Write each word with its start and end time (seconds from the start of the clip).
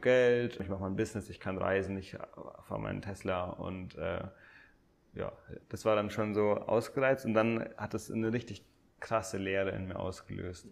genug 0.00 0.02
Geld, 0.02 0.60
ich 0.60 0.68
mache 0.68 0.80
mein 0.80 0.96
Business, 0.96 1.28
ich 1.28 1.40
kann 1.40 1.58
reisen, 1.58 1.96
ich 1.96 2.16
fahre 2.66 2.80
meinen 2.80 3.02
Tesla 3.02 3.44
und 3.44 3.96
äh, 3.96 4.22
ja, 5.14 5.32
das 5.68 5.84
war 5.84 5.96
dann 5.96 6.10
schon 6.10 6.34
so 6.34 6.52
ausgereizt 6.52 7.24
und 7.24 7.34
dann 7.34 7.68
hat 7.76 7.94
es 7.94 8.10
eine 8.10 8.32
richtig 8.32 8.64
krasse 9.00 9.38
Leere 9.38 9.70
in 9.70 9.88
mir 9.88 9.98
ausgelöst. 9.98 10.66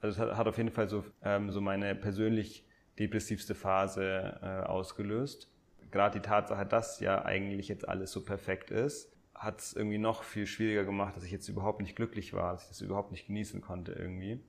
Also 0.00 0.22
es 0.22 0.28
hat, 0.28 0.36
hat 0.36 0.48
auf 0.48 0.56
jeden 0.56 0.70
Fall 0.70 0.88
so, 0.88 1.04
ähm, 1.22 1.50
so 1.50 1.60
meine 1.60 1.94
persönlich 1.94 2.64
depressivste 2.98 3.54
Phase 3.54 4.38
äh, 4.42 4.66
ausgelöst. 4.66 5.50
Gerade 5.90 6.20
die 6.20 6.26
Tatsache, 6.26 6.64
dass 6.64 7.00
ja 7.00 7.24
eigentlich 7.24 7.68
jetzt 7.68 7.88
alles 7.88 8.12
so 8.12 8.24
perfekt 8.24 8.70
ist, 8.70 9.12
hat 9.34 9.60
es 9.60 9.74
irgendwie 9.74 9.98
noch 9.98 10.22
viel 10.22 10.46
schwieriger 10.46 10.84
gemacht, 10.84 11.16
dass 11.16 11.24
ich 11.24 11.32
jetzt 11.32 11.48
überhaupt 11.48 11.80
nicht 11.80 11.96
glücklich 11.96 12.32
war, 12.32 12.52
dass 12.52 12.62
ich 12.62 12.68
das 12.68 12.80
überhaupt 12.80 13.12
nicht 13.12 13.26
genießen 13.26 13.60
konnte 13.60 13.92
irgendwie. 13.92 14.40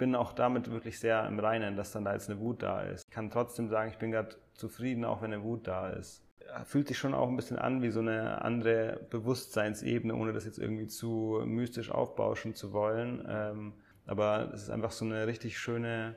Bin 0.00 0.14
auch 0.14 0.32
damit 0.32 0.70
wirklich 0.70 0.98
sehr 0.98 1.26
im 1.26 1.38
Reinen, 1.38 1.76
dass 1.76 1.92
dann 1.92 2.06
da 2.06 2.14
jetzt 2.14 2.30
eine 2.30 2.40
Wut 2.40 2.62
da 2.62 2.80
ist. 2.80 3.04
Ich 3.06 3.14
kann 3.14 3.30
trotzdem 3.30 3.68
sagen, 3.68 3.90
ich 3.90 3.98
bin 3.98 4.10
gerade 4.10 4.34
zufrieden, 4.54 5.04
auch 5.04 5.20
wenn 5.20 5.30
eine 5.30 5.42
Wut 5.42 5.66
da 5.66 5.90
ist. 5.90 6.24
Fühlt 6.64 6.88
sich 6.88 6.96
schon 6.96 7.12
auch 7.12 7.28
ein 7.28 7.36
bisschen 7.36 7.58
an 7.58 7.82
wie 7.82 7.90
so 7.90 8.00
eine 8.00 8.40
andere 8.42 9.06
Bewusstseinsebene, 9.10 10.14
ohne 10.14 10.32
das 10.32 10.46
jetzt 10.46 10.58
irgendwie 10.58 10.86
zu 10.86 11.42
mystisch 11.44 11.90
aufbauschen 11.90 12.54
zu 12.54 12.72
wollen. 12.72 13.22
Ähm, 13.28 13.74
aber 14.06 14.50
es 14.54 14.62
ist 14.62 14.70
einfach 14.70 14.90
so 14.90 15.04
eine 15.04 15.26
richtig 15.26 15.58
schöne, 15.58 16.16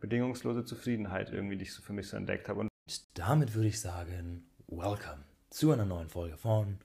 bedingungslose 0.00 0.64
Zufriedenheit 0.64 1.30
irgendwie, 1.30 1.56
die 1.56 1.62
ich 1.62 1.72
so 1.72 1.82
für 1.82 1.92
mich 1.92 2.08
so 2.08 2.16
entdeckt 2.16 2.48
habe. 2.48 2.58
Und 2.58 2.68
damit 3.14 3.54
würde 3.54 3.68
ich 3.68 3.80
sagen, 3.80 4.44
welcome 4.66 5.22
zu 5.50 5.70
einer 5.70 5.84
neuen 5.84 6.08
Folge 6.08 6.36
von 6.36 6.80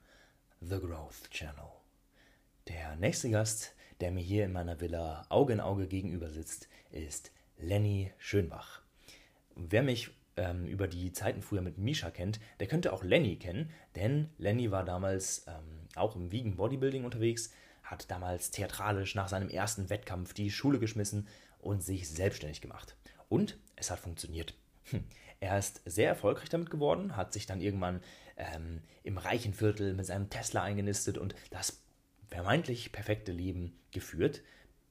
The 0.61 0.79
Growth 0.79 1.31
Channel. 1.31 1.71
Der 2.67 2.97
nächste 2.97 3.31
Gast, 3.31 3.73
der 4.01 4.11
mir 4.11 4.21
hier 4.21 4.45
in 4.45 4.51
meiner 4.51 4.79
Villa 4.79 5.25
Auge 5.29 5.53
in 5.53 5.59
Auge 5.59 5.87
gegenüber 5.87 6.29
sitzt, 6.29 6.67
ist 6.91 7.31
Lenny 7.57 8.11
Schönbach. 8.17 8.81
Wer 9.55 9.83
mich 9.83 10.11
ähm, 10.37 10.65
über 10.65 10.87
die 10.87 11.11
Zeiten 11.11 11.41
früher 11.41 11.61
mit 11.61 11.77
Misha 11.77 12.11
kennt, 12.11 12.39
der 12.59 12.67
könnte 12.67 12.91
auch 12.91 13.03
Lenny 13.03 13.37
kennen, 13.37 13.69
denn 13.95 14.29
Lenny 14.37 14.71
war 14.71 14.83
damals 14.83 15.45
ähm, 15.47 15.87
auch 15.95 16.15
im 16.15 16.31
Vegan 16.31 16.57
Bodybuilding 16.57 17.05
unterwegs, 17.05 17.51
hat 17.83 18.09
damals 18.11 18.51
theatralisch 18.51 19.15
nach 19.15 19.29
seinem 19.29 19.49
ersten 19.49 19.89
Wettkampf 19.89 20.33
die 20.33 20.51
Schule 20.51 20.79
geschmissen 20.79 21.27
und 21.59 21.83
sich 21.83 22.09
selbstständig 22.09 22.61
gemacht. 22.61 22.95
Und 23.29 23.57
es 23.75 23.91
hat 23.91 23.99
funktioniert. 23.99 24.55
Hm. 24.85 25.03
Er 25.39 25.57
ist 25.57 25.81
sehr 25.85 26.09
erfolgreich 26.09 26.49
damit 26.49 26.69
geworden, 26.69 27.15
hat 27.15 27.33
sich 27.33 27.45
dann 27.45 27.61
irgendwann 27.61 28.01
ähm, 28.37 28.81
im 29.03 29.17
reichen 29.17 29.53
Viertel 29.53 29.93
mit 29.93 30.05
seinem 30.05 30.29
Tesla 30.29 30.63
eingenistet 30.63 31.17
und 31.17 31.35
das 31.51 31.83
vermeintlich 32.29 32.91
perfekte 32.91 33.31
Leben 33.31 33.77
geführt, 33.91 34.41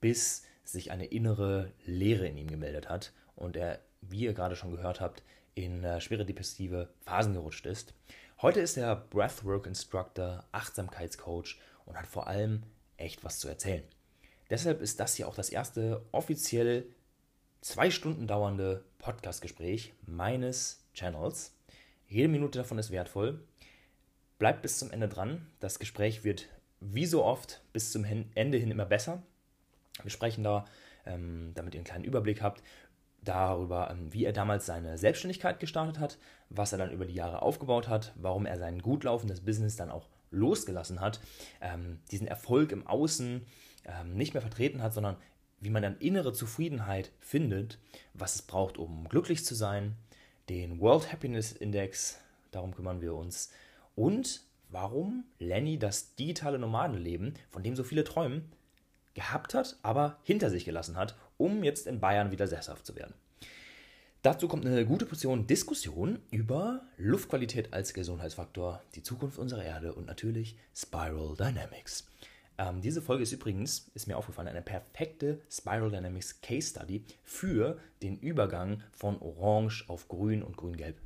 bis 0.00 0.44
sich 0.64 0.90
eine 0.90 1.06
innere 1.06 1.72
Leere 1.84 2.26
in 2.26 2.36
ihm 2.36 2.48
gemeldet 2.48 2.88
hat 2.88 3.12
und 3.36 3.56
er, 3.56 3.80
wie 4.00 4.20
ihr 4.20 4.34
gerade 4.34 4.56
schon 4.56 4.70
gehört 4.70 5.00
habt, 5.00 5.22
in 5.54 5.84
schwere 6.00 6.24
depressive 6.24 6.88
Phasen 7.04 7.34
gerutscht 7.34 7.66
ist. 7.66 7.94
Heute 8.42 8.60
ist 8.60 8.76
er 8.76 8.96
Breathwork 8.96 9.66
Instructor, 9.66 10.44
Achtsamkeitscoach 10.52 11.58
und 11.86 11.96
hat 11.96 12.06
vor 12.06 12.26
allem 12.26 12.64
echt 12.96 13.24
was 13.24 13.38
zu 13.38 13.48
erzählen. 13.48 13.84
Deshalb 14.50 14.80
ist 14.82 15.00
das 15.00 15.14
hier 15.14 15.28
auch 15.28 15.34
das 15.34 15.50
erste 15.50 16.04
offiziell 16.12 16.86
zwei 17.60 17.90
Stunden 17.90 18.26
dauernde 18.26 18.84
Podcast-Gespräch 18.98 19.94
meines 20.06 20.84
Channels. 20.92 21.56
Jede 22.08 22.28
Minute 22.28 22.58
davon 22.58 22.78
ist 22.78 22.90
wertvoll. 22.90 23.42
Bleibt 24.38 24.62
bis 24.62 24.78
zum 24.78 24.90
Ende 24.90 25.08
dran. 25.08 25.46
Das 25.60 25.78
Gespräch 25.78 26.24
wird 26.24 26.48
wie 26.92 27.06
so 27.06 27.24
oft 27.24 27.62
bis 27.72 27.92
zum 27.92 28.04
Ende 28.04 28.58
hin 28.58 28.70
immer 28.70 28.84
besser. 28.84 29.22
Wir 30.02 30.10
sprechen 30.10 30.44
da, 30.44 30.64
ähm, 31.06 31.52
damit 31.54 31.74
ihr 31.74 31.78
einen 31.78 31.86
kleinen 31.86 32.04
Überblick 32.04 32.42
habt, 32.42 32.62
darüber, 33.22 33.90
ähm, 33.90 34.12
wie 34.12 34.24
er 34.24 34.32
damals 34.32 34.66
seine 34.66 34.98
Selbstständigkeit 34.98 35.60
gestartet 35.60 35.98
hat, 35.98 36.18
was 36.50 36.72
er 36.72 36.78
dann 36.78 36.90
über 36.90 37.06
die 37.06 37.14
Jahre 37.14 37.42
aufgebaut 37.42 37.88
hat, 37.88 38.12
warum 38.16 38.46
er 38.46 38.58
sein 38.58 38.80
gut 38.80 39.04
laufendes 39.04 39.40
Business 39.40 39.76
dann 39.76 39.90
auch 39.90 40.08
losgelassen 40.30 41.00
hat, 41.00 41.20
ähm, 41.60 42.00
diesen 42.10 42.26
Erfolg 42.26 42.72
im 42.72 42.86
Außen 42.86 43.46
ähm, 43.86 44.14
nicht 44.14 44.34
mehr 44.34 44.42
vertreten 44.42 44.82
hat, 44.82 44.92
sondern 44.92 45.16
wie 45.60 45.70
man 45.70 45.82
dann 45.82 45.98
innere 45.98 46.32
Zufriedenheit 46.32 47.12
findet, 47.20 47.78
was 48.12 48.34
es 48.34 48.42
braucht, 48.42 48.76
um 48.76 49.08
glücklich 49.08 49.44
zu 49.44 49.54
sein, 49.54 49.96
den 50.48 50.80
World 50.80 51.10
Happiness 51.10 51.52
Index, 51.52 52.20
darum 52.50 52.74
kümmern 52.74 53.00
wir 53.00 53.14
uns, 53.14 53.50
und 53.94 54.42
warum 54.74 55.24
Lenny 55.38 55.78
das 55.78 56.16
digitale 56.16 56.58
Nomadenleben, 56.58 57.34
von 57.48 57.62
dem 57.62 57.76
so 57.76 57.84
viele 57.84 58.04
träumen, 58.04 58.50
gehabt 59.14 59.54
hat, 59.54 59.78
aber 59.82 60.18
hinter 60.24 60.50
sich 60.50 60.64
gelassen 60.64 60.96
hat, 60.96 61.16
um 61.38 61.62
jetzt 61.62 61.86
in 61.86 62.00
Bayern 62.00 62.32
wieder 62.32 62.48
sesshaft 62.48 62.84
zu 62.84 62.96
werden. 62.96 63.14
Dazu 64.22 64.48
kommt 64.48 64.66
eine 64.66 64.84
gute 64.84 65.06
Portion 65.06 65.46
Diskussion 65.46 66.18
über 66.30 66.82
Luftqualität 66.96 67.72
als 67.72 67.94
Gesundheitsfaktor, 67.94 68.82
die 68.94 69.02
Zukunft 69.02 69.38
unserer 69.38 69.64
Erde 69.64 69.92
und 69.94 70.06
natürlich 70.06 70.56
Spiral 70.74 71.36
Dynamics. 71.36 72.06
Ähm, 72.58 72.80
diese 72.80 73.02
Folge 73.02 73.22
ist 73.22 73.32
übrigens, 73.32 73.90
ist 73.94 74.08
mir 74.08 74.16
aufgefallen, 74.16 74.48
eine 74.48 74.62
perfekte 74.62 75.40
Spiral 75.50 75.90
Dynamics 75.90 76.40
Case 76.40 76.70
Study 76.70 77.04
für 77.22 77.78
den 78.02 78.18
Übergang 78.18 78.82
von 78.92 79.20
Orange 79.20 79.84
auf 79.88 80.08
Grün 80.08 80.42
und 80.42 80.56
Grün-Gelb. 80.56 80.96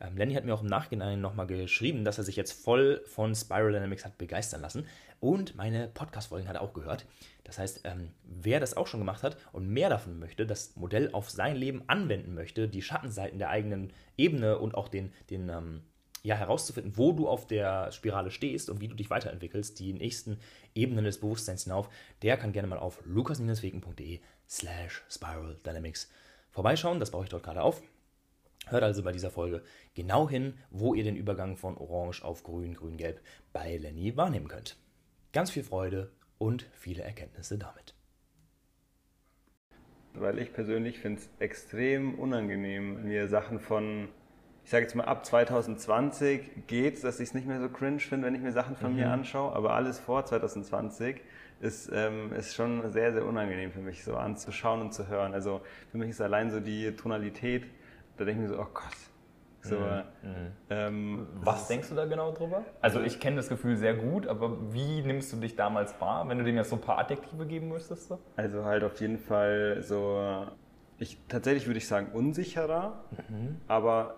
Ähm, 0.00 0.16
Lenny 0.16 0.34
hat 0.34 0.44
mir 0.44 0.54
auch 0.54 0.62
im 0.62 0.68
Nachhinein 0.68 1.20
nochmal 1.20 1.46
geschrieben, 1.46 2.04
dass 2.04 2.18
er 2.18 2.24
sich 2.24 2.36
jetzt 2.36 2.52
voll 2.52 3.02
von 3.06 3.34
Spiral 3.34 3.72
Dynamics 3.72 4.04
hat 4.04 4.18
begeistern 4.18 4.60
lassen 4.60 4.86
und 5.20 5.54
meine 5.54 5.88
Podcast-Folgen 5.88 6.48
hat 6.48 6.56
er 6.56 6.62
auch 6.62 6.72
gehört. 6.72 7.06
Das 7.44 7.58
heißt, 7.58 7.82
ähm, 7.84 8.10
wer 8.24 8.60
das 8.60 8.76
auch 8.76 8.86
schon 8.86 9.00
gemacht 9.00 9.22
hat 9.22 9.36
und 9.52 9.68
mehr 9.68 9.90
davon 9.90 10.18
möchte, 10.18 10.46
das 10.46 10.76
Modell 10.76 11.10
auf 11.12 11.30
sein 11.30 11.56
Leben 11.56 11.82
anwenden 11.86 12.34
möchte, 12.34 12.68
die 12.68 12.82
Schattenseiten 12.82 13.38
der 13.38 13.50
eigenen 13.50 13.92
Ebene 14.16 14.58
und 14.58 14.74
auch 14.74 14.88
den, 14.88 15.12
den 15.28 15.48
ähm, 15.48 15.82
ja, 16.22 16.34
herauszufinden, 16.36 16.96
wo 16.96 17.12
du 17.12 17.28
auf 17.28 17.46
der 17.46 17.92
Spirale 17.92 18.30
stehst 18.30 18.70
und 18.70 18.80
wie 18.80 18.88
du 18.88 18.94
dich 18.94 19.10
weiterentwickelst, 19.10 19.78
die 19.78 19.92
nächsten 19.92 20.38
Ebenen 20.74 21.04
des 21.04 21.20
Bewusstseins 21.20 21.64
hinauf, 21.64 21.88
der 22.22 22.36
kann 22.36 22.52
gerne 22.52 22.68
mal 22.68 22.78
auf 22.78 23.00
lukas-wegen.de 23.04 24.20
slash 24.48 25.02
Spiral 25.08 25.56
Dynamics 25.64 26.10
vorbeischauen. 26.50 27.00
Das 27.00 27.10
baue 27.10 27.24
ich 27.24 27.30
dort 27.30 27.42
gerade 27.42 27.62
auf. 27.62 27.82
Hört 28.66 28.82
also 28.82 29.02
bei 29.02 29.12
dieser 29.12 29.30
Folge 29.30 29.62
genau 29.94 30.28
hin, 30.28 30.54
wo 30.70 30.94
ihr 30.94 31.04
den 31.04 31.16
Übergang 31.16 31.56
von 31.56 31.76
Orange 31.76 32.22
auf 32.22 32.42
Grün, 32.42 32.74
Grün-Gelb 32.74 33.20
bei 33.52 33.76
Lenny 33.76 34.16
wahrnehmen 34.16 34.48
könnt. 34.48 34.76
Ganz 35.32 35.50
viel 35.50 35.64
Freude 35.64 36.12
und 36.38 36.66
viele 36.72 37.02
Erkenntnisse 37.02 37.58
damit. 37.58 37.94
Weil 40.14 40.38
ich 40.38 40.52
persönlich 40.52 40.98
finde 40.98 41.20
es 41.20 41.30
extrem 41.38 42.18
unangenehm, 42.18 43.04
mir 43.04 43.28
Sachen 43.28 43.60
von 43.60 44.08
ich 44.64 44.70
sage 44.70 44.84
jetzt 44.84 44.94
mal, 44.94 45.04
ab 45.04 45.24
2020 45.24 46.66
geht 46.66 46.94
es, 46.94 47.00
dass 47.00 47.18
ich 47.18 47.30
es 47.30 47.34
nicht 47.34 47.46
mehr 47.46 47.60
so 47.60 47.68
cringe 47.68 47.98
finde, 47.98 48.26
wenn 48.26 48.34
ich 48.34 48.40
mir 48.40 48.52
Sachen 48.52 48.76
von 48.76 48.92
mhm. 48.92 48.98
mir 48.98 49.10
anschaue, 49.10 49.52
aber 49.54 49.74
alles 49.74 49.98
vor 49.98 50.24
2020 50.24 51.20
ist, 51.60 51.90
ähm, 51.92 52.32
ist 52.32 52.54
schon 52.54 52.90
sehr, 52.92 53.12
sehr 53.12 53.24
unangenehm 53.24 53.72
für 53.72 53.80
mich, 53.80 54.04
so 54.04 54.16
anzuschauen 54.16 54.80
und 54.80 54.94
zu 54.94 55.08
hören. 55.08 55.34
Also 55.34 55.60
für 55.90 55.98
mich 55.98 56.10
ist 56.10 56.20
allein 56.20 56.50
so 56.50 56.60
die 56.60 56.94
Tonalität, 56.94 57.64
da 58.20 58.26
denke 58.26 58.42
ich 58.42 58.50
mir 58.50 58.54
so, 58.54 58.60
oh 58.60 58.68
Gott. 58.74 58.96
So, 59.62 59.76
mhm. 59.76 60.02
mhm. 60.22 60.52
ähm, 60.68 61.26
Was 61.42 61.68
denkst 61.68 61.88
du 61.88 61.94
da 61.94 62.04
genau 62.04 62.32
drüber? 62.32 62.64
Also 62.82 63.00
ich 63.00 63.18
kenne 63.18 63.36
das 63.36 63.48
Gefühl 63.48 63.76
sehr 63.76 63.94
gut, 63.94 64.26
aber 64.26 64.74
wie 64.74 65.00
nimmst 65.02 65.32
du 65.32 65.38
dich 65.38 65.56
damals 65.56 65.98
wahr, 66.00 66.28
wenn 66.28 66.36
du 66.36 66.44
dem 66.44 66.56
jetzt 66.56 66.68
so 66.68 66.76
ein 66.76 66.82
paar 66.82 66.98
Adjektive 66.98 67.46
geben 67.46 67.68
müsstest? 67.68 68.08
So? 68.08 68.18
Also 68.36 68.64
halt 68.64 68.84
auf 68.84 69.00
jeden 69.00 69.18
Fall 69.18 69.82
so, 69.82 70.46
ich, 70.98 71.18
tatsächlich 71.28 71.66
würde 71.66 71.78
ich 71.78 71.88
sagen 71.88 72.08
unsicherer, 72.12 73.04
mhm. 73.28 73.56
aber 73.68 74.16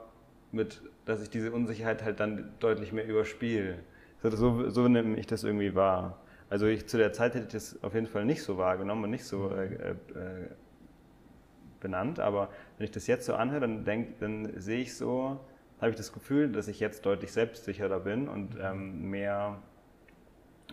mit, 0.51 0.83
dass 1.05 1.23
ich 1.23 1.31
diese 1.31 1.53
Unsicherheit 1.53 2.03
halt 2.03 2.19
dann 2.19 2.53
deutlich 2.59 2.93
mehr 2.93 3.07
überspiele. 3.07 3.79
So, 4.21 4.31
so, 4.31 4.69
so 4.69 4.89
nehme 4.89 5.17
ich 5.17 5.29
das 5.29 5.45
irgendwie 5.45 5.77
wahr. 5.77 6.19
Also 6.51 6.67
ich, 6.67 6.89
zu 6.89 6.99
der 6.99 7.13
Zeit 7.13 7.35
hätte 7.35 7.47
ich 7.47 7.53
das 7.53 7.83
auf 7.85 7.95
jeden 7.95 8.09
Fall 8.09 8.25
nicht 8.25 8.43
so 8.43 8.59
wahrgenommen 8.59 9.05
und 9.05 9.11
nicht 9.11 9.25
so 9.25 9.51
äh, 9.51 9.65
äh, 9.65 9.95
benannt, 11.83 12.19
aber 12.21 12.49
wenn 12.79 12.85
ich 12.85 12.91
das 12.91 13.07
jetzt 13.07 13.27
so 13.27 13.35
anhöre, 13.35 13.61
dann, 13.61 13.85
denk, 13.85 14.19
dann 14.21 14.59
sehe 14.59 14.81
ich 14.81 14.97
so, 14.97 15.41
habe 15.81 15.91
ich 15.91 15.97
das 15.97 16.13
Gefühl, 16.13 16.51
dass 16.51 16.69
ich 16.69 16.81
jetzt 16.81 17.05
deutlich 17.05 17.33
selbstsicherer 17.33 18.01
bin 18.01 18.29
und 18.29 18.57
ähm, 18.61 19.11
mehr 19.11 19.59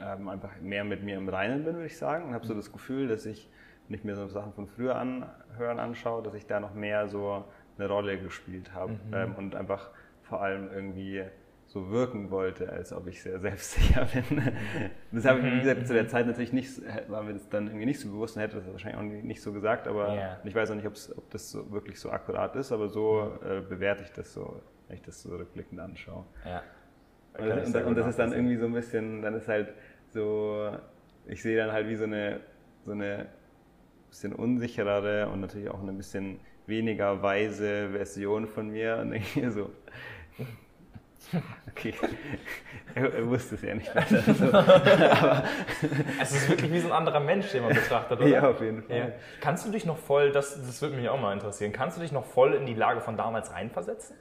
ähm, 0.01 0.29
einfach 0.29 0.51
mehr 0.61 0.83
mit 0.83 1.03
mir 1.03 1.17
im 1.17 1.27
Reinen 1.27 1.65
bin, 1.65 1.75
würde 1.75 1.87
ich 1.87 1.97
sagen, 1.97 2.29
und 2.29 2.33
habe 2.33 2.45
so 2.45 2.53
das 2.53 2.71
Gefühl, 2.71 3.07
dass 3.07 3.25
ich 3.25 3.49
nicht 3.89 4.05
mehr 4.05 4.15
so 4.15 4.27
Sachen 4.27 4.53
von 4.53 4.67
früher 4.67 4.95
anhören 4.95 5.79
anschaue, 5.79 6.21
dass 6.23 6.35
ich 6.35 6.45
da 6.45 6.59
noch 6.59 6.73
mehr 6.73 7.07
so 7.07 7.43
eine 7.77 7.87
Rolle 7.87 8.19
gespielt 8.19 8.73
habe 8.73 8.93
mhm. 8.93 9.13
ähm, 9.13 9.35
und 9.35 9.55
einfach 9.55 9.89
vor 10.23 10.41
allem 10.41 10.71
irgendwie 10.71 11.23
so 11.69 11.91
wirken 11.91 12.31
wollte, 12.31 12.67
als 12.71 12.91
ob 12.91 13.05
ich 13.05 13.21
sehr 13.21 13.39
selbstsicher 13.39 14.05
bin. 14.05 14.41
Das 15.11 15.25
habe 15.25 15.39
ich, 15.39 15.45
wie 15.45 15.59
gesagt, 15.59 15.85
zu 15.85 15.93
der 15.93 16.03
mhm. 16.03 16.07
Zeit 16.07 16.25
natürlich 16.25 16.51
nicht, 16.51 16.81
war 17.07 17.21
mir 17.21 17.33
das 17.33 17.47
dann 17.47 17.67
irgendwie 17.67 17.85
nicht 17.85 17.99
so 17.99 18.09
bewusst 18.09 18.35
und 18.35 18.41
hätte 18.41 18.57
das 18.57 18.67
wahrscheinlich 18.71 18.99
auch 18.99 19.23
nicht 19.23 19.39
so 19.41 19.53
gesagt, 19.53 19.87
aber 19.87 20.13
yeah. 20.13 20.39
ich 20.43 20.55
weiß 20.55 20.71
auch 20.71 20.75
nicht, 20.75 20.87
ob 20.87 20.95
das 21.29 21.51
so, 21.51 21.71
wirklich 21.71 21.99
so 21.99 22.09
akkurat 22.09 22.55
ist, 22.55 22.71
aber 22.71 22.89
so 22.89 23.37
äh, 23.43 23.61
bewerte 23.61 24.03
ich 24.03 24.11
das 24.11 24.33
so, 24.33 24.59
wenn 24.87 24.97
ich 24.97 25.03
das 25.03 25.21
so 25.21 25.29
rückblickend 25.29 25.79
anschaue. 25.79 26.25
Ja. 26.43 26.63
Und, 27.37 27.51
und, 27.51 27.75
und, 27.75 27.85
und 27.85 27.97
das 27.97 28.07
ist 28.07 28.17
dann 28.17 28.33
irgendwie 28.33 28.57
so 28.57 28.65
ein 28.65 28.73
bisschen, 28.73 29.21
dann 29.21 29.35
ist 29.35 29.47
halt 29.47 29.71
so, 30.07 30.75
ich 31.27 31.43
sehe 31.43 31.55
dann 31.55 31.71
halt 31.71 31.87
wie 31.87 31.95
so 31.95 32.05
eine, 32.05 32.39
so 32.83 32.93
eine 32.93 33.27
bisschen 34.09 34.33
unsicherere 34.33 35.29
und 35.29 35.39
natürlich 35.41 35.69
auch 35.69 35.83
eine 35.83 35.93
bisschen 35.93 36.39
weniger 36.65 37.21
weise 37.21 37.91
Version 37.91 38.47
von 38.47 38.69
mir 38.69 38.97
und 39.01 39.11
denke 39.11 39.51
so, 39.51 39.69
okay, 41.67 41.93
er, 42.95 43.13
er 43.13 43.27
wusste 43.27 43.55
es 43.55 43.61
ja 43.61 43.75
nicht 43.75 43.93
besser. 43.93 44.21
So. 44.33 44.53
Aber 44.53 45.43
es 46.21 46.31
ist 46.31 46.49
wirklich 46.49 46.71
wie 46.71 46.79
so 46.79 46.87
ein 46.87 46.93
anderer 46.93 47.19
Mensch, 47.19 47.51
den 47.51 47.63
man 47.63 47.73
betrachtet, 47.73 48.19
oder? 48.19 48.27
Ja, 48.27 48.49
auf 48.49 48.61
jeden 48.61 48.83
Fall. 48.83 48.97
Ja. 48.97 49.07
Kannst 49.41 49.65
du 49.65 49.71
dich 49.71 49.85
noch 49.85 49.97
voll, 49.97 50.31
das, 50.31 50.55
das 50.55 50.81
würde 50.81 50.95
mich 50.95 51.09
auch 51.09 51.19
mal 51.19 51.33
interessieren, 51.33 51.71
kannst 51.71 51.97
du 51.97 52.01
dich 52.01 52.11
noch 52.11 52.25
voll 52.25 52.53
in 52.53 52.65
die 52.65 52.73
Lage 52.73 53.01
von 53.01 53.17
damals 53.17 53.51
reinversetzen? 53.53 54.15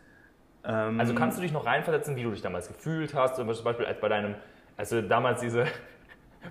Ähm, 0.64 0.98
also 0.98 1.14
kannst 1.14 1.38
du 1.38 1.42
dich 1.42 1.52
noch 1.52 1.66
reinversetzen, 1.66 2.16
wie 2.16 2.22
du 2.22 2.30
dich 2.30 2.42
damals 2.42 2.68
gefühlt 2.68 3.14
hast, 3.14 3.36
zum 3.36 3.46
Beispiel 3.46 3.86
als 3.86 4.00
bei 4.00 4.08
deinem, 4.08 4.34
also 4.76 5.00
damals 5.02 5.40
diese 5.40 5.66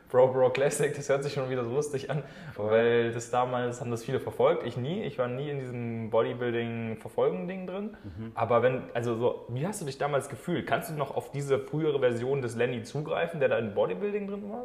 Bro 0.10 0.34
Bro 0.34 0.52
Classic, 0.52 0.94
das 0.96 1.10
hört 1.10 1.24
sich 1.24 1.34
schon 1.34 1.50
wieder 1.50 1.64
so 1.64 1.74
lustig 1.74 2.10
an, 2.10 2.24
weil 2.56 3.12
das 3.12 3.30
damals 3.30 3.82
haben 3.82 3.92
das 3.92 4.04
viele 4.04 4.20
verfolgt, 4.20 4.66
ich 4.66 4.78
nie, 4.78 5.04
ich 5.04 5.18
war 5.18 5.28
nie 5.28 5.50
in 5.50 5.60
diesem 5.60 6.10
Bodybuilding-Verfolgen-Ding 6.10 7.68
drin, 7.68 7.98
mhm. 8.04 8.32
aber 8.36 8.64
wenn, 8.64 8.84
also 8.94 9.16
so, 9.16 9.46
wie 9.50 9.66
hast 9.66 9.82
du 9.82 9.86
dich 9.86 9.98
damals 9.98 10.30
gefühlt? 10.30 10.68
Kannst 10.68 10.90
du 10.90 10.94
noch 10.94 11.16
auf 11.16 11.32
diese 11.32 11.60
frühere 11.60 12.00
Version 12.00 12.42
des 12.42 12.56
Lenny 12.56 12.84
zugreifen, 12.84 13.40
der 13.40 13.50
da 13.50 13.58
in 13.58 13.74
Bodybuilding 13.74 14.28
drin 14.28 14.50
war? 14.50 14.64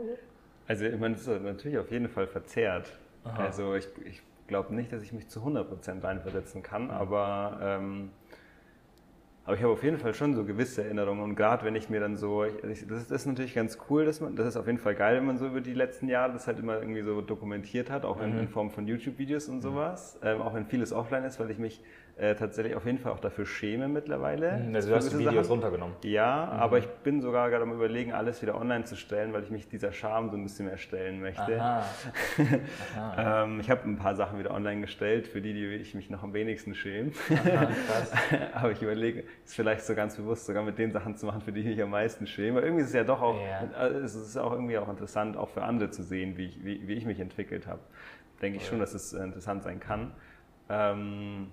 Also 0.68 0.84
ich 0.84 0.98
meine, 0.98 1.14
das 1.14 1.26
ist 1.26 1.42
natürlich 1.42 1.78
auf 1.78 1.90
jeden 1.90 2.08
Fall 2.08 2.26
verzerrt. 2.26 2.92
Aha. 3.24 3.44
Also 3.44 3.74
ich, 3.74 3.88
ich 4.04 4.22
glaube 4.46 4.74
nicht, 4.74 4.92
dass 4.92 5.02
ich 5.02 5.12
mich 5.12 5.28
zu 5.28 5.40
100% 5.40 6.02
reinversetzen 6.02 6.62
kann, 6.62 6.84
mhm. 6.84 6.90
aber... 6.90 7.58
Ähm, 7.62 8.10
aber 9.44 9.56
ich 9.56 9.62
habe 9.62 9.72
auf 9.72 9.82
jeden 9.82 9.98
Fall 9.98 10.14
schon 10.14 10.34
so 10.34 10.44
gewisse 10.44 10.84
Erinnerungen 10.84 11.22
und 11.22 11.34
gerade 11.34 11.64
wenn 11.64 11.74
ich 11.74 11.90
mir 11.90 11.98
dann 11.98 12.16
so, 12.16 12.44
ich, 12.44 12.54
das, 12.62 12.70
ist, 12.70 13.10
das, 13.10 13.10
ist, 13.10 13.26
natürlich 13.26 13.54
ganz 13.54 13.76
cool, 13.90 14.04
dass 14.04 14.20
man, 14.20 14.36
das 14.36 14.46
ist 14.46 14.56
auf 14.56 14.66
jeden 14.66 14.78
Fall 14.78 14.94
geil, 14.94 15.16
wenn 15.16 15.26
man 15.26 15.36
so 15.36 15.46
über 15.46 15.60
die 15.60 15.74
letzten 15.74 16.08
Jahre 16.08 16.32
das 16.32 16.46
halt 16.46 16.60
immer 16.60 16.78
irgendwie 16.78 17.02
so 17.02 17.20
dokumentiert 17.20 17.90
hat, 17.90 18.04
auch 18.04 18.20
in, 18.20 18.34
mhm. 18.34 18.40
in 18.40 18.48
Form 18.48 18.70
von 18.70 18.86
YouTube-Videos 18.86 19.48
und 19.48 19.56
mhm. 19.56 19.60
sowas, 19.62 20.18
ähm, 20.22 20.40
auch 20.40 20.54
wenn 20.54 20.66
vieles 20.66 20.92
offline 20.92 21.24
ist, 21.24 21.40
weil 21.40 21.50
ich 21.50 21.58
mich 21.58 21.80
äh, 22.16 22.34
tatsächlich 22.34 22.76
auf 22.76 22.84
jeden 22.84 22.98
Fall 22.98 23.12
auch 23.12 23.20
dafür 23.20 23.46
schäme 23.46 23.88
mittlerweile. 23.88 24.58
Mhm, 24.58 24.74
also 24.74 24.90
du 24.90 24.94
hast 24.96 25.12
die 25.12 25.18
Videos 25.18 25.46
Sachen. 25.46 25.60
runtergenommen. 25.60 25.96
Ja, 26.04 26.50
mhm. 26.52 26.60
aber 26.60 26.78
ich 26.78 26.86
bin 26.86 27.22
sogar 27.22 27.48
gerade 27.48 27.62
am 27.62 27.72
überlegen, 27.72 28.12
alles 28.12 28.42
wieder 28.42 28.54
online 28.54 28.84
zu 28.84 28.96
stellen, 28.96 29.32
weil 29.32 29.42
ich 29.42 29.50
mich 29.50 29.68
dieser 29.68 29.92
Scham 29.92 30.28
so 30.30 30.36
ein 30.36 30.42
bisschen 30.42 30.66
mehr 30.66 30.76
stellen 30.76 31.20
möchte. 31.20 31.60
Aha. 31.60 31.84
Aha. 32.96 33.44
ähm, 33.44 33.60
ich 33.60 33.70
habe 33.70 33.84
ein 33.84 33.96
paar 33.96 34.14
Sachen 34.14 34.38
wieder 34.38 34.50
online 34.50 34.82
gestellt, 34.82 35.26
für 35.26 35.40
die, 35.40 35.54
die 35.54 35.66
ich 35.76 35.94
mich 35.94 36.10
noch 36.10 36.22
am 36.22 36.34
wenigsten 36.34 36.74
schäme. 36.74 37.12
Aha, 37.30 37.68
aber 38.54 38.72
ich 38.72 38.82
überlege, 38.82 39.24
es 39.44 39.54
vielleicht 39.54 39.84
so 39.84 39.94
ganz 39.94 40.16
bewusst 40.16 40.44
sogar 40.44 40.62
mit 40.62 40.78
den 40.78 40.92
Sachen 40.92 41.16
zu 41.16 41.24
machen, 41.24 41.40
für 41.40 41.52
die 41.52 41.60
ich 41.60 41.66
mich 41.66 41.82
am 41.82 41.90
meisten 41.90 42.26
schäme. 42.26 42.60
Irgendwie 42.60 42.82
ist 42.82 42.88
es 42.88 42.94
ja 42.94 43.04
doch 43.04 43.22
auch, 43.22 43.36
ja. 43.40 43.86
Äh, 43.86 43.90
es 43.96 44.14
ist 44.14 44.36
auch 44.36 44.52
irgendwie 44.52 44.76
auch 44.76 44.88
interessant, 44.88 45.36
auch 45.36 45.48
für 45.48 45.62
andere 45.62 45.90
zu 45.90 46.02
sehen, 46.02 46.36
wie 46.36 46.46
ich, 46.46 46.62
wie, 46.62 46.86
wie 46.86 46.94
ich 46.94 47.06
mich 47.06 47.20
entwickelt 47.20 47.66
habe. 47.66 47.80
Denke 48.42 48.58
ich 48.58 48.66
schon, 48.66 48.80
dass 48.80 48.92
es 48.92 49.14
äh, 49.14 49.22
interessant 49.22 49.62
sein 49.62 49.80
kann. 49.80 50.12
Ähm, 50.68 51.48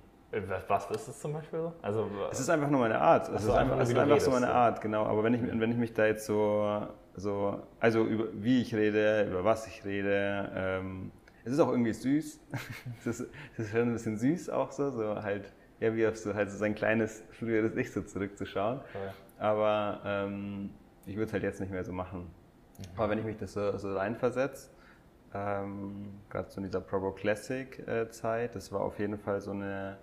was 0.68 0.92
ist 0.92 1.08
das 1.08 1.20
zum 1.20 1.34
Beispiel 1.34 1.60
so? 1.60 1.74
Also, 1.81 2.10
es 2.31 2.40
ist 2.40 2.50
einfach 2.50 2.70
nur 2.70 2.81
meine 2.81 3.00
Art. 3.00 3.30
Es 3.30 3.44
ist 3.44 3.50
einfach, 3.50 3.80
es 3.80 3.90
ist 3.90 3.98
einfach 3.98 4.20
so 4.20 4.31
meine 4.31 4.50
Art, 4.50 4.81
genau. 4.81 5.06
Aber 5.06 5.24
wenn 5.24 5.34
ich, 5.34 5.42
wenn 5.42 5.72
ich 5.72 5.78
mich 5.78 5.94
da 5.94 6.06
jetzt 6.06 6.26
so, 6.26 6.88
so 7.16 7.60
also 7.80 8.06
über 8.06 8.26
wie 8.34 8.62
ich 8.62 8.74
rede, 8.76 9.28
über 9.30 9.44
was 9.44 9.68
ich 9.68 9.84
rede, 9.86 10.52
ähm, 10.56 11.12
es 11.44 11.54
ist 11.54 11.60
auch 11.60 11.70
irgendwie 11.70 11.94
süß. 11.94 12.40
es, 13.00 13.08
ist, 13.08 13.30
es 13.54 13.60
ist 13.60 13.72
schon 13.72 13.81
ein 13.81 13.94
bisschen 13.94 14.18
süß 14.18 14.50
auch 14.50 14.72
so, 14.72 14.92
so 14.92 15.16
halt, 15.22 15.52
ja, 15.80 15.96
wie 15.96 16.06
auf 16.06 16.18
so, 16.18 16.34
halt 16.34 16.52
so 16.52 16.58
sein 16.58 16.75
kleines, 16.75 17.24
früheres 17.32 17.75
Ich 17.75 17.92
so 17.92 18.02
zurückzuschauen. 18.02 18.80
Okay. 18.80 19.14
Aber 19.40 20.02
ähm, 20.06 20.70
ich 21.06 21.16
würde 21.16 21.25
es 21.25 21.34
halt 21.34 21.44
jetzt 21.44 21.60
nicht 21.60 21.72
mehr 21.72 21.84
so 21.84 21.92
machen. 21.92 22.22
Mhm. 22.78 22.84
Aber 22.98 23.10
wenn 23.10 23.20
ich 23.20 23.25
mich 23.25 23.38
das 23.38 23.54
so, 23.54 23.78
so 23.78 23.96
reinversetze, 23.96 24.70
ähm, 25.34 26.20
gerade 26.30 26.50
so 26.50 26.58
in 26.58 26.66
dieser 26.66 26.82
Probo 26.82 27.12
Classic 27.14 27.80
äh, 27.88 28.10
Zeit, 28.10 28.56
das 28.56 28.72
war 28.72 28.82
auf 28.82 29.00
jeden 29.00 29.18
Fall 29.18 29.42
so 29.42 29.52
eine 29.52 29.98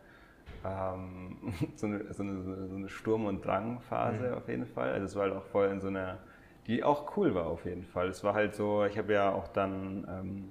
ähm, 0.66 1.36
so, 1.76 1.86
eine, 1.86 2.12
so, 2.12 2.22
eine, 2.22 2.42
so, 2.42 2.76
eine, 2.76 2.88
Sturm- 2.88 3.26
und 3.26 3.44
Drangphase 3.44 4.28
mhm. 4.28 4.34
auf 4.34 4.48
jeden 4.48 4.66
Fall. 4.66 4.92
Also 4.92 5.06
es 5.06 5.16
war 5.16 5.22
halt 5.24 5.34
auch 5.34 5.44
voll 5.44 5.68
in 5.68 5.80
so 5.80 5.88
einer, 5.88 6.18
die 6.66 6.82
auch 6.82 7.16
cool 7.16 7.34
war 7.34 7.46
auf 7.46 7.64
jeden 7.64 7.84
Fall. 7.84 8.08
Es 8.08 8.24
war 8.24 8.34
halt 8.34 8.54
so, 8.54 8.84
ich 8.84 8.98
habe 8.98 9.12
ja 9.12 9.32
auch 9.32 9.48
dann, 9.48 10.06
ähm, 10.08 10.48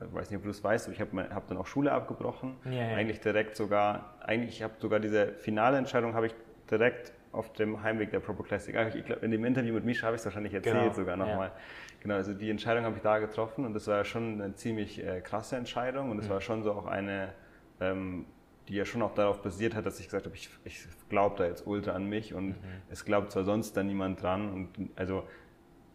ich 0.00 0.14
weiß 0.14 0.30
nicht, 0.30 0.38
ob 0.38 0.44
du 0.44 0.50
es 0.50 0.62
weißt, 0.62 0.86
aber 0.86 0.94
ich 0.94 1.00
habe 1.00 1.34
hab 1.34 1.48
dann 1.48 1.58
auch 1.58 1.66
Schule 1.66 1.92
abgebrochen. 1.92 2.56
Ja. 2.70 2.94
Eigentlich 2.94 3.20
direkt 3.20 3.56
sogar, 3.56 4.14
eigentlich, 4.20 4.56
ich 4.56 4.62
habe 4.62 4.74
sogar 4.78 5.00
diese 5.00 5.32
finale 5.32 5.78
Entscheidung 5.78 6.14
habe 6.14 6.26
ich 6.26 6.34
direkt 6.70 7.12
auf 7.32 7.52
dem 7.52 7.82
Heimweg 7.82 8.10
der 8.10 8.20
Propo 8.20 8.42
Classic. 8.42 8.74
Ah, 8.76 8.88
ich 8.88 9.04
glaube, 9.04 9.24
in 9.24 9.30
dem 9.30 9.44
Interview 9.44 9.74
mit 9.74 9.84
Misha 9.84 10.06
habe 10.06 10.16
ich 10.16 10.20
es 10.20 10.24
wahrscheinlich 10.24 10.54
erzählt 10.54 10.76
genau. 10.76 10.92
sogar 10.92 11.16
nochmal. 11.16 11.48
Ja. 11.48 11.54
Genau, 12.00 12.14
also 12.14 12.32
die 12.32 12.50
Entscheidung 12.50 12.84
habe 12.84 12.96
ich 12.96 13.02
da 13.02 13.18
getroffen 13.18 13.64
und 13.64 13.74
das 13.74 13.86
war 13.86 14.04
schon 14.04 14.40
eine 14.40 14.54
ziemlich 14.54 15.04
äh, 15.04 15.20
krasse 15.20 15.56
Entscheidung 15.56 16.10
und 16.10 16.18
es 16.18 16.26
mhm. 16.26 16.30
war 16.30 16.40
schon 16.40 16.62
so 16.62 16.72
auch 16.72 16.86
eine, 16.86 17.32
ähm, 17.80 18.26
die 18.68 18.74
ja 18.74 18.84
schon 18.84 19.02
auch 19.02 19.14
darauf 19.14 19.42
basiert 19.42 19.74
hat, 19.74 19.86
dass 19.86 19.98
ich 19.98 20.06
gesagt 20.06 20.26
habe, 20.26 20.36
ich, 20.36 20.50
ich 20.64 20.86
glaube 21.08 21.36
da 21.38 21.46
jetzt 21.46 21.66
ultra 21.66 21.92
an 21.92 22.06
mich 22.06 22.34
und 22.34 22.48
mhm. 22.48 22.54
es 22.90 23.04
glaubt 23.04 23.32
zwar 23.32 23.44
sonst 23.44 23.76
da 23.76 23.82
niemand 23.82 24.22
dran 24.22 24.52
und 24.52 24.90
also 24.96 25.24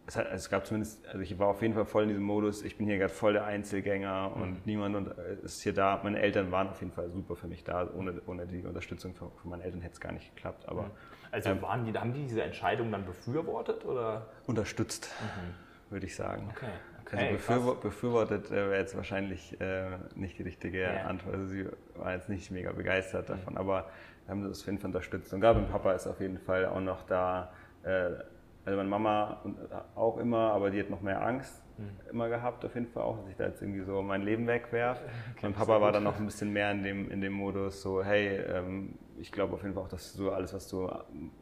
es, 0.06 0.16
hat, 0.16 0.26
es, 0.32 0.50
gab 0.50 0.66
zumindest, 0.66 1.06
also 1.06 1.20
ich 1.20 1.38
war 1.38 1.48
auf 1.48 1.62
jeden 1.62 1.74
Fall 1.74 1.86
voll 1.86 2.02
in 2.02 2.08
diesem 2.10 2.24
Modus, 2.24 2.62
ich 2.62 2.76
bin 2.76 2.86
hier 2.86 2.98
gerade 2.98 3.12
voll 3.12 3.32
der 3.32 3.46
Einzelgänger 3.46 4.32
mhm. 4.34 4.42
und 4.42 4.66
niemand 4.66 4.96
und 4.96 5.18
äh, 5.18 5.36
ist 5.42 5.62
hier 5.62 5.72
da. 5.72 6.00
Meine 6.02 6.20
Eltern 6.20 6.52
waren 6.52 6.68
auf 6.68 6.80
jeden 6.80 6.92
Fall 6.92 7.10
super 7.10 7.36
für 7.36 7.46
mich 7.46 7.64
da. 7.64 7.88
Ohne, 7.94 8.20
ohne 8.26 8.46
die 8.46 8.62
Unterstützung 8.64 9.14
von, 9.14 9.30
von 9.32 9.50
meinen 9.50 9.62
Eltern 9.62 9.80
hätte 9.80 9.94
es 9.94 10.00
gar 10.00 10.12
nicht 10.12 10.34
geklappt. 10.34 10.68
Aber, 10.68 10.82
mhm. 10.82 10.90
also 11.30 11.50
ähm, 11.50 11.62
waren 11.62 11.84
die, 11.86 11.98
haben 11.98 12.12
die 12.12 12.24
diese 12.24 12.42
Entscheidung 12.42 12.92
dann 12.92 13.06
befürwortet 13.06 13.84
oder? 13.86 14.26
Unterstützt, 14.46 15.10
mhm. 15.22 15.92
würde 15.92 16.06
ich 16.06 16.14
sagen. 16.14 16.50
Okay. 16.54 16.66
Also 17.12 17.26
befür 17.32 17.74
befürwortet 17.76 18.50
äh, 18.50 18.54
wäre 18.54 18.78
jetzt 18.78 18.96
wahrscheinlich 18.96 19.60
äh, 19.60 19.98
nicht 20.14 20.38
die 20.38 20.42
richtige 20.42 20.78
yeah. 20.78 21.06
Antwort. 21.06 21.34
Also 21.34 21.46
sie 21.46 21.66
war 21.96 22.12
jetzt 22.12 22.28
nicht 22.28 22.50
mega 22.50 22.72
begeistert 22.72 23.28
mhm. 23.28 23.32
davon, 23.32 23.56
aber 23.56 23.90
wir 24.26 24.30
haben 24.30 24.48
das 24.48 24.60
auf 24.60 24.66
jeden 24.66 24.78
Fall 24.78 24.88
unterstützt. 24.88 25.32
Und 25.32 25.40
Gabi 25.40 25.60
und 25.60 25.70
Papa 25.70 25.92
ist 25.92 26.06
auf 26.06 26.20
jeden 26.20 26.38
Fall 26.38 26.66
auch 26.66 26.80
noch 26.80 27.04
da. 27.06 27.52
Äh, 27.82 28.10
also 28.66 28.78
meine 28.78 28.88
Mama 28.88 29.42
äh, 29.44 29.98
auch 29.98 30.16
immer, 30.16 30.52
aber 30.52 30.70
die 30.70 30.80
hat 30.80 30.88
noch 30.88 31.02
mehr 31.02 31.22
Angst 31.22 31.62
mhm. 31.76 31.90
immer 32.10 32.28
gehabt, 32.28 32.64
auf 32.64 32.74
jeden 32.74 32.86
Fall 32.86 33.02
auch, 33.02 33.18
dass 33.18 33.28
ich 33.28 33.36
da 33.36 33.44
jetzt 33.46 33.60
irgendwie 33.60 33.82
so 33.82 34.00
mein 34.02 34.22
Leben 34.22 34.46
wegwerfe. 34.46 35.04
mein 35.42 35.52
Papa 35.52 35.80
war 35.80 35.92
dann 35.92 36.04
noch 36.04 36.16
ein 36.16 36.24
bisschen 36.24 36.52
mehr 36.52 36.70
in 36.70 36.82
dem, 36.82 37.10
in 37.10 37.20
dem 37.20 37.34
Modus, 37.34 37.82
so 37.82 38.02
hey, 38.02 38.38
ähm, 38.38 38.98
ich 39.18 39.30
glaube 39.30 39.54
auf 39.54 39.62
jeden 39.62 39.74
Fall 39.74 39.84
auch, 39.84 39.88
dass 39.88 40.14
du 40.14 40.30
alles, 40.30 40.54
was 40.54 40.68
du 40.68 40.90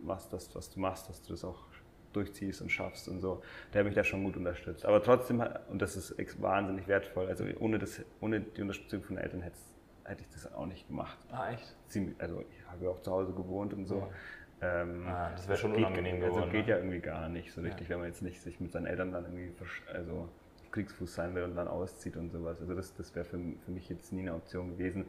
machst, 0.02 0.32
das, 0.32 0.54
was 0.54 0.70
du 0.70 0.80
machst, 0.80 1.08
dass 1.08 1.22
du 1.22 1.32
das 1.32 1.44
auch 1.44 1.64
durchziehst 2.12 2.62
und 2.62 2.70
schaffst 2.70 3.08
und 3.08 3.20
so. 3.20 3.42
Der 3.72 3.80
hat 3.80 3.86
mich 3.86 3.94
da 3.94 4.04
schon 4.04 4.24
gut 4.24 4.36
unterstützt. 4.36 4.84
Aber 4.84 5.02
trotzdem, 5.02 5.42
und 5.68 5.82
das 5.82 5.96
ist 5.96 6.42
wahnsinnig 6.42 6.88
wertvoll, 6.88 7.26
also 7.26 7.44
ohne, 7.60 7.78
das, 7.78 8.00
ohne 8.20 8.40
die 8.40 8.62
Unterstützung 8.62 9.02
von 9.02 9.18
Eltern 9.18 9.42
hätte, 9.42 9.56
hätte 10.04 10.22
ich 10.22 10.28
das 10.30 10.52
auch 10.52 10.66
nicht 10.66 10.88
gemacht. 10.88 11.18
Ah, 11.30 11.50
echt? 11.50 11.76
Also 12.18 12.44
ich 12.50 12.70
habe 12.70 12.84
ja 12.84 12.90
auch 12.90 13.00
zu 13.00 13.10
Hause 13.12 13.32
gewohnt 13.32 13.74
und 13.74 13.86
so. 13.86 13.98
Ja. 13.98 14.82
Ähm, 14.82 15.06
ah, 15.08 15.30
das 15.30 15.48
wäre 15.48 15.58
schon 15.58 15.74
unangenehm 15.74 16.20
geht, 16.20 16.28
geworden. 16.28 16.42
Also 16.44 16.52
geht 16.52 16.66
ne? 16.66 16.72
ja 16.72 16.78
irgendwie 16.78 17.00
gar 17.00 17.28
nicht 17.28 17.52
so 17.52 17.60
richtig, 17.60 17.88
ja. 17.88 17.90
wenn 17.90 17.98
man 17.98 18.08
jetzt 18.08 18.22
nicht 18.22 18.40
sich 18.40 18.60
mit 18.60 18.70
seinen 18.70 18.86
Eltern 18.86 19.10
dann 19.10 19.24
irgendwie 19.24 19.52
also 19.92 20.28
Kriegsfuß 20.70 21.14
sein 21.14 21.34
will 21.34 21.42
und 21.42 21.56
dann 21.56 21.68
auszieht 21.68 22.16
und 22.16 22.30
sowas. 22.30 22.60
Also 22.60 22.74
das, 22.74 22.94
das 22.94 23.14
wäre 23.14 23.24
für, 23.24 23.38
für 23.64 23.70
mich 23.70 23.88
jetzt 23.88 24.12
nie 24.12 24.20
eine 24.20 24.34
Option 24.34 24.70
gewesen 24.70 25.06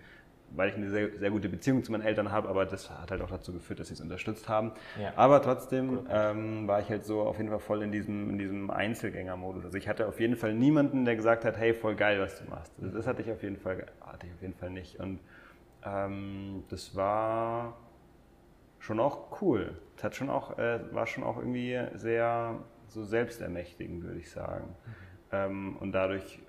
weil 0.55 0.69
ich 0.69 0.75
eine 0.75 0.89
sehr, 0.89 1.17
sehr 1.17 1.31
gute 1.31 1.50
Beziehung 1.50 1.83
zu 1.83 1.91
meinen 1.91 2.03
Eltern 2.03 2.31
habe, 2.31 2.48
aber 2.48 2.65
das 2.65 2.89
hat 2.89 3.12
halt 3.12 3.22
auch 3.22 3.29
dazu 3.29 3.53
geführt, 3.53 3.79
dass 3.79 3.88
sie 3.88 3.95
es 3.95 4.01
unterstützt 4.01 4.48
haben. 4.48 4.72
Ja. 5.00 5.13
Aber 5.15 5.41
trotzdem 5.41 6.05
ähm, 6.10 6.67
war 6.67 6.79
ich 6.79 6.89
halt 6.89 7.05
so 7.05 7.22
auf 7.22 7.38
jeden 7.38 7.50
Fall 7.50 7.60
voll 7.60 7.81
in 7.81 7.91
diesem, 7.91 8.29
in 8.29 8.38
diesem 8.38 8.69
Einzelgängermodus. 8.69 9.65
Also 9.65 9.77
ich 9.77 9.88
hatte 9.88 10.07
auf 10.07 10.19
jeden 10.19 10.36
Fall 10.36 10.53
niemanden, 10.53 11.05
der 11.05 11.15
gesagt 11.15 11.45
hat, 11.45 11.57
hey, 11.57 11.74
voll 11.74 11.95
geil, 11.95 12.19
was 12.19 12.39
du 12.39 12.50
machst. 12.50 12.72
Also 12.81 12.95
das 12.95 13.07
hatte 13.07 13.22
ich 13.22 13.31
auf 13.31 13.41
jeden 13.41 13.57
Fall, 13.57 13.86
hatte 14.01 14.27
ich 14.27 14.33
auf 14.33 14.41
jeden 14.41 14.55
Fall 14.55 14.69
nicht. 14.69 15.00
Und 15.00 15.19
ähm, 15.86 16.63
das 16.69 16.95
war 16.95 17.77
schon 18.79 19.00
auch 19.00 19.41
cool. 19.41 19.77
Das 19.95 20.05
hat 20.05 20.15
schon 20.15 20.29
auch, 20.29 20.57
äh, 20.57 20.79
war 20.91 21.07
schon 21.07 21.24
auch 21.24 21.38
irgendwie 21.38 21.79
sehr 21.95 22.60
so 22.88 23.03
selbstermächtigend, 23.03 24.03
würde 24.03 24.19
ich 24.19 24.29
sagen. 24.29 24.67
Mhm. 24.67 24.93
Ähm, 25.31 25.77
und 25.77 25.91
dadurch 25.93 26.39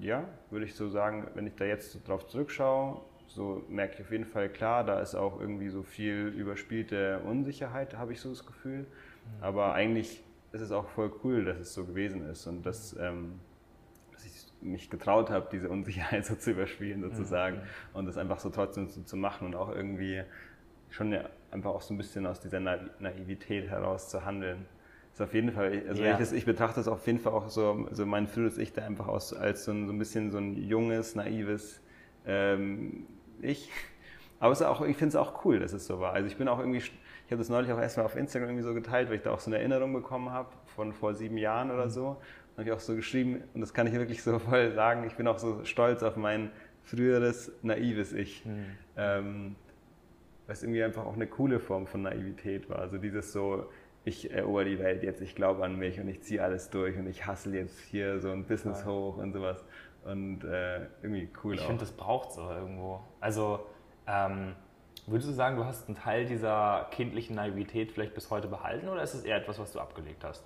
ja, 0.00 0.28
würde 0.50 0.66
ich 0.66 0.74
so 0.74 0.88
sagen, 0.88 1.28
wenn 1.34 1.46
ich 1.46 1.54
da 1.54 1.64
jetzt 1.64 2.06
drauf 2.06 2.26
zurückschaue, 2.26 3.00
so 3.26 3.64
merke 3.68 3.94
ich 3.94 4.00
auf 4.00 4.10
jeden 4.10 4.26
Fall 4.26 4.48
klar, 4.48 4.84
da 4.84 5.00
ist 5.00 5.14
auch 5.14 5.40
irgendwie 5.40 5.68
so 5.68 5.82
viel 5.82 6.28
überspielte 6.28 7.20
Unsicherheit, 7.20 7.96
habe 7.96 8.12
ich 8.12 8.20
so 8.20 8.30
das 8.30 8.46
Gefühl. 8.46 8.80
Mhm. 8.80 9.42
Aber 9.42 9.74
eigentlich 9.74 10.22
ist 10.52 10.60
es 10.60 10.72
auch 10.72 10.88
voll 10.88 11.12
cool, 11.24 11.44
dass 11.44 11.58
es 11.58 11.74
so 11.74 11.84
gewesen 11.84 12.28
ist 12.28 12.46
und 12.46 12.64
dass, 12.64 12.96
ähm, 12.98 13.40
dass 14.12 14.24
ich 14.24 14.52
mich 14.60 14.90
getraut 14.90 15.30
habe, 15.30 15.48
diese 15.50 15.68
Unsicherheit 15.68 16.24
so 16.26 16.36
zu 16.36 16.52
überspielen 16.52 17.02
sozusagen 17.02 17.56
mhm. 17.56 17.62
und 17.94 18.06
das 18.06 18.16
einfach 18.16 18.38
so 18.38 18.50
trotzdem 18.50 18.88
so 18.88 19.02
zu 19.02 19.16
machen 19.16 19.46
und 19.46 19.54
auch 19.54 19.74
irgendwie 19.74 20.22
schon 20.90 21.16
einfach 21.50 21.70
auch 21.70 21.82
so 21.82 21.92
ein 21.92 21.96
bisschen 21.96 22.24
aus 22.26 22.40
dieser 22.40 22.60
Naivität 22.60 23.68
heraus 23.68 24.08
zu 24.08 24.24
handeln 24.24 24.66
ist 25.14 25.20
auf 25.20 25.32
jeden 25.32 25.52
Fall, 25.52 25.84
also 25.88 26.02
ja. 26.02 26.12
ich, 26.12 26.18
das, 26.18 26.32
ich, 26.32 26.44
betrachte 26.44 26.80
es 26.80 26.88
auf 26.88 27.06
jeden 27.06 27.20
Fall 27.20 27.32
auch 27.32 27.48
so, 27.48 27.86
so 27.92 28.04
mein 28.04 28.26
frühes 28.26 28.58
Ich 28.58 28.72
da 28.72 28.82
einfach 28.82 29.06
aus, 29.06 29.32
als 29.32 29.64
so 29.64 29.70
ein, 29.70 29.86
so 29.86 29.92
ein 29.92 29.98
bisschen 29.98 30.32
so 30.32 30.38
ein 30.38 30.56
junges, 30.56 31.14
naives 31.14 31.80
ähm, 32.26 33.06
Ich. 33.40 33.70
Aber 34.40 34.52
es 34.52 34.60
auch, 34.60 34.84
ich 34.84 34.96
finde 34.96 35.10
es 35.10 35.16
auch 35.16 35.44
cool, 35.44 35.60
dass 35.60 35.72
es 35.72 35.86
so 35.86 36.00
war. 36.00 36.14
Also 36.14 36.26
ich 36.26 36.36
bin 36.36 36.48
auch 36.48 36.58
irgendwie, 36.58 36.78
ich 36.78 36.90
habe 37.28 37.36
das 37.36 37.48
neulich 37.48 37.70
auch 37.70 37.78
erstmal 37.78 38.06
auf 38.06 38.16
Instagram 38.16 38.48
irgendwie 38.48 38.64
so 38.64 38.74
geteilt, 38.74 39.08
weil 39.08 39.16
ich 39.16 39.22
da 39.22 39.30
auch 39.30 39.38
so 39.38 39.50
eine 39.50 39.58
Erinnerung 39.58 39.92
bekommen 39.92 40.32
habe 40.32 40.48
von 40.74 40.92
vor 40.92 41.14
sieben 41.14 41.38
Jahren 41.38 41.70
oder 41.70 41.86
mhm. 41.86 41.90
so. 41.90 42.06
Und 42.08 42.58
habe 42.58 42.68
ich 42.70 42.72
auch 42.72 42.80
so 42.80 42.96
geschrieben, 42.96 43.44
und 43.54 43.60
das 43.60 43.72
kann 43.72 43.86
ich 43.86 43.92
wirklich 43.92 44.20
so 44.20 44.36
voll 44.40 44.72
sagen, 44.74 45.04
ich 45.06 45.14
bin 45.14 45.28
auch 45.28 45.38
so 45.38 45.64
stolz 45.64 46.02
auf 46.02 46.16
mein 46.16 46.50
früheres 46.82 47.52
naives 47.62 48.12
Ich. 48.12 48.44
Mhm. 48.44 48.64
Ähm, 48.96 49.56
was 50.48 50.62
irgendwie 50.62 50.82
einfach 50.82 51.06
auch 51.06 51.14
eine 51.14 51.26
coole 51.26 51.60
Form 51.60 51.86
von 51.86 52.02
Naivität 52.02 52.68
war. 52.68 52.80
Also 52.80 52.98
dieses 52.98 53.32
so, 53.32 53.66
ich 54.04 54.30
erober 54.30 54.64
die 54.64 54.78
Welt 54.78 55.02
jetzt, 55.02 55.20
ich 55.22 55.34
glaube 55.34 55.64
an 55.64 55.76
mich 55.76 55.98
und 55.98 56.08
ich 56.08 56.22
ziehe 56.22 56.42
alles 56.42 56.70
durch 56.70 56.96
und 56.96 57.06
ich 57.06 57.26
hustle 57.26 57.56
jetzt 57.56 57.78
hier 57.80 58.20
so 58.20 58.30
ein 58.30 58.44
Business 58.44 58.80
ja. 58.80 58.86
hoch 58.86 59.16
und 59.16 59.32
sowas. 59.32 59.64
Und 60.04 60.44
äh, 60.44 60.80
irgendwie 61.02 61.30
cool 61.42 61.54
Ich 61.54 61.62
finde, 61.62 61.80
das 61.80 61.92
braucht 61.92 62.30
es 62.30 62.38
aber 62.38 62.58
irgendwo. 62.58 63.00
Also, 63.20 63.60
ähm, 64.06 64.54
würdest 65.06 65.30
du 65.30 65.32
sagen, 65.32 65.56
du 65.56 65.64
hast 65.64 65.88
einen 65.88 65.96
Teil 65.96 66.26
dieser 66.26 66.88
kindlichen 66.90 67.36
Naivität 67.36 67.92
vielleicht 67.92 68.14
bis 68.14 68.30
heute 68.30 68.48
behalten 68.48 68.88
oder 68.88 69.02
ist 69.02 69.14
es 69.14 69.24
eher 69.24 69.38
etwas, 69.38 69.58
was 69.58 69.72
du 69.72 69.80
abgelegt 69.80 70.22
hast? 70.22 70.44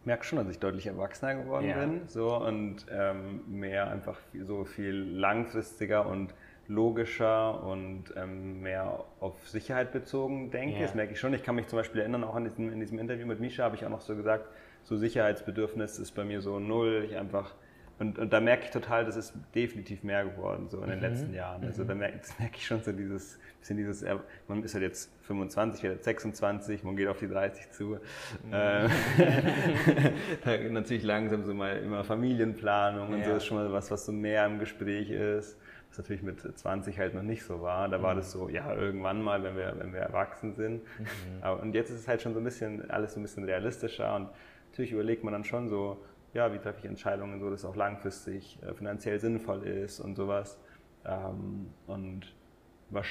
Ich 0.00 0.06
merke 0.06 0.24
schon, 0.24 0.38
dass 0.38 0.48
ich 0.48 0.58
deutlich 0.58 0.86
erwachsener 0.86 1.36
geworden 1.36 1.68
ja. 1.68 1.78
bin 1.78 2.08
so, 2.08 2.36
und 2.36 2.84
ähm, 2.90 3.42
mehr 3.46 3.88
einfach 3.88 4.18
so 4.46 4.64
viel 4.64 4.94
langfristiger 4.94 6.06
und 6.06 6.34
logischer 6.68 7.62
und 7.64 8.04
ähm, 8.16 8.62
mehr 8.62 9.04
auf 9.20 9.48
Sicherheit 9.48 9.92
bezogen 9.92 10.50
denke. 10.50 10.76
Yeah. 10.76 10.86
Das 10.86 10.94
merke 10.94 11.12
ich 11.12 11.20
schon. 11.20 11.34
Ich 11.34 11.42
kann 11.42 11.54
mich 11.56 11.66
zum 11.66 11.78
Beispiel 11.78 12.00
erinnern, 12.00 12.24
auch 12.24 12.36
in 12.36 12.44
diesem, 12.44 12.72
in 12.72 12.80
diesem 12.80 12.98
Interview 12.98 13.26
mit 13.26 13.40
Misha 13.40 13.64
habe 13.64 13.76
ich 13.76 13.84
auch 13.84 13.90
noch 13.90 14.00
so 14.00 14.16
gesagt, 14.16 14.48
so 14.84 14.96
Sicherheitsbedürfnis 14.96 15.98
ist 15.98 16.12
bei 16.12 16.24
mir 16.24 16.40
so 16.40 16.58
null. 16.58 17.06
Ich 17.08 17.16
einfach 17.16 17.54
und, 18.00 18.18
und 18.18 18.32
da 18.32 18.40
merke 18.40 18.64
ich 18.64 18.70
total, 18.70 19.04
das 19.04 19.16
ist 19.16 19.34
definitiv 19.54 20.02
mehr 20.02 20.24
geworden 20.24 20.66
so 20.68 20.80
in 20.82 20.90
den 20.90 20.96
mhm. 20.96 21.04
letzten 21.04 21.34
Jahren. 21.34 21.64
Also 21.64 21.84
da 21.84 21.94
merke, 21.94 22.18
das 22.18 22.36
merke 22.40 22.56
ich 22.56 22.66
schon 22.66 22.82
so 22.82 22.90
dieses 22.90 23.38
bisschen 23.60 23.76
dieses, 23.76 24.04
man 24.48 24.62
ist 24.62 24.74
halt 24.74 24.82
jetzt 24.82 25.10
25, 25.22 25.82
wird 25.82 25.94
jetzt 25.94 26.04
26, 26.04 26.82
man 26.82 26.96
geht 26.96 27.08
auf 27.08 27.18
die 27.18 27.28
30 27.28 27.70
zu. 27.70 27.98
Mhm. 28.44 28.52
Äh, 30.44 30.68
natürlich 30.68 31.02
langsam 31.04 31.44
so 31.44 31.54
mal 31.54 31.78
immer 31.78 32.04
Familienplanung 32.04 33.08
und 33.08 33.20
ja. 33.20 33.24
so 33.24 33.36
ist 33.36 33.46
schon 33.46 33.56
mal 33.56 33.72
was, 33.72 33.90
was 33.90 34.04
so 34.04 34.12
mehr 34.12 34.44
im 34.44 34.58
Gespräch 34.58 35.10
ist 35.10 35.56
was 35.94 35.98
natürlich 35.98 36.22
mit 36.22 36.40
20 36.40 36.98
halt 36.98 37.14
noch 37.14 37.22
nicht 37.22 37.44
so 37.44 37.62
war. 37.62 37.88
Da 37.88 37.98
mhm. 37.98 38.02
war 38.02 38.14
das 38.14 38.32
so, 38.32 38.48
ja, 38.48 38.74
irgendwann 38.74 39.22
mal, 39.22 39.42
wenn 39.44 39.56
wir, 39.56 39.74
wenn 39.78 39.92
wir 39.92 40.00
erwachsen 40.00 40.54
sind. 40.54 40.82
Mhm. 40.98 41.60
und 41.60 41.74
jetzt 41.74 41.90
ist 41.90 42.00
es 42.00 42.08
halt 42.08 42.20
schon 42.20 42.34
so 42.34 42.40
ein 42.40 42.44
bisschen, 42.44 42.90
alles 42.90 43.14
so 43.14 43.20
ein 43.20 43.22
bisschen 43.22 43.44
realistischer 43.44 44.14
und 44.16 44.28
natürlich 44.70 44.92
überlegt 44.92 45.22
man 45.22 45.32
dann 45.32 45.44
schon 45.44 45.68
so, 45.68 46.04
ja, 46.32 46.52
wie 46.52 46.58
treffe 46.58 46.80
ich 46.80 46.86
Entscheidungen, 46.86 47.38
so 47.38 47.48
dass 47.48 47.60
es 47.60 47.64
auch 47.64 47.76
langfristig 47.76 48.58
äh, 48.62 48.74
finanziell 48.74 49.20
sinnvoll 49.20 49.62
ist 49.62 50.00
und 50.00 50.16
sowas. 50.16 50.58
Ähm, 51.04 51.70
und 51.86 52.34
was 52.90 53.06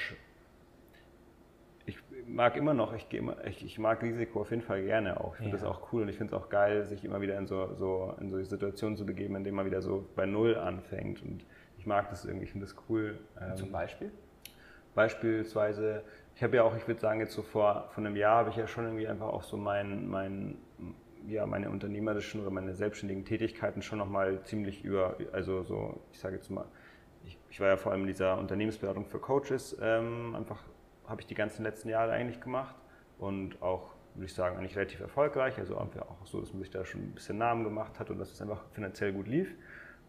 ich 1.86 1.98
mag 2.26 2.56
immer 2.56 2.74
noch, 2.74 2.94
ich, 2.94 3.12
immer, 3.12 3.44
ich, 3.46 3.64
ich, 3.64 3.78
mag 3.78 4.02
Risiko 4.02 4.40
auf 4.40 4.50
jeden 4.50 4.62
Fall 4.62 4.82
gerne 4.84 5.20
auch. 5.20 5.32
Ich 5.34 5.38
finde 5.38 5.56
ja. 5.56 5.62
das 5.62 5.64
auch 5.64 5.92
cool 5.92 6.02
und 6.02 6.08
ich 6.08 6.16
finde 6.16 6.34
es 6.34 6.42
auch 6.42 6.48
geil, 6.48 6.84
sich 6.84 7.04
immer 7.04 7.20
wieder 7.20 7.36
in 7.38 7.46
so, 7.46 7.74
so, 7.74 8.14
in 8.20 8.30
so 8.30 8.42
Situationen 8.42 8.96
zu 8.96 9.04
begeben, 9.04 9.36
in 9.36 9.44
denen 9.44 9.56
man 9.56 9.66
wieder 9.66 9.82
so 9.82 10.06
bei 10.16 10.24
Null 10.24 10.56
anfängt. 10.56 11.22
Und 11.22 11.44
ich 11.84 11.86
mag 11.86 12.08
das 12.08 12.24
irgendwie, 12.24 12.44
ich 12.44 12.52
finde 12.52 12.64
das 12.64 12.74
cool. 12.88 13.18
Ähm, 13.38 13.56
zum 13.56 13.70
Beispiel? 13.70 14.10
Beispielsweise, 14.94 16.02
ich 16.34 16.42
habe 16.42 16.56
ja 16.56 16.62
auch, 16.62 16.74
ich 16.74 16.88
würde 16.88 16.98
sagen, 16.98 17.20
jetzt 17.20 17.34
so 17.34 17.42
vor, 17.42 17.90
vor 17.90 18.02
einem 18.02 18.16
Jahr 18.16 18.38
habe 18.38 18.48
ich 18.48 18.56
ja 18.56 18.66
schon 18.66 18.86
irgendwie 18.86 19.06
einfach 19.06 19.26
auch 19.26 19.42
so 19.42 19.58
mein, 19.58 20.08
mein, 20.08 20.56
ja, 21.26 21.44
meine 21.44 21.68
unternehmerischen 21.68 22.40
oder 22.40 22.50
meine 22.50 22.74
selbstständigen 22.74 23.26
Tätigkeiten 23.26 23.82
schon 23.82 23.98
nochmal 23.98 24.42
ziemlich 24.44 24.82
über, 24.82 25.18
also 25.32 25.62
so, 25.62 26.00
ich 26.10 26.20
sage 26.20 26.36
jetzt 26.36 26.50
mal, 26.50 26.64
ich, 27.26 27.36
ich, 27.50 27.60
war 27.60 27.68
ja 27.68 27.76
vor 27.76 27.92
allem 27.92 28.00
in 28.00 28.06
dieser 28.06 28.38
Unternehmensberatung 28.38 29.04
für 29.04 29.18
Coaches, 29.18 29.76
ähm, 29.82 30.34
einfach 30.34 30.62
habe 31.06 31.20
ich 31.20 31.26
die 31.26 31.34
ganzen 31.34 31.64
letzten 31.64 31.90
Jahre 31.90 32.12
eigentlich 32.12 32.40
gemacht 32.40 32.76
und 33.18 33.60
auch, 33.60 33.90
würde 34.14 34.24
ich 34.24 34.32
sagen, 34.32 34.56
eigentlich 34.56 34.74
relativ 34.74 35.00
erfolgreich. 35.00 35.58
Also 35.58 35.76
auch 35.76 36.24
so, 36.24 36.40
dass 36.40 36.50
man 36.54 36.62
sich 36.62 36.70
da 36.70 36.82
schon 36.86 37.02
ein 37.02 37.12
bisschen 37.12 37.36
Namen 37.36 37.62
gemacht 37.62 38.00
hat 38.00 38.08
und 38.08 38.18
dass 38.18 38.32
es 38.32 38.40
einfach 38.40 38.64
finanziell 38.70 39.12
gut 39.12 39.28
lief. 39.28 39.54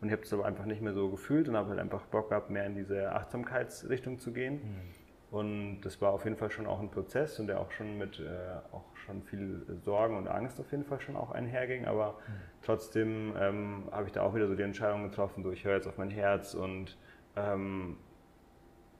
Und 0.05 0.09
ich 0.09 0.13
habe 0.13 0.21
es 0.21 0.31
aber 0.33 0.45
einfach 0.45 0.65
nicht 0.65 0.83
mehr 0.83 0.93
so 0.93 1.09
gefühlt 1.09 1.49
und 1.49 1.57
habe 1.57 1.69
halt 1.69 1.79
einfach 1.79 2.05
Bock 2.05 2.29
gehabt, 2.29 2.51
mehr 2.51 2.67
in 2.67 2.75
diese 2.75 3.11
Achtsamkeitsrichtung 3.11 4.19
zu 4.19 4.33
gehen. 4.33 4.53
Mhm. 4.53 5.35
Und 5.35 5.81
das 5.81 5.99
war 5.99 6.11
auf 6.11 6.25
jeden 6.25 6.37
Fall 6.37 6.51
schon 6.51 6.67
auch 6.67 6.79
ein 6.79 6.91
Prozess 6.91 7.39
und 7.39 7.47
der 7.47 7.59
auch 7.59 7.71
schon 7.71 7.97
mit 7.97 8.19
äh, 8.19 8.23
auch 8.71 8.85
schon 8.97 9.23
viel 9.23 9.65
Sorgen 9.83 10.15
und 10.15 10.27
Angst 10.27 10.59
auf 10.59 10.69
jeden 10.71 10.85
Fall 10.85 11.01
schon 11.01 11.15
auch 11.15 11.31
einherging. 11.31 11.85
Aber 11.85 12.19
mhm. 12.27 12.33
trotzdem 12.61 13.33
ähm, 13.39 13.83
habe 13.91 14.05
ich 14.05 14.11
da 14.11 14.21
auch 14.21 14.35
wieder 14.35 14.47
so 14.47 14.53
die 14.53 14.61
Entscheidung 14.61 15.09
getroffen, 15.09 15.41
so 15.41 15.51
ich 15.51 15.65
höre 15.65 15.73
jetzt 15.73 15.87
auf 15.87 15.97
mein 15.97 16.11
Herz 16.11 16.53
und 16.53 16.99
ähm, 17.35 17.97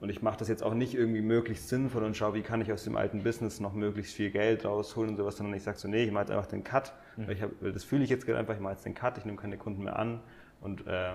und 0.00 0.10
ich 0.10 0.20
mache 0.20 0.38
das 0.38 0.48
jetzt 0.48 0.62
auch 0.62 0.74
nicht 0.74 0.94
irgendwie 0.94 1.22
möglichst 1.22 1.68
sinnvoll 1.68 2.02
und 2.02 2.16
schaue, 2.16 2.34
wie 2.34 2.42
kann 2.42 2.60
ich 2.60 2.70
aus 2.72 2.82
dem 2.82 2.96
alten 2.96 3.22
Business 3.22 3.60
noch 3.60 3.72
möglichst 3.72 4.14
viel 4.14 4.30
Geld 4.30 4.64
rausholen 4.64 5.10
und 5.10 5.16
sowas, 5.16 5.36
sondern 5.36 5.54
ich 5.54 5.62
sage 5.62 5.78
so, 5.78 5.88
nee, 5.88 6.02
ich 6.02 6.10
mache 6.10 6.24
jetzt 6.24 6.32
einfach 6.32 6.46
den 6.46 6.64
Cut. 6.64 6.92
Mhm. 7.16 7.30
Ich 7.30 7.40
hab, 7.40 7.50
das 7.62 7.84
fühle 7.84 8.02
ich 8.02 8.10
jetzt 8.10 8.26
gerade 8.26 8.38
einfach, 8.38 8.54
ich 8.54 8.60
mache 8.60 8.74
jetzt 8.74 8.84
den 8.84 8.94
Cut, 8.94 9.16
ich 9.16 9.24
nehme 9.24 9.38
keine 9.38 9.56
Kunden 9.56 9.84
mehr 9.84 9.98
an 9.98 10.20
und 10.66 10.86
äh, 10.86 11.12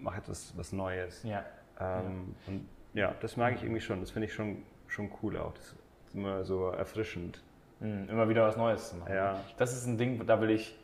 mache 0.00 0.18
etwas 0.18 0.52
was 0.56 0.72
Neues. 0.72 1.22
Ja. 1.24 1.44
Ähm, 1.80 2.34
ja. 2.46 2.52
Und 2.52 2.68
ja, 2.92 3.14
das 3.20 3.36
mag 3.36 3.54
ich 3.54 3.62
irgendwie 3.62 3.80
schon. 3.80 4.00
Das 4.00 4.10
finde 4.10 4.26
ich 4.28 4.34
schon, 4.34 4.62
schon 4.86 5.10
cool 5.22 5.36
auch. 5.36 5.52
Das 5.54 5.64
ist 5.64 5.76
immer 6.14 6.44
so 6.44 6.68
erfrischend. 6.68 7.42
Mhm, 7.80 8.08
immer 8.08 8.28
wieder 8.28 8.46
was 8.46 8.56
Neues 8.56 8.90
zu 8.90 8.96
machen. 8.96 9.12
Ja. 9.12 9.40
Das 9.56 9.72
ist 9.72 9.86
ein 9.86 9.96
Ding, 9.96 10.26
da 10.26 10.40
will 10.40 10.50
ich 10.50 10.76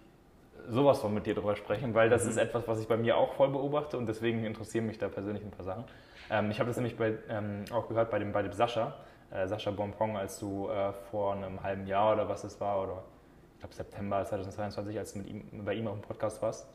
sowas 0.69 0.99
von 0.99 1.13
mit 1.15 1.27
dir 1.27 1.35
drüber 1.35 1.55
sprechen, 1.55 1.95
weil 1.95 2.09
das 2.09 2.25
mhm. 2.25 2.31
ist 2.31 2.37
etwas, 2.39 2.67
was 2.67 2.81
ich 2.81 2.89
bei 2.89 2.97
mir 2.97 3.17
auch 3.17 3.35
voll 3.35 3.51
beobachte 3.51 3.99
und 3.99 4.07
deswegen 4.07 4.45
interessieren 4.45 4.87
mich 4.87 4.99
da 4.99 5.09
persönlich 5.09 5.45
ein 5.45 5.51
paar 5.51 5.65
Sachen. 5.65 5.85
Ähm, 6.31 6.51
ich 6.51 6.59
habe 6.59 6.69
das 6.69 6.77
nämlich 6.77 6.97
bei, 6.97 7.15
ähm, 7.29 7.65
auch 7.71 7.89
gehört 7.89 8.11
bei 8.11 8.19
dem, 8.19 8.33
bei 8.33 8.43
dem 8.43 8.53
Sascha, 8.53 8.97
äh, 9.31 9.47
Sascha 9.47 9.71
Bonpong, 9.71 10.17
als 10.17 10.41
du 10.41 10.69
äh, 10.69 10.93
vor 11.11 11.35
einem 11.35 11.63
halben 11.63 11.87
Jahr 11.87 12.15
oder 12.15 12.29
was 12.29 12.43
es 12.43 12.59
war, 12.61 12.83
oder 12.83 13.03
ich 13.55 13.61
glaube 13.61 13.75
September 13.75 14.25
2022, 14.25 14.99
als 14.99 15.13
du 15.13 15.19
mit 15.19 15.29
ihm, 15.29 15.65
bei 15.65 15.75
ihm 15.75 15.87
auf 15.87 15.95
dem 15.95 16.03
Podcast 16.03 16.43
warst. 16.43 16.67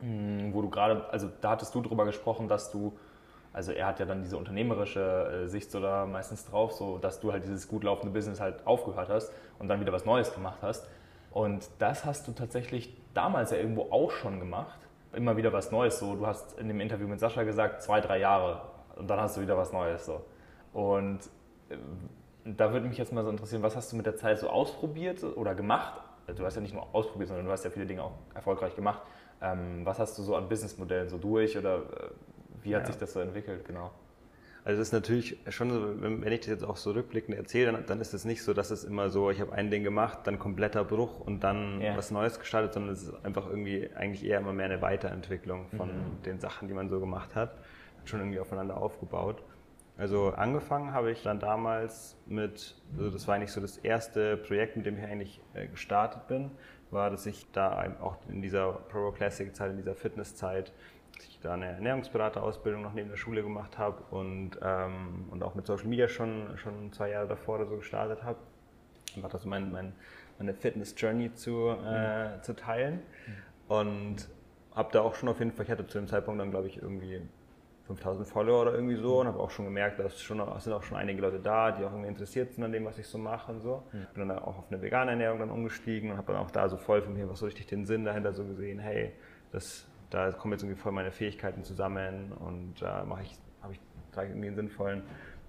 Mm, 0.00 0.52
wo 0.52 0.62
du 0.62 0.70
gerade, 0.70 1.08
also 1.10 1.28
da 1.40 1.50
hattest 1.50 1.74
du 1.74 1.80
drüber 1.80 2.04
gesprochen, 2.04 2.48
dass 2.48 2.70
du, 2.70 2.96
also 3.52 3.72
er 3.72 3.86
hat 3.86 3.98
ja 3.98 4.06
dann 4.06 4.22
diese 4.22 4.36
unternehmerische 4.36 5.44
äh, 5.44 5.48
Sicht 5.48 5.70
so 5.70 5.80
da 5.80 6.06
meistens 6.06 6.44
drauf, 6.44 6.72
so 6.72 6.98
dass 6.98 7.20
du 7.20 7.32
halt 7.32 7.44
dieses 7.44 7.66
gut 7.66 7.82
laufende 7.84 8.12
Business 8.12 8.40
halt 8.40 8.66
aufgehört 8.66 9.08
hast 9.08 9.32
und 9.58 9.68
dann 9.68 9.80
wieder 9.80 9.92
was 9.92 10.04
Neues 10.04 10.32
gemacht 10.32 10.58
hast. 10.62 10.86
Und 11.30 11.68
das 11.78 12.04
hast 12.04 12.28
du 12.28 12.32
tatsächlich 12.32 12.96
damals 13.14 13.50
ja 13.50 13.58
irgendwo 13.58 13.90
auch 13.90 14.10
schon 14.10 14.38
gemacht. 14.38 14.78
Immer 15.12 15.36
wieder 15.36 15.52
was 15.52 15.72
Neues. 15.72 15.98
So, 15.98 16.14
du 16.14 16.26
hast 16.26 16.58
in 16.58 16.68
dem 16.68 16.80
Interview 16.80 17.08
mit 17.08 17.18
Sascha 17.20 17.42
gesagt, 17.42 17.82
zwei, 17.82 18.00
drei 18.00 18.18
Jahre 18.18 18.62
und 18.96 19.08
dann 19.08 19.20
hast 19.20 19.36
du 19.36 19.40
wieder 19.40 19.56
was 19.56 19.72
Neues. 19.72 20.06
So. 20.06 20.24
Und 20.72 21.20
äh, 21.70 21.76
da 22.44 22.72
würde 22.72 22.86
mich 22.86 22.98
jetzt 22.98 23.12
mal 23.12 23.24
so 23.24 23.30
interessieren, 23.30 23.62
was 23.62 23.76
hast 23.76 23.92
du 23.92 23.96
mit 23.96 24.06
der 24.06 24.16
Zeit 24.16 24.38
so 24.38 24.48
ausprobiert 24.48 25.22
oder 25.22 25.54
gemacht? 25.54 26.00
Du 26.36 26.44
hast 26.44 26.56
ja 26.56 26.60
nicht 26.60 26.74
nur 26.74 26.86
ausprobiert, 26.92 27.28
sondern 27.28 27.46
du 27.46 27.52
hast 27.52 27.64
ja 27.64 27.70
viele 27.70 27.86
Dinge 27.86 28.02
auch 28.02 28.12
erfolgreich 28.34 28.76
gemacht. 28.76 29.00
Ähm, 29.40 29.84
was 29.84 29.98
hast 29.98 30.18
du 30.18 30.22
so 30.22 30.34
an 30.34 30.48
Businessmodellen 30.48 31.08
so 31.08 31.18
durch 31.18 31.56
oder 31.56 31.78
äh, 31.78 32.10
wie 32.62 32.74
hat 32.74 32.82
ja. 32.82 32.86
sich 32.88 32.96
das 32.96 33.12
so 33.12 33.20
entwickelt, 33.20 33.64
genau? 33.64 33.92
Also 34.64 34.82
es 34.82 34.88
ist 34.88 34.92
natürlich 34.92 35.38
schon 35.48 35.70
so, 35.70 36.02
wenn 36.02 36.30
ich 36.30 36.40
das 36.40 36.48
jetzt 36.48 36.64
auch 36.64 36.76
so 36.76 36.90
rückblickend 36.90 37.34
erzähle, 37.36 37.72
dann, 37.72 37.86
dann 37.86 38.00
ist 38.02 38.12
es 38.12 38.26
nicht 38.26 38.42
so, 38.42 38.52
dass 38.52 38.70
es 38.70 38.84
immer 38.84 39.08
so, 39.08 39.30
ich 39.30 39.40
habe 39.40 39.52
ein 39.52 39.70
Ding 39.70 39.82
gemacht, 39.82 40.18
dann 40.24 40.38
kompletter 40.38 40.84
Bruch 40.84 41.20
und 41.20 41.42
dann 41.42 41.80
yeah. 41.80 41.96
was 41.96 42.10
Neues 42.10 42.38
gestartet, 42.38 42.74
sondern 42.74 42.92
es 42.92 43.04
ist 43.04 43.24
einfach 43.24 43.48
irgendwie 43.48 43.88
eigentlich 43.94 44.26
eher 44.26 44.40
immer 44.40 44.52
mehr 44.52 44.66
eine 44.66 44.82
Weiterentwicklung 44.82 45.68
von 45.74 45.88
mhm. 45.88 46.22
den 46.26 46.38
Sachen, 46.38 46.68
die 46.68 46.74
man 46.74 46.90
so 46.90 47.00
gemacht 47.00 47.34
hat, 47.34 47.54
schon 48.04 48.20
irgendwie 48.20 48.40
aufeinander 48.40 48.76
aufgebaut. 48.76 49.42
Also 49.96 50.34
angefangen 50.36 50.92
habe 50.92 51.12
ich 51.12 51.22
dann 51.22 51.40
damals 51.40 52.16
mit, 52.26 52.76
also 52.96 53.10
das 53.10 53.26
war 53.26 53.36
eigentlich 53.36 53.52
so 53.52 53.60
das 53.60 53.78
erste 53.78 54.36
Projekt, 54.36 54.76
mit 54.76 54.84
dem 54.84 54.98
ich 54.98 55.04
eigentlich 55.04 55.40
äh, 55.54 55.66
gestartet 55.66 56.28
bin 56.28 56.50
war, 56.90 57.10
dass 57.10 57.26
ich 57.26 57.50
da 57.52 57.96
auch 58.00 58.16
in 58.28 58.42
dieser 58.42 58.72
Pro 58.72 59.12
Classic 59.12 59.54
Zeit, 59.54 59.70
in 59.70 59.76
dieser 59.76 59.94
Fitnesszeit, 59.94 60.72
dass 61.16 61.26
ich 61.26 61.40
da 61.40 61.54
eine 61.54 61.66
Ernährungsberaterausbildung 61.66 62.82
noch 62.82 62.94
neben 62.94 63.08
der 63.08 63.16
Schule 63.16 63.42
gemacht 63.42 63.78
habe 63.78 64.02
und, 64.10 64.52
ähm, 64.62 65.26
und 65.30 65.42
auch 65.42 65.54
mit 65.54 65.66
Social 65.66 65.88
Media 65.88 66.08
schon, 66.08 66.56
schon 66.58 66.92
zwei 66.92 67.10
Jahre 67.10 67.28
davor 67.28 67.56
oder 67.56 67.66
so 67.66 67.76
gestartet 67.76 68.22
habe. 68.22 68.38
Und 69.16 69.22
war 69.22 69.30
das 69.30 69.42
so 69.42 69.48
mein, 69.48 69.72
mein, 69.72 69.94
meine 70.38 70.54
Fitness-Journey 70.54 71.34
zu, 71.34 71.68
äh, 71.68 72.36
mhm. 72.36 72.42
zu 72.42 72.54
teilen. 72.54 73.00
Und 73.66 74.28
habe 74.74 74.92
da 74.92 75.00
auch 75.00 75.14
schon 75.14 75.28
auf 75.28 75.40
jeden 75.40 75.52
Fall, 75.52 75.64
ich 75.64 75.70
hatte 75.70 75.86
zu 75.86 75.98
dem 75.98 76.06
Zeitpunkt 76.06 76.40
dann 76.40 76.50
glaube 76.50 76.68
ich 76.68 76.80
irgendwie 76.80 77.20
5000 77.88 78.28
Follower 78.28 78.62
oder 78.62 78.74
irgendwie 78.74 78.96
so 78.96 79.20
und 79.20 79.26
habe 79.26 79.40
auch 79.40 79.50
schon 79.50 79.64
gemerkt, 79.64 79.98
dass 79.98 80.20
schon, 80.20 80.40
es 80.40 80.64
sind 80.64 80.74
auch 80.74 80.82
schon 80.82 80.98
einige 80.98 81.22
Leute 81.22 81.40
da, 81.40 81.72
die 81.72 81.84
auch 81.84 81.90
irgendwie 81.90 82.08
interessiert 82.08 82.52
sind 82.52 82.62
an 82.62 82.70
dem, 82.70 82.84
was 82.84 82.98
ich 82.98 83.06
so 83.06 83.16
mache 83.16 83.50
und 83.50 83.60
so. 83.60 83.82
Mhm. 83.92 84.06
Bin 84.14 84.28
dann 84.28 84.38
auch 84.38 84.58
auf 84.58 84.70
eine 84.70 84.82
vegane 84.82 85.12
Ernährung 85.12 85.38
dann 85.38 85.50
umgestiegen 85.50 86.10
und 86.10 86.18
habe 86.18 86.32
dann 86.32 86.42
auch 86.42 86.50
da 86.50 86.68
so 86.68 86.76
voll 86.76 87.00
von 87.00 87.14
mir 87.14 87.28
was 87.30 87.38
so 87.38 87.46
richtig 87.46 87.66
den 87.66 87.86
Sinn 87.86 88.04
dahinter 88.04 88.34
so 88.34 88.44
gesehen, 88.44 88.78
hey, 88.78 89.12
das, 89.52 89.88
da 90.10 90.30
kommen 90.32 90.52
jetzt 90.52 90.62
irgendwie 90.62 90.78
voll 90.78 90.92
meine 90.92 91.12
Fähigkeiten 91.12 91.64
zusammen 91.64 92.32
und 92.32 92.74
da 92.82 93.04
mache 93.04 93.22
ich, 93.22 93.34
habe 93.62 93.72
ich, 93.72 93.80
trage 94.12 94.28
irgendwie 94.28 94.48
einen 94.48 94.56
sinnvollen 94.56 95.02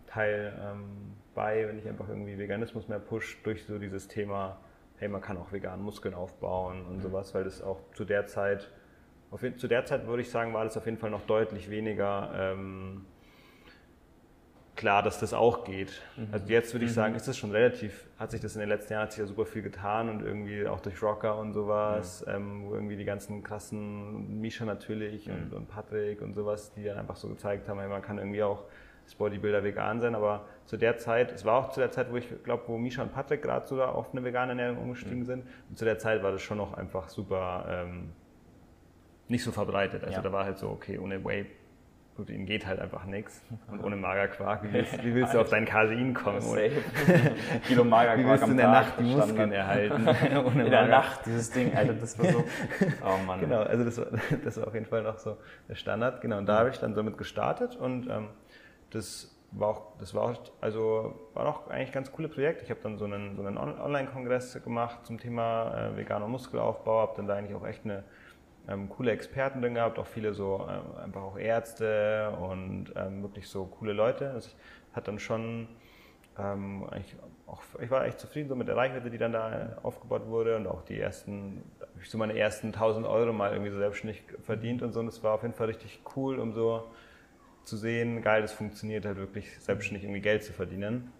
Teil 0.08 0.58
ähm, 0.64 1.16
bei, 1.36 1.68
wenn 1.68 1.78
ich 1.78 1.88
einfach 1.90 2.08
irgendwie 2.08 2.38
Veganismus 2.38 2.88
mehr 2.88 3.00
push 3.00 3.42
durch 3.44 3.66
so 3.66 3.78
dieses 3.80 4.08
Thema, 4.08 4.58
hey, 4.98 5.10
man 5.10 5.22
kann 5.22 5.38
auch 5.38 5.52
vegan 5.52 5.82
Muskeln 5.82 6.14
aufbauen 6.14 6.86
und 6.86 6.98
mhm. 6.98 7.02
sowas, 7.02 7.36
weil 7.36 7.44
das 7.44 7.62
auch 7.62 7.82
zu 7.94 8.06
der 8.06 8.28
Zeit 8.28 8.72
auf, 9.32 9.44
zu 9.58 9.68
der 9.68 9.86
Zeit 9.86 10.08
würde 10.08 10.22
ich 10.22 10.30
sagen, 10.30 10.54
war 10.54 10.64
das 10.64 10.78
auf 10.78 10.86
jeden 10.86 10.98
Fall 10.98 11.12
noch 11.12 11.26
deutlich 11.26 11.70
weniger 11.70 12.32
ähm, 12.36 13.06
klar, 14.80 15.04
dass 15.04 15.20
das 15.20 15.34
auch 15.34 15.66
geht. 15.66 16.02
Mhm. 16.16 16.30
Also 16.32 16.48
jetzt 16.48 16.74
würde 16.74 16.86
ich 16.86 16.94
sagen, 16.94 17.14
ist 17.14 17.28
das 17.28 17.38
schon 17.38 17.52
relativ, 17.52 18.08
hat 18.18 18.32
sich 18.32 18.40
das 18.40 18.56
in 18.56 18.62
den 18.62 18.70
letzten 18.70 18.94
Jahren 18.94 19.04
hat 19.04 19.12
sich 19.12 19.20
ja 19.20 19.26
super 19.26 19.46
viel 19.46 19.62
getan 19.62 20.08
und 20.08 20.22
irgendwie 20.22 20.66
auch 20.68 20.80
durch 20.80 21.04
Rocker 21.04 21.38
und 21.38 21.52
sowas, 21.52 22.26
mhm. 22.26 22.34
ähm, 22.34 22.64
wo 22.64 22.76
irgendwie 22.76 22.96
die 22.96 23.04
ganzen 23.04 23.44
krassen 23.44 24.40
Misha 24.40 24.64
natürlich 24.64 25.28
mhm. 25.28 25.34
und, 25.34 25.54
und, 25.54 25.68
Patrick 25.68 26.22
und 26.22 26.34
sowas, 26.34 26.72
die 26.72 26.86
dann 26.86 26.98
einfach 26.98 27.18
so 27.18 27.28
gezeigt 27.28 27.68
haben, 27.68 27.78
man 27.90 28.02
kann 28.02 28.20
irgendwie 28.20 28.42
auch 28.42 28.64
als 29.04 29.16
Bodybuilder 29.16 29.66
vegan 29.66 30.00
sein, 30.00 30.16
aber 30.16 30.46
zu 30.66 30.78
der 30.78 30.98
Zeit, 30.98 31.34
es 31.34 31.44
war 31.44 31.56
auch 31.56 31.72
zu 31.72 31.82
der 31.82 31.92
Zeit, 31.92 32.10
wo 32.10 32.16
ich 32.16 32.28
glaube, 32.44 32.64
wo 32.68 32.78
Misha 32.78 33.04
und 33.04 33.14
Patrick 33.14 33.42
gerade 33.42 33.68
so 33.68 33.76
da 33.76 33.90
auf 33.90 34.14
eine 34.14 34.24
vegane 34.24 34.52
Ernährung 34.52 34.78
umgestiegen 34.78 35.20
mhm. 35.20 35.26
sind 35.26 35.44
und 35.70 35.78
zu 35.78 35.84
der 35.84 36.00
Zeit 36.00 36.24
war 36.24 36.32
das 36.32 36.42
schon 36.42 36.58
noch 36.58 36.74
einfach 36.74 37.10
super 37.10 37.66
ähm, 37.70 38.14
nicht 39.30 39.44
so 39.44 39.52
verbreitet. 39.52 40.04
Also 40.04 40.18
ja. 40.18 40.22
da 40.22 40.32
war 40.32 40.46
halt 40.46 40.58
so, 40.58 40.70
okay, 40.70 40.98
ohne 40.98 41.24
Whey 41.24 41.46
Protein 42.16 42.46
geht 42.46 42.68
halt 42.68 42.80
einfach 42.80 43.06
nichts. 43.06 43.42
Und 43.72 43.82
ohne 43.84 43.96
Magerquark, 43.96 44.64
wie 44.64 44.74
willst, 44.74 45.04
wie 45.04 45.16
willst 45.16 45.34
du 45.34 45.40
auf 45.40 45.50
dein 45.50 45.66
Casein 45.66 46.14
kommen? 46.14 46.42
Safe. 46.42 46.72
Kilo 47.68 47.86
Magerquark 47.86 48.20
Wie 48.20 48.30
willst 48.30 48.46
du 48.46 48.52
in 48.52 48.58
der 48.58 48.68
Nacht 48.68 48.94
die 49.00 49.04
Muskeln 49.04 49.52
erhalten? 49.54 50.08
ohne 50.46 50.66
in 50.66 50.72
der 50.72 50.88
Nacht, 50.88 51.26
dieses 51.26 51.50
Ding, 51.52 51.74
Alter, 51.74 51.94
das 51.94 52.20
war 52.20 52.26
so... 52.26 52.44
Oh 53.06 53.26
Mann. 53.26 53.40
Genau, 53.40 53.62
also 53.62 53.86
das 53.86 53.98
war, 53.98 54.08
das 54.44 54.58
war 54.58 54.68
auf 54.68 54.74
jeden 54.74 54.86
Fall 54.86 55.04
noch 55.04 55.18
so 55.18 55.38
der 55.70 55.76
Standard. 55.76 56.20
Genau, 56.22 56.40
und 56.40 56.46
da 56.48 56.60
habe 56.60 56.70
ich 56.70 56.78
dann 56.80 56.94
somit 56.94 57.18
gestartet 57.18 57.78
und 57.78 58.10
ähm, 58.10 58.28
das 58.90 59.34
war 59.52 59.70
auch, 59.70 59.98
das 59.98 60.14
war 60.14 60.24
auch, 60.24 60.42
also 60.62 61.16
war 61.34 61.48
auch 61.48 61.70
eigentlich 61.70 61.92
ganz 61.92 62.12
coole 62.12 62.28
Projekt. 62.28 62.64
Ich 62.64 62.70
habe 62.70 62.80
dann 62.84 62.98
so 62.98 63.06
einen, 63.06 63.36
so 63.36 63.44
einen 63.44 63.58
Online-Kongress 63.58 64.62
gemacht 64.64 65.06
zum 65.06 65.20
Thema 65.20 65.92
äh, 65.94 65.98
veganer 65.98 66.28
Muskelaufbau, 66.28 67.02
habe 67.02 67.14
dann 67.16 67.28
da 67.28 67.36
eigentlich 67.36 67.56
auch 67.56 67.66
echt 67.66 67.86
eine 67.86 68.04
ähm, 68.68 68.90
coole 68.90 69.12
Experten 69.12 69.62
drin 69.62 69.76
gehabt, 69.76 70.00
auch 70.00 70.08
viele 70.08 70.34
so 70.34 70.68
ähm, 70.70 71.04
einfach 71.04 71.22
auch 71.22 71.38
Ärzte 71.38 72.32
und 72.40 72.94
ähm, 72.96 73.22
wirklich 73.22 73.48
so 73.48 73.66
coole 73.66 73.94
Leute. 73.94 74.32
Das 74.34 74.56
hat 74.94 75.08
dann 75.08 75.20
schon 75.20 75.68
ähm, 76.38 76.86
auch, 77.48 77.62
ich 77.82 77.90
war 77.90 78.06
echt 78.06 78.20
zufrieden 78.20 78.50
so 78.50 78.56
mit 78.56 78.68
der 78.68 78.78
Reichweite, 78.78 79.10
die 79.10 79.18
dann 79.18 79.34
da 79.34 79.78
aufgebaut 79.84 80.28
wurde 80.28 80.56
und 80.56 80.68
auch 80.68 80.84
die 80.84 81.00
ersten, 81.00 81.64
ich 82.02 82.10
so 82.10 82.18
meine 82.18 82.38
ersten 82.38 82.68
1000 82.68 83.06
Euro 83.06 83.34
mal 83.34 83.52
irgendwie 83.52 83.72
so 83.72 83.78
selbstständig 83.78 84.24
verdient 84.44 84.82
und 84.82 84.94
so. 84.94 85.00
Und 85.00 85.08
das 85.08 85.24
war 85.24 85.34
auf 85.34 85.42
jeden 85.42 85.54
Fall 85.54 85.68
richtig 85.68 86.02
cool, 86.16 86.40
um 86.40 86.54
so 86.54 86.88
zu 87.64 87.78
sehen, 87.78 88.22
geil, 88.22 88.42
das 88.42 88.52
funktioniert 88.52 89.06
halt 89.06 89.18
wirklich 89.18 89.60
selbstständig 89.60 90.04
irgendwie 90.04 90.22
Geld 90.22 90.44
zu 90.44 90.54
verdienen. 90.54 91.12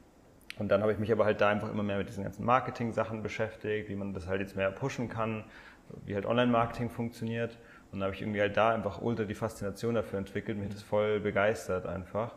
Und 0.58 0.70
dann 0.70 0.82
habe 0.82 0.92
ich 0.92 1.00
mich 1.00 1.12
aber 1.12 1.26
halt 1.26 1.40
da 1.42 1.50
einfach 1.50 1.72
immer 1.72 1.84
mehr 1.84 1.98
mit 1.98 2.10
diesen 2.10 2.24
ganzen 2.24 2.44
Marketing-Sachen 2.46 3.24
beschäftigt, 3.24 3.90
wie 3.90 3.96
man 3.96 4.14
das 4.14 4.28
halt 4.28 4.42
jetzt 4.42 4.56
mehr 4.56 4.72
pushen 4.72 5.08
kann, 5.08 5.46
wie 6.06 6.16
halt 6.16 6.26
Online-Marketing 6.26 6.90
funktioniert. 6.90 7.58
Und 7.92 8.00
dann 8.00 8.08
habe 8.08 8.16
ich 8.16 8.22
irgendwie 8.22 8.42
halt 8.42 8.56
da 8.56 8.72
einfach 8.72 9.02
ultra 9.02 9.24
die 9.24 9.36
Faszination 9.36 9.96
dafür 9.96 10.20
entwickelt, 10.20 10.58
mich 10.58 10.70
das 10.70 10.84
voll 10.84 11.20
begeistert 11.20 11.86
einfach. 11.86 12.34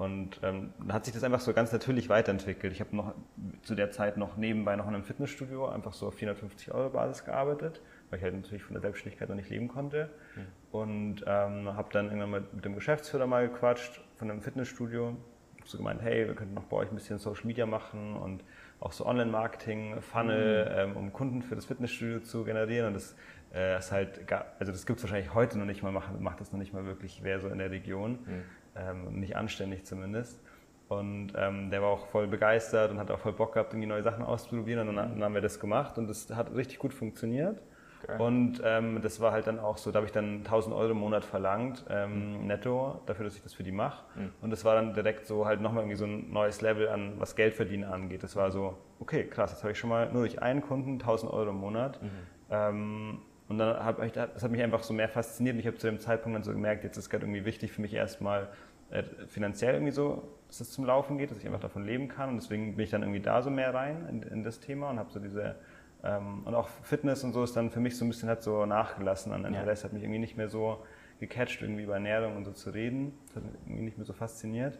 Und 0.00 0.40
ähm, 0.42 0.72
dann 0.78 0.94
hat 0.94 1.04
sich 1.04 1.12
das 1.12 1.24
einfach 1.24 1.40
so 1.40 1.52
ganz 1.52 1.72
natürlich 1.72 2.08
weiterentwickelt. 2.08 2.72
Ich 2.72 2.80
habe 2.80 2.96
noch 2.96 3.14
zu 3.62 3.74
der 3.74 3.90
Zeit 3.90 4.16
noch 4.16 4.38
nebenbei 4.38 4.74
noch 4.76 4.88
in 4.88 4.94
einem 4.94 5.04
Fitnessstudio 5.04 5.68
einfach 5.68 5.92
so 5.92 6.08
auf 6.08 6.14
450 6.14 6.72
Euro 6.72 6.88
Basis 6.88 7.26
gearbeitet, 7.26 7.82
weil 8.08 8.18
ich 8.18 8.24
halt 8.24 8.34
natürlich 8.34 8.62
von 8.62 8.72
der 8.72 8.80
Selbstständigkeit 8.80 9.28
noch 9.28 9.36
nicht 9.36 9.50
leben 9.50 9.68
konnte. 9.68 10.08
Mhm. 10.36 10.40
Und 10.72 11.24
ähm, 11.26 11.76
habe 11.76 11.88
dann 11.92 12.06
irgendwann 12.06 12.30
mit, 12.30 12.54
mit 12.54 12.64
dem 12.64 12.74
Geschäftsführer 12.76 13.26
mal 13.26 13.46
gequatscht 13.48 14.00
von 14.16 14.30
einem 14.30 14.40
Fitnessstudio. 14.40 15.16
Ich 15.56 15.60
habe 15.60 15.70
so 15.70 15.76
gemeint, 15.76 16.00
hey, 16.00 16.26
wir 16.26 16.34
könnten 16.34 16.54
noch 16.54 16.64
bei 16.64 16.78
euch 16.78 16.90
ein 16.90 16.94
bisschen 16.94 17.18
Social 17.18 17.46
Media 17.46 17.66
machen 17.66 18.16
und 18.16 18.42
auch 18.80 18.92
so 18.92 19.06
Online-Marketing, 19.06 20.00
Funnel, 20.00 20.64
mhm. 20.64 20.90
ähm, 20.90 20.96
um 20.96 21.12
Kunden 21.12 21.42
für 21.42 21.54
das 21.54 21.66
Fitnessstudio 21.66 22.20
zu 22.20 22.44
generieren. 22.44 22.88
Und 22.88 22.94
das 22.94 23.14
äh, 23.54 23.78
ist 23.78 23.92
halt, 23.92 24.20
also 24.58 24.72
das 24.72 24.86
gibt 24.86 24.98
es 24.98 25.04
wahrscheinlich 25.04 25.34
heute 25.34 25.58
noch 25.58 25.66
nicht 25.66 25.82
mal, 25.82 25.92
macht, 25.92 26.18
macht 26.20 26.40
das 26.40 26.52
noch 26.52 26.58
nicht 26.58 26.72
mal 26.72 26.86
wirklich 26.86 27.20
wer 27.22 27.40
so 27.40 27.48
in 27.48 27.58
der 27.58 27.70
Region. 27.70 28.12
Mhm. 28.12 28.42
Ähm, 28.76 29.20
nicht 29.20 29.36
anständig 29.36 29.84
zumindest. 29.84 30.40
Und 30.88 31.34
ähm, 31.36 31.70
der 31.70 31.82
war 31.82 31.90
auch 31.90 32.06
voll 32.06 32.26
begeistert 32.26 32.90
und 32.90 32.98
hat 32.98 33.10
auch 33.10 33.20
voll 33.20 33.32
Bock 33.32 33.52
gehabt, 33.52 33.72
irgendwie 33.72 33.86
neue 33.86 34.02
Sachen 34.02 34.24
auszuprobieren. 34.24 34.88
Und 34.88 34.96
dann, 34.96 35.10
dann 35.10 35.24
haben 35.24 35.34
wir 35.34 35.40
das 35.40 35.60
gemacht 35.60 35.98
und 35.98 36.08
das 36.08 36.30
hat 36.30 36.54
richtig 36.54 36.78
gut 36.78 36.94
funktioniert. 36.94 37.62
Okay. 38.02 38.22
Und 38.22 38.60
ähm, 38.64 39.00
das 39.02 39.20
war 39.20 39.32
halt 39.32 39.46
dann 39.46 39.58
auch 39.58 39.76
so, 39.76 39.90
da 39.90 39.98
habe 39.98 40.06
ich 40.06 40.12
dann 40.12 40.38
1000 40.38 40.74
Euro 40.74 40.92
im 40.92 40.98
Monat 40.98 41.24
verlangt, 41.24 41.84
ähm, 41.90 42.40
mhm. 42.40 42.46
netto, 42.46 43.00
dafür, 43.06 43.24
dass 43.24 43.36
ich 43.36 43.42
das 43.42 43.54
für 43.54 43.62
die 43.62 43.72
mache. 43.72 44.04
Mhm. 44.16 44.32
Und 44.40 44.50
das 44.50 44.64
war 44.64 44.74
dann 44.74 44.94
direkt 44.94 45.26
so 45.26 45.46
halt 45.46 45.60
nochmal 45.60 45.82
irgendwie 45.82 45.96
so 45.96 46.06
ein 46.06 46.32
neues 46.32 46.60
Level 46.60 46.88
an, 46.88 47.14
was 47.18 47.36
Geldverdienen 47.36 47.88
angeht. 47.88 48.22
Das 48.22 48.36
war 48.36 48.50
so, 48.50 48.76
okay, 49.00 49.24
krass, 49.24 49.52
jetzt 49.52 49.62
habe 49.62 49.72
ich 49.72 49.78
schon 49.78 49.90
mal 49.90 50.10
nur 50.12 50.22
durch 50.22 50.40
einen 50.40 50.62
Kunden 50.62 50.92
1000 50.92 51.32
Euro 51.32 51.50
im 51.50 51.56
Monat. 51.56 52.00
Mhm. 52.02 52.08
Ähm, 52.50 53.18
und 53.48 53.58
dann 53.58 53.82
habe 53.84 54.06
ich, 54.06 54.12
das 54.12 54.42
hat 54.42 54.50
mich 54.50 54.62
einfach 54.62 54.82
so 54.82 54.94
mehr 54.94 55.08
fasziniert. 55.08 55.54
Und 55.54 55.60
ich 55.60 55.66
habe 55.66 55.76
zu 55.76 55.88
dem 55.88 55.98
Zeitpunkt 55.98 56.36
dann 56.36 56.44
so 56.44 56.52
gemerkt, 56.52 56.84
jetzt 56.84 56.96
ist 56.96 57.10
gerade 57.10 57.24
irgendwie 57.24 57.44
wichtig 57.44 57.72
für 57.72 57.80
mich 57.80 57.92
erstmal 57.92 58.48
äh, 58.90 59.02
finanziell 59.26 59.74
irgendwie 59.74 59.92
so, 59.92 60.22
dass 60.46 60.60
es 60.60 60.70
zum 60.70 60.84
Laufen 60.84 61.18
geht, 61.18 61.30
dass 61.30 61.38
ich 61.38 61.46
einfach 61.46 61.60
davon 61.60 61.84
leben 61.84 62.08
kann. 62.08 62.30
Und 62.30 62.36
deswegen 62.36 62.76
bin 62.76 62.84
ich 62.84 62.90
dann 62.90 63.02
irgendwie 63.02 63.20
da 63.20 63.42
so 63.42 63.50
mehr 63.50 63.74
rein 63.74 64.06
in, 64.08 64.22
in 64.22 64.44
das 64.44 64.60
Thema 64.60 64.90
und 64.90 64.98
habe 64.98 65.10
so 65.10 65.18
diese 65.20 65.56
ähm, 66.04 66.42
und 66.44 66.54
auch 66.54 66.68
Fitness 66.82 67.24
und 67.24 67.32
so 67.32 67.44
ist 67.44 67.56
dann 67.56 67.70
für 67.70 67.80
mich 67.80 67.96
so 67.96 68.04
ein 68.04 68.08
bisschen 68.08 68.28
hat 68.28 68.42
so 68.42 68.66
nachgelassen 68.66 69.32
an 69.32 69.44
Interesse, 69.44 69.82
ja. 69.82 69.84
hat 69.86 69.92
mich 69.92 70.02
irgendwie 70.02 70.20
nicht 70.20 70.36
mehr 70.36 70.48
so 70.48 70.84
gecatcht, 71.18 71.62
irgendwie 71.62 71.82
über 71.82 71.94
Ernährung 71.94 72.36
und 72.36 72.44
so 72.44 72.52
zu 72.52 72.70
reden. 72.70 73.12
Das 73.26 73.36
hat 73.36 73.44
mich 73.44 73.54
irgendwie 73.66 73.84
nicht 73.84 73.98
mehr 73.98 74.06
so 74.06 74.12
fasziniert. 74.12 74.78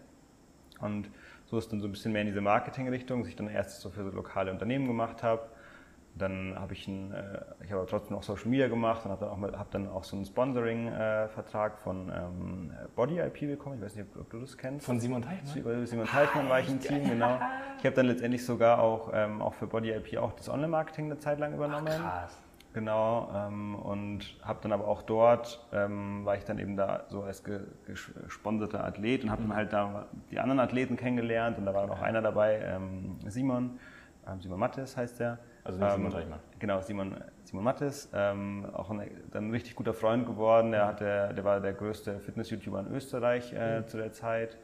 Und 0.80 1.10
so 1.46 1.58
ist 1.58 1.70
dann 1.72 1.80
so 1.80 1.88
ein 1.88 1.92
bisschen 1.92 2.12
mehr 2.12 2.22
in 2.22 2.28
diese 2.28 2.40
Marketing-Richtung, 2.40 3.20
dass 3.20 3.28
ich 3.28 3.36
dann 3.36 3.48
erst 3.48 3.80
so 3.80 3.90
für 3.90 4.04
so 4.04 4.10
lokale 4.10 4.50
Unternehmen 4.50 4.86
gemacht 4.86 5.22
habe 5.22 5.42
dann 6.14 6.54
habe 6.58 6.74
ich, 6.74 6.86
ein, 6.88 7.12
äh, 7.12 7.40
ich 7.64 7.72
habe 7.72 7.86
trotzdem 7.88 8.16
noch 8.16 8.22
Social 8.22 8.48
Media 8.48 8.68
gemacht 8.68 9.04
und 9.04 9.10
habe 9.10 9.26
dann, 9.26 9.30
auch, 9.30 9.58
hab 9.58 9.70
dann 9.70 9.88
auch 9.88 10.04
so 10.04 10.16
einen 10.16 10.24
Sponsoring-Vertrag 10.24 11.78
von 11.78 12.10
ähm, 12.14 12.72
Body 12.94 13.18
IP 13.18 13.40
bekommen. 13.40 13.76
Ich 13.76 13.84
weiß 13.84 13.96
nicht, 13.96 14.06
ob, 14.18 14.30
du 14.30 14.40
das 14.40 14.56
kennst. 14.56 14.86
Von 14.86 15.00
Simon 15.00 15.22
Teichmann? 15.22 15.86
Simon 15.86 16.06
Teichmann 16.06 16.48
war 16.48 16.60
ich 16.60 16.68
im 16.68 16.80
Team, 16.80 17.08
genau. 17.08 17.38
Ich 17.78 17.86
habe 17.86 17.96
dann 17.96 18.06
letztendlich 18.08 18.44
sogar 18.44 18.78
auch, 18.78 19.10
ähm, 19.14 19.40
auch 19.40 19.54
für 19.54 19.66
Body 19.66 19.90
IP 19.92 20.18
auch 20.18 20.32
das 20.32 20.50
Online-Marketing 20.50 21.06
eine 21.06 21.18
Zeit 21.18 21.38
lang 21.38 21.54
übernommen. 21.54 21.88
Ach, 21.90 22.20
krass. 22.20 22.42
Genau, 22.72 23.32
ähm, 23.34 23.74
und 23.74 24.20
habe 24.42 24.60
dann 24.62 24.70
aber 24.70 24.86
auch 24.86 25.02
dort, 25.02 25.66
ähm, 25.72 26.24
war 26.24 26.36
ich 26.36 26.44
dann 26.44 26.60
eben 26.60 26.76
da 26.76 27.04
so 27.08 27.22
als 27.22 27.42
ge 27.42 27.62
gesponserter 27.84 28.84
Athlet 28.84 29.24
und 29.24 29.30
habe 29.30 29.42
mhm. 29.42 29.48
dann 29.48 29.56
halt 29.56 29.72
da 29.72 30.06
die 30.30 30.38
anderen 30.38 30.60
Athleten 30.60 30.96
kennengelernt 30.96 31.58
und 31.58 31.66
da 31.66 31.74
war 31.74 31.88
noch 31.88 32.00
einer 32.00 32.22
dabei, 32.22 32.60
ähm, 32.60 33.18
Simon, 33.26 33.80
ähm, 34.28 34.40
Simon 34.40 34.60
Mattes 34.60 34.96
heißt 34.96 35.18
der. 35.18 35.38
Also 35.64 35.78
nicht 35.78 35.92
Simon 35.92 36.10
Teichmann. 36.10 36.38
Ähm, 36.38 36.58
genau, 36.58 36.80
Simon, 36.80 37.16
Simon 37.44 37.64
Mattes, 37.64 38.08
ähm, 38.14 38.66
auch 38.72 38.90
ein, 38.90 39.10
dann 39.30 39.48
ein 39.48 39.50
richtig 39.50 39.74
guter 39.74 39.94
Freund 39.94 40.26
geworden. 40.26 40.72
Der, 40.72 40.86
hatte, 40.86 41.32
der 41.34 41.44
war 41.44 41.60
der 41.60 41.72
größte 41.72 42.20
Fitness-YouTuber 42.20 42.80
in 42.80 42.94
Österreich 42.94 43.52
äh, 43.52 43.80
mhm. 43.80 43.86
zu 43.86 43.96
der 43.96 44.12
Zeit. 44.12 44.56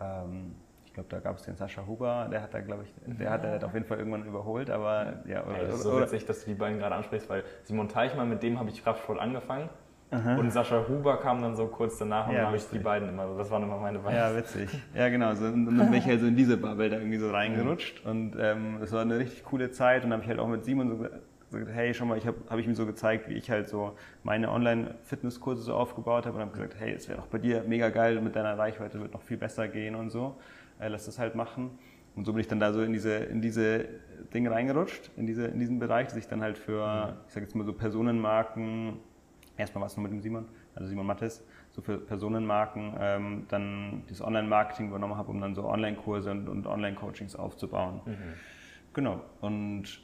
Ähm, 0.00 0.54
ich 0.86 0.92
glaube, 0.92 1.08
da 1.08 1.18
gab 1.18 1.36
es 1.36 1.42
den 1.42 1.56
Sascha 1.56 1.84
Huber, 1.86 2.28
der 2.30 2.40
hat 2.40 2.54
da, 2.54 2.60
glaube 2.60 2.84
ich, 2.84 2.94
der 3.18 3.30
hat 3.30 3.42
er 3.42 3.64
auf 3.64 3.74
jeden 3.74 3.84
Fall 3.84 3.98
irgendwann 3.98 4.24
überholt, 4.24 4.70
aber 4.70 5.14
ja. 5.26 5.44
Oder, 5.44 5.56
ja 5.56 5.64
das 5.64 5.74
ist 5.76 5.82
so 5.82 6.00
witzig, 6.00 6.24
dass 6.24 6.44
du 6.44 6.50
die 6.50 6.54
beiden 6.54 6.78
gerade 6.78 6.94
ansprichst, 6.94 7.28
weil 7.28 7.42
Simon 7.64 7.88
Teichmann, 7.88 8.28
mit 8.28 8.44
dem 8.44 8.60
habe 8.60 8.70
ich 8.70 8.84
Kraftsport 8.84 9.18
angefangen 9.18 9.68
Aha. 10.10 10.36
Und 10.36 10.52
Sascha 10.52 10.84
Huber 10.88 11.16
kam 11.16 11.42
dann 11.42 11.56
so 11.56 11.66
kurz 11.66 11.98
danach 11.98 12.28
und 12.28 12.34
ja, 12.34 12.40
dann 12.40 12.46
habe 12.48 12.56
ich 12.56 12.68
die 12.68 12.78
beiden 12.78 13.08
immer, 13.08 13.26
das 13.36 13.50
waren 13.50 13.62
immer 13.62 13.78
meine 13.78 13.98
beiden. 13.98 14.16
Ja, 14.16 14.36
witzig. 14.36 14.68
Ja, 14.94 15.08
genau. 15.08 15.34
So, 15.34 15.46
und 15.46 15.66
dann 15.66 15.90
bin 15.90 15.94
ich 15.94 16.06
halt 16.06 16.20
so 16.20 16.26
in 16.26 16.36
diese 16.36 16.56
Bubble 16.56 16.88
da 16.88 16.98
irgendwie 16.98 17.18
so 17.18 17.30
reingerutscht. 17.30 18.04
Und 18.04 18.36
ähm, 18.38 18.76
das 18.80 18.92
war 18.92 19.02
eine 19.02 19.18
richtig 19.18 19.44
coole 19.44 19.70
Zeit. 19.70 20.04
Und 20.04 20.10
dann 20.10 20.20
habe 20.20 20.22
ich 20.22 20.28
halt 20.28 20.38
auch 20.38 20.48
mit 20.48 20.64
Simon 20.64 20.88
so 20.88 20.96
gesagt, 20.96 21.22
hey, 21.72 21.94
schon 21.94 22.08
mal, 22.08 22.18
ich 22.18 22.26
habe 22.26 22.36
hab 22.48 22.58
ich 22.58 22.66
ihm 22.66 22.74
so 22.74 22.86
gezeigt, 22.86 23.28
wie 23.28 23.34
ich 23.34 23.50
halt 23.50 23.68
so 23.68 23.96
meine 24.22 24.50
Online-Fitnesskurse 24.50 25.62
so 25.62 25.74
aufgebaut 25.74 26.26
habe 26.26 26.36
und 26.36 26.42
habe 26.42 26.52
gesagt, 26.52 26.76
hey, 26.78 26.92
es 26.92 27.08
wäre 27.08 27.18
doch 27.18 27.26
bei 27.26 27.38
dir 27.38 27.64
mega 27.66 27.88
geil, 27.90 28.20
mit 28.20 28.36
deiner 28.36 28.58
Reichweite 28.58 29.00
wird 29.00 29.12
noch 29.12 29.22
viel 29.22 29.36
besser 29.36 29.68
gehen 29.68 29.94
und 29.94 30.10
so. 30.10 30.36
Äh, 30.78 30.88
lass 30.88 31.06
das 31.06 31.18
halt 31.18 31.34
machen. 31.34 31.78
Und 32.16 32.24
so 32.24 32.32
bin 32.32 32.40
ich 32.40 32.48
dann 32.48 32.60
da 32.60 32.72
so 32.72 32.82
in 32.82 32.92
diese, 32.92 33.14
in 33.14 33.40
diese 33.40 33.86
Dinge 34.32 34.50
reingerutscht, 34.50 35.10
in, 35.16 35.26
diese, 35.26 35.46
in 35.46 35.58
diesen 35.58 35.80
Bereich, 35.80 36.06
dass 36.08 36.16
ich 36.16 36.28
dann 36.28 36.42
halt 36.42 36.58
für, 36.58 37.16
ich 37.26 37.32
sage 37.32 37.46
jetzt 37.46 37.56
mal 37.56 37.64
so 37.64 37.72
Personenmarken, 37.72 38.98
erstmal 39.56 39.84
was 39.84 39.96
nur 39.96 40.04
mit 40.04 40.12
dem 40.12 40.20
Simon, 40.20 40.46
also 40.74 40.88
Simon 40.88 41.06
Mattes, 41.06 41.44
so 41.72 41.82
für 41.82 41.98
Personenmarken, 41.98 42.94
ähm, 43.00 43.46
dann 43.48 44.02
das 44.08 44.20
Online-Marketing 44.20 44.88
übernommen 44.88 45.16
habe, 45.16 45.30
um 45.30 45.40
dann 45.40 45.54
so 45.54 45.64
Online-Kurse 45.64 46.30
und, 46.30 46.48
und 46.48 46.66
Online-Coachings 46.66 47.36
aufzubauen. 47.36 48.00
Mhm. 48.04 48.34
Genau. 48.92 49.20
Und 49.40 50.00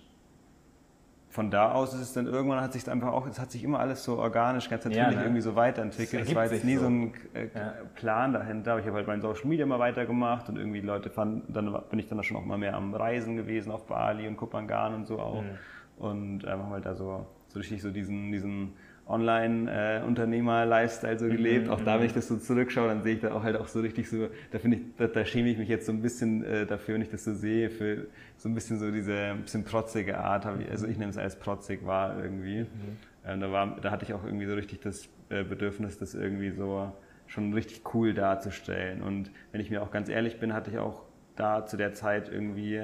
von 1.31 1.49
da 1.49 1.71
aus 1.71 1.95
ist 1.95 2.01
es 2.01 2.13
dann 2.13 2.27
irgendwann 2.27 2.61
hat 2.61 2.73
sich 2.73 2.89
einfach 2.91 3.13
auch, 3.13 3.25
es 3.29 3.39
hat 3.39 3.53
sich 3.53 3.63
immer 3.63 3.79
alles 3.79 4.03
so 4.03 4.19
organisch, 4.19 4.69
ganz 4.69 4.85
natürlich 4.85 5.01
ja, 5.01 5.11
ne? 5.13 5.23
irgendwie 5.23 5.41
so 5.41 5.55
weiterentwickelt. 5.55 6.29
Es 6.29 6.35
war 6.35 6.51
jetzt 6.51 6.65
nie 6.65 6.75
so, 6.75 6.83
so 6.83 6.87
ein 6.89 7.15
äh, 7.35 7.49
ja. 7.55 7.75
Plan 7.95 8.33
dahinter, 8.33 8.73
aber 8.73 8.81
ich 8.81 8.87
habe 8.87 8.97
halt 8.97 9.07
mein 9.07 9.21
Social 9.21 9.47
Media 9.47 9.65
immer 9.65 9.79
weitergemacht 9.79 10.49
und 10.49 10.57
irgendwie 10.57 10.81
Leute 10.81 11.09
fanden, 11.09 11.53
dann 11.53 11.73
bin 11.89 12.01
ich 12.01 12.09
dann 12.09 12.21
schon 12.25 12.37
auch 12.37 12.45
mal 12.45 12.59
mehr 12.59 12.75
am 12.75 12.93
Reisen 12.93 13.37
gewesen 13.37 13.71
auf 13.71 13.87
Bali 13.87 14.27
und 14.27 14.37
Kupangan 14.37 14.93
und 14.95 15.07
so 15.07 15.21
auch. 15.21 15.43
Mhm. 15.43 15.59
Und 15.99 16.45
ähm, 16.45 16.51
haben 16.51 16.71
halt 16.71 16.87
da 16.87 16.97
so, 16.97 17.27
so 17.47 17.61
richtig 17.61 17.81
so 17.81 17.91
diesen, 17.91 18.33
diesen 18.33 18.73
Online-Unternehmer-Lifestyle 19.11 21.19
so 21.19 21.27
gelebt. 21.27 21.67
Mhm, 21.67 21.73
auch 21.73 21.81
da, 21.81 21.99
wenn 21.99 22.07
ich 22.07 22.15
das 22.15 22.29
so 22.29 22.37
zurückschaue, 22.37 22.89
dann 22.89 23.03
sehe 23.03 23.15
ich 23.15 23.21
da 23.21 23.33
auch 23.33 23.43
halt 23.43 23.57
auch 23.57 23.69
so 23.69 23.81
richtig 23.81 24.09
so, 24.09 24.29
da 24.51 24.59
finde 24.59 24.79
ich, 24.79 24.83
da, 24.97 25.09
da, 25.09 25.25
schäme 25.25 25.51
ich 25.51 25.59
mich 25.59 25.69
jetzt 25.69 25.87
so 25.87 25.93
ein 25.93 26.01
bisschen 26.01 26.45
äh, 26.45 26.67
dafür, 26.67 26.95
wenn 26.95 27.03
ich 27.03 27.11
das 27.11 27.25
so 27.25 27.35
sehe, 27.35 27.71
für 27.71 28.07
so 28.37 28.49
ein 28.49 28.55
bisschen 28.55 28.79
so 28.79 28.91
diese 28.91 29.37
bisschen 29.43 29.65
protzige 29.65 30.19
Art, 30.19 30.47
also 30.47 30.87
ich 30.87 30.97
nehme 30.97 31.11
es 31.11 31.19
als 31.19 31.37
protzig 31.37 31.85
wahr 31.85 32.17
irgendwie. 32.23 32.61
Mhm. 32.61 32.97
Ähm, 33.27 33.41
da, 33.41 33.53
war, 33.53 33.77
da 33.81 33.91
hatte 33.91 34.05
ich 34.05 34.15
auch 34.15 34.25
irgendwie 34.25 34.47
so 34.47 34.55
richtig 34.55 34.81
das 34.81 35.09
äh, 35.29 35.45
Bedürfnis, 35.45 35.99
das 35.99 36.15
irgendwie 36.15 36.51
so 36.51 36.93
schon 37.27 37.53
richtig 37.53 37.83
cool 37.95 38.15
darzustellen. 38.15 39.03
Und 39.03 39.31
wenn 39.53 39.61
ich 39.61 39.71
mir 39.71 39.83
auch 39.83 39.91
ganz 39.91 40.09
ehrlich 40.09 40.41
bin, 40.41 40.53
hatte 40.53 40.71
ich 40.71 40.79
auch 40.79 41.03
da 41.37 41.67
zu 41.67 41.77
der 41.77 41.95
Zeit 41.95 42.29
irgendwie, 42.29 42.81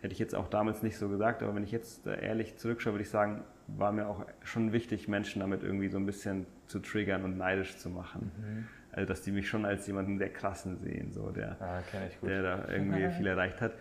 hätte 0.00 0.12
ich 0.12 0.18
jetzt 0.18 0.34
auch 0.34 0.48
damals 0.48 0.82
nicht 0.82 0.96
so 0.96 1.08
gesagt, 1.08 1.42
aber 1.42 1.54
wenn 1.54 1.64
ich 1.64 1.72
jetzt 1.72 2.06
ehrlich 2.06 2.56
zurückschaue, 2.56 2.94
würde 2.94 3.02
ich 3.02 3.10
sagen, 3.10 3.44
war 3.66 3.92
mir 3.92 4.08
auch 4.08 4.24
schon 4.42 4.72
wichtig, 4.72 5.08
Menschen 5.08 5.40
damit 5.40 5.62
irgendwie 5.62 5.88
so 5.88 5.98
ein 5.98 6.06
bisschen 6.06 6.46
zu 6.66 6.80
triggern 6.80 7.24
und 7.24 7.38
neidisch 7.38 7.76
zu 7.76 7.88
machen. 7.90 8.30
Mhm. 8.36 8.66
Also, 8.92 9.08
dass 9.08 9.22
die 9.22 9.32
mich 9.32 9.48
schon 9.48 9.64
als 9.64 9.86
jemanden 9.86 10.18
sehr 10.18 10.30
krassen 10.30 10.78
sehen, 10.78 11.12
so, 11.12 11.30
der, 11.30 11.56
ah, 11.60 11.82
der 12.22 12.42
da 12.42 12.68
irgendwie 12.72 13.08
viel 13.10 13.26
erreicht 13.26 13.60
hat. 13.60 13.72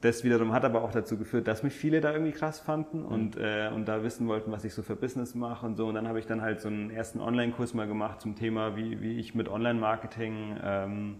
Das 0.00 0.22
wiederum 0.22 0.52
hat 0.52 0.64
aber 0.66 0.82
auch 0.82 0.90
dazu 0.92 1.16
geführt, 1.16 1.48
dass 1.48 1.62
mich 1.62 1.72
viele 1.72 2.02
da 2.02 2.12
irgendwie 2.12 2.32
krass 2.32 2.60
fanden 2.60 3.00
mhm. 3.00 3.06
und, 3.06 3.36
äh, 3.36 3.70
und 3.74 3.86
da 3.86 4.02
wissen 4.02 4.28
wollten, 4.28 4.52
was 4.52 4.64
ich 4.64 4.74
so 4.74 4.82
für 4.82 4.96
Business 4.96 5.34
mache 5.34 5.64
und 5.64 5.76
so. 5.76 5.86
Und 5.86 5.94
dann 5.94 6.06
habe 6.06 6.18
ich 6.18 6.26
dann 6.26 6.42
halt 6.42 6.60
so 6.60 6.68
einen 6.68 6.90
ersten 6.90 7.20
Online-Kurs 7.20 7.74
mal 7.74 7.86
gemacht 7.86 8.20
zum 8.20 8.36
Thema, 8.36 8.76
wie, 8.76 9.00
wie 9.00 9.18
ich 9.18 9.34
mit 9.34 9.48
Online-Marketing 9.48 10.58
ähm, 10.62 11.16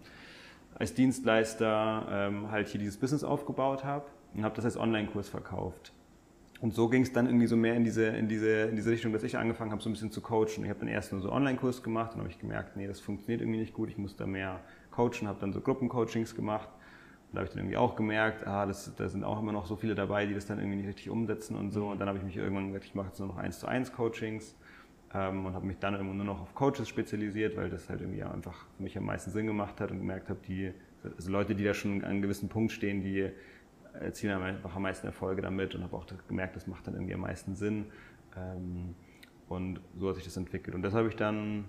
als 0.75 0.95
Dienstleister 0.95 2.07
ähm, 2.11 2.51
halt 2.51 2.69
hier 2.69 2.79
dieses 2.79 2.99
Business 2.99 3.25
aufgebaut 3.25 3.85
habe 3.85 4.05
und 4.35 4.45
habe 4.45 4.55
das 4.55 4.64
als 4.64 4.77
Online-Kurs 4.77 5.29
verkauft. 5.29 5.93
Und 6.64 6.72
so 6.72 6.88
ging 6.88 7.03
es 7.03 7.12
dann 7.12 7.27
irgendwie 7.27 7.46
so 7.46 7.59
mehr 7.59 7.74
in 7.74 7.85
diese, 7.85 8.07
in, 8.07 8.27
diese, 8.27 8.62
in 8.62 8.74
diese 8.74 8.90
Richtung, 8.90 9.12
dass 9.12 9.22
ich 9.22 9.37
angefangen 9.37 9.70
habe, 9.70 9.83
so 9.83 9.90
ein 9.90 9.92
bisschen 9.92 10.11
zu 10.11 10.22
coachen. 10.22 10.64
Ich 10.64 10.70
habe 10.70 10.79
dann 10.79 10.88
erst 10.88 11.12
nur 11.12 11.20
so 11.20 11.31
Online-Kurs 11.31 11.83
gemacht 11.83 12.14
und 12.14 12.20
habe 12.20 12.31
ich 12.31 12.38
gemerkt, 12.38 12.74
nee, 12.74 12.87
das 12.87 13.00
funktioniert 13.00 13.42
irgendwie 13.42 13.59
nicht 13.59 13.74
gut, 13.74 13.90
ich 13.90 13.98
muss 13.98 14.16
da 14.16 14.24
mehr 14.24 14.61
coachen, 14.90 15.29
habe 15.29 15.38
dann 15.42 15.53
so 15.53 15.61
Gruppencoachings 15.61 16.35
gemacht. 16.35 16.70
Und 16.70 17.35
da 17.35 17.40
habe 17.40 17.48
ich 17.48 17.50
dann 17.50 17.59
irgendwie 17.59 17.77
auch 17.77 17.96
gemerkt, 17.96 18.46
ah, 18.46 18.64
das, 18.64 18.90
da 18.96 19.11
sind 19.11 19.24
auch 19.24 19.40
immer 19.40 19.53
noch 19.53 19.66
so 19.66 19.77
viele 19.77 19.94
dabei, 19.94 20.24
die 20.24 20.33
das 20.33 20.46
dann 20.46 20.59
irgendwie 20.59 20.79
nicht 20.79 20.88
richtig 20.88 21.11
umsetzen 21.11 21.55
und 21.55 21.70
so. 21.70 21.88
Und 21.88 21.98
dann 21.98 22.09
habe 22.09 22.16
ich 22.16 22.24
mich 22.24 22.38
irgendwann 22.38 22.68
gesagt, 22.68 22.87
ich 22.87 22.94
mache 22.94 23.09
jetzt 23.09 23.18
nur 23.18 23.29
noch 23.29 23.37
1 23.37 23.59
zu 23.59 23.66
1 23.66 23.92
Coachings 23.92 24.57
ähm, 25.12 25.44
und 25.44 25.53
habe 25.53 25.66
mich 25.66 25.77
dann 25.81 25.92
irgendwann 25.92 26.16
nur 26.16 26.24
noch 26.24 26.40
auf 26.40 26.55
Coaches 26.55 26.88
spezialisiert, 26.88 27.59
weil 27.59 27.68
das 27.68 27.90
halt 27.90 28.00
irgendwie 28.00 28.22
einfach 28.22 28.64
für 28.79 28.83
mich 28.83 28.96
am 28.96 29.05
meisten 29.05 29.31
Sinn 29.31 29.46
gemacht 29.46 29.83
hat 29.83 29.90
und 29.90 29.98
gemerkt 29.98 30.31
habe, 30.31 30.40
die, 30.48 30.72
also 31.14 31.31
Leute, 31.31 31.55
die 31.55 31.64
da 31.64 31.74
schon 31.74 32.03
an 32.03 32.05
einem 32.05 32.22
gewissen 32.22 32.48
Punkt 32.48 32.72
stehen, 32.72 33.03
die 33.03 33.29
erzielen 34.00 34.42
einfach 34.42 34.74
am 34.74 34.83
meisten 34.83 35.07
Erfolge 35.07 35.42
damit 35.42 35.74
und 35.74 35.83
habe 35.83 35.96
auch 35.96 36.07
gemerkt, 36.28 36.57
das 36.57 36.66
macht 36.66 36.87
dann 36.87 36.94
irgendwie 36.94 37.14
am 37.14 37.20
meisten 37.20 37.54
Sinn. 37.54 37.87
Ähm, 38.37 38.94
und 39.48 39.80
so 39.96 40.09
hat 40.09 40.16
sich 40.16 40.24
das 40.24 40.37
entwickelt. 40.37 40.74
Und 40.74 40.83
das 40.83 40.94
habe 40.94 41.09
ich 41.09 41.16
dann 41.16 41.64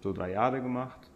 so 0.00 0.12
drei 0.12 0.32
Jahre 0.32 0.62
gemacht. 0.62 1.09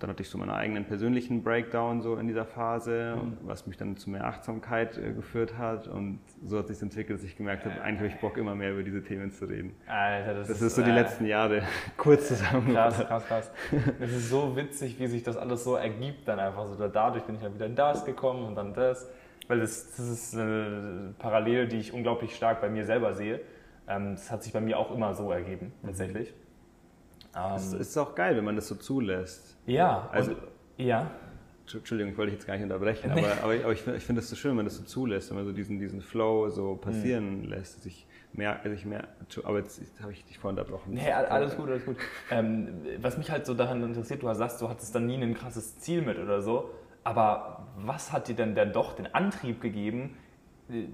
Dann 0.00 0.10
hatte 0.10 0.22
ich 0.22 0.28
so 0.28 0.38
meinen 0.38 0.50
eigenen 0.50 0.84
persönlichen 0.84 1.42
Breakdown 1.42 2.02
so 2.02 2.16
in 2.16 2.26
dieser 2.26 2.44
Phase, 2.44 3.16
mhm. 3.16 3.38
was 3.42 3.66
mich 3.66 3.76
dann 3.76 3.96
zu 3.96 4.10
mehr 4.10 4.24
Achtsamkeit 4.24 4.98
äh, 4.98 5.12
geführt 5.12 5.56
hat. 5.56 5.86
Und 5.86 6.18
so 6.44 6.58
hat 6.58 6.66
sich 6.66 6.82
entwickelt, 6.82 7.18
dass 7.18 7.24
ich 7.24 7.36
gemerkt 7.36 7.64
habe, 7.64 7.80
eigentlich 7.80 7.98
habe 7.98 8.08
ich 8.08 8.20
Bock, 8.20 8.36
immer 8.36 8.54
mehr 8.54 8.72
über 8.72 8.82
diese 8.82 9.02
Themen 9.02 9.30
zu 9.30 9.44
reden. 9.46 9.74
Alter, 9.86 10.34
das, 10.34 10.48
das 10.48 10.60
ist, 10.60 10.74
so 10.74 10.82
die 10.82 10.90
äh, 10.90 10.94
letzten 10.94 11.26
Jahre 11.26 11.62
kurz 11.96 12.28
zusammen. 12.28 12.72
Krass, 12.72 12.98
krass, 13.06 13.26
krass. 13.26 13.50
Es 14.00 14.12
ist 14.12 14.30
so 14.30 14.56
witzig, 14.56 14.98
wie 14.98 15.06
sich 15.06 15.22
das 15.22 15.36
alles 15.36 15.64
so 15.64 15.76
ergibt 15.76 16.26
dann 16.26 16.40
einfach 16.40 16.66
so. 16.66 16.88
Dadurch 16.88 17.24
bin 17.24 17.36
ich 17.36 17.42
dann 17.42 17.54
wieder 17.54 17.66
in 17.66 17.76
das 17.76 18.04
gekommen 18.04 18.44
und 18.46 18.56
dann 18.56 18.74
das. 18.74 19.08
Weil 19.46 19.60
das, 19.60 19.94
das 19.96 20.08
ist 20.08 20.36
eine 20.36 21.14
Parallele, 21.18 21.68
die 21.68 21.78
ich 21.78 21.92
unglaublich 21.92 22.34
stark 22.34 22.60
bei 22.60 22.68
mir 22.68 22.84
selber 22.84 23.14
sehe. 23.14 23.40
Ähm, 23.86 24.16
das 24.16 24.30
hat 24.30 24.42
sich 24.42 24.52
bei 24.52 24.60
mir 24.60 24.78
auch 24.78 24.90
immer 24.90 25.14
so 25.14 25.30
ergeben, 25.30 25.72
tatsächlich. 25.84 26.32
Es 27.56 27.72
ähm, 27.72 27.80
ist 27.80 27.96
auch 27.98 28.14
geil, 28.14 28.36
wenn 28.36 28.44
man 28.44 28.56
das 28.56 28.68
so 28.68 28.74
zulässt. 28.76 29.56
Ja, 29.66 30.08
also, 30.12 30.32
und, 30.32 30.38
ja. 30.76 31.10
Entschuldigung, 31.72 32.12
ich 32.12 32.18
wollte 32.18 32.32
dich 32.32 32.40
jetzt 32.40 32.46
gar 32.46 32.54
nicht 32.54 32.64
unterbrechen, 32.64 33.10
aber, 33.10 33.42
aber, 33.42 33.54
ich, 33.54 33.64
aber 33.64 33.72
ich, 33.72 33.86
ich 33.86 34.04
finde 34.04 34.20
es 34.20 34.28
so 34.28 34.36
schön, 34.36 34.50
wenn 34.50 34.56
man 34.56 34.66
das 34.66 34.76
so 34.76 34.84
zulässt, 34.84 35.30
wenn 35.30 35.38
man 35.38 35.46
so 35.46 35.52
diesen, 35.52 35.78
diesen 35.78 36.02
Flow 36.02 36.50
so 36.50 36.76
passieren 36.76 37.42
mhm. 37.42 37.48
lässt. 37.48 37.78
Dass 37.78 37.86
ich 37.86 38.06
mehr, 38.34 38.60
also 38.62 38.74
ich 38.74 39.46
aber 39.46 39.58
jetzt 39.58 39.80
habe 40.02 40.12
ich 40.12 40.24
dich 40.24 40.38
vorhin 40.38 40.58
unterbrochen. 40.58 40.92
Nee, 40.92 41.10
alles 41.10 41.56
gut, 41.56 41.70
alles 41.70 41.84
gut. 41.86 41.96
Ähm, 42.30 42.82
was 42.98 43.16
mich 43.16 43.30
halt 43.30 43.46
so 43.46 43.54
daran 43.54 43.82
interessiert, 43.82 44.22
du 44.22 44.28
hast 44.28 44.38
gesagt, 44.38 44.60
du 44.60 44.68
hattest 44.68 44.94
dann 44.94 45.06
nie 45.06 45.16
ein 45.16 45.34
krasses 45.34 45.78
Ziel 45.78 46.02
mit 46.02 46.18
oder 46.18 46.42
so, 46.42 46.70
aber 47.02 47.66
was 47.76 48.12
hat 48.12 48.28
dir 48.28 48.34
denn 48.34 48.54
dann 48.54 48.72
doch 48.72 48.94
den 48.94 49.12
Antrieb 49.14 49.60
gegeben, 49.60 50.16
äh, 50.68 50.84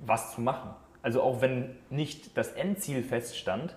was 0.00 0.34
zu 0.34 0.40
machen? 0.40 0.70
Also 1.02 1.22
auch 1.22 1.40
wenn 1.40 1.76
nicht 1.90 2.36
das 2.36 2.52
Endziel 2.52 3.02
feststand, 3.02 3.76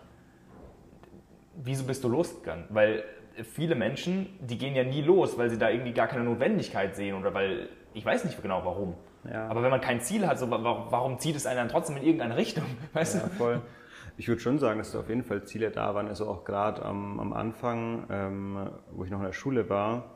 wieso 1.63 1.85
bist 1.85 2.03
du 2.03 2.09
losgegangen? 2.09 2.65
Weil 2.69 3.03
viele 3.43 3.75
Menschen, 3.75 4.27
die 4.39 4.57
gehen 4.57 4.75
ja 4.75 4.83
nie 4.83 5.01
los, 5.01 5.37
weil 5.37 5.49
sie 5.49 5.57
da 5.57 5.69
irgendwie 5.69 5.93
gar 5.93 6.07
keine 6.07 6.23
Notwendigkeit 6.23 6.95
sehen 6.95 7.15
oder 7.15 7.33
weil, 7.33 7.69
ich 7.93 8.05
weiß 8.05 8.25
nicht 8.25 8.41
genau 8.41 8.63
warum. 8.65 8.95
Ja. 9.29 9.47
Aber 9.47 9.63
wenn 9.63 9.69
man 9.69 9.81
kein 9.81 10.01
Ziel 10.01 10.25
hat, 10.27 10.39
so, 10.39 10.49
warum 10.49 11.19
zieht 11.19 11.35
es 11.35 11.45
einen 11.45 11.57
dann 11.57 11.69
trotzdem 11.69 11.97
in 11.97 12.03
irgendeine 12.03 12.37
Richtung? 12.37 12.63
Weißt 12.93 13.15
ja, 13.15 13.21
du? 13.21 13.29
voll. 13.29 13.61
Ich 14.17 14.27
würde 14.27 14.41
schon 14.41 14.59
sagen, 14.59 14.79
dass 14.79 14.91
da 14.91 14.99
auf 14.99 15.09
jeden 15.09 15.23
Fall 15.23 15.43
Ziele 15.43 15.71
da 15.71 15.95
waren. 15.95 16.07
Also 16.07 16.27
auch 16.27 16.43
gerade 16.43 16.83
am, 16.83 17.19
am, 17.19 17.31
Anfang, 17.31 18.05
ähm, 18.09 18.69
wo 18.91 19.05
ich 19.05 19.11
noch 19.11 19.19
in 19.19 19.25
der 19.25 19.33
Schule 19.33 19.69
war, 19.69 20.11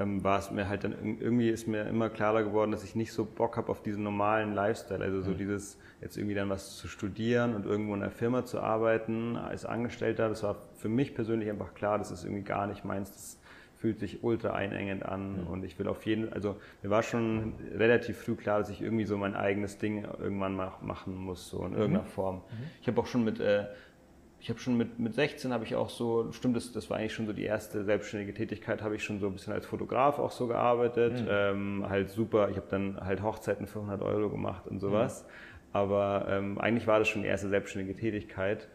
ähm, 0.00 0.22
war 0.22 0.38
es 0.38 0.50
mir 0.50 0.68
halt 0.68 0.84
dann 0.84 0.94
irgendwie 1.20 1.48
ist 1.50 1.66
mir 1.66 1.84
immer 1.84 2.08
klarer 2.08 2.44
geworden, 2.44 2.70
dass 2.70 2.84
ich 2.84 2.94
nicht 2.94 3.12
so 3.12 3.24
Bock 3.24 3.56
habe 3.56 3.70
auf 3.70 3.82
diesen 3.82 4.02
normalen 4.02 4.54
Lifestyle. 4.54 5.02
Also 5.02 5.22
so 5.22 5.32
mhm. 5.32 5.38
dieses 5.38 5.78
jetzt 6.00 6.16
irgendwie 6.16 6.34
dann 6.34 6.48
was 6.48 6.76
zu 6.76 6.86
studieren 6.86 7.54
und 7.54 7.66
irgendwo 7.66 7.94
in 7.94 8.02
einer 8.02 8.12
Firma 8.12 8.44
zu 8.44 8.60
arbeiten 8.60 9.36
als 9.36 9.64
Angestellter. 9.64 10.28
Das 10.28 10.42
war 10.42 10.56
für 10.76 10.88
mich 10.88 11.14
persönlich 11.14 11.50
einfach 11.50 11.74
klar, 11.74 11.98
das 11.98 12.10
ist 12.10 12.24
irgendwie 12.24 12.44
gar 12.44 12.66
nicht 12.66 12.84
meins. 12.84 13.10
Das 13.10 13.38
fühlt 13.78 14.00
sich 14.00 14.24
ultra 14.24 14.54
einengend 14.54 15.04
an 15.04 15.42
mhm. 15.42 15.46
und 15.46 15.64
ich 15.64 15.78
will 15.78 15.86
auf 15.86 16.04
jeden, 16.04 16.32
also 16.32 16.56
mir 16.82 16.90
war 16.90 17.04
schon 17.04 17.54
relativ 17.76 18.18
früh 18.18 18.34
klar, 18.34 18.58
dass 18.58 18.70
ich 18.70 18.82
irgendwie 18.82 19.04
so 19.04 19.16
mein 19.16 19.36
eigenes 19.36 19.78
Ding 19.78 20.04
irgendwann 20.20 20.56
mal 20.56 20.72
machen 20.82 21.14
muss, 21.14 21.48
so 21.48 21.64
in 21.64 21.72
mhm. 21.72 21.78
irgendeiner 21.78 22.06
Form. 22.06 22.36
Mhm. 22.36 22.40
Ich 22.80 22.88
habe 22.88 23.00
auch 23.00 23.06
schon 23.06 23.24
mit 23.24 23.38
äh, 23.38 23.66
ich 24.40 24.50
habe 24.50 24.60
schon 24.60 24.76
mit, 24.76 24.98
mit 24.98 25.14
16 25.14 25.52
habe 25.52 25.64
ich 25.64 25.74
auch 25.74 25.90
so, 25.90 26.30
stimmt, 26.32 26.56
das, 26.56 26.72
das 26.72 26.88
war 26.90 26.98
eigentlich 26.98 27.14
schon 27.14 27.26
so 27.26 27.32
die 27.32 27.44
erste 27.44 27.84
selbstständige 27.84 28.34
Tätigkeit, 28.34 28.82
habe 28.82 28.94
ich 28.94 29.02
schon 29.02 29.18
so 29.18 29.26
ein 29.26 29.32
bisschen 29.32 29.52
als 29.52 29.66
Fotograf 29.66 30.18
auch 30.18 30.30
so 30.30 30.46
gearbeitet. 30.46 31.20
Mhm. 31.20 31.28
Ähm, 31.28 31.86
halt 31.88 32.10
super, 32.10 32.48
ich 32.50 32.56
habe 32.56 32.66
dann 32.70 33.00
halt 33.00 33.22
Hochzeiten 33.22 33.66
für 33.66 33.80
100 33.80 34.00
Euro 34.02 34.30
gemacht 34.30 34.66
und 34.68 34.80
sowas. 34.80 35.24
Mhm. 35.24 35.28
Aber 35.72 36.26
ähm, 36.30 36.58
eigentlich 36.58 36.86
war 36.86 36.98
das 36.98 37.08
schon 37.08 37.22
die 37.22 37.28
erste 37.28 37.48
selbstständige 37.48 37.98
Tätigkeit. 37.98 38.68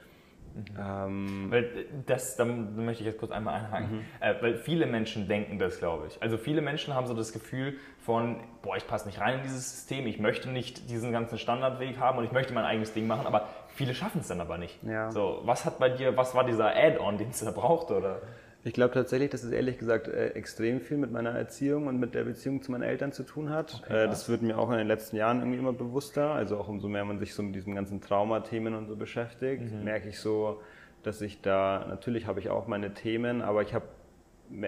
Mhm. 0.53 0.65
Ähm, 0.79 1.45
weil 1.49 1.85
das, 2.05 2.35
da 2.35 2.45
möchte 2.45 3.01
ich 3.01 3.07
jetzt 3.07 3.17
kurz 3.17 3.31
einmal 3.31 3.55
einhaken, 3.55 3.97
mhm. 3.97 4.01
äh, 4.19 4.35
weil 4.41 4.55
viele 4.55 4.85
Menschen 4.85 5.27
denken 5.27 5.57
das, 5.57 5.79
glaube 5.79 6.07
ich. 6.07 6.21
Also 6.21 6.37
viele 6.37 6.61
Menschen 6.61 6.93
haben 6.93 7.07
so 7.07 7.13
das 7.13 7.33
Gefühl 7.33 7.77
von, 7.99 8.41
boah, 8.61 8.75
ich 8.77 8.85
passe 8.85 9.07
nicht 9.07 9.19
rein 9.19 9.37
in 9.37 9.43
dieses 9.43 9.71
System, 9.71 10.05
ich 10.05 10.19
möchte 10.19 10.49
nicht 10.49 10.89
diesen 10.89 11.11
ganzen 11.11 11.37
Standardweg 11.39 11.97
haben 11.97 12.19
und 12.19 12.25
ich 12.25 12.31
möchte 12.31 12.53
mein 12.53 12.65
eigenes 12.65 12.93
Ding 12.93 13.07
machen, 13.07 13.25
aber 13.25 13.47
viele 13.73 13.93
schaffen 13.93 14.21
es 14.21 14.27
dann 14.27 14.41
aber 14.41 14.57
nicht. 14.57 14.81
Ja. 14.83 15.11
So, 15.11 15.41
was 15.43 15.65
hat 15.65 15.79
bei 15.79 15.89
dir, 15.89 16.15
was 16.15 16.35
war 16.35 16.45
dieser 16.45 16.75
Add-on, 16.75 17.17
den 17.19 17.29
es 17.29 17.39
da 17.39 17.51
braucht, 17.51 17.91
oder? 17.91 18.21
Ich 18.65 18.73
glaube 18.73 18.93
tatsächlich, 18.93 19.29
dass 19.29 19.43
es 19.43 19.51
ehrlich 19.51 19.77
gesagt 19.77 20.07
äh, 20.07 20.29
extrem 20.29 20.79
viel 20.79 20.97
mit 20.97 21.11
meiner 21.11 21.31
Erziehung 21.31 21.87
und 21.87 21.99
mit 21.99 22.15
der 22.15 22.23
Beziehung 22.23 22.61
zu 22.61 22.71
meinen 22.71 22.83
Eltern 22.83 23.11
zu 23.11 23.23
tun 23.23 23.49
hat. 23.49 23.81
Okay, 23.83 24.05
äh, 24.05 24.07
das 24.07 24.29
wird 24.29 24.41
mir 24.41 24.57
auch 24.57 24.71
in 24.71 24.77
den 24.77 24.87
letzten 24.87 25.17
Jahren 25.17 25.39
irgendwie 25.39 25.59
immer 25.59 25.73
bewusster. 25.73 26.31
Also 26.31 26.57
auch 26.57 26.69
umso 26.69 26.87
mehr 26.87 27.03
man 27.03 27.19
sich 27.19 27.33
so 27.33 27.43
mit 27.43 27.55
diesen 27.55 27.75
ganzen 27.75 27.99
Traumathemen 27.99 28.73
und 28.73 28.87
so 28.87 28.95
beschäftigt, 28.95 29.73
mhm. 29.73 29.83
merke 29.83 30.07
ich 30.07 30.19
so, 30.19 30.61
dass 31.03 31.19
ich 31.19 31.41
da, 31.41 31.85
natürlich 31.89 32.25
habe 32.25 32.39
ich 32.39 32.49
auch 32.49 32.67
meine 32.67 32.93
Themen, 32.93 33.41
aber 33.41 33.61
ich 33.61 33.73
habe 33.73 33.85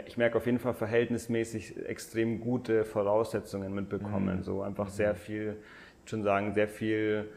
ich 0.06 0.18
merke 0.18 0.38
auf 0.38 0.46
jeden 0.46 0.58
Fall 0.58 0.74
verhältnismäßig 0.74 1.86
extrem 1.86 2.39
gute 2.39 2.86
Voraussetzungen 2.86 3.74
mitbekommen. 3.74 4.38
Mhm. 4.38 4.44
So 4.44 4.62
einfach 4.62 4.89
sehr 4.89 5.13
mhm. 5.13 5.18
viel, 5.18 5.58
ich 6.04 6.10
schon 6.10 6.24
sagen, 6.24 6.54
sehr 6.54 6.68
viel 6.68 7.30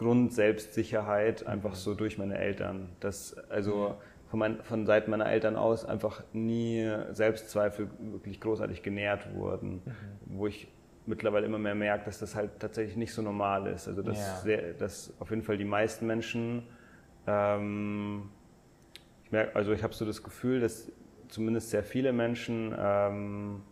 Grundselbstsicherheit 0.00 1.46
einfach 1.46 1.74
so 1.74 1.94
durch 1.94 2.18
meine 2.18 2.38
Eltern. 2.38 2.88
Das, 3.00 3.36
also 3.50 3.90
mhm 3.90 4.10
von, 4.30 4.38
mein, 4.38 4.62
von 4.62 4.86
Seiten 4.86 5.10
meiner 5.10 5.26
Eltern 5.26 5.56
aus 5.56 5.84
einfach 5.84 6.22
nie 6.32 6.88
Selbstzweifel 7.10 7.90
wirklich 7.98 8.40
großartig 8.40 8.82
genährt 8.82 9.34
wurden, 9.34 9.82
mhm. 9.84 9.92
wo 10.26 10.46
ich 10.46 10.68
mittlerweile 11.06 11.46
immer 11.46 11.58
mehr 11.58 11.74
merke, 11.74 12.04
dass 12.04 12.20
das 12.20 12.36
halt 12.36 12.60
tatsächlich 12.60 12.96
nicht 12.96 13.12
so 13.12 13.22
normal 13.22 13.66
ist. 13.66 13.88
Also 13.88 14.02
dass, 14.02 14.18
ja. 14.18 14.36
sehr, 14.36 14.72
dass 14.74 15.12
auf 15.18 15.30
jeden 15.30 15.42
Fall 15.42 15.58
die 15.58 15.64
meisten 15.64 16.06
Menschen, 16.06 16.62
ähm, 17.26 18.30
ich 19.24 19.32
merke, 19.32 19.56
also 19.56 19.72
ich 19.72 19.82
habe 19.82 19.94
so 19.94 20.04
das 20.04 20.22
Gefühl, 20.22 20.60
dass 20.60 20.92
zumindest 21.26 21.70
sehr 21.70 21.82
viele 21.82 22.12
Menschen 22.12 22.72
ähm, 22.78 23.62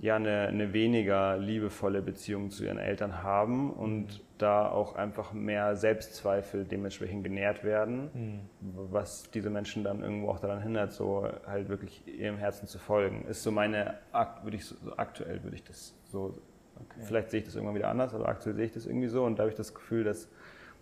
ja 0.00 0.16
eine, 0.16 0.48
eine, 0.48 0.72
weniger 0.72 1.36
liebevolle 1.38 2.02
Beziehung 2.02 2.50
zu 2.50 2.64
ihren 2.64 2.78
Eltern 2.78 3.22
haben 3.22 3.72
und 3.72 4.06
mhm. 4.06 4.20
da 4.38 4.68
auch 4.68 4.94
einfach 4.94 5.32
mehr 5.32 5.76
Selbstzweifel 5.76 6.64
dementsprechend 6.64 7.24
genährt 7.24 7.64
werden, 7.64 8.10
mhm. 8.14 8.40
was 8.60 9.30
diese 9.30 9.50
Menschen 9.50 9.84
dann 9.84 10.02
irgendwo 10.02 10.28
auch 10.30 10.38
daran 10.38 10.62
hindert, 10.62 10.92
so 10.92 11.28
halt 11.46 11.68
wirklich 11.68 12.06
ihrem 12.06 12.36
Herzen 12.36 12.68
zu 12.68 12.78
folgen. 12.78 13.24
Ist 13.28 13.42
so 13.42 13.50
meine, 13.50 13.94
würde 14.42 14.56
ich 14.56 14.66
so, 14.66 14.76
aktuell 14.96 15.42
würde 15.42 15.56
ich 15.56 15.64
das 15.64 15.94
so, 16.04 16.38
okay. 16.76 17.00
vielleicht 17.04 17.30
sehe 17.30 17.40
ich 17.40 17.46
das 17.46 17.56
irgendwann 17.56 17.76
wieder 17.76 17.88
anders, 17.88 18.14
aber 18.14 18.28
aktuell 18.28 18.54
sehe 18.54 18.66
ich 18.66 18.72
das 18.72 18.86
irgendwie 18.86 19.08
so 19.08 19.24
und 19.24 19.38
da 19.38 19.42
habe 19.42 19.50
ich 19.50 19.56
das 19.56 19.74
Gefühl, 19.74 20.04
dass 20.04 20.28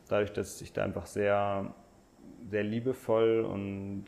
dadurch, 0.08 0.32
dass 0.32 0.60
ich 0.60 0.72
da 0.72 0.84
einfach 0.84 1.06
sehr, 1.06 1.74
sehr 2.50 2.62
liebevoll 2.62 3.40
und 3.40 4.04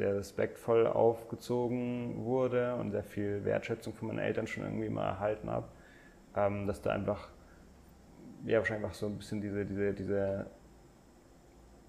sehr 0.00 0.16
respektvoll 0.16 0.86
aufgezogen 0.86 2.24
wurde 2.24 2.74
und 2.76 2.90
sehr 2.90 3.04
viel 3.04 3.44
Wertschätzung 3.44 3.92
von 3.92 4.08
meinen 4.08 4.18
Eltern 4.18 4.46
schon 4.46 4.64
irgendwie 4.64 4.88
mal 4.88 5.06
erhalten 5.06 5.50
habe, 5.50 5.68
ähm, 6.34 6.66
dass 6.66 6.80
da 6.80 6.90
einfach, 6.90 7.28
ja, 8.46 8.58
wahrscheinlich 8.58 8.86
einfach 8.86 8.96
so 8.96 9.06
ein 9.06 9.18
bisschen 9.18 9.42
diese, 9.42 9.66
diese, 9.66 9.92
diese 9.92 10.46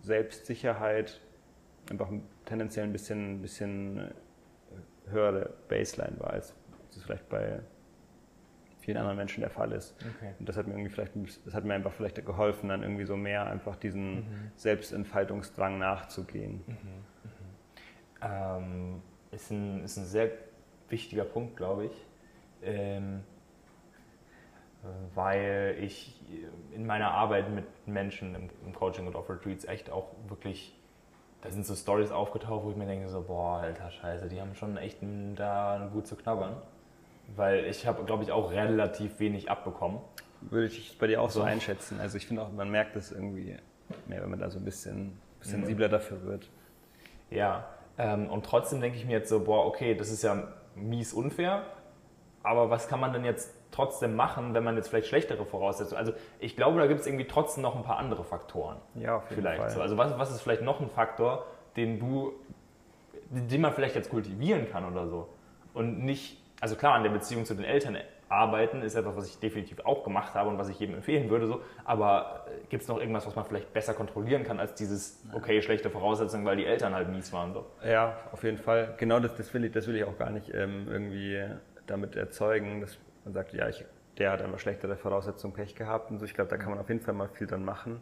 Selbstsicherheit 0.01 1.21
einfach 1.89 2.09
tendenziell 2.43 2.85
ein 2.85 2.91
bisschen, 2.91 3.41
bisschen 3.41 4.11
höhere 5.07 5.53
Baseline 5.69 6.19
war, 6.19 6.31
als 6.31 6.53
es 6.91 7.03
vielleicht 7.03 7.29
bei 7.29 7.61
vielen 8.79 8.97
anderen 8.97 9.17
Menschen 9.17 9.39
der 9.39 9.49
Fall 9.49 9.71
ist. 9.71 9.95
Okay. 10.17 10.33
Und 10.37 10.49
das 10.49 10.57
hat 10.57 10.67
mir 10.67 10.73
irgendwie 10.73 10.89
vielleicht, 10.89 11.13
das 11.45 11.53
hat 11.53 11.63
mir 11.63 11.75
einfach 11.75 11.93
vielleicht 11.93 12.25
geholfen, 12.25 12.67
dann 12.67 12.83
irgendwie 12.83 13.05
so 13.05 13.15
mehr 13.15 13.45
einfach 13.45 13.77
diesen 13.77 14.15
mhm. 14.15 14.51
Selbstentfaltungsdrang 14.55 15.77
nachzugehen. 15.77 16.63
Mhm. 16.67 17.10
Mhm. 18.21 18.27
Ähm, 18.27 19.01
ist, 19.31 19.51
ein, 19.51 19.83
ist 19.83 19.97
ein 19.97 20.05
sehr 20.05 20.31
wichtiger 20.89 21.23
Punkt, 21.23 21.57
glaube 21.57 21.85
ich. 21.85 22.05
Ähm, 22.63 23.23
weil 25.13 25.77
ich 25.79 26.19
in 26.73 26.85
meiner 26.85 27.11
Arbeit 27.11 27.53
mit 27.53 27.65
Menschen 27.85 28.33
im, 28.33 28.49
im 28.65 28.73
Coaching 28.73 29.05
und 29.05 29.15
Off-Retreats 29.15 29.65
echt 29.65 29.91
auch 29.91 30.07
wirklich, 30.27 30.75
da 31.41 31.51
sind 31.51 31.65
so 31.65 31.75
Stories 31.75 32.11
aufgetaucht, 32.11 32.65
wo 32.65 32.71
ich 32.71 32.75
mir 32.75 32.87
denke 32.87 33.07
so, 33.09 33.21
boah, 33.21 33.59
alter 33.59 33.91
Scheiße, 33.91 34.27
die 34.27 34.41
haben 34.41 34.55
schon 34.55 34.77
echt 34.77 34.97
da 35.35 35.89
gut 35.93 36.07
zu 36.07 36.15
knabbern. 36.15 36.55
Weil 37.35 37.65
ich 37.65 37.85
habe, 37.85 38.03
glaube 38.03 38.23
ich, 38.23 38.31
auch 38.31 38.51
relativ 38.51 39.19
wenig 39.19 39.49
abbekommen. 39.49 39.99
Würde 40.41 40.67
ich 40.67 40.97
bei 40.97 41.07
dir 41.07 41.21
auch 41.21 41.29
so 41.29 41.43
einschätzen. 41.43 41.99
Also 41.99 42.17
ich 42.17 42.25
finde 42.25 42.41
auch, 42.41 42.51
man 42.51 42.69
merkt 42.71 42.95
es 42.95 43.11
irgendwie 43.11 43.57
mehr, 44.07 44.21
wenn 44.21 44.29
man 44.31 44.39
da 44.39 44.49
so 44.49 44.57
ein 44.57 44.65
bisschen 44.65 45.19
sensibler 45.41 45.89
dafür 45.89 46.23
wird. 46.23 46.49
Ja, 47.29 47.67
ähm, 48.01 48.29
und 48.31 48.45
trotzdem 48.45 48.81
denke 48.81 48.97
ich 48.97 49.05
mir 49.05 49.11
jetzt 49.11 49.29
so, 49.29 49.43
boah, 49.43 49.65
okay, 49.67 49.93
das 49.93 50.09
ist 50.09 50.23
ja 50.23 50.47
mies 50.75 51.13
unfair, 51.13 51.61
aber 52.41 52.71
was 52.71 52.87
kann 52.87 52.99
man 52.99 53.13
denn 53.13 53.23
jetzt 53.23 53.53
trotzdem 53.69 54.15
machen, 54.15 54.55
wenn 54.55 54.63
man 54.63 54.75
jetzt 54.75 54.89
vielleicht 54.89 55.07
schlechtere 55.07 55.45
Voraussetzungen 55.45 55.99
Also 55.99 56.13
ich 56.39 56.55
glaube, 56.55 56.79
da 56.79 56.87
gibt 56.87 57.01
es 57.01 57.05
irgendwie 57.05 57.27
trotzdem 57.27 57.61
noch 57.61 57.75
ein 57.75 57.83
paar 57.83 57.97
andere 57.97 58.23
Faktoren. 58.23 58.77
Ja, 58.95 59.17
auf 59.17 59.29
jeden 59.29 59.41
vielleicht 59.41 59.61
Fall. 59.61 59.69
So. 59.69 59.81
Also 59.81 59.97
was, 59.97 60.17
was 60.17 60.31
ist 60.31 60.41
vielleicht 60.41 60.63
noch 60.63 60.81
ein 60.81 60.89
Faktor, 60.89 61.45
den 61.77 61.99
du, 61.99 62.33
den 63.29 63.61
man 63.61 63.71
vielleicht 63.71 63.95
jetzt 63.95 64.09
kultivieren 64.09 64.69
kann 64.69 64.91
oder 64.91 65.07
so? 65.07 65.29
Und 65.73 66.03
nicht 66.03 66.41
also 66.61 66.75
klar, 66.75 66.93
an 66.93 67.03
der 67.03 67.09
Beziehung 67.09 67.43
zu 67.43 67.55
den 67.55 67.65
Eltern 67.65 67.97
arbeiten 68.31 68.81
ist 68.81 68.95
etwas, 68.95 69.15
was 69.15 69.27
ich 69.27 69.39
definitiv 69.39 69.81
auch 69.81 70.03
gemacht 70.03 70.33
habe 70.33 70.49
und 70.49 70.57
was 70.57 70.69
ich 70.69 70.79
jedem 70.79 70.95
empfehlen 70.95 71.29
würde. 71.29 71.47
So. 71.47 71.61
Aber 71.83 72.45
äh, 72.47 72.67
gibt 72.69 72.83
es 72.83 72.87
noch 72.87 72.99
irgendwas, 72.99 73.27
was 73.27 73.35
man 73.35 73.45
vielleicht 73.45 73.73
besser 73.73 73.93
kontrollieren 73.93 74.43
kann 74.43 74.59
als 74.59 74.73
dieses, 74.73 75.23
okay, 75.33 75.61
schlechte 75.61 75.89
Voraussetzungen, 75.89 76.45
weil 76.45 76.57
die 76.57 76.65
Eltern 76.65 76.95
halt 76.95 77.09
mies 77.09 77.33
waren? 77.33 77.53
So. 77.53 77.65
Ja, 77.83 78.17
auf 78.31 78.43
jeden 78.43 78.57
Fall. 78.57 78.95
Genau 78.97 79.19
das, 79.19 79.35
das, 79.35 79.53
will, 79.53 79.65
ich, 79.65 79.71
das 79.71 79.87
will 79.87 79.95
ich 79.95 80.03
auch 80.05 80.17
gar 80.17 80.29
nicht 80.29 80.53
ähm, 80.53 80.87
irgendwie 80.89 81.43
damit 81.87 82.15
erzeugen, 82.15 82.81
dass 82.81 82.97
man 83.25 83.33
sagt, 83.33 83.53
ja, 83.53 83.67
ich, 83.67 83.85
der 84.17 84.31
hat 84.31 84.41
einfach 84.41 84.59
schlechtere 84.59 84.95
Voraussetzungen, 84.95 85.53
Pech 85.53 85.75
gehabt 85.75 86.09
und 86.11 86.19
so. 86.19 86.25
Ich 86.25 86.33
glaube, 86.33 86.49
da 86.49 86.57
kann 86.57 86.69
man 86.69 86.79
auf 86.79 86.89
jeden 86.89 87.01
Fall 87.01 87.13
mal 87.13 87.27
viel 87.27 87.47
dran 87.47 87.65
machen. 87.65 87.99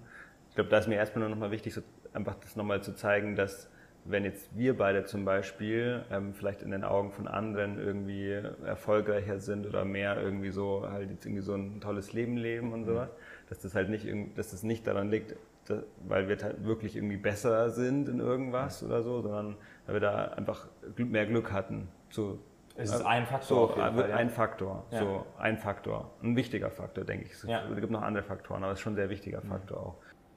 Ich 0.49 0.55
glaube, 0.55 0.69
da 0.69 0.77
ist 0.77 0.87
mir 0.87 0.95
erstmal 0.95 1.21
nur 1.21 1.29
nochmal 1.29 1.51
wichtig, 1.51 1.73
so 1.73 1.81
einfach 2.13 2.35
das 2.35 2.55
nochmal 2.55 2.81
zu 2.81 2.95
zeigen, 2.95 3.35
dass 3.35 3.69
wenn 4.09 4.25
jetzt 4.25 4.49
wir 4.57 4.77
beide 4.77 5.05
zum 5.05 5.23
Beispiel 5.23 6.03
ähm, 6.11 6.33
vielleicht 6.33 6.61
in 6.61 6.71
den 6.71 6.83
Augen 6.83 7.11
von 7.11 7.27
anderen 7.27 7.77
irgendwie 7.79 8.31
erfolgreicher 8.65 9.39
sind 9.39 9.67
oder 9.67 9.85
mehr 9.85 10.19
irgendwie 10.21 10.49
so 10.49 10.87
halt 10.89 11.11
jetzt 11.11 11.25
irgendwie 11.25 11.43
so 11.43 11.53
ein 11.53 11.79
tolles 11.79 12.13
Leben 12.13 12.37
leben 12.37 12.73
und 12.73 12.85
sowas, 12.85 13.09
dass 13.49 13.59
das 13.59 13.75
halt 13.75 13.89
nicht, 13.89 14.07
dass 14.35 14.51
das 14.51 14.63
nicht 14.63 14.87
daran 14.87 15.09
liegt, 15.09 15.35
dass, 15.65 15.83
weil 16.07 16.27
wir 16.27 16.37
halt 16.37 16.65
wirklich 16.65 16.95
irgendwie 16.95 17.17
besser 17.17 17.69
sind 17.69 18.09
in 18.09 18.19
irgendwas 18.19 18.83
oder 18.83 19.03
so, 19.03 19.21
sondern 19.21 19.55
weil 19.85 19.95
wir 19.95 20.01
da 20.01 20.25
einfach 20.29 20.67
mehr 20.97 21.27
Glück 21.27 21.51
hatten. 21.51 21.87
Zu, 22.09 22.39
es 22.75 22.91
ist 22.91 23.05
ein 23.05 23.27
Faktor. 23.27 23.67
So, 23.69 23.73
Fall, 23.75 24.11
ein 24.11 24.27
ja. 24.27 24.33
Faktor, 24.33 24.85
ja. 24.91 24.99
so 24.99 25.25
ein 25.37 25.57
Faktor, 25.57 26.09
ein 26.23 26.35
wichtiger 26.35 26.71
Faktor, 26.71 27.03
denke 27.03 27.25
ich. 27.25 27.33
Es 27.33 27.43
ja. 27.43 27.63
gibt 27.75 27.91
noch 27.91 28.01
andere 28.01 28.23
Faktoren, 28.23 28.63
aber 28.63 28.71
es 28.71 28.79
ist 28.79 28.83
schon 28.83 28.93
ein 28.93 28.97
sehr 28.97 29.09
wichtiger 29.09 29.41
Faktor 29.41 29.77
auch 29.77 29.95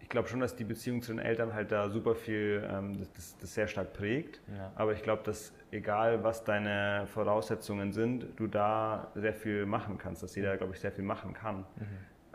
glaube 0.09 0.29
schon, 0.29 0.41
dass 0.41 0.57
die 0.57 0.65
Beziehung 0.65 1.03
zu 1.03 1.12
den 1.12 1.19
Eltern 1.19 1.55
halt 1.55 1.73
da 1.73 1.88
super 1.91 2.15
viel, 2.15 2.67
ähm, 2.71 2.99
das, 2.99 3.37
das, 3.38 3.55
sehr 3.55 3.69
stark 3.69 3.93
prägt. 3.93 4.41
Ja. 4.57 4.73
Aber 4.75 4.93
ich 4.93 5.03
glaube, 5.03 5.23
dass 5.25 5.53
egal 5.71 6.23
was 6.25 6.45
deine 6.45 7.07
Voraussetzungen 7.07 7.93
sind, 7.93 8.27
du 8.37 8.47
da 8.47 9.11
sehr 9.15 9.35
viel 9.35 9.67
machen 9.67 9.99
kannst, 9.99 10.23
dass 10.23 10.35
jeder, 10.35 10.57
glaube 10.57 10.75
ich, 10.75 10.81
sehr 10.81 10.93
viel 10.93 11.05
machen 11.05 11.35
kann. 11.35 11.59
Mhm. 11.59 11.65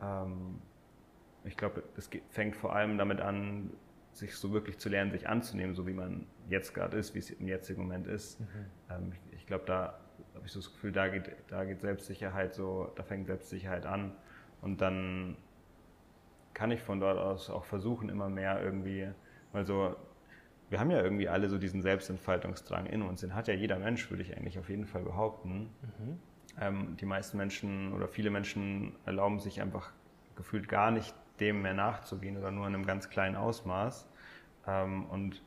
Ähm, 0.01 0.62
ich 1.43 1.56
glaube, 1.56 1.84
es 1.95 2.10
fängt 2.30 2.56
vor 2.56 2.75
allem 2.75 2.97
damit 2.97 3.21
an, 3.21 3.71
sich 4.12 4.36
so 4.36 4.51
wirklich 4.51 4.80
zu 4.80 4.89
lernen, 4.89 5.12
sich 5.12 5.30
anzunehmen, 5.30 5.75
so 5.75 5.86
wie 5.86 5.93
man 5.93 6.25
jetzt 6.49 6.73
gerade 6.73 6.97
ist, 6.97 7.13
wie 7.13 7.19
es 7.19 7.30
im 7.30 7.47
jetzigen 7.47 7.82
Moment 7.84 8.08
ist. 8.08 8.39
Mhm. 8.39 8.45
Ähm, 8.89 9.12
ich, 9.13 9.39
ich 9.39 9.45
glaube, 9.45 9.65
da 9.65 9.99
habe 10.36 10.45
ich 10.45 10.51
so 10.51 10.60
das 10.60 10.71
Gefühl, 10.71 10.91
da 10.91 11.08
geht, 11.08 11.32
da 11.47 11.65
geht 11.65 11.82
Selbstsicherheit 11.82 12.53
so, 12.53 12.91
da 12.95 13.03
fängt 13.03 13.27
Selbstsicherheit 13.27 13.86
an. 13.86 14.13
Und 14.62 14.82
dann 14.82 15.38
kann 16.58 16.72
ich 16.72 16.82
von 16.82 17.00
dort 17.00 17.20
aus 17.20 17.52
auch 17.52 17.65
versuchen, 17.65 18.10
immer 18.10 18.30
mehr 18.30 18.60
irgendwie, 18.63 19.08
weil 19.52 19.63
so, 19.63 19.96
wir 20.72 20.80
haben 20.80 20.89
ja 20.89 21.04
irgendwie 21.04 21.30
alle 21.30 21.50
so 21.50 21.60
diesen 21.60 21.84
Selbstentfaltungsdrang 21.84 22.88
in 22.88 23.04
uns. 23.04 23.22
Den 23.22 23.36
hat 23.36 23.48
ja 23.48 23.54
jeder 23.54 23.78
Mensch, 23.78 24.10
würde 24.10 24.24
ich 24.24 24.36
eigentlich 24.36 24.58
auf 24.58 24.67
jeden 24.67 24.88
Fall 24.88 25.04
behaupten. 25.04 25.70
Mhm. 25.82 26.20
Ähm, 26.60 26.98
die 27.00 27.06
meisten 27.06 27.38
Menschen 27.38 27.93
oder 27.93 28.08
viele 28.08 28.32
Menschen 28.32 28.96
erlauben 29.06 29.39
sich 29.39 29.62
einfach 29.62 29.91
gefühlt 30.36 30.67
gar 30.67 30.89
nicht 30.89 31.13
dem 31.39 31.62
mehr 31.62 31.76
nachzugehen 31.76 32.36
oder 32.38 32.50
nur 32.50 32.65
in 32.65 32.74
einem 32.74 32.88
ganz 32.88 33.08
kleinen 33.12 33.36
Ausmaß. 33.36 34.10
Ähm, 34.65 35.06
und 35.12 35.43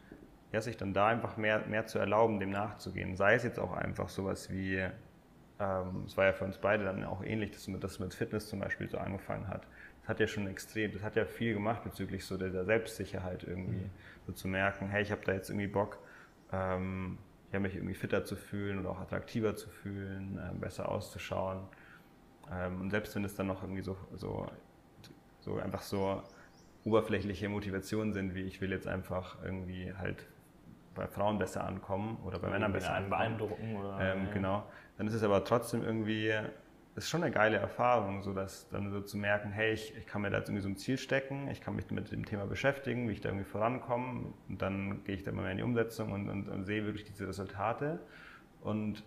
ja, 0.52 0.60
sich 0.60 0.76
dann 0.76 0.94
da 0.94 1.08
einfach 1.08 1.36
mehr, 1.36 1.66
mehr 1.66 1.86
zu 1.86 1.98
erlauben, 1.98 2.38
dem 2.38 2.50
nachzugehen. 2.50 3.16
Sei 3.16 3.34
es 3.34 3.42
jetzt 3.42 3.58
auch 3.58 3.72
einfach 3.72 4.10
sowas 4.10 4.48
wie, 4.48 4.76
ähm, 5.58 6.04
es 6.06 6.16
war 6.16 6.26
ja 6.26 6.32
für 6.32 6.44
uns 6.44 6.58
beide 6.58 6.84
dann 6.84 7.02
auch 7.02 7.24
ähnlich, 7.24 7.50
dass 7.50 7.68
das 7.80 7.98
mit 7.98 8.14
Fitness 8.14 8.48
zum 8.48 8.60
Beispiel 8.60 8.88
so 8.88 8.98
angefangen 8.98 9.48
hat 9.48 9.66
hat 10.06 10.20
ja 10.20 10.26
schon 10.26 10.46
extrem, 10.46 10.92
das 10.92 11.02
hat 11.02 11.16
ja 11.16 11.24
viel 11.24 11.54
gemacht 11.54 11.84
bezüglich 11.84 12.24
so 12.24 12.36
der, 12.36 12.50
der 12.50 12.64
Selbstsicherheit 12.64 13.44
irgendwie. 13.44 13.84
Mhm. 13.84 13.90
So 14.26 14.32
zu 14.32 14.48
merken, 14.48 14.88
hey, 14.88 15.02
ich 15.02 15.10
habe 15.12 15.22
da 15.24 15.32
jetzt 15.32 15.50
irgendwie 15.50 15.68
Bock, 15.68 15.98
ähm, 16.52 17.18
ja, 17.52 17.60
mich 17.60 17.74
irgendwie 17.74 17.94
fitter 17.94 18.24
zu 18.24 18.36
fühlen 18.36 18.78
oder 18.78 18.90
auch 18.90 19.00
attraktiver 19.00 19.56
zu 19.56 19.68
fühlen, 19.68 20.38
äh, 20.38 20.54
besser 20.58 20.88
auszuschauen. 20.88 21.60
Ähm, 22.52 22.80
und 22.80 22.90
selbst 22.90 23.14
wenn 23.14 23.24
es 23.24 23.34
dann 23.34 23.46
noch 23.46 23.62
irgendwie 23.62 23.82
so, 23.82 23.96
so, 24.14 24.48
so 25.40 25.58
einfach 25.58 25.82
so 25.82 26.22
oberflächliche 26.84 27.48
Motivationen 27.48 28.12
sind, 28.12 28.34
wie 28.34 28.42
ich 28.42 28.60
will 28.60 28.70
jetzt 28.70 28.88
einfach 28.88 29.36
irgendwie 29.44 29.92
halt 29.94 30.26
bei 30.94 31.06
Frauen 31.06 31.38
besser 31.38 31.64
ankommen 31.64 32.18
oder 32.24 32.38
bei 32.38 32.50
Männern 32.50 32.72
besser 32.72 32.94
ankommen. 32.94 33.10
beeindrucken 33.10 33.76
oder 33.76 34.00
ähm, 34.00 34.26
ja. 34.26 34.32
genau. 34.32 34.66
Dann 34.96 35.06
ist 35.06 35.14
es 35.14 35.22
aber 35.22 35.44
trotzdem 35.44 35.82
irgendwie 35.82 36.34
ist 37.04 37.10
schon 37.10 37.22
eine 37.22 37.32
geile 37.32 37.56
Erfahrung, 37.56 38.22
so 38.22 38.32
dass 38.32 38.68
dann 38.68 38.90
so 38.90 39.00
zu 39.00 39.16
merken, 39.16 39.50
hey, 39.50 39.72
ich, 39.72 39.96
ich 39.96 40.06
kann 40.06 40.22
mir 40.22 40.30
da 40.30 40.38
jetzt 40.38 40.48
irgendwie 40.48 40.62
so 40.62 40.68
ein 40.68 40.76
Ziel 40.76 40.98
stecken, 40.98 41.48
ich 41.48 41.60
kann 41.60 41.74
mich 41.74 41.90
mit 41.90 42.12
dem 42.12 42.24
Thema 42.24 42.46
beschäftigen, 42.46 43.08
wie 43.08 43.12
ich 43.12 43.20
da 43.20 43.30
irgendwie 43.30 43.48
vorankomme 43.48 44.32
und 44.48 44.62
dann 44.62 45.02
gehe 45.04 45.14
ich 45.14 45.22
da 45.22 45.32
mal 45.32 45.42
mehr 45.42 45.52
in 45.52 45.56
die 45.58 45.62
Umsetzung 45.62 46.12
und, 46.12 46.28
und, 46.28 46.48
und 46.48 46.64
sehe 46.64 46.84
wirklich 46.84 47.04
diese 47.04 47.26
Resultate 47.26 48.00
und 48.60 49.02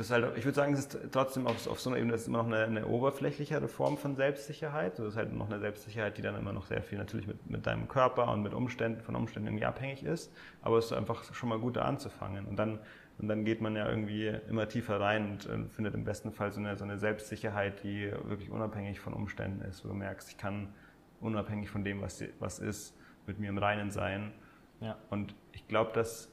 das 0.00 0.10
halt, 0.10 0.36
ich 0.36 0.44
würde 0.44 0.56
sagen, 0.56 0.72
es 0.72 0.80
ist 0.80 0.98
trotzdem 1.12 1.46
auf, 1.46 1.66
auf 1.66 1.78
so 1.78 1.90
einer 1.90 1.98
Ebene, 1.98 2.14
immer 2.14 2.38
noch 2.38 2.46
eine, 2.46 2.64
eine, 2.64 2.86
oberflächlichere 2.86 3.68
Form 3.68 3.98
von 3.98 4.16
Selbstsicherheit. 4.16 4.98
Das 4.98 5.08
ist 5.08 5.16
halt 5.16 5.32
noch 5.34 5.50
eine 5.50 5.60
Selbstsicherheit, 5.60 6.16
die 6.16 6.22
dann 6.22 6.36
immer 6.36 6.54
noch 6.54 6.64
sehr 6.64 6.82
viel 6.82 6.96
natürlich 6.96 7.26
mit, 7.26 7.50
mit 7.50 7.66
deinem 7.66 7.86
Körper 7.86 8.32
und 8.32 8.42
mit 8.42 8.54
Umständen, 8.54 9.02
von 9.02 9.14
Umständen 9.14 9.48
irgendwie 9.48 9.66
abhängig 9.66 10.02
ist. 10.02 10.32
Aber 10.62 10.78
es 10.78 10.86
ist 10.86 10.92
einfach 10.92 11.34
schon 11.34 11.50
mal 11.50 11.58
gut 11.58 11.76
da 11.76 11.82
anzufangen. 11.82 12.46
Und 12.46 12.56
dann 12.56 12.78
und 13.20 13.28
dann 13.28 13.44
geht 13.44 13.60
man 13.60 13.76
ja 13.76 13.88
irgendwie 13.88 14.28
immer 14.48 14.66
tiefer 14.66 14.98
rein 14.98 15.32
und 15.32 15.46
äh, 15.46 15.68
findet 15.68 15.94
im 15.94 16.04
besten 16.04 16.32
Fall 16.32 16.52
so 16.52 16.60
eine, 16.60 16.76
so 16.76 16.84
eine 16.84 16.98
Selbstsicherheit, 16.98 17.82
die 17.82 18.10
wirklich 18.24 18.50
unabhängig 18.50 18.98
von 18.98 19.12
Umständen 19.12 19.62
ist, 19.62 19.84
wo 19.84 19.88
du 19.88 19.94
merkst, 19.94 20.30
ich 20.30 20.38
kann 20.38 20.72
unabhängig 21.20 21.68
von 21.68 21.84
dem, 21.84 22.00
was, 22.00 22.24
was 22.38 22.58
ist, 22.58 22.96
mit 23.26 23.38
mir 23.38 23.50
im 23.50 23.58
Reinen 23.58 23.90
sein. 23.90 24.32
Ja. 24.80 24.96
Und 25.10 25.34
ich 25.52 25.68
glaube, 25.68 25.92
dass 25.92 26.32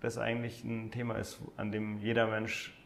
das 0.00 0.18
eigentlich 0.18 0.62
ein 0.62 0.92
Thema 0.92 1.16
ist, 1.16 1.40
an 1.56 1.72
dem 1.72 1.98
jeder 1.98 2.28
Mensch, 2.28 2.78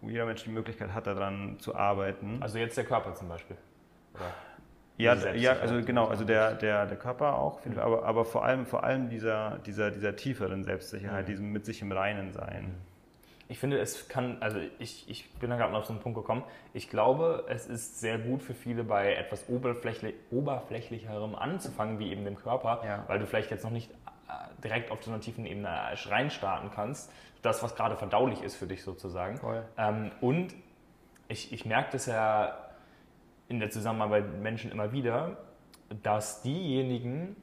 wo 0.00 0.08
jeder 0.08 0.26
Mensch 0.26 0.42
die 0.42 0.50
Möglichkeit 0.50 0.92
hat, 0.92 1.06
daran 1.06 1.60
zu 1.60 1.76
arbeiten. 1.76 2.42
Also 2.42 2.58
jetzt 2.58 2.76
der 2.76 2.84
Körper 2.84 3.14
zum 3.14 3.28
Beispiel. 3.28 3.56
Oder? 4.14 4.34
Ja, 5.00 5.14
ja, 5.34 5.52
also 5.52 5.82
genau, 5.82 6.06
also 6.06 6.24
der, 6.24 6.54
der, 6.54 6.86
der 6.86 6.96
Körper 6.96 7.38
auch, 7.38 7.64
mhm. 7.64 7.78
aber, 7.78 8.04
aber 8.04 8.24
vor 8.24 8.44
allem, 8.44 8.66
vor 8.66 8.84
allem 8.84 9.08
dieser, 9.08 9.58
dieser, 9.66 9.90
dieser 9.90 10.16
tieferen 10.16 10.64
Selbstsicherheit, 10.64 11.26
mhm. 11.26 11.30
diesem 11.30 11.52
mit 11.52 11.64
sich 11.64 11.82
im 11.82 11.92
Reinen 11.92 12.32
sein. 12.32 12.74
Ich 13.48 13.58
finde, 13.58 13.78
es 13.78 14.06
kann, 14.06 14.36
also 14.38 14.60
ich, 14.78 15.10
ich 15.10 15.28
bin 15.34 15.50
da 15.50 15.56
gerade 15.56 15.72
noch 15.72 15.80
auf 15.80 15.86
so 15.86 15.92
einen 15.92 16.00
Punkt 16.00 16.16
gekommen. 16.16 16.44
Ich 16.72 16.88
glaube, 16.88 17.46
es 17.48 17.66
ist 17.66 17.98
sehr 17.98 18.16
gut 18.16 18.44
für 18.44 18.54
viele 18.54 18.84
bei 18.84 19.14
etwas 19.14 19.48
oberflächlich, 19.48 20.14
oberflächlicherem 20.30 21.34
anzufangen, 21.34 21.98
wie 21.98 22.12
eben 22.12 22.24
dem 22.24 22.36
Körper, 22.36 22.80
ja. 22.84 23.02
weil 23.08 23.18
du 23.18 23.26
vielleicht 23.26 23.50
jetzt 23.50 23.64
noch 23.64 23.72
nicht 23.72 23.90
äh, 23.90 24.62
direkt 24.62 24.92
auf 24.92 25.02
so 25.02 25.10
einer 25.10 25.20
tiefen 25.20 25.46
Ebene 25.46 25.68
reinstarten 25.68 26.70
kannst. 26.72 27.10
Das, 27.42 27.60
was 27.60 27.74
gerade 27.74 27.96
verdaulich 27.96 28.40
ist 28.40 28.54
für 28.54 28.68
dich 28.68 28.84
sozusagen. 28.84 29.40
Ähm, 29.76 30.12
und 30.20 30.54
ich, 31.26 31.52
ich 31.52 31.64
merke 31.64 31.88
das 31.90 32.06
ja 32.06 32.56
in 33.50 33.58
der 33.58 33.70
Zusammenarbeit 33.70 34.30
mit 34.30 34.40
Menschen 34.40 34.70
immer 34.70 34.92
wieder, 34.92 35.36
dass 36.02 36.40
diejenigen, 36.40 37.36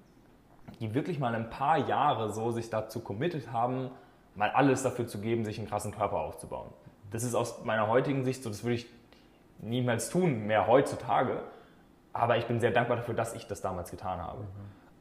die 0.80 0.94
wirklich 0.96 1.20
mal 1.20 1.36
ein 1.36 1.50
paar 1.50 1.78
Jahre 1.78 2.32
so 2.32 2.52
sich 2.52 2.70
dazu 2.70 3.02
committed 3.02 3.52
haben, 3.52 3.92
mal 4.34 4.50
alles 4.52 4.84
dafür 4.84 5.06
zu 5.06 5.20
geben, 5.20 5.44
sich 5.44 5.60
einen 5.60 5.68
krassen 5.68 5.92
Körper 5.92 6.18
aufzubauen. 6.18 6.70
Das 7.12 7.24
ist 7.24 7.36
aus 7.36 7.64
meiner 7.66 7.88
heutigen 7.88 8.24
Sicht 8.24 8.42
so, 8.42 8.50
das 8.50 8.64
würde 8.64 8.76
ich 8.76 8.88
niemals 9.60 10.10
tun, 10.10 10.48
mehr 10.48 10.66
heutzutage. 10.68 11.42
Aber 12.14 12.38
ich 12.38 12.46
bin 12.46 12.60
sehr 12.62 12.72
dankbar 12.72 12.98
dafür, 12.98 13.14
dass 13.14 13.36
ich 13.36 13.46
das 13.48 13.62
damals 13.62 13.92
getan 13.92 14.22
habe. 14.22 14.40
Mhm. 14.40 14.48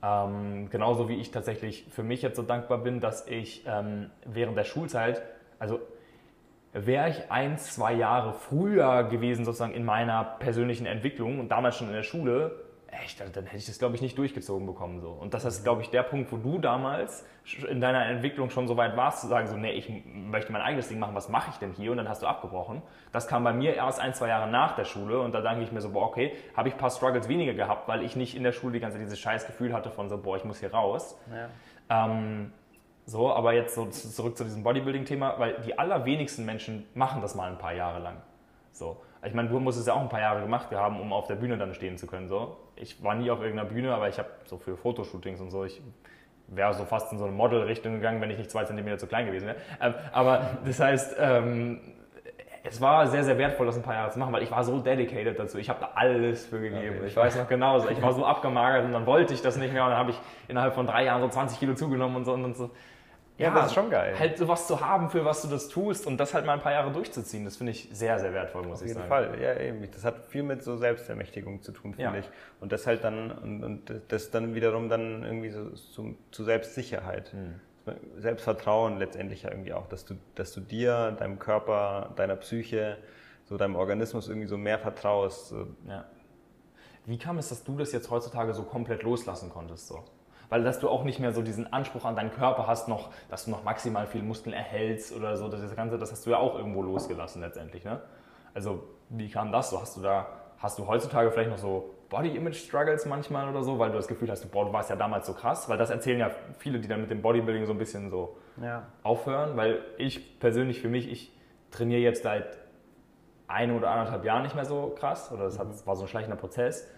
Ähm, 0.03 0.71
genauso 0.71 1.09
wie 1.09 1.15
ich 1.15 1.31
tatsächlich 1.31 1.87
für 1.91 2.03
mich 2.03 2.21
jetzt 2.21 2.37
so 2.37 2.43
dankbar 2.43 2.79
bin, 2.79 3.01
dass 3.01 3.27
ich 3.29 3.65
ähm, 3.67 4.11
während 4.25 4.57
der 4.59 4.65
Schulzeit, 4.65 5.23
also 5.61 5.79
wäre 6.85 7.09
ich 7.09 7.31
ein, 7.31 7.59
zwei 7.59 7.95
Jahre 7.95 8.35
früher 8.35 9.05
gewesen 9.05 9.45
sozusagen 9.45 9.73
in 9.73 9.85
meiner 9.85 10.25
persönlichen 10.25 10.87
Entwicklung 10.87 11.41
und 11.41 11.49
damals 11.49 11.77
schon 11.77 11.89
in 11.89 11.95
der 11.95 12.03
Schule, 12.03 12.67
echt, 13.03 13.21
dann 13.21 13.45
hätte 13.45 13.57
ich 13.57 13.67
das, 13.67 13.79
glaube 13.79 13.95
ich, 13.95 14.03
nicht 14.03 14.17
durchgezogen 14.19 14.67
bekommen. 14.67 15.01
So. 15.01 15.11
Und 15.11 15.35
das 15.35 15.45
ist, 15.45 15.65
glaube 15.65 15.83
ich, 15.83 15.91
der 15.91 16.03
Punkt, 16.03 16.33
wo 16.33 16.37
du 16.37 16.59
damals 16.59 17.25
in 17.69 17.81
deiner 17.81 18.07
Entwicklung 18.07 18.51
schon 18.51 18.67
so 18.67 18.77
weit 18.77 18.97
warst, 18.97 19.21
zu 19.21 19.29
sagen, 19.29 19.47
so, 19.47 19.57
nee, 19.57 19.73
ich 19.73 19.91
möchte 20.07 20.53
mein 20.53 20.63
eigenes 20.63 20.89
Ding 20.89 20.99
machen, 20.99 21.15
was 21.15 21.29
mache 21.29 21.51
ich 21.51 21.57
denn 21.57 21.73
hier? 21.73 21.91
Und 21.91 21.99
dann 21.99 22.09
hast 22.09 22.23
du 22.23 22.27
abgebrochen. 22.27 22.83
Das 23.13 23.29
kam 23.29 23.45
bei 23.45 23.53
mir 23.53 23.75
erst 23.75 24.01
ein, 24.01 24.15
zwei 24.15 24.29
Jahre 24.29 24.51
nach 24.51 24.75
der 24.75 24.85
Schule 24.85 25.21
und 25.21 25.33
da 25.33 25.41
denke 25.41 25.63
ich 25.63 25.73
mir 25.73 25.81
so, 25.81 25.91
boah, 25.91 26.07
okay, 26.07 26.33
habe 26.57 26.69
ich 26.69 26.75
ein 26.75 26.79
paar 26.79 26.91
Struggles 26.91 27.29
weniger 27.29 27.55
gehabt, 27.55 27.89
weil 27.89 28.03
ich 28.03 28.17
nicht 28.17 28.37
in 28.37 28.43
der 28.43 28.53
Schule 28.53 28.75
die 28.75 28.81
ganze 28.81 28.97
Zeit 28.97 29.07
dieses 29.07 29.19
scheiß 29.19 29.47
Gefühl 29.47 29.73
hatte 29.73 29.91
von 29.91 30.09
so, 30.09 30.19
boah, 30.19 30.37
ich 30.37 30.45
muss 30.45 30.61
hier 30.61 30.73
raus. 30.73 31.19
Ja. 31.31 32.07
Ähm, 32.07 32.53
so, 33.07 33.33
aber 33.33 33.53
jetzt 33.53 33.75
so 33.77 33.87
zurück 33.87 34.37
zu 34.37 34.45
diesem 34.45 34.65
Bodybuilding-Thema, 34.65 35.39
weil 35.39 35.61
die 35.65 35.79
allerwenigsten 35.79 36.45
Menschen 36.45 36.87
machen 36.95 37.23
das 37.23 37.37
mal 37.37 37.51
ein 37.51 37.59
paar 37.59 37.73
Jahre 37.73 38.01
lang. 38.01 38.17
So. 38.73 39.01
Ich 39.25 39.33
meine, 39.33 39.49
du 39.49 39.59
musst 39.61 39.79
es 39.79 39.87
ja 39.87 39.95
auch 39.95 40.01
ein 40.01 40.09
paar 40.09 40.21
Jahre 40.21 40.41
gemacht 40.41 40.71
haben, 40.73 41.01
um 41.01 41.13
auf 41.13 41.27
der 41.27 41.37
Bühne 41.37 41.57
dann 41.57 41.73
stehen 41.73 41.97
zu 41.97 42.07
können. 42.07 42.29
So. 42.29 42.57
Ich 42.75 43.03
war 43.03 43.15
nie 43.15 43.31
auf 43.31 43.41
irgendeiner 43.41 43.69
Bühne, 43.69 43.95
aber 43.95 44.09
ich 44.09 44.19
habe 44.19 44.29
so 44.45 44.59
für 44.59 44.77
Fotoshootings 44.77 45.41
und 45.41 45.51
so, 45.51 45.65
ich 45.65 45.81
wäre 46.49 46.75
so 46.75 46.85
fast 46.85 47.13
in 47.13 47.19
so 47.19 47.25
eine 47.25 47.33
Model-Richtung 47.33 47.95
gegangen, 47.95 48.21
wenn 48.21 48.31
ich 48.31 48.39
nicht 48.39 48.51
zwei 48.51 48.65
Zentimeter 48.65 48.99
zu 48.99 49.07
klein 49.07 49.27
gewesen 49.27 49.47
wäre. 49.47 49.57
Ähm, 49.81 49.95
aber 50.13 50.59
das 50.65 50.81
heißt, 50.81 51.17
ähm, 51.19 51.81
es 52.69 52.81
war 52.81 53.07
sehr, 53.07 53.25
sehr 53.25 53.39
wertvoll, 53.39 53.67
das 53.67 53.77
ein 53.77 53.83
paar 53.83 53.95
Jahre 53.95 54.11
zu 54.11 54.19
machen, 54.19 54.33
weil 54.33 54.43
ich 54.43 54.51
war 54.51 54.65
so 54.65 54.81
dedicated 54.81 55.39
dazu. 55.39 55.59
Ich 55.59 55.69
habe 55.69 55.81
da 55.81 55.91
alles 55.95 56.47
für 56.47 56.61
gegeben. 56.61 56.97
Okay. 56.99 57.07
Ich 57.07 57.17
weiß 57.17 57.37
noch 57.37 57.49
genauso. 57.49 57.89
Ich 57.89 58.03
war 58.03 58.13
so 58.13 58.25
abgemagert 58.25 58.85
und 58.85 58.93
dann 58.93 59.07
wollte 59.07 59.35
ich 59.35 59.43
das 59.43 59.57
nicht 59.57 59.73
mehr 59.73 59.85
und 59.85 59.91
dann 59.91 59.99
habe 59.99 60.11
ich 60.11 60.21
innerhalb 60.49 60.75
von 60.75 60.87
drei 60.87 61.05
Jahren 61.05 61.23
so 61.23 61.29
20 61.29 61.59
Kilo 61.59 61.75
zugenommen 61.75 62.17
und 62.17 62.25
so. 62.25 62.33
Und 62.33 62.57
so. 62.57 62.71
Ja, 63.39 63.55
das 63.55 63.67
ist 63.67 63.75
schon 63.75 63.91
geil. 63.91 64.19
Halt 64.19 64.39
sowas 64.39 64.67
zu 64.67 64.81
haben, 64.81 65.11
für 65.11 65.25
was 65.25 65.43
du 65.43 65.49
das 65.49 65.69
tust 65.69 66.07
und 66.07 66.17
das 66.19 66.33
halt 66.33 66.47
mal 66.47 66.55
ein 66.55 66.61
paar 66.61 66.73
Jahre 66.73 66.91
durchzuziehen, 66.91 67.45
das 67.45 67.57
finde 67.59 67.73
ich 67.73 67.89
sehr, 67.93 68.19
sehr 68.19 68.33
wertvoll, 68.33 68.63
muss 68.63 68.81
Auf 68.81 68.87
ich 68.87 68.95
sagen. 68.95 69.11
Auf 69.11 69.21
jeden 69.21 69.35
Fall, 69.35 69.43
ja 69.43 69.61
eben. 69.61 69.91
Das 69.91 70.05
hat 70.05 70.27
viel 70.29 70.43
mit 70.43 70.63
so 70.63 70.77
Selbstermächtigung 70.77 71.63
zu 71.63 71.73
tun, 71.73 71.95
finde 71.95 72.13
ja. 72.13 72.19
ich. 72.19 72.31
Und 72.61 72.73
das 72.73 72.87
halt 72.87 73.05
dann, 73.05 73.31
und, 73.31 73.65
und, 73.65 73.93
das 74.09 74.31
dann 74.31 74.55
wiederum 74.55 74.89
dann 74.89 75.23
irgendwie 75.23 75.51
so 75.51 75.71
zu, 75.71 76.17
zu 76.31 76.45
Selbstsicherheit. 76.45 77.33
Hm. 77.33 77.61
Selbstvertrauen 78.17 78.99
letztendlich 78.99 79.43
ja 79.43 79.51
irgendwie 79.51 79.73
auch, 79.73 79.87
dass 79.87 80.05
du, 80.05 80.15
dass 80.35 80.53
du 80.53 80.61
dir, 80.61 81.13
deinem 81.13 81.39
Körper, 81.39 82.13
deiner 82.17 82.35
Psyche, 82.37 82.97
so 83.45 83.57
deinem 83.57 83.77
Organismus 83.77 84.29
irgendwie 84.29 84.49
so 84.49 84.57
mehr 84.57 84.79
vertraust. 84.79 85.55
Ja. 85.87 86.05
Wie 87.05 87.19
kam 87.19 87.39
es, 87.39 87.49
dass 87.49 87.63
du 87.63 87.77
das 87.77 87.93
jetzt 87.93 88.11
heutzutage 88.11 88.55
so 88.55 88.65
komplett 88.65 89.05
loslassen 89.05 89.51
konntest? 89.51 89.87
So? 89.87 90.03
Weil 90.49 90.63
dass 90.63 90.79
du 90.81 90.89
auch 90.89 91.05
nicht 91.05 91.21
mehr 91.21 91.33
so 91.33 91.43
diesen 91.43 91.73
Anspruch 91.73 92.05
an 92.05 92.17
deinen 92.17 92.31
Körper 92.31 92.67
hast, 92.67 92.89
noch, 92.89 93.11
dass 93.29 93.45
du 93.45 93.51
noch 93.51 93.65
maximal 93.65 94.07
viel 94.07 94.23
Muskeln 94.23 94.55
erhältst 94.55 95.15
oder 95.15 95.37
so. 95.37 95.49
Das 95.49 95.75
Ganze, 95.75 95.99
das 95.99 96.13
hast 96.13 96.27
du 96.27 96.31
ja 96.31 96.39
auch 96.39 96.57
irgendwo 96.57 96.83
losgelassen 96.83 97.41
letztendlich. 97.43 97.85
Ne? 97.85 98.01
Also 98.55 98.85
wie 99.09 99.29
kam 99.29 99.53
das 99.53 99.71
so? 99.71 99.81
Hast 99.81 99.97
du 99.97 100.03
da, 100.03 100.27
hast 100.59 100.79
du 100.79 100.87
heutzutage 100.87 101.31
vielleicht 101.31 101.51
noch 101.51 101.59
so 101.59 101.95
Body-Image-Struggles 102.09 103.07
manchmal 103.07 103.49
oder 103.49 103.63
so, 103.63 103.79
weil 103.79 103.91
du 103.91 103.97
das 103.97 104.09
Gefühl 104.09 104.31
hast, 104.31 104.51
boah, 104.51 104.65
du 104.65 104.73
warst 104.73 104.91
ja 104.91 104.97
damals 104.97 105.27
so 105.27 105.33
krass, 105.33 105.69
weil 105.69 105.79
das 105.79 105.91
erzählen 105.91 106.19
ja 106.19 106.31
viele, 106.59 106.79
die 106.79 106.89
dann 106.89 107.01
mit 107.01 107.11
dem 107.11 107.23
Bodybuilding 107.23 107.67
so 107.67 107.73
ein 107.73 107.79
bisschen 107.79 108.11
so 108.11 108.37
ja. 108.63 108.85
aufhören, 109.03 109.57
weil 109.57 109.81
ich 109.99 110.39
persönlich 110.39 110.81
für 110.81 110.89
mich, 110.89 111.11
ich 111.11 111.33
trainiere 111.71 112.01
jetzt 112.01 112.23
seit 112.23 112.59
ein 113.49 113.77
oder 113.77 113.91
anderthalb 113.91 114.25
Jahren 114.25 114.43
nicht 114.43 114.55
mehr 114.55 114.65
so 114.65 114.95
krass 114.99 115.31
oder 115.33 115.45
das, 115.45 115.59
hat, 115.59 115.71
das 115.71 115.87
war 115.87 115.97
so 115.97 116.03
ein 116.03 116.09
schleichender 116.09 116.37
Prozess, 116.37 116.89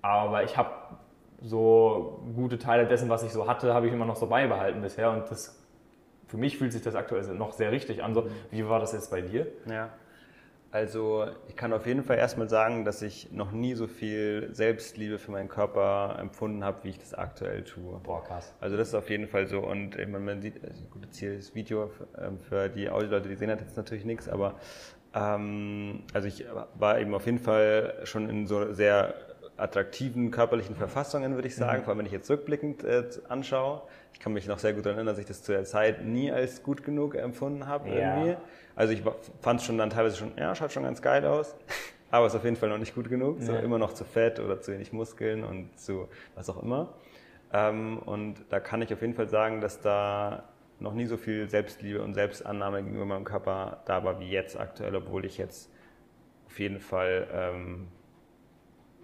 aber 0.00 0.42
ich 0.42 0.56
habe 0.56 0.70
so 1.42 2.22
gute 2.34 2.58
Teile 2.58 2.86
dessen, 2.86 3.08
was 3.08 3.22
ich 3.22 3.32
so 3.32 3.46
hatte, 3.46 3.74
habe 3.74 3.86
ich 3.86 3.92
immer 3.92 4.06
noch 4.06 4.16
so 4.16 4.26
beibehalten 4.26 4.80
bisher. 4.80 5.10
Und 5.10 5.30
das, 5.30 5.60
für 6.28 6.36
mich 6.36 6.58
fühlt 6.58 6.72
sich 6.72 6.82
das 6.82 6.94
aktuell 6.94 7.22
noch 7.34 7.52
sehr 7.52 7.72
richtig 7.72 8.02
an. 8.02 8.14
So, 8.14 8.28
wie 8.50 8.66
war 8.68 8.80
das 8.80 8.92
jetzt 8.92 9.10
bei 9.10 9.20
dir? 9.20 9.46
Ja. 9.68 9.90
Also 10.72 11.26
ich 11.48 11.54
kann 11.54 11.74
auf 11.74 11.86
jeden 11.86 12.02
Fall 12.02 12.16
erstmal 12.16 12.48
sagen, 12.48 12.86
dass 12.86 13.02
ich 13.02 13.30
noch 13.30 13.52
nie 13.52 13.74
so 13.74 13.86
viel 13.86 14.48
Selbstliebe 14.52 15.18
für 15.18 15.30
meinen 15.30 15.50
Körper 15.50 16.16
empfunden 16.18 16.64
habe, 16.64 16.84
wie 16.84 16.88
ich 16.88 16.98
das 16.98 17.12
aktuell 17.12 17.62
tue. 17.62 18.00
Boah, 18.02 18.24
krass. 18.24 18.54
Also 18.58 18.78
das 18.78 18.88
ist 18.88 18.94
auf 18.94 19.10
jeden 19.10 19.28
Fall 19.28 19.46
so. 19.46 19.60
Und 19.60 19.94
man, 20.08 20.40
sieht, 20.40 20.64
also 20.64 20.82
gut, 20.84 21.04
jetzt 21.04 21.18
hier 21.18 21.36
das 21.36 21.54
Video 21.54 21.90
ähm, 22.18 22.38
für 22.40 22.70
die 22.70 22.88
Audioleute, 22.88 23.28
die 23.28 23.34
sehen 23.34 23.50
das 23.50 23.60
jetzt 23.60 23.76
natürlich 23.76 24.06
nichts, 24.06 24.30
aber 24.30 24.54
ähm, 25.14 26.04
also 26.14 26.26
ich 26.26 26.46
war 26.78 26.98
eben 26.98 27.14
auf 27.14 27.26
jeden 27.26 27.38
Fall 27.38 28.00
schon 28.04 28.30
in 28.30 28.46
so 28.46 28.72
sehr 28.72 29.14
attraktiven 29.56 30.30
körperlichen 30.30 30.76
Verfassungen, 30.76 31.34
würde 31.34 31.48
ich 31.48 31.56
sagen, 31.56 31.80
mhm. 31.80 31.84
vor 31.84 31.90
allem 31.90 31.98
wenn 31.98 32.06
ich 32.06 32.12
jetzt 32.12 32.30
rückblickend 32.30 32.84
äh, 32.84 33.04
anschaue. 33.28 33.82
Ich 34.12 34.20
kann 34.20 34.32
mich 34.32 34.46
noch 34.46 34.58
sehr 34.58 34.72
gut 34.72 34.84
daran 34.84 34.98
erinnern, 34.98 35.14
dass 35.14 35.18
ich 35.18 35.26
das 35.26 35.42
zu 35.42 35.52
der 35.52 35.64
Zeit 35.64 36.04
nie 36.04 36.30
als 36.30 36.62
gut 36.62 36.84
genug 36.84 37.14
empfunden 37.14 37.66
habe 37.66 37.88
ja. 37.88 38.16
irgendwie. 38.16 38.36
Also 38.76 38.92
ich 38.92 39.02
fand 39.40 39.60
es 39.60 39.66
schon 39.66 39.78
dann 39.78 39.90
teilweise 39.90 40.16
schon, 40.16 40.32
ja, 40.36 40.54
schaut 40.54 40.72
schon 40.72 40.84
ganz 40.84 41.02
geil 41.02 41.24
aus, 41.26 41.54
aber 42.10 42.26
ist 42.26 42.34
auf 42.34 42.44
jeden 42.44 42.56
Fall 42.56 42.68
noch 42.68 42.78
nicht 42.78 42.94
gut 42.94 43.08
genug. 43.08 43.40
Ja. 43.40 43.46
So 43.46 43.56
immer 43.56 43.78
noch 43.78 43.94
zu 43.94 44.04
fett 44.04 44.40
oder 44.40 44.60
zu 44.60 44.72
wenig 44.72 44.92
Muskeln 44.92 45.44
und 45.44 45.78
zu 45.78 46.08
was 46.34 46.48
auch 46.48 46.62
immer. 46.62 46.94
Ähm, 47.52 47.98
und 47.98 48.36
da 48.48 48.60
kann 48.60 48.80
ich 48.82 48.92
auf 48.92 49.00
jeden 49.02 49.14
Fall 49.14 49.28
sagen, 49.28 49.60
dass 49.60 49.80
da 49.80 50.44
noch 50.80 50.94
nie 50.94 51.06
so 51.06 51.16
viel 51.16 51.48
Selbstliebe 51.48 52.02
und 52.02 52.14
Selbstannahme 52.14 52.82
gegenüber 52.82 53.04
meinem 53.04 53.24
Körper 53.24 53.82
da 53.86 54.02
war 54.04 54.20
wie 54.20 54.30
jetzt 54.30 54.58
aktuell, 54.58 54.96
obwohl 54.96 55.24
ich 55.24 55.38
jetzt 55.38 55.70
auf 56.46 56.58
jeden 56.58 56.80
Fall 56.80 57.28
ähm, 57.32 57.88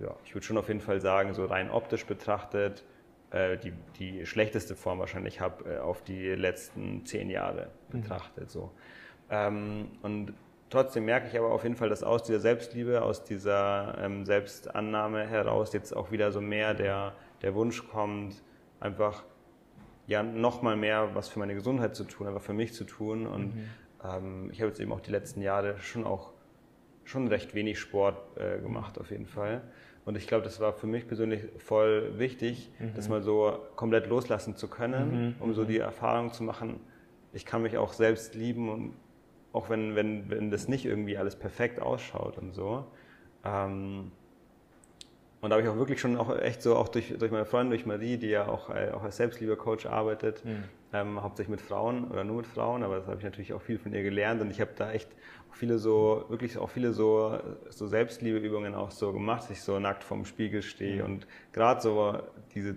ja, 0.01 0.15
ich 0.25 0.35
würde 0.35 0.47
schon 0.47 0.59
auf 0.59 0.69
jeden 0.69 0.81
Fall 0.81 1.01
sagen, 1.01 1.35
so 1.35 1.45
rein 1.45 1.71
optisch 1.71 2.07
betrachtet, 2.07 2.85
äh, 3.31 3.59
die, 3.59 3.73
die 3.99 4.27
schlechteste 4.27 4.75
Form 4.75 4.99
wahrscheinlich 4.99 5.41
habe 5.41 5.75
äh, 5.75 5.79
auf 5.79 6.03
die 6.03 6.29
letzten 6.29 7.05
zehn 7.05 7.31
Jahre 7.31 7.71
mhm. 7.91 8.01
betrachtet. 8.01 8.45
Mhm. 8.45 8.49
So. 8.49 8.73
Ähm, 9.31 9.89
und 10.03 10.33
trotzdem 10.71 11.05
merke 11.05 11.29
ich 11.29 11.39
aber 11.39 11.51
auf 11.51 11.63
jeden 11.63 11.77
Fall, 11.77 11.89
dass 11.89 12.03
aus 12.03 12.23
dieser 12.23 12.41
Selbstliebe, 12.41 13.03
aus 13.03 13.25
dieser 13.25 13.99
ähm, 14.01 14.25
Selbstannahme 14.25 15.27
heraus 15.27 15.73
jetzt 15.73 15.95
auch 15.95 16.11
wieder 16.11 16.33
so 16.33 16.41
mehr 16.41 16.75
der, 16.75 17.15
der 17.43 17.55
Wunsch 17.55 17.87
kommt, 17.89 18.43
einfach 18.81 19.25
ja 20.07 20.23
nochmal 20.23 20.77
mehr 20.77 21.15
was 21.15 21.29
für 21.29 21.39
meine 21.39 21.55
Gesundheit 21.55 21.95
zu 21.95 22.05
tun, 22.05 22.27
einfach 22.29 22.43
für 22.43 22.55
mich 22.55 22.73
zu 22.73 22.85
tun. 22.85 23.27
Und 23.27 23.55
mhm. 23.55 23.65
ähm, 24.03 24.51
ich 24.53 24.61
habe 24.61 24.69
jetzt 24.69 24.81
eben 24.81 24.93
auch 24.93 25.01
die 25.01 25.11
letzten 25.11 25.43
Jahre 25.43 25.79
schon 25.81 26.05
auch 26.05 26.33
schon 27.05 27.29
recht 27.29 27.55
wenig 27.55 27.79
Sport 27.79 28.39
äh, 28.39 28.59
gemacht 28.59 28.99
auf 28.99 29.11
jeden 29.11 29.27
Fall. 29.27 29.63
Und 30.09 30.17
ich 30.17 30.27
glaube, 30.27 30.43
das 30.43 30.59
war 30.59 30.73
für 30.73 30.87
mich 30.87 31.07
persönlich 31.07 31.43
voll 31.59 32.19
wichtig, 32.19 32.71
mhm. 32.79 32.95
das 32.97 33.11
mal 33.11 33.21
so 33.21 33.59
komplett 33.77 34.07
loslassen 34.07 34.57
zu 34.57 34.67
können, 34.67 35.27
mhm. 35.27 35.35
um 35.39 35.53
so 35.53 35.65
mhm. 35.65 35.69
die 35.69 35.79
Erfahrung 35.81 36.33
zu 36.33 36.45
machen, 36.45 36.81
ich 37.35 37.45
kann 37.45 37.61
mich 37.61 37.77
auch 37.77 37.93
selbst 37.93 38.35
lieben 38.35 38.71
und 38.71 38.95
auch 39.53 39.69
wenn, 39.69 39.97
wenn, 39.97 40.31
wenn 40.31 40.51
das 40.51 40.67
nicht 40.67 40.87
irgendwie 40.87 41.19
alles 41.19 41.37
perfekt 41.37 41.83
ausschaut 41.83 42.39
und 42.39 42.55
so. 42.55 42.87
Ähm, 43.45 44.11
und 45.43 45.51
da 45.51 45.57
habe 45.57 45.63
ich 45.63 45.69
auch 45.69 45.77
wirklich 45.77 46.01
schon 46.01 46.17
auch 46.17 46.35
echt 46.39 46.63
so, 46.63 46.75
auch 46.75 46.89
durch, 46.89 47.15
durch 47.19 47.31
meine 47.31 47.45
Freundin, 47.45 47.73
durch 47.73 47.85
Marie, 47.85 48.17
die 48.17 48.29
ja 48.29 48.49
auch, 48.49 48.71
äh, 48.71 48.93
auch 48.93 49.03
als 49.03 49.19
Selbstliebecoach 49.19 49.91
arbeitet, 49.91 50.43
mhm. 50.43 50.65
ähm, 50.95 51.23
hauptsächlich 51.23 51.51
mit 51.51 51.61
Frauen 51.61 52.11
oder 52.11 52.25
nur 52.25 52.39
mit 52.39 52.47
Frauen, 52.47 52.83
aber 52.83 52.97
das 52.97 53.09
habe 53.09 53.19
ich 53.19 53.25
natürlich 53.25 53.53
auch 53.53 53.61
viel 53.61 53.79
von 53.79 53.93
ihr 53.93 54.03
gelernt 54.03 54.41
und 54.41 54.51
ich 54.51 54.63
habe 54.63 54.71
da 54.75 54.91
echt 54.91 55.11
viele 55.53 55.79
so, 55.79 56.25
wirklich 56.29 56.59
auch 56.59 56.71
viele 56.71 56.93
so, 56.93 57.39
so 57.71 57.87
Selbstliebeübungen 57.87 58.75
auch 58.75 58.91
so 58.91 59.13
gemacht, 59.13 59.45
dass 59.45 59.51
ich 59.51 59.63
so 59.63 59.79
nackt 59.79 60.05
vorm 60.05 60.25
Spiegel 60.25 60.63
stehe 60.63 61.03
mhm. 61.03 61.13
und 61.13 61.27
gerade 61.53 61.81
so 61.81 62.19
diese 62.55 62.77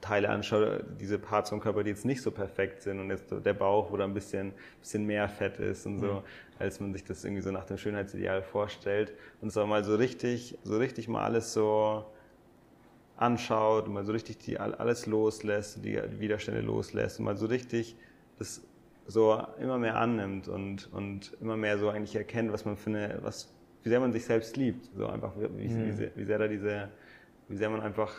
Teile 0.00 0.30
anschaue, 0.30 0.84
diese 0.98 1.18
Parts 1.18 1.50
vom 1.50 1.60
Körper, 1.60 1.82
die 1.82 1.90
jetzt 1.90 2.04
nicht 2.04 2.22
so 2.22 2.30
perfekt 2.30 2.82
sind 2.82 3.00
und 3.00 3.10
jetzt 3.10 3.30
der 3.30 3.54
Bauch, 3.54 3.90
wo 3.90 3.96
da 3.96 4.04
ein 4.04 4.14
bisschen, 4.14 4.52
bisschen 4.80 5.04
mehr 5.04 5.28
Fett 5.28 5.58
ist 5.58 5.86
und 5.86 5.98
so, 5.98 6.06
mhm. 6.06 6.22
als 6.58 6.80
man 6.80 6.92
sich 6.92 7.04
das 7.04 7.24
irgendwie 7.24 7.42
so 7.42 7.50
nach 7.50 7.64
dem 7.64 7.78
Schönheitsideal 7.78 8.42
vorstellt. 8.42 9.12
Und 9.40 9.56
auch 9.56 9.66
mal 9.66 9.84
so 9.84 9.94
richtig, 9.94 10.58
so 10.62 10.78
richtig 10.78 11.08
mal 11.08 11.24
alles 11.24 11.52
so 11.52 12.04
anschaut, 13.16 13.88
mal 13.88 14.04
so 14.04 14.12
richtig 14.12 14.38
die, 14.38 14.58
alles 14.58 15.06
loslässt, 15.06 15.84
die 15.84 16.00
Widerstände 16.18 16.60
loslässt 16.60 17.20
mal 17.20 17.36
so 17.36 17.46
richtig 17.46 17.96
das 18.38 18.62
so 19.06 19.40
immer 19.60 19.78
mehr 19.78 19.96
annimmt 19.96 20.48
und, 20.48 20.92
und 20.92 21.36
immer 21.40 21.56
mehr 21.56 21.78
so 21.78 21.90
eigentlich 21.90 22.16
erkennt, 22.16 22.52
was 22.52 22.64
man 22.64 22.76
für 22.76 22.90
eine, 22.90 23.18
was, 23.22 23.52
wie 23.82 23.88
sehr 23.88 24.00
man 24.00 24.12
sich 24.12 24.24
selbst 24.24 24.56
liebt. 24.56 24.90
So 24.96 25.06
einfach, 25.06 25.32
wie, 25.36 25.68
mhm. 25.68 25.86
wie, 25.86 25.92
sehr, 25.92 26.10
wie 26.16 26.24
sehr 26.24 26.38
da 26.38 26.48
diese, 26.48 26.88
wie 27.48 27.56
sehr 27.56 27.70
man 27.70 27.80
einfach, 27.80 28.12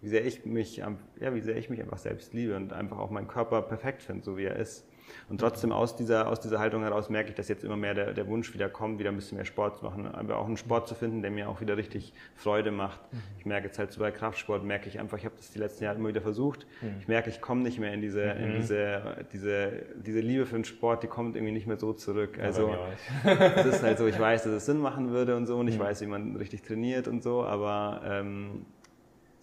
wie 0.00 0.08
sehr 0.08 0.24
ich 0.24 0.46
mich, 0.46 0.78
ja, 0.78 0.94
wie 1.34 1.40
sehr 1.40 1.56
ich 1.56 1.68
mich 1.68 1.80
einfach 1.82 1.98
selbst 1.98 2.32
liebe 2.32 2.56
und 2.56 2.72
einfach 2.72 2.98
auch 2.98 3.10
meinen 3.10 3.28
Körper 3.28 3.62
perfekt 3.62 4.02
finde, 4.02 4.24
so 4.24 4.36
wie 4.36 4.44
er 4.44 4.56
ist. 4.56 4.87
Und 5.28 5.40
trotzdem 5.40 5.72
aus 5.72 5.96
dieser, 5.96 6.28
aus 6.28 6.40
dieser 6.40 6.58
Haltung 6.58 6.82
heraus 6.82 7.10
merke 7.10 7.30
ich, 7.30 7.34
dass 7.34 7.48
jetzt 7.48 7.64
immer 7.64 7.76
mehr 7.76 7.94
der, 7.94 8.12
der 8.12 8.26
Wunsch 8.28 8.52
wieder 8.54 8.68
kommt, 8.68 8.98
wieder 8.98 9.10
ein 9.10 9.16
bisschen 9.16 9.36
mehr 9.36 9.44
Sport 9.44 9.78
zu 9.78 9.84
machen, 9.84 10.06
aber 10.06 10.38
auch 10.38 10.46
einen 10.46 10.56
Sport 10.56 10.88
zu 10.88 10.94
finden, 10.94 11.22
der 11.22 11.30
mir 11.30 11.48
auch 11.48 11.60
wieder 11.60 11.76
richtig 11.76 12.12
Freude 12.34 12.70
macht. 12.70 13.00
Mhm. 13.12 13.18
Ich 13.38 13.46
merke 13.46 13.66
jetzt 13.66 13.78
halt 13.78 13.92
so 13.92 14.00
bei 14.00 14.10
Kraftsport, 14.10 14.64
merke 14.64 14.88
ich 14.88 14.98
einfach, 14.98 15.18
ich 15.18 15.24
habe 15.24 15.34
das 15.36 15.50
die 15.50 15.58
letzten 15.58 15.84
Jahre 15.84 15.98
immer 15.98 16.08
wieder 16.08 16.20
versucht. 16.20 16.66
Mhm. 16.80 16.96
Ich 17.00 17.08
merke, 17.08 17.30
ich 17.30 17.40
komme 17.40 17.62
nicht 17.62 17.78
mehr 17.78 17.92
in 17.92 18.00
diese, 18.00 18.22
in 18.22 18.52
mhm. 18.52 18.56
diese, 18.56 19.02
diese, 19.32 19.72
diese 19.96 20.20
Liebe 20.20 20.46
für 20.46 20.56
den 20.56 20.64
Sport, 20.64 21.02
die 21.02 21.08
kommt 21.08 21.36
irgendwie 21.36 21.52
nicht 21.52 21.66
mehr 21.66 21.78
so 21.78 21.92
zurück. 21.92 22.38
Also 22.40 22.74
es 23.24 23.66
ist 23.66 23.82
halt 23.82 23.98
so, 23.98 24.06
ich 24.06 24.18
weiß, 24.18 24.44
dass 24.44 24.52
es 24.52 24.66
Sinn 24.66 24.78
machen 24.78 25.10
würde 25.10 25.36
und 25.36 25.46
so 25.46 25.58
und 25.58 25.68
ich 25.68 25.78
weiß, 25.78 26.00
wie 26.00 26.06
man 26.06 26.36
richtig 26.36 26.62
trainiert 26.62 27.08
und 27.08 27.22
so, 27.22 27.44
aber 27.44 28.02
ähm, 28.04 28.66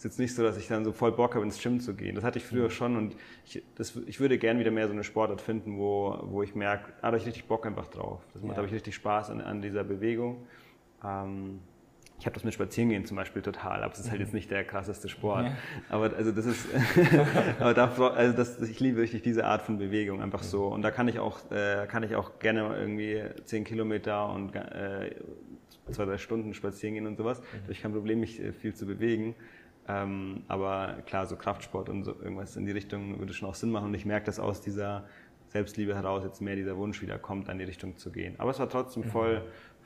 jetzt 0.05 0.19
nicht 0.19 0.33
so, 0.33 0.43
dass 0.43 0.57
ich 0.57 0.67
dann 0.67 0.85
so 0.85 0.93
voll 0.93 1.11
Bock 1.11 1.35
habe, 1.35 1.43
ins 1.43 1.61
Gym 1.61 1.79
zu 1.79 1.93
gehen. 1.93 2.15
Das 2.15 2.23
hatte 2.23 2.39
ich 2.39 2.45
früher 2.45 2.65
mhm. 2.65 2.69
schon 2.69 2.95
und 2.95 3.15
ich, 3.45 3.61
das, 3.75 3.95
ich 4.05 4.19
würde 4.19 4.37
gern 4.37 4.59
wieder 4.59 4.71
mehr 4.71 4.87
so 4.87 4.93
eine 4.93 5.03
Sportart 5.03 5.41
finden, 5.41 5.77
wo, 5.77 6.17
wo 6.23 6.43
ich 6.43 6.55
merke, 6.55 6.93
ah, 6.97 7.01
da 7.01 7.07
habe 7.07 7.17
ich 7.17 7.25
richtig 7.25 7.45
Bock 7.45 7.65
einfach 7.65 7.87
drauf. 7.87 8.21
Das 8.33 8.41
ja. 8.41 8.49
da 8.49 8.55
habe 8.57 8.67
ich 8.67 8.73
richtig 8.73 8.95
Spaß 8.95 9.29
an, 9.31 9.41
an 9.41 9.61
dieser 9.61 9.83
Bewegung. 9.83 10.45
Ähm, 11.03 11.59
ich 12.17 12.25
habe 12.25 12.33
das 12.33 12.45
mit 12.45 12.53
Spazierengehen 12.53 13.05
zum 13.05 13.17
Beispiel 13.17 13.41
total, 13.41 13.83
aber 13.83 13.93
es 13.93 13.99
ist 13.99 14.09
halt 14.09 14.21
jetzt 14.21 14.33
nicht 14.33 14.49
der 14.49 14.63
krasseste 14.63 15.09
Sport. 15.09 15.47
Ja. 15.47 15.57
Aber 15.89 16.15
also 16.15 16.31
das 16.31 16.45
ist, 16.45 16.65
aber 17.59 17.73
da, 17.73 17.89
also 17.89 18.35
das, 18.35 18.61
ich 18.61 18.79
liebe 18.79 19.01
richtig 19.01 19.21
diese 19.21 19.45
Art 19.45 19.61
von 19.61 19.77
Bewegung 19.77 20.21
einfach 20.21 20.41
so. 20.41 20.67
Und 20.67 20.81
da 20.81 20.91
kann 20.91 21.07
ich 21.09 21.19
auch, 21.19 21.39
äh, 21.51 21.87
kann 21.87 22.03
ich 22.03 22.15
auch 22.15 22.39
gerne 22.39 22.75
irgendwie 22.77 23.21
zehn 23.43 23.65
Kilometer 23.65 24.29
und 24.29 24.55
äh, 24.55 25.15
zwei, 25.91 26.05
drei 26.05 26.17
Stunden 26.17 26.53
spazieren 26.53 26.95
gehen 26.95 27.05
und 27.05 27.17
sowas. 27.17 27.39
Mhm. 27.39 27.43
Da 27.51 27.61
habe 27.63 27.71
ich 27.73 27.81
kein 27.81 27.91
Problem, 27.91 28.21
mich 28.21 28.41
äh, 28.41 28.53
viel 28.53 28.73
zu 28.73 28.85
bewegen. 28.85 29.35
Ähm, 29.87 30.43
aber 30.47 30.97
klar, 31.05 31.25
so 31.25 31.35
Kraftsport 31.35 31.89
und 31.89 32.03
so 32.03 32.11
irgendwas 32.11 32.55
in 32.55 32.65
die 32.65 32.71
Richtung 32.71 33.19
würde 33.19 33.33
schon 33.33 33.49
auch 33.49 33.55
Sinn 33.55 33.69
machen. 33.69 33.85
Und 33.85 33.93
ich 33.93 34.05
merke, 34.05 34.25
dass 34.25 34.39
aus 34.39 34.61
dieser 34.61 35.05
Selbstliebe 35.47 35.95
heraus 35.95 36.23
jetzt 36.23 36.41
mehr 36.41 36.55
dieser 36.55 36.75
Wunsch 36.77 37.01
wieder 37.01 37.17
kommt, 37.19 37.49
an 37.49 37.59
die 37.59 37.65
Richtung 37.65 37.97
zu 37.97 38.11
gehen. 38.11 38.35
Aber 38.39 38.51
es 38.51 38.59
war 38.59 38.67
trotzdem 38.67 39.03
mhm. 39.03 39.09
voll, 39.09 39.41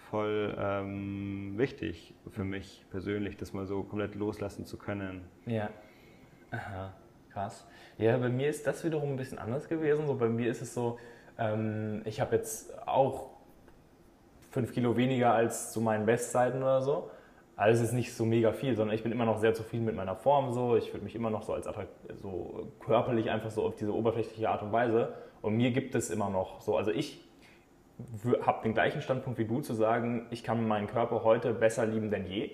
voll 0.10 0.56
ähm, 0.58 1.54
wichtig 1.58 2.16
für 2.30 2.44
mich 2.44 2.86
persönlich, 2.92 3.38
das 3.38 3.54
mal 3.54 3.66
so 3.66 3.84
komplett 3.84 4.16
loslassen 4.16 4.66
zu 4.66 4.78
können. 4.78 5.22
Ja. 5.46 5.70
Aha, 6.52 6.94
krass. 7.32 7.68
Ja, 7.98 8.18
bei 8.18 8.30
mir 8.30 8.50
ist 8.50 8.66
das 8.66 8.84
wiederum 8.84 9.12
ein 9.12 9.18
bisschen 9.18 9.38
anders 9.38 9.68
gewesen. 9.68 10.08
So 10.08 10.16
bei 10.16 10.30
mir 10.30 10.50
ist 10.50 10.62
es 10.62 10.74
so, 10.74 10.98
ähm, 11.38 12.02
ich 12.06 12.22
habe 12.22 12.36
jetzt 12.36 12.76
auch 12.88 13.32
fünf 14.52 14.74
Kilo 14.74 14.98
weniger 14.98 15.34
als 15.34 15.72
zu 15.72 15.82
meinen 15.82 16.06
Bestzeiten 16.06 16.64
oder 16.64 16.82
so. 16.82 17.12
Also 17.60 17.84
es 17.84 17.90
ist 17.90 17.94
nicht 17.94 18.14
so 18.14 18.24
mega 18.24 18.54
viel, 18.54 18.74
sondern 18.78 18.96
ich 18.96 19.04
bin 19.04 19.12
immer 19.12 19.26
noch 19.26 19.38
sehr 19.38 19.54
zufrieden 19.54 19.84
mit 19.84 19.94
meiner 19.94 20.16
Form 20.16 20.54
so. 20.54 20.78
Ich 20.78 20.94
würde 20.94 21.04
mich 21.04 21.14
immer 21.14 21.30
noch 21.30 21.44
so 21.44 21.52
als 21.52 21.68
so 22.22 22.72
körperlich 22.80 23.30
einfach 23.32 23.52
so 23.52 23.64
auf 23.64 23.76
diese 23.76 23.94
oberflächliche 23.94 24.50
Art 24.50 24.64
und 24.64 24.72
Weise. 24.72 25.14
Und 25.42 25.58
mir 25.58 25.72
gibt 25.72 25.94
es 25.94 26.10
immer 26.10 26.30
noch 26.30 26.62
so, 26.62 26.78
also 26.78 26.92
ich 26.92 27.20
habe 28.46 28.64
den 28.64 28.74
gleichen 28.74 29.02
Standpunkt 29.02 29.40
wie 29.40 29.44
du 29.44 29.60
zu 29.60 29.74
sagen, 29.74 30.28
ich 30.30 30.46
kann 30.46 30.66
meinen 30.70 30.88
Körper 30.88 31.26
heute 31.26 31.54
besser 31.54 31.86
lieben 31.86 32.10
denn 32.10 32.28
je. 32.28 32.52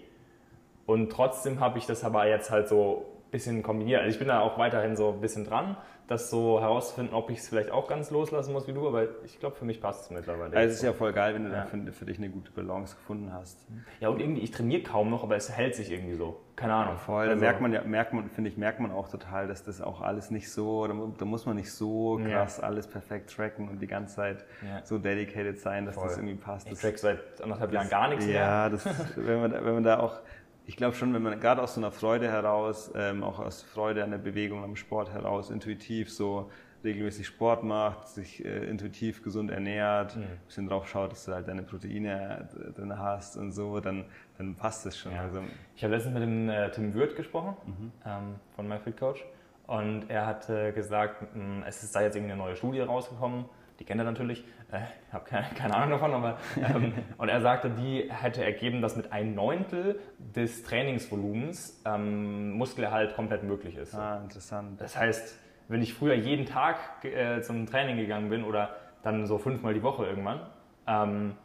Und 0.87 1.11
trotzdem 1.11 1.59
habe 1.59 1.77
ich 1.77 1.85
das 1.85 2.03
aber 2.03 2.27
jetzt 2.27 2.49
halt 2.49 2.67
so 2.67 3.05
bisschen 3.35 3.63
kombiniert. 3.63 4.01
Also 4.01 4.13
ich 4.13 4.19
bin 4.19 4.29
da 4.29 4.39
auch 4.39 4.57
weiterhin 4.57 4.95
so 4.95 5.11
ein 5.11 5.19
bisschen 5.19 5.45
dran, 5.45 5.75
das 6.07 6.29
so 6.29 6.61
herauszufinden, 6.61 7.13
ob 7.13 7.29
ich 7.31 7.39
es 7.39 7.49
vielleicht 7.49 7.71
auch 7.71 7.87
ganz 7.87 8.11
loslassen 8.11 8.53
muss 8.53 8.67
wie 8.67 8.73
du, 8.73 8.87
aber 8.87 9.07
ich 9.25 9.39
glaube, 9.39 9.55
für 9.55 9.65
mich 9.65 9.81
passt 9.81 10.03
es 10.03 10.09
mittlerweile. 10.11 10.55
Also 10.55 10.69
es 10.69 10.75
ist 10.75 10.83
ja 10.83 10.93
voll 10.93 11.11
geil, 11.11 11.33
wenn 11.33 11.43
du 11.43 11.49
ja. 11.49 11.65
dann 11.65 11.67
für, 11.67 11.91
für, 11.91 12.05
dich 12.05 12.17
eine 12.17 12.29
gute 12.29 12.51
Balance 12.51 12.95
gefunden 12.95 13.33
hast. 13.33 13.57
Ja, 13.99 14.09
und 14.09 14.21
irgendwie, 14.21 14.41
ich 14.41 14.51
trainiere 14.51 14.83
kaum 14.83 15.09
noch, 15.09 15.23
aber 15.23 15.35
es 15.35 15.51
hält 15.51 15.75
sich 15.75 15.91
irgendwie 15.91 16.15
so. 16.15 16.39
Keine 16.55 16.73
Ahnung. 16.73 16.93
Ja, 16.93 16.99
voll, 16.99 17.23
also, 17.23 17.35
da 17.35 17.41
merkt 17.41 17.59
man 17.59 17.73
ja, 17.73 17.81
merkt 17.83 18.13
man, 18.13 18.29
finde 18.29 18.49
ich, 18.49 18.57
merkt 18.57 18.79
man 18.79 18.91
auch 18.91 19.09
total, 19.09 19.47
dass 19.47 19.63
das 19.63 19.81
auch 19.81 20.01
alles 20.01 20.31
nicht 20.31 20.49
so, 20.49 20.87
da, 20.87 20.93
da 21.17 21.25
muss 21.25 21.45
man 21.45 21.57
nicht 21.57 21.71
so 21.71 22.21
krass 22.23 22.59
ja. 22.59 22.63
alles 22.63 22.87
perfekt 22.87 23.35
tracken 23.35 23.67
und 23.67 23.81
die 23.81 23.87
ganze 23.87 24.15
Zeit 24.15 24.45
so 24.83 24.97
dedicated 24.97 25.59
sein, 25.59 25.85
dass 25.85 25.95
voll. 25.95 26.07
das 26.07 26.17
irgendwie 26.17 26.35
passt. 26.35 26.71
Ich 26.71 26.79
track 26.79 26.97
seit 26.97 27.41
anderthalb 27.41 27.73
Jahren 27.73 27.89
gar 27.89 28.07
nichts 28.07 28.25
mehr. 28.25 28.35
Ja, 28.35 28.69
das, 28.69 28.85
wenn, 29.17 29.41
man, 29.41 29.51
wenn 29.51 29.73
man 29.73 29.83
da 29.83 29.99
auch 29.99 30.19
ich 30.67 30.77
glaube 30.77 30.95
schon, 30.95 31.13
wenn 31.13 31.21
man 31.21 31.39
gerade 31.39 31.61
aus 31.61 31.75
so 31.75 31.81
einer 31.81 31.91
Freude 31.91 32.27
heraus, 32.27 32.91
ähm, 32.95 33.23
auch 33.23 33.39
aus 33.39 33.61
Freude 33.61 34.03
an 34.03 34.11
der 34.11 34.17
Bewegung, 34.17 34.63
am 34.63 34.75
Sport 34.75 35.11
heraus, 35.11 35.49
intuitiv 35.49 36.11
so 36.11 36.49
regelmäßig 36.83 37.27
Sport 37.27 37.63
macht, 37.63 38.07
sich 38.07 38.45
äh, 38.45 38.65
intuitiv 38.65 39.23
gesund 39.23 39.51
ernährt, 39.51 40.15
mhm. 40.15 40.23
ein 40.23 40.39
bisschen 40.45 40.67
drauf 40.67 40.87
schaut, 40.87 41.11
dass 41.11 41.25
du 41.25 41.33
halt 41.33 41.47
deine 41.47 41.63
Proteine 41.63 42.47
äh, 42.53 42.71
drin 42.71 42.97
hast 42.97 43.37
und 43.37 43.51
so, 43.51 43.79
dann, 43.79 44.05
dann 44.37 44.55
passt 44.55 44.85
es 44.85 44.97
schon. 44.97 45.11
Ja. 45.11 45.21
Also, 45.21 45.41
ich 45.75 45.83
habe 45.83 45.93
letztens 45.93 46.13
mit 46.13 46.23
dem 46.23 46.49
äh, 46.49 46.69
Tim 46.71 46.93
Würth 46.93 47.15
gesprochen 47.15 47.55
mhm. 47.65 47.91
ähm, 48.05 48.35
von 48.55 48.67
MyFit 48.67 48.97
Coach 48.97 49.25
und 49.67 50.09
er 50.09 50.27
hat 50.27 50.49
äh, 50.49 50.71
gesagt, 50.71 51.35
mh, 51.35 51.65
es 51.67 51.83
ist 51.83 51.95
da 51.95 52.01
jetzt 52.01 52.15
irgendwie 52.15 52.33
eine 52.33 52.41
neue 52.41 52.55
Studie 52.55 52.81
rausgekommen, 52.81 53.45
die 53.79 53.83
kennt 53.83 53.99
er 53.99 54.05
natürlich, 54.05 54.43
äh, 54.71 54.79
ich 55.07 55.13
habe 55.13 55.25
keine, 55.25 55.47
keine, 55.55 55.75
Ahnung 55.75 55.91
davon, 55.91 56.13
aber 56.13 56.37
ähm, 56.57 56.93
und 57.17 57.29
er 57.29 57.41
sagte, 57.41 57.69
die 57.69 58.09
hätte 58.11 58.43
ergeben, 58.43 58.81
dass 58.81 58.95
mit 58.95 59.11
ein 59.11 59.35
Neuntel 59.35 59.99
des 60.17 60.63
Trainingsvolumens 60.63 61.81
ähm, 61.85 62.53
Muskelerhalt 62.53 63.15
komplett 63.15 63.43
möglich 63.43 63.75
ist. 63.77 63.95
Ah, 63.95 64.21
interessant. 64.23 64.79
Das 64.79 64.97
heißt, 64.97 65.37
wenn 65.67 65.81
ich 65.81 65.93
früher 65.93 66.13
jeden 66.13 66.45
Tag 66.45 67.03
äh, 67.03 67.41
zum 67.41 67.65
Training 67.65 67.97
gegangen 67.97 68.29
bin 68.29 68.43
oder 68.43 68.75
dann 69.03 69.25
so 69.25 69.37
fünfmal 69.37 69.73
die 69.73 69.83
Woche 69.83 70.05
irgendwann, 70.05 70.41
ähm, 70.87 71.35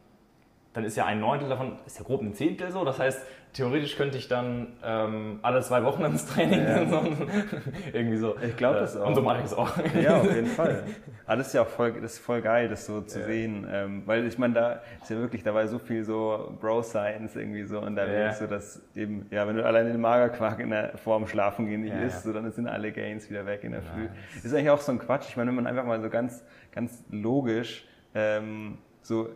dann 0.72 0.84
ist 0.84 0.96
ja 0.96 1.04
ein 1.04 1.20
Neuntel 1.20 1.48
davon, 1.48 1.78
ist 1.84 1.98
ja 1.98 2.04
grob 2.04 2.22
ein 2.22 2.34
Zehntel 2.34 2.70
so. 2.70 2.84
Das 2.84 2.98
heißt, 2.98 3.26
theoretisch 3.52 3.96
könnte 3.96 4.18
ich 4.18 4.28
dann 4.28 4.68
ähm, 4.84 5.40
alle 5.42 5.60
zwei 5.62 5.82
Wochen 5.84 6.04
ins 6.04 6.26
Training 6.26 6.62
ja. 6.62 6.82
irgendwie 7.92 8.16
so. 8.16 8.36
Ich 8.40 8.56
glaube 8.56 8.80
das 8.80 8.96
auch. 8.96 9.08
Und 9.08 9.14
so 9.14 9.22
mache 9.22 9.38
ich 9.38 9.46
es 9.46 9.54
auch. 9.54 9.70
Ja, 10.00 10.18
auf 10.20 10.34
jeden 10.34 10.46
Fall. 10.56 10.84
Aber 11.26 11.36
das 11.36 11.48
ist 11.48 11.52
ja 11.54 11.62
auch 11.62 11.68
voll, 11.68 11.92
das 12.00 12.14
ist 12.14 12.18
voll 12.18 12.42
geil, 12.42 12.68
das 12.68 12.86
so 12.86 13.00
zu 13.00 13.20
ja. 13.20 13.26
sehen. 13.26 13.66
Ähm, 13.70 14.02
weil 14.06 14.26
ich 14.26 14.38
meine, 14.38 14.54
da 14.54 14.82
ist 15.00 15.10
ja 15.10 15.16
wirklich, 15.16 15.42
da 15.42 15.54
war 15.54 15.66
so 15.68 15.78
viel 15.78 16.04
so 16.04 16.56
Bro-Science 16.60 17.36
irgendwie 17.36 17.64
so 17.64 17.80
unterwegs, 17.80 18.40
ja. 18.40 18.46
so 18.46 18.46
dass 18.46 18.82
eben, 18.94 19.26
ja, 19.30 19.46
wenn 19.46 19.56
du 19.56 19.64
alleine 19.64 19.90
den 19.90 20.00
Magerquark 20.00 20.60
in 20.60 20.70
der 20.70 20.96
Form 20.98 21.26
schlafen 21.26 21.66
gehen 21.66 21.82
nicht 21.82 21.94
ja, 21.94 22.02
isst, 22.02 22.22
so, 22.22 22.32
dann 22.32 22.50
sind 22.52 22.66
alle 22.66 22.92
Gains 22.92 23.30
wieder 23.30 23.46
weg 23.46 23.64
in 23.64 23.72
der 23.72 23.82
Früh. 23.82 24.08
Das 24.34 24.44
ist 24.44 24.54
eigentlich 24.54 24.70
auch 24.70 24.80
so 24.80 24.92
ein 24.92 24.98
Quatsch. 24.98 25.26
Ich 25.28 25.36
meine, 25.36 25.48
wenn 25.48 25.56
man 25.56 25.66
einfach 25.66 25.84
mal 25.84 26.00
so 26.00 26.08
ganz, 26.08 26.44
ganz 26.72 27.02
logisch 27.10 27.86
ähm, 28.14 28.78
so 29.02 29.28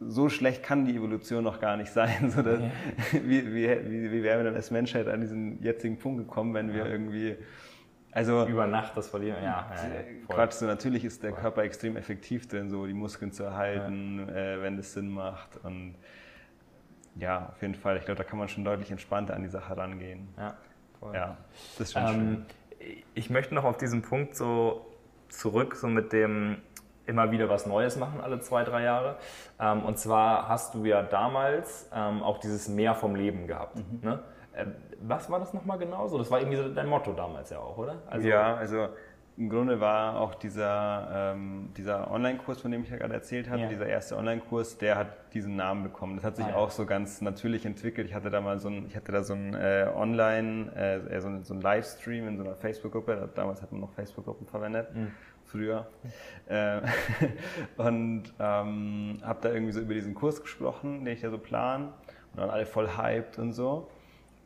so 0.00 0.28
schlecht 0.28 0.62
kann 0.62 0.84
die 0.84 0.96
Evolution 0.96 1.44
noch 1.44 1.60
gar 1.60 1.76
nicht 1.76 1.92
sein. 1.92 2.30
So 2.34 2.42
dass, 2.42 2.60
ja. 2.60 2.70
wie, 3.12 3.46
wie, 3.54 3.68
wie, 3.68 4.12
wie 4.12 4.22
wären 4.22 4.38
wir 4.38 4.44
dann 4.44 4.54
als 4.54 4.70
Menschheit 4.70 5.08
an 5.08 5.20
diesen 5.20 5.62
jetzigen 5.62 5.98
Punkt 5.98 6.18
gekommen, 6.26 6.54
wenn 6.54 6.72
wir 6.72 6.84
ja. 6.84 6.90
irgendwie. 6.90 7.36
Also, 8.10 8.46
Über 8.46 8.66
Nacht 8.66 8.94
das 8.96 9.08
verlieren, 9.08 9.42
ja. 9.42 9.70
ja 9.74 10.02
Quatsch, 10.28 10.52
so 10.52 10.66
natürlich 10.66 11.02
ist 11.04 11.22
der 11.22 11.30
voll. 11.30 11.40
Körper 11.40 11.62
extrem 11.62 11.96
effektiv 11.96 12.46
drin, 12.46 12.68
so 12.68 12.86
die 12.86 12.92
Muskeln 12.92 13.32
zu 13.32 13.42
erhalten, 13.42 14.28
äh, 14.28 14.60
wenn 14.60 14.76
das 14.76 14.92
Sinn 14.92 15.08
macht. 15.08 15.56
Und 15.64 15.94
ja, 17.16 17.48
auf 17.48 17.62
jeden 17.62 17.74
Fall. 17.74 17.96
Ich 17.96 18.04
glaube, 18.04 18.18
da 18.18 18.24
kann 18.24 18.38
man 18.38 18.48
schon 18.48 18.64
deutlich 18.64 18.90
entspannter 18.90 19.34
an 19.34 19.42
die 19.42 19.48
Sache 19.48 19.76
rangehen. 19.76 20.28
Ja, 20.36 20.54
voll. 21.00 21.14
Ja, 21.14 21.38
das 21.78 21.88
ist 21.88 21.92
schon 21.94 22.02
ähm, 22.02 22.46
schön. 22.78 22.96
Ich 23.14 23.30
möchte 23.30 23.54
noch 23.54 23.64
auf 23.64 23.76
diesen 23.76 24.02
Punkt 24.02 24.34
so 24.34 24.86
zurück, 25.28 25.76
so 25.76 25.88
mit 25.88 26.12
dem, 26.12 26.58
immer 27.12 27.30
wieder 27.30 27.48
was 27.48 27.66
Neues 27.66 27.96
machen, 27.96 28.20
alle 28.20 28.40
zwei, 28.40 28.64
drei 28.64 28.82
Jahre. 28.82 29.16
Ähm, 29.60 29.84
und 29.84 29.98
zwar 29.98 30.48
hast 30.48 30.74
du 30.74 30.84
ja 30.84 31.02
damals 31.02 31.88
ähm, 31.94 32.22
auch 32.22 32.38
dieses 32.38 32.68
Mehr 32.68 32.94
vom 32.94 33.14
Leben 33.14 33.46
gehabt. 33.46 33.76
Mhm. 33.76 34.00
Ne? 34.02 34.18
Äh, 34.54 34.66
was 35.00 35.30
war 35.30 35.38
das 35.38 35.52
nochmal 35.52 35.78
genau 35.78 36.08
so? 36.08 36.18
Das 36.18 36.30
war 36.30 36.40
irgendwie 36.40 36.56
so 36.56 36.68
dein 36.68 36.88
Motto 36.88 37.12
damals 37.12 37.50
ja 37.50 37.58
auch, 37.58 37.76
oder? 37.76 37.96
Also, 38.08 38.28
ja, 38.28 38.54
also 38.54 38.88
im 39.36 39.48
Grunde 39.48 39.80
war 39.80 40.20
auch 40.20 40.34
dieser, 40.34 41.32
ähm, 41.34 41.70
dieser 41.76 42.10
Online-Kurs, 42.10 42.60
von 42.60 42.70
dem 42.70 42.82
ich 42.82 42.90
ja 42.90 42.98
gerade 42.98 43.14
erzählt 43.14 43.48
hatte, 43.48 43.62
ja. 43.62 43.68
dieser 43.68 43.86
erste 43.86 44.16
Online-Kurs, 44.16 44.76
der 44.78 44.96
hat 44.96 45.32
diesen 45.32 45.56
Namen 45.56 45.82
bekommen. 45.82 46.16
Das 46.16 46.24
hat 46.24 46.36
sich 46.36 46.44
ah, 46.44 46.50
ja. 46.50 46.56
auch 46.56 46.70
so 46.70 46.84
ganz 46.84 47.22
natürlich 47.22 47.64
entwickelt. 47.64 48.06
Ich 48.06 48.14
hatte 48.14 48.30
da 48.30 48.42
mal 48.42 48.58
so 48.58 48.68
ein, 48.68 48.86
ich 48.86 48.94
hatte 48.94 49.10
da 49.10 49.22
so 49.22 49.32
ein 49.32 49.54
äh, 49.54 49.88
Online, 49.94 50.70
äh, 50.76 51.20
so, 51.20 51.28
ein, 51.28 51.44
so 51.44 51.54
ein 51.54 51.62
Livestream 51.62 52.28
in 52.28 52.36
so 52.36 52.44
einer 52.44 52.54
Facebook-Gruppe. 52.54 53.30
Damals 53.34 53.62
hat 53.62 53.72
man 53.72 53.80
noch 53.80 53.92
Facebook-Gruppen 53.92 54.46
verwendet. 54.46 54.94
Mhm 54.94 55.12
früher. 55.52 55.86
Äh, 56.46 56.80
und 57.76 58.24
ähm, 58.40 59.18
habe 59.22 59.38
da 59.42 59.52
irgendwie 59.52 59.72
so 59.72 59.80
über 59.80 59.94
diesen 59.94 60.14
Kurs 60.14 60.40
gesprochen, 60.40 61.04
den 61.04 61.14
ich 61.14 61.22
ja 61.22 61.30
so 61.30 61.38
plan. 61.38 61.92
Und 62.32 62.40
dann 62.40 62.50
alle 62.50 62.66
voll 62.66 62.96
hyped 62.96 63.38
und 63.38 63.52
so. 63.52 63.88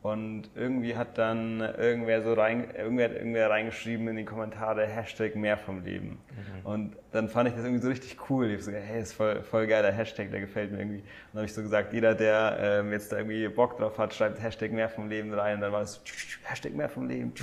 Und 0.07 0.49
irgendwie 0.55 0.95
hat 0.95 1.17
dann 1.17 1.59
irgendwer 1.59 2.21
so 2.21 2.33
rein, 2.33 2.69
irgendwer, 2.77 3.13
irgendwer 3.13 3.49
reingeschrieben 3.49 4.07
in 4.07 4.15
die 4.15 4.23
Kommentare 4.23 4.85
Hashtag 4.85 5.35
mehr 5.35 5.57
vom 5.57 5.83
Leben. 5.83 6.17
Mhm. 6.29 6.65
Und 6.65 6.95
dann 7.11 7.27
fand 7.27 7.49
ich 7.49 7.55
das 7.55 7.65
irgendwie 7.65 7.81
so 7.81 7.89
richtig 7.89 8.17
cool. 8.29 8.45
Ich 8.45 8.53
habe 8.53 8.63
so 8.63 8.71
gesagt, 8.71 8.87
hey, 8.87 9.01
ist 9.01 9.13
voll, 9.13 9.41
voll 9.41 9.67
geiler 9.67 9.91
Hashtag, 9.91 10.31
der 10.31 10.39
gefällt 10.39 10.71
mir 10.71 10.79
irgendwie. 10.79 10.99
Und 10.99 11.05
dann 11.33 11.39
habe 11.39 11.45
ich 11.45 11.53
so 11.53 11.61
gesagt, 11.61 11.91
jeder, 11.91 12.15
der 12.15 12.57
ähm, 12.61 12.93
jetzt 12.93 13.11
da 13.11 13.17
irgendwie 13.17 13.49
Bock 13.49 13.77
drauf 13.77 13.97
hat, 13.97 14.13
schreibt 14.13 14.41
Hashtag 14.41 14.71
mehr 14.71 14.87
vom 14.87 15.09
Leben 15.09 15.33
rein. 15.33 15.55
Und 15.55 15.61
dann 15.61 15.73
war 15.73 15.81
es 15.81 16.01
Hashtag 16.43 16.73
mehr 16.73 16.87
vom 16.87 17.09
Leben. 17.09 17.33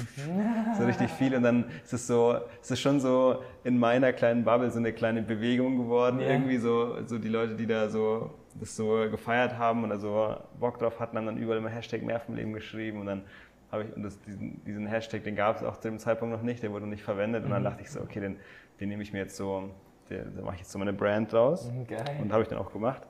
so 0.79 0.87
richtig 0.87 1.11
viel. 1.11 1.35
Und 1.35 1.43
dann 1.43 1.67
ist 1.85 1.93
es 1.93 2.07
so, 2.07 2.39
ist 2.63 2.71
es 2.71 2.81
schon 2.81 2.99
so 2.99 3.43
in 3.63 3.79
meiner 3.79 4.15
kleinen 4.15 4.43
Bubble 4.43 4.71
so 4.71 4.79
eine 4.79 4.95
kleine 4.95 5.21
Bewegung 5.21 5.77
geworden. 5.77 6.19
Ja. 6.21 6.29
Irgendwie 6.29 6.57
so, 6.57 6.97
so 7.05 7.19
die 7.19 7.29
Leute, 7.29 7.57
die 7.57 7.67
da 7.67 7.91
so 7.91 8.31
das 8.61 8.77
so 8.77 9.09
gefeiert 9.11 9.59
haben 9.59 9.85
oder 9.85 9.99
so 9.99 10.37
Bock 10.59 10.79
drauf 10.79 11.01
hatten, 11.01 11.17
haben 11.17 11.27
dann 11.27 11.39
überall 11.39 11.59
immer 11.59 11.71
Hashtag 11.71 12.03
mehr 12.03 12.21
vom 12.21 12.35
Leben 12.35 12.53
geschrieben 12.53 13.01
und 13.01 13.07
dann 13.07 13.23
habe 13.71 13.85
ich, 13.85 13.97
und 13.97 14.03
das, 14.03 14.21
diesen, 14.21 14.65
diesen 14.65 14.87
Hashtag, 14.87 15.25
den 15.25 15.37
gab 15.37 15.57
es 15.57 15.63
auch 15.63 15.77
zu 15.77 15.89
dem 15.89 15.99
Zeitpunkt 15.99 16.35
noch 16.35 16.43
nicht, 16.43 16.63
der 16.63 16.71
wurde 16.73 16.87
nicht 16.87 17.03
verwendet 17.03 17.45
und 17.45 17.51
dann 17.51 17.63
mhm. 17.63 17.67
dachte 17.67 17.83
ich 17.83 17.91
so, 17.91 18.01
okay, 18.01 18.21
den, 18.21 18.37
den 18.81 18.89
nehme 18.89 19.03
ich 19.03 19.13
mir 19.13 19.19
jetzt 19.19 19.37
so, 19.37 19.71
da 20.09 20.43
mache 20.43 20.55
ich 20.55 20.61
jetzt 20.61 20.71
so 20.71 20.79
meine 20.79 20.93
Brand 20.93 21.33
draus 21.33 21.71
mhm, 21.71 21.87
Geil. 21.87 22.05
und 22.21 22.33
habe 22.33 22.43
ich 22.43 22.49
dann 22.49 22.59
auch 22.59 22.73
gemacht. 22.73 23.03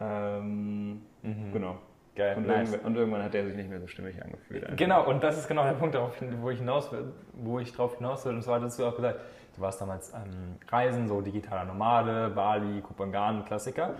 Ähm, 0.00 1.02
mhm. 1.22 1.52
Genau. 1.52 1.78
Geil. 2.16 2.36
Und, 2.36 2.46
nice. 2.46 2.70
irgendwann, 2.70 2.86
und, 2.86 2.96
irgendwann, 2.96 3.22
hat 3.22 3.34
der 3.34 3.46
sich 3.46 3.54
nicht 3.54 3.70
mehr 3.70 3.80
so 3.80 3.86
stimmig 3.86 4.22
angefühlt. 4.22 4.64
Einfach. 4.64 4.76
Genau, 4.76 5.08
und 5.08 5.22
das 5.22 5.38
ist 5.38 5.48
genau 5.48 5.64
der 5.64 5.72
Punkt, 5.72 5.96
wo 6.40 6.50
ich, 6.50 6.58
hinaus 6.58 6.90
will, 6.90 7.12
wo 7.34 7.58
ich 7.60 7.72
drauf 7.72 7.96
hinaus 7.96 8.24
will. 8.24 8.34
Und 8.34 8.42
zwar 8.42 8.60
hattest 8.60 8.78
du 8.78 8.84
auch 8.84 8.96
gesagt, 8.96 9.20
du 9.56 9.62
warst 9.62 9.80
damals 9.80 10.12
ähm, 10.12 10.56
Reisen, 10.68 11.06
so 11.06 11.20
digitaler 11.20 11.64
Nomade, 11.64 12.30
Bali, 12.34 12.80
Kupangan, 12.80 13.44
Klassiker. 13.44 13.94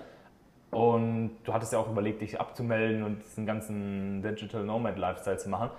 Und 0.70 1.38
du 1.44 1.52
hattest 1.52 1.72
ja 1.72 1.80
auch 1.80 1.90
überlegt, 1.90 2.20
dich 2.20 2.40
abzumelden 2.40 3.02
und 3.02 3.22
diesen 3.22 3.44
ganzen 3.44 4.22
Digital 4.22 4.64
Nomad 4.64 4.98
Lifestyle 4.98 5.36
zu 5.36 5.48
machen. 5.48 5.70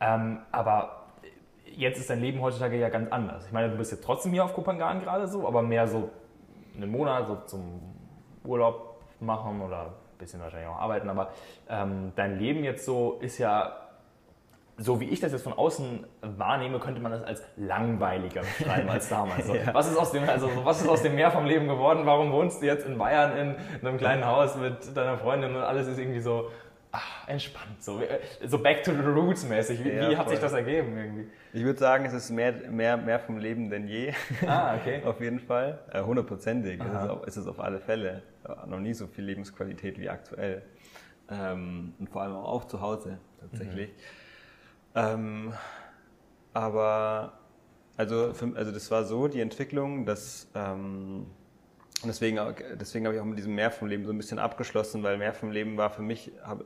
Ähm, 0.00 0.38
aber 0.50 1.06
jetzt 1.76 1.98
ist 1.98 2.10
dein 2.10 2.20
Leben 2.20 2.40
heutzutage 2.40 2.78
ja 2.78 2.88
ganz 2.88 3.10
anders. 3.12 3.46
Ich 3.46 3.52
meine, 3.52 3.70
du 3.70 3.76
bist 3.76 3.92
jetzt 3.92 4.04
trotzdem 4.04 4.32
hier 4.32 4.44
auf 4.44 4.54
Kopangan 4.54 5.00
gerade 5.00 5.28
so, 5.28 5.46
aber 5.46 5.62
mehr 5.62 5.86
so 5.86 6.10
einen 6.76 6.90
Monat 6.90 7.26
so 7.26 7.36
zum 7.46 7.80
Urlaub 8.44 8.96
machen 9.20 9.60
oder 9.60 9.82
ein 9.82 10.18
bisschen 10.18 10.40
wahrscheinlich 10.40 10.68
auch 10.68 10.80
arbeiten. 10.80 11.08
Aber 11.10 11.30
ähm, 11.68 12.12
dein 12.16 12.38
Leben 12.38 12.64
jetzt 12.64 12.84
so 12.86 13.18
ist 13.20 13.38
ja 13.38 13.81
so 14.78 15.00
wie 15.00 15.08
ich 15.08 15.20
das 15.20 15.32
jetzt 15.32 15.42
von 15.42 15.52
außen 15.52 16.06
wahrnehme, 16.22 16.78
könnte 16.78 17.00
man 17.00 17.12
das 17.12 17.22
als 17.22 17.42
langweiliger 17.56 18.40
beschreiben 18.40 18.88
als 18.88 19.08
damals. 19.08 19.46
So, 19.46 19.54
ja. 19.54 19.74
was, 19.74 19.90
ist 19.90 19.98
aus 19.98 20.12
dem, 20.12 20.28
also, 20.28 20.50
was 20.64 20.80
ist 20.80 20.88
aus 20.88 21.02
dem 21.02 21.14
Meer 21.14 21.30
vom 21.30 21.44
Leben 21.44 21.68
geworden? 21.68 22.06
Warum 22.06 22.32
wohnst 22.32 22.62
du 22.62 22.66
jetzt 22.66 22.86
in 22.86 22.96
Bayern 22.96 23.36
in 23.36 23.86
einem 23.86 23.98
kleinen 23.98 24.24
Haus 24.24 24.56
mit 24.56 24.96
deiner 24.96 25.18
Freundin 25.18 25.54
und 25.54 25.62
alles 25.62 25.88
ist 25.88 25.98
irgendwie 25.98 26.20
so 26.20 26.50
ach, 26.92 27.26
entspannt, 27.26 27.82
so, 27.82 28.00
so 28.46 28.58
back 28.58 28.84
to 28.84 28.92
the 28.92 29.00
roots 29.00 29.44
mäßig. 29.44 29.82
Wie, 29.82 29.90
ja, 29.90 30.10
wie 30.10 30.16
hat 30.16 30.28
sich 30.28 30.38
das 30.38 30.52
ergeben 30.52 30.96
irgendwie? 30.96 31.26
Ich 31.52 31.64
würde 31.64 31.78
sagen, 31.78 32.04
es 32.04 32.12
ist 32.12 32.30
mehr, 32.30 32.52
mehr, 32.70 32.96
mehr 32.96 33.18
vom 33.18 33.38
Leben 33.38 33.70
denn 33.70 33.88
je. 33.88 34.12
Ah, 34.46 34.76
okay. 34.76 35.02
auf 35.04 35.20
jeden 35.20 35.40
Fall. 35.40 35.78
Äh, 35.90 36.02
hundertprozentig 36.02 36.80
äh, 36.80 36.84
ist, 36.84 37.28
ist 37.28 37.36
es 37.38 37.46
auf 37.46 37.60
alle 37.60 37.80
Fälle. 37.80 38.22
Noch 38.66 38.78
nie 38.78 38.94
so 38.94 39.06
viel 39.06 39.24
Lebensqualität 39.24 39.98
wie 39.98 40.08
aktuell. 40.08 40.62
Ähm, 41.30 41.94
und 41.98 42.10
vor 42.10 42.22
allem 42.22 42.34
auch 42.34 42.66
zu 42.66 42.80
Hause 42.80 43.18
tatsächlich. 43.40 43.88
Mhm. 43.88 44.21
Ähm, 44.94 45.52
aber 46.52 47.32
also, 47.96 48.32
für, 48.34 48.56
also 48.56 48.72
das 48.72 48.90
war 48.90 49.04
so 49.04 49.28
die 49.28 49.40
Entwicklung, 49.40 50.06
dass 50.06 50.48
ähm, 50.54 51.26
deswegen, 52.04 52.38
deswegen 52.74 53.06
habe 53.06 53.16
ich 53.16 53.20
auch 53.20 53.26
mit 53.26 53.38
diesem 53.38 53.54
Mehr 53.54 53.70
vom 53.70 53.88
Leben 53.88 54.04
so 54.04 54.12
ein 54.12 54.18
bisschen 54.18 54.38
abgeschlossen, 54.38 55.02
weil 55.02 55.18
Mehr 55.18 55.34
vom 55.34 55.50
Leben 55.50 55.76
war 55.76 55.90
für 55.90 56.02
mich 56.02 56.32
hab, 56.42 56.64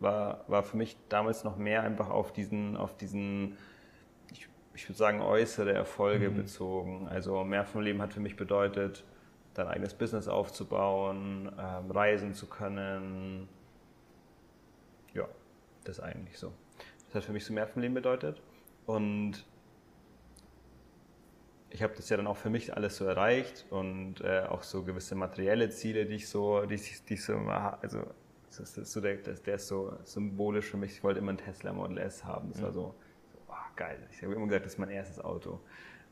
war, 0.00 0.44
war 0.48 0.62
für 0.62 0.76
mich 0.76 0.96
damals 1.08 1.44
noch 1.44 1.56
mehr 1.56 1.82
einfach 1.82 2.10
auf 2.10 2.32
diesen 2.32 2.76
auf 2.76 2.96
diesen 2.96 3.56
ich, 4.32 4.48
ich 4.74 4.88
würde 4.88 4.98
sagen 4.98 5.20
äußere 5.20 5.72
Erfolge 5.72 6.30
mhm. 6.30 6.36
bezogen. 6.36 7.08
Also 7.08 7.44
Mehr 7.44 7.64
vom 7.64 7.82
Leben 7.82 8.02
hat 8.02 8.12
für 8.12 8.20
mich 8.20 8.36
bedeutet, 8.36 9.04
dein 9.54 9.68
eigenes 9.68 9.94
Business 9.94 10.28
aufzubauen, 10.28 11.52
ähm, 11.58 11.90
reisen 11.90 12.34
zu 12.34 12.46
können. 12.46 13.48
Ja, 15.14 15.28
das 15.84 16.00
eigentlich 16.00 16.38
so. 16.38 16.52
Das 17.14 17.22
hat 17.22 17.26
für 17.26 17.32
mich 17.32 17.44
so 17.44 17.52
mehr 17.52 17.68
vom 17.68 17.80
Leben 17.80 17.94
bedeutet. 17.94 18.42
Und 18.86 19.46
ich 21.70 21.80
habe 21.80 21.94
das 21.94 22.08
ja 22.08 22.16
dann 22.16 22.26
auch 22.26 22.36
für 22.36 22.50
mich 22.50 22.74
alles 22.74 22.96
so 22.96 23.04
erreicht 23.04 23.66
und 23.70 24.20
äh, 24.20 24.40
auch 24.48 24.64
so 24.64 24.82
gewisse 24.82 25.14
materielle 25.14 25.70
Ziele, 25.70 26.06
die 26.06 26.16
ich 26.16 26.28
so, 26.28 26.66
die 26.66 26.74
ich, 26.74 27.04
die 27.04 27.14
ich 27.14 27.24
so 27.24 27.36
also 27.36 28.02
das 28.48 28.76
ist 28.76 28.92
so 28.92 29.00
der, 29.00 29.18
das, 29.18 29.42
der 29.42 29.54
ist 29.54 29.68
so 29.68 29.96
symbolisch 30.02 30.66
für 30.66 30.76
mich. 30.76 30.90
Ich 30.90 31.04
wollte 31.04 31.20
immer 31.20 31.32
ein 31.32 31.38
Tesla 31.38 31.72
Model 31.72 31.98
S 31.98 32.24
haben. 32.24 32.50
Das 32.50 32.60
war 32.60 32.70
mhm. 32.70 32.74
so, 32.74 32.94
so 33.28 33.44
oh, 33.48 33.54
geil. 33.76 34.04
Ich 34.10 34.20
habe 34.24 34.34
immer 34.34 34.46
gesagt, 34.46 34.66
das 34.66 34.72
ist 34.72 34.78
mein 34.80 34.90
erstes 34.90 35.20
Auto. 35.20 35.60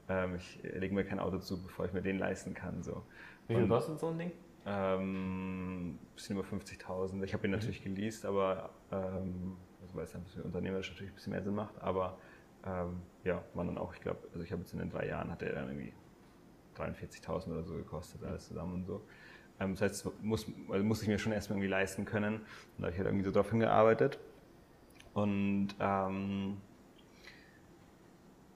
Ähm, 0.09 0.37
ich 0.37 0.61
lege 0.63 0.95
mir 0.95 1.05
kein 1.05 1.19
Auto 1.19 1.39
zu, 1.39 1.61
bevor 1.61 1.85
ich 1.85 1.93
mir 1.93 2.03
den 2.03 2.21
leisten 2.21 2.55
kann. 2.55 2.85
So. 2.85 3.03
Wie 3.49 3.57
viel 3.57 3.67
kostet 3.67 3.99
so 3.99 4.11
ein 4.11 4.19
Ding? 4.19 4.33
Ähm, 4.67 5.99
bisschen 6.15 6.39
über 6.39 6.47
50.000. 6.47 7.25
Ich 7.25 7.35
habe 7.35 7.45
ihn 7.49 7.51
mhm. 7.51 7.57
natürlich 7.57 7.83
geleast, 7.83 8.25
aber 8.25 8.71
ähm, 8.93 9.57
weil 9.95 10.05
es 10.05 10.13
dann 10.13 10.25
für 10.27 10.43
unternehmerisch 10.43 10.91
natürlich 10.91 11.13
ein 11.13 11.15
bisschen 11.15 11.33
mehr 11.33 11.43
Sinn 11.43 11.55
macht, 11.55 11.81
aber 11.81 12.19
ähm, 12.65 13.03
ja, 13.25 13.43
man 13.55 13.67
dann 13.67 13.79
auch, 13.79 13.95
ich 13.95 14.01
glaube, 14.01 14.21
also 14.33 14.43
ich 14.43 14.53
habe 14.53 14.63
jetzt 14.63 14.73
in 14.73 14.79
den 14.79 14.91
drei 14.91 15.07
Jahren, 15.07 15.31
hat 15.31 15.43
er 15.43 15.53
dann 15.53 15.69
irgendwie 15.69 15.93
43.000 16.77 17.53
oder 17.53 17.65
so 17.65 17.75
gekostet, 17.75 18.25
alles 18.25 18.49
zusammen 18.49 18.75
und 18.75 18.85
so. 18.87 19.03
Ähm, 19.61 19.73
das 19.73 19.83
heißt, 19.83 20.23
muss, 20.23 20.47
also 20.71 20.85
muss 20.85 21.03
ich 21.03 21.09
mir 21.09 21.19
schon 21.19 21.33
erstmal 21.33 21.59
irgendwie 21.59 21.71
leisten 21.71 22.05
können. 22.05 22.37
Und 22.37 22.45
da 22.79 22.85
habe 22.85 22.93
ich 22.93 22.99
halt 22.99 23.09
irgendwie 23.09 23.25
so 23.25 23.31
drauf 23.31 23.51
hingearbeitet. 23.51 24.19
Und 25.15 25.69
ähm, 25.81 26.59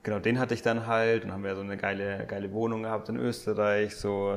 genau, 0.02 0.18
den 0.18 0.38
hatte 0.38 0.54
ich 0.54 0.62
dann 0.62 0.86
halt. 0.86 1.24
Und 1.24 1.32
haben 1.32 1.44
wir 1.44 1.54
so 1.54 1.62
eine 1.62 1.76
geile, 1.76 2.26
geile 2.26 2.52
Wohnung 2.52 2.82
gehabt 2.82 3.08
in 3.08 3.16
Österreich, 3.16 3.96
so 3.96 4.36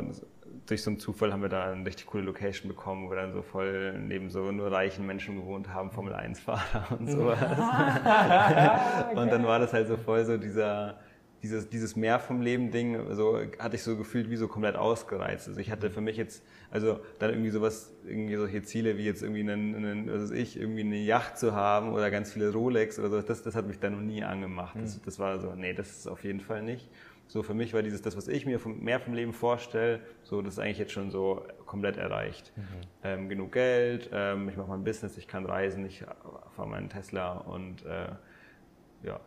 durch 0.65 0.83
so 0.83 0.89
einen 0.91 0.99
Zufall 0.99 1.33
haben 1.33 1.41
wir 1.41 1.49
da 1.49 1.71
eine 1.71 1.85
richtig 1.85 2.05
coole 2.07 2.23
Location 2.23 2.69
bekommen, 2.69 3.05
wo 3.05 3.11
wir 3.11 3.17
dann 3.17 3.33
so 3.33 3.41
voll 3.41 3.99
neben 3.99 4.29
so 4.29 4.51
nur 4.51 4.71
reichen 4.71 5.05
Menschen 5.05 5.35
gewohnt 5.35 5.69
haben, 5.73 5.91
Formel 5.91 6.13
1-Fahrer 6.13 6.97
und 6.99 7.09
sowas. 7.09 7.39
und 9.15 9.31
dann 9.31 9.45
war 9.45 9.59
das 9.59 9.73
halt 9.73 9.87
so 9.87 9.97
voll 9.97 10.25
so 10.25 10.37
dieser, 10.37 10.99
dieses, 11.41 11.69
dieses 11.69 11.95
Mehr 11.95 12.19
vom 12.19 12.41
Leben 12.41 12.71
Ding, 12.71 13.13
so 13.13 13.39
hatte 13.59 13.75
ich 13.75 13.83
so 13.83 13.97
gefühlt 13.97 14.29
wie 14.29 14.35
so 14.35 14.47
komplett 14.47 14.75
ausgereizt. 14.75 15.47
Also 15.47 15.59
ich 15.59 15.71
hatte 15.71 15.89
für 15.89 16.01
mich 16.01 16.17
jetzt, 16.17 16.43
also 16.69 16.99
dann 17.17 17.31
irgendwie 17.31 17.49
sowas, 17.49 17.93
irgendwie 18.05 18.35
solche 18.35 18.61
Ziele 18.63 18.97
wie 18.97 19.05
jetzt 19.05 19.21
irgendwie 19.21 19.41
einen, 19.41 19.75
einen 19.75 20.11
was 20.11 20.23
weiß 20.23 20.31
ich, 20.31 20.59
irgendwie 20.59 20.81
eine 20.81 20.97
Yacht 20.97 21.37
zu 21.37 21.55
haben 21.55 21.93
oder 21.93 22.11
ganz 22.11 22.33
viele 22.33 22.51
Rolex 22.51 22.99
oder 22.99 23.09
so, 23.09 23.21
das, 23.21 23.41
das 23.43 23.55
hat 23.55 23.67
mich 23.67 23.79
dann 23.79 23.93
noch 23.93 24.01
nie 24.01 24.23
angemacht. 24.23 24.75
Das, 24.79 24.97
mhm. 24.97 25.01
das 25.05 25.19
war 25.19 25.39
so, 25.39 25.53
nee, 25.55 25.73
das 25.73 25.89
ist 25.89 26.07
auf 26.07 26.23
jeden 26.23 26.41
Fall 26.41 26.61
nicht. 26.61 26.89
So 27.29 27.43
für 27.43 27.53
mich 27.53 27.75
war 27.75 27.83
dieses, 27.83 28.01
das, 28.01 28.17
was 28.17 28.27
ich 28.27 28.47
mir 28.47 28.59
vom, 28.59 28.79
mehr 28.79 28.99
vom 28.99 29.13
Leben 29.13 29.33
vorstelle, 29.33 29.99
so 30.23 30.41
das 30.41 30.53
ist 30.53 30.59
eigentlich 30.59 30.79
jetzt 30.79 30.93
schon 30.93 31.11
so 31.11 31.45
komplett 31.67 31.95
erreicht. 31.95 32.51
Mhm. 32.55 32.63
Ähm, 33.03 33.29
genug 33.29 33.51
Geld, 33.51 34.09
ähm, 34.11 34.49
ich 34.49 34.57
mache 34.57 34.67
mein 34.67 34.83
Business, 34.83 35.15
ich 35.15 35.27
kann 35.27 35.45
reisen, 35.45 35.85
ich 35.85 36.03
fahre 36.55 36.67
meinen 36.67 36.89
Tesla 36.89 37.33
und 37.33 37.85
äh, 37.85 38.07
ja, 39.03 39.19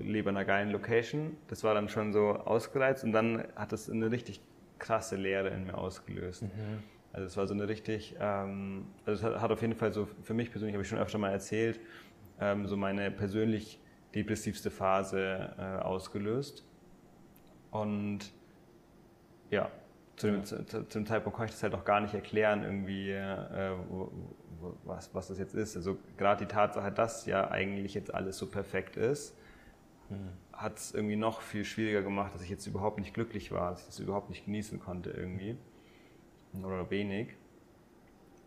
lebe 0.00 0.30
in 0.30 0.36
einer 0.36 0.46
geilen 0.46 0.70
Location. 0.70 1.36
Das 1.48 1.62
war 1.62 1.74
dann 1.74 1.90
schon 1.90 2.14
so 2.14 2.30
ausgereizt 2.30 3.04
und 3.04 3.12
dann 3.12 3.44
hat 3.54 3.72
das 3.72 3.90
eine 3.90 4.10
richtig 4.10 4.40
krasse 4.78 5.16
Lehre 5.16 5.50
in 5.50 5.66
mir 5.66 5.76
ausgelöst. 5.76 6.44
Mhm. 6.44 6.82
Also 7.12 7.26
es 7.26 7.36
war 7.36 7.46
so 7.46 7.52
eine 7.52 7.68
richtig, 7.68 8.16
ähm, 8.18 8.86
also 9.04 9.26
es 9.26 9.42
hat, 9.42 9.50
auf 9.50 9.60
jeden 9.60 9.74
Fall 9.74 9.92
so, 9.92 10.08
für 10.22 10.32
mich 10.32 10.50
persönlich 10.50 10.74
habe 10.74 10.82
ich 10.82 10.88
schon 10.88 10.98
öfter 10.98 11.18
mal 11.18 11.30
erzählt, 11.30 11.80
ähm, 12.40 12.66
so 12.66 12.78
meine 12.78 13.10
persönlich 13.10 13.78
depressivste 14.14 14.70
Phase 14.70 15.54
äh, 15.58 15.82
ausgelöst. 15.82 16.64
Und 17.72 18.20
ja, 19.50 19.70
zu 20.16 20.30
dem, 20.30 20.44
zu, 20.44 20.64
zu 20.64 20.82
dem, 20.82 21.06
Zeitpunkt 21.06 21.36
konnte 21.36 21.50
ich 21.50 21.56
das 21.56 21.62
halt 21.64 21.74
auch 21.74 21.84
gar 21.84 22.00
nicht 22.00 22.14
erklären, 22.14 22.62
irgendwie, 22.62 23.10
äh, 23.10 23.76
was, 24.84 25.12
was 25.14 25.28
das 25.28 25.38
jetzt 25.38 25.54
ist. 25.54 25.76
Also 25.76 25.98
gerade 26.16 26.44
die 26.44 26.52
Tatsache, 26.52 26.92
dass 26.92 27.26
ja 27.26 27.50
eigentlich 27.50 27.94
jetzt 27.94 28.14
alles 28.14 28.38
so 28.38 28.46
perfekt 28.46 28.96
ist, 28.96 29.36
hm. 30.08 30.28
hat 30.52 30.78
es 30.78 30.94
irgendwie 30.94 31.16
noch 31.16 31.40
viel 31.40 31.64
schwieriger 31.64 32.02
gemacht, 32.02 32.34
dass 32.34 32.42
ich 32.42 32.50
jetzt 32.50 32.66
überhaupt 32.66 32.98
nicht 32.98 33.14
glücklich 33.14 33.50
war, 33.50 33.70
dass 33.70 33.80
ich 33.80 33.86
das 33.86 33.98
überhaupt 33.98 34.28
nicht 34.28 34.44
genießen 34.44 34.78
konnte 34.78 35.10
irgendwie. 35.10 35.56
Oder 36.62 36.90
wenig. 36.90 37.34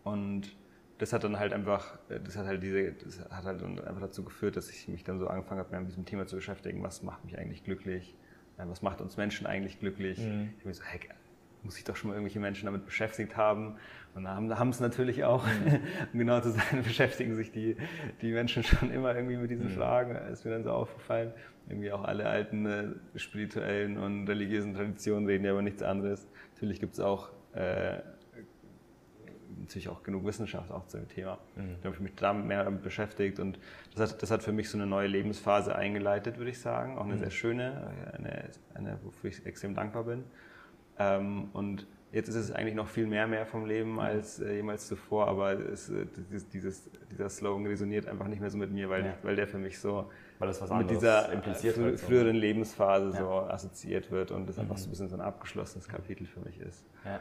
Und 0.03 0.55
das 0.99 1.11
hat 1.13 1.23
dann 1.23 1.39
halt 1.39 1.51
einfach, 1.51 1.97
das 2.07 2.37
hat 2.37 2.45
halt 2.45 2.61
diese, 2.61 2.91
das 2.93 3.19
hat 3.19 3.43
halt 3.43 3.63
einfach 3.63 4.01
dazu 4.01 4.23
geführt, 4.23 4.55
dass 4.55 4.69
ich 4.69 4.87
mich 4.87 5.03
dann 5.03 5.17
so 5.17 5.27
angefangen 5.27 5.59
habe, 5.59 5.75
mit 5.79 5.89
diesem 5.89 6.05
Thema 6.05 6.27
zu 6.27 6.35
beschäftigen, 6.35 6.83
was 6.83 7.01
macht 7.01 7.25
mich 7.25 7.39
eigentlich 7.39 7.63
glücklich 7.63 8.15
was 8.57 8.81
macht 8.81 9.01
uns 9.01 9.17
Menschen 9.17 9.45
eigentlich 9.47 9.79
glücklich? 9.79 10.19
Mhm. 10.19 10.49
Ich 10.53 10.59
habe 10.59 10.67
mir 10.67 10.73
so, 10.73 10.83
hey, 10.83 10.99
muss 11.63 11.77
ich 11.77 11.83
doch 11.83 11.95
schon 11.95 12.09
mal 12.09 12.13
irgendwelche 12.13 12.39
Menschen 12.39 12.65
damit 12.67 12.85
beschäftigt 12.85 13.35
haben. 13.35 13.75
Und 14.13 14.23
da 14.23 14.35
haben, 14.35 14.57
haben 14.57 14.69
es 14.69 14.79
natürlich 14.79 15.23
auch, 15.25 15.45
mhm. 15.45 15.79
um 16.13 16.19
genau 16.19 16.39
zu 16.39 16.51
sein, 16.51 16.83
beschäftigen 16.83 17.35
sich 17.35 17.51
die, 17.51 17.75
die 18.21 18.31
Menschen 18.31 18.63
schon 18.63 18.91
immer 18.91 19.15
irgendwie 19.15 19.37
mit 19.37 19.51
diesen 19.51 19.67
mhm. 19.67 19.75
Fragen. 19.75 20.15
Ist 20.31 20.45
mir 20.45 20.51
dann 20.51 20.63
so 20.63 20.71
aufgefallen. 20.71 21.33
Irgendwie 21.67 21.91
auch 21.91 22.03
alle 22.03 22.27
alten 22.27 22.65
äh, 22.65 23.19
spirituellen 23.19 23.97
und 23.97 24.27
religiösen 24.27 24.75
Traditionen 24.75 25.25
reden 25.25 25.43
ja 25.45 25.51
über 25.51 25.63
nichts 25.63 25.81
anderes. 25.81 26.27
Natürlich 26.53 26.79
gibt 26.79 26.93
es 26.93 26.99
auch 26.99 27.29
äh, 27.53 27.97
natürlich 29.65 29.89
auch 29.89 30.03
genug 30.03 30.25
Wissenschaft 30.25 30.71
auch 30.71 30.87
zu 30.87 30.97
dem 30.97 31.07
Thema. 31.09 31.37
Mhm. 31.55 31.75
Da 31.81 31.85
habe 31.85 31.95
ich 31.95 32.01
mich 32.01 32.15
damit 32.15 32.45
mehr 32.45 32.63
damit 32.63 32.83
beschäftigt 32.83 33.39
und 33.39 33.59
das 33.95 34.11
hat, 34.11 34.21
das 34.21 34.31
hat 34.31 34.43
für 34.43 34.51
mich 34.51 34.69
so 34.69 34.77
eine 34.77 34.87
neue 34.87 35.07
Lebensphase 35.07 35.75
eingeleitet, 35.75 36.37
würde 36.37 36.51
ich 36.51 36.59
sagen. 36.59 36.97
Auch 36.97 37.05
eine 37.05 37.15
mhm. 37.15 37.19
sehr 37.19 37.31
schöne, 37.31 37.93
eine, 38.13 38.49
eine, 38.73 38.99
wofür 39.03 39.29
ich 39.29 39.45
extrem 39.45 39.75
dankbar 39.75 40.03
bin. 40.03 40.23
Ähm, 40.97 41.49
und 41.53 41.87
jetzt 42.11 42.29
ist 42.29 42.35
es 42.35 42.51
eigentlich 42.51 42.75
noch 42.75 42.87
viel 42.87 43.07
mehr 43.07 43.27
mehr 43.27 43.45
vom 43.45 43.65
Leben 43.65 43.99
als 43.99 44.39
äh, 44.39 44.55
jemals 44.55 44.87
zuvor, 44.87 45.27
aber 45.27 45.51
es, 45.53 45.89
äh, 45.89 46.05
dieses, 46.29 46.49
dieses, 46.49 46.89
dieser 47.11 47.29
Slogan 47.29 47.65
resoniert 47.65 48.07
einfach 48.07 48.27
nicht 48.27 48.39
mehr 48.39 48.49
so 48.49 48.57
mit 48.57 48.71
mir, 48.71 48.89
weil, 48.89 49.05
ja. 49.05 49.13
weil 49.23 49.35
der 49.35 49.47
für 49.47 49.57
mich 49.57 49.79
so 49.79 50.09
mit 50.77 50.89
dieser 50.89 51.31
impliziert 51.31 51.75
fr 51.75 51.97
früheren 51.97 52.35
Lebensphase 52.35 53.11
ja. 53.11 53.17
so 53.17 53.29
assoziiert 53.29 54.11
wird 54.11 54.31
und 54.31 54.47
das 54.47 54.57
mhm. 54.57 54.63
einfach 54.63 54.77
so 54.77 54.87
ein 54.87 54.89
bisschen 54.91 55.09
so 55.09 55.15
ein 55.15 55.21
abgeschlossenes 55.21 55.87
Kapitel 55.87 56.25
für 56.25 56.39
mich 56.41 56.59
ist. 56.59 56.85
Ja. 57.03 57.19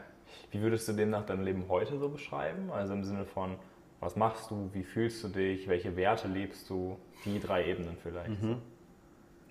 Wie 0.51 0.61
würdest 0.61 0.87
du 0.87 0.93
demnach 0.93 1.25
dein 1.25 1.43
Leben 1.43 1.65
heute 1.69 1.97
so 1.97 2.09
beschreiben? 2.09 2.71
Also 2.71 2.93
im 2.93 3.03
Sinne 3.03 3.25
von, 3.25 3.55
was 3.99 4.15
machst 4.15 4.51
du, 4.51 4.69
wie 4.73 4.83
fühlst 4.83 5.23
du 5.23 5.29
dich, 5.29 5.67
welche 5.67 5.95
Werte 5.95 6.27
lebst 6.27 6.69
du? 6.69 6.97
Die 7.25 7.39
drei 7.39 7.65
Ebenen 7.65 7.97
vielleicht. 8.01 8.41
Mhm. 8.41 8.57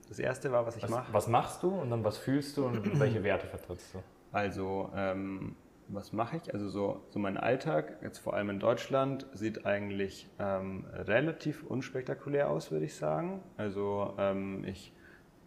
Das 0.09 0.19
erste 0.19 0.53
war, 0.53 0.67
was 0.67 0.77
ich 0.77 0.89
mache. 0.89 1.13
Was 1.13 1.29
machst 1.29 1.63
du 1.63 1.69
und 1.69 1.91
dann 1.91 2.05
was 2.05 2.19
fühlst 2.19 2.57
du 2.57 2.67
und 2.67 2.99
welche 3.01 3.23
Werte 3.23 3.47
vertrittst 3.47 3.95
du? 3.95 3.99
Also, 4.33 4.91
ähm, 4.95 5.57
was 5.89 6.13
mache 6.13 6.37
ich? 6.39 6.53
Also 6.53 6.69
so, 6.69 7.03
so 7.11 7.19
mein 7.19 7.37
Alltag, 7.37 7.99
jetzt 8.03 8.19
vor 8.19 8.35
allem 8.35 8.51
in 8.51 8.61
Deutschland, 8.61 9.27
sieht 9.35 9.67
eigentlich 9.67 10.29
ähm, 10.39 10.87
relativ 10.93 11.63
unspektakulär 11.65 12.49
aus, 12.51 12.71
würde 12.71 12.87
ich 12.87 12.95
sagen. 12.95 13.43
Also 13.57 14.15
ähm, 14.19 14.65
ich 14.65 14.93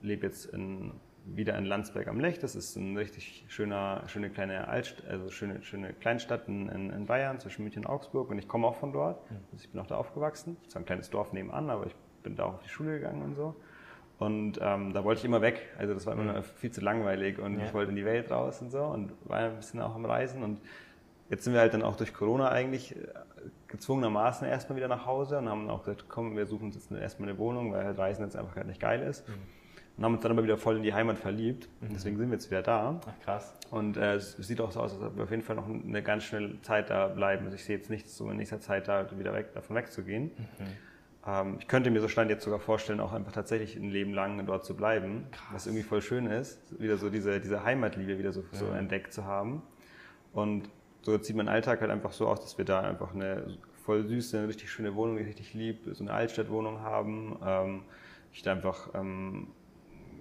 lebe 0.02 0.26
jetzt 0.26 0.46
in 0.46 0.92
wieder 1.36 1.58
in 1.58 1.66
Landsberg 1.66 2.08
am 2.08 2.20
Lech. 2.20 2.40
Das 2.40 2.56
ist 2.56 2.76
ein 2.76 2.96
richtig 2.98 3.46
schöner, 3.50 4.04
schöne 4.08 4.30
kleine 4.30 4.68
Altst 4.68 5.04
also 5.08 5.30
schöne, 5.30 5.62
schöne 5.64 5.94
Kleinstadt 5.94 6.48
in, 6.48 6.70
in, 6.70 7.06
Bayern 7.06 7.40
zwischen 7.40 7.64
München 7.64 7.86
und 7.86 7.92
Augsburg 7.92 8.30
und 8.30 8.38
ich 8.40 8.48
komme 8.48 8.68
auch 8.68 8.76
von 8.76 8.94
dort. 8.94 9.20
Also 9.52 9.64
ich 9.64 9.70
bin 9.72 9.82
auch 9.82 9.88
da 9.88 9.98
aufgewachsen. 9.98 10.58
Zwar 10.68 10.82
ein 10.82 10.86
kleines 10.86 11.10
Dorf 11.10 11.34
nebenan, 11.34 11.70
aber 11.70 11.88
ich 11.88 11.96
bin 12.24 12.36
da 12.36 12.46
auch 12.46 12.56
auf 12.56 12.64
die 12.64 12.70
Schule 12.70 13.00
gegangen 13.00 13.22
und 13.22 13.36
so. 13.36 13.56
Und 14.20 14.60
ähm, 14.62 14.94
da 14.94 15.04
wollte 15.04 15.20
ich 15.20 15.26
immer 15.26 15.42
weg. 15.42 15.70
Also 15.78 15.94
das 15.94 16.06
war 16.06 16.14
immer 16.14 16.40
mhm. 16.40 16.44
viel 16.44 16.72
zu 16.72 16.82
langweilig 16.82 17.40
und 17.40 17.60
ja. 17.60 17.66
ich 17.66 17.74
wollte 17.74 17.92
in 17.92 17.96
die 17.96 18.06
Welt 18.06 18.32
raus 18.32 18.62
und 18.62 18.72
so 18.72 18.84
und 18.84 19.12
war 19.26 19.40
ein 19.40 19.58
bisschen 19.58 19.82
auch 19.82 19.96
am 19.96 20.06
Reisen. 20.06 20.44
Und 20.44 20.60
jetzt 21.30 21.44
sind 21.44 21.54
wir 21.54 21.60
halt 21.60 21.74
dann 21.74 21.84
auch 21.84 21.96
durch 21.96 22.14
Corona 22.14 22.50
eigentlich 22.50 22.96
äh, 22.96 23.08
gezwungenermaßen 23.68 24.48
erstmal 24.48 24.78
wieder 24.78 24.88
nach 24.88 25.06
Hause 25.06 25.38
und 25.38 25.50
haben 25.50 25.70
auch 25.70 25.84
gesagt, 25.84 26.06
komm, 26.08 26.36
wir 26.36 26.48
suchen 26.48 26.66
uns 26.66 26.76
jetzt 26.76 26.92
erstmal 26.92 27.30
eine 27.30 27.38
Wohnung, 27.38 27.74
weil 27.74 27.86
halt 27.86 27.98
Reisen 27.98 28.24
jetzt 28.24 28.36
einfach 28.36 28.56
gar 28.56 28.64
nicht 28.64 28.80
geil 28.80 29.02
ist. 29.02 29.28
Mhm. 29.28 29.34
Und 29.98 30.04
haben 30.04 30.14
uns 30.14 30.22
dann 30.22 30.32
aber 30.32 30.44
wieder 30.44 30.58
voll 30.58 30.78
in 30.78 30.84
die 30.84 30.94
Heimat 30.94 31.18
verliebt. 31.18 31.68
Mhm. 31.82 31.90
Deswegen 31.94 32.18
sind 32.18 32.30
wir 32.30 32.36
jetzt 32.36 32.52
wieder 32.52 32.62
da. 32.62 33.02
Ach 33.04 33.24
krass. 33.26 33.56
Und 33.72 33.98
äh, 33.98 34.16
es 34.16 34.34
sieht 34.38 34.62
auch 34.62 34.72
so 34.72 34.80
aus, 34.80 34.94
als 34.94 35.02
ob 35.02 35.16
wir 35.16 35.24
auf 35.24 35.32
jeden 35.32 35.42
Fall 35.42 35.56
noch 35.56 35.68
eine 35.68 36.04
ganz 36.04 36.24
schnelle 36.24 36.62
Zeit 36.62 36.92
da 36.92 37.08
bleiben. 37.08 37.46
Also 37.46 37.56
ich 37.56 37.64
sehe 37.64 37.78
jetzt 37.78 37.90
nicht 37.90 38.08
so 38.08 38.30
in 38.30 38.38
nächster 38.38 38.60
Zeit 38.60 38.88
da 38.88 39.08
wieder 39.18 39.34
weg, 39.34 39.54
davon 39.54 39.76
wegzugehen. 39.76 40.26
Mhm. 40.26 40.66
Ähm, 41.26 41.58
ich 41.60 41.68
könnte 41.68 41.90
mir 41.90 42.00
so 42.00 42.08
Stand 42.08 42.30
jetzt 42.30 42.44
sogar 42.44 42.60
vorstellen, 42.60 43.00
auch 43.00 43.12
einfach 43.12 43.32
tatsächlich 43.32 43.76
ein 43.76 43.90
Leben 43.90 44.14
lang 44.14 44.46
dort 44.46 44.66
zu 44.66 44.76
bleiben. 44.76 45.26
Krass. 45.32 45.48
Was 45.52 45.66
irgendwie 45.68 45.84
voll 45.84 46.02
schön 46.04 46.28
ist, 46.28 46.80
wieder 46.80 46.98
so 46.98 47.10
diese, 47.10 47.40
diese 47.42 47.64
Heimatliebe 47.64 48.20
wieder 48.20 48.32
so, 48.32 48.44
so 48.52 48.68
entdeckt 48.68 49.14
zu 49.14 49.26
haben. 49.26 49.64
Und 50.32 50.70
so 51.02 51.18
sieht 51.18 51.36
mein 51.36 51.50
Alltag 51.50 51.82
halt 51.82 51.90
einfach 51.90 52.12
so 52.12 52.28
aus, 52.28 52.42
dass 52.42 52.58
wir 52.58 52.66
da 52.66 52.82
einfach 52.82 53.16
eine 53.16 53.58
voll 53.84 54.06
süße, 54.06 54.38
eine 54.38 54.48
richtig 54.48 54.70
schöne 54.70 54.96
Wohnung, 54.96 55.16
die 55.16 55.24
ich 55.24 55.30
richtig 55.30 55.54
lieb, 55.54 55.80
so 55.92 56.04
eine 56.04 56.14
Altstadtwohnung 56.14 56.82
haben. 56.82 57.38
Ähm, 57.44 57.82
ich 58.32 58.44
da 58.44 58.52
einfach 58.52 58.90
ähm, 58.94 59.48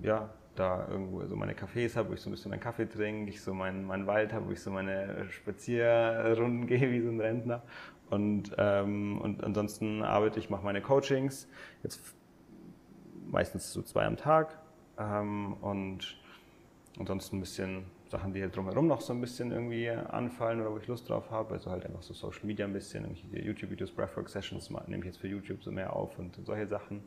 ja, 0.02 0.30
da 0.54 0.86
irgendwo 0.88 1.24
so 1.26 1.36
meine 1.36 1.54
Cafés 1.54 1.96
habe, 1.96 2.10
wo 2.10 2.14
ich 2.14 2.20
so 2.20 2.30
ein 2.30 2.32
bisschen 2.32 2.50
meinen 2.50 2.60
Kaffee 2.60 2.86
trinke, 2.86 3.30
ich 3.30 3.40
so 3.42 3.54
meinen, 3.54 3.84
meinen 3.84 4.06
Wald 4.06 4.32
habe, 4.32 4.46
wo 4.46 4.52
ich 4.52 4.60
so 4.60 4.70
meine 4.70 5.26
Spazierrunden 5.30 6.66
gehe 6.66 6.90
wie 6.90 7.00
so 7.00 7.10
ein 7.10 7.20
Rentner. 7.20 7.62
Und, 8.10 8.52
ähm, 8.56 9.20
und 9.20 9.42
ansonsten 9.42 10.02
arbeite 10.02 10.38
ich, 10.38 10.48
mache 10.48 10.64
meine 10.64 10.80
Coachings, 10.80 11.48
jetzt 11.82 12.00
meistens 13.26 13.72
so 13.72 13.82
zwei 13.82 14.06
am 14.06 14.16
Tag. 14.16 14.58
Ähm, 14.98 15.54
und 15.60 16.16
ansonsten 16.98 17.38
ein 17.38 17.40
bisschen 17.40 17.84
Sachen, 18.08 18.32
die 18.32 18.40
halt 18.40 18.54
drumherum 18.54 18.86
noch 18.86 19.00
so 19.00 19.12
ein 19.12 19.20
bisschen 19.20 19.50
irgendwie 19.50 19.90
anfallen 19.90 20.60
oder 20.60 20.72
wo 20.72 20.78
ich 20.78 20.86
Lust 20.86 21.08
drauf 21.08 21.30
habe. 21.30 21.54
Also 21.54 21.70
halt 21.70 21.84
einfach 21.84 22.02
so 22.02 22.14
Social 22.14 22.46
Media 22.46 22.64
ein 22.64 22.72
bisschen, 22.72 23.04
YouTube-Videos, 23.32 23.90
Breathwork-Sessions 23.90 24.70
nehme 24.70 24.98
ich 24.98 25.06
jetzt 25.06 25.18
für 25.18 25.28
YouTube 25.28 25.62
so 25.62 25.72
mehr 25.72 25.94
auf 25.94 26.18
und 26.18 26.38
solche 26.44 26.68
Sachen. 26.68 27.02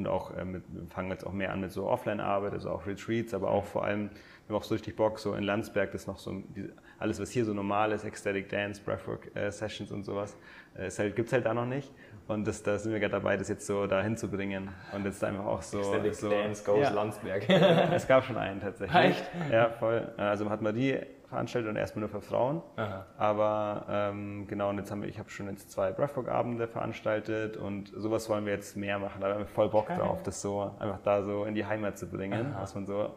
Und 0.00 0.08
auch 0.08 0.34
äh, 0.34 0.44
mit, 0.46 0.64
wir 0.68 0.86
fangen 0.88 1.10
jetzt 1.10 1.26
auch 1.26 1.32
mehr 1.32 1.52
an 1.52 1.60
mit 1.60 1.72
so 1.72 1.86
Offline-Arbeit, 1.86 2.54
also 2.54 2.70
auch 2.70 2.86
Retreats, 2.86 3.34
aber 3.34 3.50
auch 3.50 3.66
vor 3.66 3.84
allem, 3.84 4.08
wir 4.46 4.54
haben 4.54 4.62
auch 4.62 4.64
so 4.64 4.74
richtig 4.74 4.96
Bock, 4.96 5.18
so 5.18 5.34
in 5.34 5.44
Landsberg, 5.44 5.92
das 5.92 6.06
noch 6.06 6.18
so, 6.18 6.42
die, 6.56 6.70
alles 6.98 7.20
was 7.20 7.30
hier 7.30 7.44
so 7.44 7.52
normal 7.52 7.92
ist, 7.92 8.04
Ecstatic 8.04 8.48
Dance, 8.48 8.80
Breathwork-Sessions 8.82 9.90
äh, 9.90 9.94
und 9.94 10.04
sowas, 10.04 10.38
äh, 10.74 10.90
halt, 10.90 11.16
gibt 11.16 11.26
es 11.26 11.32
halt 11.34 11.44
da 11.44 11.52
noch 11.52 11.66
nicht. 11.66 11.92
Und 12.28 12.46
das, 12.46 12.62
da 12.62 12.78
sind 12.78 12.92
wir 12.92 13.00
gerade 13.00 13.12
dabei, 13.12 13.36
das 13.36 13.48
jetzt 13.48 13.66
so 13.66 13.86
da 13.86 14.02
hinzubringen. 14.02 14.70
Und 14.94 15.04
jetzt 15.04 15.22
einfach 15.22 15.44
auch 15.44 15.62
so. 15.62 15.80
Ecstatic 15.80 16.14
so, 16.14 16.30
Dance 16.30 16.64
Goes 16.64 16.80
ja. 16.80 16.90
Landsberg. 16.90 17.48
es 17.48 18.06
gab 18.06 18.24
schon 18.24 18.38
einen 18.38 18.60
tatsächlich. 18.60 19.02
Echt? 19.02 19.30
Ja, 19.50 19.68
voll. 19.68 20.12
Also 20.16 20.48
hat 20.48 20.62
man 20.62 20.74
die 20.74 20.96
veranstaltet 21.30 21.70
und 21.70 21.76
erstmal 21.76 22.00
nur 22.00 22.10
für 22.10 22.20
Frauen. 22.20 22.62
Aha. 22.76 23.06
Aber 23.16 23.86
ähm, 23.88 24.46
genau, 24.46 24.68
und 24.68 24.78
jetzt 24.78 24.90
haben 24.90 25.00
wir, 25.00 25.08
ich 25.08 25.18
habe 25.18 25.30
schon 25.30 25.48
jetzt 25.48 25.70
zwei 25.70 25.92
Breathwork-Abende 25.92 26.68
veranstaltet 26.68 27.56
und 27.56 27.92
sowas 27.96 28.28
wollen 28.28 28.44
wir 28.44 28.52
jetzt 28.52 28.76
mehr 28.76 28.98
machen. 28.98 29.20
Da 29.20 29.30
haben 29.30 29.38
wir 29.38 29.46
voll 29.46 29.70
Bock 29.70 29.88
okay. 29.88 29.98
drauf, 29.98 30.22
das 30.22 30.42
so 30.42 30.74
einfach 30.78 31.00
da 31.02 31.22
so 31.22 31.44
in 31.44 31.54
die 31.54 31.64
Heimat 31.64 31.98
zu 31.98 32.06
bringen, 32.06 32.52
Aha. 32.52 32.62
was 32.62 32.74
man 32.74 32.84
so 32.84 33.14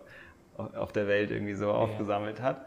auf 0.57 0.91
der 0.91 1.07
Welt 1.07 1.31
irgendwie 1.31 1.55
so 1.55 1.65
ja. 1.65 1.73
aufgesammelt 1.73 2.41
hat. 2.41 2.61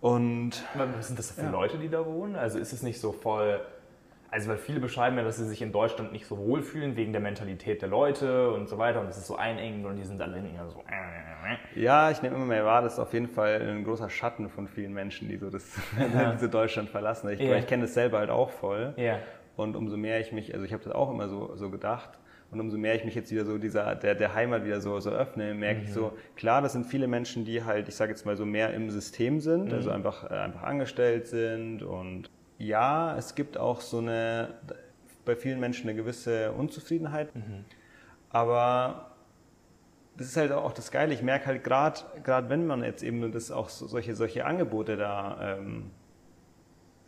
Und 0.00 0.62
was 0.74 1.06
sind 1.06 1.18
das 1.18 1.30
für 1.30 1.42
ja. 1.42 1.50
Leute, 1.50 1.78
die 1.78 1.88
da 1.88 2.04
wohnen? 2.04 2.36
Also 2.36 2.58
ist 2.58 2.72
es 2.72 2.82
nicht 2.82 3.00
so 3.00 3.12
voll 3.12 3.60
also 4.34 4.50
weil 4.50 4.56
viele 4.56 4.80
beschreiben 4.80 5.16
ja, 5.16 5.22
dass 5.22 5.36
sie 5.36 5.46
sich 5.46 5.62
in 5.62 5.70
Deutschland 5.70 6.10
nicht 6.10 6.26
so 6.26 6.36
wohlfühlen 6.36 6.96
wegen 6.96 7.12
der 7.12 7.20
Mentalität 7.20 7.82
der 7.82 7.88
Leute 7.88 8.50
und 8.50 8.68
so 8.68 8.78
weiter 8.78 9.00
und 9.00 9.06
es 9.06 9.16
ist 9.16 9.28
so 9.28 9.36
einengend 9.36 9.86
und 9.86 9.94
die 9.94 10.02
sind 10.02 10.18
dann 10.18 10.34
immer 10.34 10.68
so. 10.68 10.80
Äh, 10.90 11.80
ja, 11.80 12.10
ich 12.10 12.20
nehme 12.20 12.34
immer 12.34 12.46
mehr 12.46 12.64
wahr, 12.64 12.82
das 12.82 12.94
ist 12.94 12.98
auf 12.98 13.12
jeden 13.12 13.28
Fall 13.28 13.62
ein 13.62 13.84
großer 13.84 14.10
Schatten 14.10 14.48
von 14.48 14.66
vielen 14.66 14.92
Menschen, 14.92 15.28
die 15.28 15.36
so 15.36 15.50
das, 15.50 15.76
ja. 16.14 16.32
diese 16.32 16.48
Deutschland 16.48 16.90
verlassen. 16.90 17.30
Ich, 17.30 17.38
ja. 17.38 17.54
ich 17.54 17.68
kenne 17.68 17.82
das 17.84 17.94
selber 17.94 18.18
halt 18.18 18.30
auch 18.30 18.50
voll. 18.50 18.92
Ja. 18.96 19.20
Und 19.54 19.76
umso 19.76 19.96
mehr 19.96 20.18
ich 20.18 20.32
mich, 20.32 20.52
also 20.52 20.66
ich 20.66 20.72
habe 20.72 20.82
das 20.82 20.92
auch 20.92 21.12
immer 21.12 21.28
so, 21.28 21.54
so 21.54 21.70
gedacht, 21.70 22.18
und 22.50 22.58
umso 22.58 22.76
mehr 22.76 22.96
ich 22.96 23.04
mich 23.04 23.14
jetzt 23.14 23.30
wieder 23.30 23.44
so 23.44 23.58
dieser, 23.58 23.94
der, 23.94 24.16
der 24.16 24.34
Heimat 24.34 24.64
wieder 24.64 24.80
so, 24.80 24.98
so 24.98 25.10
öffne, 25.10 25.54
merke 25.54 25.80
mhm. 25.80 25.86
ich 25.86 25.92
so, 25.92 26.12
klar, 26.34 26.60
das 26.60 26.72
sind 26.72 26.86
viele 26.86 27.06
Menschen, 27.06 27.44
die 27.44 27.62
halt, 27.62 27.88
ich 27.88 27.94
sage 27.94 28.10
jetzt 28.10 28.26
mal 28.26 28.36
so 28.36 28.44
mehr 28.44 28.74
im 28.74 28.90
System 28.90 29.38
sind, 29.40 29.66
mhm. 29.66 29.74
also 29.74 29.90
einfach, 29.90 30.28
äh, 30.28 30.34
einfach 30.34 30.64
angestellt 30.64 31.28
sind 31.28 31.84
und 31.84 32.30
ja, 32.58 33.16
es 33.16 33.34
gibt 33.34 33.58
auch 33.58 33.80
so 33.80 33.98
eine, 33.98 34.54
bei 35.24 35.36
vielen 35.36 35.60
Menschen 35.60 35.88
eine 35.88 35.96
gewisse 35.96 36.52
Unzufriedenheit. 36.52 37.34
Mhm. 37.34 37.64
Aber 38.30 39.10
das 40.16 40.28
ist 40.28 40.36
halt 40.36 40.52
auch 40.52 40.72
das 40.72 40.90
Geile. 40.90 41.14
Ich 41.14 41.22
merke 41.22 41.46
halt 41.46 41.64
gerade, 41.64 42.00
gerade 42.22 42.48
wenn 42.48 42.66
man 42.66 42.82
jetzt 42.84 43.02
eben 43.02 43.32
das 43.32 43.50
auch 43.50 43.68
so, 43.68 43.86
solche, 43.86 44.14
solche 44.14 44.44
Angebote 44.44 44.96
da 44.96 45.58
ähm, 45.58 45.90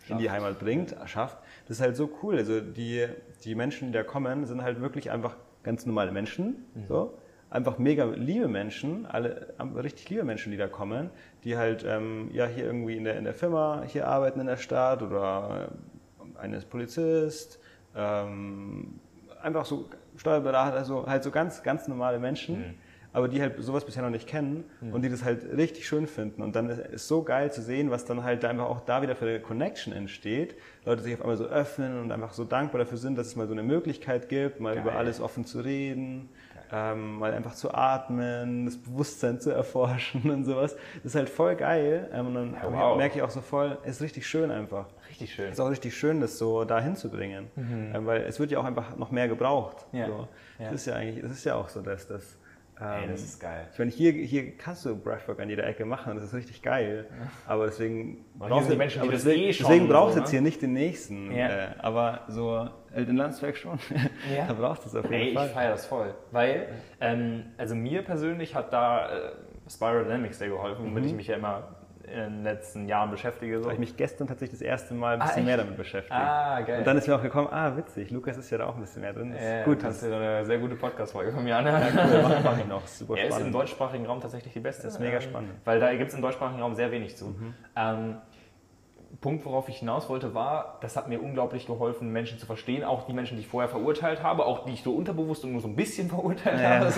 in 0.08 0.18
die 0.18 0.30
Heimat 0.30 0.58
bringt, 0.58 0.94
schafft, 1.06 1.38
das 1.66 1.78
ist 1.78 1.82
halt 1.82 1.96
so 1.96 2.10
cool. 2.22 2.36
Also 2.36 2.60
die, 2.60 3.06
die 3.44 3.54
Menschen, 3.54 3.88
die 3.88 3.92
da 3.92 4.02
kommen, 4.02 4.44
sind 4.46 4.62
halt 4.62 4.80
wirklich 4.80 5.10
einfach 5.10 5.36
ganz 5.62 5.86
normale 5.86 6.12
Menschen. 6.12 6.66
Mhm. 6.74 6.86
So 6.88 7.18
einfach 7.50 7.78
mega 7.78 8.04
liebe 8.04 8.48
Menschen, 8.48 9.06
alle 9.06 9.54
richtig 9.76 10.10
liebe 10.10 10.24
Menschen, 10.24 10.50
die 10.50 10.58
da 10.58 10.68
kommen, 10.68 11.10
die 11.46 11.56
halt 11.56 11.84
ähm, 11.88 12.28
ja 12.32 12.46
hier 12.46 12.64
irgendwie 12.64 12.96
in 12.96 13.04
der, 13.04 13.16
in 13.16 13.22
der 13.22 13.32
Firma 13.32 13.84
hier 13.86 14.08
arbeiten 14.08 14.40
in 14.40 14.46
der 14.46 14.56
Stadt 14.56 15.00
oder 15.00 15.68
äh, 16.18 16.38
eines 16.38 16.64
Polizist, 16.64 17.60
ähm, 17.94 18.98
einfach 19.40 19.64
so 19.64 19.88
Steuerberater, 20.16 20.76
also 20.76 21.06
halt 21.06 21.22
so 21.22 21.30
ganz, 21.30 21.62
ganz 21.62 21.86
normale 21.86 22.18
Menschen. 22.18 22.58
Mhm. 22.58 22.74
Aber 23.12 23.28
die 23.28 23.40
halt 23.40 23.54
sowas 23.62 23.86
bisher 23.86 24.02
noch 24.02 24.10
nicht 24.10 24.26
kennen 24.26 24.64
mhm. 24.82 24.92
und 24.92 25.02
die 25.02 25.08
das 25.08 25.24
halt 25.24 25.56
richtig 25.56 25.86
schön 25.86 26.06
finden. 26.06 26.42
Und 26.42 26.54
dann 26.54 26.68
ist 26.68 26.80
es 26.92 27.08
so 27.08 27.22
geil 27.22 27.50
zu 27.50 27.62
sehen, 27.62 27.90
was 27.90 28.04
dann 28.04 28.24
halt 28.24 28.44
einfach 28.44 28.66
auch 28.66 28.80
da 28.80 29.00
wieder 29.00 29.16
für 29.16 29.24
eine 29.26 29.40
Connection 29.40 29.94
entsteht. 29.94 30.54
Leute 30.84 31.02
sich 31.02 31.14
auf 31.14 31.22
einmal 31.22 31.38
so 31.38 31.46
öffnen 31.46 31.98
und 31.98 32.12
einfach 32.12 32.34
so 32.34 32.44
dankbar 32.44 32.80
dafür 32.80 32.98
sind, 32.98 33.16
dass 33.16 33.28
es 33.28 33.36
mal 33.36 33.46
so 33.46 33.54
eine 33.54 33.62
Möglichkeit 33.62 34.28
gibt, 34.28 34.60
mal 34.60 34.74
geil. 34.74 34.82
über 34.82 34.96
alles 34.96 35.20
offen 35.20 35.46
zu 35.46 35.60
reden 35.60 36.28
ähm, 36.72 37.18
mal 37.18 37.32
einfach 37.32 37.54
zu 37.54 37.72
atmen, 37.72 38.66
das 38.66 38.76
Bewusstsein 38.76 39.40
zu 39.40 39.50
erforschen 39.50 40.30
und 40.30 40.44
sowas. 40.44 40.76
Das 41.02 41.12
ist 41.12 41.14
halt 41.14 41.28
voll 41.28 41.56
geil. 41.56 42.08
Ähm, 42.12 42.26
und 42.28 42.34
dann 42.34 42.54
ja, 42.54 42.72
wow. 42.72 42.96
merke 42.96 43.16
ich 43.16 43.22
auch 43.22 43.30
so 43.30 43.40
voll, 43.40 43.78
es 43.84 43.96
ist 43.96 44.02
richtig 44.02 44.26
schön 44.26 44.50
einfach. 44.50 44.86
Richtig 45.08 45.34
schön. 45.34 45.46
Es 45.46 45.52
ist 45.52 45.60
auch 45.60 45.70
richtig 45.70 45.96
schön, 45.96 46.20
das 46.20 46.38
so 46.38 46.64
da 46.64 46.80
hinzubringen. 46.80 47.48
Mhm. 47.56 47.92
Ähm, 47.94 48.06
weil 48.06 48.22
es 48.22 48.40
wird 48.40 48.50
ja 48.50 48.58
auch 48.58 48.64
einfach 48.64 48.96
noch 48.96 49.10
mehr 49.10 49.28
gebraucht. 49.28 49.86
Ja. 49.92 50.06
So. 50.06 50.28
Ja. 50.58 50.70
Das 50.70 50.72
ist 50.72 50.86
ja 50.86 50.94
eigentlich, 50.94 51.22
das 51.22 51.32
ist 51.32 51.44
ja 51.44 51.54
auch 51.54 51.68
so, 51.68 51.80
dass 51.80 52.06
das 52.06 52.36
Ey, 52.78 53.08
das 53.08 53.20
ähm, 53.20 53.26
ist 53.26 53.40
geil. 53.40 53.68
Ich 53.72 53.78
meine, 53.78 53.90
hier, 53.90 54.12
hier 54.12 54.56
kannst 54.56 54.84
du 54.84 54.94
Breathwork 54.94 55.40
an 55.40 55.48
jeder 55.48 55.66
Ecke 55.66 55.86
machen, 55.86 56.14
das 56.14 56.24
ist 56.24 56.34
richtig 56.34 56.60
geil. 56.60 57.06
Aber 57.46 57.66
deswegen 57.66 58.26
brauchst 58.34 58.70
du 58.70 58.76
Menschen, 58.76 59.00
das 59.00 59.24
deswegen, 59.24 59.42
eh 59.44 59.52
deswegen 59.52 59.88
brauchst 59.88 60.14
so, 60.14 60.20
jetzt 60.20 60.28
ne? 60.28 60.32
hier 60.32 60.40
nicht 60.42 60.60
den 60.60 60.74
nächsten. 60.74 61.30
Ja. 61.34 61.48
Äh, 61.48 61.68
aber 61.78 62.24
so 62.28 62.68
den 62.94 63.16
Landsberg 63.16 63.56
schon. 63.56 63.78
Ja. 64.34 64.46
da 64.46 64.54
brauchst 64.54 64.84
du 64.84 64.88
es 64.88 64.94
auf 64.94 65.04
jeden 65.04 65.14
Ey, 65.14 65.34
Fall. 65.34 65.46
Ich 65.46 65.52
feiere 65.52 65.70
das 65.70 65.86
voll. 65.86 66.14
Weil, 66.32 66.68
ähm, 67.00 67.46
also 67.56 67.74
mir 67.74 68.02
persönlich 68.02 68.54
hat 68.54 68.72
da 68.72 69.08
äh, 69.10 69.32
Spiral 69.68 70.04
Dynamics 70.04 70.38
sehr 70.38 70.48
geholfen, 70.48 70.84
womit 70.84 71.04
mhm. 71.04 71.08
ich 71.08 71.14
mich 71.14 71.26
ja 71.28 71.36
immer 71.36 71.75
in 72.06 72.36
den 72.36 72.42
letzten 72.42 72.86
Jahren 72.88 73.10
beschäftige. 73.10 73.58
So. 73.58 73.64
Habe 73.64 73.74
ich 73.74 73.80
mich 73.80 73.96
gestern 73.96 74.26
tatsächlich 74.26 74.58
das 74.58 74.66
erste 74.66 74.94
Mal 74.94 75.14
ein 75.14 75.20
bisschen 75.20 75.42
ah, 75.42 75.46
mehr 75.46 75.56
damit 75.56 75.76
beschäftigt. 75.76 76.12
Ah, 76.14 76.60
geil. 76.60 76.78
Und 76.78 76.86
dann 76.86 76.96
ist 76.96 77.06
mir 77.08 77.16
auch 77.16 77.22
gekommen, 77.22 77.48
ah, 77.50 77.76
witzig, 77.76 78.10
Lukas 78.10 78.36
ist 78.36 78.50
ja 78.50 78.58
da 78.58 78.66
auch 78.66 78.74
ein 78.74 78.80
bisschen 78.80 79.02
mehr 79.02 79.12
drin. 79.12 79.34
Äh, 79.34 79.64
gut, 79.64 79.80
kannst 79.80 80.02
du 80.02 80.14
eine 80.14 80.44
sehr 80.44 80.58
gute 80.58 80.76
Podcast-Folge 80.76 81.32
von 81.32 81.44
mir 81.44 81.56
an. 81.56 81.66
Ja, 81.66 81.80
cool, 81.80 82.40
mach, 82.42 82.58
ich 82.58 82.66
noch. 82.66 82.86
Super 82.86 83.16
er 83.16 83.28
ist 83.28 83.40
im 83.40 83.52
deutschsprachigen 83.52 84.06
Raum 84.06 84.20
tatsächlich 84.20 84.52
die 84.52 84.60
beste. 84.60 84.84
Das 84.84 84.94
ist 84.94 85.00
mega 85.00 85.20
spannend. 85.20 85.52
Weil 85.64 85.80
da 85.80 85.94
gibt 85.94 86.08
es 86.08 86.14
im 86.14 86.22
deutschsprachigen 86.22 86.60
Raum 86.60 86.74
sehr 86.74 86.90
wenig 86.90 87.16
zu. 87.16 87.26
Mhm. 87.26 87.54
Ähm, 87.76 88.16
Punkt, 89.20 89.44
worauf 89.44 89.68
ich 89.68 89.78
hinaus 89.78 90.08
wollte, 90.08 90.34
war, 90.34 90.78
das 90.80 90.96
hat 90.96 91.08
mir 91.08 91.20
unglaublich 91.20 91.66
geholfen, 91.66 92.12
Menschen 92.12 92.38
zu 92.38 92.46
verstehen, 92.46 92.84
auch 92.84 93.06
die 93.06 93.12
Menschen, 93.12 93.36
die 93.36 93.42
ich 93.42 93.48
vorher 93.48 93.68
verurteilt 93.68 94.22
habe, 94.22 94.44
auch 94.44 94.64
die 94.64 94.72
ich 94.72 94.82
so 94.82 94.92
unterbewusst 94.92 95.44
und 95.44 95.52
nur 95.52 95.60
so 95.60 95.68
ein 95.68 95.76
bisschen 95.76 96.08
verurteilt 96.10 96.60
ja. 96.60 96.80
habe, 96.80 96.92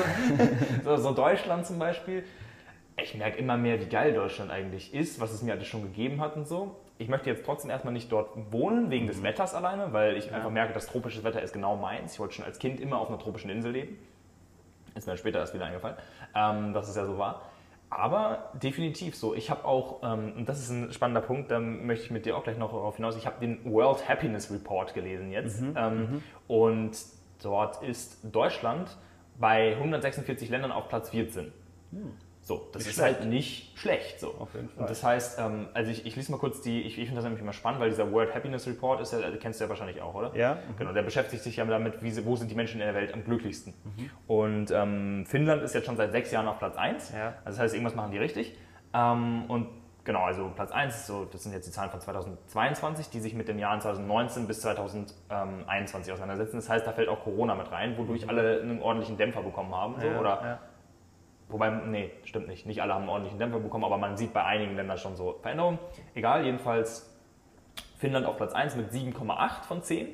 so, 0.85 0.97
so, 0.97 1.13
Deutschland 1.13 1.67
zum 1.67 1.79
Beispiel 1.79 2.25
ich 3.03 3.15
merke 3.15 3.39
immer 3.39 3.57
mehr, 3.57 3.81
wie 3.81 3.87
geil 3.87 4.13
Deutschland 4.13 4.51
eigentlich 4.51 4.95
ist, 4.95 5.21
was 5.21 5.33
es 5.33 5.43
mir 5.43 5.53
alles 5.53 5.67
schon 5.67 5.83
gegeben 5.83 6.21
hat 6.21 6.37
und 6.37 6.47
so. 6.47 6.77
Ich 6.99 7.09
möchte 7.09 7.31
jetzt 7.31 7.45
trotzdem 7.45 7.71
erstmal 7.71 7.93
nicht 7.93 8.11
dort 8.11 8.31
wohnen, 8.53 8.91
wegen 8.91 9.07
des 9.07 9.19
mhm. 9.19 9.25
Wetters 9.25 9.55
alleine, 9.55 9.93
weil 9.93 10.17
ich 10.17 10.27
ja. 10.27 10.33
einfach 10.33 10.51
merke, 10.51 10.73
das 10.73 10.87
tropische 10.87 11.23
Wetter 11.23 11.41
ist 11.41 11.53
genau 11.53 11.77
meins. 11.77 12.15
Ich 12.15 12.21
wollte 12.21 12.35
schon 12.35 12.45
als 12.45 12.59
Kind 12.59 12.81
immer 12.81 12.99
auf 12.99 13.09
einer 13.09 13.19
tropischen 13.19 13.51
Insel 13.51 13.73
leben. 13.73 13.99
Ist 14.95 15.07
mir 15.07 15.17
später 15.17 15.39
erst 15.39 15.55
wieder 15.55 15.67
eingefallen, 15.67 15.97
ähm, 16.35 16.73
dass 16.73 16.89
es 16.89 16.97
ja 16.97 17.07
so 17.07 17.19
war. 17.19 17.43
Aber 17.91 18.51
definitiv 18.55 19.17
so. 19.17 19.35
Ich 19.35 19.49
habe 19.49 19.65
auch, 19.65 20.03
ähm, 20.03 20.35
und 20.37 20.49
das 20.49 20.59
ist 20.59 20.71
ein 20.71 20.93
spannender 20.93 21.23
Punkt, 21.23 21.51
da 21.51 21.59
möchte 21.61 22.05
ich 22.05 22.11
mit 22.11 22.27
dir 22.27 22.37
auch 22.37 22.43
gleich 22.43 22.59
noch 22.59 22.73
darauf 22.73 22.97
hinaus, 22.97 23.17
ich 23.17 23.27
habe 23.27 23.41
den 23.41 23.65
World 23.65 24.07
Happiness 24.09 24.51
Report 24.51 24.93
gelesen 24.93 25.31
jetzt. 25.31 25.63
Mhm. 25.63 25.75
Ähm, 25.77 25.99
mhm. 25.99 26.23
Und 26.49 26.99
dort 27.43 27.83
ist 27.83 28.19
Deutschland 28.25 28.97
bei 29.39 29.77
146 29.77 30.51
Ländern 30.51 30.73
auf 30.73 30.89
Platz 30.89 31.11
14. 31.11 31.53
Mhm. 31.93 32.13
So, 32.49 32.67
das 32.73 32.85
Nicht 32.85 32.89
ist 32.93 32.95
schlecht. 32.97 33.19
halt 33.21 33.29
nicht 33.29 33.79
schlecht. 33.79 34.21
So. 34.21 34.35
Auf 34.39 34.55
jeden 34.55 34.71
Fall. 34.71 34.81
Und 34.81 34.89
das 34.89 35.05
heißt, 35.05 35.39
ähm, 35.39 35.69
also 35.75 35.91
ich, 35.91 36.07
ich 36.07 36.17
lese 36.17 36.33
mal 36.33 36.39
kurz 36.39 36.63
die, 36.63 36.81
ich, 36.81 36.97
ich 36.99 37.05
finde 37.05 37.17
das 37.17 37.25
nämlich 37.25 37.43
immer 37.43 37.53
spannend, 37.53 37.79
weil 37.79 37.91
dieser 37.91 38.11
World 38.11 38.35
Happiness 38.35 38.67
Report 38.67 39.03
ist 39.03 39.13
ja, 39.13 39.19
also 39.19 39.37
kennst 39.39 39.61
du 39.61 39.65
ja 39.65 39.69
wahrscheinlich 39.69 40.01
auch, 40.01 40.15
oder? 40.15 40.35
Ja. 40.35 40.57
Genau, 40.79 40.95
der 40.95 41.03
beschäftigt 41.03 41.43
sich 41.43 41.57
ja 41.57 41.67
damit, 41.67 42.03
wie, 42.03 42.25
wo 42.25 42.37
sind 42.37 42.51
die 42.51 42.55
Menschen 42.55 42.81
in 42.81 42.87
der 42.87 42.95
Welt 42.95 43.13
am 43.13 43.23
glücklichsten. 43.23 43.75
Mhm. 43.85 44.11
Und 44.27 44.71
ähm, 44.71 45.27
Finnland 45.27 45.63
ist 45.63 45.75
jetzt 45.75 45.85
schon 45.85 45.99
seit 45.99 46.11
sechs 46.13 46.31
Jahren 46.31 46.49
auf 46.49 46.59
Platz 46.59 46.79
1. 46.79 47.13
Ja. 47.13 47.35
Also 47.45 47.57
das 47.57 47.59
heißt, 47.59 47.75
irgendwas 47.75 47.95
machen 47.95 48.13
die 48.13 48.19
richtig. 48.19 48.57
Ähm, 48.95 49.45
und 49.49 49.69
genau, 50.05 50.23
also 50.23 50.51
Platz 50.57 50.71
1, 50.73 50.95
ist 50.95 51.07
so, 51.07 51.27
das 51.27 51.43
sind 51.43 51.53
jetzt 51.53 51.67
die 51.67 51.71
Zahlen 51.73 51.91
von 51.91 52.01
2022, 52.01 53.11
die 53.11 53.21
sich 53.21 53.35
mit 53.35 53.49
den 53.49 53.59
Jahren 53.59 53.83
2019 53.83 54.47
bis 54.47 54.63
2021 54.63 56.13
auseinandersetzen. 56.15 56.57
Das 56.57 56.71
heißt, 56.71 56.87
da 56.87 56.93
fällt 56.93 57.11
auch 57.11 57.23
Corona 57.25 57.55
mit 57.55 57.71
rein, 57.71 57.99
wodurch 57.99 58.27
alle 58.27 58.63
einen 58.63 58.81
ordentlichen 58.81 59.19
Dämpfer 59.19 59.43
bekommen 59.43 59.75
haben. 59.75 59.97
So, 60.01 60.07
Mhm. 60.07 60.13
Ja, 60.15 60.21
oder 60.21 60.41
ja. 60.43 60.59
Wobei, 61.49 61.71
nee, 61.71 62.11
stimmt 62.25 62.49
nicht. 62.49 62.67
Nicht 62.67 62.83
alle 62.83 62.95
haben 62.95 63.03
einen 63.03 63.11
ordentlichen 63.11 63.39
Dämpfer 63.39 63.59
bekommen, 63.59 63.85
aber 63.85 63.97
man 63.97 64.17
sieht 64.17 64.33
bei 64.33 64.45
einigen 64.45 64.77
Ländern 64.77 64.99
schon 64.99 65.17
so 65.17 65.39
Veränderungen. 65.41 65.79
Egal, 66.15 66.45
jedenfalls 66.45 67.15
Finnland 67.97 68.27
auf 68.27 68.37
Platz 68.37 68.53
1 68.53 68.77
mit 68.77 68.91
7,8 68.91 69.65
von 69.65 69.83
10. 69.83 70.09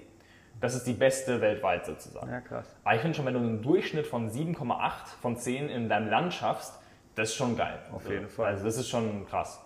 Das 0.61 0.74
ist 0.74 0.87
die 0.87 0.93
beste 0.93 1.41
weltweit 1.41 1.85
sozusagen. 1.85 2.30
ja, 2.30 2.41
krass. 2.41 2.74
Aber 2.85 2.95
ich 2.95 3.01
finde 3.01 3.16
schon, 3.16 3.26
wenn 3.26 3.35
du 3.35 3.41
einen 3.41 3.62
Durchschnitt 3.62 4.07
von 4.07 4.30
7,8 4.30 4.91
von 5.20 5.37
10 5.37 5.68
in 5.68 5.89
deinem 5.89 6.09
Land 6.09 6.32
schaffst, 6.32 6.80
das 7.16 7.30
ist 7.30 7.37
schon 7.37 7.57
geil. 7.57 7.78
Auf 7.93 8.09
jeden 8.09 8.28
Fall. 8.28 8.47
Also 8.47 8.64
das 8.64 8.76
ist 8.76 8.89
schon 8.89 9.26
krass. 9.26 9.61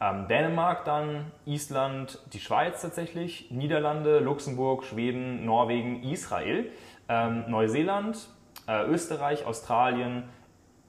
Ähm, 0.00 0.26
Dänemark 0.28 0.84
dann, 0.84 1.30
Island, 1.46 2.18
die 2.32 2.40
Schweiz 2.40 2.82
tatsächlich, 2.82 3.50
Niederlande, 3.50 4.18
Luxemburg, 4.18 4.84
Schweden, 4.84 5.44
Norwegen, 5.44 6.02
Israel, 6.02 6.70
ähm, 7.08 7.44
Neuseeland, 7.48 8.28
äh, 8.66 8.84
Österreich, 8.86 9.46
Australien, 9.46 10.24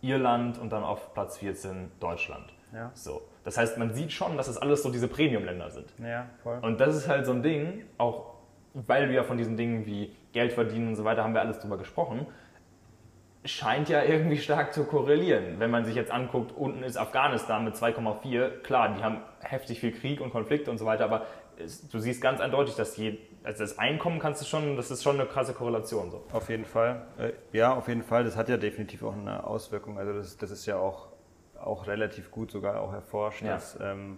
Irland 0.06 0.58
und 0.58 0.72
dann 0.72 0.84
auf 0.84 1.14
Platz 1.14 1.38
14 1.38 1.92
Deutschland. 2.00 2.54
Ja. 2.74 2.92
So. 2.94 3.22
Das 3.44 3.58
heißt, 3.58 3.78
man 3.78 3.94
sieht 3.94 4.12
schon, 4.12 4.38
dass 4.38 4.48
es 4.48 4.58
alles 4.58 4.84
so 4.84 4.92
diese 4.92 5.08
Premium-Länder 5.08 5.70
sind. 5.70 5.94
Ja, 6.00 6.28
voll. 6.44 6.60
Und 6.62 6.80
das 6.80 6.96
ist 6.96 7.08
halt 7.08 7.26
so 7.26 7.32
ein 7.32 7.44
Ding, 7.44 7.86
auch 7.98 8.36
weil 8.74 9.10
wir 9.10 9.24
von 9.24 9.38
diesen 9.38 9.56
Dingen 9.56 9.86
wie 9.86 10.16
Geld 10.34 10.52
verdienen 10.52 10.90
und 10.90 10.96
so 10.96 11.06
weiter, 11.06 11.24
haben 11.24 11.34
wir 11.34 11.42
alles 11.42 11.60
drüber 11.60 11.78
gesprochen, 11.78 12.26
scheint 13.46 13.88
ja 13.90 14.04
irgendwie 14.04 14.38
stark 14.38 14.74
zu 14.74 14.86
korrelieren. 14.86 15.60
Wenn 15.60 15.72
man 15.72 15.86
sich 15.86 15.96
jetzt 15.96 16.12
anguckt, 16.12 16.52
unten 16.52 16.84
ist 16.84 16.98
Afghanistan 16.98 17.64
mit 17.64 17.76
2,4, 17.76 18.62
klar, 18.62 18.94
die 18.94 19.04
haben 19.04 19.22
heftig 19.42 19.80
viel 19.80 19.92
Krieg 19.92 20.20
und 20.20 20.32
Konflikte 20.32 20.72
und 20.72 20.78
so 20.78 20.86
weiter, 20.86 21.06
aber 21.06 21.26
es, 21.60 21.88
du 21.88 22.00
siehst 22.00 22.22
ganz 22.22 22.40
eindeutig, 22.40 22.76
dass 22.76 22.98
je, 22.98 23.18
also 23.44 23.60
das 23.60 23.78
Einkommen 23.78 24.20
kannst 24.20 24.42
du 24.42 24.46
schon, 24.46 24.76
das 24.76 24.92
ist 24.92 25.04
schon 25.04 25.20
eine 25.20 25.28
krasse 25.28 25.54
Korrelation 25.54 26.12
so. 26.12 26.24
Auf 26.32 26.50
jeden 26.50 26.66
Fall. 26.66 27.06
Äh, 27.18 27.32
Ja, 27.52 27.74
auf 27.74 27.88
jeden 27.88 28.04
Fall. 28.04 28.24
Das 28.24 28.36
hat 28.36 28.50
ja 28.50 28.58
definitiv 28.58 29.04
auch 29.04 29.14
eine 29.14 29.46
Auswirkung. 29.46 29.98
Also 29.98 30.14
das, 30.14 30.38
das 30.38 30.52
ist 30.52 30.66
ja 30.66 30.78
auch, 30.78 31.10
auch 31.60 31.88
relativ 31.88 32.32
gut 32.32 32.52
sogar 32.52 32.82
auch 32.82 32.94
erforscht. 32.94 33.42
Ja. 33.42 33.56
Dass, 33.56 33.78
ähm, 33.82 34.18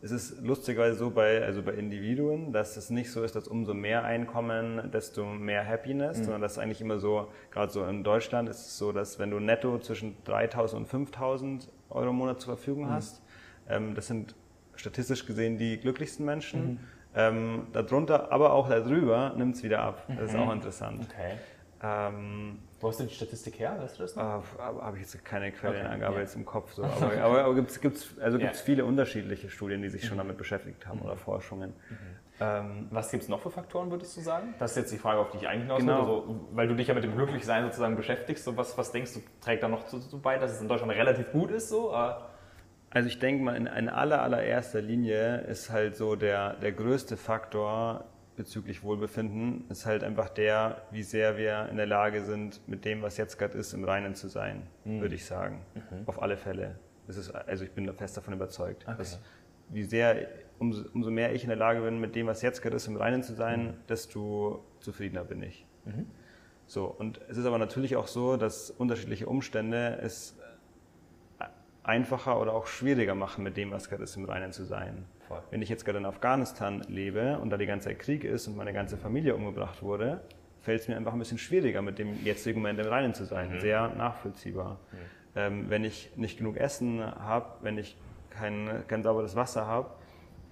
es 0.00 0.12
ist 0.12 0.40
lustigerweise 0.42 0.96
so 0.96 1.10
bei, 1.10 1.42
also 1.42 1.60
bei 1.60 1.72
Individuen, 1.72 2.52
dass 2.52 2.76
es 2.76 2.88
nicht 2.88 3.10
so 3.10 3.24
ist, 3.24 3.34
dass 3.34 3.48
umso 3.48 3.74
mehr 3.74 4.04
Einkommen, 4.04 4.90
desto 4.92 5.24
mehr 5.24 5.66
Happiness, 5.66 6.18
sondern 6.18 6.40
das 6.40 6.52
ist 6.52 6.58
eigentlich 6.58 6.80
immer 6.80 6.98
so, 7.00 7.26
gerade 7.50 7.72
so 7.72 7.84
in 7.84 8.04
Deutschland 8.04 8.48
ist 8.48 8.58
es 8.64 8.78
so, 8.78 8.92
dass 8.92 9.18
wenn 9.18 9.32
du 9.32 9.40
netto 9.40 9.76
zwischen 9.80 10.16
3.000 10.24 10.76
und 10.76 10.88
5.000 10.88 11.66
Euro 11.90 12.10
im 12.10 12.14
Monat 12.14 12.40
zur 12.40 12.54
Verfügung 12.54 12.88
hast, 12.88 13.22
ähm, 13.68 13.96
das 13.96 14.06
sind 14.06 14.36
statistisch 14.78 15.26
gesehen 15.26 15.58
die 15.58 15.78
glücklichsten 15.78 16.24
Menschen. 16.24 16.80
Ähm, 17.14 17.66
darunter, 17.72 18.30
aber 18.30 18.52
auch 18.52 18.68
darüber 18.68 19.32
nimmt 19.36 19.56
es 19.56 19.62
wieder 19.62 19.80
ab. 19.80 20.02
Das 20.08 20.30
ist 20.30 20.36
auch 20.36 20.52
interessant. 20.52 21.06
Okay. 21.10 21.32
Ähm, 21.82 22.58
Wo 22.80 22.88
hast 22.88 22.98
du 23.00 23.04
die 23.04 23.14
Statistik 23.14 23.58
her? 23.60 23.76
Weißt 23.80 23.98
du 23.98 24.02
das 24.02 24.16
noch? 24.16 24.22
Ah, 24.24 24.42
Habe 24.58 24.96
ich 24.96 25.02
jetzt 25.02 25.24
keine 25.24 25.52
Quellenangabe 25.52 26.16
ja. 26.16 26.20
jetzt 26.22 26.34
im 26.34 26.44
Kopf. 26.44 26.72
So. 26.74 26.82
Aber, 27.00 27.12
aber, 27.22 27.44
aber 27.44 27.54
gibt 27.54 27.70
es 27.70 27.80
gibt's, 27.80 28.08
also 28.20 28.36
gibt's 28.38 28.58
Ja. 28.58 28.64
viele 28.64 28.84
unterschiedliche 28.84 29.48
Studien, 29.48 29.80
die 29.82 29.88
sich 29.88 30.04
schon 30.04 30.18
damit 30.18 30.36
beschäftigt 30.36 30.86
haben 30.86 31.00
oder 31.00 31.16
Forschungen. 31.16 31.72
Ähm, 32.40 32.86
Was 32.90 33.10
gibt 33.10 33.22
es 33.24 33.28
noch 33.28 33.40
für 33.40 33.50
Faktoren, 33.50 33.90
würdest 33.90 34.16
du 34.16 34.20
sagen? 34.20 34.54
Das 34.58 34.72
ist 34.72 34.76
jetzt 34.76 34.92
die 34.92 34.98
Frage, 34.98 35.18
auf 35.20 35.30
die 35.30 35.38
ich 35.38 35.48
eigentlich 35.48 35.62
hinaus 35.62 35.80
Genau. 35.80 35.98
Also, 36.00 36.48
weil 36.52 36.68
du 36.68 36.74
dich 36.74 36.86
ja 36.88 36.94
mit 36.94 37.04
dem 37.04 37.14
Glücklichsein 37.16 37.64
sozusagen 37.64 37.96
beschäftigst. 37.96 38.44
So 38.44 38.56
was, 38.56 38.76
was 38.76 38.92
denkst 38.92 39.14
du, 39.14 39.20
trägt 39.40 39.62
da 39.62 39.68
noch 39.68 39.86
zu, 39.86 39.98
zu 40.00 40.20
bei, 40.20 40.36
dass 40.38 40.52
es 40.52 40.60
in 40.60 40.68
Deutschland 40.68 40.92
relativ 40.92 41.30
gut 41.32 41.50
ist? 41.50 41.68
So? 41.68 41.92
Äh, 41.92 42.10
also 42.90 43.08
ich 43.08 43.18
denke 43.18 43.42
mal, 43.44 43.56
in, 43.56 43.66
in 43.66 43.88
aller, 43.88 44.22
allererster 44.22 44.80
Linie 44.80 45.42
ist 45.42 45.70
halt 45.70 45.96
so 45.96 46.16
der, 46.16 46.54
der 46.54 46.72
größte 46.72 47.16
Faktor 47.16 48.04
bezüglich 48.36 48.84
Wohlbefinden, 48.84 49.64
ist 49.68 49.84
halt 49.84 50.04
einfach 50.04 50.28
der, 50.28 50.82
wie 50.92 51.02
sehr 51.02 51.36
wir 51.36 51.68
in 51.70 51.76
der 51.76 51.86
Lage 51.86 52.22
sind, 52.22 52.60
mit 52.68 52.84
dem, 52.84 53.02
was 53.02 53.16
jetzt 53.16 53.36
gerade 53.36 53.58
ist, 53.58 53.72
im 53.74 53.84
Reinen 53.84 54.14
zu 54.14 54.28
sein, 54.28 54.62
würde 55.00 55.16
ich 55.16 55.26
sagen. 55.26 55.66
Auf 56.06 56.22
alle 56.22 56.36
Fälle. 56.36 56.78
Ist, 57.08 57.34
also 57.34 57.64
ich 57.64 57.72
bin 57.72 57.92
fest 57.94 58.16
davon 58.16 58.34
überzeugt. 58.34 58.86
Dass, 58.96 59.20
wie 59.70 59.82
sehr, 59.82 60.28
umso, 60.58 60.84
umso 60.94 61.10
mehr 61.10 61.34
ich 61.34 61.42
in 61.42 61.48
der 61.48 61.58
Lage 61.58 61.80
bin, 61.80 61.98
mit 61.98 62.14
dem, 62.14 62.28
was 62.28 62.40
jetzt 62.42 62.62
gerade 62.62 62.76
ist, 62.76 62.86
im 62.86 62.96
Reinen 62.96 63.22
zu 63.24 63.34
sein, 63.34 63.74
desto 63.88 64.64
zufriedener 64.78 65.24
bin 65.24 65.42
ich. 65.42 65.66
So, 66.66 66.84
und 66.84 67.20
es 67.28 67.38
ist 67.38 67.46
aber 67.46 67.58
natürlich 67.58 67.96
auch 67.96 68.06
so, 68.06 68.36
dass 68.36 68.70
unterschiedliche 68.70 69.26
Umstände 69.26 69.98
es 70.00 70.37
einfacher 71.88 72.40
oder 72.40 72.52
auch 72.52 72.66
schwieriger 72.66 73.14
machen, 73.14 73.42
mit 73.42 73.56
dem, 73.56 73.70
was 73.70 73.88
gerade 73.88 74.04
ist, 74.04 74.16
im 74.16 74.24
Reinen 74.24 74.52
zu 74.52 74.64
sein. 74.64 75.06
Voll. 75.26 75.42
Wenn 75.50 75.62
ich 75.62 75.68
jetzt 75.68 75.84
gerade 75.84 75.98
in 75.98 76.04
Afghanistan 76.04 76.84
lebe 76.88 77.38
und 77.38 77.50
da 77.50 77.56
die 77.56 77.66
ganze 77.66 77.88
Zeit 77.88 77.98
Krieg 77.98 78.24
ist 78.24 78.46
und 78.46 78.56
meine 78.56 78.72
ganze 78.72 78.96
Familie 78.96 79.34
umgebracht 79.34 79.82
wurde, 79.82 80.20
fällt 80.60 80.82
es 80.82 80.88
mir 80.88 80.96
einfach 80.96 81.12
ein 81.12 81.18
bisschen 81.18 81.38
schwieriger, 81.38 81.80
mit 81.82 81.98
dem 81.98 82.24
jetzigen 82.24 82.60
Moment 82.60 82.78
im 82.78 82.86
Reinen 82.86 83.14
zu 83.14 83.24
sein. 83.24 83.58
Sehr 83.60 83.88
nachvollziehbar. 83.88 84.78
Ähm, 85.34 85.66
wenn 85.70 85.84
ich 85.84 86.10
nicht 86.16 86.38
genug 86.38 86.56
Essen 86.56 87.02
habe, 87.02 87.46
wenn 87.62 87.78
ich 87.78 87.96
kein, 88.30 88.84
kein 88.86 89.02
sauberes 89.02 89.34
Wasser 89.34 89.66
habe, 89.66 89.90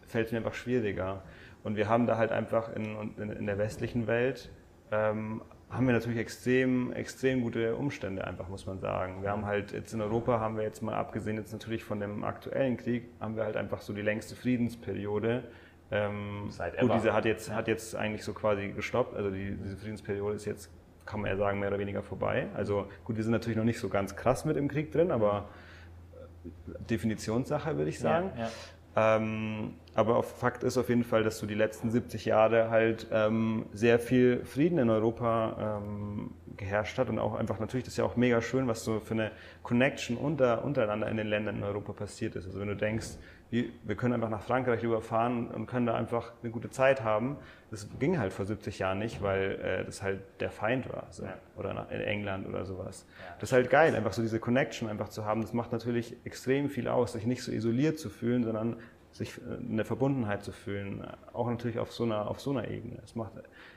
fällt 0.07 0.27
es 0.27 0.33
mir 0.33 0.39
einfach 0.39 0.55
schwieriger. 0.55 1.23
Und 1.65 1.77
wir 1.77 1.89
haben 1.89 2.07
da 2.07 2.17
halt 2.17 2.33
einfach 2.33 2.75
in, 2.75 3.13
in, 3.19 3.31
in 3.31 3.47
der 3.47 3.59
westlichen 3.59 4.07
Welt 4.07 4.51
ähm, 4.91 5.43
haben 5.71 5.87
wir 5.87 5.95
natürlich 5.95 6.19
extrem, 6.19 6.93
extrem 6.93 7.43
gute 7.43 7.75
Umstände 7.75 8.25
einfach, 8.25 8.49
muss 8.49 8.67
man 8.67 8.79
sagen. 8.79 9.23
Wir 9.23 9.31
haben 9.31 9.47
halt 9.47 9.73
jetzt 9.73 9.93
in 9.93 10.01
Europa, 10.01 10.39
haben 10.39 10.57
wir 10.57 10.63
jetzt 10.63 10.81
mal 10.81 10.95
abgesehen 10.95 11.37
jetzt 11.37 11.53
natürlich 11.53 11.83
von 11.83 11.99
dem 11.99 12.23
aktuellen 12.25 12.77
Krieg, 12.77 13.09
haben 13.21 13.37
wir 13.37 13.45
halt 13.45 13.57
einfach 13.57 13.81
so 13.81 13.93
die 13.93 14.03
längste 14.03 14.37
Friedensperiode. 14.37 15.45
Ähm, 15.91 16.47
Seit 16.51 16.79
gut, 16.79 16.95
diese 16.95 17.13
hat 17.13 17.25
jetzt, 17.25 17.53
hat 17.53 17.69
jetzt 17.69 17.97
eigentlich 17.97 18.25
so 18.25 18.33
quasi 18.33 18.69
gestoppt. 18.69 19.17
Also 19.17 19.31
die, 19.31 19.57
diese 19.57 19.77
Friedensperiode 19.77 20.37
ist 20.37 20.45
jetzt, 20.45 20.71
kann 21.05 21.21
man 21.21 21.31
ja 21.31 21.37
sagen, 21.37 21.59
mehr 21.59 21.69
oder 21.69 21.79
weniger 21.79 22.03
vorbei. 22.03 22.47
Also 22.55 22.87
gut, 23.05 23.17
wir 23.17 23.25
sind 23.25 23.33
natürlich 23.33 23.57
noch 23.57 23.65
nicht 23.65 23.81
so 23.81 23.89
ganz 23.89 24.15
krass 24.15 24.45
mit 24.45 24.57
im 24.57 24.69
Krieg 24.69 24.93
drin, 24.93 25.11
aber 25.11 25.49
äh, 26.45 26.79
Definitionssache 26.91 27.77
würde 27.77 27.91
ich 27.91 27.99
sagen. 27.99 28.31
Ja, 28.37 28.45
ja. 28.45 28.51
Ähm, 28.97 29.75
aber 29.95 30.23
Fakt 30.23 30.65
ist 30.65 30.79
auf 30.79 30.89
jeden 30.89 31.05
Fall, 31.05 31.23
dass 31.23 31.39
so 31.39 31.47
die 31.47 31.55
letzten 31.55 31.91
70 31.91 32.25
Jahre 32.25 32.71
halt 32.71 33.07
ähm, 33.13 33.67
sehr 33.73 33.99
viel 33.99 34.45
Frieden 34.45 34.79
in 34.79 34.89
Europa 34.89 35.81
ähm, 35.83 36.31
geherrscht 36.57 36.97
hat 36.97 37.11
und 37.11 37.19
auch 37.19 37.35
einfach 37.35 37.61
natürlich, 37.61 37.85
das 37.85 37.93
ist 37.93 37.99
ja 37.99 38.05
auch 38.05 38.17
mega 38.17 38.41
schön, 38.41 38.67
was 38.67 38.85
so 38.85 39.01
für 39.01 39.13
eine 39.13 39.33
Connection 39.63 40.17
unter, 40.17 40.65
untereinander 40.65 41.09
in 41.09 41.19
den 41.19 41.27
Ländern 41.27 41.57
in 41.57 41.63
Europa 41.63 41.93
passiert 41.93 42.37
ist. 42.37 42.47
Also 42.47 42.59
wenn 42.59 42.69
du 42.69 42.77
denkst, 42.77 43.19
wir, 43.51 43.67
wir 43.85 43.95
können 43.95 44.15
einfach 44.15 44.29
nach 44.29 44.43
Frankreich 44.43 44.83
rüberfahren 44.83 45.49
und 45.49 45.67
können 45.67 45.87
da 45.87 45.95
einfach 45.95 46.33
eine 46.43 46.51
gute 46.51 46.71
Zeit 46.71 47.05
haben, 47.05 47.37
das 47.71 47.89
ging 47.99 48.19
halt 48.19 48.33
vor 48.33 48.45
70 48.45 48.79
Jahren 48.79 48.99
nicht, 48.99 49.23
weil 49.23 49.53
äh, 49.63 49.85
das 49.85 50.03
halt 50.03 50.21
der 50.41 50.51
Feind 50.51 50.89
war. 50.93 51.07
So. 51.11 51.25
Ja. 51.25 51.35
Oder 51.57 51.75
nach, 51.75 51.91
in 51.91 52.01
England 52.01 52.47
oder 52.47 52.65
sowas. 52.65 53.07
Ja. 53.19 53.35
Das 53.41 53.51
ist 53.51 53.53
halt 53.53 53.71
geil, 53.71 53.95
einfach 53.95 54.13
so 54.13 54.23
diese 54.23 54.41
Connection 54.41 54.89
einfach 54.89 55.09
zu 55.09 55.25
haben. 55.25 55.43
Das 55.43 55.53
macht 55.53 55.73
natürlich 55.73 56.17
extrem 56.25 56.69
viel 56.69 56.89
aus, 56.89 57.13
sich 57.13 57.27
nicht 57.27 57.43
so 57.43 57.53
isoliert 57.53 57.99
zu 57.99 58.09
fühlen, 58.09 58.45
sondern 58.45 58.77
sich 59.13 59.39
äh, 59.39 59.57
eine 59.59 59.85
Verbundenheit 59.85 60.43
zu 60.43 60.53
fühlen. 60.53 61.07
Auch 61.33 61.49
natürlich 61.49 61.79
auf 61.79 61.93
so 61.93 62.05
einer, 62.05 62.29
auf 62.29 62.41
so 62.41 62.51
einer 62.51 62.69
Ebene. 62.69 62.99
Es 63.05 63.15
macht 63.15 63.33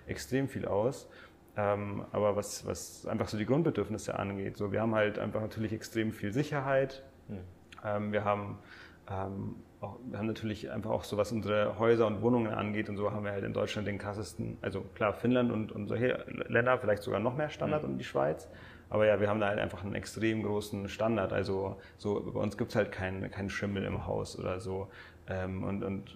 extrem 0.07 0.49
viel 0.49 0.65
aus. 0.65 1.07
Ähm, 1.57 2.05
aber 2.11 2.35
was, 2.35 2.65
was 2.65 3.05
einfach 3.05 3.27
so 3.27 3.37
die 3.37 3.45
Grundbedürfnisse 3.45 4.17
angeht, 4.17 4.57
so 4.57 4.71
wir 4.71 4.81
haben 4.81 4.95
halt 4.95 5.19
einfach 5.19 5.41
natürlich 5.41 5.73
extrem 5.73 6.11
viel 6.11 6.31
Sicherheit. 6.31 7.03
Ähm, 7.83 8.11
wir 8.11 8.23
haben 8.23 8.59
ähm, 9.09 9.55
auch, 9.81 9.97
wir 10.09 10.19
haben 10.19 10.27
natürlich 10.27 10.69
einfach 10.69 10.89
auch 10.89 11.03
so, 11.03 11.17
was 11.17 11.31
unsere 11.31 11.79
Häuser 11.79 12.05
und 12.07 12.21
Wohnungen 12.21 12.53
angeht 12.53 12.89
und 12.89 12.97
so 12.97 13.11
haben 13.11 13.23
wir 13.23 13.31
halt 13.31 13.45
in 13.45 13.53
Deutschland 13.53 13.87
den 13.87 13.97
krassesten, 13.97 14.57
also 14.61 14.81
klar 14.95 15.13
Finnland 15.13 15.51
und, 15.51 15.71
und 15.71 15.87
solche 15.87 16.25
Länder, 16.47 16.77
vielleicht 16.77 17.03
sogar 17.03 17.19
noch 17.19 17.35
mehr 17.35 17.49
Standard 17.49 17.83
und 17.83 17.97
die 17.97 18.03
Schweiz. 18.03 18.49
Aber 18.89 19.05
ja, 19.05 19.19
wir 19.21 19.29
haben 19.29 19.39
da 19.39 19.47
halt 19.47 19.59
einfach 19.59 19.83
einen 19.83 19.95
extrem 19.95 20.43
großen 20.43 20.89
Standard. 20.89 21.31
Also 21.31 21.77
so 21.97 22.31
bei 22.33 22.39
uns 22.39 22.57
gibt 22.57 22.71
es 22.71 22.75
halt 22.75 22.91
keinen 22.91 23.29
keinen 23.29 23.49
Schimmel 23.49 23.83
im 23.83 24.07
Haus 24.07 24.37
oder 24.37 24.59
so. 24.59 24.87
Ähm, 25.27 25.63
und, 25.63 25.83
und 25.83 26.15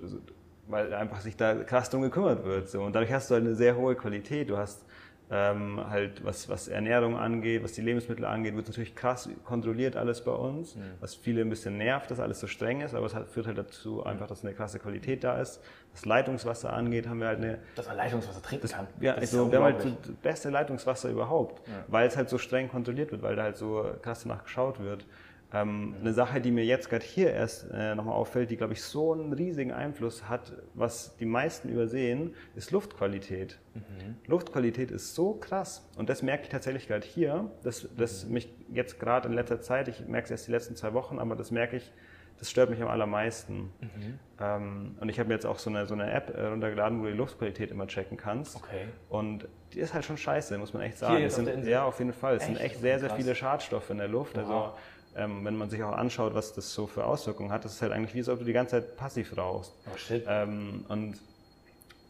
weil 0.67 0.93
einfach 0.93 1.21
sich 1.21 1.37
da 1.37 1.55
krass 1.63 1.89
drum 1.89 2.01
gekümmert 2.01 2.43
wird. 2.43 2.69
So. 2.69 2.81
Und 2.81 2.95
dadurch 2.95 3.13
hast 3.13 3.29
du 3.29 3.35
halt 3.35 3.45
eine 3.45 3.55
sehr 3.55 3.75
hohe 3.75 3.95
Qualität. 3.95 4.49
Du 4.49 4.57
hast 4.57 4.85
ähm, 5.31 5.79
halt, 5.89 6.23
was, 6.23 6.49
was 6.49 6.67
Ernährung 6.67 7.17
angeht, 7.17 7.63
was 7.63 7.71
die 7.73 7.81
Lebensmittel 7.81 8.25
angeht, 8.25 8.55
wird 8.55 8.67
natürlich 8.67 8.93
krass 8.95 9.29
kontrolliert 9.45 9.95
alles 9.95 10.23
bei 10.23 10.31
uns, 10.31 10.77
was 10.99 11.15
viele 11.15 11.41
ein 11.41 11.49
bisschen 11.49 11.77
nervt, 11.77 12.11
dass 12.11 12.19
alles 12.19 12.39
so 12.39 12.47
streng 12.47 12.81
ist, 12.81 12.93
aber 12.93 13.05
es 13.05 13.15
hat, 13.15 13.29
führt 13.29 13.47
halt 13.47 13.57
dazu 13.57 14.05
einfach, 14.05 14.27
dass 14.27 14.43
eine 14.43 14.53
krasse 14.53 14.79
Qualität 14.79 15.23
da 15.23 15.39
ist. 15.39 15.61
Was 15.93 16.05
Leitungswasser 16.05 16.73
angeht, 16.73 17.07
haben 17.07 17.19
wir 17.19 17.27
halt 17.27 17.37
eine 17.39 17.59
Dass 17.75 17.87
man 17.87 17.97
Leitungswasser 17.97 18.41
trinken 18.41 18.67
kann. 18.67 18.87
ja, 18.99 19.13
Das 19.13 19.25
ist 19.25 19.33
also 19.33 19.51
wir 19.51 19.57
haben 19.59 19.65
halt 19.65 19.81
so 19.81 19.89
das 19.89 20.11
beste 20.21 20.49
Leitungswasser 20.49 21.09
überhaupt, 21.09 21.61
weil 21.87 22.07
es 22.07 22.17
halt 22.17 22.29
so 22.29 22.37
streng 22.37 22.67
kontrolliert 22.69 23.11
wird, 23.11 23.21
weil 23.21 23.35
da 23.35 23.43
halt 23.43 23.57
so 23.57 23.85
krass 24.01 24.23
danach 24.23 24.43
geschaut 24.43 24.79
wird. 24.79 25.05
Ähm, 25.53 25.95
eine 25.99 26.13
Sache, 26.13 26.41
die 26.41 26.49
mir 26.49 26.65
jetzt 26.65 26.89
gerade 26.89 27.05
hier 27.05 27.31
erst 27.31 27.69
äh, 27.71 27.93
nochmal 27.93 28.15
auffällt, 28.15 28.49
die, 28.49 28.57
glaube 28.57 28.73
ich, 28.73 28.81
so 28.81 29.13
einen 29.13 29.33
riesigen 29.33 29.71
Einfluss 29.71 30.27
hat, 30.27 30.53
was 30.73 31.15
die 31.17 31.25
meisten 31.25 31.69
übersehen, 31.69 32.33
ist 32.55 32.71
Luftqualität. 32.71 33.59
Mhm. 33.75 34.15
Luftqualität 34.25 34.89
ist 34.89 35.13
so 35.13 35.35
krass. 35.35 35.87
Und 35.95 36.09
das 36.09 36.23
merke 36.23 36.43
ich 36.43 36.49
tatsächlich 36.49 36.87
gerade 36.87 37.05
hier, 37.05 37.51
dass, 37.61 37.87
dass 37.95 38.25
mhm. 38.25 38.33
mich 38.33 38.53
jetzt 38.73 38.99
gerade 38.99 39.27
in 39.27 39.33
letzter 39.35 39.61
Zeit, 39.61 39.87
ich 39.87 40.07
merke 40.07 40.25
es 40.25 40.31
erst 40.31 40.47
die 40.47 40.51
letzten 40.51 40.75
zwei 40.75 40.93
Wochen, 40.93 41.19
aber 41.19 41.35
das 41.35 41.51
merke 41.51 41.77
ich, 41.77 41.91
das 42.39 42.49
stört 42.49 42.71
mich 42.71 42.81
am 42.81 42.87
allermeisten. 42.87 43.71
Mhm. 43.79 44.19
Ähm, 44.39 44.95
und 44.99 45.09
ich 45.09 45.19
habe 45.19 45.29
mir 45.29 45.35
jetzt 45.35 45.45
auch 45.45 45.59
so 45.59 45.69
eine, 45.69 45.85
so 45.85 45.93
eine 45.93 46.11
App 46.11 46.35
äh, 46.35 46.47
runtergeladen, 46.47 46.99
wo 46.99 47.03
du 47.03 47.11
die 47.11 47.17
Luftqualität 47.17 47.69
immer 47.69 47.85
checken 47.85 48.17
kannst. 48.17 48.55
Okay. 48.55 48.85
Und 49.07 49.47
die 49.73 49.79
ist 49.79 49.93
halt 49.93 50.03
schon 50.03 50.17
scheiße, 50.17 50.57
muss 50.57 50.73
man 50.73 50.81
echt 50.81 50.97
sagen. 50.97 51.17
Hier 51.17 51.29
sind, 51.29 51.65
ja, 51.65 51.83
auf 51.85 51.99
jeden 51.99 52.11
Fall. 52.11 52.35
Es 52.35 52.43
echt? 52.43 52.47
sind 52.47 52.59
echt 52.59 52.79
sehr, 52.79 52.99
sehr 52.99 53.11
viele 53.11 53.35
Schadstoffe 53.35 53.89
in 53.91 53.99
der 53.99 54.07
Luft. 54.07 54.37
Also, 54.37 54.51
wow. 54.51 54.63
Also 54.65 54.77
ähm, 55.15 55.45
wenn 55.45 55.55
man 55.55 55.69
sich 55.69 55.83
auch 55.83 55.93
anschaut, 55.93 56.33
was 56.33 56.53
das 56.53 56.73
so 56.73 56.87
für 56.87 57.05
Auswirkungen 57.05 57.51
hat, 57.51 57.65
das 57.65 57.73
ist 57.73 57.81
halt 57.81 57.91
eigentlich 57.91 58.13
wie, 58.13 58.19
als 58.19 58.29
ob 58.29 58.39
du 58.39 58.45
die 58.45 58.53
ganze 58.53 58.71
Zeit 58.71 58.97
passiv 58.97 59.37
rauchst. 59.37 59.71
Oh 59.91 59.97
shit. 59.97 60.23
Ähm, 60.27 60.85
und, 60.89 61.15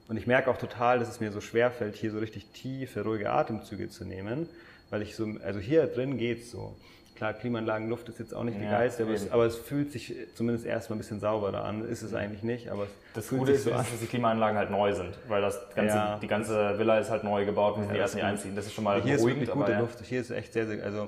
und 0.08 0.18
ich 0.18 0.28
merke 0.28 0.50
auch 0.50 0.58
total, 0.58 1.00
dass 1.00 1.10
es 1.10 1.20
mir 1.20 1.32
so 1.32 1.42
schwer 1.42 1.72
fällt, 1.72 1.96
hier 1.96 2.12
so 2.12 2.20
richtig 2.20 2.48
tiefe, 2.54 3.04
ruhige 3.04 3.32
Atemzüge 3.32 3.90
zu 3.90 4.06
nehmen, 4.06 4.48
weil 4.90 5.02
ich 5.02 5.16
so, 5.16 5.28
also 5.44 5.60
hier 5.60 5.88
drin 5.88 6.18
geht's 6.18 6.52
so. 6.52 6.76
Klar, 7.16 7.34
Klimaanlagenluft 7.34 8.10
ist 8.10 8.18
jetzt 8.18 8.34
auch 8.34 8.44
nicht 8.44 8.58
die 8.58 8.64
ja, 8.64 8.72
geilste, 8.72 9.04
aber 9.04 9.14
es, 9.14 9.32
aber 9.32 9.46
es, 9.46 9.56
fühlt 9.56 9.92
sich 9.92 10.16
zumindest 10.34 10.66
erstmal 10.66 10.98
ein 10.98 11.00
bisschen 11.00 11.20
sauberer 11.20 11.64
an. 11.64 11.88
Ist 11.88 12.02
es 12.02 12.16
eigentlich 12.16 12.42
nicht, 12.42 12.70
aber 12.70 12.88
Das 13.14 13.30
Gute 13.30 13.52
ist, 13.52 13.66
so 13.66 13.70
ist, 13.70 13.78
dass 13.78 14.00
die 14.02 14.08
Klimaanlagen 14.08 14.58
halt 14.58 14.72
neu 14.72 14.94
sind, 14.94 15.14
weil 15.28 15.42
das 15.42 15.60
ganze, 15.76 15.96
ja. 15.96 16.20
die 16.20 16.28
ganze 16.28 16.80
Villa 16.80 16.98
ist 16.98 17.12
halt 17.12 17.24
neu 17.24 17.46
gebaut, 17.46 17.78
wir 17.78 17.84
sind 17.84 17.90
ja, 17.90 17.94
die 17.94 18.02
ersten, 18.02 18.18
die 18.18 18.24
einziehen. 18.24 18.56
Das 18.56 18.66
ist 18.66 18.74
schon 18.74 18.84
mal 18.84 19.02
Hier 19.04 19.18
beruhigend, 19.18 19.44
ist 19.44 19.50
wirklich 19.50 19.68
gute 19.68 19.80
Luft. 19.80 20.02
Hier 20.04 20.22
ist 20.22 20.32
echt 20.32 20.54
sehr, 20.54 20.66
sehr, 20.66 20.84
also 20.84 21.08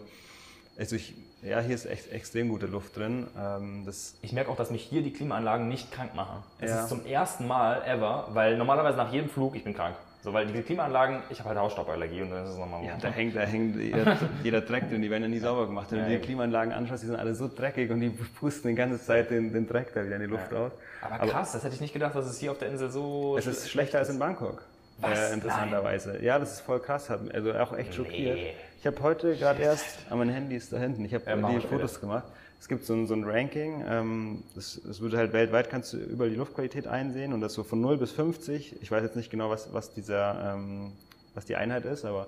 also 0.78 0.96
ich, 0.96 1.14
ja, 1.46 1.60
hier 1.60 1.76
ist 1.76 1.86
echt 1.86 2.12
extrem 2.12 2.50
gute 2.50 2.66
Luft 2.66 2.98
drin. 2.98 3.28
Ähm, 3.40 3.84
das 3.86 4.16
ich 4.22 4.34
merke 4.34 4.52
auch, 4.52 4.56
dass 4.56 4.72
mich 4.72 4.84
hier 4.84 5.02
die 5.02 5.14
Klimaanlagen 5.14 5.68
nicht 5.68 5.92
krank 5.92 6.16
machen. 6.16 6.44
Das 6.60 6.70
ja. 6.70 6.82
ist 6.82 6.90
zum 6.90 7.06
ersten 7.06 7.48
Mal 7.48 7.84
ever, 7.86 8.28
weil 8.34 8.58
normalerweise 8.58 8.98
nach 8.98 9.12
jedem 9.12 9.30
Flug 9.30 9.56
ich 9.56 9.64
bin 9.64 9.76
krank. 9.76 9.96
So, 10.24 10.34
weil 10.34 10.48
die 10.48 10.60
Klimaanlagen, 10.64 11.22
ich 11.30 11.38
habe 11.38 11.50
halt 11.50 11.60
Hausstauballergie 11.60 12.24
und 12.24 12.32
dann 12.32 12.46
ist 12.46 12.54
es 12.54 12.58
nochmal 12.58 12.84
Ja, 12.84 12.98
da 13.00 13.10
hängt, 13.10 13.36
da 13.36 13.42
hängt 13.42 13.76
jeder, 13.76 14.18
jeder 14.44 14.62
Dreck 14.62 14.90
drin, 14.90 15.04
die 15.04 15.12
werden 15.12 15.22
ja 15.22 15.30
nie 15.30 15.38
sauber 15.38 15.68
gemacht. 15.68 15.92
Wenn 15.92 16.00
ja, 16.00 16.06
du 16.06 16.12
die 16.18 16.18
Klimaanlagen 16.18 16.74
anschaust, 16.74 17.04
die 17.04 17.08
sind 17.08 17.16
alle 17.16 17.36
so 17.36 17.48
dreckig 17.48 17.92
und 17.92 18.00
die 18.00 18.10
pusten 18.10 18.70
die 18.70 18.76
ganze 18.76 19.00
Zeit 19.00 19.30
den, 19.30 19.54
den 19.54 19.68
Dreck 19.68 19.94
da 19.94 20.04
wieder 20.04 20.16
in 20.16 20.22
die 20.22 20.28
Luft 20.28 20.52
ja. 20.52 20.58
raus. 20.58 20.72
Aber 21.02 21.18
krass, 21.18 21.30
Aber 21.30 21.42
das 21.54 21.64
hätte 21.64 21.76
ich 21.76 21.82
nicht 21.82 21.94
gedacht, 21.94 22.16
dass 22.16 22.26
es 22.26 22.40
hier 22.40 22.52
auf 22.52 22.58
der 22.58 22.70
Insel 22.70 22.90
so. 22.90 23.38
Es 23.38 23.46
ist 23.46 23.70
schlechter 23.70 24.00
als 24.00 24.10
in 24.10 24.18
Bangkok. 24.18 24.64
Was? 25.00 25.20
Äh, 25.20 25.34
interessanterweise. 25.34 26.14
Nein. 26.14 26.24
Ja, 26.24 26.40
das 26.40 26.54
ist 26.54 26.62
voll 26.62 26.80
krass, 26.80 27.10
also 27.10 27.54
auch 27.54 27.78
echt 27.78 27.96
schockiert. 27.96 28.36
Nee. 28.36 28.54
Ich 28.80 28.88
habe 28.88 29.02
heute 29.02 29.36
gerade 29.36 29.62
erst, 29.64 30.00
an 30.10 30.20
mein 30.20 30.30
Handy 30.30 30.56
ist 30.56 30.72
da 30.72 30.78
hinten, 30.78 31.06
ich 31.06 31.14
habe 31.14 31.26
die 31.26 31.68
Fotos 31.68 32.00
gemacht. 32.00 32.26
Es 32.60 32.68
gibt 32.68 32.86
so 32.86 32.94
ein, 32.94 33.06
so 33.06 33.14
ein 33.14 33.24
Ranking, 33.24 33.84
ähm, 33.88 34.44
das, 34.56 34.82
das 34.86 35.02
wird 35.02 35.14
halt 35.14 35.34
weltweit, 35.34 35.70
kannst 35.70 35.94
du 35.94 35.98
überall 35.98 36.30
die 36.30 36.36
Luftqualität 36.36 36.88
einsehen 36.88 37.34
und 37.34 37.42
das 37.42 37.54
so 37.54 37.64
von 37.64 37.82
0 37.82 37.98
bis 37.98 38.12
50. 38.12 38.82
Ich 38.82 38.90
weiß 38.90 39.04
jetzt 39.04 39.16
nicht 39.16 39.30
genau, 39.30 39.50
was, 39.50 39.74
was, 39.74 39.94
dieser, 39.94 40.54
ähm, 40.54 40.94
was 41.34 41.46
die 41.46 41.58
Einheit 41.58 41.86
ist, 41.86 42.06
aber 42.06 42.28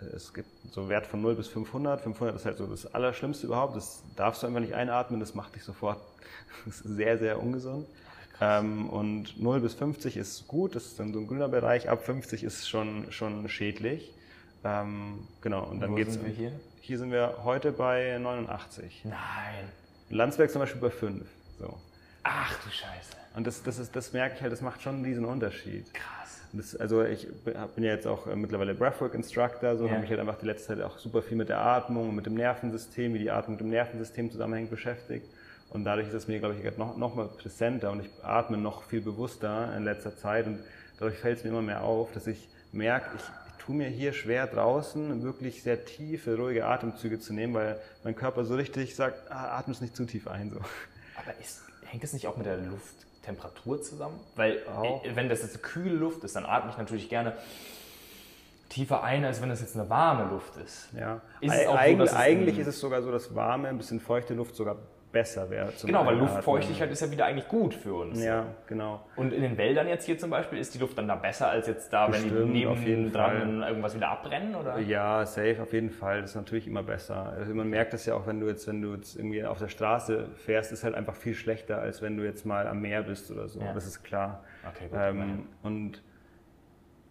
äh, 0.00 0.16
es 0.16 0.32
gibt 0.32 0.48
so 0.72 0.88
Wert 0.88 1.06
von 1.06 1.20
0 1.20 1.34
bis 1.34 1.48
500. 1.48 2.00
500 2.00 2.36
ist 2.36 2.46
halt 2.46 2.58
so 2.58 2.66
das 2.66 2.94
Allerschlimmste 2.94 3.46
überhaupt. 3.46 3.76
Das 3.76 4.02
darfst 4.16 4.42
du 4.42 4.46
einfach 4.46 4.60
nicht 4.60 4.74
einatmen, 4.74 5.20
das 5.20 5.34
macht 5.34 5.54
dich 5.54 5.64
sofort 5.64 6.00
sehr, 6.66 7.18
sehr 7.18 7.42
ungesund. 7.42 7.86
Ähm, 8.40 8.88
und 8.90 9.40
0 9.40 9.60
bis 9.60 9.74
50 9.74 10.16
ist 10.16 10.48
gut, 10.48 10.74
das 10.74 10.86
ist 10.86 11.00
dann 11.00 11.12
so 11.12 11.20
ein 11.20 11.26
grüner 11.26 11.48
Bereich. 11.48 11.88
Ab 11.88 12.04
50 12.04 12.42
ist 12.42 12.68
schon, 12.68 13.10
schon 13.10 13.48
schädlich. 13.48 14.12
Ähm, 14.64 15.26
genau, 15.40 15.64
und 15.64 15.80
dann 15.80 15.92
Wo 15.92 15.94
geht's. 15.96 16.14
Sind 16.14 16.26
wir 16.26 16.32
hier? 16.32 16.52
Hier 16.80 16.98
sind 16.98 17.10
wir 17.10 17.38
heute 17.44 17.72
bei 17.72 18.18
89. 18.18 19.02
Nein. 19.04 19.14
Landsberg 20.10 20.50
zum 20.50 20.60
Beispiel 20.60 20.80
bei 20.80 20.90
5. 20.90 21.24
So. 21.58 21.78
Ach 22.24 22.54
du 22.64 22.70
Scheiße. 22.70 23.16
Und 23.36 23.46
das, 23.46 23.62
das, 23.62 23.78
ist, 23.78 23.94
das 23.94 24.12
merke 24.12 24.36
ich 24.36 24.42
halt, 24.42 24.52
das 24.52 24.60
macht 24.60 24.82
schon 24.82 25.02
diesen 25.02 25.24
Unterschied. 25.24 25.92
Krass. 25.92 26.40
Das, 26.52 26.76
also 26.76 27.02
ich 27.02 27.26
bin 27.74 27.84
ja 27.84 27.92
jetzt 27.92 28.06
auch 28.06 28.26
äh, 28.26 28.36
mittlerweile 28.36 28.74
Breathwork 28.74 29.14
Instructor, 29.14 29.76
so 29.76 29.86
ja. 29.86 29.90
habe 29.90 30.02
mich 30.02 30.10
halt 30.10 30.20
einfach 30.20 30.38
die 30.38 30.46
letzte 30.46 30.68
Zeit 30.68 30.80
auch 30.82 30.98
super 30.98 31.20
viel 31.20 31.36
mit 31.36 31.48
der 31.48 31.60
Atmung 31.60 32.10
und 32.10 32.14
mit 32.14 32.26
dem 32.26 32.34
Nervensystem, 32.34 33.12
wie 33.14 33.18
die 33.18 33.30
Atmung 33.30 33.56
mit 33.56 33.60
dem 33.60 33.70
Nervensystem 33.70 34.30
zusammenhängt, 34.30 34.70
beschäftigt. 34.70 35.26
Und 35.74 35.82
dadurch 35.84 36.06
ist 36.06 36.14
es 36.14 36.28
mir, 36.28 36.38
glaube 36.38 36.54
ich, 36.54 36.78
noch, 36.78 36.96
noch 36.96 37.16
mal 37.16 37.26
präsenter 37.26 37.90
und 37.90 38.04
ich 38.04 38.10
atme 38.22 38.56
noch 38.56 38.84
viel 38.84 39.00
bewusster 39.00 39.76
in 39.76 39.82
letzter 39.82 40.16
Zeit. 40.16 40.46
Und 40.46 40.60
dadurch 41.00 41.18
fällt 41.18 41.38
es 41.38 41.44
mir 41.44 41.50
immer 41.50 41.62
mehr 41.62 41.82
auf, 41.82 42.12
dass 42.12 42.28
ich 42.28 42.48
merke, 42.70 43.08
ich, 43.16 43.22
ich 43.48 43.64
tue 43.64 43.74
mir 43.74 43.88
hier 43.88 44.12
schwer 44.12 44.46
draußen 44.46 45.24
wirklich 45.24 45.64
sehr 45.64 45.84
tiefe, 45.84 46.36
ruhige 46.36 46.64
Atemzüge 46.66 47.18
zu 47.18 47.32
nehmen, 47.32 47.54
weil 47.54 47.80
mein 48.04 48.14
Körper 48.14 48.44
so 48.44 48.54
richtig 48.54 48.94
sagt, 48.94 49.32
ah, 49.32 49.58
atme 49.58 49.74
es 49.74 49.80
nicht 49.80 49.96
zu 49.96 50.04
tief 50.04 50.28
ein. 50.28 50.50
So. 50.50 50.58
Aber 50.58 51.36
ist, 51.40 51.62
hängt 51.86 52.04
das 52.04 52.12
nicht 52.12 52.28
auch 52.28 52.36
mit 52.36 52.46
der 52.46 52.58
Lufttemperatur 52.58 53.82
zusammen? 53.82 54.20
Weil 54.36 54.64
auch. 54.68 55.02
wenn 55.16 55.28
das 55.28 55.42
jetzt 55.42 55.60
kühle 55.64 55.96
Luft 55.96 56.22
ist, 56.22 56.36
dann 56.36 56.46
atme 56.46 56.70
ich 56.70 56.78
natürlich 56.78 57.08
gerne 57.08 57.36
tiefer 58.68 59.02
ein, 59.02 59.24
als 59.24 59.42
wenn 59.42 59.48
das 59.48 59.60
jetzt 59.60 59.76
eine 59.76 59.90
warme 59.90 60.30
Luft 60.30 60.56
ist. 60.64 60.88
Ja. 60.96 61.20
Ist 61.40 61.50
Eig 61.50 61.98
so, 61.98 62.16
eigentlich 62.16 62.60
ist 62.60 62.68
es 62.68 62.78
sogar 62.78 63.02
so, 63.02 63.10
dass 63.10 63.34
warme, 63.34 63.66
ein 63.66 63.76
bisschen 63.76 63.98
feuchte 63.98 64.34
Luft 64.34 64.54
sogar 64.54 64.76
besser 65.14 65.48
wäre. 65.48 65.72
Genau, 65.86 66.04
weil 66.04 66.16
Luftfeuchtigkeit 66.16 66.90
ist 66.90 67.00
ja 67.00 67.10
wieder 67.10 67.24
eigentlich 67.24 67.48
gut 67.48 67.72
für 67.72 67.94
uns. 67.94 68.22
Ja, 68.22 68.44
genau. 68.66 69.06
Und 69.16 69.32
in 69.32 69.40
den 69.40 69.56
Wäldern 69.56 69.88
jetzt 69.88 70.04
hier 70.04 70.18
zum 70.18 70.28
Beispiel, 70.28 70.58
ist 70.58 70.74
die 70.74 70.78
Luft 70.78 70.98
dann 70.98 71.08
da 71.08 71.14
besser 71.14 71.48
als 71.48 71.68
jetzt 71.68 71.90
da, 71.92 72.08
Bestimmt, 72.08 72.34
wenn 72.34 72.52
die 72.52 72.66
neben 72.66 73.12
dran 73.12 73.62
irgendwas 73.62 73.94
wieder 73.94 74.08
abbrennen? 74.08 74.54
Oder? 74.56 74.80
Ja, 74.80 75.24
safe, 75.24 75.62
auf 75.62 75.72
jeden 75.72 75.90
Fall. 75.90 76.20
Das 76.20 76.30
ist 76.30 76.36
natürlich 76.36 76.66
immer 76.66 76.82
besser. 76.82 77.32
Also 77.38 77.54
man 77.54 77.70
merkt 77.70 77.94
das 77.94 78.04
ja 78.04 78.14
auch, 78.14 78.26
wenn 78.26 78.40
du 78.40 78.48
jetzt, 78.48 78.66
wenn 78.66 78.82
du 78.82 78.94
jetzt 78.94 79.16
irgendwie 79.16 79.44
auf 79.44 79.58
der 79.58 79.68
Straße 79.68 80.26
fährst, 80.34 80.72
ist 80.72 80.84
halt 80.84 80.94
einfach 80.94 81.14
viel 81.14 81.34
schlechter, 81.34 81.78
als 81.78 82.02
wenn 82.02 82.16
du 82.16 82.24
jetzt 82.24 82.44
mal 82.44 82.66
am 82.66 82.80
Meer 82.80 83.04
bist 83.04 83.30
oder 83.30 83.48
so. 83.48 83.60
Ja. 83.60 83.72
Das 83.72 83.86
ist 83.86 84.02
klar. 84.02 84.42
Okay, 84.68 84.88
gut. 84.88 84.98
Ähm, 85.00 85.46
und 85.62 86.02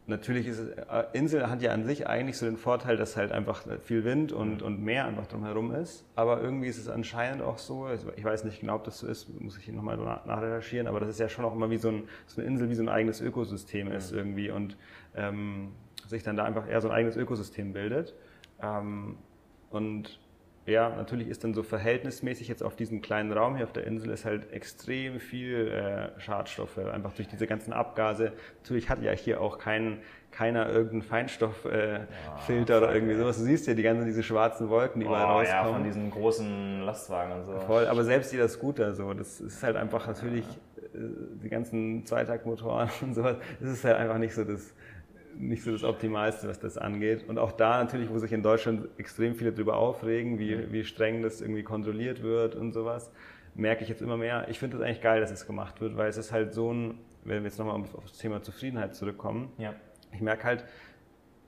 natürlich 0.08 0.48
ist 0.48 0.60
es, 0.60 0.70
äh, 0.70 1.04
Insel 1.14 1.50
hat 1.50 1.62
ja 1.62 1.72
an 1.72 1.86
sich 1.86 2.08
eigentlich 2.08 2.38
so 2.38 2.46
den 2.46 2.58
Vorteil, 2.58 2.98
dass 2.98 3.16
halt 3.16 3.32
einfach 3.32 3.64
viel 3.80 4.04
Wind 4.04 4.32
und, 4.32 4.62
und 4.62 4.84
Meer 4.84 5.06
einfach 5.06 5.28
drumherum 5.28 5.74
ist. 5.74 6.06
Aber 6.16 6.42
irgendwie 6.42 6.68
ist 6.68 6.78
es 6.78 6.90
anscheinend 6.90 7.42
auch 7.42 7.58
so, 7.58 7.88
ich 8.16 8.24
weiß 8.24 8.44
nicht 8.44 8.60
genau, 8.60 8.76
ob 8.76 8.84
das 8.84 9.00
so 9.00 9.08
ist, 9.08 9.30
muss 9.42 9.58
ich 9.58 9.68
nochmal 9.70 9.98
nachrecherchieren, 9.98 10.88
aber 10.88 11.00
das 11.00 11.10
ist 11.10 11.20
ja 11.20 11.30
schon 11.30 11.46
auch 11.46 11.54
immer 11.54 11.70
wie 11.70 11.78
so, 11.78 11.90
ein, 11.90 12.04
so 12.28 12.42
eine 12.42 12.50
Insel, 12.50 12.70
wie 12.70 12.76
so 12.76 12.84
ein 12.84 12.90
eigenes 12.90 13.22
Ökosystem 13.22 13.92
ist 13.92 14.12
mhm. 14.12 14.18
irgendwie 14.18 14.52
und 14.52 14.78
ähm, 15.16 15.72
sich 16.08 16.24
dann 16.24 16.36
da 16.36 16.44
einfach 16.44 16.68
eher 16.68 16.82
so 16.82 16.90
ein 16.90 16.94
eigenes 16.94 17.16
Ökosystem 17.16 17.74
bildet. 17.74 18.14
Ähm, 18.62 19.18
und 19.70 20.20
ja, 20.66 20.90
natürlich 20.90 21.28
ist 21.28 21.44
dann 21.44 21.54
so 21.54 21.62
verhältnismäßig 21.62 22.48
jetzt 22.48 22.64
auf 22.64 22.76
diesem 22.76 23.02
kleinen 23.02 23.34
Raum 23.34 23.58
hier 23.58 23.66
auf 23.66 23.74
der 23.74 23.86
Insel 23.86 24.12
ist 24.12 24.24
halt 24.24 24.52
extrem 24.54 25.20
viel 25.20 25.68
äh, 25.68 26.20
Schadstoffe, 26.20 26.78
einfach 26.78 27.14
durch 27.14 27.28
diese 27.28 27.48
ganzen 27.48 27.74
Abgase. 27.74 28.32
Natürlich 28.62 28.90
hat 28.90 29.02
ja 29.02 29.12
hier 29.12 29.42
auch 29.42 29.58
kein, 29.58 30.00
keiner 30.32 30.70
irgendeinen 30.70 31.02
Feinstofffilter 31.02 32.08
äh, 32.50 32.66
ja, 32.66 32.78
oder 32.78 32.96
irgendwie 32.96 33.16
sowas. 33.16 33.38
Du 33.38 33.44
siehst 33.44 33.68
ja 33.68 33.74
die 33.74 33.84
ganzen 33.84 34.06
diese 34.06 34.24
schwarzen 34.24 34.70
Wolken, 34.70 35.02
die 35.02 35.06
oh, 35.06 35.10
überall 35.10 35.26
rauskommen. 35.26 35.66
Ja, 35.66 35.74
von 35.74 35.84
diesen 35.84 36.10
großen 36.10 36.82
Lastwagen 36.82 37.34
und 37.34 37.46
so. 37.46 37.60
Voll, 37.60 37.88
aber 37.88 38.04
selbst 38.06 38.32
jeder 38.32 38.48
Scooter 38.48 38.94
so, 38.94 39.14
das 39.14 39.42
ist 39.42 39.64
halt 39.64 39.76
einfach 39.76 40.08
natürlich, 40.08 40.46
äh, 40.94 40.98
die 41.44 41.50
ganzen 41.50 42.06
Zweitaktmotoren 42.06 42.90
und 43.02 43.16
sowas, 43.16 43.36
das 43.60 43.70
ist 43.70 43.84
halt 43.84 43.98
einfach 43.98 44.18
nicht 44.18 44.34
so 44.34 44.46
das 44.46 44.74
nicht 45.38 45.64
so 45.64 45.72
das 45.72 45.84
Optimalste, 45.84 46.48
was 46.48 46.60
das 46.60 46.78
angeht. 46.78 47.28
Und 47.28 47.38
auch 47.38 47.52
da 47.52 47.84
natürlich, 47.84 48.10
wo 48.10 48.18
sich 48.18 48.32
in 48.32 48.44
Deutschland 48.44 48.88
extrem 48.98 49.36
viele 49.36 49.52
darüber 49.52 49.78
aufregen, 49.78 50.40
wie, 50.40 50.72
wie 50.72 50.84
streng 50.84 51.22
das 51.22 51.42
irgendwie 51.42 51.64
kontrolliert 51.64 52.24
wird 52.24 52.56
und 52.56 52.74
sowas, 52.74 53.12
merke 53.56 53.84
ich 53.84 53.90
jetzt 53.90 54.02
immer 54.02 54.18
mehr. 54.18 54.48
Ich 54.50 54.60
finde 54.60 54.78
es 54.78 54.84
eigentlich 54.84 55.02
geil, 55.02 55.22
dass 55.22 55.32
es 55.32 55.46
gemacht 55.46 55.82
wird, 55.82 55.98
weil 55.98 56.10
es 56.10 56.18
ist 56.18 56.32
halt 56.32 56.54
so 56.54 56.74
ein, 56.74 57.00
wenn 57.24 57.44
wir 57.44 57.50
jetzt 57.50 57.60
nochmal 57.60 57.76
auf 57.76 58.04
das 58.04 58.18
Thema 58.18 58.42
Zufriedenheit 58.42 58.96
zurückkommen, 58.96 59.52
ja. 59.58 59.74
ich 60.12 60.22
merke 60.22 60.44
halt, 60.44 60.66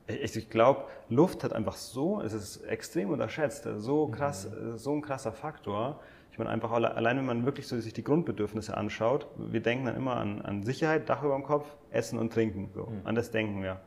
ich, 0.08 0.36
ich 0.36 0.50
glaube, 0.50 0.86
Luft 1.10 1.44
hat 1.44 1.54
einfach 1.54 1.76
so, 1.76 2.22
es 2.22 2.34
ist 2.34 2.64
extrem 2.66 3.10
unterschätzt, 3.10 3.68
so 3.78 4.08
krass, 4.08 4.50
mhm. 4.50 4.78
so 4.78 4.94
ein 4.94 5.02
krasser 5.02 5.32
Faktor. 5.32 6.00
Ich 6.36 6.40
meine, 6.40 6.50
einfach 6.50 6.74
allein, 6.74 7.16
wenn 7.16 7.26
man 7.26 7.46
wirklich 7.46 7.66
so 7.66 7.80
sich 7.80 7.94
die 7.94 8.04
Grundbedürfnisse 8.04 8.76
anschaut, 8.76 9.26
wir 9.38 9.62
denken 9.62 9.86
dann 9.86 9.96
immer 9.96 10.18
an, 10.18 10.42
an 10.42 10.64
Sicherheit, 10.64 11.08
Dach 11.08 11.24
über 11.24 11.34
dem 11.34 11.44
Kopf, 11.44 11.66
Essen 11.92 12.20
und 12.20 12.34
Trinken. 12.34 12.72
So. 12.74 12.88
Mhm. 12.88 13.02
An 13.06 13.16
das 13.16 13.32
denken 13.32 13.64
wir. 13.64 13.80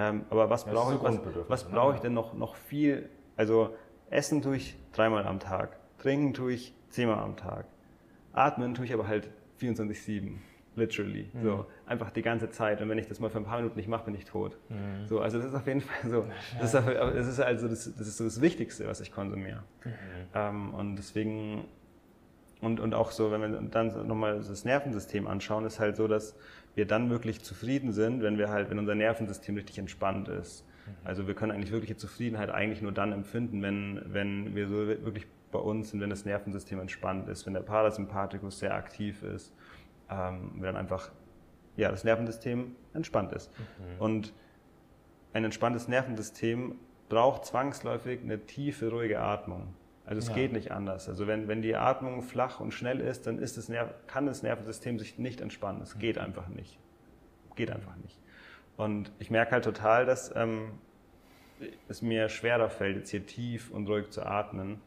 Ähm, 0.00 0.24
aber 0.28 0.50
was 0.50 0.64
brauche 0.64 0.96
ich, 0.96 1.00
was, 1.00 1.20
was 1.46 1.64
brauche 1.68 1.90
ich 1.90 1.98
ne? 1.98 2.08
denn 2.08 2.14
noch, 2.14 2.34
noch 2.34 2.56
viel? 2.56 3.08
Also 3.36 3.76
Essen 4.10 4.42
tue 4.42 4.56
ich 4.56 4.76
dreimal 4.92 5.24
am 5.28 5.38
Tag, 5.38 5.78
Trinken 5.98 6.34
tue 6.34 6.54
ich 6.54 6.74
zehnmal 6.88 7.20
am 7.20 7.36
Tag, 7.36 7.66
Atmen 8.32 8.74
tue 8.74 8.84
ich 8.84 8.92
aber 8.92 9.06
halt 9.06 9.30
24-7. 9.60 10.38
Literally. 10.74 11.30
Mhm. 11.34 11.42
So, 11.42 11.66
einfach 11.86 12.10
die 12.10 12.22
ganze 12.22 12.50
Zeit. 12.50 12.80
Und 12.80 12.88
wenn 12.88 12.98
ich 12.98 13.06
das 13.06 13.20
mal 13.20 13.30
für 13.30 13.38
ein 13.38 13.44
paar 13.44 13.58
Minuten 13.58 13.76
nicht 13.76 13.88
mache, 13.88 14.06
bin 14.06 14.14
ich 14.14 14.24
tot. 14.24 14.58
Mhm. 14.70 15.06
So, 15.06 15.20
also 15.20 15.38
das 15.38 15.48
ist 15.48 15.54
auf 15.54 15.66
jeden 15.68 15.82
Fall 15.82 16.10
so. 16.10 16.26
Das 16.58 16.74
ist, 16.74 16.86
das 16.88 17.26
ist 17.28 17.40
also 17.40 17.68
das, 17.68 17.94
das, 17.94 18.08
ist 18.08 18.16
so 18.16 18.24
das 18.24 18.40
Wichtigste, 18.40 18.88
was 18.88 19.00
ich 19.00 19.12
konsumiere. 19.12 19.62
Mhm. 19.84 19.90
Ähm, 20.34 20.74
und 20.74 20.96
deswegen 20.96 21.64
und, 22.62 22.78
und 22.78 22.94
auch 22.94 23.10
so, 23.10 23.32
wenn 23.32 23.40
wir 23.40 23.48
dann 23.48 24.06
nochmal 24.06 24.36
das 24.36 24.64
Nervensystem 24.64 25.26
anschauen, 25.26 25.66
ist 25.66 25.80
halt 25.80 25.96
so, 25.96 26.06
dass 26.06 26.36
wir 26.76 26.86
dann 26.86 27.10
wirklich 27.10 27.42
zufrieden 27.42 27.92
sind, 27.92 28.22
wenn 28.22 28.38
wir 28.38 28.50
halt, 28.50 28.70
wenn 28.70 28.78
unser 28.78 28.94
Nervensystem 28.94 29.56
richtig 29.56 29.78
entspannt 29.78 30.28
ist. 30.28 30.64
Mhm. 30.86 30.92
Also 31.02 31.26
wir 31.26 31.34
können 31.34 31.50
eigentlich 31.50 31.72
wirkliche 31.72 31.96
Zufriedenheit 31.96 32.50
eigentlich 32.50 32.80
nur 32.80 32.92
dann 32.92 33.12
empfinden, 33.12 33.62
wenn, 33.62 34.00
wenn 34.06 34.54
wir 34.54 34.68
so 34.68 34.86
wirklich 34.86 35.26
bei 35.50 35.58
uns 35.58 35.90
sind, 35.90 36.00
wenn 36.00 36.08
das 36.08 36.24
Nervensystem 36.24 36.78
entspannt 36.78 37.28
ist, 37.28 37.46
wenn 37.46 37.52
der 37.52 37.62
Parasympathikus 37.62 38.60
sehr 38.60 38.74
aktiv 38.74 39.24
ist, 39.24 39.52
ähm, 40.08 40.52
wenn 40.54 40.62
dann 40.62 40.76
einfach 40.76 41.10
ja, 41.76 41.90
das 41.90 42.04
Nervensystem 42.04 42.76
entspannt 42.94 43.32
ist. 43.32 43.50
Mhm. 43.58 44.00
Und 44.00 44.32
ein 45.32 45.44
entspanntes 45.44 45.88
Nervensystem 45.88 46.76
braucht 47.08 47.44
zwangsläufig 47.44 48.20
eine 48.22 48.46
tiefe, 48.46 48.88
ruhige 48.90 49.20
Atmung. 49.20 49.74
Also 50.04 50.18
es 50.18 50.28
ja. 50.28 50.34
geht 50.34 50.52
nicht 50.52 50.72
anders. 50.72 51.08
Also 51.08 51.26
wenn, 51.26 51.48
wenn 51.48 51.62
die 51.62 51.76
Atmung 51.76 52.22
flach 52.22 52.60
und 52.60 52.72
schnell 52.72 53.00
ist, 53.00 53.26
dann 53.26 53.38
ist 53.38 53.56
das 53.56 53.68
Nerv 53.68 53.94
kann 54.06 54.26
das 54.26 54.42
Nervensystem 54.42 54.98
sich 54.98 55.18
nicht 55.18 55.40
entspannen. 55.40 55.80
Es 55.80 55.98
geht 55.98 56.16
mhm. 56.16 56.22
einfach 56.22 56.48
nicht. 56.48 56.78
Geht 57.54 57.70
einfach 57.70 57.96
nicht. 57.96 58.18
Und 58.76 59.12
ich 59.18 59.30
merke 59.30 59.52
halt 59.52 59.64
total, 59.64 60.06
dass 60.06 60.34
ähm, 60.34 60.72
es 61.88 62.02
mir 62.02 62.28
schwerer 62.28 62.68
fällt, 62.68 62.96
jetzt 62.96 63.10
hier 63.10 63.24
tief 63.24 63.70
und 63.70 63.86
ruhig 63.88 64.10
zu 64.10 64.24
atmen. 64.26 64.80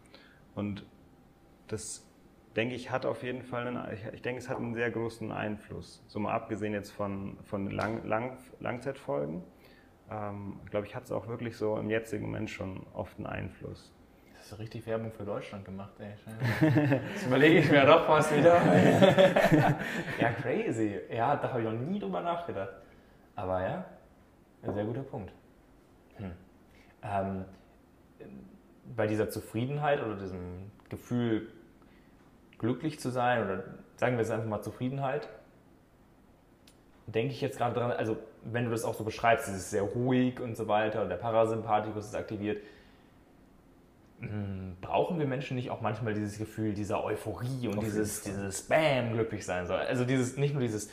Und 0.53 0.85
das, 1.67 2.05
denke 2.55 2.75
ich, 2.75 2.91
hat 2.91 3.05
auf 3.05 3.23
jeden 3.23 3.43
Fall 3.43 3.67
einen, 3.67 3.93
ich, 3.93 4.05
ich 4.13 4.21
denke, 4.21 4.39
es 4.39 4.49
hat 4.49 4.57
einen 4.57 4.73
sehr 4.73 4.91
großen 4.91 5.31
Einfluss. 5.31 6.03
So 6.07 6.19
mal 6.19 6.33
abgesehen 6.33 6.73
jetzt 6.73 6.91
von, 6.91 7.37
von 7.43 7.69
Lang, 7.69 8.05
Lang, 8.05 8.37
Langzeitfolgen. 8.59 9.43
Ähm, 10.09 10.59
glaube 10.69 10.85
ich, 10.85 10.95
hat 10.95 11.05
es 11.05 11.11
auch 11.11 11.27
wirklich 11.27 11.57
so 11.57 11.77
im 11.77 11.89
jetzigen 11.89 12.25
Moment 12.25 12.49
schon 12.49 12.85
oft 12.93 13.17
einen 13.17 13.27
Einfluss. 13.27 13.94
Das 14.45 14.51
ist 14.51 14.59
richtig 14.59 14.85
Werbung 14.85 15.11
für 15.11 15.23
Deutschland 15.23 15.65
gemacht, 15.65 15.93
ey. 15.97 16.13
Das 17.15 17.23
überlege 17.25 17.61
ich 17.61 17.71
mir 17.71 17.83
doch 17.83 18.05
fast 18.05 18.31
wieder. 18.37 18.61
ja, 20.21 20.31
crazy. 20.39 20.99
Ja, 21.11 21.35
da 21.35 21.49
habe 21.49 21.61
ich 21.61 21.65
noch 21.65 21.73
nie 21.73 21.97
drüber 21.97 22.21
nachgedacht. 22.21 22.69
Aber 23.35 23.63
ja, 23.63 23.85
ein 24.61 24.71
sehr 24.71 24.85
guter 24.85 25.01
Punkt. 25.01 25.33
Hm. 26.17 26.31
Ähm, 27.01 27.45
bei 28.95 29.07
dieser 29.07 29.31
Zufriedenheit 29.31 30.03
oder 30.03 30.13
diesem 30.13 30.69
Gefühl, 30.89 31.49
glücklich 32.59 32.99
zu 32.99 33.09
sein, 33.09 33.43
oder 33.43 33.63
sagen 33.95 34.15
wir 34.15 34.21
es 34.21 34.29
einfach 34.29 34.47
mal 34.47 34.61
Zufriedenheit, 34.61 35.27
denke 37.07 37.33
ich 37.33 37.41
jetzt 37.41 37.57
gerade 37.57 37.73
dran, 37.73 37.91
also 37.93 38.15
wenn 38.43 38.65
du 38.65 38.69
das 38.69 38.83
auch 38.83 38.93
so 38.93 39.03
beschreibst, 39.03 39.47
es 39.47 39.55
ist 39.55 39.71
sehr 39.71 39.81
ruhig 39.81 40.39
und 40.39 40.55
so 40.55 40.67
weiter 40.67 41.01
und 41.01 41.09
der 41.09 41.17
Parasympathikus 41.17 42.05
ist 42.05 42.15
aktiviert, 42.15 42.61
brauchen 44.81 45.19
wir 45.19 45.27
Menschen 45.27 45.55
nicht 45.55 45.69
auch 45.69 45.81
manchmal 45.81 46.13
dieses 46.13 46.37
Gefühl 46.37 46.73
dieser 46.73 47.03
Euphorie 47.03 47.67
und 47.67 47.81
dieses, 47.81 48.21
dieses 48.21 48.63
Bam, 48.63 49.13
glücklich 49.13 49.45
sein 49.45 49.67
soll? 49.67 49.79
Also 49.79 50.05
dieses, 50.05 50.37
nicht 50.37 50.53
nur 50.53 50.61
dieses 50.61 50.89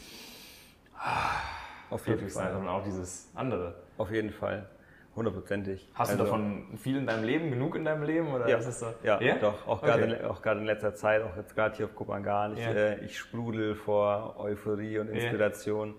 auf 1.91 2.05
glücklich 2.05 2.33
sein, 2.33 2.53
sondern 2.53 2.75
auch 2.75 2.85
dieses 2.85 3.31
andere. 3.35 3.75
Auf 3.99 4.11
jeden 4.11 4.31
Fall. 4.31 4.67
Hundertprozentig. 5.15 5.91
Hast 5.93 6.11
also, 6.11 6.25
du 6.25 6.31
davon 6.31 6.79
viel 6.79 6.97
in 6.97 7.07
deinem 7.07 7.25
Leben, 7.25 7.51
genug 7.51 7.77
in 7.77 7.85
deinem 7.85 8.03
Leben? 8.03 8.33
Oder 8.33 8.49
ja, 8.49 8.57
ist 8.57 8.67
es 8.67 8.81
so? 8.81 8.87
ja, 9.03 9.21
ja? 9.21 9.37
doch. 9.37 9.67
Auch 9.67 9.83
gerade 9.83 10.05
okay. 10.27 10.59
in 10.59 10.65
letzter 10.65 10.95
Zeit, 10.95 11.23
auch 11.23 11.37
jetzt 11.37 11.55
gerade 11.55 11.77
hier 11.77 11.85
auf 11.85 11.95
Kopangan. 11.95 12.57
Ich, 12.57 12.65
ja. 12.65 12.71
äh, 12.71 13.05
ich 13.05 13.19
sprudel 13.19 13.75
vor 13.75 14.37
Euphorie 14.39 14.99
und 14.99 15.09
Inspiration. 15.09 15.89
Ja. 15.91 15.95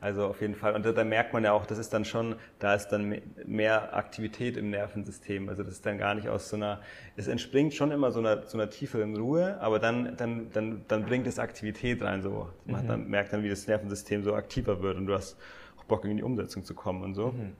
Also 0.00 0.26
auf 0.26 0.40
jeden 0.40 0.54
Fall. 0.54 0.74
Und 0.74 0.86
da, 0.86 0.92
da, 0.92 1.02
merkt 1.02 1.32
man 1.32 1.42
ja 1.42 1.52
auch, 1.52 1.66
das 1.66 1.78
ist 1.78 1.92
dann 1.92 2.04
schon, 2.04 2.36
da 2.60 2.74
ist 2.74 2.88
dann 2.88 3.20
mehr 3.44 3.96
Aktivität 3.96 4.56
im 4.56 4.70
Nervensystem. 4.70 5.48
Also 5.48 5.64
das 5.64 5.74
ist 5.74 5.86
dann 5.86 5.98
gar 5.98 6.14
nicht 6.14 6.28
aus 6.28 6.48
so 6.50 6.56
einer, 6.56 6.80
es 7.16 7.26
entspringt 7.26 7.74
schon 7.74 7.90
immer 7.90 8.12
so 8.12 8.20
einer, 8.20 8.46
so 8.46 8.58
einer 8.58 8.70
tieferen 8.70 9.16
Ruhe, 9.16 9.60
aber 9.60 9.80
dann, 9.80 10.16
dann, 10.16 10.50
dann, 10.52 10.84
dann 10.86 11.04
bringt 11.04 11.26
es 11.26 11.40
Aktivität 11.40 12.00
rein. 12.02 12.22
So. 12.22 12.48
Man 12.64 12.84
mhm. 12.84 12.88
dann, 12.88 13.08
merkt 13.08 13.32
dann, 13.32 13.42
wie 13.42 13.48
das 13.48 13.66
Nervensystem 13.66 14.22
so 14.22 14.34
aktiver 14.34 14.82
wird 14.82 14.96
und 14.98 15.06
du 15.06 15.14
hast 15.14 15.36
auch 15.78 15.84
Bock, 15.84 16.04
in 16.04 16.16
die 16.16 16.22
Umsetzung 16.22 16.64
zu 16.64 16.74
kommen 16.74 17.02
und 17.02 17.14
so. 17.14 17.32
Mhm. 17.32 17.54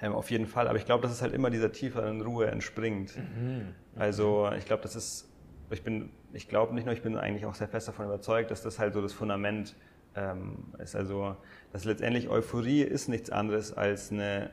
Ähm, 0.00 0.12
auf 0.14 0.30
jeden 0.30 0.46
Fall. 0.46 0.68
Aber 0.68 0.78
ich 0.78 0.86
glaube, 0.86 1.02
dass 1.02 1.12
es 1.12 1.20
halt 1.20 1.34
immer 1.34 1.50
dieser 1.50 1.70
tieferen 1.70 2.22
Ruhe 2.22 2.46
entspringt. 2.46 3.14
Mhm. 3.16 3.74
Also 3.94 4.50
ich 4.56 4.64
glaube, 4.64 4.82
das 4.82 4.96
ist, 4.96 5.30
ich 5.70 5.82
bin, 5.82 6.08
ich 6.32 6.48
glaube 6.48 6.74
nicht 6.74 6.86
nur, 6.86 6.94
ich 6.94 7.02
bin 7.02 7.18
eigentlich 7.18 7.44
auch 7.44 7.54
sehr 7.54 7.68
fest 7.68 7.88
davon 7.88 8.06
überzeugt, 8.06 8.50
dass 8.50 8.62
das 8.62 8.78
halt 8.78 8.94
so 8.94 9.02
das 9.02 9.12
Fundament 9.12 9.76
ähm, 10.16 10.56
ist. 10.78 10.96
Also, 10.96 11.36
dass 11.74 11.84
letztendlich 11.84 12.28
Euphorie 12.28 12.82
ist 12.82 13.08
nichts 13.08 13.30
anderes 13.30 13.72
als 13.72 14.12
eine, 14.12 14.50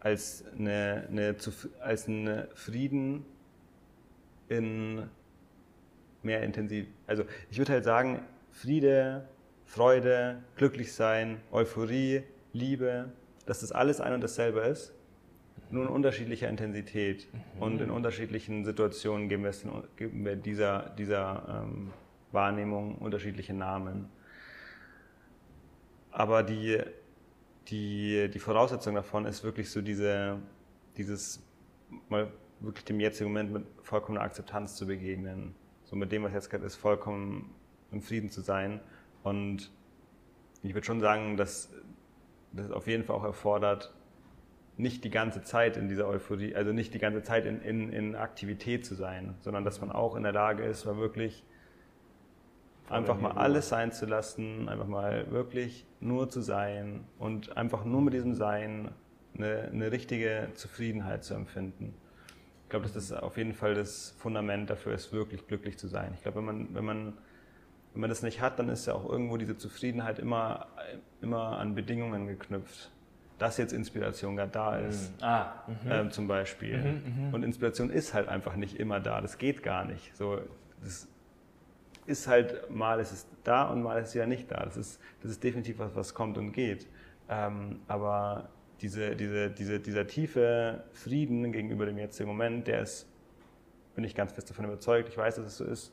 als 0.00 0.44
eine, 0.58 1.06
eine 1.08 1.36
als 1.80 2.08
ein 2.08 2.48
Frieden 2.54 3.24
in 4.48 5.04
mehr 6.24 6.42
intensiv. 6.42 6.88
Also 7.06 7.22
ich 7.52 7.58
würde 7.58 7.74
halt 7.74 7.84
sagen, 7.84 8.18
Friede, 8.50 9.28
Freude, 9.64 10.42
glücklich 10.56 10.92
sein, 10.92 11.40
Euphorie, 11.52 12.24
Liebe, 12.52 13.12
dass 13.46 13.60
das 13.60 13.70
alles 13.70 14.00
ein 14.00 14.12
und 14.12 14.24
dasselbe 14.24 14.58
ist, 14.58 14.92
nur 15.70 15.84
in 15.84 15.88
unterschiedlicher 15.88 16.48
Intensität 16.48 17.28
mhm. 17.32 17.62
und 17.62 17.80
in 17.80 17.92
unterschiedlichen 17.92 18.64
Situationen 18.64 19.28
geben 19.28 19.44
wir, 19.44 19.50
es, 19.50 19.64
geben 19.94 20.24
wir 20.24 20.34
dieser, 20.34 20.90
dieser 20.98 21.64
ähm, 21.64 21.92
Wahrnehmung 22.32 22.96
unterschiedliche 22.96 23.54
Namen. 23.54 24.08
Aber 26.12 26.42
die, 26.42 26.78
die, 27.68 28.30
die 28.32 28.38
Voraussetzung 28.38 28.94
davon 28.94 29.24
ist 29.24 29.42
wirklich 29.42 29.70
so 29.70 29.80
diese, 29.80 30.38
dieses 30.96 31.42
mal 32.08 32.30
wirklich 32.60 32.84
dem 32.84 33.00
jetzigen 33.00 33.30
Moment 33.30 33.52
mit 33.52 33.64
vollkommener 33.82 34.22
Akzeptanz 34.22 34.76
zu 34.76 34.86
begegnen. 34.86 35.54
So 35.84 35.96
mit 35.96 36.12
dem, 36.12 36.22
was 36.22 36.32
jetzt 36.32 36.50
gerade 36.50 36.64
ist, 36.64 36.76
vollkommen 36.76 37.52
im 37.90 38.02
Frieden 38.02 38.30
zu 38.30 38.40
sein. 38.40 38.80
Und 39.22 39.70
ich 40.62 40.74
würde 40.74 40.86
schon 40.86 41.00
sagen, 41.00 41.36
dass 41.36 41.70
das 42.52 42.70
auf 42.70 42.86
jeden 42.86 43.04
Fall 43.04 43.16
auch 43.16 43.24
erfordert, 43.24 43.92
nicht 44.76 45.04
die 45.04 45.10
ganze 45.10 45.42
Zeit 45.42 45.76
in 45.76 45.88
dieser 45.88 46.08
Euphorie, 46.08 46.54
also 46.54 46.72
nicht 46.72 46.94
die 46.94 46.98
ganze 46.98 47.22
Zeit 47.22 47.46
in, 47.46 47.60
in, 47.60 47.92
in 47.92 48.16
Aktivität 48.16 48.86
zu 48.86 48.94
sein, 48.94 49.34
sondern 49.40 49.64
dass 49.64 49.80
man 49.80 49.92
auch 49.92 50.16
in 50.16 50.22
der 50.22 50.32
Lage 50.32 50.62
ist, 50.62 50.84
mal 50.86 50.96
wirklich 50.96 51.44
einfach 52.88 53.20
mal 53.20 53.32
alles 53.32 53.68
sein 53.68 53.92
zu 53.92 54.06
lassen, 54.06 54.68
einfach 54.68 54.86
mal 54.86 55.30
wirklich 55.30 55.86
nur 56.00 56.28
zu 56.28 56.40
sein 56.40 57.04
und 57.18 57.56
einfach 57.56 57.84
nur 57.84 58.02
mit 58.02 58.14
diesem 58.14 58.34
Sein 58.34 58.90
eine, 59.34 59.70
eine 59.72 59.92
richtige 59.92 60.48
Zufriedenheit 60.54 61.24
zu 61.24 61.34
empfinden. 61.34 61.94
Ich 62.64 62.70
glaube, 62.70 62.84
dass 62.84 62.94
das 62.94 63.12
auf 63.12 63.36
jeden 63.36 63.54
Fall 63.54 63.74
das 63.74 64.14
Fundament 64.18 64.70
dafür 64.70 64.94
ist, 64.94 65.12
wirklich 65.12 65.46
glücklich 65.46 65.78
zu 65.78 65.88
sein. 65.88 66.12
Ich 66.14 66.22
glaube, 66.22 66.38
wenn 66.38 66.44
man, 66.44 66.74
wenn 66.74 66.84
man 66.84 67.12
wenn 67.92 68.00
man 68.00 68.10
das 68.10 68.22
nicht 68.22 68.40
hat, 68.40 68.58
dann 68.58 68.68
ist 68.68 68.86
ja 68.86 68.94
auch 68.94 69.08
irgendwo 69.08 69.36
diese 69.36 69.56
Zufriedenheit 69.56 70.18
immer, 70.18 70.66
immer 71.20 71.58
an 71.58 71.74
Bedingungen 71.74 72.26
geknüpft. 72.26 72.90
Dass 73.38 73.56
jetzt 73.56 73.72
Inspiration 73.72 74.36
gerade 74.36 74.52
da 74.52 74.78
mhm. 74.78 74.88
ist, 74.88 75.10
mhm. 75.16 75.24
ah, 75.24 75.64
ähm, 75.88 76.10
zum 76.10 76.28
Beispiel. 76.28 76.78
Mhm, 76.78 77.28
mh. 77.28 77.34
Und 77.34 77.42
Inspiration 77.42 77.90
ist 77.90 78.14
halt 78.14 78.28
einfach 78.28 78.56
nicht 78.56 78.78
immer 78.78 79.00
da. 79.00 79.20
Das 79.20 79.36
geht 79.36 79.62
gar 79.62 79.84
nicht. 79.84 80.16
So, 80.16 80.38
das 80.80 81.08
ist 82.06 82.26
halt, 82.26 82.70
mal 82.70 83.00
ist 83.00 83.12
es 83.12 83.26
da 83.44 83.68
und 83.70 83.82
mal 83.82 84.00
ist 84.00 84.08
es 84.08 84.14
ja 84.14 84.26
nicht 84.26 84.50
da. 84.50 84.64
Das 84.64 84.76
ist, 84.76 85.00
das 85.22 85.30
ist 85.30 85.44
definitiv 85.44 85.78
was, 85.78 85.94
was 85.94 86.14
kommt 86.14 86.36
und 86.38 86.52
geht. 86.52 86.88
Ähm, 87.28 87.80
aber 87.86 88.50
diese, 88.80 89.14
diese, 89.14 89.50
diese, 89.50 89.80
dieser 89.80 90.06
tiefe 90.06 90.84
Frieden 90.92 91.52
gegenüber 91.52 91.86
dem 91.86 91.98
jetzigen 91.98 92.28
Moment, 92.28 92.66
der 92.66 92.82
ist, 92.82 93.06
bin 93.94 94.04
ich 94.04 94.14
ganz 94.14 94.32
fest 94.32 94.50
davon 94.50 94.64
überzeugt, 94.64 95.08
ich 95.08 95.16
weiß, 95.16 95.36
dass 95.36 95.46
es 95.46 95.56
so 95.56 95.64
ist, 95.64 95.92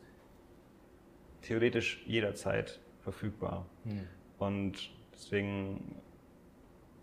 theoretisch 1.41 2.03
jederzeit 2.05 2.79
verfügbar. 3.01 3.65
Hm. 3.83 4.07
Und 4.39 4.91
deswegen 5.13 5.95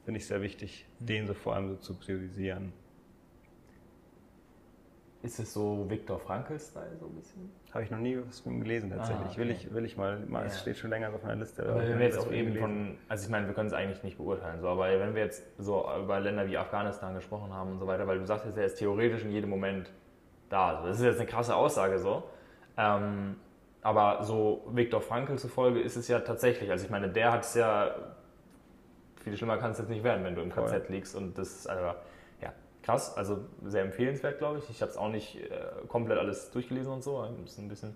finde 0.05 0.19
ich 0.19 0.25
es 0.25 0.29
sehr 0.29 0.43
wichtig, 0.43 0.87
hm. 0.99 1.07
den 1.07 1.27
so 1.27 1.35
vor 1.35 1.55
allem 1.55 1.69
so 1.69 1.77
zu 1.77 1.95
priorisieren. 1.95 2.73
Ist 5.23 5.39
es 5.39 5.53
so 5.53 5.89
Viktor 5.89 6.19
Frankl-Style 6.19 6.97
so 7.01 7.07
ein 7.07 7.15
bisschen? 7.15 7.51
Habe 7.77 7.85
ich 7.85 7.91
noch 7.91 7.99
nie 7.99 8.18
was 8.27 8.41
von 8.41 8.53
ihm 8.53 8.61
gelesen 8.62 8.89
tatsächlich. 8.89 9.27
Ah, 9.27 9.31
okay. 9.33 9.39
will, 9.39 9.51
ich, 9.51 9.74
will 9.74 9.85
ich 9.85 9.99
mal, 9.99 10.18
mal 10.29 10.41
ja. 10.41 10.47
es 10.47 10.62
steht 10.62 10.79
schon 10.79 10.89
länger 10.89 11.12
auf 11.12 11.22
meiner 11.22 11.37
Liste. 11.37 11.62
Aber 11.62 11.87
wenn 11.87 11.99
wir 11.99 12.07
jetzt 12.07 12.18
auch 12.18 12.33
eben 12.33 12.55
von, 12.55 12.97
also 13.07 13.24
ich 13.27 13.31
meine, 13.31 13.47
wir 13.49 13.53
können 13.53 13.66
es 13.66 13.74
eigentlich 13.74 14.03
nicht 14.03 14.16
beurteilen, 14.16 14.62
so, 14.62 14.68
aber 14.68 14.89
wenn 14.99 15.14
wir 15.14 15.22
jetzt 15.22 15.45
so 15.59 15.87
über 16.03 16.18
Länder 16.18 16.49
wie 16.49 16.57
Afghanistan 16.57 17.14
gesprochen 17.14 17.53
haben 17.53 17.72
und 17.72 17.79
so 17.79 17.87
weiter, 17.87 18.07
weil 18.07 18.18
du 18.18 18.24
sagst 18.24 18.47
jetzt, 18.47 18.57
er 18.57 18.64
ist 18.64 18.77
theoretisch 18.79 19.24
in 19.24 19.31
jedem 19.31 19.51
Moment 19.51 19.91
da. 20.49 20.77
Also 20.77 20.89
das 20.89 21.01
ist 21.01 21.05
jetzt 21.05 21.20
eine 21.20 21.29
krasse 21.29 21.55
Aussage 21.55 21.99
so. 21.99 22.24
Ähm, 22.79 23.37
aber 23.83 24.24
so 24.24 24.64
Viktor 24.72 25.03
Frankl 25.03 25.37
zufolge 25.37 25.79
ist 25.79 25.97
es 25.97 26.09
ja 26.09 26.20
tatsächlich. 26.20 26.70
Also 26.70 26.87
ich 26.87 26.91
meine, 26.91 27.11
der 27.11 27.31
hat 27.31 27.43
es 27.43 27.53
ja, 27.57 27.95
viel 29.22 29.37
schlimmer 29.37 29.59
kann 29.59 29.72
es 29.72 29.79
jetzt 29.79 29.91
nicht 29.91 30.03
werden, 30.03 30.24
wenn 30.24 30.35
du 30.35 30.41
im 30.41 30.51
KZ 30.51 30.89
liegst. 30.89 31.14
Und 31.14 31.37
das 31.37 31.49
ist 31.49 31.66
also, 31.66 31.95
krass, 32.87 33.16
also 33.16 33.41
sehr 33.64 33.82
empfehlenswert, 33.82 34.39
glaube 34.39 34.59
ich. 34.61 34.70
Ich 34.70 34.80
habe 34.80 34.91
es 34.91 34.97
auch 34.97 35.11
nicht 35.11 35.37
äh, 35.37 35.87
komplett 35.89 36.18
alles 36.18 36.53
durchgelesen 36.53 36.93
und 36.93 37.03
so. 37.03 37.26
Ist 37.45 37.59
ein 37.59 37.68
bisschen, 37.68 37.95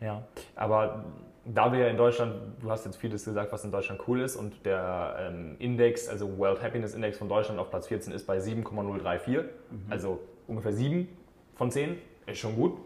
ja. 0.00 0.22
Aber 0.54 1.04
da 1.44 1.72
wir 1.72 1.80
ja 1.80 1.88
in 1.88 1.96
Deutschland, 1.96 2.34
du 2.60 2.70
hast 2.70 2.84
jetzt 2.84 2.96
vieles 2.96 3.24
gesagt, 3.24 3.52
was 3.52 3.64
in 3.64 3.72
Deutschland 3.72 4.00
cool 4.06 4.20
ist 4.20 4.36
und 4.36 4.64
der 4.64 5.16
ähm, 5.18 5.56
Index, 5.58 6.08
also 6.08 6.38
World 6.38 6.62
Happiness 6.62 6.94
Index 6.94 7.18
von 7.18 7.28
Deutschland 7.28 7.58
auf 7.58 7.70
Platz 7.70 7.88
14 7.88 8.12
ist 8.12 8.24
bei 8.24 8.38
7,034, 8.38 9.36
mhm. 9.36 9.46
also 9.90 10.20
ungefähr 10.46 10.72
7 10.72 11.08
von 11.56 11.70
10, 11.72 11.98
ist 12.26 12.38
schon 12.38 12.54
gut. 12.54 12.78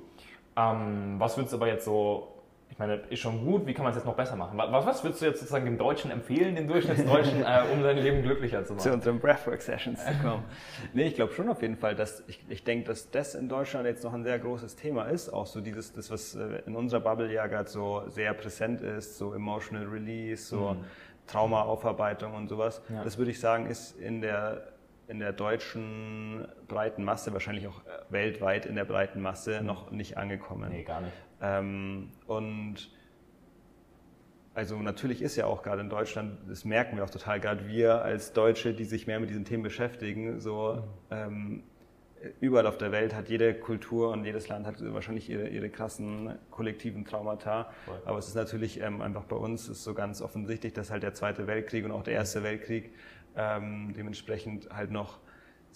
Ähm, 0.56 1.16
was 1.18 1.36
würdest 1.36 1.52
du 1.52 1.58
aber 1.58 1.68
jetzt 1.68 1.84
so 1.84 2.35
ich 2.76 2.78
meine, 2.78 2.96
ist 3.08 3.20
schon 3.20 3.42
gut, 3.42 3.66
wie 3.66 3.72
kann 3.72 3.84
man 3.84 3.92
es 3.92 3.96
jetzt 3.96 4.04
noch 4.04 4.16
besser 4.16 4.36
machen? 4.36 4.58
Was, 4.58 4.84
was 4.84 5.02
würdest 5.02 5.22
du 5.22 5.26
jetzt 5.26 5.40
sozusagen 5.40 5.64
dem 5.64 5.78
Deutschen 5.78 6.10
empfehlen, 6.10 6.56
dem 6.56 6.68
Durchschnittsdeutschen, 6.68 7.40
äh, 7.42 7.62
um 7.72 7.82
sein 7.82 7.96
Leben 7.96 8.20
glücklicher 8.20 8.66
zu 8.66 8.74
machen? 8.74 8.82
Zu 8.82 8.92
unseren 8.92 9.18
Breathwork-Sessions 9.18 10.04
zu 10.04 10.12
kommen. 10.22 10.44
nee, 10.92 11.04
ich 11.04 11.14
glaube 11.14 11.32
schon 11.32 11.48
auf 11.48 11.62
jeden 11.62 11.78
Fall, 11.78 11.94
dass 11.94 12.22
ich, 12.26 12.44
ich 12.50 12.64
denke, 12.64 12.88
dass 12.88 13.10
das 13.10 13.34
in 13.34 13.48
Deutschland 13.48 13.86
jetzt 13.86 14.04
noch 14.04 14.12
ein 14.12 14.24
sehr 14.24 14.38
großes 14.38 14.76
Thema 14.76 15.04
ist. 15.04 15.30
Auch 15.30 15.46
so 15.46 15.62
dieses, 15.62 15.94
das, 15.94 16.10
was 16.10 16.34
äh, 16.34 16.60
in 16.66 16.76
unserer 16.76 17.00
Bubble 17.00 17.32
ja 17.32 17.46
gerade 17.46 17.70
so 17.70 18.02
sehr 18.08 18.34
präsent 18.34 18.82
ist, 18.82 19.16
so 19.16 19.32
Emotional 19.32 19.86
Release, 19.86 20.44
so 20.44 20.74
mhm. 20.74 20.84
Traumaaufarbeitung 21.28 22.34
und 22.34 22.48
sowas. 22.48 22.82
Ja. 22.90 23.02
Das 23.04 23.16
würde 23.16 23.30
ich 23.30 23.40
sagen, 23.40 23.64
ist 23.68 23.98
in 23.98 24.20
der 24.20 24.64
in 25.08 25.20
der 25.20 25.32
deutschen 25.32 26.48
breiten 26.66 27.04
Masse, 27.04 27.32
wahrscheinlich 27.32 27.68
auch 27.68 27.78
äh, 27.86 28.12
weltweit 28.12 28.66
in 28.66 28.74
der 28.74 28.84
breiten 28.84 29.20
Masse, 29.20 29.60
mhm. 29.60 29.66
noch 29.66 29.90
nicht 29.90 30.18
angekommen. 30.18 30.70
Nee, 30.70 30.82
gar 30.82 31.00
nicht. 31.00 31.12
Ähm, 31.40 32.10
und 32.26 32.90
also 34.54 34.76
natürlich 34.76 35.20
ist 35.20 35.36
ja 35.36 35.46
auch 35.46 35.62
gerade 35.62 35.82
in 35.82 35.90
Deutschland, 35.90 36.38
das 36.48 36.64
merken 36.64 36.96
wir 36.96 37.04
auch 37.04 37.10
total, 37.10 37.40
gerade 37.40 37.68
wir 37.68 38.02
als 38.02 38.32
Deutsche, 38.32 38.72
die 38.72 38.84
sich 38.84 39.06
mehr 39.06 39.20
mit 39.20 39.28
diesen 39.28 39.44
Themen 39.44 39.62
beschäftigen, 39.62 40.40
so 40.40 40.82
mhm. 41.10 41.16
ähm, 41.16 41.62
überall 42.40 42.66
auf 42.66 42.78
der 42.78 42.92
Welt 42.92 43.14
hat 43.14 43.28
jede 43.28 43.54
Kultur 43.54 44.10
und 44.10 44.24
jedes 44.24 44.48
Land 44.48 44.66
hat 44.66 44.76
wahrscheinlich 44.94 45.28
ihre, 45.28 45.48
ihre 45.48 45.68
krassen 45.68 46.38
kollektiven 46.50 47.04
Traumata. 47.04 47.70
Voll. 47.84 48.00
Aber 48.04 48.18
es 48.18 48.28
ist 48.28 48.34
natürlich 48.34 48.80
ähm, 48.80 49.02
einfach 49.02 49.24
bei 49.24 49.36
uns 49.36 49.68
ist 49.68 49.84
so 49.84 49.94
ganz 49.94 50.22
offensichtlich, 50.22 50.72
dass 50.72 50.90
halt 50.90 51.02
der 51.02 51.14
Zweite 51.14 51.46
Weltkrieg 51.46 51.84
und 51.84 51.92
auch 51.92 52.02
der 52.02 52.14
Erste 52.14 52.42
Weltkrieg 52.42 52.94
ähm, 53.36 53.92
dementsprechend 53.96 54.70
halt 54.70 54.90
noch 54.90 55.18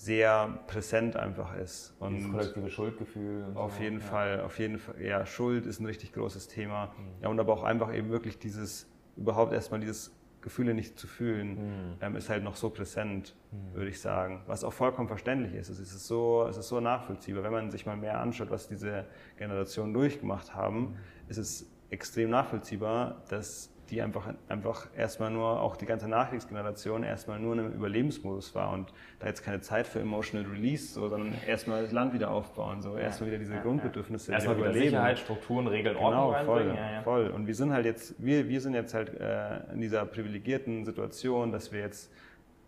sehr 0.00 0.58
präsent 0.66 1.14
einfach 1.16 1.54
ist. 1.56 1.94
Und 1.98 2.22
das 2.22 2.30
kollektive 2.30 2.70
Schuldgefühl. 2.70 3.44
auf 3.54 3.76
so. 3.76 3.82
jeden 3.82 4.00
ja. 4.00 4.06
Fall, 4.06 4.40
auf 4.40 4.58
jeden 4.58 4.78
Fall. 4.78 4.98
Ja, 4.98 5.26
Schuld 5.26 5.66
ist 5.66 5.78
ein 5.78 5.84
richtig 5.84 6.14
großes 6.14 6.48
Thema. 6.48 6.86
Mhm. 6.86 7.22
Ja, 7.22 7.28
und 7.28 7.38
aber 7.38 7.52
auch 7.52 7.62
einfach 7.62 7.94
eben 7.94 8.08
wirklich 8.08 8.38
dieses, 8.38 8.88
überhaupt 9.18 9.52
erstmal 9.52 9.78
dieses 9.78 10.16
Gefühle 10.40 10.72
nicht 10.72 10.98
zu 10.98 11.06
fühlen, 11.06 11.50
mhm. 11.50 11.96
ähm, 12.00 12.16
ist 12.16 12.30
halt 12.30 12.42
noch 12.42 12.56
so 12.56 12.70
präsent, 12.70 13.36
mhm. 13.52 13.74
würde 13.76 13.90
ich 13.90 14.00
sagen. 14.00 14.42
Was 14.46 14.64
auch 14.64 14.72
vollkommen 14.72 15.08
verständlich 15.08 15.52
ist. 15.52 15.68
Es 15.68 15.78
ist 15.78 16.06
so, 16.06 16.46
es 16.48 16.56
ist 16.56 16.68
so 16.68 16.80
nachvollziehbar. 16.80 17.42
Wenn 17.42 17.52
man 17.52 17.70
sich 17.70 17.84
mal 17.84 17.98
mehr 17.98 18.20
anschaut, 18.20 18.50
was 18.50 18.68
diese 18.68 19.04
Generationen 19.36 19.92
durchgemacht 19.92 20.54
haben, 20.54 20.80
mhm. 20.80 20.96
ist 21.28 21.36
es 21.36 21.70
extrem 21.90 22.30
nachvollziehbar, 22.30 23.22
dass 23.28 23.69
die 23.90 24.00
einfach, 24.00 24.32
einfach 24.48 24.86
erstmal 24.96 25.30
nur, 25.30 25.60
auch 25.60 25.76
die 25.76 25.86
ganze 25.86 26.08
Nachkriegsgeneration 26.08 27.02
erstmal 27.02 27.38
nur 27.38 27.54
in 27.54 27.60
einem 27.60 27.72
Überlebensmodus 27.72 28.54
war 28.54 28.72
und 28.72 28.92
da 29.18 29.26
jetzt 29.26 29.42
keine 29.42 29.60
Zeit 29.60 29.86
für 29.86 30.00
Emotional 30.00 30.48
Release, 30.50 30.94
so, 30.94 31.08
sondern 31.08 31.34
erstmal 31.46 31.82
das 31.82 31.92
Land 31.92 32.14
wieder 32.14 32.30
aufbauen, 32.30 32.80
so 32.80 32.96
erstmal 32.96 33.30
wieder 33.30 33.38
diese 33.38 33.54
ja, 33.54 33.60
Grundbedürfnisse. 33.60 34.30
Ja. 34.30 34.36
Erstmal 34.36 34.58
wieder 34.58 34.72
Sicherheit, 34.72 35.18
Strukturen, 35.18 35.66
Regeln, 35.66 35.96
genau, 35.96 36.28
Ordnung 36.28 36.46
voll, 36.46 36.74
ja, 36.74 37.02
voll. 37.02 37.28
Und 37.28 37.46
wir 37.46 37.54
sind 37.54 37.72
halt 37.72 37.84
jetzt, 37.84 38.14
wir, 38.18 38.48
wir 38.48 38.60
sind 38.60 38.74
jetzt 38.74 38.94
halt 38.94 39.18
äh, 39.20 39.72
in 39.72 39.80
dieser 39.80 40.06
privilegierten 40.06 40.84
Situation, 40.84 41.52
dass 41.52 41.72
wir 41.72 41.80
jetzt 41.80 42.12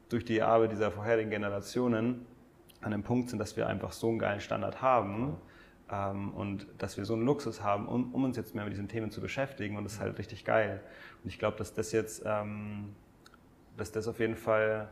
durch 0.08 0.24
die 0.24 0.42
Arbeit 0.42 0.72
dieser 0.72 0.90
vorherigen 0.90 1.30
Generationen 1.30 2.26
an 2.80 2.92
einem 2.92 3.02
Punkt 3.02 3.30
sind, 3.30 3.38
dass 3.38 3.56
wir 3.56 3.66
einfach 3.66 3.92
so 3.92 4.08
einen 4.08 4.18
geilen 4.18 4.40
Standard 4.40 4.82
haben 4.82 5.36
ähm, 5.90 6.30
und 6.34 6.66
dass 6.78 6.96
wir 6.96 7.04
so 7.04 7.14
einen 7.14 7.24
Luxus 7.24 7.62
haben, 7.62 7.86
um, 7.86 8.12
um, 8.12 8.24
uns 8.24 8.36
jetzt 8.36 8.54
mehr 8.54 8.64
mit 8.64 8.72
diesen 8.72 8.88
Themen 8.88 9.10
zu 9.10 9.20
beschäftigen 9.20 9.76
und 9.76 9.84
das 9.84 9.94
ist 9.94 10.00
halt 10.00 10.18
richtig 10.18 10.44
geil. 10.44 10.80
Und 11.22 11.30
ich 11.30 11.38
glaube, 11.38 11.56
dass 11.56 11.74
das 11.74 11.92
jetzt, 11.92 12.22
ähm, 12.26 12.94
dass 13.76 13.92
das 13.92 14.08
auf 14.08 14.18
jeden 14.20 14.36
Fall 14.36 14.88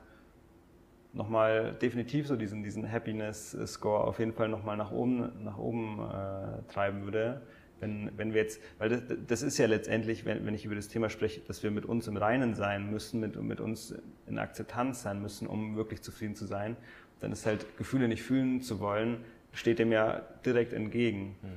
nochmal 1.12 1.74
definitiv 1.74 2.26
so 2.26 2.37
diesen, 2.37 2.62
diesen 2.62 2.91
Happiness-Score 2.91 4.05
auf 4.05 4.18
jeden 4.18 4.33
Fall 4.33 4.49
nochmal 4.49 4.76
nach 4.76 4.93
oben, 4.93 5.43
nach 5.43 5.59
oben 5.59 5.99
äh, 5.99 6.72
treiben 6.72 7.03
würde. 7.05 7.43
Wenn, 7.81 8.11
wenn 8.16 8.35
wir 8.35 8.43
jetzt, 8.43 8.61
weil 8.78 8.91
das, 8.91 9.03
das 9.26 9.43
ist 9.43 9.59
ja 9.59 9.66
letztendlich, 9.66 10.24
wenn, 10.24 10.45
wenn 10.47 10.55
ich 10.55 10.66
über 10.66 10.74
das 10.74 10.89
Thema 10.89 11.09
spreche, 11.09 11.41
dass 11.41 11.62
wir 11.62 11.70
mit 11.70 11.87
uns 11.87 12.07
im 12.07 12.16
Reinen 12.16 12.55
sein 12.55 12.91
müssen, 12.91 13.20
mit, 13.20 13.41
mit 13.43 13.61
uns 13.61 13.95
in 14.26 14.39
Akzeptanz 14.39 15.03
sein 15.03 15.20
müssen, 15.20 15.47
um 15.47 15.76
wirklich 15.76 16.03
zufrieden 16.03 16.37
zu 16.37 16.45
sein, 16.45 16.76
dann 17.20 17.33
ist 17.33 17.47
halt 17.47 17.76
Gefühle 17.78 18.07
nicht 18.07 18.22
fühlen 18.22 18.61
zu 18.61 18.81
wollen, 18.81 19.24
steht 19.53 19.78
dem 19.78 19.93
ja 19.93 20.20
direkt 20.45 20.72
entgegen. 20.72 21.37
Hm. 21.41 21.51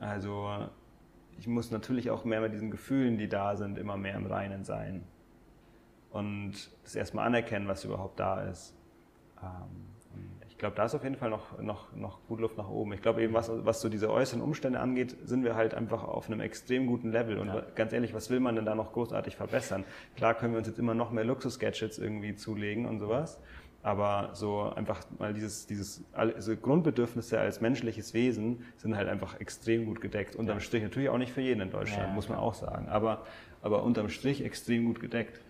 Also 0.00 0.68
ich 1.38 1.46
muss 1.46 1.70
natürlich 1.70 2.10
auch 2.10 2.24
mehr 2.24 2.40
mit 2.40 2.52
diesen 2.52 2.70
Gefühlen, 2.70 3.16
die 3.16 3.28
da 3.28 3.56
sind, 3.56 3.78
immer 3.78 3.96
mehr 3.96 4.16
im 4.16 4.26
Reinen 4.26 4.64
sein. 4.64 5.04
Und 6.10 6.52
das 6.84 6.96
erstmal 6.96 7.26
anerkennen, 7.26 7.68
was 7.68 7.84
überhaupt 7.84 8.18
da 8.18 8.42
ist. 8.42 8.74
Ähm, 9.42 9.88
ich 10.48 10.60
glaube, 10.60 10.74
da 10.74 10.86
ist 10.86 10.94
auf 10.96 11.04
jeden 11.04 11.14
Fall 11.14 11.30
noch, 11.30 11.60
noch, 11.60 11.94
noch 11.94 12.26
gut 12.26 12.40
Luft 12.40 12.58
nach 12.58 12.68
oben. 12.68 12.92
Ich 12.92 13.00
glaube 13.00 13.22
eben, 13.22 13.32
was, 13.32 13.48
was 13.64 13.80
so 13.80 13.88
diese 13.88 14.10
äußeren 14.10 14.42
Umstände 14.42 14.80
angeht, 14.80 15.14
sind 15.24 15.44
wir 15.44 15.54
halt 15.54 15.72
einfach 15.72 16.02
auf 16.02 16.28
einem 16.28 16.40
extrem 16.40 16.88
guten 16.88 17.12
Level. 17.12 17.38
Und 17.38 17.46
ja. 17.46 17.62
ganz 17.76 17.92
ehrlich, 17.92 18.12
was 18.12 18.28
will 18.28 18.40
man 18.40 18.56
denn 18.56 18.64
da 18.64 18.74
noch 18.74 18.92
großartig 18.92 19.36
verbessern? 19.36 19.84
Klar 20.16 20.34
können 20.34 20.54
wir 20.54 20.58
uns 20.58 20.66
jetzt 20.66 20.80
immer 20.80 20.94
noch 20.94 21.12
mehr 21.12 21.22
Luxus-Gadgets 21.22 21.98
irgendwie 21.98 22.34
zulegen 22.34 22.86
und 22.86 22.98
sowas. 22.98 23.38
Aber 23.88 24.28
so 24.34 24.70
einfach 24.76 25.00
mal 25.18 25.32
dieses, 25.32 25.66
dieses 25.66 26.04
also 26.12 26.54
Grundbedürfnisse 26.54 27.40
als 27.40 27.62
menschliches 27.62 28.12
Wesen 28.12 28.62
sind 28.76 28.94
halt 28.94 29.08
einfach 29.08 29.40
extrem 29.40 29.86
gut 29.86 30.02
gedeckt. 30.02 30.36
Unterm 30.36 30.58
ja. 30.58 30.60
Strich 30.60 30.82
natürlich 30.82 31.08
auch 31.08 31.16
nicht 31.16 31.32
für 31.32 31.40
jeden 31.40 31.62
in 31.62 31.70
Deutschland, 31.70 32.08
ja, 32.08 32.12
muss 32.12 32.28
man 32.28 32.36
auch 32.36 32.52
sagen. 32.52 32.86
Aber, 32.90 33.24
aber 33.62 33.82
unterm 33.84 34.10
Strich 34.10 34.44
extrem 34.44 34.84
gut 34.84 35.00
gedeckt. 35.00 35.40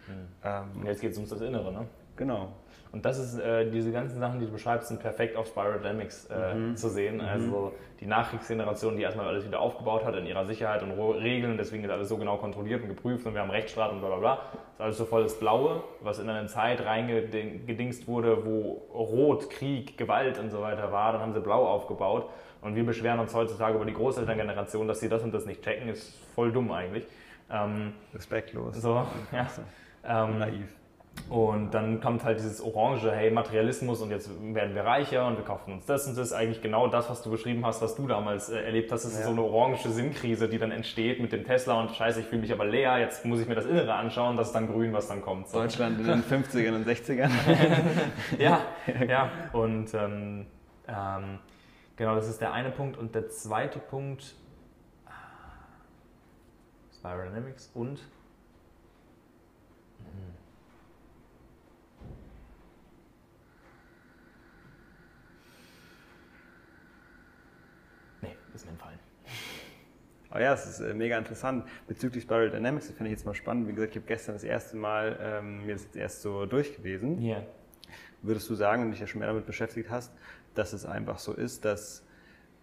Ja. 0.45 0.63
Ähm, 0.63 0.87
jetzt 0.87 1.01
geht 1.01 1.11
es 1.11 1.17
ums 1.17 1.31
das 1.31 1.41
Innere, 1.41 1.73
ne? 1.73 1.89
Genau. 2.15 2.53
Und 2.93 3.05
das 3.05 3.19
ist, 3.19 3.39
äh, 3.39 3.71
diese 3.71 3.93
ganzen 3.93 4.19
Sachen, 4.19 4.41
die 4.41 4.47
du 4.47 4.53
beschreibst, 4.53 4.89
sind 4.89 5.01
perfekt 5.01 5.37
auf 5.37 5.49
Spiral 5.49 5.79
Dynamics 5.79 6.27
äh, 6.27 6.55
mhm. 6.55 6.77
zu 6.77 6.89
sehen. 6.89 7.17
Mhm. 7.17 7.21
Also 7.23 7.73
die 8.01 8.07
Nachkriegsgeneration, 8.07 8.97
die 8.97 9.03
erstmal 9.03 9.27
alles 9.27 9.45
wieder 9.45 9.61
aufgebaut 9.61 10.05
hat 10.05 10.15
in 10.17 10.27
ihrer 10.27 10.47
Sicherheit 10.47 10.83
und 10.83 10.93
Regeln, 10.93 11.59
deswegen 11.59 11.85
ist 11.85 11.91
alles 11.91 12.09
so 12.09 12.17
genau 12.17 12.37
kontrolliert 12.37 12.83
und 12.83 12.89
geprüft 12.89 13.27
und 13.27 13.35
wir 13.35 13.41
haben 13.41 13.51
Rechtsstaat 13.51 13.93
und 13.93 14.01
bla 14.01 14.09
bla 14.09 14.19
bla. 14.19 14.35
Das 14.37 14.75
ist 14.75 14.81
alles 14.81 14.99
so 14.99 15.05
voll 15.05 15.23
das 15.25 15.39
Blaue, 15.39 15.83
was 16.01 16.19
in 16.19 16.29
eine 16.29 16.47
Zeit 16.47 16.85
reingedingst 16.85 18.07
wurde, 18.07 18.45
wo 18.47 18.83
Rot, 18.95 19.51
Krieg, 19.51 19.99
Gewalt 19.99 20.39
und 20.39 20.51
so 20.51 20.63
weiter 20.63 20.91
war. 20.93 21.13
Dann 21.13 21.21
haben 21.21 21.35
sie 21.35 21.41
Blau 21.41 21.67
aufgebaut. 21.67 22.31
Und 22.61 22.75
wir 22.75 22.85
beschweren 22.85 23.21
uns 23.21 23.35
heutzutage 23.35 23.77
über 23.77 23.85
die 23.85 23.95
Großelterngeneration, 23.95 24.89
dass 24.89 25.01
sie 25.01 25.09
das 25.09 25.23
und 25.23 25.33
das 25.33 25.47
nicht 25.47 25.63
checken. 25.63 25.89
Ist 25.89 26.19
voll 26.35 26.51
dumm 26.51 26.73
eigentlich. 26.73 27.07
Ähm, 27.51 27.93
Respektlos. 28.15 28.77
So, 28.77 29.07
ja. 29.33 29.47
Ähm, 30.05 30.39
Naiv. 30.39 30.78
Und 31.29 31.73
dann 31.73 32.01
kommt 32.01 32.25
halt 32.25 32.39
dieses 32.39 32.63
Orange, 32.63 33.11
hey, 33.11 33.31
Materialismus 33.31 34.01
und 34.01 34.11
jetzt 34.11 34.31
werden 34.55 34.75
wir 34.75 34.85
reicher 34.85 35.27
und 35.27 35.37
wir 35.37 35.45
kaufen 35.45 35.75
uns 35.75 35.85
das 35.85 36.07
und 36.07 36.17
das. 36.17 36.33
Eigentlich 36.33 36.63
genau 36.63 36.89
das, 36.89 37.11
was 37.11 37.23
du 37.23 37.31
beschrieben 37.31 37.67
hast, 37.67 37.83
was 37.83 37.97
du 37.97 38.07
damals 38.07 38.49
äh, 38.49 38.63
erlebt 38.63 38.91
hast. 38.93 39.05
Das 39.05 39.13
ist 39.13 39.21
ja. 39.21 39.27
so 39.27 39.33
eine 39.33 39.43
orange 39.43 39.89
Sinnkrise, 39.89 40.49
die 40.49 40.59
dann 40.59 40.71
entsteht 40.71 41.21
mit 41.21 41.33
dem 41.33 41.45
Tesla 41.45 41.81
und 41.81 41.91
scheiße, 41.91 42.21
ich 42.21 42.27
fühle 42.27 42.41
mich 42.41 42.53
aber 42.53 42.65
leer, 42.65 42.99
jetzt 42.99 43.25
muss 43.27 43.41
ich 43.41 43.49
mir 43.49 43.55
das 43.55 43.67
Innere 43.67 43.95
anschauen, 43.95 44.39
das 44.39 44.49
ist 44.49 44.55
dann 44.55 44.69
grün, 44.69 44.93
was 44.93 45.09
dann 45.09 45.21
kommt. 45.21 45.49
So. 45.49 45.59
Deutschland 45.59 46.01
in 46.01 46.07
den 46.07 46.23
50ern 46.23 46.75
und 46.75 46.89
60ern. 46.89 47.31
ja, 48.39 48.63
ja. 49.07 49.31
Und 49.53 49.93
ähm, 49.93 50.47
ähm, 50.89 51.39
genau, 51.97 52.15
das 52.15 52.29
ist 52.29 52.41
der 52.41 52.53
eine 52.53 52.71
Punkt. 52.71 52.97
Und 52.97 53.15
der 53.15 53.29
zweite 53.29 53.79
Punkt, 53.79 54.35
ah, 55.07 55.11
Spiral 56.95 57.29
Dynamics 57.29 57.71
und 57.75 58.01
ist 68.59 68.67
mir 68.67 68.73
entfallen. 68.73 68.99
Oh 70.35 70.39
ja, 70.39 70.53
es 70.53 70.67
ist 70.67 70.81
äh, 70.81 70.93
mega 70.93 71.17
interessant. 71.17 71.65
Bezüglich 71.87 72.25
Spiral 72.25 72.51
Dynamics, 72.51 72.89
das 72.89 72.97
finde 72.97 73.11
ich 73.11 73.19
jetzt 73.19 73.25
mal 73.25 73.35
spannend. 73.35 73.67
Wie 73.67 73.73
gesagt, 73.73 73.93
ich 73.93 73.97
habe 73.97 74.07
gestern 74.07 74.35
das 74.35 74.45
erste 74.45 74.77
Mal 74.77 75.19
ähm, 75.23 75.65
mir 75.65 75.75
das 75.75 75.85
jetzt 75.85 75.97
erst 75.97 76.23
so 76.23 76.45
durchgelesen. 76.45 77.23
Yeah. 77.23 77.45
Würdest 78.21 78.51
du 78.51 78.55
sagen, 78.55 78.83
wenn 78.83 78.89
du 78.89 78.93
dich 78.93 79.01
ja 79.01 79.07
schon 79.07 79.21
mehr 79.21 79.29
damit 79.29 79.47
beschäftigt 79.47 79.91
hast, 79.91 80.13
dass 80.55 80.73
es 80.73 80.85
einfach 80.85 81.19
so 81.19 81.33
ist, 81.33 81.65
dass, 81.65 82.05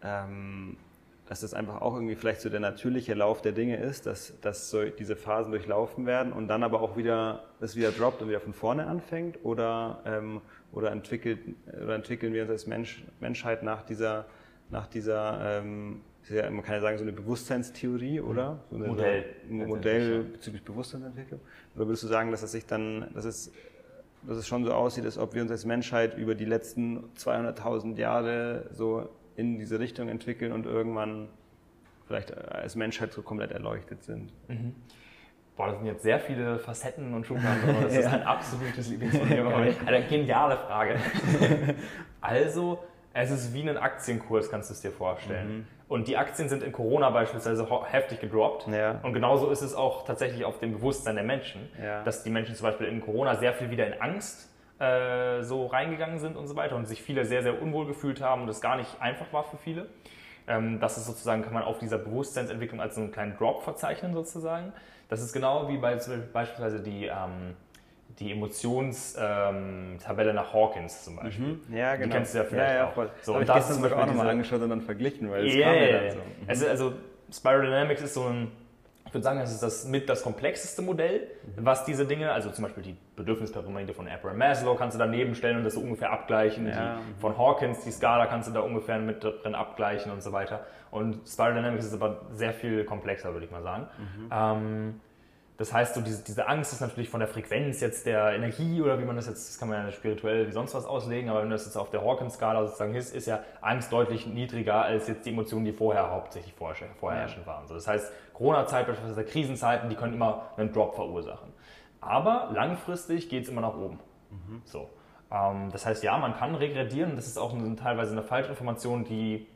ähm, 0.03 0.77
dass 1.27 1.41
das 1.41 1.55
einfach 1.55 1.81
auch 1.81 1.95
irgendwie 1.95 2.15
vielleicht 2.15 2.41
so 2.41 2.49
der 2.49 2.59
natürliche 2.59 3.15
Lauf 3.15 3.41
der 3.41 3.53
Dinge 3.53 3.77
ist, 3.77 4.05
dass, 4.05 4.39
dass 4.41 4.69
so 4.69 4.83
diese 4.83 5.15
Phasen 5.15 5.51
durchlaufen 5.51 6.05
werden 6.05 6.33
und 6.33 6.47
dann 6.49 6.61
aber 6.61 6.81
auch 6.81 6.97
wieder 6.97 7.45
es 7.61 7.75
wieder 7.75 7.91
droppt 7.91 8.21
und 8.21 8.29
wieder 8.29 8.41
von 8.41 8.53
vorne 8.53 8.85
anfängt? 8.85 9.43
Oder, 9.43 10.01
ähm, 10.05 10.41
oder, 10.71 10.91
entwickelt, 10.91 11.39
oder 11.83 11.95
entwickeln 11.95 12.33
wir 12.33 12.43
uns 12.43 12.51
als 12.51 12.67
Mensch, 12.67 13.03
Menschheit 13.19 13.63
nach 13.63 13.81
dieser 13.81 14.25
nach 14.69 14.87
dieser, 14.87 15.59
ähm, 15.59 16.01
ja, 16.29 16.49
man 16.49 16.63
kann 16.63 16.75
ja 16.75 16.81
sagen, 16.81 16.97
so 16.97 17.03
eine 17.03 17.13
Bewusstseinstheorie, 17.13 18.19
oder? 18.21 18.59
So 18.69 18.77
ein 18.77 18.87
Modell. 18.87 19.25
Modell 19.49 20.23
bezüglich 20.23 20.63
Bewusstseinsentwicklung. 20.63 21.39
Oder 21.75 21.87
würdest 21.87 22.03
du 22.03 22.07
sagen, 22.07 22.31
dass 22.31 22.41
es 22.41 22.51
sich 22.51 22.65
dann, 22.65 23.07
dass 23.13 23.25
es, 23.25 23.51
dass 24.23 24.37
es 24.37 24.47
schon 24.47 24.65
so 24.65 24.73
aussieht, 24.73 25.05
als 25.05 25.17
ob 25.17 25.35
wir 25.35 25.41
uns 25.41 25.51
als 25.51 25.65
Menschheit 25.65 26.17
über 26.17 26.33
die 26.33 26.45
letzten 26.45 27.03
200.000 27.17 27.97
Jahre 27.97 28.69
so 28.71 29.09
in 29.35 29.59
diese 29.59 29.79
Richtung 29.79 30.09
entwickeln 30.09 30.51
und 30.51 30.65
irgendwann 30.65 31.29
vielleicht 32.07 32.35
als 32.35 32.75
Menschheit 32.75 33.13
so 33.13 33.21
komplett 33.21 33.51
erleuchtet 33.51 34.03
sind? 34.03 34.31
Mhm. 34.47 34.75
Boah, 35.55 35.67
das 35.67 35.77
sind 35.77 35.85
jetzt 35.85 36.03
sehr 36.03 36.19
viele 36.19 36.59
Facetten 36.59 37.13
und 37.13 37.25
Schubladen. 37.25 37.61
Das 37.83 37.93
ist 37.97 38.03
ja. 38.03 38.11
ein 38.11 38.23
absolutes 38.23 38.89
Lieblingsthema. 38.89 39.55
Eine 39.85 40.05
geniale 40.07 40.57
Frage. 40.57 40.99
also, 42.21 42.79
Es 43.17 43.31
ist 43.31 43.53
wie 43.53 43.67
ein 43.67 43.77
Aktienkurs, 43.77 44.51
kannst 44.51 44.69
du 44.69 44.73
es 44.73 44.81
dir 44.81 44.91
vorstellen. 44.91 45.59
Mhm. 45.59 45.67
Und 45.87 46.09
die 46.09 46.17
Aktien 46.17 46.49
sind 46.49 46.63
in 46.63 46.73
Corona 46.73 47.09
beispielsweise 47.11 47.65
heftig 47.89 48.19
gedroppt. 48.19 48.67
Ja. 48.67 48.99
Und 49.03 49.13
genauso 49.13 49.49
ist 49.51 49.61
es 49.61 49.73
auch 49.73 50.03
tatsächlich 50.03 50.43
auf 50.43 50.59
dem 50.59 50.73
Bewusstsein 50.73 51.15
der 51.15 51.23
Menschen, 51.23 51.69
Ja. 51.81 52.03
dass 52.03 52.23
die 52.23 52.29
Menschen 52.29 52.55
zum 52.55 52.67
Beispiel 52.67 52.87
in 52.87 52.99
Corona 52.99 53.35
sehr 53.35 53.53
viel 53.53 53.69
wieder 53.71 53.87
in 53.87 54.01
Angst 54.01 54.49
äh, 54.79 55.41
so 55.43 55.67
reingegangen 55.67 56.19
sind 56.19 56.35
und 56.35 56.47
so 56.47 56.57
weiter 56.57 56.75
und 56.75 56.87
sich 56.87 57.01
viele 57.01 57.23
sehr, 57.23 57.41
sehr 57.41 57.61
unwohl 57.61 57.85
gefühlt 57.87 58.19
haben 58.19 58.41
und 58.41 58.49
es 58.49 58.59
gar 58.59 58.75
nicht 58.75 58.89
einfach 58.99 59.31
war 59.31 59.45
für 59.45 59.55
viele. 59.55 59.85
Ähm, 60.49 60.81
das 60.81 60.97
ist 60.97 61.05
sozusagen, 61.05 61.41
kann 61.41 61.53
man 61.53 61.63
auf 61.63 61.79
dieser 61.79 61.97
Bewusstseinsentwicklung 61.97 62.81
als 62.81 62.97
einen 62.97 63.13
kleinen 63.13 63.37
Drop 63.37 63.63
verzeichnen 63.63 64.13
sozusagen. 64.13 64.73
Das 65.07 65.21
ist 65.21 65.31
genau 65.31 65.69
wie 65.69 65.77
bei, 65.77 65.97
beispielsweise 66.33 66.81
die, 66.81 67.05
ähm, 67.05 67.55
die 68.19 68.31
Emotionstabelle 68.31 70.33
nach 70.33 70.53
Hawkins 70.53 71.03
zum 71.03 71.17
Beispiel. 71.17 71.59
Ja, 71.69 71.95
genau. 71.95 72.05
Die 72.05 72.11
kennst 72.11 72.33
du 72.33 72.37
ja 72.39 72.43
vielleicht 72.45 72.69
ja, 72.71 72.75
ja, 72.77 72.87
auch. 72.89 72.93
Voll. 72.93 73.09
So, 73.21 73.33
Habe 73.33 73.37
und 73.39 73.43
ich 73.43 73.47
das 73.47 73.55
gestern 73.57 73.71
ist 73.71 73.75
zum 73.75 73.83
sogar 73.83 73.97
auch 73.97 74.01
Beispiel 74.03 74.17
nochmal 74.17 74.25
diese- 74.25 74.31
angeschaut 74.31 74.61
und 74.61 74.69
dann 74.69 74.81
verglichen, 74.81 75.31
weil 75.31 75.47
es 75.47 75.55
Ja, 75.55 75.65
kam 75.65 75.75
ja, 75.75 75.91
dann 75.91 76.05
ja. 76.05 76.11
so. 76.11 76.17
Also, 76.47 76.67
also 76.67 76.93
Spiral 77.33 77.61
Dynamics 77.65 78.01
ist 78.01 78.13
so 78.13 78.23
ein, 78.25 78.51
ich 79.07 79.13
würde 79.13 79.23
sagen, 79.23 79.39
das 79.39 79.51
ist 79.51 79.63
das 79.63 79.85
mit 79.85 80.09
das 80.09 80.23
komplexeste 80.23 80.81
Modell, 80.81 81.27
was 81.57 81.85
diese 81.85 82.05
Dinge, 82.05 82.31
also 82.31 82.51
zum 82.51 82.63
Beispiel 82.63 82.83
die 82.83 82.95
Bedürfnispyramide 83.15 83.93
von 83.93 84.07
Abraham 84.07 84.37
Maslow 84.37 84.75
kannst 84.75 84.95
du 84.95 84.99
daneben 84.99 85.35
stellen 85.35 85.57
und 85.57 85.63
das 85.63 85.73
so 85.73 85.81
ungefähr 85.81 86.11
abgleichen. 86.11 86.67
Ja. 86.67 86.97
Die 86.97 87.21
von 87.21 87.37
Hawkins, 87.37 87.83
die 87.83 87.91
Skala 87.91 88.25
kannst 88.27 88.49
du 88.49 88.53
da 88.53 88.61
ungefähr 88.61 88.99
mit 88.99 89.23
drin 89.23 89.55
abgleichen 89.55 90.11
und 90.11 90.21
so 90.23 90.31
weiter. 90.31 90.65
Und 90.91 91.27
Spiral 91.27 91.55
Dynamics 91.55 91.85
ist 91.85 91.93
aber 91.93 92.21
sehr 92.31 92.53
viel 92.53 92.85
komplexer, 92.85 93.33
würde 93.33 93.45
ich 93.45 93.51
mal 93.51 93.63
sagen. 93.63 93.87
Ähm, 94.31 94.99
das 95.57 95.71
heißt, 95.71 95.95
so 95.95 96.01
diese, 96.01 96.23
diese 96.23 96.47
Angst 96.47 96.73
ist 96.73 96.81
natürlich 96.81 97.09
von 97.09 97.21
der 97.21 97.29
Frequenz 97.29 97.79
jetzt 97.79 98.05
der 98.05 98.33
Energie 98.33 98.81
oder 98.81 98.99
wie 98.99 99.05
man 99.05 99.15
das 99.15 99.27
jetzt, 99.27 99.49
das 99.49 99.57
kann 99.57 99.69
man 99.69 99.85
ja 99.85 99.91
spirituell 99.91 100.47
wie 100.47 100.51
sonst 100.51 100.73
was 100.73 100.85
auslegen, 100.85 101.29
aber 101.29 101.41
wenn 101.41 101.49
du 101.49 101.55
das 101.55 101.65
jetzt 101.65 101.77
auf 101.77 101.89
der 101.89 102.01
Hawkins-Skala 102.01 102.65
sozusagen 102.65 102.93
ist, 102.93 103.15
ist 103.15 103.25
ja 103.27 103.39
Angst 103.61 103.91
deutlich 103.91 104.27
niedriger 104.27 104.83
als 104.83 105.07
jetzt 105.07 105.25
die 105.25 105.29
Emotionen, 105.29 105.65
die 105.65 105.71
vorher 105.71 106.09
hauptsächlich 106.11 106.53
vorher- 106.53 106.89
vorherrschend 106.99 107.47
waren. 107.47 107.67
So, 107.67 107.73
das 107.73 107.87
heißt, 107.87 108.11
Corona-Zeit, 108.33 108.87
beispielsweise 108.87 109.23
Krisenzeiten, 109.23 109.89
die 109.89 109.95
können 109.95 110.13
immer 110.13 110.51
einen 110.57 110.73
Drop 110.73 110.95
verursachen. 110.95 111.53
Aber 112.01 112.49
langfristig 112.53 113.29
geht 113.29 113.43
es 113.43 113.49
immer 113.49 113.61
nach 113.61 113.75
oben. 113.75 113.99
So. 114.65 114.89
Ähm, 115.31 115.69
das 115.71 115.85
heißt, 115.85 116.03
ja, 116.03 116.17
man 116.17 116.35
kann 116.35 116.53
regredieren. 116.55 117.15
Das 117.15 117.27
ist 117.27 117.37
auch 117.37 117.53
eine, 117.53 117.75
teilweise 117.75 118.11
eine 118.11 118.23
Falschinformation, 118.23 119.05
die 119.05 119.47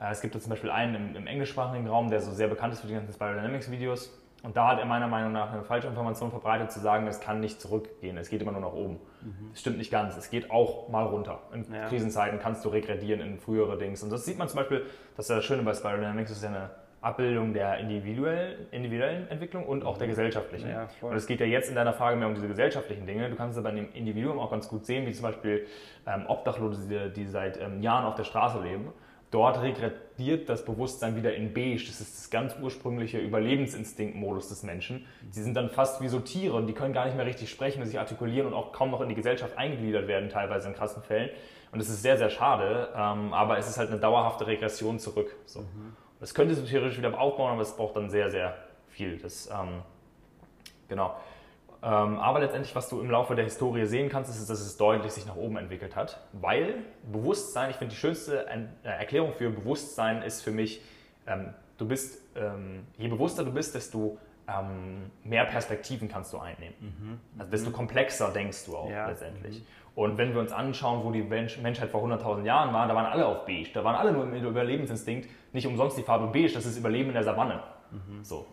äh, 0.00 0.10
es 0.12 0.20
gibt 0.20 0.34
da 0.34 0.40
zum 0.40 0.50
Beispiel 0.50 0.70
einen 0.70 0.94
im, 0.94 1.16
im 1.16 1.26
englischsprachigen 1.26 1.88
Raum, 1.88 2.10
der 2.10 2.20
so 2.20 2.30
sehr 2.32 2.48
bekannt 2.48 2.74
ist 2.74 2.80
für 2.80 2.86
die 2.86 2.94
ganzen 2.94 3.12
Spiral 3.12 3.34
Dynamics 3.34 3.70
Videos. 3.70 4.10
Und 4.42 4.56
da 4.56 4.68
hat 4.68 4.78
er 4.78 4.86
meiner 4.86 5.06
Meinung 5.06 5.32
nach 5.32 5.52
eine 5.52 5.62
falsche 5.62 5.88
Information 5.88 6.30
verbreitet, 6.30 6.72
zu 6.72 6.80
sagen, 6.80 7.06
es 7.06 7.20
kann 7.20 7.40
nicht 7.40 7.60
zurückgehen, 7.60 8.16
es 8.16 8.30
geht 8.30 8.40
immer 8.40 8.52
nur 8.52 8.62
nach 8.62 8.72
oben. 8.72 8.98
Das 9.50 9.60
stimmt 9.60 9.78
nicht 9.78 9.90
ganz. 9.90 10.16
Es 10.16 10.30
geht 10.30 10.50
auch 10.50 10.88
mal 10.88 11.04
runter. 11.04 11.40
In 11.52 11.66
Ja. 11.72 11.86
Krisenzeiten 11.88 12.38
kannst 12.38 12.64
du 12.64 12.70
regredieren 12.70 13.20
in 13.20 13.38
frühere 13.38 13.76
Dings. 13.76 14.02
Und 14.02 14.10
das 14.10 14.24
sieht 14.24 14.38
man 14.38 14.48
zum 14.48 14.58
Beispiel, 14.58 14.86
das 15.16 15.26
ist 15.26 15.30
ja 15.30 15.36
das 15.36 15.44
Schöne 15.44 15.62
bei 15.62 15.74
Spiral 15.74 15.98
Dynamics, 15.98 16.30
das 16.30 16.38
ist 16.38 16.44
ja 16.44 16.50
eine 16.50 16.70
Abbildung 17.02 17.54
der 17.54 17.78
individuellen, 17.78 18.66
individuellen 18.70 19.28
Entwicklung 19.28 19.64
und 19.64 19.84
auch 19.84 19.96
der 19.96 20.06
gesellschaftlichen. 20.06 20.70
Ja, 20.70 20.88
und 21.00 21.14
es 21.14 21.26
geht 21.26 21.40
ja 21.40 21.46
jetzt 21.46 21.70
in 21.70 21.74
deiner 21.74 21.94
Frage 21.94 22.16
mehr 22.16 22.28
um 22.28 22.34
diese 22.34 22.48
gesellschaftlichen 22.48 23.06
Dinge. 23.06 23.30
Du 23.30 23.36
kannst 23.36 23.58
es 23.58 23.64
aber 23.64 23.74
dem 23.74 23.90
Individuum 23.94 24.38
auch 24.38 24.50
ganz 24.50 24.68
gut 24.68 24.84
sehen, 24.84 25.06
wie 25.06 25.12
zum 25.12 25.22
Beispiel 25.22 25.66
ähm, 26.06 26.24
Obdachlose, 26.28 26.88
die, 26.88 27.12
die 27.12 27.26
seit 27.26 27.58
ähm, 27.60 27.82
Jahren 27.82 28.04
auf 28.04 28.16
der 28.16 28.24
Straße 28.24 28.60
leben. 28.62 28.92
Dort 29.30 29.62
regrediert 29.62 30.48
das 30.48 30.64
Bewusstsein 30.64 31.14
wieder 31.14 31.34
in 31.34 31.54
Beige. 31.54 31.84
Das 31.86 32.00
ist 32.00 32.18
das 32.18 32.30
ganz 32.30 32.56
ursprüngliche 32.60 33.18
Überlebensinstinktmodus 33.18 34.48
des 34.48 34.64
Menschen. 34.64 35.06
Sie 35.30 35.42
sind 35.42 35.54
dann 35.54 35.70
fast 35.70 36.00
wie 36.00 36.08
so 36.08 36.18
Tiere 36.18 36.56
und 36.56 36.66
die 36.66 36.72
können 36.72 36.92
gar 36.92 37.04
nicht 37.04 37.16
mehr 37.16 37.26
richtig 37.26 37.48
sprechen 37.48 37.80
und 37.80 37.86
sich 37.86 37.98
artikulieren 37.98 38.48
und 38.48 38.54
auch 38.54 38.72
kaum 38.72 38.90
noch 38.90 39.00
in 39.00 39.08
die 39.08 39.14
Gesellschaft 39.14 39.56
eingegliedert 39.56 40.08
werden, 40.08 40.30
teilweise 40.30 40.68
in 40.68 40.74
krassen 40.74 41.02
Fällen. 41.04 41.30
Und 41.70 41.78
das 41.78 41.88
ist 41.88 42.02
sehr, 42.02 42.18
sehr 42.18 42.30
schade, 42.30 42.88
ähm, 42.96 43.32
aber 43.32 43.56
es 43.56 43.68
ist 43.68 43.78
halt 43.78 43.90
eine 43.90 44.00
dauerhafte 44.00 44.48
Regression 44.48 44.98
zurück. 44.98 45.36
So. 45.46 45.64
Das 46.18 46.34
könnte 46.34 46.56
sich 46.56 46.68
theoretisch 46.68 46.98
wieder 46.98 47.18
aufbauen, 47.18 47.52
aber 47.52 47.62
es 47.62 47.76
braucht 47.76 47.94
dann 47.94 48.10
sehr, 48.10 48.30
sehr 48.30 48.56
viel. 48.88 49.16
Das, 49.18 49.48
ähm, 49.48 49.82
genau. 50.88 51.14
Ähm, 51.82 52.18
aber 52.18 52.40
letztendlich, 52.40 52.74
was 52.76 52.88
du 52.90 53.00
im 53.00 53.10
Laufe 53.10 53.34
der 53.34 53.44
Historie 53.44 53.86
sehen 53.86 54.08
kannst, 54.10 54.30
ist, 54.30 54.50
dass 54.50 54.60
es 54.60 54.76
deutlich 54.76 55.12
sich 55.12 55.24
nach 55.26 55.36
oben 55.36 55.56
entwickelt 55.56 55.96
hat. 55.96 56.20
Weil 56.32 56.74
Bewusstsein, 57.10 57.70
ich 57.70 57.76
finde, 57.76 57.94
die 57.94 58.00
schönste 58.00 58.46
äh, 58.46 58.66
Erklärung 58.82 59.32
für 59.32 59.48
Bewusstsein 59.50 60.22
ist 60.22 60.42
für 60.42 60.50
mich, 60.50 60.82
ähm, 61.26 61.54
du 61.78 61.88
bist, 61.88 62.22
ähm, 62.36 62.86
je 62.98 63.08
bewusster 63.08 63.44
du 63.44 63.52
bist, 63.52 63.74
desto 63.74 64.18
mehr 65.22 65.44
Perspektiven 65.44 66.08
kannst 66.08 66.32
du 66.32 66.38
einnehmen. 66.38 67.20
Also 67.38 67.52
desto 67.52 67.70
komplexer 67.70 68.32
denkst 68.32 68.66
du 68.66 68.76
auch 68.76 68.90
Ja. 68.90 69.06
letztendlich. 69.06 69.64
Und 69.94 70.18
wenn 70.18 70.34
wir 70.34 70.40
uns 70.40 70.50
anschauen, 70.50 71.04
wo 71.04 71.12
die 71.12 71.22
Mensch, 71.22 71.58
Menschheit 71.58 71.88
vor 71.88 72.02
100.000 72.02 72.44
Jahren 72.44 72.74
war, 72.74 72.88
da 72.88 72.96
waren 72.96 73.06
alle 73.06 73.26
auf 73.26 73.46
beige. 73.46 73.70
Da 73.72 73.84
waren 73.84 73.94
alle 73.94 74.10
nur 74.12 74.24
im 74.24 74.34
Überlebensinstinkt. 74.34 75.28
Nicht 75.52 75.68
umsonst 75.68 75.96
die 75.98 76.02
Farbe 76.02 76.26
beige, 76.32 76.52
das 76.52 76.66
ist 76.66 76.76
Überleben 76.78 77.10
in 77.10 77.14
der 77.14 77.22
Savanne. 77.22 77.62
So. 78.22 78.44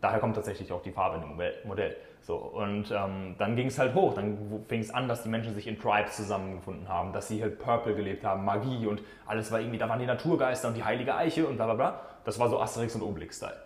Daher 0.00 0.18
kommt 0.18 0.34
tatsächlich 0.34 0.72
auch 0.72 0.82
die 0.82 0.90
Farbe 0.90 1.16
in 1.16 1.22
dem 1.22 1.68
Modell. 1.68 1.94
So, 2.22 2.36
und 2.36 2.90
ähm, 2.90 3.36
dann 3.38 3.56
ging 3.56 3.68
es 3.68 3.78
halt 3.78 3.94
hoch. 3.94 4.14
Dann 4.14 4.62
fing 4.68 4.80
es 4.80 4.90
an, 4.90 5.08
dass 5.08 5.22
die 5.22 5.28
Menschen 5.28 5.54
sich 5.54 5.66
in 5.66 5.78
Tribes 5.78 6.16
zusammengefunden 6.16 6.88
haben, 6.88 7.12
dass 7.12 7.28
sie 7.28 7.42
halt 7.42 7.58
Purple 7.58 7.94
gelebt 7.94 8.24
haben, 8.24 8.44
Magie 8.44 8.86
und 8.86 9.02
alles 9.26 9.50
war 9.50 9.60
irgendwie, 9.60 9.78
da 9.78 9.88
waren 9.88 10.00
die 10.00 10.06
Naturgeister 10.06 10.68
und 10.68 10.76
die 10.76 10.84
heilige 10.84 11.14
Eiche 11.14 11.46
und 11.46 11.56
bla 11.56 11.66
bla 11.66 11.74
bla. 11.74 12.00
Das 12.24 12.38
war 12.38 12.48
so 12.48 12.60
Asterix 12.60 12.94
und 12.94 13.02
Obelix-Style. 13.02 13.56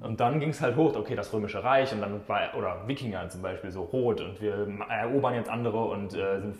Und 0.00 0.20
dann 0.20 0.38
ging 0.40 0.50
es 0.50 0.60
halt 0.60 0.76
hoch, 0.76 0.94
okay, 0.96 1.16
das 1.16 1.32
Römische 1.32 1.62
Reich 1.62 1.92
und 1.92 2.00
dann 2.00 2.20
war, 2.28 2.54
oder 2.56 2.86
Wikinger 2.86 3.28
zum 3.28 3.42
Beispiel, 3.42 3.70
so 3.70 3.82
rot 3.82 4.20
und 4.20 4.40
wir 4.40 4.68
erobern 4.88 5.34
jetzt 5.34 5.50
andere 5.50 5.84
und 5.84 6.14
äh, 6.14 6.40
sind 6.40 6.56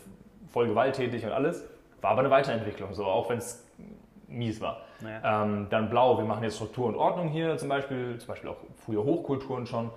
voll 0.48 0.68
gewalttätig 0.68 1.24
und 1.24 1.32
alles. 1.32 1.64
War 2.00 2.12
aber 2.12 2.20
eine 2.20 2.30
Weiterentwicklung, 2.30 2.94
so 2.94 3.04
auch 3.04 3.28
wenn 3.28 3.38
es 3.38 3.64
mies 4.28 4.60
war. 4.60 4.82
Ja. 5.02 5.44
Ähm, 5.44 5.66
dann 5.70 5.90
blau, 5.90 6.18
wir 6.18 6.24
machen 6.24 6.42
jetzt 6.42 6.56
Struktur 6.56 6.86
und 6.86 6.96
Ordnung 6.96 7.28
hier 7.28 7.56
zum 7.56 7.68
Beispiel, 7.68 8.18
zum 8.18 8.28
Beispiel 8.28 8.50
auch 8.50 8.58
frühe 8.84 9.02
Hochkulturen 9.02 9.66
schon. 9.66 9.90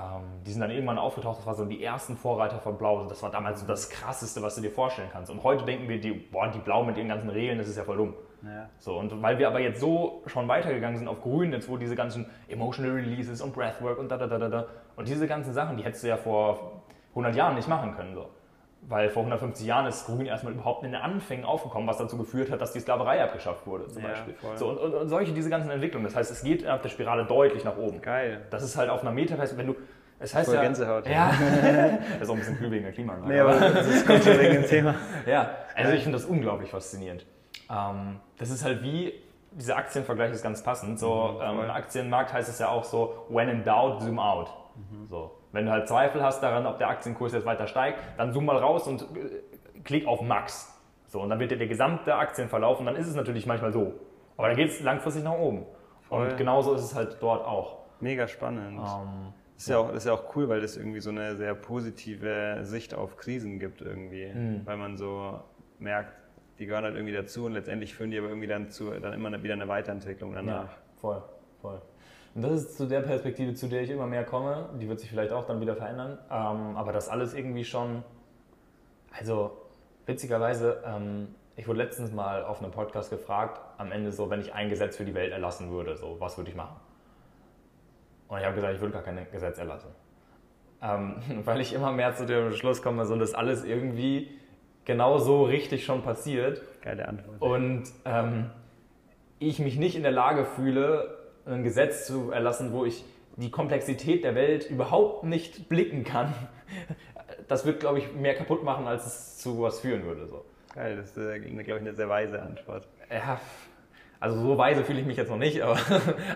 Ähm, 0.00 0.42
die 0.46 0.52
sind 0.52 0.60
dann 0.60 0.70
irgendwann 0.70 0.98
aufgetaucht, 0.98 1.38
das 1.38 1.46
waren 1.46 1.56
so 1.56 1.64
die 1.64 1.82
ersten 1.82 2.16
Vorreiter 2.16 2.58
von 2.58 2.78
Blau. 2.78 3.04
Das 3.06 3.22
war 3.22 3.30
damals 3.30 3.60
so 3.60 3.66
das 3.66 3.90
Krasseste, 3.90 4.42
was 4.42 4.54
du 4.54 4.62
dir 4.62 4.70
vorstellen 4.70 5.08
kannst. 5.12 5.30
Und 5.30 5.42
heute 5.42 5.64
denken 5.64 5.88
wir, 5.88 6.00
die, 6.00 6.12
boah, 6.12 6.48
die 6.48 6.58
Blau 6.58 6.84
mit 6.84 6.96
ihren 6.96 7.08
ganzen 7.08 7.28
Regeln, 7.28 7.58
das 7.58 7.68
ist 7.68 7.76
ja 7.76 7.84
voll 7.84 7.98
dumm. 7.98 8.14
Ja. 8.42 8.70
So, 8.78 8.98
und 8.98 9.22
weil 9.22 9.38
wir 9.38 9.48
aber 9.48 9.60
jetzt 9.60 9.80
so 9.80 10.22
schon 10.26 10.48
weitergegangen 10.48 10.96
sind 10.96 11.08
auf 11.08 11.20
Grün, 11.20 11.52
jetzt 11.52 11.68
wo 11.68 11.76
diese 11.76 11.94
ganzen 11.94 12.26
Emotional 12.48 12.94
Releases 12.94 13.42
und 13.42 13.52
Breathwork 13.52 13.98
und 13.98 14.08
da 14.08 14.16
da 14.16 14.26
da 14.26 14.38
da 14.38 14.48
da 14.48 14.66
und 14.96 15.06
diese 15.08 15.26
ganzen 15.26 15.52
Sachen, 15.52 15.76
die 15.76 15.84
hättest 15.84 16.04
du 16.04 16.08
ja 16.08 16.16
vor 16.16 16.82
100 17.10 17.36
Jahren 17.36 17.54
nicht 17.54 17.68
machen 17.68 17.94
können. 17.94 18.14
So. 18.14 18.30
Weil 18.82 19.10
vor 19.10 19.22
150 19.22 19.66
Jahren 19.66 19.86
ist 19.86 20.06
Grün 20.06 20.26
erstmal 20.26 20.54
überhaupt 20.54 20.82
in 20.84 20.92
den 20.92 21.00
Anfängen 21.00 21.44
aufgekommen, 21.44 21.86
was 21.86 21.98
dazu 21.98 22.16
geführt 22.16 22.50
hat, 22.50 22.60
dass 22.60 22.72
die 22.72 22.80
Sklaverei 22.80 23.22
abgeschafft 23.22 23.66
wurde, 23.66 23.86
zum 23.88 24.02
Ja, 24.02 24.08
Beispiel. 24.08 24.34
voll. 24.34 24.56
So, 24.56 24.68
und, 24.70 24.78
und, 24.78 24.94
und 24.94 25.08
solche, 25.08 25.32
diese 25.32 25.50
ganzen 25.50 25.70
Entwicklungen. 25.70 26.04
Das 26.06 26.16
heißt, 26.16 26.30
es 26.30 26.42
geht 26.42 26.66
auf 26.66 26.80
der 26.80 26.88
Spirale 26.88 27.24
deutlich 27.26 27.62
nach 27.64 27.76
oben. 27.76 28.00
Geil. 28.00 28.40
Das 28.50 28.62
ist 28.62 28.76
halt 28.76 28.88
auf 28.90 29.02
einer 29.02 29.12
Metaperspektive, 29.12 29.68
wenn 29.68 29.74
du. 29.74 29.80
Es 30.18 30.34
heißt 30.34 30.46
Voll 30.46 30.56
ja. 30.56 30.62
Gänsehaut. 30.62 31.06
Ja. 31.06 31.30
das 32.14 32.22
ist 32.22 32.28
auch 32.28 32.34
ein 32.34 32.38
bisschen 32.40 32.58
kühl 32.58 32.70
wegen 32.70 32.84
der 32.84 32.92
Klimaanlage. 32.92 33.32
Nee, 33.32 33.40
aber 33.40 33.52
das 33.58 34.06
kommt 34.06 34.24
schon 34.24 34.38
wegen 34.38 34.54
dem 34.54 34.66
Thema. 34.66 34.94
Ja, 35.26 35.50
also 35.74 35.92
ich 35.92 36.02
finde 36.02 36.18
das 36.18 36.26
unglaublich 36.26 36.70
faszinierend. 36.70 37.24
Ähm, 37.70 38.18
das 38.38 38.50
ist 38.50 38.64
halt 38.64 38.82
wie, 38.82 39.14
dieser 39.52 39.76
Aktienvergleich 39.76 40.32
ist 40.32 40.42
ganz 40.42 40.62
passend. 40.62 40.98
So, 40.98 41.38
Mhm, 41.38 41.42
ähm. 41.58 41.64
Im 41.64 41.70
Aktienmarkt 41.70 42.32
heißt 42.32 42.48
es 42.48 42.58
ja 42.58 42.68
auch 42.68 42.84
so, 42.84 43.26
when 43.28 43.48
in 43.48 43.64
doubt, 43.64 44.02
zoom 44.02 44.18
out. 44.18 44.50
Mhm. 44.76 45.06
So, 45.08 45.30
wenn 45.52 45.66
du 45.66 45.72
halt 45.72 45.88
Zweifel 45.88 46.22
hast 46.22 46.42
daran, 46.42 46.66
ob 46.66 46.78
der 46.78 46.88
Aktienkurs 46.88 47.32
jetzt 47.32 47.46
weiter 47.46 47.66
steigt, 47.66 47.98
dann 48.16 48.32
zoom 48.32 48.44
mal 48.46 48.56
raus 48.56 48.86
und 48.86 49.02
äh, 49.02 49.40
klick 49.84 50.06
auf 50.06 50.22
Max. 50.22 50.76
So, 51.06 51.20
und 51.20 51.30
dann 51.30 51.40
wird 51.40 51.50
dir 51.50 51.58
der 51.58 51.66
gesamte 51.66 52.14
Aktienverlauf 52.14 52.78
und 52.78 52.86
dann 52.86 52.96
ist 52.96 53.08
es 53.08 53.16
natürlich 53.16 53.46
manchmal 53.46 53.72
so. 53.72 53.94
Aber 54.36 54.48
dann 54.48 54.56
geht 54.56 54.70
es 54.70 54.80
langfristig 54.80 55.24
nach 55.24 55.32
oben. 55.38 55.66
Voll. 56.02 56.28
Und 56.28 56.36
genauso 56.36 56.74
ist 56.74 56.82
es 56.82 56.94
halt 56.94 57.16
dort 57.20 57.44
auch. 57.44 57.78
Mega 58.00 58.26
spannend. 58.28 58.78
Ähm, 58.78 59.32
Das 59.54 59.64
ist, 59.64 59.68
ja 59.68 59.78
auch, 59.78 59.88
das 59.88 59.96
ist 59.98 60.06
ja 60.06 60.12
auch 60.14 60.34
cool, 60.36 60.48
weil 60.48 60.60
das 60.60 60.76
irgendwie 60.76 61.00
so 61.00 61.10
eine 61.10 61.36
sehr 61.36 61.54
positive 61.54 62.60
Sicht 62.62 62.94
auf 62.94 63.16
Krisen 63.16 63.58
gibt 63.58 63.82
irgendwie. 63.82 64.32
Mhm. 64.32 64.62
Weil 64.64 64.76
man 64.76 64.96
so 64.96 65.40
merkt, 65.78 66.14
die 66.58 66.66
gehören 66.66 66.84
halt 66.84 66.94
irgendwie 66.94 67.14
dazu 67.14 67.46
und 67.46 67.52
letztendlich 67.52 67.94
führen 67.94 68.10
die 68.10 68.18
aber 68.18 68.28
irgendwie 68.28 68.46
dann 68.46 68.70
zu 68.70 68.90
dann 68.90 69.12
immer 69.12 69.42
wieder 69.42 69.54
eine 69.54 69.68
Weiterentwicklung 69.68 70.34
danach. 70.34 70.64
Ja, 70.64 70.68
voll, 71.00 71.22
voll. 71.60 71.82
Und 72.34 72.42
das 72.42 72.52
ist 72.52 72.76
zu 72.76 72.86
der 72.86 73.00
Perspektive, 73.00 73.54
zu 73.54 73.66
der 73.66 73.82
ich 73.82 73.90
immer 73.90 74.06
mehr 74.06 74.24
komme. 74.24 74.68
Die 74.80 74.88
wird 74.88 75.00
sich 75.00 75.10
vielleicht 75.10 75.32
auch 75.32 75.44
dann 75.44 75.60
wieder 75.60 75.74
verändern. 75.74 76.18
Ähm, 76.30 76.76
aber 76.76 76.92
das 76.92 77.08
alles 77.08 77.34
irgendwie 77.34 77.64
schon. 77.64 78.04
Also, 79.18 79.56
witzigerweise, 80.06 80.82
ähm, 80.86 81.34
ich 81.56 81.66
wurde 81.66 81.78
letztens 81.78 82.12
mal 82.12 82.44
auf 82.44 82.62
einem 82.62 82.70
Podcast 82.70 83.10
gefragt, 83.10 83.60
am 83.78 83.90
Ende 83.90 84.12
so, 84.12 84.30
wenn 84.30 84.40
ich 84.40 84.54
ein 84.54 84.70
Gesetz 84.70 84.96
für 84.96 85.04
die 85.04 85.14
Welt 85.14 85.32
erlassen 85.32 85.70
würde, 85.70 85.96
so, 85.96 86.16
was 86.20 86.36
würde 86.38 86.50
ich 86.50 86.56
machen? 86.56 86.76
Und 88.28 88.38
ich 88.38 88.44
habe 88.44 88.54
gesagt, 88.54 88.74
ich 88.74 88.80
würde 88.80 88.92
gar 88.92 89.02
kein 89.02 89.26
Gesetz 89.32 89.58
erlassen. 89.58 89.88
Ähm, 90.80 91.16
weil 91.44 91.60
ich 91.60 91.72
immer 91.72 91.90
mehr 91.90 92.14
zu 92.14 92.26
dem 92.26 92.52
Schluss 92.52 92.80
komme, 92.80 93.04
so, 93.06 93.16
dass 93.16 93.34
alles 93.34 93.64
irgendwie 93.64 94.30
genau 94.84 95.18
so 95.18 95.44
richtig 95.44 95.84
schon 95.84 96.02
passiert. 96.02 96.62
Geile 96.82 97.08
Antwort. 97.08 97.42
Und 97.42 97.84
ähm, 98.04 98.50
ich 99.40 99.58
mich 99.58 99.78
nicht 99.78 99.96
in 99.96 100.02
der 100.02 100.12
Lage 100.12 100.44
fühle, 100.44 101.19
ein 101.54 101.62
Gesetz 101.62 102.06
zu 102.06 102.30
erlassen, 102.30 102.72
wo 102.72 102.84
ich 102.84 103.04
die 103.36 103.50
Komplexität 103.50 104.24
der 104.24 104.34
Welt 104.34 104.68
überhaupt 104.68 105.24
nicht 105.24 105.68
blicken 105.68 106.04
kann, 106.04 106.34
das 107.48 107.64
wird, 107.64 107.80
glaube 107.80 107.98
ich, 107.98 108.12
mehr 108.14 108.34
kaputt 108.34 108.64
machen, 108.64 108.86
als 108.86 109.06
es 109.06 109.38
zu 109.38 109.62
was 109.62 109.80
führen 109.80 110.04
würde. 110.04 110.26
So. 110.26 110.44
Geil, 110.74 110.96
das 110.96 111.10
ist, 111.10 111.16
äh, 111.16 111.40
glaube 111.40 111.62
ich, 111.62 111.72
eine 111.72 111.94
sehr 111.94 112.08
weise 112.08 112.40
Antwort. 112.40 112.86
Ja, 113.10 113.40
also 114.20 114.38
so 114.38 114.58
weise 114.58 114.84
fühle 114.84 115.00
ich 115.00 115.06
mich 115.06 115.16
jetzt 115.16 115.30
noch 115.30 115.38
nicht, 115.38 115.60
aber, 115.62 115.78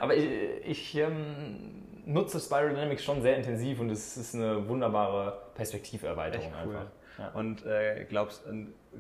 aber 0.01 0.17
ich, 0.17 0.29
ich 0.65 0.97
ähm, 0.97 1.85
nutze 2.07 2.41
Spiral 2.41 2.71
Dynamics 2.71 3.05
schon 3.05 3.23
sehr 3.23 3.37
intensiv 3.37 3.81
und 3.81 3.91
es 3.91 4.17
ist 4.17 4.35
eine 4.35 4.69
wunderbare 4.69 5.51
Perspektiverweiterung 5.55 6.47
Echt 6.47 6.55
cool. 6.67 6.77
einfach. 6.77 6.91
Ja. 7.19 7.29
Und 7.29 7.65
äh, 7.65 8.07
glaubst, 8.09 8.45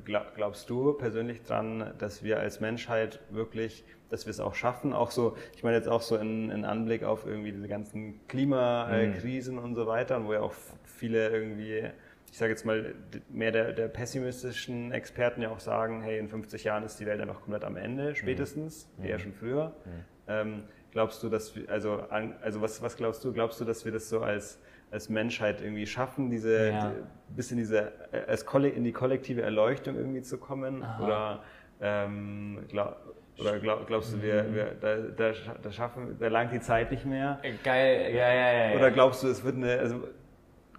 glaub, 0.05 0.35
glaubst 0.37 0.71
du 0.71 0.93
persönlich 0.93 1.43
dran, 1.43 1.95
dass 1.99 2.23
wir 2.23 2.39
als 2.39 2.61
Menschheit 2.61 3.19
wirklich, 3.31 3.85
dass 4.15 4.27
wir 4.27 4.31
es 4.31 4.41
auch 4.41 4.55
schaffen, 4.55 4.93
auch 4.93 5.11
so, 5.11 5.37
ich 5.57 5.63
meine 5.63 5.77
jetzt 5.77 5.89
auch 5.89 6.03
so 6.03 6.17
in, 6.17 6.51
in 6.51 6.65
Anblick 6.65 7.03
auf 7.05 7.27
irgendwie 7.27 7.53
diese 7.53 7.69
ganzen 7.69 8.27
Klimakrisen 8.29 9.57
mhm. 9.57 9.65
und 9.65 9.75
so 9.75 9.87
weiter, 9.87 10.25
wo 10.25 10.33
ja 10.33 10.41
auch 10.41 10.55
viele 10.85 11.29
irgendwie 11.29 11.91
ich 12.35 12.39
sage 12.39 12.51
jetzt 12.51 12.67
mal, 12.67 12.97
mehr 13.29 13.53
der, 13.53 13.73
der, 13.73 13.87
pessimistischen 13.87 14.91
Experten 14.91 15.41
ja 15.41 15.51
auch 15.51 15.61
sagen, 15.61 16.03
hey, 16.03 16.19
in 16.19 16.29
50 16.29 16.65
Jahren 16.65 16.83
ist 16.83 16.99
die 16.99 17.07
Welt 17.07 17.21
einfach 17.21 17.41
komplett 17.41 17.63
am 17.63 17.77
Ende, 17.77 18.09
mhm. 18.09 18.15
spätestens, 18.17 18.89
mhm. 18.99 19.05
eher 19.05 19.21
schon 19.21 19.33
früher. 19.33 19.69
Mhm. 19.69 20.05
Ähm, 20.27 20.63
glaubst 20.91 21.23
du, 21.23 21.29
dass 21.29 21.55
wir, 21.55 21.71
also, 21.71 22.03
also 22.43 22.61
was, 22.61 22.83
was 22.83 22.97
glaubst 22.97 23.25
du, 23.25 23.33
glaubst 23.33 23.61
du, 23.61 23.65
dass 23.65 23.85
wir 23.85 23.93
das 23.93 24.09
so 24.09 24.19
als, 24.19 24.59
als 24.91 25.09
Menschheit 25.09 25.61
irgendwie 25.61 25.87
schaffen, 25.87 26.29
diese, 26.29 26.71
ja. 26.71 26.91
die, 26.91 27.37
bis 27.37 27.53
in 27.53 27.59
diese, 27.59 27.93
als 28.27 28.43
in 28.43 28.83
die 28.83 28.93
kollektive 28.93 29.43
Erleuchtung 29.43 29.95
irgendwie 29.95 30.23
zu 30.23 30.37
kommen? 30.37 30.83
Aha. 30.83 31.05
Oder, 31.05 31.43
ähm, 31.81 32.65
glaub, 32.67 32.97
oder 33.39 33.59
glaub, 33.59 33.87
glaubst 33.87 34.13
du, 34.13 34.23
wir, 34.23 34.55
wir 34.55 34.77
da, 34.81 34.97
da, 34.97 35.33
da, 35.63 35.73
schaffen, 35.73 36.17
da 36.19 36.29
langt 36.29 36.53
die 36.53 36.61
Zeit 36.61 36.91
nicht 36.91 37.05
mehr? 37.05 37.41
Geil, 37.63 38.15
ja, 38.15 38.33
ja, 38.33 38.69
ja. 38.71 38.77
Oder 38.77 38.91
glaubst 38.91 39.23
du, 39.23 39.29
es 39.29 39.45
wird 39.45 39.57
eine, 39.57 39.79
also 39.79 40.03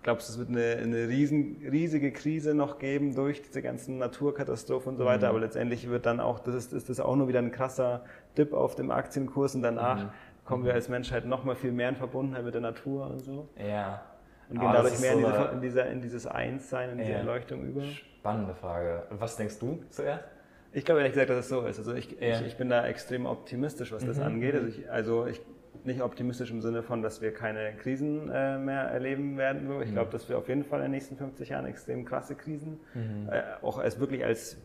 Glaubst 0.05 0.29
du, 0.29 0.33
es 0.33 0.37
wird 0.37 0.49
eine, 0.49 0.83
eine 0.83 1.07
riesen, 1.07 1.65
riesige 1.67 2.11
Krise 2.11 2.53
noch 2.53 2.77
geben 2.77 3.15
durch 3.15 3.41
diese 3.41 3.63
ganzen 3.63 3.97
Naturkatastrophen 3.97 4.91
und 4.91 4.97
so 4.97 5.05
weiter? 5.05 5.25
Mhm. 5.25 5.29
Aber 5.31 5.39
letztendlich 5.39 5.89
wird 5.89 6.05
dann 6.05 6.19
auch, 6.19 6.37
das 6.37 6.53
ist, 6.53 6.73
ist 6.73 6.89
das 6.89 6.99
auch 6.99 7.15
nur 7.15 7.27
wieder 7.27 7.39
ein 7.39 7.51
krasser 7.51 8.03
Dip 8.37 8.53
auf 8.53 8.75
dem 8.75 8.91
Aktienkurs 8.91 9.55
und 9.55 9.63
danach 9.63 10.03
mhm. 10.03 10.09
kommen 10.45 10.63
wir 10.63 10.75
als 10.75 10.89
Menschheit 10.89 11.25
noch 11.25 11.43
mal 11.43 11.55
viel 11.55 11.71
mehr 11.71 11.89
in 11.89 11.95
Verbundenheit 11.95 12.45
mit 12.45 12.53
der 12.53 12.61
Natur 12.61 13.09
und 13.09 13.17
so. 13.17 13.49
Ja. 13.57 14.03
Und 14.47 14.59
gehen 14.59 14.71
dadurch 14.71 14.99
mehr 14.99 15.13
so 15.13 15.17
in, 15.17 15.25
diese, 15.25 15.41
in, 15.53 15.61
dieser, 15.61 15.85
in 15.87 16.01
dieses 16.01 16.27
Einssein, 16.27 16.91
in 16.91 16.97
diese 16.99 17.09
ja. 17.09 17.17
Erleuchtung 17.17 17.63
über. 17.63 17.81
Spannende 17.81 18.53
Frage. 18.53 19.07
Was 19.09 19.37
denkst 19.37 19.57
du 19.57 19.83
zuerst? 19.89 20.34
Ich 20.75 20.83
glaube 20.83 20.99
ehrlich 20.99 21.13
gesagt, 21.13 21.29
dass 21.29 21.39
es 21.39 21.49
so 21.49 21.61
ist. 21.61 21.79
Also 21.79 21.93
ich, 21.93 22.11
ja. 22.19 22.35
ich, 22.35 22.47
ich, 22.47 22.57
bin 22.57 22.67
da 22.67 22.85
extrem 22.85 23.25
optimistisch, 23.25 23.93
was 23.93 24.05
das 24.05 24.17
mhm. 24.17 24.23
angeht. 24.23 24.55
Also 24.55 24.67
ich, 24.67 24.91
also 24.91 25.25
ich 25.25 25.41
nicht 25.85 26.01
optimistisch 26.01 26.51
im 26.51 26.61
Sinne 26.61 26.83
von, 26.83 27.01
dass 27.01 27.21
wir 27.21 27.33
keine 27.33 27.73
Krisen 27.75 28.29
äh, 28.29 28.57
mehr 28.57 28.81
erleben 28.81 29.37
werden. 29.37 29.69
Ich 29.81 29.89
mhm. 29.89 29.93
glaube, 29.93 30.11
dass 30.11 30.27
wir 30.27 30.37
auf 30.37 30.49
jeden 30.49 30.65
Fall 30.65 30.79
in 30.79 30.85
den 30.85 30.91
nächsten 30.91 31.15
50 31.15 31.49
Jahren 31.49 31.65
extrem 31.65 32.03
krasse 32.03 32.35
Krisen, 32.35 32.79
mhm. 32.93 33.29
äh, 33.31 33.41
auch 33.61 33.77
als 33.77 33.99
wirklich 33.99 34.25
als, 34.25 34.57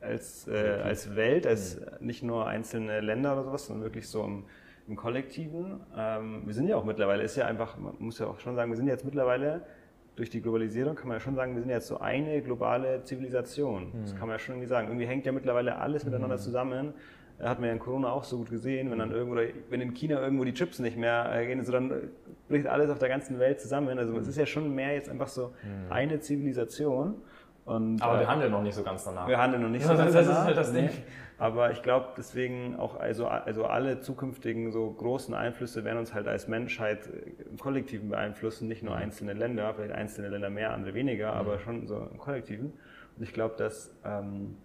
als, 0.00 0.48
äh, 0.48 0.80
als 0.82 1.14
Welt, 1.16 1.46
als 1.46 1.78
mhm. 1.78 2.06
nicht 2.06 2.22
nur 2.22 2.46
einzelne 2.46 3.00
Länder 3.00 3.34
oder 3.34 3.44
sowas, 3.44 3.66
sondern 3.66 3.84
wirklich 3.84 4.08
so 4.08 4.24
im, 4.24 4.44
im 4.88 4.96
Kollektiven. 4.96 5.80
Ähm, 5.94 6.42
wir 6.46 6.54
sind 6.54 6.66
ja 6.68 6.76
auch 6.76 6.84
mittlerweile, 6.84 7.24
ist 7.24 7.36
ja 7.36 7.46
einfach, 7.46 7.76
man 7.76 7.94
muss 7.98 8.18
ja 8.18 8.26
auch 8.26 8.40
schon 8.40 8.54
sagen, 8.54 8.70
wir 8.70 8.76
sind 8.76 8.86
jetzt 8.86 9.04
mittlerweile 9.04 9.62
durch 10.16 10.30
die 10.30 10.42
Globalisierung 10.42 10.94
kann 10.94 11.08
man 11.08 11.16
ja 11.16 11.20
schon 11.20 11.34
sagen, 11.34 11.54
wir 11.54 11.62
sind 11.62 11.70
jetzt 11.70 11.86
so 11.86 11.98
eine 11.98 12.42
globale 12.42 13.02
Zivilisation. 13.04 13.92
Das 14.02 14.12
mhm. 14.12 14.18
kann 14.18 14.28
man 14.28 14.34
ja 14.34 14.38
schon 14.38 14.54
irgendwie 14.56 14.68
sagen. 14.68 14.88
Irgendwie 14.88 15.06
hängt 15.06 15.24
ja 15.24 15.32
mittlerweile 15.32 15.76
alles 15.76 16.04
miteinander 16.04 16.36
mhm. 16.36 16.40
zusammen 16.40 16.94
hat 17.42 17.58
man 17.58 17.68
ja 17.68 17.72
in 17.72 17.78
Corona 17.78 18.10
auch 18.12 18.24
so 18.24 18.38
gut 18.38 18.50
gesehen, 18.50 18.90
wenn 18.90 18.98
dann 18.98 19.08
mhm. 19.08 19.14
irgendwo, 19.14 19.40
wenn 19.70 19.80
in 19.80 19.94
China 19.94 20.20
irgendwo 20.20 20.44
die 20.44 20.54
Chips 20.54 20.78
nicht 20.78 20.96
mehr 20.96 21.30
äh, 21.34 21.46
gehen, 21.46 21.64
so 21.64 21.72
dann 21.72 22.10
bricht 22.48 22.66
alles 22.66 22.90
auf 22.90 22.98
der 22.98 23.08
ganzen 23.08 23.38
Welt 23.38 23.60
zusammen. 23.60 23.98
Also 23.98 24.16
es 24.18 24.28
ist 24.28 24.36
ja 24.36 24.46
schon 24.46 24.74
mehr 24.74 24.94
jetzt 24.94 25.08
einfach 25.08 25.28
so 25.28 25.52
eine 25.90 26.20
Zivilisation. 26.20 27.14
Und, 27.64 28.02
aber 28.02 28.18
wir 28.18 28.24
äh, 28.24 28.26
handeln 28.26 28.50
noch 28.50 28.62
nicht 28.62 28.74
so 28.74 28.82
ganz 28.82 29.04
danach. 29.04 29.28
Wir 29.28 29.38
handeln 29.38 29.62
noch 29.62 29.68
nicht 29.68 29.82
so 29.86 29.94
ganz 29.94 30.12
danach. 30.12 30.26
Das 30.26 30.38
ist 30.38 30.44
halt 30.44 30.56
das 30.56 30.72
Ding. 30.72 30.90
Aber 31.38 31.72
ich 31.72 31.82
glaube 31.82 32.08
deswegen 32.16 32.76
auch, 32.76 32.98
also, 33.00 33.26
also 33.26 33.64
alle 33.66 34.00
zukünftigen 34.00 34.70
so 34.70 34.90
großen 34.90 35.34
Einflüsse 35.34 35.84
werden 35.84 35.98
uns 35.98 36.14
halt 36.14 36.28
als 36.28 36.46
Menschheit 36.46 37.08
im 37.50 37.58
Kollektiven 37.58 38.10
beeinflussen, 38.10 38.68
nicht 38.68 38.82
nur 38.82 38.94
einzelne 38.94 39.32
Länder, 39.32 39.74
vielleicht 39.74 39.92
einzelne 39.92 40.28
Länder 40.28 40.50
mehr, 40.50 40.72
andere 40.72 40.94
weniger, 40.94 41.32
aber 41.32 41.58
schon 41.58 41.86
so 41.86 42.08
im 42.10 42.18
Kollektiven. 42.18 42.72
Und 43.16 43.22
ich 43.22 43.32
glaube, 43.32 43.56
dass, 43.56 43.92
ähm, 44.04 44.56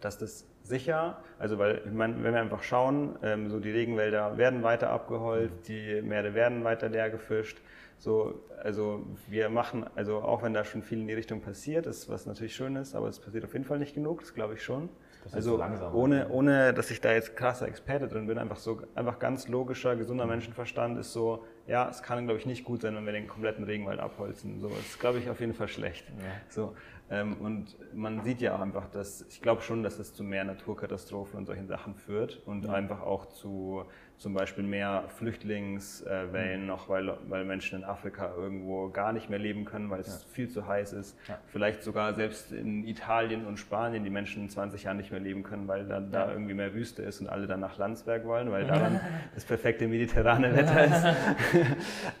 dass 0.00 0.16
das 0.18 0.46
sicher. 0.62 1.18
Also 1.38 1.58
weil, 1.58 1.82
ich 1.84 1.92
meine, 1.92 2.22
wenn 2.22 2.32
wir 2.32 2.40
einfach 2.40 2.62
schauen, 2.62 3.16
ähm, 3.22 3.50
so 3.50 3.60
die 3.60 3.70
Regenwälder 3.70 4.36
werden 4.36 4.62
weiter 4.62 4.90
abgeholzt, 4.90 5.68
die 5.68 6.02
Meere 6.02 6.34
werden 6.34 6.64
weiter 6.64 6.88
leer 6.88 7.10
gefischt. 7.10 7.58
So, 7.98 8.42
also 8.62 9.06
wir 9.28 9.48
machen, 9.48 9.86
also 9.94 10.18
auch 10.18 10.42
wenn 10.42 10.52
da 10.52 10.64
schon 10.64 10.82
viel 10.82 11.00
in 11.00 11.08
die 11.08 11.14
Richtung 11.14 11.40
passiert, 11.40 11.86
ist 11.86 12.08
was 12.08 12.26
natürlich 12.26 12.54
schön 12.54 12.76
ist, 12.76 12.94
aber 12.94 13.08
es 13.08 13.18
passiert 13.18 13.44
auf 13.44 13.52
jeden 13.52 13.64
Fall 13.64 13.78
nicht 13.78 13.94
genug, 13.94 14.20
das 14.20 14.34
glaube 14.34 14.54
ich 14.54 14.62
schon. 14.62 14.90
also 15.32 15.56
so 15.56 15.90
ohne, 15.92 16.28
ohne, 16.28 16.74
dass 16.74 16.90
ich 16.90 17.00
da 17.00 17.12
jetzt 17.12 17.36
krasser 17.36 17.66
Experte 17.66 18.06
drin 18.06 18.26
bin, 18.26 18.38
einfach 18.38 18.58
so, 18.58 18.82
einfach 18.94 19.18
ganz 19.18 19.48
logischer, 19.48 19.96
gesunder 19.96 20.26
Menschenverstand 20.26 20.98
ist 20.98 21.12
so, 21.12 21.44
ja, 21.66 21.88
es 21.88 22.02
kann 22.02 22.24
glaube 22.26 22.38
ich 22.38 22.46
nicht 22.46 22.64
gut 22.64 22.82
sein, 22.82 22.94
wenn 22.94 23.06
wir 23.06 23.12
den 23.12 23.26
kompletten 23.26 23.64
Regenwald 23.64 23.98
abholzen. 23.98 24.60
So, 24.60 24.68
das 24.68 24.80
ist 24.80 25.00
glaube 25.00 25.18
ich 25.18 25.30
auf 25.30 25.40
jeden 25.40 25.54
Fall 25.54 25.68
schlecht. 25.68 26.04
Ja. 26.18 26.24
So, 26.48 26.74
ähm, 27.08 27.36
und 27.40 27.76
man 27.94 28.22
sieht 28.24 28.40
ja 28.40 28.56
auch 28.56 28.60
einfach, 28.60 28.90
dass 28.90 29.24
ich 29.28 29.40
glaube 29.40 29.62
schon, 29.62 29.82
dass 29.82 29.98
es 29.98 30.12
zu 30.12 30.24
mehr 30.24 30.44
Naturkatastrophen 30.44 31.38
und 31.38 31.46
solchen 31.46 31.68
Sachen 31.68 31.94
führt 31.94 32.42
und 32.46 32.64
ja. 32.64 32.72
einfach 32.72 33.00
auch 33.00 33.26
zu 33.26 33.84
zum 34.18 34.32
Beispiel 34.32 34.64
mehr 34.64 35.04
Flüchtlingswellen 35.08 36.62
mhm. 36.62 36.66
noch, 36.66 36.88
weil, 36.88 37.18
weil 37.28 37.44
Menschen 37.44 37.80
in 37.80 37.84
Afrika 37.84 38.32
irgendwo 38.34 38.88
gar 38.88 39.12
nicht 39.12 39.28
mehr 39.28 39.38
leben 39.38 39.64
können, 39.66 39.90
weil 39.90 40.00
es 40.00 40.06
ja. 40.08 40.28
viel 40.32 40.48
zu 40.48 40.66
heiß 40.66 40.94
ist. 40.94 41.18
Ja. 41.28 41.38
Vielleicht 41.48 41.82
sogar 41.82 42.14
selbst 42.14 42.50
in 42.50 42.86
Italien 42.86 43.46
und 43.46 43.58
Spanien 43.58 44.04
die 44.04 44.10
Menschen 44.10 44.44
in 44.44 44.48
20 44.48 44.84
Jahren 44.84 44.96
nicht 44.96 45.10
mehr 45.10 45.20
leben 45.20 45.42
können, 45.42 45.68
weil 45.68 45.86
dann 45.86 46.10
da 46.10 46.30
irgendwie 46.30 46.54
mehr 46.54 46.72
Wüste 46.72 47.02
ist 47.02 47.20
und 47.20 47.28
alle 47.28 47.46
dann 47.46 47.60
nach 47.60 47.76
Landsberg 47.76 48.24
wollen, 48.24 48.50
weil 48.50 48.66
da 48.66 48.78
dann 48.78 49.00
das 49.34 49.44
perfekte 49.44 49.86
mediterrane 49.86 50.56
Wetter 50.56 50.84
ist. 50.84 51.16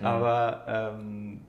Aber 0.02 0.64
ähm, 0.68 1.40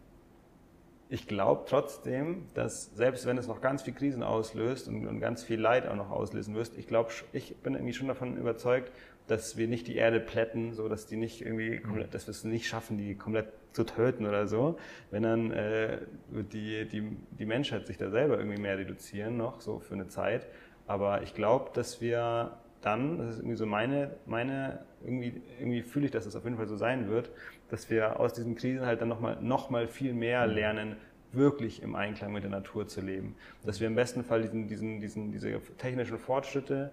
ich 1.10 1.28
glaube 1.28 1.66
trotzdem, 1.68 2.46
dass 2.54 2.96
selbst 2.96 3.26
wenn 3.26 3.38
es 3.38 3.48
noch 3.48 3.62
ganz 3.62 3.82
viel 3.82 3.94
Krisen 3.94 4.24
auslöst 4.24 4.88
und, 4.88 5.08
und 5.08 5.20
ganz 5.20 5.44
viel 5.44 5.60
Leid 5.60 5.88
auch 5.88 5.96
noch 5.96 6.10
auslösen 6.10 6.56
wirst, 6.56 6.78
ich 6.78 6.88
glaube, 6.88 7.12
ich 7.34 7.56
bin 7.58 7.76
irgendwie 7.76 7.94
schon 7.94 8.08
davon 8.08 8.38
überzeugt, 8.38 8.92
dass 9.28 9.58
wir 9.58 9.68
nicht 9.68 9.88
die 9.88 9.96
Erde 9.96 10.20
plätten, 10.20 10.74
so 10.74 10.88
dass 10.88 11.06
die 11.06 11.18
nicht 11.18 11.42
irgendwie 11.42 11.80
komplett, 11.80 12.14
dass 12.14 12.28
wir 12.28 12.32
es 12.32 12.44
nicht 12.44 12.68
schaffen, 12.68 12.98
die 12.98 13.16
komplett 13.16 13.48
zu 13.74 13.84
töten 13.84 14.26
oder 14.26 14.48
so, 14.48 14.78
wenn 15.12 15.24
dann 15.24 15.52
äh, 15.52 16.00
die, 16.32 16.88
die, 16.88 17.16
die 17.38 17.46
Menschheit 17.46 17.86
sich 17.86 17.98
da 17.98 18.10
selber 18.10 18.38
irgendwie 18.40 18.60
mehr 18.60 18.78
reduzieren 18.78 19.38
noch, 19.38 19.62
so 19.62 19.80
für 19.80 19.94
eine 19.94 20.08
Zeit. 20.08 20.48
Aber 20.88 21.22
ich 21.22 21.34
glaube, 21.34 21.72
dass 21.74 22.02
wir 22.02 22.58
dann, 22.82 23.18
das 23.18 23.32
ist 23.32 23.40
irgendwie 23.40 23.58
so 23.58 23.66
meine, 23.66 24.12
meine 24.26 24.80
irgendwie, 25.04 25.42
irgendwie 25.60 25.82
fühle 25.84 26.06
ich, 26.06 26.12
dass 26.12 26.26
es 26.26 26.34
das 26.34 26.40
auf 26.40 26.46
jeden 26.46 26.58
Fall 26.58 26.68
so 26.68 26.76
sein 26.76 27.10
wird, 27.10 27.30
dass 27.70 27.90
wir 27.90 28.20
aus 28.20 28.34
diesen 28.34 28.56
Krisen 28.56 28.86
halt 28.86 29.02
dann 29.02 29.10
nochmal 29.10 29.38
noch 29.42 29.70
mal 29.70 29.88
viel 29.88 30.14
mehr 30.14 30.48
mhm. 30.48 30.54
lernen, 30.54 30.96
wirklich 31.34 31.84
im 31.84 31.96
Einklang 31.96 32.32
mit 32.32 32.44
der 32.44 32.50
Natur 32.52 32.88
zu 32.88 33.02
leben. 33.02 33.36
Dass 33.66 33.80
wir 33.80 33.88
im 33.88 33.96
besten 33.96 34.24
Fall 34.24 34.42
diesen, 34.42 34.68
diesen, 34.68 35.02
diesen, 35.02 35.32
diese 35.32 35.60
technischen 35.78 36.18
Fortschritte 36.18 36.92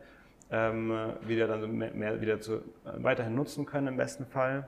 ähm, 0.51 0.93
wieder 1.27 1.47
dann 1.47 1.61
so 1.61 1.69
mehr, 1.69 1.93
mehr 1.95 2.21
wieder 2.21 2.41
zu, 2.41 2.57
äh, 2.57 2.61
weiterhin 2.97 3.35
nutzen 3.35 3.67
können 3.67 3.89
im 3.89 3.97
besten 3.97 4.27
Fall 4.27 4.67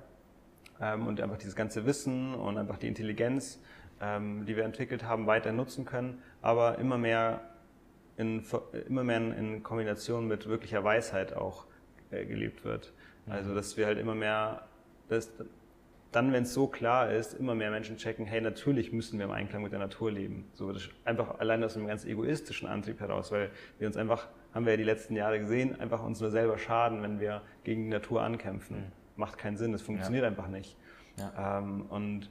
ähm, 0.80 1.06
und 1.06 1.20
einfach 1.20 1.38
dieses 1.38 1.56
ganze 1.56 1.86
Wissen 1.86 2.34
und 2.34 2.58
einfach 2.58 2.78
die 2.78 2.88
Intelligenz, 2.88 3.60
ähm, 4.00 4.44
die 4.46 4.56
wir 4.56 4.64
entwickelt 4.64 5.04
haben, 5.04 5.26
weiter 5.26 5.52
nutzen 5.52 5.84
können, 5.84 6.22
aber 6.42 6.78
immer 6.78 6.98
mehr 6.98 7.40
in, 8.16 8.42
immer 8.88 9.04
mehr 9.04 9.18
in 9.18 9.62
Kombination 9.62 10.26
mit 10.26 10.48
wirklicher 10.48 10.82
Weisheit 10.82 11.34
auch 11.34 11.66
äh, 12.10 12.24
gelebt 12.24 12.64
wird. 12.64 12.92
Also 13.28 13.54
dass 13.54 13.76
wir 13.76 13.86
halt 13.86 13.98
immer 13.98 14.14
mehr 14.14 14.66
das, 15.08 15.30
dann, 16.12 16.32
wenn 16.32 16.44
es 16.44 16.54
so 16.54 16.66
klar 16.66 17.12
ist, 17.12 17.34
immer 17.34 17.54
mehr 17.54 17.70
Menschen 17.70 17.96
checken, 17.96 18.24
hey, 18.24 18.40
natürlich 18.40 18.92
müssen 18.92 19.18
wir 19.18 19.26
im 19.26 19.32
Einklang 19.32 19.62
mit 19.62 19.72
der 19.72 19.78
Natur 19.78 20.10
leben. 20.10 20.48
So, 20.54 20.72
einfach 21.04 21.40
allein 21.40 21.62
aus 21.62 21.76
einem 21.76 21.86
ganz 21.86 22.04
egoistischen 22.04 22.68
Antrieb 22.68 23.00
heraus, 23.00 23.30
weil 23.32 23.50
wir 23.78 23.86
uns 23.86 23.96
einfach, 23.96 24.28
haben 24.54 24.64
wir 24.64 24.72
ja 24.72 24.76
die 24.76 24.84
letzten 24.84 25.16
Jahre 25.16 25.38
gesehen, 25.38 25.78
einfach 25.80 26.02
uns 26.02 26.20
nur 26.20 26.30
selber 26.30 26.58
schaden, 26.58 27.02
wenn 27.02 27.20
wir 27.20 27.42
gegen 27.64 27.84
die 27.84 27.90
Natur 27.90 28.22
ankämpfen. 28.22 28.76
Mhm. 28.76 28.92
Macht 29.16 29.38
keinen 29.38 29.56
Sinn, 29.56 29.72
das 29.72 29.82
funktioniert 29.82 30.22
ja. 30.22 30.28
einfach 30.28 30.48
nicht. 30.48 30.76
Ja. 31.18 31.58
Ähm, 31.58 31.86
und 31.88 32.30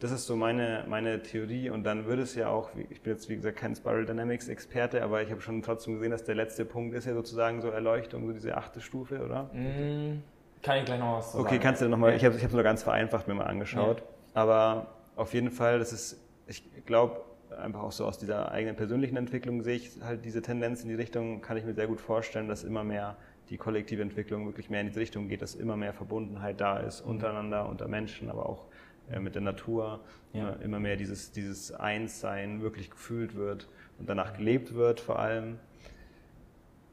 das 0.00 0.12
ist 0.12 0.26
so 0.26 0.36
meine, 0.36 0.84
meine 0.88 1.22
Theorie 1.22 1.70
und 1.70 1.82
dann 1.82 2.06
würde 2.06 2.22
es 2.22 2.34
ja 2.36 2.48
auch, 2.48 2.70
ich 2.90 3.02
bin 3.02 3.12
jetzt 3.12 3.28
wie 3.28 3.36
gesagt 3.36 3.56
kein 3.56 3.74
Spiral 3.74 4.04
Dynamics 4.06 4.48
Experte, 4.48 5.02
aber 5.02 5.22
ich 5.22 5.30
habe 5.30 5.40
schon 5.40 5.60
trotzdem 5.62 5.94
gesehen, 5.94 6.12
dass 6.12 6.24
der 6.24 6.36
letzte 6.36 6.64
Punkt 6.64 6.94
ist 6.94 7.06
ja 7.06 7.14
sozusagen 7.14 7.60
so 7.60 7.68
Erleuchtung, 7.68 8.26
so 8.26 8.32
diese 8.32 8.56
achte 8.56 8.80
Stufe, 8.80 9.24
oder? 9.24 9.44
Mm. 9.52 10.22
Kann 10.62 10.78
ich 10.78 10.84
gleich 10.84 11.00
noch 11.00 11.18
was 11.18 11.32
zu 11.32 11.38
Okay, 11.38 11.50
sagen. 11.50 11.62
kannst 11.62 11.82
du 11.82 11.88
nochmal, 11.88 12.14
ich 12.14 12.24
habe 12.24 12.34
es 12.34 12.52
nur 12.52 12.62
ganz 12.62 12.82
vereinfacht 12.82 13.28
mir 13.28 13.34
mal 13.34 13.46
angeschaut. 13.46 14.00
Ja. 14.00 14.06
Aber 14.34 14.86
auf 15.16 15.34
jeden 15.34 15.50
Fall, 15.50 15.78
das 15.78 15.92
ist, 15.92 16.20
ich 16.46 16.62
glaube, 16.84 17.20
einfach 17.58 17.82
auch 17.82 17.92
so 17.92 18.04
aus 18.04 18.18
dieser 18.18 18.52
eigenen 18.52 18.76
persönlichen 18.76 19.16
Entwicklung 19.16 19.62
sehe 19.62 19.76
ich 19.76 19.90
halt 20.02 20.24
diese 20.24 20.42
Tendenz 20.42 20.82
in 20.82 20.88
die 20.88 20.94
Richtung, 20.94 21.40
kann 21.40 21.56
ich 21.56 21.64
mir 21.64 21.74
sehr 21.74 21.86
gut 21.86 22.00
vorstellen, 22.00 22.48
dass 22.48 22.64
immer 22.64 22.84
mehr 22.84 23.16
die 23.50 23.56
kollektive 23.56 24.02
Entwicklung 24.02 24.46
wirklich 24.46 24.70
mehr 24.70 24.80
in 24.80 24.88
diese 24.88 25.00
Richtung 25.00 25.28
geht, 25.28 25.42
dass 25.42 25.54
immer 25.54 25.76
mehr 25.76 25.92
Verbundenheit 25.92 26.60
da 26.60 26.78
ist, 26.78 27.04
mhm. 27.04 27.12
untereinander, 27.12 27.68
unter 27.68 27.88
Menschen, 27.88 28.30
aber 28.30 28.48
auch 28.48 28.66
äh, 29.10 29.20
mit 29.20 29.34
der 29.34 29.42
Natur. 29.42 30.00
Ja. 30.32 30.50
Äh, 30.50 30.64
immer 30.64 30.80
mehr 30.80 30.96
dieses, 30.96 31.32
dieses 31.32 31.72
Einssein 31.72 32.62
wirklich 32.62 32.90
gefühlt 32.90 33.34
wird 33.34 33.68
und 33.98 34.08
danach 34.08 34.34
gelebt 34.34 34.74
wird 34.74 35.00
vor 35.00 35.18
allem. 35.18 35.58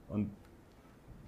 Und 0.08 0.32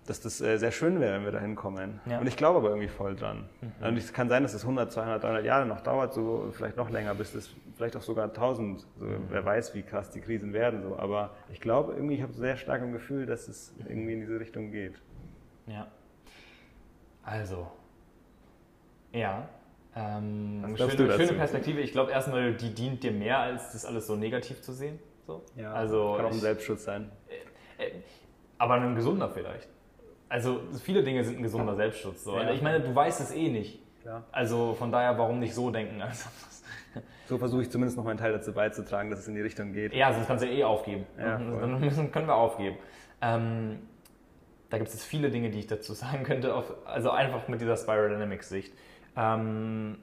dass 0.07 0.21
das 0.21 0.41
äh, 0.41 0.57
sehr 0.57 0.71
schön 0.71 0.99
wäre, 0.99 1.15
wenn 1.15 1.25
wir 1.25 1.31
da 1.31 1.39
hinkommen. 1.39 1.99
Ja. 2.05 2.19
Und 2.19 2.27
ich 2.27 2.37
glaube 2.37 2.59
aber 2.59 2.69
irgendwie 2.69 2.87
voll 2.87 3.15
dran. 3.15 3.49
Mhm. 3.61 3.87
Und 3.87 3.97
es 3.97 4.13
kann 4.13 4.29
sein, 4.29 4.41
dass 4.41 4.53
es 4.53 4.63
100, 4.63 4.91
200, 4.91 5.23
300 5.23 5.45
Jahre 5.45 5.65
noch 5.65 5.81
dauert, 5.81 6.13
so 6.13 6.49
vielleicht 6.53 6.77
noch 6.77 6.89
länger, 6.89 7.13
bis 7.13 7.33
das 7.33 7.49
vielleicht 7.75 7.95
auch 7.97 8.01
sogar 8.01 8.25
1000. 8.25 8.79
So, 8.79 9.05
mhm. 9.05 9.27
Wer 9.29 9.45
weiß, 9.45 9.75
wie 9.75 9.83
krass 9.83 10.09
die 10.09 10.21
Krisen 10.21 10.53
werden. 10.53 10.81
So. 10.81 10.97
Aber 10.97 11.31
ich 11.51 11.59
glaube 11.59 11.93
irgendwie, 11.93 12.15
ich 12.15 12.21
habe 12.21 12.33
sehr 12.33 12.55
stark 12.55 12.81
im 12.81 12.93
Gefühl, 12.93 13.25
dass 13.25 13.47
es 13.47 13.73
irgendwie 13.87 14.13
in 14.13 14.21
diese 14.21 14.39
Richtung 14.39 14.71
geht. 14.71 14.95
Ja. 15.67 15.87
Also. 17.23 17.69
Ja. 19.11 19.49
Ähm, 19.93 20.75
schöne, 20.77 20.95
du 20.95 20.97
schöne 20.97 21.07
dazu? 21.07 21.33
Perspektive. 21.33 21.81
Ich 21.81 21.91
glaube 21.91 22.11
erstmal, 22.11 22.53
die 22.53 22.73
dient 22.73 23.03
dir 23.03 23.11
mehr, 23.11 23.39
als 23.39 23.73
das 23.73 23.83
alles 23.83 24.07
so 24.07 24.15
negativ 24.15 24.61
zu 24.61 24.71
sehen. 24.71 24.99
So. 25.25 25.43
Ja, 25.57 25.73
also 25.73 26.13
kann 26.15 26.25
auch 26.27 26.31
ein 26.31 26.39
Selbstschutz 26.39 26.85
sein. 26.85 27.11
Aber 28.57 28.75
ein 28.75 28.95
gesunder 28.95 29.29
vielleicht. 29.29 29.67
Also 30.29 30.61
viele 30.83 31.03
Dinge 31.03 31.23
sind 31.23 31.37
ein 31.37 31.43
gesunder 31.43 31.75
Selbstschutz. 31.75 32.23
So. 32.23 32.37
Ja. 32.37 32.51
Ich 32.51 32.61
meine, 32.61 32.81
du 32.81 32.93
weißt 32.93 33.21
es 33.21 33.31
eh 33.31 33.49
nicht. 33.49 33.79
Klar. 34.01 34.23
Also 34.31 34.73
von 34.73 34.91
daher, 34.91 35.17
warum 35.17 35.39
nicht 35.39 35.53
so 35.53 35.69
denken? 35.71 36.01
Also, 36.01 36.29
So 37.27 37.37
versuche 37.37 37.61
ich 37.61 37.69
zumindest 37.69 37.97
noch 37.97 38.05
meinen 38.05 38.17
Teil 38.17 38.31
dazu 38.31 38.53
beizutragen, 38.53 39.09
dass 39.09 39.19
es 39.19 39.27
in 39.27 39.35
die 39.35 39.41
Richtung 39.41 39.73
geht. 39.73 39.93
ja, 39.93 40.13
sonst 40.13 40.27
kannst 40.27 40.43
du 40.45 40.49
ja 40.49 40.59
eh 40.59 40.63
aufgeben. 40.63 41.05
Ja. 41.17 41.37
Dann 41.37 41.79
müssen, 41.79 42.11
können 42.11 42.27
wir 42.27 42.35
aufgeben. 42.35 42.77
Ähm, 43.21 43.79
da 44.69 44.77
gibt 44.77 44.89
es 44.89 44.95
jetzt 44.95 45.05
viele 45.05 45.29
Dinge, 45.29 45.49
die 45.49 45.59
ich 45.59 45.67
dazu 45.67 45.93
sagen 45.93 46.23
könnte. 46.23 46.55
Auf, 46.55 46.73
also 46.85 47.11
einfach 47.11 47.47
mit 47.47 47.59
dieser 47.61 47.75
Spiral 47.75 48.09
Dynamics 48.09 48.49
Sicht. 48.49 48.73
Ähm, 49.17 49.97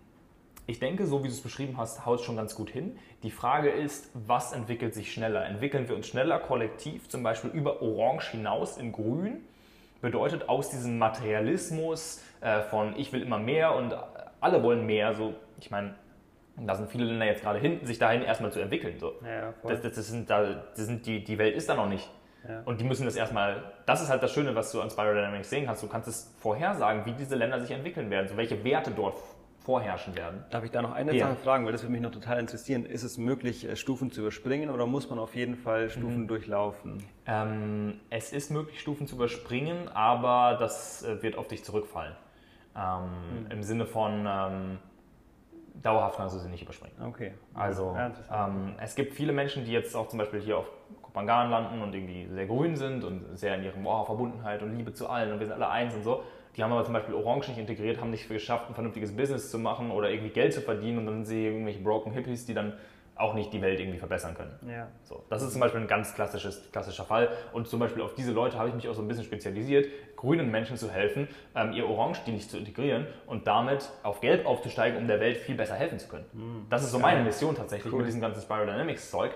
ich 0.66 0.78
denke, 0.78 1.06
so 1.06 1.22
wie 1.22 1.28
du 1.28 1.34
es 1.34 1.40
beschrieben 1.42 1.76
hast, 1.76 2.06
haut 2.06 2.20
es 2.20 2.24
schon 2.24 2.36
ganz 2.36 2.54
gut 2.54 2.70
hin. 2.70 2.98
Die 3.22 3.30
Frage 3.30 3.70
ist, 3.70 4.10
was 4.14 4.52
entwickelt 4.52 4.94
sich 4.94 5.12
schneller? 5.12 5.44
Entwickeln 5.46 5.88
wir 5.88 5.96
uns 5.96 6.06
schneller 6.06 6.38
kollektiv, 6.38 7.08
zum 7.08 7.22
Beispiel 7.22 7.50
über 7.50 7.82
Orange 7.82 8.30
hinaus 8.32 8.78
in 8.78 8.92
Grün? 8.92 9.44
Bedeutet 10.04 10.50
aus 10.50 10.68
diesem 10.68 10.98
Materialismus 10.98 12.22
äh, 12.42 12.60
von 12.60 12.94
ich 12.98 13.10
will 13.14 13.22
immer 13.22 13.38
mehr 13.38 13.74
und 13.74 13.96
alle 14.38 14.62
wollen 14.62 14.84
mehr, 14.84 15.14
so 15.14 15.32
ich 15.58 15.70
meine, 15.70 15.94
da 16.56 16.74
sind 16.74 16.90
viele 16.90 17.06
Länder 17.06 17.24
jetzt 17.24 17.42
gerade 17.42 17.58
hinten, 17.58 17.86
sich 17.86 17.98
dahin 17.98 18.20
erstmal 18.20 18.52
zu 18.52 18.60
entwickeln. 18.60 18.98
So. 18.98 19.14
Ja. 19.24 19.54
Das, 19.62 19.80
das, 19.80 19.94
das 19.94 20.08
sind 20.08 20.28
da, 20.28 20.44
das 20.76 20.84
sind 20.84 21.06
die, 21.06 21.24
die 21.24 21.38
Welt 21.38 21.56
ist 21.56 21.70
da 21.70 21.74
noch 21.74 21.88
nicht. 21.88 22.10
Ja. 22.46 22.60
Und 22.66 22.82
die 22.82 22.84
müssen 22.84 23.06
das 23.06 23.16
erstmal, 23.16 23.62
das 23.86 24.02
ist 24.02 24.10
halt 24.10 24.22
das 24.22 24.30
Schöne, 24.30 24.54
was 24.54 24.70
du 24.72 24.82
an 24.82 24.90
Spiral 24.90 25.14
Dynamics 25.14 25.48
sehen 25.48 25.64
kannst. 25.64 25.82
Du 25.82 25.88
kannst 25.88 26.06
es 26.06 26.34
vorhersagen, 26.38 27.06
wie 27.06 27.12
diese 27.12 27.34
Länder 27.36 27.58
sich 27.58 27.70
entwickeln 27.70 28.10
werden, 28.10 28.28
so 28.28 28.36
welche 28.36 28.62
Werte 28.62 28.90
dort 28.90 29.16
vorherrschen 29.64 30.14
werden. 30.14 30.44
Darf 30.50 30.62
ich 30.62 30.70
da 30.70 30.82
noch 30.82 30.92
eine 30.92 31.14
Ja. 31.14 31.28
Sache 31.28 31.36
fragen, 31.36 31.64
weil 31.64 31.72
das 31.72 31.82
würde 31.82 31.92
mich 31.92 32.02
noch 32.02 32.10
total 32.10 32.38
interessieren. 32.38 32.84
Ist 32.84 33.02
es 33.02 33.16
möglich, 33.16 33.66
äh, 33.66 33.76
Stufen 33.76 34.12
zu 34.12 34.20
überspringen 34.20 34.68
oder 34.70 34.86
muss 34.86 35.08
man 35.08 35.18
auf 35.18 35.34
jeden 35.34 35.56
Fall 35.56 35.88
Stufen 35.88 36.28
durchlaufen? 36.28 37.02
Ähm, 37.26 37.98
es 38.10 38.32
ist 38.32 38.50
möglich, 38.50 38.78
Stufen 38.80 39.06
zu 39.06 39.16
überspringen, 39.16 39.88
aber 39.88 40.58
das 40.60 41.02
äh, 41.02 41.22
wird 41.22 41.38
auf 41.38 41.48
dich 41.48 41.64
zurückfallen. 41.64 42.14
Ähm, 42.76 43.46
Im 43.50 43.62
Sinne 43.62 43.86
von 43.86 44.26
ähm, 44.28 44.78
dauerhaft 45.82 46.18
kannst 46.18 46.34
du 46.36 46.40
sie 46.40 46.50
nicht 46.50 46.62
überspringen. 46.62 46.96
Okay. 47.02 47.32
Also 47.54 47.96
Ja, 47.96 48.46
ähm, 48.46 48.74
es 48.80 48.94
gibt 48.94 49.14
viele 49.14 49.32
Menschen, 49.32 49.64
die 49.64 49.72
jetzt 49.72 49.96
auch 49.96 50.08
zum 50.08 50.18
Beispiel 50.18 50.40
hier 50.40 50.58
auf 50.58 50.70
Kopangan 51.00 51.50
landen 51.50 51.80
und 51.80 51.94
irgendwie 51.94 52.26
sehr 52.28 52.46
grün 52.46 52.76
sind 52.76 53.02
und 53.02 53.38
sehr 53.38 53.54
in 53.54 53.64
ihrem 53.64 53.86
oh, 53.86 54.04
Verbundenheit 54.04 54.62
und 54.62 54.76
Liebe 54.76 54.92
zu 54.92 55.08
allen 55.08 55.32
und 55.32 55.40
wir 55.40 55.46
sind 55.46 55.54
alle 55.54 55.70
eins 55.70 55.94
und 55.94 56.02
so. 56.02 56.22
Die 56.56 56.62
haben 56.62 56.72
aber 56.72 56.84
zum 56.84 56.94
Beispiel 56.94 57.14
Orange 57.14 57.48
nicht 57.48 57.58
integriert, 57.58 58.00
haben 58.00 58.10
nicht 58.10 58.28
geschafft, 58.28 58.68
ein 58.68 58.74
vernünftiges 58.74 59.16
Business 59.16 59.50
zu 59.50 59.58
machen 59.58 59.90
oder 59.90 60.10
irgendwie 60.10 60.30
Geld 60.30 60.52
zu 60.52 60.60
verdienen 60.60 60.98
und 60.98 61.06
dann 61.06 61.14
sind 61.16 61.26
sie 61.26 61.46
irgendwelche 61.46 61.80
broken 61.80 62.12
Hippies, 62.12 62.46
die 62.46 62.54
dann 62.54 62.74
auch 63.16 63.34
nicht 63.34 63.52
die 63.52 63.62
Welt 63.62 63.78
irgendwie 63.78 63.98
verbessern 63.98 64.34
können. 64.34 64.52
Ja. 64.68 64.88
So, 65.04 65.24
das 65.30 65.42
ist 65.42 65.52
zum 65.52 65.60
Beispiel 65.60 65.80
ein 65.80 65.86
ganz 65.86 66.14
klassisches, 66.14 66.70
klassischer 66.72 67.04
Fall. 67.04 67.28
Und 67.52 67.68
zum 67.68 67.78
Beispiel 67.78 68.02
auf 68.02 68.14
diese 68.14 68.32
Leute 68.32 68.58
habe 68.58 68.68
ich 68.68 68.74
mich 68.74 68.88
auch 68.88 68.94
so 68.94 69.02
ein 69.02 69.08
bisschen 69.08 69.24
spezialisiert, 69.24 69.86
grünen 70.16 70.50
Menschen 70.50 70.76
zu 70.76 70.90
helfen, 70.90 71.28
ähm, 71.54 71.72
ihr 71.72 71.88
Orange 71.88 72.20
dienlich 72.26 72.48
zu 72.48 72.58
integrieren 72.58 73.06
und 73.26 73.46
damit 73.46 73.88
auf 74.02 74.20
Gelb 74.20 74.46
aufzusteigen, 74.46 74.98
um 74.98 75.06
der 75.06 75.20
Welt 75.20 75.36
viel 75.36 75.54
besser 75.54 75.74
helfen 75.74 75.98
zu 75.98 76.08
können. 76.08 76.66
Das 76.70 76.82
ist 76.82 76.90
so 76.90 76.98
meine 76.98 77.22
Mission 77.22 77.54
tatsächlich 77.54 77.92
mit 77.92 78.06
diesem 78.06 78.20
ganzen 78.20 78.42
Spiral 78.42 78.66
Dynamics 78.66 79.10
Zeug. 79.10 79.32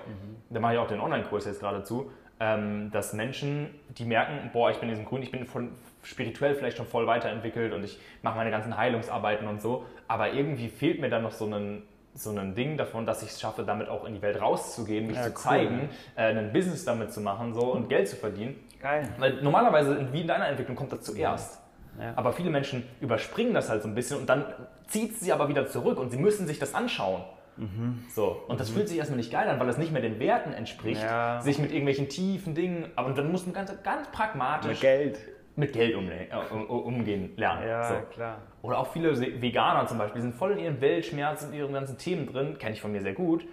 Da 0.50 0.58
mache 0.58 0.74
ich 0.74 0.78
auch 0.80 0.88
den 0.88 1.00
Online-Kurs 1.00 1.44
jetzt 1.46 1.60
geradezu, 1.60 2.10
ähm, 2.40 2.90
dass 2.90 3.12
Menschen, 3.12 3.68
die 3.90 4.04
merken, 4.04 4.50
boah, 4.52 4.70
ich 4.70 4.78
bin 4.78 4.88
in 4.88 4.94
diesem 4.94 5.08
Grün, 5.08 5.22
ich 5.22 5.30
bin 5.30 5.46
von, 5.46 5.72
spirituell 6.08 6.54
vielleicht 6.54 6.76
schon 6.78 6.86
voll 6.86 7.06
weiterentwickelt 7.06 7.72
und 7.72 7.84
ich 7.84 7.98
mache 8.22 8.36
meine 8.36 8.50
ganzen 8.50 8.76
Heilungsarbeiten 8.76 9.46
und 9.46 9.60
so, 9.60 9.84
aber 10.08 10.32
irgendwie 10.32 10.68
fehlt 10.68 11.00
mir 11.00 11.10
dann 11.10 11.22
noch 11.22 11.32
so 11.32 11.46
ein 11.46 11.82
so 12.14 12.30
ein 12.30 12.56
Ding 12.56 12.76
davon, 12.76 13.06
dass 13.06 13.22
ich 13.22 13.28
es 13.28 13.40
schaffe, 13.40 13.62
damit 13.62 13.88
auch 13.88 14.04
in 14.04 14.14
die 14.14 14.22
Welt 14.22 14.40
rauszugehen, 14.40 15.06
mich 15.06 15.14
Ja, 15.16 15.22
zu 15.24 15.28
cool. 15.30 15.36
zeigen, 15.36 15.88
äh, 16.16 16.22
ein 16.34 16.52
Business 16.52 16.84
damit 16.84 17.12
zu 17.12 17.20
machen 17.20 17.54
so, 17.54 17.72
und 17.72 17.88
Geld 17.88 18.08
zu 18.08 18.16
verdienen. 18.16 18.56
Geil. 18.80 19.08
Weil 19.18 19.34
normalerweise, 19.40 20.08
wie 20.12 20.22
in 20.22 20.26
deiner 20.26 20.48
Entwicklung, 20.48 20.74
kommt 20.74 20.90
das 20.90 21.02
zuerst. 21.02 21.60
Ja. 22.00 22.14
Aber 22.16 22.32
viele 22.32 22.50
Menschen 22.50 22.82
überspringen 23.00 23.54
das 23.54 23.70
halt 23.70 23.82
so 23.82 23.88
ein 23.88 23.94
bisschen 23.94 24.18
und 24.18 24.28
dann 24.28 24.46
zieht 24.88 25.16
sie 25.20 25.32
aber 25.32 25.48
wieder 25.48 25.68
zurück 25.68 25.96
und 26.00 26.10
sie 26.10 26.16
müssen 26.16 26.48
sich 26.48 26.58
das 26.58 26.74
anschauen. 26.74 27.22
Mhm. 27.56 28.02
So. 28.12 28.42
Und 28.48 28.58
das 28.58 28.70
fühlt 28.70 28.88
sich 28.88 28.98
erstmal 28.98 29.18
nicht 29.18 29.30
geil 29.30 29.48
an, 29.48 29.60
weil 29.60 29.68
es 29.68 29.78
nicht 29.78 29.92
mehr 29.92 30.02
den 30.02 30.18
Werten 30.18 30.52
entspricht, 30.52 31.02
Ja. 31.02 31.40
sich 31.40 31.58
mit 31.60 31.70
irgendwelchen 31.70 32.08
tiefen 32.08 32.54
Dingen, 32.56 32.86
aber 32.96 33.10
dann 33.10 33.30
muss 33.30 33.46
man 33.46 33.54
ganz, 33.54 33.72
ganz 33.84 34.08
pragmatisch 34.10 34.70
Mit 34.70 34.80
Geld. 34.80 35.18
Mit 35.58 35.72
Geld 35.72 35.94
umle- 35.96 36.30
äh, 36.30 36.54
um, 36.54 36.64
um- 36.66 36.82
umgehen 36.94 37.32
lernen. 37.36 37.68
Ja, 37.68 37.82
so. 37.84 37.94
klar. 38.12 38.38
Oder 38.62 38.78
auch 38.78 38.86
viele 38.92 39.18
Veganer 39.42 39.86
zum 39.86 39.98
Beispiel 39.98 40.22
sind 40.22 40.34
voll 40.34 40.52
in 40.52 40.58
ihren 40.60 40.80
Weltschmerz 40.80 41.44
und 41.44 41.52
ihren 41.54 41.72
ganzen 41.72 41.98
Themen 41.98 42.26
drin, 42.26 42.56
kenne 42.58 42.74
ich 42.74 42.80
von 42.80 42.92
mir 42.92 43.02
sehr 43.02 43.12
gut. 43.14 43.44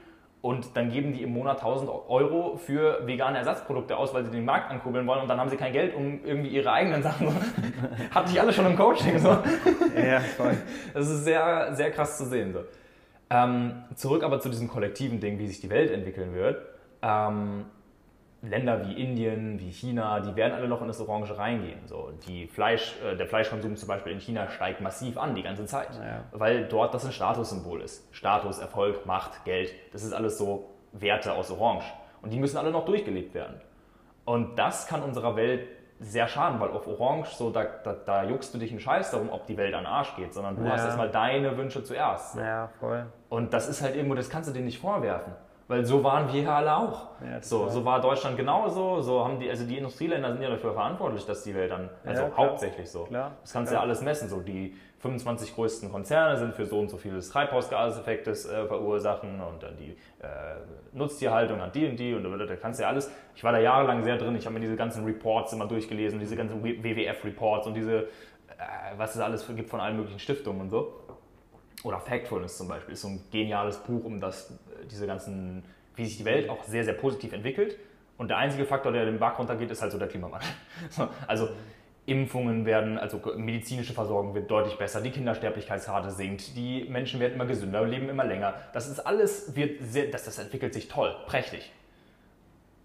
Und 0.42 0.78
dann 0.78 0.92
geben 0.92 1.12
die 1.12 1.24
im 1.24 1.34
Monat 1.34 1.58
1000 1.58 1.90
Euro 1.90 2.58
für 2.58 3.08
vegane 3.08 3.40
Ersatzprodukte 3.40 3.98
aus, 3.98 4.14
weil 4.14 4.24
sie 4.26 4.30
den 4.30 4.46
Markt 4.46 4.70
ankurbeln 4.70 5.08
wollen 5.08 5.22
und 5.22 5.28
dann 5.28 5.40
haben 5.40 5.50
sie 5.50 5.58
kein 5.58 5.74
Geld, 5.74 5.96
um 5.96 6.24
irgendwie 6.24 6.50
ihre 6.50 6.72
eigenen 6.72 7.02
Sachen. 7.02 7.30
Hatte 8.12 8.32
ich 8.32 8.40
alle 8.40 8.54
schon 8.54 8.68
im 8.68 8.76
Coaching. 8.76 9.18
So. 9.18 9.30
Ja, 9.30 10.20
voll. 10.20 10.56
Das 10.94 11.10
ist 11.10 11.24
sehr, 11.24 11.74
sehr 11.74 11.90
krass 11.90 12.20
zu 12.20 12.26
sehen. 12.26 12.54
So. 12.54 12.60
Ähm, 13.32 13.84
zurück 13.96 14.24
aber 14.24 14.40
zu 14.40 14.50
diesem 14.50 14.68
kollektiven 14.68 15.20
Ding, 15.20 15.40
wie 15.40 15.48
sich 15.48 15.62
die 15.62 15.70
Welt 15.72 15.90
entwickeln 15.90 16.36
wird. 16.36 16.62
Ähm, 17.02 17.66
Länder 18.48 18.86
wie 18.88 18.94
Indien, 19.02 19.60
wie 19.60 19.72
China, 19.72 20.20
die 20.20 20.36
werden 20.36 20.54
alle 20.54 20.68
noch 20.68 20.82
in 20.82 20.88
das 20.88 21.00
Orange 21.02 21.38
reingehen. 21.38 21.80
So, 21.88 22.12
die 22.28 22.48
Fleisch, 22.48 22.96
äh, 23.04 23.16
der 23.16 23.28
Fleischkonsum 23.28 23.76
zum 23.76 23.88
Beispiel 23.88 24.12
in 24.14 24.20
China 24.20 24.48
steigt 24.50 24.82
massiv 24.82 25.18
an 25.18 25.36
die 25.36 25.44
ganze 25.44 25.66
Zeit, 25.66 25.90
Ja. 25.96 26.24
weil 26.32 26.66
dort 26.68 26.94
das 26.94 27.06
ein 27.06 27.12
Statussymbol 27.12 27.82
ist. 27.82 28.08
Status, 28.16 28.60
Erfolg, 28.60 29.06
Macht, 29.06 29.44
Geld, 29.46 29.74
das 29.94 30.04
ist 30.04 30.14
alles 30.14 30.38
so 30.38 30.70
Werte 30.94 31.34
aus 31.34 31.52
Orange. 31.52 31.86
Und 32.22 32.32
die 32.34 32.40
müssen 32.40 32.58
alle 32.58 32.72
noch 32.72 32.86
durchgelebt 32.86 33.34
werden. 33.34 33.60
Und 34.26 34.58
das 34.58 34.88
kann 34.88 35.04
unserer 35.04 35.36
Welt 35.36 35.68
sehr 36.00 36.28
schaden, 36.28 36.60
weil 36.60 36.72
auf 36.72 36.88
Orange, 36.88 37.30
so, 37.36 37.52
da, 37.52 37.64
da, 37.64 37.94
da 37.94 38.24
juckst 38.24 38.54
du 38.54 38.58
dich 38.58 38.72
einen 38.72 38.80
Scheiß 38.82 39.12
darum, 39.12 39.30
ob 39.30 39.46
die 39.46 39.56
Welt 39.56 39.74
an 39.74 39.82
den 39.84 39.88
Arsch 39.88 40.14
geht, 40.18 40.34
sondern 40.34 40.56
du 40.58 40.64
Ja. 40.64 40.72
hast 40.72 40.84
erstmal 40.84 41.10
deine 41.10 41.56
Wünsche 41.58 41.84
zuerst. 41.84 42.36
Ja, 42.38 42.68
voll. 42.80 43.06
Und 43.30 43.54
das 43.54 43.70
ist 43.70 43.82
halt 43.82 43.96
irgendwo, 43.96 44.16
das 44.16 44.30
kannst 44.30 44.50
du 44.50 44.54
denen 44.54 44.66
nicht 44.66 44.80
vorwerfen. 44.80 45.34
Weil 45.68 45.84
so 45.84 46.04
waren 46.04 46.32
wir 46.32 46.44
ja 46.44 46.58
alle 46.58 46.76
auch. 46.78 47.08
Ja, 47.22 47.42
so, 47.42 47.70
so 47.70 47.84
war 47.84 48.00
Deutschland 48.00 48.38
genauso. 48.38 49.02
So 49.02 49.26
haben 49.26 49.40
die, 49.40 49.50
also 49.50 49.66
die 49.66 49.78
Industrieländer 49.78 50.32
sind 50.32 50.42
ja 50.44 50.50
dafür 50.50 50.74
verantwortlich, 50.74 51.26
dass 51.26 51.44
die 51.44 51.56
Welt 51.56 51.72
dann, 51.72 51.90
also 52.06 52.22
Ja, 52.24 52.30
klar. 52.30 52.48
hauptsächlich 52.50 52.90
so. 52.90 53.06
Klar, 53.06 53.32
Das 53.42 53.52
kannst 53.52 53.72
du 53.72 53.76
ja 53.76 53.82
alles 53.82 54.02
messen. 54.02 54.30
So 54.30 54.42
die 54.42 54.76
25 55.00 55.56
größten 55.56 55.92
Konzerne 55.92 56.38
sind 56.38 56.54
für 56.54 56.68
so 56.68 56.80
und 56.80 56.90
so 56.90 56.98
viel 56.98 57.14
des 57.14 57.30
Treibhausgaseffektes 57.30 58.46
äh, 58.46 58.66
verursachen 58.68 59.42
und 59.42 59.64
dann 59.64 59.76
die 59.78 59.92
äh, 60.22 60.28
Nutztierhaltung 60.94 61.60
hat 61.62 61.74
die 61.76 61.88
und 61.88 61.98
die 62.00 62.14
und 62.14 62.24
da 62.24 62.56
kannst 62.56 62.80
du 62.80 62.84
ja 62.84 62.90
alles. 62.90 63.12
Ich 63.36 63.44
war 63.44 63.52
da 63.52 63.60
jahrelang 63.60 64.04
sehr 64.04 64.18
drin. 64.18 64.36
Ich 64.36 64.46
habe 64.46 64.54
mir 64.54 64.62
diese 64.62 64.76
ganzen 64.76 65.04
Reports 65.04 65.52
immer 65.54 65.66
durchgelesen, 65.68 66.20
diese 66.20 66.36
ganzen 66.36 66.64
WWF-Reports 66.64 67.66
und 67.68 67.74
diese, 67.74 68.04
äh, 68.04 68.06
was 68.98 69.16
es 69.16 69.22
alles 69.22 69.48
gibt 69.56 69.70
von 69.70 69.80
allen 69.80 69.98
möglichen 69.98 70.20
Stiftungen 70.20 70.62
und 70.62 70.70
so. 70.70 70.94
Oder 71.86 72.00
Factfulness 72.00 72.58
zum 72.58 72.68
Beispiel 72.68 72.94
ist 72.94 73.02
so 73.02 73.10
ein 73.10 73.22
geniales 73.32 73.78
Buch, 73.78 74.04
um 74.04 74.20
das, 74.20 74.50
äh, 74.50 74.86
diese 74.90 75.06
ganzen, 75.06 75.64
wie 75.96 76.06
sich 76.06 76.18
die 76.18 76.26
Welt 76.26 76.50
auch 76.50 76.64
sehr, 76.64 76.84
sehr 76.84 76.96
positiv 76.96 77.32
entwickelt. 77.32 77.78
Und 78.18 78.30
der 78.30 78.38
einzige 78.38 78.66
Faktor, 78.66 78.92
der 78.92 79.06
den 79.06 79.20
Bach 79.20 79.38
runtergeht, 79.38 79.70
ist 79.70 79.84
halt 79.84 79.92
so 79.92 80.00
der 80.00 80.08
Klimawandel. 80.08 80.50
So, 80.90 81.08
Also 81.28 81.50
Impfungen 82.08 82.66
werden, 82.66 82.98
also 82.98 83.22
medizinische 83.38 83.94
Versorgung 83.94 84.34
wird 84.34 84.50
deutlich 84.50 84.78
besser, 84.80 85.00
die 85.00 85.12
Kindersterblichkeitsrate 85.12 86.10
sinkt, 86.10 86.56
die 86.56 86.86
Menschen 86.90 87.20
werden 87.20 87.36
immer 87.36 87.46
gesünder, 87.46 87.86
leben 87.86 88.10
immer 88.10 88.26
länger. 88.26 88.56
Das 88.74 88.88
ist 88.88 89.00
alles, 89.00 89.56
wird 89.56 89.82
sehr, 89.82 90.08
das, 90.08 90.24
das 90.24 90.40
entwickelt 90.40 90.74
sich 90.74 90.88
toll, 90.88 91.16
prächtig. 91.28 91.72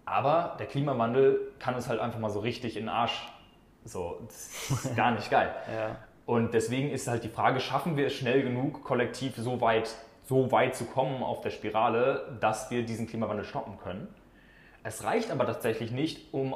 Aber 0.05 0.57
der 0.59 0.67
Klimawandel 0.67 1.39
kann 1.57 1.73
uns 1.73 1.89
halt 1.89 1.99
einfach 1.99 2.19
mal 2.19 2.29
so 2.29 2.39
richtig 2.39 2.77
in 2.77 2.83
den 2.83 2.89
Arsch. 2.89 3.31
So, 3.83 4.21
das 4.27 4.69
ist 4.85 4.95
gar 4.95 5.11
nicht 5.11 5.31
geil. 5.31 5.55
Ja. 5.73 5.97
Und 6.25 6.53
deswegen 6.53 6.91
ist 6.91 7.07
halt 7.07 7.23
die 7.23 7.29
Frage, 7.29 7.59
schaffen 7.59 7.97
wir 7.97 8.07
es 8.07 8.13
schnell 8.13 8.43
genug, 8.43 8.83
kollektiv 8.83 9.35
so 9.37 9.59
weit, 9.61 9.93
so 10.23 10.51
weit 10.51 10.75
zu 10.75 10.85
kommen 10.85 11.23
auf 11.23 11.41
der 11.41 11.49
Spirale, 11.49 12.37
dass 12.39 12.71
wir 12.71 12.83
diesen 12.83 13.07
Klimawandel 13.07 13.45
stoppen 13.45 13.77
können? 13.83 14.07
Es 14.83 15.03
reicht 15.03 15.31
aber 15.31 15.45
tatsächlich 15.45 15.91
nicht, 15.91 16.33
um 16.33 16.55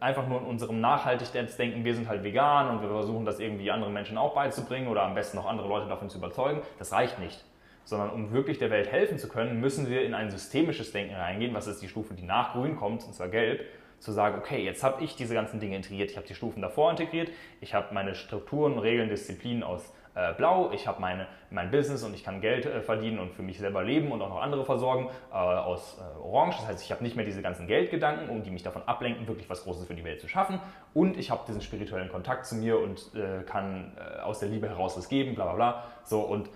einfach 0.00 0.26
nur 0.28 0.40
in 0.40 0.46
unserem 0.46 0.80
Nachhaltigkeitsdenken, 0.80 1.84
wir 1.84 1.94
sind 1.94 2.08
halt 2.08 2.22
vegan 2.22 2.70
und 2.70 2.82
wir 2.82 2.88
versuchen 2.88 3.24
das 3.24 3.40
irgendwie 3.40 3.70
anderen 3.70 3.92
Menschen 3.92 4.18
auch 4.18 4.34
beizubringen 4.34 4.88
oder 4.88 5.02
am 5.02 5.14
besten 5.14 5.36
noch 5.36 5.46
andere 5.46 5.68
Leute 5.68 5.88
davon 5.88 6.10
zu 6.10 6.18
überzeugen. 6.18 6.62
Das 6.78 6.92
reicht 6.92 7.18
nicht. 7.18 7.42
Sondern 7.84 8.10
um 8.10 8.32
wirklich 8.32 8.58
der 8.58 8.70
Welt 8.70 8.90
helfen 8.90 9.18
zu 9.18 9.28
können, 9.28 9.60
müssen 9.60 9.88
wir 9.88 10.04
in 10.04 10.14
ein 10.14 10.30
systemisches 10.30 10.92
Denken 10.92 11.14
reingehen, 11.14 11.54
was 11.54 11.66
ist 11.66 11.82
die 11.82 11.88
Stufe, 11.88 12.14
die 12.14 12.22
nach 12.22 12.52
Grün 12.52 12.76
kommt, 12.76 13.04
und 13.04 13.14
zwar 13.14 13.28
Gelb, 13.28 13.62
zu 14.04 14.12
sagen, 14.12 14.38
okay, 14.38 14.62
jetzt 14.62 14.84
habe 14.84 15.02
ich 15.02 15.16
diese 15.16 15.34
ganzen 15.34 15.60
Dinge 15.60 15.76
integriert, 15.76 16.10
ich 16.10 16.16
habe 16.16 16.26
die 16.26 16.34
Stufen 16.34 16.62
davor 16.62 16.90
integriert, 16.90 17.30
ich 17.60 17.74
habe 17.74 17.92
meine 17.92 18.14
Strukturen, 18.14 18.78
Regeln, 18.78 19.08
Disziplinen 19.08 19.62
aus 19.62 19.92
äh, 20.14 20.32
blau, 20.34 20.70
ich 20.72 20.86
habe 20.86 21.00
mein 21.00 21.70
Business 21.70 22.04
und 22.04 22.14
ich 22.14 22.22
kann 22.22 22.40
Geld 22.40 22.66
äh, 22.66 22.82
verdienen 22.82 23.18
und 23.18 23.32
für 23.32 23.42
mich 23.42 23.58
selber 23.58 23.82
leben 23.82 24.12
und 24.12 24.22
auch 24.22 24.28
noch 24.28 24.40
andere 24.40 24.64
versorgen 24.64 25.08
äh, 25.32 25.34
aus 25.34 25.98
äh, 25.98 26.18
orange. 26.20 26.56
Das 26.58 26.68
heißt, 26.68 26.84
ich 26.84 26.92
habe 26.92 27.02
nicht 27.02 27.16
mehr 27.16 27.24
diese 27.24 27.42
ganzen 27.42 27.66
Geldgedanken, 27.66 28.28
um 28.28 28.42
die 28.42 28.50
mich 28.50 28.62
davon 28.62 28.82
ablenken, 28.86 29.26
wirklich 29.26 29.50
was 29.50 29.64
Großes 29.64 29.86
für 29.86 29.94
die 29.94 30.04
Welt 30.04 30.20
zu 30.20 30.28
schaffen. 30.28 30.60
Und 30.92 31.16
ich 31.16 31.30
habe 31.30 31.42
diesen 31.48 31.62
spirituellen 31.62 32.10
Kontakt 32.10 32.46
zu 32.46 32.54
mir 32.54 32.78
und 32.78 33.10
äh, 33.14 33.42
kann 33.42 33.96
äh, 33.96 34.20
aus 34.20 34.38
der 34.38 34.48
Liebe 34.50 34.68
heraus 34.68 34.96
was 34.96 35.08
geben, 35.08 35.34
bla 35.34 35.46
bla 35.46 35.54
bla. 35.54 35.84
So, 36.04 36.20
und 36.20 36.48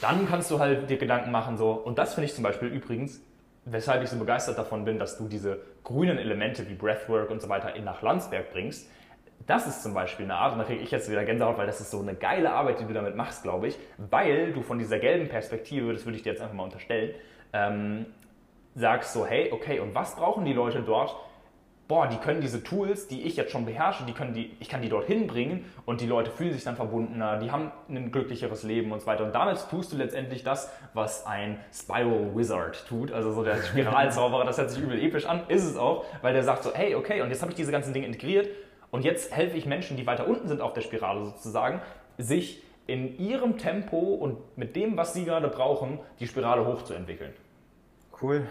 dann 0.00 0.28
kannst 0.28 0.50
du 0.50 0.58
halt 0.58 0.90
dir 0.90 0.98
Gedanken 0.98 1.30
machen, 1.30 1.56
so, 1.56 1.70
und 1.70 1.98
das 1.98 2.14
finde 2.14 2.26
ich 2.26 2.34
zum 2.34 2.42
Beispiel 2.42 2.68
übrigens, 2.68 3.22
weshalb 3.64 4.02
ich 4.02 4.10
so 4.10 4.18
begeistert 4.18 4.58
davon 4.58 4.84
bin, 4.84 4.98
dass 4.98 5.16
du 5.16 5.28
diese 5.28 5.60
grünen 5.82 6.18
Elemente 6.18 6.68
wie 6.68 6.74
Breathwork 6.74 7.30
und 7.30 7.40
so 7.40 7.48
weiter 7.48 7.74
in 7.74 7.84
nach 7.84 8.02
Landsberg 8.02 8.52
bringst, 8.52 8.90
das 9.46 9.66
ist 9.66 9.82
zum 9.82 9.94
Beispiel 9.94 10.24
eine 10.24 10.36
Art, 10.36 10.52
und 10.52 10.58
da 10.58 10.64
kriege 10.64 10.82
ich 10.82 10.90
jetzt 10.90 11.10
wieder 11.10 11.24
Gänsehaut, 11.24 11.58
weil 11.58 11.66
das 11.66 11.80
ist 11.80 11.90
so 11.90 12.00
eine 12.00 12.14
geile 12.14 12.52
Arbeit, 12.52 12.80
die 12.80 12.84
du 12.86 12.94
damit 12.94 13.14
machst, 13.14 13.42
glaube 13.42 13.68
ich, 13.68 13.78
weil 13.98 14.52
du 14.52 14.62
von 14.62 14.78
dieser 14.78 14.98
gelben 14.98 15.28
Perspektive, 15.28 15.92
das 15.92 16.04
würde 16.06 16.16
ich 16.16 16.22
dir 16.22 16.30
jetzt 16.30 16.40
einfach 16.40 16.54
mal 16.54 16.64
unterstellen, 16.64 17.14
ähm, 17.52 18.06
sagst 18.74 19.12
so, 19.12 19.26
hey, 19.26 19.52
okay, 19.52 19.80
und 19.80 19.94
was 19.94 20.16
brauchen 20.16 20.44
die 20.44 20.52
Leute 20.52 20.80
dort? 20.80 21.14
Boah, 21.86 22.06
die 22.06 22.16
können 22.16 22.40
diese 22.40 22.62
Tools, 22.62 23.08
die 23.08 23.22
ich 23.22 23.36
jetzt 23.36 23.52
schon 23.52 23.66
beherrsche, 23.66 24.04
die 24.04 24.14
können 24.14 24.32
die, 24.32 24.56
ich 24.58 24.70
kann 24.70 24.80
die 24.80 24.88
dorthin 24.88 25.26
bringen 25.26 25.66
und 25.84 26.00
die 26.00 26.06
Leute 26.06 26.30
fühlen 26.30 26.54
sich 26.54 26.64
dann 26.64 26.76
verbundener, 26.76 27.38
die 27.38 27.50
haben 27.50 27.72
ein 27.90 28.10
glücklicheres 28.10 28.62
Leben 28.62 28.90
und 28.90 29.00
so 29.00 29.06
weiter. 29.06 29.24
Und 29.24 29.34
damit 29.34 29.58
tust 29.68 29.92
du 29.92 29.96
letztendlich 29.98 30.42
das, 30.42 30.70
was 30.94 31.26
ein 31.26 31.58
Spiral 31.74 32.34
Wizard 32.34 32.86
tut, 32.88 33.12
also 33.12 33.32
so 33.32 33.44
der 33.44 33.62
Spiralzauberer, 33.62 34.46
das 34.46 34.56
hört 34.56 34.70
sich 34.70 34.82
übel 34.82 34.98
episch 34.98 35.26
an, 35.26 35.42
ist 35.48 35.64
es 35.64 35.76
auch, 35.76 36.06
weil 36.22 36.32
der 36.32 36.42
sagt 36.42 36.62
so, 36.62 36.72
hey, 36.74 36.94
okay, 36.94 37.20
und 37.20 37.28
jetzt 37.28 37.42
habe 37.42 37.52
ich 37.52 37.56
diese 37.56 37.70
ganzen 37.70 37.92
Dinge 37.92 38.06
integriert 38.06 38.48
und 38.90 39.04
jetzt 39.04 39.30
helfe 39.36 39.58
ich 39.58 39.66
Menschen, 39.66 39.98
die 39.98 40.06
weiter 40.06 40.26
unten 40.26 40.48
sind 40.48 40.62
auf 40.62 40.72
der 40.72 40.80
Spirale 40.80 41.22
sozusagen, 41.22 41.82
sich 42.16 42.62
in 42.86 43.18
ihrem 43.18 43.58
Tempo 43.58 43.98
und 43.98 44.56
mit 44.56 44.74
dem, 44.74 44.96
was 44.96 45.12
sie 45.12 45.26
gerade 45.26 45.48
brauchen, 45.48 45.98
die 46.18 46.26
Spirale 46.26 46.66
hochzuentwickeln. 46.66 47.34
Cool. 48.22 48.46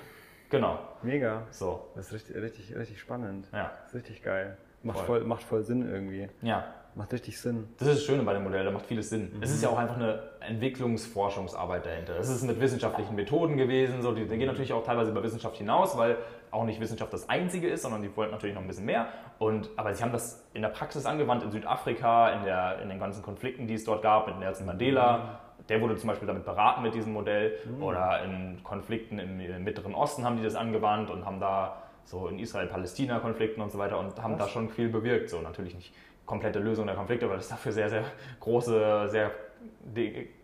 Genau. 0.50 0.78
Mega. 1.04 1.44
So. 1.52 1.88
Das 1.96 2.08
ist 2.08 2.14
richtig, 2.14 2.36
richtig, 2.36 2.76
richtig 2.76 3.00
spannend. 3.00 3.48
Ja. 3.52 3.72
Das 3.84 3.94
ist 3.94 3.96
richtig 3.96 4.24
geil. 4.24 4.58
Macht 4.84 4.98
Voll. 5.00 5.06
voll, 5.06 5.24
macht 5.24 5.44
voll 5.44 5.64
Sinn 5.64 5.90
irgendwie. 5.90 6.30
Ja. 6.42 6.66
Macht 6.96 7.12
richtig 7.14 7.40
Sinn. 7.40 7.70
Das 7.80 7.88
ist 7.88 7.98
das 7.98 8.04
Schöne 8.04 8.22
bei 8.24 8.34
dem 8.34 8.44
Modell, 8.44 8.66
da 8.66 8.70
macht 8.70 8.86
vieles 8.86 9.10
Sinn. 9.10 9.32
Es 9.42 9.50
ist 9.50 9.64
ja 9.64 9.70
auch 9.70 9.78
einfach 9.78 9.96
eine 9.96 10.22
Entwicklungsforschungsarbeit 10.42 11.86
dahinter. 11.86 12.18
Es 12.20 12.30
ist 12.30 12.44
mit 12.44 12.60
wissenschaftlichen 12.60 13.16
Methoden 13.16 13.58
gewesen, 13.58 14.02
so, 14.02 14.12
die, 14.14 14.28
die 14.28 14.38
gehen 14.38 14.46
natürlich 14.46 14.74
auch 14.74 14.84
teilweise 14.84 15.10
über 15.10 15.24
Wissenschaft 15.24 15.58
hinaus, 15.58 15.98
weil 15.98 16.18
auch 16.52 16.66
nicht 16.66 16.80
Wissenschaft 16.80 17.12
das 17.12 17.28
Einzige 17.30 17.68
ist, 17.68 17.82
sondern 17.82 18.04
die 18.04 18.16
wollten 18.16 18.32
natürlich 18.32 18.54
noch 18.54 18.62
ein 18.62 18.68
bisschen 18.68 18.86
mehr. 18.86 19.08
Und, 19.40 19.72
aber 19.76 19.94
sie 19.96 20.04
haben 20.04 20.12
das 20.12 20.46
in 20.54 20.62
der 20.62 20.70
Praxis 20.70 21.06
angewandt, 21.08 21.44
in 21.44 21.52
Südafrika, 21.52 22.30
in, 22.34 22.44
der, 22.44 22.80
in 22.84 22.90
den 22.90 23.00
ganzen 23.00 23.24
Konflikten, 23.24 23.66
die 23.66 23.74
es 23.74 23.86
dort 23.86 24.04
gab, 24.04 24.28
mit 24.28 24.38
Nelson 24.38 24.68
Mandela. 24.68 25.40
Der 25.70 25.80
wurde 25.82 25.96
zum 25.96 26.10
Beispiel 26.10 26.28
damit 26.28 26.44
beraten 26.46 26.82
mit 26.84 26.94
diesem 26.94 27.14
Modell. 27.14 27.58
Oder 27.80 28.24
in 28.24 28.62
Konflikten 28.64 29.18
im, 29.20 29.40
im 29.40 29.64
Mittleren 29.64 29.96
Osten 29.96 30.26
haben 30.26 30.38
die 30.38 30.44
das 30.44 30.56
angewandt 30.56 31.10
und 31.10 31.26
haben 31.26 31.40
da 31.40 31.82
so 32.04 32.28
in 32.28 32.38
Israel-Palästina-Konflikten 32.40 33.62
und 33.62 33.72
so 33.72 33.78
weiter 33.78 33.98
und 33.98 34.22
haben 34.22 34.38
da 34.38 34.48
schon 34.48 34.70
viel 34.70 34.90
bewirkt. 34.90 35.30
So 35.30 35.40
natürlich 35.42 35.74
nicht 35.76 35.94
komplette 36.26 36.60
Lösung 36.60 36.86
der 36.86 36.96
Konflikte, 36.96 37.30
weil 37.30 37.38
das 37.38 37.48
dafür 37.50 37.72
sehr, 37.72 37.90
sehr 37.90 38.04
große, 38.42 39.08
sehr 39.10 39.32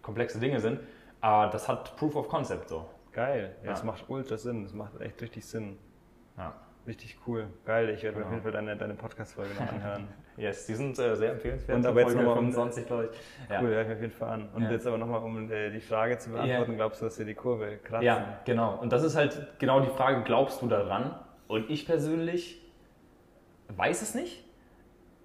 komplexe 0.01 0.39
Dinge 0.39 0.59
sind. 0.59 0.79
Aber 1.21 1.51
das 1.51 1.67
hat 1.67 1.95
Proof 1.97 2.15
of 2.15 2.29
Concept 2.29 2.69
so. 2.69 2.85
Geil. 3.11 3.55
Ja, 3.61 3.65
Ja. 3.65 3.71
Das 3.71 3.83
macht 3.83 4.05
ultra 4.07 4.37
Sinn. 4.37 4.63
Das 4.63 4.73
macht 4.73 4.99
echt 5.01 5.21
richtig 5.21 5.45
Sinn. 5.45 5.77
Ja. 6.37 6.53
Richtig 6.87 7.17
cool. 7.27 7.47
Geil. 7.65 7.89
Ich 7.89 8.03
werde 8.03 8.17
mir 8.17 8.23
Genau. 8.23 8.27
auf 8.27 8.31
jeden 8.31 8.43
Fall 8.43 8.51
deine, 8.53 8.77
deine 8.77 8.93
Podcast-Folge 8.93 9.53
noch 9.55 9.67
anhören. 9.71 10.07
Yes, 10.39 10.65
die 10.67 10.75
sind 10.75 10.97
äh, 10.97 11.15
sehr 11.17 11.33
empfehlenswert. 11.33 11.77
Und 11.77 11.85
aber 11.85 11.99
jetzt 11.99 12.13
Folge 12.13 12.23
noch 12.23 12.35
mal 12.35 12.39
um- 12.39 12.51
25, 12.53 12.87
glaube 12.87 13.09
ich. 13.11 13.49
Ja. 13.49 13.61
Cool, 13.61 13.71
ich 13.81 13.87
mir 13.87 13.93
auf 13.95 14.01
jeden 14.01 14.13
Fall 14.13 14.29
an. 14.29 14.49
Und 14.55 14.63
Ja. 14.63 14.71
jetzt 14.71 14.87
aber 14.87 14.97
nochmal, 14.97 15.21
um 15.21 15.51
äh, 15.51 15.69
die 15.69 15.81
Frage 15.81 16.17
zu 16.17 16.29
beantworten, 16.31 16.75
glaubst 16.77 17.01
du, 17.01 17.05
dass 17.05 17.19
wir 17.19 17.25
die 17.25 17.33
Kurve 17.35 17.77
kratzen? 17.83 18.05
Ja, 18.05 18.39
genau. 18.45 18.77
Und 18.81 18.93
das 18.93 19.03
ist 19.03 19.17
halt 19.17 19.47
genau 19.59 19.81
die 19.81 19.89
Frage, 19.89 20.23
glaubst 20.23 20.61
du 20.61 20.67
daran? 20.67 21.13
Und 21.49 21.69
ich 21.69 21.85
persönlich 21.85 22.61
weiß 23.75 24.01
es 24.01 24.15
nicht. 24.15 24.43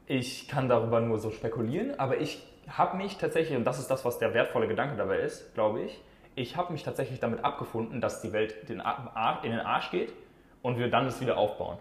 Ich 0.07 0.49
kann 0.49 0.69
darüber 0.69 1.01
nur 1.01 1.19
so 1.19 1.31
spekulieren, 1.31 1.99
aber 1.99 2.21
ich 2.21 2.45
habe 2.69 2.97
mich 2.97 3.17
tatsächlich, 3.17 3.57
und 3.57 3.65
das 3.65 3.79
ist 3.79 3.91
das, 3.91 4.05
was 4.05 4.19
der 4.19 4.35
wertvolle 4.35 4.67
Gedanke 4.67 4.97
dabei 4.97 5.19
ist, 5.19 5.55
glaube 5.55 5.83
ich, 5.83 6.03
ich 6.35 6.57
habe 6.57 6.73
mich 6.73 6.83
tatsächlich 6.83 7.21
damit 7.21 7.45
abgefunden, 7.45 8.01
dass 8.01 8.21
die 8.21 8.33
Welt 8.33 8.69
den 8.69 8.83
in 9.45 9.51
den 9.51 9.61
Arsch 9.61 9.91
geht 9.93 10.13
und 10.63 10.79
wir 10.79 10.91
dann 10.91 11.07
es 11.07 11.21
wieder 11.21 11.37
aufbauen. 11.39 11.79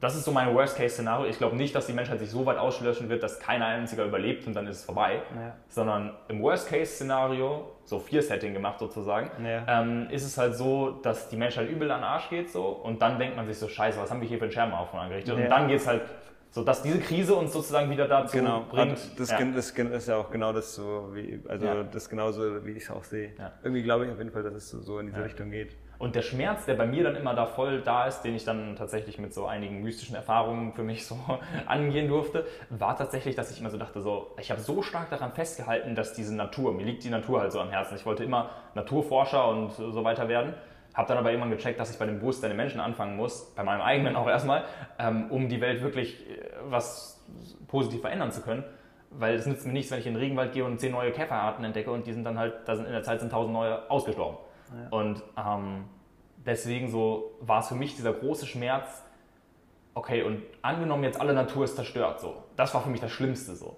Das 0.00 0.16
ist 0.16 0.24
so 0.24 0.32
mein 0.32 0.54
Worst-Case-Szenario. 0.54 1.26
Ich 1.28 1.36
glaube 1.36 1.56
nicht, 1.56 1.74
dass 1.74 1.86
die 1.86 1.92
Menschheit 1.92 2.18
sich 2.20 2.30
so 2.30 2.46
weit 2.46 2.56
auslöschen 2.56 3.08
wird, 3.10 3.22
dass 3.22 3.38
keiner 3.38 3.66
einziger 3.66 4.04
überlebt 4.04 4.46
und 4.46 4.54
dann 4.54 4.66
ist 4.66 4.78
es 4.78 4.84
vorbei. 4.84 5.20
Ja. 5.36 5.52
Sondern 5.68 6.14
im 6.28 6.40
Worst-Case-Szenario, 6.42 7.70
so 7.84 7.98
Vier-Setting 7.98 8.54
gemacht 8.54 8.78
sozusagen, 8.78 9.30
Ja. 9.44 9.80
ähm, 9.82 10.08
ist 10.10 10.24
es 10.24 10.38
halt 10.38 10.54
so, 10.54 10.92
dass 11.02 11.28
die 11.28 11.36
Menschheit 11.36 11.68
übel 11.68 11.90
an 11.90 12.00
den 12.00 12.04
Arsch 12.04 12.30
geht 12.30 12.50
so 12.50 12.64
und 12.66 13.02
dann 13.02 13.18
denkt 13.18 13.36
man 13.36 13.46
sich 13.46 13.58
so, 13.58 13.68
scheiße, 13.68 14.00
was 14.00 14.10
haben 14.10 14.20
wir 14.22 14.28
hier 14.28 14.38
für 14.38 14.44
einen 14.44 14.52
Scherbenhaufen 14.52 14.98
angerichtet? 14.98 15.36
Ja. 15.36 15.44
Und 15.44 15.50
dann 15.50 15.68
geht 15.68 15.80
es 15.80 15.86
halt 15.86 16.02
so, 16.50 16.64
dass 16.64 16.82
diese 16.82 16.98
Krise 16.98 17.34
uns 17.34 17.52
sozusagen 17.52 17.90
wieder 17.90 18.08
dazu 18.08 18.36
Genau, 18.36 18.64
bringt. 18.68 18.98
Das, 19.18 19.30
ja. 19.30 19.38
das 19.54 19.70
ist 19.70 20.08
ja 20.08 20.16
auch 20.16 20.30
genau 20.30 20.52
das 20.52 20.74
so, 20.74 21.08
wie, 21.12 21.40
also 21.48 21.64
Ja. 21.64 21.82
das 21.84 22.08
genauso, 22.08 22.64
wie 22.64 22.72
ich 22.72 22.84
es 22.84 22.90
auch 22.90 23.04
sehe. 23.04 23.32
Ja. 23.38 23.52
Irgendwie 23.62 23.82
glaube 23.82 24.06
ich 24.06 24.12
auf 24.12 24.18
jeden 24.18 24.32
Fall, 24.32 24.42
dass 24.42 24.54
es 24.54 24.70
so, 24.70 24.98
in 24.98 25.06
diese. 25.06 25.24
Richtung 25.24 25.50
geht. 25.50 25.76
Und 25.98 26.14
der 26.14 26.22
Schmerz, 26.22 26.64
der 26.64 26.74
bei 26.74 26.86
mir 26.86 27.04
dann 27.04 27.14
immer 27.14 27.34
da 27.34 27.44
voll 27.44 27.82
da 27.82 28.06
ist, 28.06 28.22
den 28.22 28.34
ich 28.34 28.44
dann 28.44 28.74
tatsächlich 28.74 29.18
mit 29.18 29.34
so 29.34 29.46
einigen 29.46 29.82
mystischen 29.82 30.16
Erfahrungen 30.16 30.72
für 30.72 30.82
mich 30.82 31.06
so 31.06 31.16
angehen 31.66 32.08
durfte, 32.08 32.46
war 32.70 32.96
tatsächlich, 32.96 33.36
dass 33.36 33.50
ich 33.50 33.60
immer 33.60 33.68
so 33.70 33.76
dachte, 33.76 34.00
so, 34.00 34.34
ich 34.40 34.50
habe 34.50 34.60
so 34.62 34.80
stark 34.82 35.10
daran 35.10 35.32
festgehalten, 35.32 35.94
dass 35.94 36.14
diese 36.14 36.34
Natur, 36.34 36.72
mir 36.72 36.84
liegt 36.86 37.04
die 37.04 37.10
Natur 37.10 37.42
halt 37.42 37.52
so 37.52 37.60
am 37.60 37.68
Herzen. 37.68 37.96
Ich 37.96 38.06
wollte 38.06 38.24
immer 38.24 38.48
Naturforscher 38.74 39.46
und 39.48 39.72
so 39.72 40.02
weiter 40.02 40.28
werden. 40.28 40.54
Habe 40.94 41.08
dann 41.08 41.18
aber 41.18 41.30
irgendwann 41.30 41.50
gecheckt, 41.50 41.78
dass 41.78 41.90
ich 41.92 41.98
bei 41.98 42.06
dem 42.06 42.18
Bewusstsein 42.18 42.50
der 42.50 42.56
Menschen 42.56 42.80
anfangen 42.80 43.16
muss, 43.16 43.54
bei 43.54 43.62
meinem 43.62 43.80
eigenen 43.80 44.16
auch 44.16 44.28
erstmal, 44.28 44.64
ähm, 44.98 45.30
um 45.30 45.48
die 45.48 45.60
Welt 45.60 45.82
wirklich 45.82 46.28
äh, 46.28 46.40
was 46.64 47.24
positiv 47.68 48.00
verändern 48.00 48.32
zu 48.32 48.40
können. 48.42 48.64
Weil 49.10 49.34
es 49.34 49.46
nützt 49.46 49.66
mir 49.66 49.72
nichts, 49.72 49.90
wenn 49.90 49.98
ich 50.00 50.06
in 50.06 50.14
den 50.14 50.20
Regenwald 50.20 50.52
gehe 50.52 50.64
und 50.64 50.78
zehn 50.80 50.92
neue 50.92 51.10
Käferarten 51.12 51.64
entdecke 51.64 51.90
und 51.90 52.06
die 52.06 52.12
sind 52.12 52.24
dann 52.24 52.38
halt, 52.38 52.54
da 52.66 52.76
sind 52.76 52.86
in 52.86 52.92
der 52.92 53.02
Zeit 53.02 53.20
sind 53.20 53.30
tausend 53.30 53.52
neue 53.52 53.88
ausgestorben. 53.90 54.38
Und 54.90 55.22
ähm, 55.36 55.84
deswegen 56.46 56.88
so 56.88 57.32
war 57.40 57.60
es 57.60 57.68
für 57.68 57.74
mich 57.74 57.96
dieser 57.96 58.12
große 58.12 58.46
Schmerz, 58.46 59.02
okay, 59.94 60.22
und 60.22 60.42
angenommen 60.62 61.02
jetzt 61.02 61.20
alle 61.20 61.32
Natur 61.34 61.64
ist 61.64 61.74
zerstört, 61.74 62.20
so. 62.20 62.44
Das 62.56 62.72
war 62.72 62.82
für 62.82 62.90
mich 62.90 63.00
das 63.00 63.10
Schlimmste 63.10 63.56
so. 63.56 63.76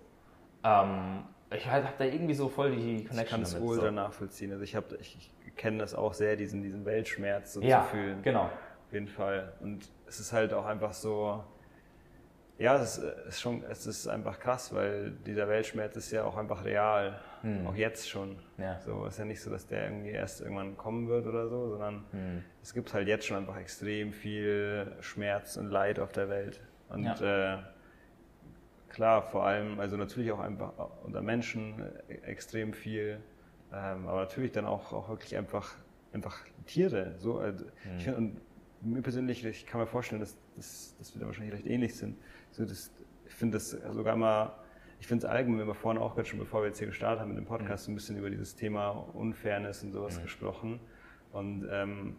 Ähm, 0.65 1.25
ich 1.55 1.67
habe 1.67 1.89
da 1.99 2.05
irgendwie 2.05 2.35
so 2.35 2.49
voll 2.49 2.73
die 2.73 2.97
Ich 2.97 3.05
kann 3.07 3.17
Connection 3.17 3.43
es 3.43 3.53
damit. 3.55 3.69
ultra 3.69 3.87
So. 3.87 3.91
nachvollziehen. 3.93 4.53
Also 4.53 4.65
ich, 4.65 4.77
hab, 4.77 4.93
ich, 5.01 5.17
ich 5.17 5.31
kenne 5.57 5.79
das 5.79 5.95
auch 5.95 6.15
sehr, 6.15 6.37
diesen, 6.37 6.63
diesen 6.63 6.85
Weltschmerz 6.85 7.53
so 7.55 7.61
Ja, 7.61 7.83
zu 7.83 7.97
fühlen. 7.97 8.23
genau. 8.23 8.45
Auf 8.45 8.93
jeden 8.93 9.09
Fall. 9.09 9.53
Und 9.61 9.89
es 10.07 10.21
ist 10.21 10.33
halt 10.33 10.53
auch 10.53 10.67
einfach 10.67 10.93
so, 10.93 11.43
ja, 12.59 12.77
es 12.77 12.99
ist, 12.99 13.05
es 13.05 13.27
ist 13.35 13.41
schon, 13.41 13.63
es 13.65 13.87
ist 13.87 14.07
einfach 14.07 14.39
krass, 14.39 14.75
weil 14.75 15.13
dieser 15.27 15.49
Weltschmerz 15.49 15.97
ist 15.97 16.11
ja 16.13 16.25
auch 16.25 16.37
einfach 16.37 16.65
real. 16.65 17.19
Auch 17.67 17.75
jetzt 17.75 18.09
schon. 18.09 18.37
Hm. 18.57 18.65
Ja. 18.65 18.79
So 18.81 19.05
ist 19.07 19.19
ja 19.19 19.25
nicht 19.25 19.41
so, 19.41 19.51
dass 19.51 19.67
der 19.67 19.85
irgendwie 19.87 20.11
erst 20.11 20.41
irgendwann 20.43 20.77
kommen 20.77 21.09
wird 21.09 21.27
oder 21.27 21.49
so, 21.49 21.71
sondern 21.71 22.05
Hm. 22.13 22.45
es 22.63 22.73
gibt 22.73 22.95
halt 22.95 23.09
jetzt 23.09 23.27
schon 23.27 23.37
einfach 23.37 23.57
extrem 23.59 24.13
viel 24.13 24.93
Schmerz 25.01 25.57
und 25.57 25.69
Leid 25.71 25.99
auf 25.99 26.13
der 26.13 26.29
Welt. 26.29 26.61
Und 26.89 27.21
äh, 27.21 27.57
klar, 28.91 29.23
vor 29.23 29.45
allem, 29.47 29.81
also 29.81 29.97
natürlich 29.97 30.31
auch 30.31 30.39
einfach 30.39 30.73
unter 31.03 31.21
Menschen 31.23 31.83
äh, 32.09 32.15
extrem 32.31 32.73
viel, 32.75 33.19
ähm, 33.73 34.07
aber 34.07 34.21
natürlich 34.21 34.53
dann 34.53 34.67
auch, 34.67 34.93
auch 34.93 35.09
wirklich 35.09 35.37
einfach, 35.37 35.75
einfach 36.13 36.39
Tiere. 36.67 37.15
So, 37.19 37.39
also 37.39 37.65
ich 37.97 38.05
find, 38.05 38.17
und 38.17 38.41
mir 38.83 39.03
persönlich, 39.03 39.45
ich 39.45 39.67
kann 39.67 39.81
mir 39.81 39.87
vorstellen, 39.87 40.21
dass, 40.21 40.37
dass, 40.57 40.97
dass 40.99 41.15
wir 41.15 41.21
da 41.21 41.27
wahrscheinlich 41.27 41.55
recht 41.55 41.67
ähnlich 41.67 41.97
sind. 41.97 42.17
So, 42.51 42.65
das, 42.65 42.91
ich 43.27 43.35
finde 43.35 43.57
das 43.57 43.71
sogar 43.71 44.17
mal, 44.17 44.53
ich 45.01 45.07
finde 45.07 45.27
es 45.27 45.33
allgemein, 45.33 45.59
wir 45.59 45.67
haben 45.67 45.75
vorhin 45.75 46.01
auch 46.01 46.15
gerade 46.15 46.29
schon, 46.29 46.39
bevor 46.39 46.63
wir 46.63 46.69
jetzt 46.69 46.79
hier 46.79 46.89
gestartet 46.89 47.21
haben 47.21 47.31
mit 47.31 47.39
dem 47.39 47.47
Podcast, 47.47 47.85
so 47.85 47.93
ein 47.93 47.95
bisschen 47.95 48.17
über 48.19 48.31
dieses 48.31 48.55
Thema 48.55 48.91
Unfairness 49.15 49.83
und 49.83 49.93
sowas 49.93 50.21
gesprochen. 50.23 50.81
Und 51.33 51.67
ähm, 51.71 52.17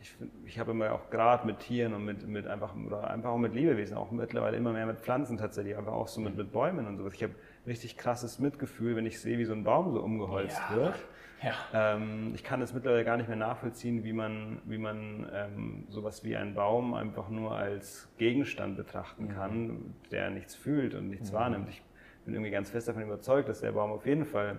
ich, 0.00 0.14
ich 0.44 0.58
habe 0.58 0.72
immer 0.72 0.92
auch 0.92 1.08
gerade 1.08 1.46
mit 1.46 1.60
Tieren 1.60 1.94
und 1.94 2.04
mit, 2.04 2.26
mit 2.28 2.46
einfach, 2.46 2.74
oder 2.76 3.10
einfach 3.10 3.30
auch 3.30 3.38
mit 3.38 3.54
Lebewesen, 3.54 3.96
auch 3.96 4.10
mittlerweile 4.10 4.56
immer 4.56 4.72
mehr 4.72 4.86
mit 4.86 5.00
Pflanzen 5.00 5.38
tatsächlich, 5.38 5.76
einfach 5.76 5.94
auch 5.94 6.08
so 6.08 6.20
mit, 6.20 6.36
mit 6.36 6.52
Bäumen 6.52 6.86
und 6.86 6.98
sowas. 6.98 7.14
Ich 7.14 7.22
habe 7.22 7.34
richtig 7.66 7.96
krasses 7.96 8.38
Mitgefühl, 8.38 8.96
wenn 8.96 9.06
ich 9.06 9.20
sehe, 9.20 9.38
wie 9.38 9.44
so 9.44 9.52
ein 9.52 9.64
Baum 9.64 9.92
so 9.92 10.00
umgeholzt 10.00 10.60
Ja. 10.70 10.76
wird. 10.76 10.94
Ja. 11.42 11.96
Ähm, 11.96 12.32
ich 12.34 12.42
kann 12.42 12.62
es 12.62 12.72
mittlerweile 12.72 13.04
gar 13.04 13.16
nicht 13.16 13.28
mehr 13.28 13.36
nachvollziehen, 13.36 14.02
wie 14.02 14.14
man, 14.14 14.62
wie 14.64 14.78
man 14.78 15.30
ähm, 15.32 15.84
sowas 15.88 16.24
wie 16.24 16.36
einen 16.36 16.54
Baum 16.54 16.94
einfach 16.94 17.28
nur 17.28 17.54
als 17.54 18.08
Gegenstand 18.16 18.76
betrachten 18.76 19.28
kann, 19.28 19.94
der 20.10 20.30
nichts 20.30 20.54
fühlt 20.54 20.94
und 20.94 21.10
nichts 21.10 21.32
wahrnimmt. 21.32 21.68
Ich 21.68 21.82
bin 22.24 22.34
irgendwie 22.34 22.50
ganz 22.50 22.70
fest 22.70 22.88
davon 22.88 23.02
überzeugt, 23.02 23.48
dass 23.48 23.60
der 23.60 23.72
Baum 23.72 23.92
auf 23.92 24.06
jeden 24.06 24.24
Fall 24.24 24.56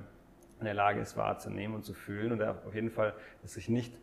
in 0.60 0.65
der 0.65 0.76
Lage 0.76 0.99
ist, 0.99 1.18
wahrzunehmen 1.18 1.76
und 1.76 1.84
zu 1.84 1.95
fühlen 1.95 2.32
und 2.32 2.40
er 2.40 2.61
auf 2.65 2.76
jeden 2.76 2.91
Fall, 2.91 3.14
dass 3.41 3.53
sich 3.53 3.68
nicht 3.68 3.98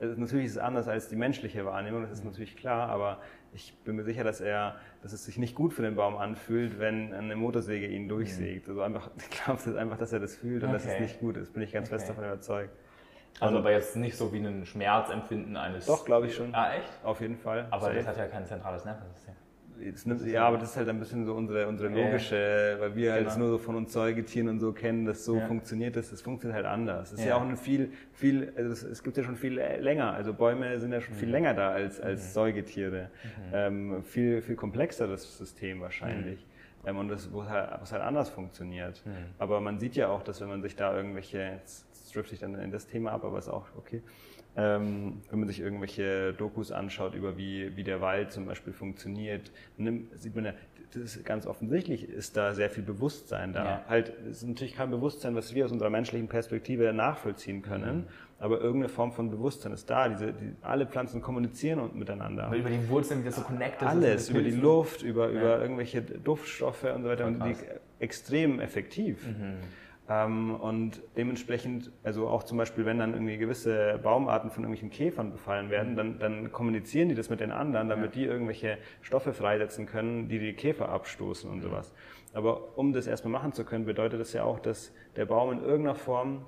also 0.00 0.20
natürlich 0.20 0.46
ist 0.46 0.52
es 0.52 0.58
anders 0.58 0.88
als 0.88 1.08
die 1.08 1.16
menschliche 1.16 1.64
Wahrnehmung, 1.64 2.02
das 2.02 2.12
ist 2.12 2.24
mhm. 2.24 2.30
natürlich 2.30 2.56
klar, 2.56 2.88
aber 2.88 3.20
ich 3.52 3.74
bin 3.84 3.96
mir 3.96 4.04
sicher, 4.04 4.24
dass 4.24 4.40
er, 4.40 4.76
dass 5.02 5.12
es 5.12 5.24
sich 5.24 5.38
nicht 5.38 5.54
gut 5.54 5.72
für 5.72 5.82
den 5.82 5.94
Baum 5.94 6.16
anfühlt, 6.16 6.78
wenn 6.78 7.12
eine 7.12 7.36
Motorsäge 7.36 7.86
ihn 7.86 8.08
durchsägt. 8.08 8.66
Mhm. 8.66 8.72
Also 8.72 8.82
einfach, 8.82 9.10
ich 9.18 9.30
glaube 9.30 9.78
einfach, 9.78 9.98
dass 9.98 10.12
er 10.12 10.20
das 10.20 10.36
fühlt 10.36 10.62
und 10.62 10.70
okay. 10.70 10.78
dass 10.78 10.86
es 10.86 11.00
nicht 11.00 11.20
gut 11.20 11.36
ist. 11.36 11.52
Bin 11.52 11.62
ich 11.62 11.72
ganz 11.72 11.88
okay. 11.88 11.98
fest 11.98 12.10
davon 12.10 12.24
überzeugt. 12.24 12.76
Also 13.40 13.58
aber 13.58 13.70
jetzt 13.70 13.94
nicht 13.94 14.16
so 14.16 14.32
wie 14.32 14.38
ein 14.38 14.66
Schmerzempfinden 14.66 15.56
eines. 15.56 15.86
Doch, 15.86 16.04
glaube 16.04 16.26
ich 16.26 16.34
schon. 16.34 16.54
Ah, 16.54 16.74
echt? 16.74 16.88
Auf 17.04 17.20
jeden 17.20 17.36
Fall. 17.36 17.68
Aber 17.70 17.92
das 17.92 18.06
hat 18.06 18.16
ja 18.16 18.26
kein 18.26 18.44
zentrales 18.44 18.84
Nervensystem. 18.84 19.34
Ja, 20.26 20.46
aber 20.46 20.58
das 20.58 20.70
ist 20.70 20.76
halt 20.76 20.88
ein 20.88 20.98
bisschen 20.98 21.24
so 21.24 21.34
unsere, 21.34 21.68
unsere 21.68 21.88
logische, 21.88 22.76
weil 22.78 22.94
wir 22.96 23.12
halt 23.12 23.26
genau. 23.26 23.38
nur 23.38 23.50
so 23.50 23.58
von 23.58 23.76
uns 23.76 23.92
Säugetieren 23.92 24.48
und 24.48 24.60
so 24.60 24.72
kennen, 24.72 25.04
dass 25.04 25.24
so 25.24 25.36
ja. 25.36 25.46
funktioniert 25.46 25.96
das. 25.96 26.10
Das 26.10 26.20
funktioniert 26.20 26.56
halt 26.56 26.66
anders. 26.66 27.12
Es 27.12 27.18
ist 27.18 27.24
ja. 27.24 27.30
ja 27.30 27.36
auch 27.36 27.42
ein 27.42 27.56
viel, 27.56 27.92
viel, 28.12 28.52
also 28.56 28.72
es, 28.72 28.82
es, 28.82 29.02
gibt 29.02 29.16
ja 29.16 29.24
schon 29.24 29.36
viel 29.36 29.54
länger. 29.54 30.12
Also 30.12 30.34
Bäume 30.34 30.78
sind 30.80 30.92
ja 30.92 31.00
schon 31.00 31.14
mhm. 31.14 31.18
viel 31.18 31.30
länger 31.30 31.54
da 31.54 31.70
als, 31.70 32.00
als 32.00 32.22
mhm. 32.24 32.32
Säugetiere. 32.32 33.10
Mhm. 33.22 33.52
Ähm, 33.52 34.04
viel, 34.04 34.42
viel 34.42 34.56
komplexer 34.56 35.06
das 35.06 35.38
System 35.38 35.80
wahrscheinlich. 35.80 36.40
Mhm. 36.82 36.88
Ähm, 36.88 36.98
und 36.98 37.08
das, 37.08 37.32
wo 37.32 37.44
halt, 37.44 37.80
was 37.80 37.92
halt 37.92 38.02
anders 38.02 38.30
funktioniert. 38.30 39.02
Mhm. 39.04 39.12
Aber 39.38 39.60
man 39.60 39.78
sieht 39.78 39.96
ja 39.96 40.08
auch, 40.08 40.22
dass 40.22 40.40
wenn 40.40 40.48
man 40.48 40.62
sich 40.62 40.76
da 40.76 40.96
irgendwelche, 40.96 41.38
jetzt 41.38 41.86
drifte 42.14 42.34
ich 42.34 42.40
dann 42.40 42.54
in 42.54 42.70
das 42.70 42.86
Thema 42.86 43.12
ab, 43.12 43.24
aber 43.24 43.38
ist 43.38 43.48
auch 43.48 43.66
okay. 43.76 44.02
Ähm, 44.60 45.22
wenn 45.30 45.38
man 45.38 45.46
sich 45.46 45.60
irgendwelche 45.60 46.32
Dokus 46.32 46.72
anschaut 46.72 47.14
über 47.14 47.38
wie, 47.38 47.76
wie 47.76 47.84
der 47.84 48.00
Wald 48.00 48.32
zum 48.32 48.44
Beispiel 48.44 48.72
funktioniert, 48.72 49.52
dann 49.76 50.08
sieht 50.16 50.34
man 50.34 50.46
ja, 50.46 50.52
das 50.92 51.16
ist 51.16 51.24
ganz 51.24 51.46
offensichtlich 51.46 52.08
ist 52.08 52.36
da 52.36 52.54
sehr 52.54 52.68
viel 52.68 52.82
Bewusstsein 52.82 53.52
da. 53.52 53.64
Ja. 53.64 53.84
Halt, 53.88 54.12
es 54.28 54.38
ist 54.38 54.48
natürlich 54.48 54.74
kein 54.74 54.90
Bewusstsein, 54.90 55.36
was 55.36 55.54
wir 55.54 55.64
aus 55.64 55.70
unserer 55.70 55.90
menschlichen 55.90 56.26
Perspektive 56.26 56.92
nachvollziehen 56.92 57.62
können, 57.62 57.98
mhm. 57.98 58.04
aber 58.40 58.60
irgendeine 58.60 58.88
Form 58.88 59.12
von 59.12 59.30
Bewusstsein 59.30 59.70
ist 59.70 59.88
da. 59.88 60.08
Diese, 60.08 60.32
die, 60.32 60.56
alle 60.62 60.86
Pflanzen 60.86 61.22
kommunizieren 61.22 61.90
miteinander. 61.94 62.46
Aber 62.46 62.56
über 62.56 62.70
die 62.70 62.88
Wurzeln, 62.88 63.20
wie 63.20 63.26
das 63.26 63.36
so 63.36 63.42
connected 63.42 63.86
Alles, 63.86 64.22
ist. 64.22 64.30
Alles, 64.30 64.30
über 64.30 64.42
die 64.42 64.56
Luft, 64.56 65.02
über, 65.02 65.30
ja. 65.30 65.38
über 65.38 65.62
irgendwelche 65.62 66.02
Duftstoffe 66.02 66.82
und 66.82 67.04
so 67.04 67.08
weiter. 67.08 67.26
Und 67.26 67.44
die 67.44 67.54
extrem 68.00 68.58
effektiv. 68.58 69.24
Mhm. 69.24 69.54
Ähm, 70.08 70.54
und 70.54 71.02
dementsprechend, 71.16 71.92
also 72.02 72.28
auch 72.28 72.42
zum 72.42 72.56
Beispiel, 72.56 72.86
wenn 72.86 72.98
dann 72.98 73.12
irgendwie 73.12 73.36
gewisse 73.36 74.00
Baumarten 74.02 74.50
von 74.50 74.64
irgendwelchen 74.64 74.90
Käfern 74.90 75.32
befallen 75.32 75.68
werden, 75.68 75.96
dann, 75.96 76.18
dann 76.18 76.50
kommunizieren 76.50 77.10
die 77.10 77.14
das 77.14 77.28
mit 77.28 77.40
den 77.40 77.52
anderen, 77.52 77.88
damit 77.88 78.14
die 78.14 78.24
irgendwelche 78.24 78.78
Stoffe 79.02 79.34
freisetzen 79.34 79.86
können, 79.86 80.28
die 80.28 80.38
die 80.38 80.54
Käfer 80.54 80.88
abstoßen 80.88 81.50
und 81.50 81.60
sowas. 81.60 81.92
Aber 82.32 82.78
um 82.78 82.92
das 82.92 83.06
erstmal 83.06 83.32
machen 83.32 83.52
zu 83.52 83.64
können, 83.64 83.84
bedeutet 83.84 84.20
das 84.20 84.32
ja 84.32 84.44
auch, 84.44 84.60
dass 84.60 84.92
der 85.16 85.26
Baum 85.26 85.52
in 85.52 85.60
irgendeiner 85.60 85.94
Form 85.94 86.46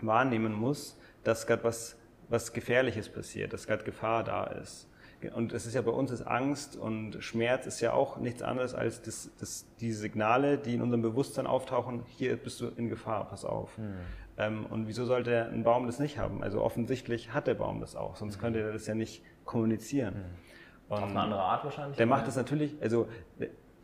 wahrnehmen 0.00 0.52
muss, 0.52 0.98
dass 1.24 1.46
gerade 1.46 1.64
was, 1.64 1.98
was 2.28 2.52
Gefährliches 2.52 3.08
passiert, 3.08 3.52
dass 3.52 3.66
gerade 3.66 3.84
Gefahr 3.84 4.22
da 4.22 4.44
ist. 4.44 4.88
Und 5.30 5.52
es 5.52 5.66
ist 5.66 5.74
ja 5.74 5.82
bei 5.82 5.90
uns 5.90 6.10
ist 6.10 6.22
Angst 6.22 6.76
und 6.76 7.22
Schmerz 7.22 7.66
ist 7.66 7.80
ja 7.80 7.92
auch 7.92 8.16
nichts 8.16 8.42
anderes 8.42 8.74
als 8.74 9.02
das, 9.02 9.30
das, 9.38 9.66
die 9.80 9.92
Signale, 9.92 10.58
die 10.58 10.74
in 10.74 10.82
unserem 10.82 11.02
Bewusstsein 11.02 11.46
auftauchen, 11.46 12.02
hier 12.06 12.36
bist 12.36 12.60
du 12.60 12.68
in 12.68 12.88
Gefahr, 12.88 13.28
pass 13.28 13.44
auf. 13.44 13.76
Mhm. 13.78 13.94
Ähm, 14.38 14.66
und 14.66 14.88
wieso 14.88 15.04
sollte 15.04 15.46
ein 15.46 15.62
Baum 15.62 15.86
das 15.86 15.98
nicht 15.98 16.18
haben? 16.18 16.42
Also 16.42 16.62
offensichtlich 16.62 17.32
hat 17.32 17.46
der 17.46 17.54
Baum 17.54 17.80
das 17.80 17.96
auch, 17.96 18.16
sonst 18.16 18.36
mhm. 18.36 18.40
könnte 18.40 18.60
er 18.60 18.72
das 18.72 18.86
ja 18.86 18.94
nicht 18.94 19.22
kommunizieren. 19.44 20.14
Mhm. 20.14 20.92
Auf 20.92 21.02
eine 21.02 21.20
andere 21.20 21.40
Art 21.40 21.64
wahrscheinlich? 21.64 21.96
Der 21.96 22.06
macht 22.06 22.26
das 22.26 22.36
natürlich, 22.36 22.76
also 22.82 23.08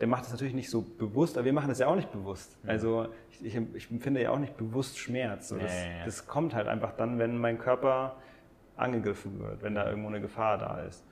der 0.01 0.07
macht 0.07 0.25
das 0.25 0.33
natürlich 0.33 0.55
nicht 0.55 0.71
so 0.71 0.83
bewusst, 0.83 1.37
aber 1.37 1.45
wir 1.45 1.53
machen 1.53 1.69
das 1.69 1.79
ja 1.79 1.87
auch 1.87 1.97
nicht 1.97 2.13
bewusst. 2.13 2.63
Mhm. 2.63 2.71
Also 2.71 3.09
ich, 3.31 3.45
ich, 3.45 3.57
ich, 3.75 3.91
empfinde 3.91 4.23
ja 4.23 4.31
auch 4.31 4.39
nicht 4.39 4.57
bewusst 4.57 4.99
Schmerz. 4.99 5.49
So, 5.49 5.59
das, 5.59 5.73
ja, 5.73 5.81
ja, 5.81 5.99
ja. 5.99 6.05
das 6.05 6.27
kommt 6.27 6.55
halt 6.55 6.69
einfach 6.69 6.93
dann, 6.93 7.19
wenn 7.19 7.39
mein 7.39 7.59
Körper 7.59 8.17
angegriffen 8.79 9.39
wird, 9.41 9.63
wenn 9.63 9.75
da 9.75 9.89
irgendwo 9.89 10.09
eine 10.09 10.21
Gefahr 10.21 10.59
da 10.59 10.81
ist. 10.83 11.05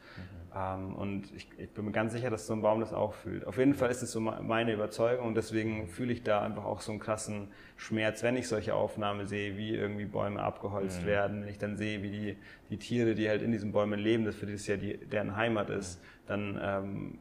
Ähm, 0.56 0.94
und 0.94 1.34
ich, 1.34 1.48
ich, 1.58 1.70
bin 1.70 1.84
mir 1.84 1.92
ganz 1.92 2.12
sicher, 2.12 2.30
dass 2.30 2.46
so 2.46 2.54
ein 2.54 2.62
Baum 2.62 2.80
das 2.80 2.92
auch 2.92 3.12
fühlt. 3.12 3.46
Auf 3.46 3.58
jeden 3.58 3.74
Fall 3.74 3.90
ist 3.90 4.02
es 4.02 4.12
so 4.12 4.20
meine 4.20 4.72
Überzeugung 4.72 5.26
und 5.26 5.34
deswegen 5.34 5.86
fühle 5.88 6.12
ich 6.12 6.22
da 6.22 6.40
einfach 6.40 6.64
auch 6.64 6.80
so 6.80 6.92
einen 6.92 7.00
krassen 7.00 7.48
Schmerz, 7.76 8.22
wenn 8.22 8.36
ich 8.36 8.48
solche 8.48 8.74
Aufnahmen 8.74 9.26
sehe, 9.26 9.58
wie 9.58 9.74
irgendwie 9.74 10.06
Bäume 10.06 10.42
abgeholzt 10.42 11.02
mhm. 11.02 11.06
werden, 11.06 11.42
wenn 11.42 11.48
ich 11.48 11.58
dann 11.58 11.76
sehe, 11.76 12.02
wie 12.02 12.10
die, 12.10 12.36
die 12.70 12.78
Tiere, 12.78 13.14
die 13.14 13.28
halt 13.28 13.42
in 13.42 13.52
diesen 13.52 13.72
Bäumen 13.72 14.00
leben, 14.00 14.24
das 14.24 14.36
für 14.36 14.46
das 14.46 14.66
ja 14.66 14.76
die, 14.76 14.96
deren 14.96 15.36
Heimat 15.36 15.68
ist, 15.68 16.00
mhm. 16.00 16.26
dann 16.26 16.60
ähm, 16.62 17.18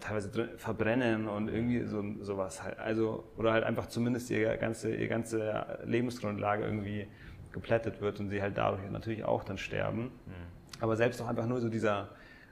teilweise 0.00 0.30
drin, 0.30 0.48
verbrennen 0.56 1.28
und 1.28 1.48
irgendwie 1.48 1.84
so 1.84 2.02
sowas 2.20 2.62
halt. 2.62 2.78
Also, 2.78 3.24
oder 3.36 3.52
halt 3.52 3.64
einfach 3.64 3.86
zumindest 3.86 4.30
ihre 4.30 4.56
ganze, 4.56 4.94
ihre 4.94 5.08
ganze 5.08 5.80
Lebensgrundlage 5.84 6.64
irgendwie 6.64 7.06
geplättet 7.52 8.00
wird 8.00 8.20
und 8.20 8.30
sie 8.30 8.42
halt 8.42 8.56
dadurch 8.56 8.88
natürlich 8.90 9.24
auch 9.24 9.44
dann 9.44 9.58
sterben. 9.58 10.04
Mhm. 10.04 10.80
Aber 10.80 10.96
selbst 10.96 11.20
auch 11.20 11.26
einfach 11.26 11.46
nur 11.46 11.60
so 11.60 11.68
dieser 11.68 12.08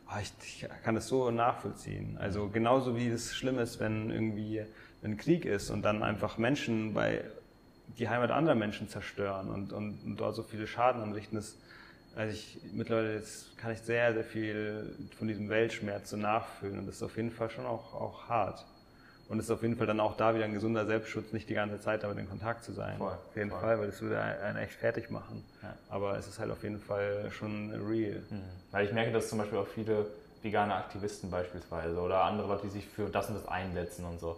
oh, 0.09 0.19
ich, 0.21 0.33
ich, 0.43 0.69
kann 0.83 0.95
das 0.95 1.09
so 1.09 1.31
nachvollziehen. 1.31 2.17
Also 2.19 2.49
genauso 2.49 2.97
wie 2.97 3.09
es 3.09 3.35
schlimm 3.35 3.59
ist, 3.59 3.81
wenn 3.81 4.11
irgendwie 4.11 4.63
ein 5.03 5.17
Krieg 5.17 5.45
ist 5.45 5.71
und 5.71 5.83
dann 5.83 6.03
einfach 6.03 6.39
Menschen 6.39 6.95
bei 6.95 7.25
die 7.99 8.09
Heimat 8.09 8.31
anderer 8.31 8.57
Menschen 8.57 8.89
zerstören 8.89 9.49
und, 9.49 9.73
und, 9.73 10.05
und 10.05 10.17
dort 10.17 10.35
so 10.35 10.43
viele 10.43 10.67
Schaden 10.67 11.03
anrichten. 11.03 11.37
Das, 11.37 11.57
also 12.17 12.33
ich, 12.33 12.59
mittlerweile 12.73 13.15
jetzt 13.15 13.57
kann 13.59 13.73
ich 13.73 13.81
sehr, 13.81 14.13
sehr 14.13 14.25
viel 14.25 14.95
von 15.19 15.29
diesem 15.29 15.49
Weltschmerz 15.49 16.11
so 16.11 16.17
nachfühlen 16.17 16.81
und 16.81 16.87
das 16.87 16.97
ist 16.97 17.03
auf 17.03 17.17
jeden 17.17 17.31
Fall 17.31 17.51
schon 17.51 17.67
auch, 17.67 17.95
auch 17.95 18.29
hart. 18.29 18.67
Und 19.29 19.41
es 19.41 19.47
ist 19.47 19.51
auf 19.51 19.63
jeden 19.63 19.77
Fall 19.77 19.89
dann 19.89 19.99
auch 19.99 20.17
da 20.17 20.35
wieder 20.35 20.45
ein 20.45 20.53
gesunder 20.53 20.87
Selbstschutz, 20.87 21.33
nicht 21.33 21.49
die 21.49 21.55
ganze 21.55 21.81
Zeit 21.81 22.05
damit 22.05 22.19
in 22.19 22.29
Kontakt 22.29 22.65
zu 22.65 22.73
sein. 22.73 22.97
Voll, 22.97 23.09
auf 23.09 23.37
jeden 23.37 23.51
voll. 23.51 23.61
Fall, 23.61 23.81
weil 23.81 23.87
das 23.87 24.01
würde 24.01 24.21
einen 24.21 24.59
echt 24.59 24.75
fertig 24.75 25.11
machen. 25.11 25.45
Ja. 25.63 25.75
Aber 25.91 26.17
es 26.17 26.29
ist 26.29 26.39
halt 26.39 26.51
auf 26.51 26.63
jeden 26.63 26.79
Fall 26.79 27.29
schon 27.33 27.71
real. 27.73 28.23
Mhm. 28.31 28.43
Weil 28.71 28.87
ich 28.87 28.93
merke, 28.93 29.13
dass 29.13 29.29
zum 29.29 29.39
Beispiel 29.39 29.59
auch 29.59 29.67
viele 29.67 30.07
vegane 30.43 30.75
Aktivisten 30.75 31.31
beispielsweise 31.31 32.01
oder 32.01 32.23
andere 32.23 32.47
Leute, 32.47 32.67
die 32.67 32.73
sich 32.73 32.87
für 32.87 33.09
das 33.09 33.29
und 33.29 33.35
das 33.35 33.49
einsetzen 33.49 34.05
und 34.05 34.21
so, 34.21 34.37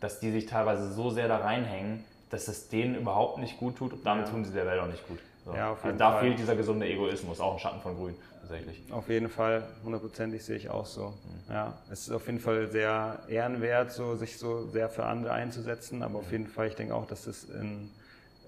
dass 0.00 0.18
die 0.18 0.32
sich 0.32 0.46
teilweise 0.46 0.92
so 0.92 1.10
sehr 1.10 1.28
da 1.28 1.36
reinhängen, 1.36 2.04
dass 2.30 2.48
es 2.48 2.68
denen 2.68 2.96
überhaupt 2.96 3.38
nicht 3.38 3.58
gut 3.58 3.76
tut 3.76 3.92
und 3.92 4.04
damit 4.04 4.26
ja. 4.26 4.32
tun 4.32 4.44
sie 4.44 4.52
der 4.52 4.66
Welt 4.66 4.80
auch 4.80 4.88
nicht 4.88 5.06
gut. 5.06 5.20
So. 5.44 5.54
Ja, 5.54 5.76
also 5.80 5.96
da 5.96 6.12
Fall. 6.12 6.22
fehlt 6.22 6.38
dieser 6.40 6.56
gesunde 6.56 6.86
Egoismus, 6.86 7.38
auch 7.38 7.52
ein 7.52 7.60
Schatten 7.60 7.80
von 7.80 7.94
Grün 7.96 8.16
tatsächlich. 8.48 8.92
Auf 8.92 9.08
jeden 9.08 9.28
Fall, 9.28 9.66
hundertprozentig 9.82 10.44
sehe 10.44 10.56
ich 10.56 10.70
auch 10.70 10.86
so. 10.86 11.08
Mhm. 11.08 11.52
Ja, 11.52 11.78
es 11.90 12.02
ist 12.02 12.10
auf 12.10 12.26
jeden 12.26 12.40
Fall 12.40 12.70
sehr 12.70 13.20
ehrenwert, 13.28 13.92
so, 13.92 14.16
sich 14.16 14.38
so 14.38 14.66
sehr 14.68 14.88
für 14.88 15.04
andere 15.04 15.32
einzusetzen, 15.32 16.02
aber 16.02 16.18
auf 16.18 16.30
jeden 16.30 16.46
Fall, 16.46 16.68
ich 16.68 16.74
denke 16.74 16.94
auch, 16.94 17.06
dass 17.06 17.26
es 17.26 17.44
in, 17.44 17.90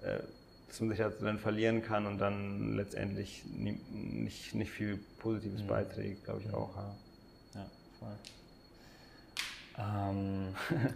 äh, 0.02 0.18
dass 0.68 0.80
man 0.80 0.90
sich 0.90 1.00
halt 1.00 1.22
dann 1.22 1.38
verlieren 1.38 1.82
kann 1.82 2.06
und 2.06 2.18
dann 2.18 2.76
letztendlich 2.76 3.44
nie, 3.46 3.80
nicht, 3.90 4.54
nicht 4.54 4.70
viel 4.70 4.98
Positives 5.18 5.62
mhm. 5.62 5.68
beiträgt, 5.68 6.24
glaube 6.24 6.42
ich 6.42 6.52
auch. 6.52 6.76
Ja, 6.76 6.96
ja 7.54 7.66
voll. 7.98 8.16
Ähm. 9.78 10.54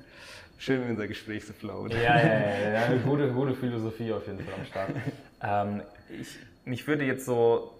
Schön, 0.59 0.87
wie 0.87 0.91
unser 0.91 1.09
Gespräch 1.09 1.47
so 1.47 1.55
float. 1.55 1.95
Ja, 1.95 2.21
ja, 2.21 2.23
ja, 2.23 2.71
ja, 2.73 2.85
eine 2.85 2.99
gute, 3.05 3.33
gute 3.33 3.55
Philosophie 3.55 4.13
auf 4.13 4.27
jeden 4.27 4.41
Fall 4.41 4.55
am 4.59 4.67
Start. 4.67 4.91
ähm, 5.43 5.83
ich, 6.11 6.37
mich 6.67 6.87
würde 6.87 7.05
jetzt 7.05 7.25
so 7.25 7.80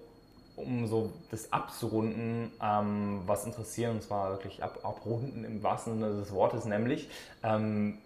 um 0.61 0.87
so 0.87 1.13
das 1.31 1.53
abzurunden, 1.53 2.51
ähm, 2.63 3.23
was 3.27 3.45
interessieren, 3.45 3.97
und 3.97 4.03
zwar 4.03 4.31
wirklich 4.31 4.63
ab, 4.63 4.81
abrunden 4.83 5.45
im 5.45 5.63
wahrsten 5.63 5.95
Sinne 5.95 6.21
des 6.21 6.33
Wortes, 6.33 6.65
nämlich, 6.65 7.09
ähm, 7.43 7.99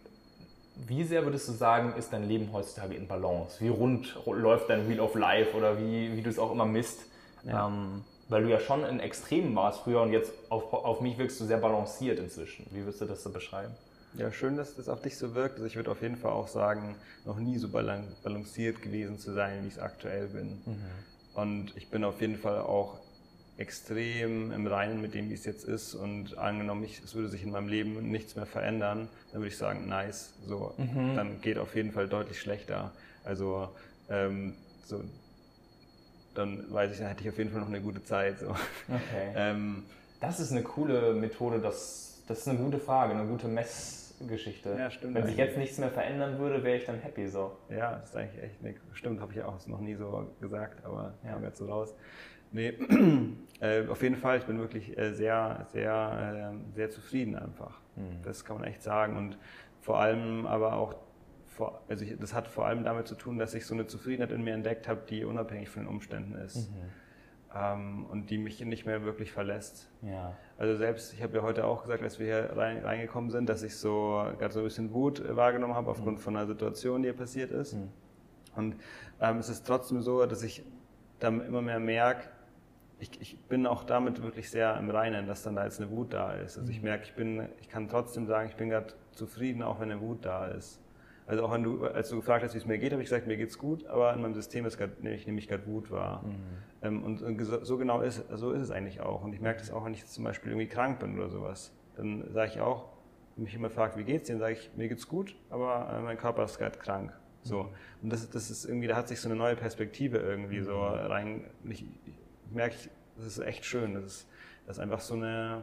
wie 0.87 1.05
sehr 1.05 1.25
würdest 1.25 1.49
du 1.49 1.53
sagen, 1.53 1.95
ist 1.97 2.13
dein 2.13 2.27
Leben 2.27 2.53
heutzutage 2.53 2.95
in 2.95 3.07
Balance? 3.07 3.61
Wie 3.61 3.69
rund 3.69 4.19
läuft 4.27 4.69
dein 4.69 4.89
Wheel 4.89 5.01
of 5.01 5.15
Life 5.15 5.57
oder 5.57 5.79
wie, 5.79 6.17
wie 6.17 6.23
du 6.23 6.31
es 6.31 6.39
auch 6.39 6.51
immer 6.51 6.67
misst? 6.67 7.03
Ja. 7.45 7.69
Ähm, 7.69 8.05
weil 8.29 8.43
du 8.43 8.51
ja 8.51 8.59
schon 8.59 8.85
in 8.85 9.01
Extremen 9.01 9.55
warst 9.55 9.83
früher 9.83 10.01
und 10.01 10.13
jetzt 10.13 10.33
auf, 10.49 10.73
auf 10.73 11.01
mich 11.01 11.19
wirkst 11.19 11.41
du 11.41 11.45
sehr 11.45 11.59
balanciert 11.59 12.19
inzwischen. 12.19 12.67
Wie 12.71 12.81
würdest 12.81 13.01
du 13.01 13.05
das 13.05 13.23
so 13.23 13.31
beschreiben? 13.31 13.75
Ja, 14.17 14.31
schön, 14.31 14.57
dass 14.57 14.77
das 14.77 14.89
auf 14.89 15.03
dich 15.03 15.19
so 15.19 15.35
wirkt. 15.35 15.57
Also 15.57 15.67
ich 15.67 15.77
würde 15.77 15.91
auf 15.91 16.01
jeden 16.01 16.17
Fall 16.17 16.33
auch 16.33 16.49
sagen, 16.49 16.97
noch 17.25 17.39
nie 17.39 17.59
so 17.59 17.69
balanciert 17.69 18.81
gewesen 18.81 19.19
zu 19.19 19.33
sein, 19.33 19.63
wie 19.63 19.69
ich 19.69 19.75
es 19.75 19.79
aktuell 19.79 20.29
bin. 20.29 20.63
Mhm. 20.65 20.77
Und 21.35 21.77
ich 21.77 21.89
bin 21.91 22.05
auf 22.05 22.21
jeden 22.21 22.39
Fall 22.39 22.59
auch 22.59 22.99
extrem 23.57 24.51
im 24.53 24.67
Reinen 24.67 25.01
mit 25.01 25.15
dem, 25.15 25.31
wie 25.31 25.35
es 25.35 25.45
jetzt 25.45 25.65
ist. 25.65 25.95
Und 25.95 26.39
angenommen, 26.39 26.85
ich, 26.85 27.03
es 27.03 27.15
würde 27.15 27.29
sich 27.29 27.43
in 27.43 27.51
meinem 27.51 27.69
Leben 27.69 28.11
nichts 28.11 28.37
mehr 28.37 28.47
verändern, 28.47 29.09
dann 29.33 29.41
würde 29.41 29.49
ich 29.49 29.57
sagen, 29.57 29.89
nice. 29.89 30.33
So, 30.47 30.75
mhm. 30.77 31.15
dann 31.17 31.41
geht 31.41 31.59
auf 31.59 31.75
jeden 31.77 31.93
Fall 31.93 32.09
deutlich 32.09 32.41
schlechter. 32.41 32.93
Also 33.25 33.69
ähm, 34.09 34.55
so, 34.85 35.03
dann 36.35 36.65
weiß 36.73 36.93
ich, 36.93 36.99
dann 36.99 37.09
hätte 37.09 37.23
ich 37.23 37.29
auf 37.29 37.39
jeden 37.39 37.51
Fall 37.51 37.61
noch 37.61 37.69
eine 37.69 37.81
gute 37.81 38.05
Zeit. 38.05 38.41
So. 38.41 38.51
Okay. 38.51 39.33
ähm, 39.37 39.85
das 40.21 40.41
ist 40.41 40.53
eine 40.53 40.63
coole 40.63 41.15
Methode. 41.15 41.61
Das, 41.61 42.23
das 42.27 42.41
ist 42.41 42.49
eine 42.49 42.59
gute 42.59 42.79
Frage, 42.79 43.15
eine 43.15 43.27
gute 43.27 43.47
Mess. 43.47 44.04
Geschichte. 44.27 44.77
Ja, 44.79 44.91
stimmt. 44.91 45.15
Wenn 45.15 45.27
sich 45.27 45.37
jetzt 45.37 45.57
nichts 45.57 45.79
mehr 45.79 45.91
verändern 45.91 46.39
würde, 46.39 46.63
wäre 46.63 46.77
ich 46.77 46.85
dann 46.85 46.99
happy 46.99 47.27
so. 47.29 47.57
Ja, 47.69 47.97
das 47.97 48.11
ist 48.11 48.17
eigentlich 48.17 48.43
echt 48.43 48.65
eine, 48.65 48.75
stimmt, 48.93 49.21
habe 49.21 49.33
ich 49.33 49.43
auch 49.43 49.67
noch 49.67 49.81
nie 49.81 49.95
so 49.95 50.33
gesagt, 50.41 50.85
aber 50.85 51.15
ja. 51.25 51.33
kam 51.33 51.45
jetzt 51.45 51.59
so 51.59 51.67
raus. 51.67 51.95
Nee, 52.53 52.73
äh, 53.61 53.87
auf 53.89 54.03
jeden 54.03 54.17
Fall, 54.17 54.39
ich 54.39 54.45
bin 54.45 54.59
wirklich 54.59 54.97
äh, 54.97 55.13
sehr, 55.13 55.67
sehr, 55.73 56.53
äh, 56.55 56.77
sehr 56.77 56.91
zufrieden 56.91 57.37
einfach. 57.37 57.81
Mhm. 57.97 58.23
Das 58.23 58.45
kann 58.45 58.59
man 58.59 58.67
echt 58.67 58.83
sagen. 58.83 59.17
Und 59.17 59.39
vor 59.81 59.99
allem 60.01 60.47
aber 60.47 60.75
auch, 60.75 60.95
vor, 61.49 61.83
also 61.89 62.05
ich, 62.05 62.17
das 62.19 62.33
hat 62.33 62.47
vor 62.47 62.67
allem 62.67 62.85
damit 62.85 63.09
zu 63.09 63.17
tun, 63.17 63.39
dass 63.39 63.55
ich 63.55 63.67
so 63.67 63.75
eine 63.75 63.87
Zufriedenheit 63.87 64.31
in 64.31 64.43
mir 64.43 64.55
entdeckt 64.55 64.87
habe, 64.87 65.03
die 65.09 65.25
unabhängig 65.25 65.69
von 65.69 65.83
den 65.83 65.89
Umständen 65.89 66.35
ist. 66.37 66.71
Mhm. 66.71 66.77
Ähm, 67.55 68.07
und 68.07 68.31
die 68.31 68.39
mich 68.39 68.65
nicht 68.65 68.87
mehr 68.87 69.05
wirklich 69.05 69.33
verlässt. 69.33 69.91
Ja. 70.03 70.37
Also 70.59 70.77
selbst, 70.77 71.13
ich 71.13 71.23
habe 71.23 71.37
ja 71.37 71.43
heute 71.43 71.65
auch 71.65 71.83
gesagt, 71.83 72.03
als 72.03 72.19
wir 72.19 72.27
hier 72.27 72.57
rein, 72.57 72.85
reingekommen 72.85 73.31
sind, 73.31 73.49
dass 73.49 73.63
ich 73.63 73.77
so 73.77 74.25
gerade 74.39 74.53
so 74.53 74.61
ein 74.61 74.65
bisschen 74.65 74.93
Wut 74.93 75.23
wahrgenommen 75.37 75.75
habe 75.75 75.91
aufgrund 75.91 76.21
von 76.21 76.37
einer 76.37 76.47
Situation, 76.47 77.03
die 77.03 77.09
hier 77.09 77.17
passiert 77.17 77.51
ist. 77.51 77.75
Mhm. 77.75 77.91
Und 78.57 78.77
ähm, 79.21 79.39
es 79.39 79.49
ist 79.49 79.67
trotzdem 79.67 80.01
so, 80.03 80.27
dass 80.27 80.43
ich 80.43 80.65
dann 81.19 81.41
immer 81.41 81.63
mehr 81.63 81.81
merke, 81.81 82.29
ich, 83.01 83.21
ich, 83.21 83.41
bin 83.49 83.67
auch 83.67 83.85
damit 83.85 84.23
wirklich 84.23 84.49
sehr 84.51 84.77
im 84.79 84.89
Reinen, 84.89 85.27
dass 85.27 85.43
dann 85.43 85.57
da 85.57 85.65
jetzt 85.65 85.81
eine 85.81 85.91
Wut 85.91 86.13
da 86.13 86.33
ist. 86.33 86.59
Also 86.59 86.71
ich 86.71 86.81
merke, 86.81 87.05
ich 87.05 87.15
bin, 87.15 87.49
ich 87.61 87.69
kann 87.69 87.89
trotzdem 87.89 88.27
sagen, 88.27 88.49
ich 88.49 88.57
bin 88.57 88.71
gerade 88.71 88.95
zufrieden, 89.13 89.63
auch 89.63 89.81
wenn 89.81 89.91
eine 89.91 90.01
Wut 90.01 90.25
da 90.25 90.47
ist. 90.47 90.81
Also 91.27 91.45
auch 91.45 91.53
wenn 91.53 91.63
du, 91.63 91.87
als 91.87 92.11
du 92.11 92.17
gefragt 92.17 92.45
hast, 92.45 92.55
wie 92.55 92.59
es 92.59 92.67
mir 92.67 92.79
geht, 92.79 92.93
habe 92.93 93.03
ich 93.03 93.09
gesagt, 93.09 93.27
mir 93.27 93.37
geht's 93.37 93.57
gut, 93.57 93.87
aber 93.87 94.13
in 94.13 94.21
meinem 94.21 94.35
System 94.35 94.67
ist 94.67 94.77
grad, 94.77 94.91
ich 95.03 95.27
nehme 95.27 95.39
ich 95.39 95.49
gerade 95.49 95.67
Wut 95.67 95.91
wahr. 95.91 96.23
Mhm. 96.23 96.35
Ähm, 96.83 97.03
und, 97.03 97.19
so 97.41 97.79
genau 97.79 98.03
ist, 98.03 98.25
so 98.35 98.53
ist 98.53 98.61
es 98.61 98.71
eigentlich 98.71 99.01
auch. 99.01 99.25
Und 99.25 99.33
ich 99.33 99.41
merke 99.41 99.61
das 99.61 99.71
auch, 99.71 99.85
wenn 99.85 99.95
ich 99.95 100.07
zum 100.07 100.25
Beispiel 100.25 100.53
irgendwie 100.53 100.69
krank 100.69 100.99
bin 101.01 101.17
oder 101.17 101.31
sowas. 101.31 101.73
Dann 101.97 102.31
sage 102.33 102.53
ich 102.53 102.61
auch, 102.61 102.91
wenn 103.37 103.45
mich 103.45 103.55
immer 103.55 103.71
fragt, 103.71 103.97
wie 103.97 104.05
geht's 104.05 104.27
dir, 104.27 104.35
dann 104.35 104.41
sage 104.41 104.53
ich, 104.55 104.71
mir 104.77 104.89
geht's 104.89 105.09
gut, 105.09 105.35
aber 105.49 105.95
äh, 105.95 106.03
mein 106.03 106.19
Körper 106.19 106.45
ist 106.45 106.59
gerade 106.59 106.79
krank. 106.79 107.13
So. 107.43 107.63
Mhm. 107.63 107.69
Und 108.03 108.13
das, 108.13 108.29
das 108.29 108.51
ist 108.51 108.67
irgendwie, 108.67 108.89
da 108.89 108.97
hat 108.97 109.09
sich 109.09 109.21
so 109.21 109.29
eine 109.29 109.37
neue 109.37 109.57
Perspektive 109.57 110.19
irgendwie 110.19 110.61
so 110.61 110.75
mhm. 110.75 110.79
rein. 110.81 111.45
Ich, 111.65 111.87
ich 112.07 112.53
merke, 112.53 112.77
das 113.17 113.27
ist 113.27 113.39
echt 113.39 113.65
schön. 113.65 113.95
Das 113.95 114.05
ist, 114.05 114.29
das 114.67 114.77
ist 114.77 114.83
einfach 114.83 115.01
so 115.01 115.15
eine, 115.15 115.63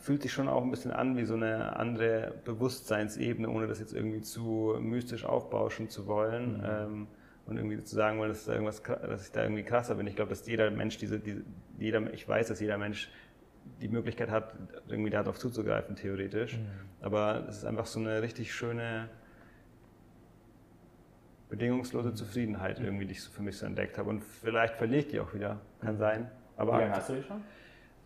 fühlt 0.00 0.22
sich 0.22 0.32
schon 0.32 0.48
auch 0.48 0.62
ein 0.62 0.70
bisschen 0.70 0.90
an 0.90 1.16
wie 1.16 1.24
so 1.24 1.34
eine 1.34 1.76
andere 1.76 2.34
Bewusstseinsebene, 2.44 3.48
ohne 3.48 3.66
das 3.66 3.80
jetzt 3.80 3.92
irgendwie 3.92 4.20
zu 4.20 4.76
mystisch 4.80 5.24
aufbauschen 5.24 5.88
zu 5.88 6.06
wollen. 6.06 6.58
Mhm. 6.58 6.64
Ähm, 6.64 7.06
und 7.48 7.56
irgendwie 7.56 7.82
zu 7.82 7.96
sagen 7.96 8.18
wollen, 8.18 8.28
dass, 8.28 8.44
da 8.44 8.52
irgendwas, 8.52 8.82
dass 8.82 9.26
ich 9.26 9.32
da 9.32 9.42
irgendwie 9.42 9.62
krasser 9.62 9.94
bin. 9.94 10.06
Ich 10.06 10.16
glaube, 10.16 10.28
dass 10.28 10.46
jeder 10.46 10.70
Mensch 10.70 10.98
diese, 10.98 11.18
diese, 11.18 11.42
jeder, 11.78 12.12
ich 12.12 12.28
weiß, 12.28 12.48
dass 12.48 12.60
jeder 12.60 12.76
Mensch 12.76 13.10
die 13.80 13.88
Möglichkeit 13.88 14.30
hat, 14.30 14.54
irgendwie 14.86 15.10
darauf 15.10 15.38
zuzugreifen, 15.38 15.96
theoretisch. 15.96 16.58
Mhm. 16.58 16.66
Aber 17.00 17.46
es 17.48 17.58
ist 17.58 17.64
einfach 17.64 17.86
so 17.86 18.00
eine 18.00 18.20
richtig 18.20 18.52
schöne, 18.52 19.08
bedingungslose 21.48 22.12
Zufriedenheit 22.12 22.80
irgendwie, 22.80 23.06
die 23.06 23.12
ich 23.12 23.22
so 23.22 23.30
für 23.30 23.42
mich 23.42 23.56
so 23.56 23.64
entdeckt 23.64 23.96
habe. 23.96 24.10
Und 24.10 24.22
vielleicht 24.22 24.74
verliere 24.76 25.00
ich 25.00 25.08
die 25.08 25.20
auch 25.20 25.32
wieder, 25.32 25.60
kann 25.80 25.94
mhm. 25.94 25.98
sein. 25.98 26.30
Aber 26.58 26.74
Wie 26.74 26.82
lange 26.82 26.96
hast 26.96 27.08
du 27.08 27.14
die 27.14 27.22
schon? 27.22 27.42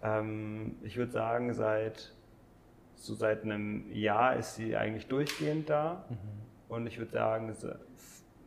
Ähm, 0.02 0.76
ich 0.82 0.96
würde 0.96 1.12
sagen, 1.12 1.54
seit 1.54 2.12
so 3.02 3.14
seit 3.14 3.42
einem 3.42 3.90
Jahr 3.92 4.36
ist 4.36 4.54
sie 4.54 4.76
eigentlich 4.76 5.08
durchgehend 5.08 5.68
da. 5.68 6.04
Mhm. 6.08 6.16
Und 6.68 6.86
ich 6.86 6.98
würde 6.98 7.10
sagen, 7.10 7.52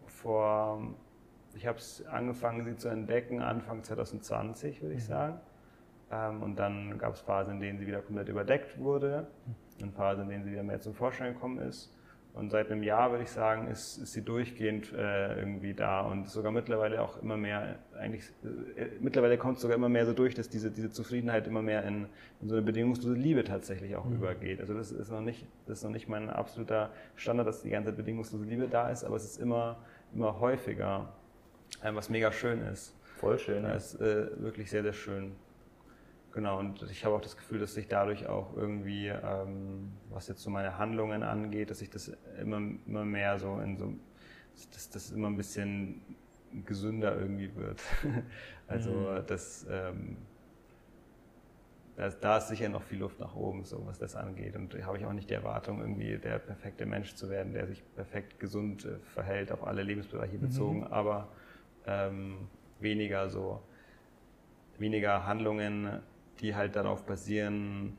vor, 0.08 0.96
ich 1.56 1.68
habe 1.68 1.78
es 1.78 2.06
angefangen, 2.06 2.66
sie 2.66 2.76
zu 2.78 2.88
entdecken, 2.88 3.42
Anfang 3.42 3.84
2020, 3.84 4.82
würde 4.82 4.96
ich 4.96 5.04
mhm. 5.04 5.08
sagen. 5.08 5.40
Ähm, 6.12 6.42
und 6.42 6.58
dann 6.58 6.98
gab 6.98 7.14
es 7.14 7.22
Phasen, 7.22 7.56
in 7.56 7.62
denen 7.62 7.80
sie 7.80 7.88
wieder 7.88 8.02
komplett 8.02 8.30
überdeckt 8.30 8.80
wurde 8.80 9.28
mhm. 9.46 9.84
und 9.84 9.94
Phasen, 9.94 10.24
in 10.24 10.30
denen 10.30 10.44
sie 10.46 10.52
wieder 10.52 10.64
mehr 10.64 10.80
zum 10.80 10.94
Vorschein 10.94 11.34
gekommen 11.34 11.60
ist. 11.60 11.95
Und 12.36 12.50
seit 12.50 12.70
einem 12.70 12.84
Jahr, 12.84 13.12
würde 13.12 13.24
ich 13.24 13.32
sagen, 13.32 13.68
ist, 13.68 13.98
ist 13.98 14.12
sie 14.12 14.22
durchgehend 14.22 14.92
äh, 14.92 15.40
irgendwie 15.40 15.74
da 15.74 16.02
und 16.02 16.30
sogar 16.30 16.52
mittlerweile 16.52 17.02
auch 17.02 17.22
immer 17.22 17.38
mehr, 17.38 17.80
eigentlich, 17.98 18.26
äh, 18.76 18.88
mittlerweile 19.00 19.38
kommt 19.38 19.56
es 19.56 19.62
sogar 19.62 19.78
immer 19.78 19.88
mehr 19.88 20.06
so 20.06 20.12
durch, 20.12 20.36
dass 20.36 20.50
diese, 20.50 20.70
diese 20.70 20.92
Zufriedenheit 20.92 21.48
immer 21.48 21.62
mehr 21.62 21.86
in, 21.86 22.08
in 22.42 22.50
so 22.50 22.56
eine 22.56 22.62
bedingungslose 22.62 23.16
Liebe 23.16 23.46
tatsächlich 23.46 23.96
auch 23.96 24.04
mhm. 24.04 24.18
übergeht. 24.18 24.60
Also 24.60 24.74
das 24.74 24.92
ist 24.92 25.10
noch 25.12 25.22
nicht, 25.22 25.48
das 25.66 25.78
ist 25.78 25.84
noch 25.86 25.92
nicht 25.92 26.10
mein 26.10 26.30
absoluter 26.30 26.92
Standard, 27.16 27.48
dass 27.48 27.62
die 27.62 27.70
ganze 27.70 27.92
Zeit 27.92 27.98
bedingungslose 27.98 28.44
Liebe 28.44 28.68
da 28.68 28.90
ist, 28.90 29.06
aber 29.06 29.16
es 29.16 29.24
ist 29.24 29.40
immer, 29.40 29.78
immer 30.14 30.38
häufiger, 30.42 31.14
äh, 31.84 31.96
was 31.96 32.10
mega 32.10 32.34
schön 32.34 32.60
ist. 32.64 32.94
Voll 33.16 33.40
schön. 33.40 33.64
Das 33.64 33.94
ist 33.94 34.02
äh, 34.02 34.28
wirklich 34.42 34.70
sehr, 34.70 34.84
sehr 34.84 34.92
schön. 34.92 35.32
Genau, 36.36 36.60
und 36.60 36.84
ich 36.92 37.06
habe 37.06 37.16
auch 37.16 37.22
das 37.22 37.38
Gefühl, 37.38 37.60
dass 37.60 37.76
sich 37.76 37.88
dadurch 37.88 38.28
auch 38.28 38.58
irgendwie, 38.58 39.08
ähm, 39.08 39.94
was 40.10 40.28
jetzt 40.28 40.42
so 40.42 40.50
meine 40.50 40.78
Handlungen 40.78 41.24
angeht, 41.24 41.70
dass 41.70 41.80
sich 41.80 41.90
das 41.90 42.12
immer, 42.42 42.58
immer 42.86 43.06
mehr 43.06 43.40
so 43.40 43.58
in 43.60 43.78
so, 43.78 43.94
dass 44.74 44.90
das 44.90 45.12
immer 45.12 45.30
ein 45.30 45.38
bisschen 45.38 46.02
gesünder 46.66 47.18
irgendwie 47.18 47.56
wird. 47.56 47.82
also 48.68 48.92
mhm. 48.92 49.28
das, 49.28 49.66
ähm, 49.70 50.18
da, 51.96 52.10
da 52.10 52.38
ist 52.40 52.50
sicher 52.50 52.68
noch 52.68 52.84
viel 52.84 53.00
Luft 53.00 53.22
nach 53.22 53.34
oben, 53.34 53.64
so 53.64 53.86
was 53.86 53.98
das 53.98 54.18
angeht. 54.18 54.58
Und 54.58 54.74
da 54.74 54.86
habe 54.86 54.98
ich 54.98 55.06
auch 55.06 55.14
nicht 55.14 55.30
die 55.30 55.36
Erwartung, 55.36 55.80
irgendwie 55.80 56.18
der 56.18 56.40
perfekte 56.40 56.86
Mensch 56.86 57.16
zu 57.16 57.30
werden, 57.30 57.54
der 57.54 57.66
sich 57.66 57.82
perfekt 57.96 58.42
gesund 58.42 58.84
äh, 58.84 59.00
verhält, 59.14 59.54
auf 59.54 59.66
alle 59.66 59.84
Lebensbereiche 59.84 60.36
mhm. 60.36 60.42
bezogen, 60.42 60.80
mhm. 60.80 60.88
aber 60.88 61.30
ähm, 61.88 62.50
weniger 62.82 63.30
so, 63.30 63.62
weniger 64.78 65.26
Handlungen 65.26 66.02
die 66.40 66.56
halt 66.56 66.76
darauf 66.76 67.06
basieren, 67.06 67.98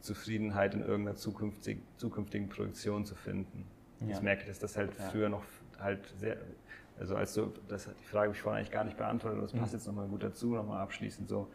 Zufriedenheit 0.00 0.74
in 0.74 0.80
irgendeiner 0.80 1.16
zukünftig, 1.16 1.78
zukünftigen 1.96 2.48
Produktion 2.48 3.04
zu 3.04 3.14
finden. 3.14 3.66
Ja. 4.00 4.16
Ich 4.16 4.22
merke, 4.22 4.46
dass 4.46 4.58
das 4.58 4.76
halt 4.76 4.96
ja. 4.98 5.08
früher 5.10 5.28
noch 5.28 5.44
halt 5.78 6.12
sehr, 6.18 6.38
also 6.98 7.16
als 7.16 7.34
du, 7.34 7.52
das, 7.68 7.84
die 7.84 8.04
Frage 8.04 8.28
habe 8.28 8.36
ich 8.36 8.42
vorhin 8.42 8.58
eigentlich 8.58 8.72
gar 8.72 8.84
nicht 8.84 8.96
beantwortet, 8.96 9.42
das 9.42 9.52
passt 9.52 9.72
mhm. 9.72 9.78
jetzt 9.78 9.86
nochmal 9.86 10.08
gut 10.08 10.22
dazu, 10.22 10.54
nochmal 10.54 10.80
abschließend 10.80 11.28
so, 11.28 11.48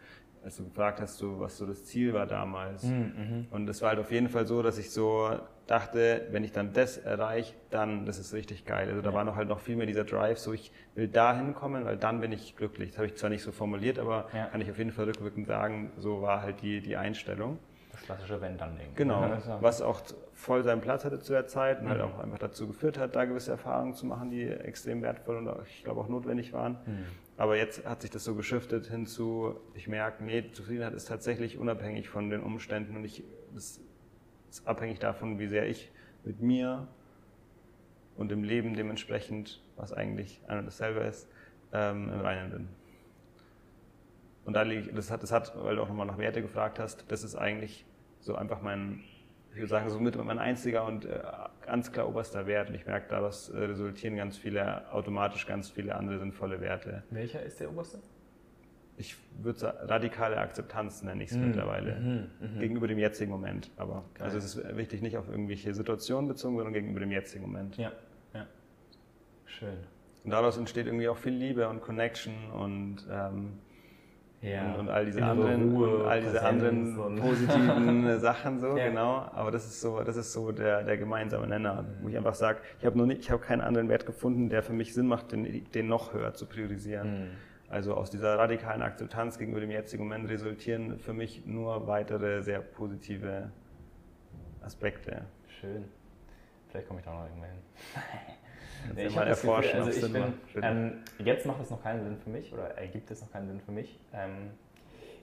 als 0.47 0.55
du 0.55 0.63
gefragt 0.63 1.01
hast, 1.01 1.17
so, 1.17 1.41
was 1.41 1.57
so 1.57 1.65
das 1.65 1.83
Ziel 1.83 2.13
war 2.13 2.25
damals. 2.25 2.83
Mhm, 2.83 3.13
mhm. 3.17 3.47
Und 3.51 3.67
es 3.67 3.81
war 3.81 3.89
halt 3.89 3.99
auf 3.99 4.11
jeden 4.11 4.29
Fall 4.29 4.47
so, 4.47 4.63
dass 4.63 4.77
ich 4.77 4.91
so 4.91 5.29
dachte, 5.67 6.25
wenn 6.31 6.45
ich 6.45 6.53
dann 6.53 6.71
das 6.71 6.97
erreiche, 6.97 7.53
dann, 7.69 8.05
das 8.05 8.17
ist 8.17 8.33
richtig 8.33 8.63
geil. 8.63 8.87
Also 8.87 9.01
da 9.01 9.13
war 9.13 9.25
noch 9.25 9.35
halt 9.35 9.49
noch 9.49 9.59
viel 9.59 9.75
mehr 9.75 9.87
dieser 9.87 10.05
Drive, 10.05 10.39
so 10.39 10.53
ich 10.53 10.71
will 10.95 11.09
da 11.09 11.35
hinkommen, 11.35 11.83
weil 11.83 11.97
dann 11.97 12.21
bin 12.21 12.31
ich 12.31 12.55
glücklich. 12.55 12.91
Das 12.91 12.99
habe 12.99 13.07
ich 13.07 13.15
zwar 13.15 13.29
nicht 13.29 13.43
so 13.43 13.51
formuliert, 13.51 13.99
aber 13.99 14.29
ja. 14.33 14.45
kann 14.45 14.61
ich 14.61 14.71
auf 14.71 14.77
jeden 14.77 14.93
Fall 14.93 15.03
rückwirkend 15.05 15.47
sagen, 15.47 15.91
so 15.97 16.21
war 16.21 16.41
halt 16.41 16.61
die, 16.61 16.79
die 16.79 16.95
Einstellung. 16.95 17.59
Das 17.91 18.03
klassische 18.03 18.39
Wenn-Dann-Ding. 18.39 18.95
Genau, 18.95 19.29
was 19.59 19.81
auch 19.81 19.99
voll 20.33 20.63
seinen 20.63 20.79
Platz 20.79 21.03
hatte 21.03 21.19
zu 21.19 21.33
der 21.33 21.47
Zeit 21.47 21.81
und 21.81 21.89
halt 21.89 21.97
mhm. 21.97 22.03
halt 22.03 22.13
auch 22.13 22.19
einfach 22.19 22.39
dazu 22.39 22.67
geführt 22.67 22.97
hat, 22.97 23.17
da 23.17 23.25
gewisse 23.25 23.51
Erfahrungen 23.51 23.95
zu 23.95 24.05
machen, 24.05 24.29
die 24.29 24.47
extrem 24.47 25.01
wertvoll 25.01 25.35
und 25.35 25.49
ich 25.65 25.83
glaube 25.83 25.99
auch 25.99 26.07
notwendig 26.07 26.53
waren. 26.53 26.77
Mhm. 26.85 27.05
Aber 27.37 27.55
jetzt 27.55 27.85
hat 27.85 28.01
sich 28.01 28.09
das 28.09 28.23
so 28.23 28.33
geschiftet 28.33 28.87
hinzu, 28.87 29.59
ich 29.75 29.87
merke, 29.87 30.23
nee, 30.23 30.51
Zufriedenheit 30.51 30.93
ist 30.93 31.07
tatsächlich 31.07 31.59
unabhängig 31.59 32.09
von 32.09 32.31
den 32.31 32.41
Umständen 32.41 32.95
und 32.95 33.05
ich, 33.05 33.23
das 33.53 33.79
ist 34.49 34.67
abhängig 34.67 34.97
davon, 34.99 35.37
wie 35.37 35.47
sehr 35.47 35.67
ich 35.67 35.91
mit 36.23 36.41
mir 36.41 36.87
und 38.15 38.31
im 38.31 38.43
Leben 38.43 38.73
dementsprechend, 38.73 39.61
was 39.75 39.93
eigentlich 39.93 40.41
ein 40.47 40.57
und 40.59 40.65
dasselbe 40.65 41.01
ist, 41.01 41.29
ähm, 41.71 42.11
im 42.11 42.19
Reinen 42.21 42.49
bin. 42.49 42.67
Und 44.45 44.53
da 44.53 44.63
liege 44.63 44.91
das 44.93 45.11
hat, 45.11 45.21
das 45.21 45.31
hat, 45.31 45.53
weil 45.61 45.75
du 45.75 45.83
auch 45.83 45.89
nochmal 45.89 46.07
nach 46.07 46.17
Werte 46.17 46.41
gefragt 46.41 46.79
hast, 46.79 47.05
das 47.11 47.23
ist 47.23 47.35
eigentlich 47.35 47.85
so 48.19 48.33
einfach 48.33 48.61
mein, 48.61 49.03
ich 49.51 49.57
würde 49.57 49.67
sagen, 49.67 49.89
so 49.89 49.99
mit 49.99 50.15
mein 50.23 50.39
einziger 50.39 50.85
und 50.85 51.05
äh, 51.05 51.19
ganz 51.65 51.91
klar 51.91 52.07
oberster 52.07 52.45
Wert. 52.45 52.69
Und 52.69 52.75
ich 52.75 52.85
merke, 52.85 53.07
daraus 53.09 53.49
äh, 53.49 53.57
resultieren 53.57 54.15
ganz 54.15 54.37
viele, 54.37 54.91
automatisch 54.91 55.47
ganz 55.47 55.69
viele 55.69 55.95
andere 55.95 56.19
sinnvolle 56.19 56.61
Werte. 56.61 57.03
Welcher 57.09 57.41
ist 57.41 57.59
der 57.59 57.71
oberste? 57.71 57.99
ich 58.97 59.15
würde 59.39 59.59
sagen, 59.59 59.77
radikale 59.87 60.37
Akzeptanz 60.37 61.03
nenne 61.03 61.23
ich 61.23 61.31
es 61.31 61.37
mm, 61.37 61.45
mittlerweile, 61.45 61.95
mm, 61.99 62.55
mm, 62.57 62.59
gegenüber 62.59 62.87
dem 62.87 62.97
jetzigen 62.97 63.31
Moment. 63.31 63.69
Aber 63.77 64.03
Geil. 64.15 64.25
also 64.25 64.37
es 64.39 64.55
ist 64.55 64.75
wichtig, 64.77 65.01
nicht 65.03 65.17
auf 65.17 65.29
irgendwelche 65.29 65.73
Situationen 65.73 66.27
bezogen, 66.27 66.55
sondern 66.57 66.73
gegenüber 66.73 66.99
dem 66.99 67.11
jetzigen 67.11 67.43
Moment. 67.43 67.77
Ja, 67.77 67.91
ja. 68.33 68.47
Schön. 69.45 69.77
Und 70.23 70.31
daraus 70.31 70.57
entsteht 70.57 70.87
irgendwie 70.87 71.07
auch 71.07 71.17
viel 71.17 71.33
Liebe 71.33 71.69
und 71.69 71.81
Connection 71.81 72.33
und, 72.51 73.07
ähm, 73.09 73.59
ja. 74.41 74.73
und, 74.73 74.81
und, 74.81 74.89
all 74.89 75.05
diese 75.05 75.23
anderen, 75.23 75.75
Ruhe, 75.75 76.07
all 76.07 76.21
diese 76.21 76.41
anderen 76.43 76.95
positiven 77.19 78.19
Sachen 78.19 78.59
so, 78.59 78.77
ja. 78.77 78.89
genau. 78.89 79.25
Aber 79.33 79.51
das 79.51 79.65
ist 79.65 79.81
so, 79.81 80.01
das 80.03 80.15
ist 80.15 80.33
so 80.33 80.51
der, 80.51 80.83
der 80.83 80.97
gemeinsame 80.97 81.47
Nenner, 81.47 81.85
wo 82.01 82.09
ich 82.09 82.17
einfach 82.17 82.35
sage, 82.35 82.59
ich 82.79 82.85
habe 82.85 82.97
noch 82.97 83.05
nicht, 83.05 83.21
ich 83.21 83.31
habe 83.31 83.41
keinen 83.41 83.61
anderen 83.61 83.89
Wert 83.89 84.05
gefunden, 84.05 84.49
der 84.49 84.63
für 84.63 84.73
mich 84.73 84.93
Sinn 84.93 85.07
macht, 85.07 85.31
den, 85.31 85.65
den 85.71 85.87
noch 85.87 86.13
höher 86.13 86.33
zu 86.33 86.45
priorisieren. 86.45 87.25
Mhm. 87.25 87.27
Also 87.69 87.95
aus 87.95 88.09
dieser 88.09 88.37
radikalen 88.37 88.81
Akzeptanz 88.81 89.37
gegenüber 89.37 89.59
dem 89.59 89.71
jetzigen 89.71 90.03
Moment 90.03 90.29
resultieren 90.29 90.99
für 90.99 91.13
mich 91.13 91.45
nur 91.45 91.87
weitere 91.87 92.41
sehr 92.41 92.61
positive 92.61 93.51
Aspekte. 94.61 95.25
Schön. 95.59 95.85
Vielleicht 96.69 96.87
komme 96.87 96.99
ich 96.99 97.05
da 97.05 97.13
noch 97.13 97.25
irgendwann 97.25 97.49
hin. 97.49 97.59
nee, 98.95 99.07
ich 99.07 99.15
mal 99.15 99.27
erforschen. 99.27 99.85
Gefühl, 99.85 100.03
also 100.03 100.07
ich 100.07 100.13
bin, 100.13 100.63
ähm, 100.63 100.93
jetzt 101.19 101.45
macht 101.45 101.61
es 101.61 101.69
noch 101.69 101.81
keinen 101.81 102.03
Sinn 102.03 102.17
für 102.17 102.29
mich 102.29 102.53
oder 102.53 102.77
ergibt 102.77 103.09
es 103.11 103.21
noch 103.21 103.31
keinen 103.31 103.47
Sinn 103.47 103.61
für 103.61 103.71
mich. 103.71 103.99
Ähm, 104.13 104.51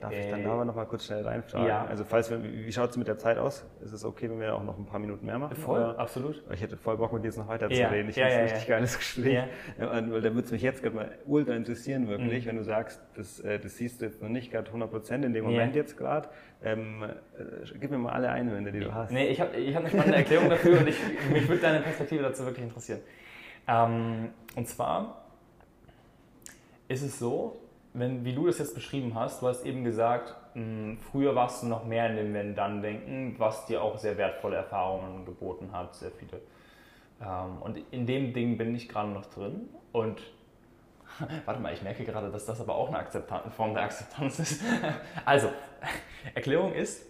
Darf 0.01 0.13
ich 0.13 0.31
dann 0.31 0.41
äh, 0.41 0.45
da 0.45 0.53
aber 0.53 0.65
noch 0.65 0.75
mal 0.75 0.85
kurz 0.85 1.07
schnell 1.07 1.23
reinfragen? 1.23 1.67
Ja. 1.67 1.87
Also 1.87 2.05
falls 2.05 2.31
wir, 2.31 2.43
wie 2.43 2.73
schaut 2.73 2.91
es 2.91 2.97
mit 2.97 3.09
der 3.09 3.17
Zeit 3.17 3.39
aus? 3.39 3.65
Ist 3.83 3.93
es 3.93 4.05
okay, 4.05 4.29
wenn 4.29 4.39
wir 4.39 4.55
auch 4.55 4.63
noch 4.63 4.79
ein 4.79 4.85
paar 4.85 4.99
Minuten 4.99 5.25
mehr 5.25 5.39
machen? 5.39 5.57
Voll, 5.57 5.81
oder? 5.81 5.99
absolut. 5.99 6.43
Ich 6.53 6.61
hätte 6.61 6.77
voll 6.77 6.97
Bock, 6.97 7.13
mit 7.13 7.23
dir 7.23 7.29
jetzt 7.29 7.39
noch 7.39 7.49
weiter 7.49 7.71
ja. 7.71 7.89
zu 7.89 7.95
reden. 7.95 8.11
Ich 8.11 8.17
ja, 8.17 8.27
finde 8.27 8.29
es 8.29 8.35
ja, 8.35 8.41
ein 8.41 8.55
richtig 8.55 8.69
geiles 8.69 8.99
Gespräch. 8.99 9.35
Ja. 9.35 9.47
Weil 9.79 10.21
da 10.21 10.35
würde 10.35 10.41
es 10.41 10.53
mich 10.53 10.63
jetzt 10.63 10.83
gerade 10.83 10.97
mal 10.97 11.19
ultra 11.27 11.55
interessieren, 11.55 12.09
wirklich, 12.09 12.45
mhm. 12.45 12.49
wenn 12.51 12.57
du 12.57 12.65
sagst, 12.65 13.01
das, 13.15 13.41
äh, 13.41 13.59
das 13.59 13.77
siehst 13.77 14.01
du 14.01 14.07
jetzt 14.07 14.21
noch 14.21 14.29
nicht 14.29 14.51
gerade 14.51 14.67
100 14.67 14.91
Prozent 14.91 15.25
in 15.25 15.33
dem 15.33 15.45
Moment 15.45 15.75
jetzt 15.75 15.97
gerade. 15.97 16.29
Ähm, 16.63 17.03
äh, 17.03 17.79
gib 17.79 17.91
mir 17.91 17.99
mal 17.99 18.13
alle 18.13 18.31
Einwände, 18.31 18.73
die 18.73 18.81
du 18.81 18.93
hast. 18.93 19.11
Nee, 19.11 19.29
ich 19.29 19.41
habe 19.41 19.57
ich 19.57 19.75
hab 19.75 19.83
eine 19.83 19.91
spannende 19.91 20.19
Erklärung 20.19 20.51
dafür 20.51 20.81
und 20.81 20.89
ich, 20.89 20.97
mich 21.33 21.49
würde 21.49 21.63
deine 21.63 21.81
Perspektive 21.81 22.23
dazu 22.23 22.45
wirklich 22.45 22.65
interessieren. 22.65 23.01
Ähm, 23.67 24.31
und 24.57 24.69
zwar 24.69 25.25
ist 26.89 27.03
es 27.03 27.19
so, 27.19 27.61
wenn, 27.93 28.25
wie 28.25 28.35
du 28.35 28.47
das 28.47 28.59
jetzt 28.59 28.75
beschrieben 28.75 29.15
hast, 29.15 29.43
du 29.43 29.49
hast 29.49 29.65
eben 29.65 29.85
gesagt, 29.85 30.35
mh, 30.55 30.97
früher 31.11 31.35
warst 31.35 31.63
du 31.63 31.67
noch 31.67 31.85
mehr 31.85 32.11
in 32.11 32.17
dem 32.17 32.35
Wenn-Dann-Denken, 32.35 33.37
was 33.39 33.67
dir 33.67 33.83
auch 33.83 33.99
sehr 33.99 34.17
wertvolle 34.19 34.57
Erfahrungen 34.57 35.25
geboten 35.25 35.71
hat, 35.73 35.95
sehr 35.95 36.11
viele. 36.11 36.41
Ähm, 37.23 37.63
und 37.63 37.79
in 37.91 38.07
dem 38.07 38.33
Ding 38.33 38.59
bin 38.59 38.75
ich 38.75 38.89
gerade 38.89 39.11
noch 39.11 39.27
drin 39.27 39.69
und 39.93 40.21
Warte 41.45 41.61
mal, 41.61 41.73
ich 41.73 41.83
merke 41.83 42.05
gerade, 42.05 42.31
dass 42.31 42.47
das 42.47 42.61
aber 42.61 42.75
auch 42.75 42.89
eine 42.89 42.99
Akzeptan 42.99 43.51
Form 43.51 43.75
der 43.75 43.85
Akzeptanz 43.85 44.39
ist. 44.39 44.63
also, 45.25 45.49
Erklärung 46.35 46.73
ist, 46.73 47.07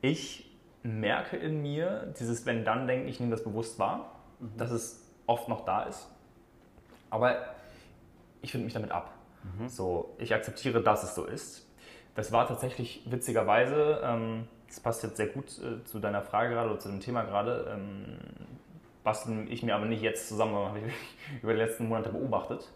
ich 0.00 0.50
merke 0.82 1.36
in 1.36 1.62
mir 1.62 2.12
dieses 2.18 2.44
Wenn-Dann-Denken, 2.46 3.08
ich 3.08 3.20
nehme 3.20 3.30
das 3.30 3.44
bewusst 3.44 3.78
wahr, 3.78 4.20
mhm. 4.40 4.56
dass 4.56 4.70
es 4.70 5.03
oft 5.26 5.48
noch 5.48 5.64
da 5.64 5.84
ist. 5.84 6.08
Aber 7.10 7.36
ich 8.42 8.52
finde 8.52 8.64
mich 8.64 8.74
damit 8.74 8.90
ab. 8.90 9.12
Mhm. 9.42 9.68
So, 9.68 10.14
ich 10.18 10.34
akzeptiere, 10.34 10.82
dass 10.82 11.02
es 11.02 11.14
so 11.14 11.24
ist. 11.24 11.66
Das 12.14 12.32
war 12.32 12.46
tatsächlich 12.46 13.02
witzigerweise, 13.06 14.00
ähm, 14.04 14.48
das 14.68 14.80
passt 14.80 15.02
jetzt 15.02 15.16
sehr 15.16 15.28
gut 15.28 15.46
äh, 15.58 15.84
zu 15.84 15.98
deiner 15.98 16.22
Frage 16.22 16.50
gerade 16.50 16.70
oder 16.70 16.78
zu 16.78 16.88
dem 16.88 17.00
Thema 17.00 17.22
gerade, 17.22 17.72
ähm, 17.72 18.18
basteln 19.02 19.50
ich 19.50 19.62
mir 19.62 19.74
aber 19.74 19.86
nicht 19.86 20.02
jetzt 20.02 20.28
zusammen, 20.28 20.52
sondern 20.52 20.70
habe 20.70 20.80
ich 20.80 20.94
über 21.42 21.52
die 21.52 21.58
letzten 21.58 21.88
Monate 21.88 22.10
beobachtet. 22.10 22.70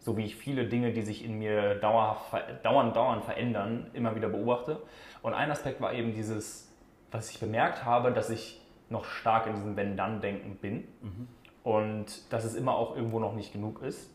So 0.00 0.16
wie 0.16 0.24
ich 0.24 0.36
viele 0.36 0.66
Dinge, 0.66 0.92
die 0.92 1.02
sich 1.02 1.24
in 1.24 1.38
mir 1.38 1.74
dauerhaft, 1.74 2.32
dauernd, 2.64 2.96
dauernd 2.96 3.24
verändern, 3.24 3.90
immer 3.92 4.14
wieder 4.14 4.28
beobachte. 4.28 4.80
Und 5.22 5.34
ein 5.34 5.50
Aspekt 5.50 5.80
war 5.80 5.92
eben 5.92 6.14
dieses, 6.14 6.72
was 7.10 7.30
ich 7.30 7.40
bemerkt 7.40 7.84
habe, 7.84 8.12
dass 8.12 8.30
ich 8.30 8.60
noch 8.90 9.04
stark 9.04 9.46
in 9.46 9.54
diesem 9.54 9.76
Wenn-Dann-Denken 9.76 10.56
bin 10.56 10.88
mhm. 11.02 11.28
Und 11.68 12.06
dass 12.32 12.44
es 12.44 12.54
immer 12.54 12.74
auch 12.74 12.96
irgendwo 12.96 13.20
noch 13.20 13.34
nicht 13.34 13.52
genug 13.52 13.82
ist. 13.82 14.08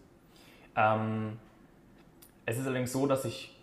Ähm, 0.75 1.37
es 2.47 2.57
ist 2.57 2.65
allerdings 2.65 2.91
so, 2.91 3.05
dass 3.05 3.25
ich 3.25 3.55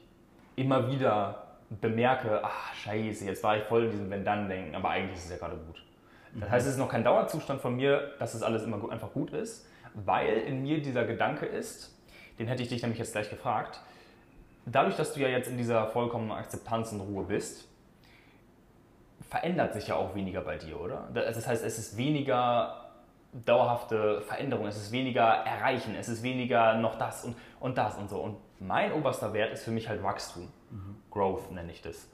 immer 0.55 0.89
wieder 0.89 1.49
bemerke, 1.81 2.41
ach 2.45 2.73
scheiße, 2.75 3.25
jetzt 3.25 3.43
war 3.43 3.57
ich 3.57 3.65
voll 3.65 3.87
in 3.87 3.91
diesem 3.91 4.09
Wenn-Dann-Denken, 4.09 4.77
aber 4.77 4.91
eigentlich 4.91 5.19
ist 5.19 5.25
es 5.25 5.31
ja 5.33 5.39
gerade 5.39 5.57
gut. 5.57 5.85
Das 6.35 6.49
mhm. 6.49 6.53
heißt, 6.53 6.67
es 6.69 6.73
ist 6.75 6.79
noch 6.79 6.89
kein 6.89 7.03
Dauerzustand 7.03 7.61
von 7.61 7.75
mir, 7.75 8.13
dass 8.21 8.35
es 8.35 8.45
alles 8.45 8.63
immer 8.63 8.93
einfach 8.93 9.13
gut 9.13 9.33
ist, 9.33 9.67
weil 9.95 10.37
in 10.39 10.63
mir 10.63 10.81
dieser 10.81 11.05
Gedanke 11.05 11.47
ist, 11.47 11.93
den 12.39 12.47
hätte 12.47 12.63
ich 12.63 12.69
dich 12.69 12.83
nämlich 12.83 13.01
jetzt 13.01 13.11
gleich 13.11 13.29
gefragt, 13.29 13.81
dadurch, 14.67 14.95
dass 14.95 15.15
du 15.15 15.21
ja 15.21 15.27
jetzt 15.29 15.49
in 15.49 15.57
dieser 15.57 15.89
vollkommenen 15.89 16.37
Akzeptanz 16.37 16.93
und 16.93 17.01
Ruhe 17.01 17.25
bist, 17.25 17.67
verändert 19.29 19.75
sich 19.75 19.89
ja 19.89 19.97
auch 19.97 20.15
weniger 20.15 20.43
bei 20.43 20.59
dir, 20.59 20.81
oder? 20.81 21.09
Das 21.13 21.45
heißt, 21.45 21.65
es 21.65 21.79
ist 21.79 21.97
weniger 21.97 22.80
dauerhafte 23.33 24.23
Veränderung, 24.23 24.67
es 24.67 24.77
ist 24.77 24.93
weniger 24.93 25.23
Erreichen, 25.23 25.95
es 25.95 26.09
ist 26.09 26.23
weniger 26.23 26.75
noch 26.75 26.97
das 26.99 27.25
und, 27.25 27.37
und 27.61 27.79
das 27.79 27.97
und 27.97 28.11
so. 28.11 28.19
Und 28.21 28.37
mein 28.59 28.93
oberster 28.93 29.33
Wert 29.33 29.53
ist 29.53 29.65
für 29.65 29.71
mich 29.71 29.89
halt 29.89 30.03
Wachstum. 30.03 30.49
Mhm. 30.71 30.97
Growth 31.11 31.51
nenne 31.53 31.71
ich 31.71 31.81
das. 31.83 32.09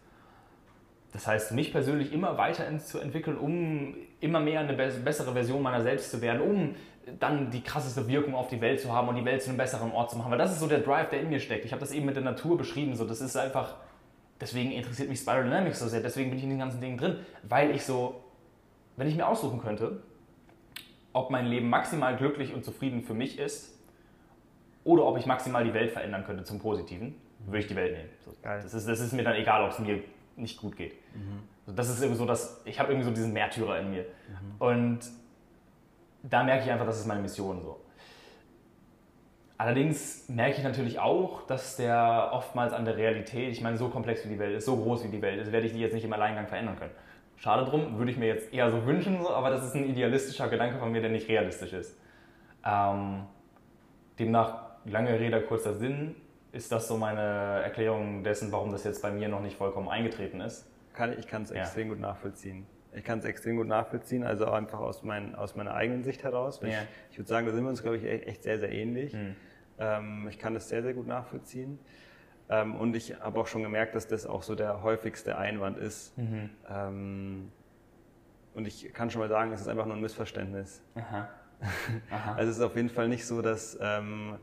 Das 1.12 1.26
heißt, 1.26 1.52
mich 1.52 1.72
persönlich 1.72 2.12
immer 2.12 2.36
weiter 2.36 2.64
zu 2.78 2.98
entwickeln, 2.98 3.38
um 3.38 3.94
immer 4.20 4.40
mehr 4.40 4.60
eine 4.60 4.74
bessere 4.74 5.32
Version 5.32 5.62
meiner 5.62 5.82
selbst 5.82 6.10
zu 6.10 6.20
werden, 6.20 6.42
um 6.42 6.74
dann 7.18 7.50
die 7.50 7.62
krasseste 7.62 8.06
Wirkung 8.08 8.34
auf 8.34 8.48
die 8.48 8.60
Welt 8.60 8.80
zu 8.80 8.92
haben 8.92 9.08
und 9.08 9.16
die 9.16 9.24
Welt 9.24 9.40
zu 9.40 9.48
einem 9.48 9.56
besseren 9.56 9.92
Ort 9.92 10.10
zu 10.10 10.18
machen. 10.18 10.30
Weil 10.30 10.38
das 10.38 10.52
ist 10.52 10.60
so 10.60 10.66
der 10.66 10.80
Drive, 10.80 11.08
der 11.08 11.20
in 11.20 11.30
mir 11.30 11.40
steckt. 11.40 11.64
Ich 11.64 11.72
habe 11.72 11.80
das 11.80 11.92
eben 11.92 12.04
mit 12.04 12.16
der 12.16 12.24
Natur 12.24 12.58
beschrieben. 12.58 12.94
So, 12.96 13.06
das 13.06 13.20
ist 13.20 13.36
einfach, 13.36 13.76
deswegen 14.40 14.72
interessiert 14.72 15.08
mich 15.08 15.20
Spiral 15.20 15.44
Dynamics 15.44 15.78
so 15.78 15.88
sehr, 15.88 16.00
deswegen 16.00 16.30
bin 16.30 16.38
ich 16.38 16.44
in 16.44 16.50
den 16.50 16.58
ganzen 16.58 16.80
Dingen 16.80 16.98
drin, 16.98 17.20
weil 17.44 17.70
ich 17.70 17.84
so, 17.84 18.24
wenn 18.96 19.06
ich 19.06 19.16
mir 19.16 19.26
aussuchen 19.26 19.60
könnte, 19.60 20.02
ob 21.16 21.30
mein 21.30 21.46
Leben 21.46 21.70
maximal 21.70 22.14
glücklich 22.14 22.52
und 22.52 22.64
zufrieden 22.64 23.02
für 23.02 23.14
mich 23.14 23.38
ist 23.38 23.74
oder 24.84 25.04
ob 25.06 25.16
ich 25.16 25.24
maximal 25.24 25.64
die 25.64 25.72
Welt 25.72 25.90
verändern 25.90 26.24
könnte 26.24 26.44
zum 26.44 26.58
Positiven, 26.58 27.14
würde 27.46 27.60
ich 27.60 27.66
die 27.66 27.74
Welt 27.74 27.96
nehmen. 27.96 28.10
So, 28.24 28.32
das, 28.42 28.74
ist, 28.74 28.86
das 28.86 29.00
ist 29.00 29.12
mir 29.12 29.24
dann 29.24 29.34
egal, 29.34 29.64
ob 29.64 29.70
es 29.70 29.78
mir 29.78 30.02
nicht 30.36 30.60
gut 30.60 30.76
geht. 30.76 30.92
Mhm. 31.14 31.74
Das 31.74 31.88
ist 31.88 32.00
irgendwie 32.00 32.18
so, 32.18 32.26
dass 32.26 32.60
ich 32.66 32.78
habe 32.78 32.92
irgendwie 32.92 33.08
so 33.08 33.14
diesen 33.14 33.32
Märtyrer 33.32 33.80
in 33.80 33.90
mir. 33.90 34.02
Mhm. 34.02 34.56
Und 34.58 35.00
da 36.22 36.44
merke 36.44 36.64
ich 36.64 36.70
einfach, 36.70 36.86
das 36.86 37.00
ist 37.00 37.06
meine 37.06 37.22
Mission 37.22 37.62
so. 37.62 37.80
Allerdings 39.58 40.28
merke 40.28 40.58
ich 40.58 40.64
natürlich 40.64 40.98
auch, 40.98 41.46
dass 41.46 41.76
der 41.76 42.28
oftmals 42.32 42.74
an 42.74 42.84
der 42.84 42.98
Realität, 42.98 43.52
ich 43.52 43.62
meine, 43.62 43.78
so 43.78 43.88
komplex 43.88 44.22
wie 44.26 44.28
die 44.28 44.38
Welt 44.38 44.54
ist, 44.54 44.66
so 44.66 44.76
groß 44.76 45.04
wie 45.04 45.08
die 45.08 45.22
Welt 45.22 45.40
ist, 45.40 45.50
werde 45.50 45.66
ich 45.66 45.72
die 45.72 45.78
jetzt 45.78 45.94
nicht 45.94 46.04
im 46.04 46.12
Alleingang 46.12 46.46
verändern 46.46 46.76
können. 46.76 46.92
Schade 47.36 47.68
drum, 47.68 47.98
würde 47.98 48.10
ich 48.10 48.16
mir 48.16 48.26
jetzt 48.26 48.52
eher 48.52 48.70
so 48.70 48.86
wünschen, 48.86 49.18
aber 49.26 49.50
das 49.50 49.64
ist 49.64 49.74
ein 49.74 49.88
idealistischer 49.88 50.48
Gedanke 50.48 50.78
von 50.78 50.90
mir, 50.90 51.00
der 51.00 51.10
nicht 51.10 51.28
realistisch 51.28 51.72
ist. 51.72 51.98
Ähm, 52.64 53.24
demnach, 54.18 54.62
lange 54.84 55.18
Rede, 55.18 55.40
kurzer 55.42 55.74
Sinn, 55.74 56.16
ist 56.52 56.72
das 56.72 56.88
so 56.88 56.96
meine 56.96 57.20
Erklärung 57.62 58.24
dessen, 58.24 58.50
warum 58.52 58.72
das 58.72 58.84
jetzt 58.84 59.02
bei 59.02 59.10
mir 59.10 59.28
noch 59.28 59.42
nicht 59.42 59.56
vollkommen 59.56 59.88
eingetreten 59.88 60.40
ist. 60.40 60.66
Kann, 60.94 61.16
ich 61.18 61.28
kann 61.28 61.42
es 61.42 61.50
ja. 61.50 61.56
extrem 61.56 61.90
gut 61.90 62.00
nachvollziehen. 62.00 62.66
Ich 62.94 63.04
kann 63.04 63.18
es 63.18 63.26
extrem 63.26 63.56
gut 63.58 63.66
nachvollziehen, 63.66 64.24
also 64.24 64.46
einfach 64.46 64.80
aus, 64.80 65.02
mein, 65.02 65.34
aus 65.34 65.54
meiner 65.54 65.74
eigenen 65.74 66.02
Sicht 66.02 66.24
heraus. 66.24 66.60
Ja. 66.62 66.68
Ich, 66.68 66.76
ich 67.10 67.18
würde 67.18 67.28
sagen, 67.28 67.46
da 67.46 67.52
sind 67.52 67.62
wir 67.62 67.68
uns, 67.68 67.82
glaube 67.82 67.98
ich, 67.98 68.04
e-, 68.04 68.20
echt 68.20 68.42
sehr, 68.42 68.58
sehr 68.58 68.72
ähnlich. 68.72 69.12
Mhm. 69.12 69.36
Ähm, 69.78 70.28
ich 70.30 70.38
kann 70.38 70.54
das 70.54 70.70
sehr, 70.70 70.82
sehr 70.82 70.94
gut 70.94 71.06
nachvollziehen. 71.06 71.78
Ähm, 72.48 72.76
und 72.76 72.94
ich 72.94 73.20
habe 73.20 73.40
auch 73.40 73.46
schon 73.46 73.62
gemerkt, 73.62 73.94
dass 73.94 74.06
das 74.06 74.26
auch 74.26 74.42
so 74.42 74.54
der 74.54 74.82
häufigste 74.82 75.36
Einwand 75.36 75.78
ist. 75.78 76.16
Mhm. 76.16 76.50
Ähm, 76.68 77.52
und 78.54 78.66
ich 78.66 78.92
kann 78.94 79.10
schon 79.10 79.20
mal 79.20 79.28
sagen, 79.28 79.52
es 79.52 79.60
ist 79.60 79.68
einfach 79.68 79.86
nur 79.86 79.96
ein 79.96 80.00
Missverständnis. 80.00 80.82
Aha. 80.94 81.28
Aha. 82.10 82.34
also 82.34 82.50
es 82.50 82.58
ist 82.58 82.62
auf 82.62 82.76
jeden 82.76 82.90
Fall 82.90 83.08
nicht 83.08 83.24
so, 83.26 83.40
dass 83.40 83.78
ähm, 83.80 84.36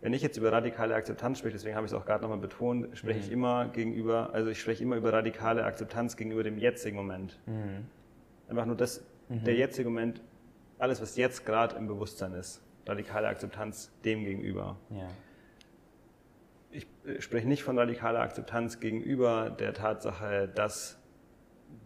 wenn 0.00 0.12
ich 0.12 0.22
jetzt 0.22 0.36
über 0.36 0.52
radikale 0.52 0.94
Akzeptanz 0.94 1.38
spreche, 1.38 1.54
deswegen 1.54 1.76
habe 1.76 1.86
ich 1.86 1.92
es 1.92 1.98
auch 1.98 2.04
gerade 2.04 2.22
nochmal 2.22 2.38
betont, 2.38 2.96
spreche 2.98 3.20
mhm. 3.20 3.24
ich 3.24 3.32
immer 3.32 3.68
gegenüber, 3.68 4.30
also 4.32 4.50
ich 4.50 4.60
spreche 4.60 4.82
immer 4.82 4.96
über 4.96 5.12
radikale 5.12 5.64
Akzeptanz 5.64 6.16
gegenüber 6.16 6.42
dem 6.42 6.58
jetzigen 6.58 6.96
Moment. 6.96 7.38
Mhm. 7.46 7.86
Einfach 8.48 8.66
nur 8.66 8.76
das, 8.76 9.04
mhm. 9.28 9.44
der 9.44 9.54
jetzige 9.54 9.88
Moment, 9.88 10.20
alles, 10.78 11.00
was 11.00 11.16
jetzt 11.16 11.46
gerade 11.46 11.76
im 11.76 11.86
Bewusstsein 11.86 12.34
ist, 12.34 12.62
radikale 12.86 13.28
Akzeptanz 13.28 13.90
dem 14.04 14.24
gegenüber. 14.24 14.76
Ja 14.90 15.08
ich 16.70 16.86
äh, 17.06 17.20
spreche 17.20 17.48
nicht 17.48 17.62
von 17.62 17.78
radikaler 17.78 18.20
Akzeptanz 18.20 18.80
gegenüber 18.80 19.50
der 19.50 19.74
Tatsache, 19.74 20.48
dass 20.54 20.98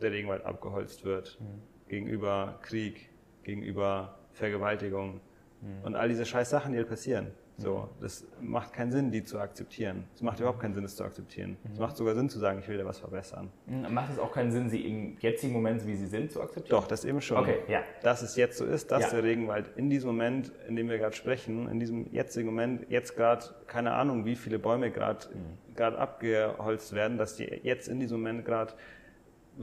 der 0.01 0.13
Regenwald 0.13 0.45
abgeholzt 0.45 1.05
wird, 1.05 1.39
mhm. 1.41 1.63
gegenüber 1.89 2.59
Krieg, 2.63 3.11
gegenüber 3.43 4.19
Vergewaltigung 4.33 5.21
mhm. 5.61 5.85
und 5.85 5.97
all 5.97 6.09
diese 6.09 6.25
scheiß 6.27 6.51
Sachen, 6.51 6.73
die 6.73 6.79
halt 6.79 6.89
passieren. 6.89 7.33
So, 7.63 7.89
das 8.01 8.27
macht 8.41 8.73
keinen 8.73 8.91
Sinn, 8.91 9.11
die 9.11 9.23
zu 9.23 9.39
akzeptieren. 9.39 10.05
Es 10.15 10.23
macht 10.23 10.41
überhaupt 10.41 10.61
keinen 10.61 10.75
Sinn, 10.75 10.83
das 10.83 10.97
zu 10.97 11.05
akzeptieren. 11.05 11.57
Es 11.73 11.79
macht 11.79 11.97
sogar 11.97 12.15
Sinn 12.15 12.29
zu 12.29 12.39
sagen, 12.39 12.59
ich 12.59 12.69
will 12.69 12.77
da 12.77 12.85
was 12.85 12.99
verbessern. 12.99 13.51
Mhm. 13.67 13.95
Macht 13.95 14.13
es 14.13 14.19
auch 14.19 14.33
keinen 14.33 14.51
Sinn, 14.51 14.69
sie 14.69 14.81
im 14.81 15.17
jetzigen 15.21 15.53
Moment, 15.53 15.87
wie 15.87 15.95
sie 15.95 16.07
sind, 16.07 16.33
zu 16.33 16.43
akzeptieren? 16.43 16.81
Doch, 16.81 16.89
das 16.89 17.05
eben 17.05 17.21
schon. 17.21 17.39
Okay, 17.39 17.59
ja. 17.69 17.83
Dass 18.03 18.23
es 18.23 18.37
jetzt 18.37 18.59
so 18.59 18.65
ist, 18.65 18.91
dass 18.91 19.05
ja. 19.05 19.11
der 19.11 19.23
Regenwald 19.23 19.71
in 19.77 19.91
diesem 19.91 20.09
Moment, 20.09 20.53
in 20.69 20.77
dem 20.77 20.89
wir 20.89 20.99
gerade 20.99 21.15
sprechen, 21.15 21.69
in 21.69 21.79
diesem 21.79 22.13
jetzigen 22.13 22.47
Moment, 22.47 22.91
jetzt 22.91 23.17
gerade, 23.17 23.47
keine 23.67 23.93
Ahnung, 23.93 24.25
wie 24.25 24.37
viele 24.37 24.59
Bäume 24.59 24.91
gerade 24.91 25.29
mhm. 25.29 25.83
abgeholzt 25.97 26.95
werden, 26.95 27.17
dass 27.17 27.37
die 27.37 27.45
jetzt 27.45 27.89
in 27.89 28.01
diesem 28.01 28.19
Moment 28.19 28.45
gerade 28.45 28.75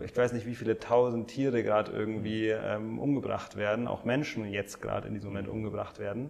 ich 0.03 0.15
weiß 0.15 0.33
nicht, 0.33 0.45
wie 0.45 0.53
viele 0.53 0.77
tausend 0.77 1.29
Tiere 1.29 1.63
gerade 1.63 1.91
irgendwie 1.91 2.53
mhm. 2.53 2.59
ähm, 2.63 2.99
umgebracht 2.99 3.57
werden, 3.57 3.87
auch 3.87 4.05
Menschen 4.05 4.45
jetzt 4.45 4.83
gerade 4.83 5.07
in 5.07 5.15
diesem 5.15 5.29
Moment 5.29 5.47
umgebracht 5.47 5.97
werden 5.97 6.29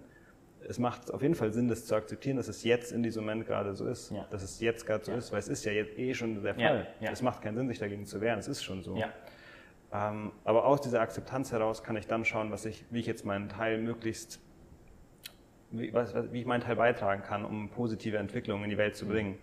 es 0.68 0.80
macht 0.80 1.11
auf 1.11 1.22
jeden 1.22 1.36
Fall 1.36 1.52
Sinn, 1.52 1.68
das 1.68 1.86
zu 1.86 1.95
akzeptieren, 1.95 2.38
dass 2.38 2.48
es 2.48 2.64
jetzt 2.64 2.91
in 2.91 3.03
diesem 3.03 3.23
Moment 3.23 3.45
gerade 3.45 3.76
so 3.76 3.88
ist. 3.88 4.11
Ja. 4.11 4.26
Dass 4.30 4.44
es 4.44 4.60
jetzt 4.60 4.86
gerade 4.86 5.03
so 5.03 5.11
ja. 5.11 5.18
ist, 5.18 5.31
weil 5.31 5.40
es 5.40 5.48
ist 5.48 5.65
ja 5.65 5.72
jetzt 5.72 5.98
eh 5.98 6.14
schon 6.14 6.41
der 6.41 6.56
Fall. 6.56 6.88
Ja. 6.99 7.11
Es 7.11 7.22
macht 7.22 7.41
keinen 7.41 7.56
Sinn, 7.56 7.68
sich 7.68 7.80
dagegen 7.80 8.06
zu 8.06 8.22
wehren. 8.22 8.40
Es 8.40 8.48
ist 8.48 8.64
schon 8.64 8.84
so. 8.84 8.98
Ähm, 9.91 10.31
aber 10.44 10.65
aus 10.65 10.81
dieser 10.81 11.02
Akzeptanz 11.02 11.52
heraus 11.52 11.84
kann 11.84 11.95
ich 11.95 12.06
dann 12.06 12.23
schauen, 12.23 12.52
was 12.52 12.65
ich, 12.65 12.86
wie 12.91 12.99
ich 12.99 13.07
jetzt 13.07 13.26
meinen 13.26 13.49
Teil 13.49 13.80
möglichst, 13.80 14.40
wie, 15.72 15.94
was, 15.94 16.14
wie 16.31 16.41
ich 16.41 16.45
meinen 16.45 16.61
Teil 16.61 16.76
beitragen 16.76 17.23
kann, 17.23 17.44
um 17.44 17.69
positive 17.69 18.18
Entwicklungen 18.18 18.65
in 18.65 18.69
die 18.69 18.77
Welt 18.77 18.95
zu 18.95 19.06
mhm. 19.06 19.10
bringen. 19.10 19.38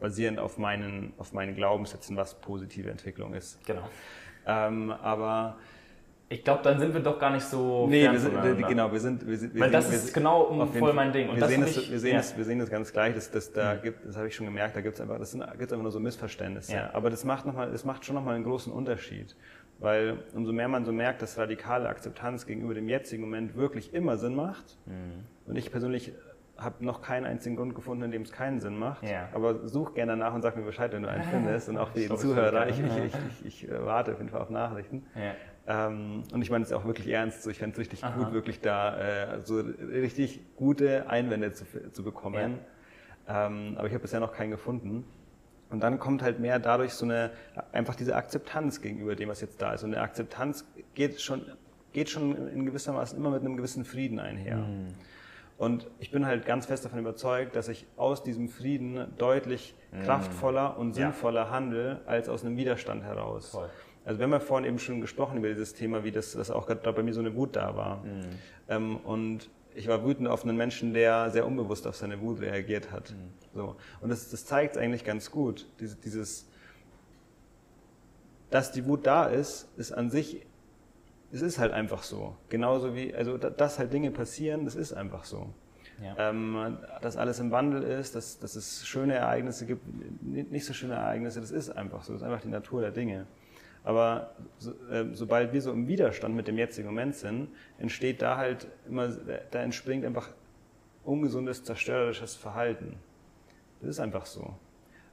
Basierend 0.00 0.38
auf 0.38 0.58
meinen, 0.58 1.12
auf 1.18 1.32
meinen 1.32 1.54
Glaubenssätzen, 1.54 2.16
was 2.16 2.40
positive 2.40 2.90
Entwicklung 2.90 3.34
ist. 3.34 3.64
Genau. 3.66 3.88
Ähm, 4.46 4.90
aber 4.90 5.58
ich 6.28 6.42
glaube, 6.42 6.62
dann 6.62 6.78
sind 6.78 6.94
wir 6.94 7.00
doch 7.00 7.18
gar 7.18 7.30
nicht 7.30 7.44
so. 7.44 7.86
Nee, 7.86 8.10
wir 8.10 8.18
sind, 8.18 8.66
genau, 8.66 8.90
wir 8.90 9.00
sind. 9.00 9.26
Wir 9.26 9.36
sind 9.36 9.58
Weil 9.58 9.70
das 9.70 9.92
ist 9.92 10.14
genau 10.14 10.66
voll 10.66 10.92
mein 10.92 11.12
Ding. 11.12 11.28
Und 11.28 11.36
wir, 11.36 11.46
sehen 11.46 11.60
das, 11.60 11.76
ich, 11.76 11.90
wir, 11.90 12.00
sehen 12.00 12.12
ja. 12.12 12.16
das, 12.18 12.36
wir 12.36 12.44
sehen 12.44 12.58
das 12.58 12.70
ganz 12.70 12.92
gleich, 12.92 13.14
dass, 13.14 13.30
dass 13.30 13.52
da 13.52 13.74
mhm. 13.74 13.82
gibt, 13.82 14.06
das 14.06 14.16
habe 14.16 14.28
ich 14.28 14.34
schon 14.34 14.46
gemerkt, 14.46 14.74
da 14.74 14.80
gibt 14.80 14.94
es 14.94 15.00
einfach, 15.00 15.18
das 15.18 15.32
sind, 15.32 15.44
gibt's 15.58 15.72
einfach 15.72 15.82
nur 15.82 15.92
so 15.92 16.00
Missverständnisse. 16.00 16.72
Ja. 16.72 16.90
Aber 16.94 17.10
das 17.10 17.24
macht, 17.24 17.44
noch 17.44 17.54
mal, 17.54 17.70
das 17.70 17.84
macht 17.84 18.04
schon 18.04 18.14
nochmal 18.14 18.36
einen 18.36 18.44
großen 18.44 18.72
Unterschied. 18.72 19.36
Weil 19.78 20.18
umso 20.34 20.52
mehr 20.52 20.68
man 20.68 20.84
so 20.84 20.92
merkt, 20.92 21.20
dass 21.20 21.36
radikale 21.36 21.88
Akzeptanz 21.88 22.46
gegenüber 22.46 22.74
dem 22.74 22.88
jetzigen 22.88 23.22
Moment 23.22 23.56
wirklich 23.56 23.92
immer 23.92 24.16
Sinn 24.16 24.34
macht. 24.34 24.78
Mhm. 24.86 25.24
Und 25.46 25.56
ich 25.56 25.70
persönlich 25.70 26.12
habe 26.56 26.84
noch 26.84 27.02
keinen 27.02 27.26
einzigen 27.26 27.56
Grund 27.56 27.74
gefunden, 27.74 28.04
in 28.04 28.10
dem 28.12 28.22
es 28.22 28.32
keinen 28.32 28.60
Sinn 28.60 28.78
macht. 28.78 29.02
Ja. 29.02 29.28
Aber 29.34 29.66
such 29.66 29.94
gerne 29.94 30.12
danach 30.12 30.34
und 30.34 30.42
sag 30.42 30.56
mir 30.56 30.62
Bescheid, 30.62 30.92
wenn 30.92 31.02
du 31.02 31.08
einen 31.08 31.24
findest. 31.24 31.68
Und 31.68 31.78
auch 31.78 31.90
für 31.90 32.00
jeden 32.00 32.16
Zuhörer. 32.16 32.68
Ich, 32.68 32.78
ich, 32.78 33.14
ich, 33.44 33.64
ich, 33.64 33.70
warte 33.70 34.12
auf 34.12 34.18
jeden 34.18 34.30
Fall 34.30 34.40
auf 34.40 34.50
Nachrichten. 34.50 35.04
Ja. 35.66 35.86
Ähm, 35.86 36.22
und 36.32 36.42
ich 36.42 36.50
meine 36.50 36.64
es 36.64 36.72
auch 36.72 36.84
wirklich 36.84 37.08
ernst. 37.08 37.42
So, 37.42 37.50
ich 37.50 37.58
fände 37.58 37.74
es 37.74 37.80
richtig 37.80 38.04
Aha. 38.04 38.16
gut, 38.16 38.32
wirklich 38.32 38.60
da 38.60 39.34
äh, 39.34 39.40
so 39.40 39.60
richtig 39.60 40.40
gute 40.56 41.08
Einwände 41.08 41.52
zu, 41.52 41.64
zu 41.92 42.02
bekommen. 42.02 42.58
Ähm, 43.26 43.74
aber 43.76 43.86
ich 43.86 43.94
habe 43.94 44.02
bisher 44.02 44.20
noch 44.20 44.32
keinen 44.32 44.50
gefunden. 44.50 45.04
Und 45.70 45.80
dann 45.80 45.98
kommt 45.98 46.22
halt 46.22 46.38
mehr 46.38 46.58
dadurch 46.58 46.92
so 46.92 47.04
eine, 47.04 47.30
einfach 47.72 47.94
diese 47.94 48.14
Akzeptanz 48.14 48.80
gegenüber 48.80 49.16
dem, 49.16 49.28
was 49.28 49.40
jetzt 49.40 49.60
da 49.60 49.72
ist. 49.72 49.82
Und 49.82 49.94
eine 49.94 50.02
Akzeptanz 50.02 50.64
geht 50.94 51.20
schon, 51.20 51.42
geht 51.92 52.10
schon 52.10 52.48
in 52.48 52.66
gewissermaßen 52.66 53.18
immer 53.18 53.30
mit 53.30 53.40
einem 53.40 53.56
gewissen 53.56 53.84
Frieden 53.84 54.18
einher. 54.18 54.58
Mhm. 54.58 54.88
Und 55.56 55.88
ich 56.00 56.10
bin 56.10 56.26
halt 56.26 56.46
ganz 56.46 56.66
fest 56.66 56.84
davon 56.84 56.98
überzeugt, 56.98 57.56
dass 57.56 57.68
ich 57.68 57.86
aus 57.96 58.22
diesem 58.22 58.48
Frieden 58.48 59.06
deutlich 59.18 59.74
mhm. 59.92 60.02
kraftvoller 60.02 60.76
und 60.78 60.94
sinnvoller 60.94 61.44
ja. 61.44 61.50
handle, 61.50 62.00
als 62.06 62.28
aus 62.28 62.44
einem 62.44 62.56
Widerstand 62.56 63.04
heraus. 63.04 63.50
Voll. 63.50 63.70
Also 64.04 64.18
wir 64.18 64.24
haben 64.24 64.32
ja 64.32 64.40
vorhin 64.40 64.68
eben 64.68 64.78
schon 64.78 65.00
gesprochen 65.00 65.38
über 65.38 65.48
dieses 65.48 65.74
Thema, 65.74 66.04
wie 66.04 66.12
das, 66.12 66.32
das 66.32 66.50
auch 66.50 66.66
gerade 66.66 66.92
bei 66.92 67.02
mir 67.02 67.14
so 67.14 67.20
eine 67.20 67.34
Wut 67.34 67.56
da 67.56 67.76
war. 67.76 68.04
Mhm. 68.04 68.22
Ähm, 68.68 68.96
und 68.98 69.50
ich 69.74 69.88
war 69.88 70.04
wütend 70.04 70.28
auf 70.28 70.44
einen 70.44 70.56
Menschen, 70.56 70.94
der 70.94 71.30
sehr 71.30 71.46
unbewusst 71.46 71.86
auf 71.86 71.96
seine 71.96 72.20
Wut 72.20 72.40
reagiert 72.40 72.92
hat. 72.92 73.10
Mhm. 73.10 73.32
So. 73.54 73.76
Und 74.00 74.10
das, 74.10 74.30
das 74.30 74.44
zeigt 74.44 74.76
eigentlich 74.76 75.04
ganz 75.04 75.30
gut. 75.30 75.66
Dieses, 75.80 76.00
dieses, 76.00 76.48
dass 78.50 78.72
die 78.72 78.86
Wut 78.86 79.06
da 79.06 79.26
ist, 79.26 79.68
ist 79.76 79.92
an 79.92 80.10
sich, 80.10 80.46
es 81.32 81.42
ist 81.42 81.58
halt 81.58 81.72
einfach 81.72 82.02
so. 82.02 82.36
Genauso 82.50 82.94
wie, 82.94 83.14
also 83.14 83.38
dass 83.38 83.78
halt 83.78 83.92
Dinge 83.92 84.10
passieren, 84.10 84.64
das 84.64 84.74
ist 84.74 84.92
einfach 84.92 85.24
so. 85.24 85.48
Ja. 86.02 86.30
Ähm, 86.30 86.78
dass 87.02 87.16
alles 87.16 87.38
im 87.38 87.50
Wandel 87.50 87.82
ist, 87.82 88.14
dass, 88.14 88.38
dass 88.38 88.56
es 88.56 88.86
schöne 88.86 89.14
Ereignisse 89.14 89.64
gibt, 89.64 89.84
nicht 90.22 90.64
so 90.64 90.72
schöne 90.72 90.94
Ereignisse, 90.94 91.40
das 91.40 91.50
ist 91.50 91.70
einfach 91.70 92.02
so. 92.04 92.12
Das 92.12 92.22
ist 92.22 92.26
einfach 92.26 92.42
die 92.42 92.48
Natur 92.48 92.80
der 92.80 92.90
Dinge. 92.90 93.26
Aber 93.84 94.34
so, 94.58 94.72
äh, 94.90 95.06
sobald 95.12 95.52
wir 95.52 95.60
so 95.60 95.70
im 95.70 95.86
Widerstand 95.86 96.34
mit 96.34 96.48
dem 96.48 96.56
jetzigen 96.56 96.88
Moment 96.88 97.14
sind, 97.14 97.48
entsteht 97.78 98.22
da 98.22 98.38
halt 98.38 98.66
immer, 98.88 99.08
da 99.08 99.60
entspringt 99.60 100.04
einfach 100.06 100.30
ungesundes, 101.04 101.62
zerstörerisches 101.64 102.34
Verhalten. 102.34 102.96
Das 103.80 103.90
ist 103.90 104.00
einfach 104.00 104.24
so. 104.24 104.54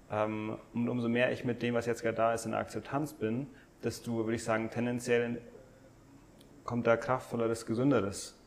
Ähm, 0.10 0.58
und 0.74 0.88
umso 0.88 1.10
mehr 1.10 1.34
ich 1.34 1.44
mit 1.44 1.62
dem, 1.62 1.74
was 1.74 1.86
jetzt 1.86 2.02
gerade 2.02 2.16
da 2.16 2.34
ist, 2.34 2.46
in 2.46 2.52
der 2.52 2.62
Akzeptanz 2.62 3.14
bin, 3.14 3.48
desto, 3.84 4.26
würde 4.26 4.36
ich 4.36 4.44
sagen, 4.44 4.70
tendenziell 4.70 5.42
kommt 6.64 6.88
da 6.88 6.96
kraftvolleres, 6.96 7.66
gesünderes 7.66 8.38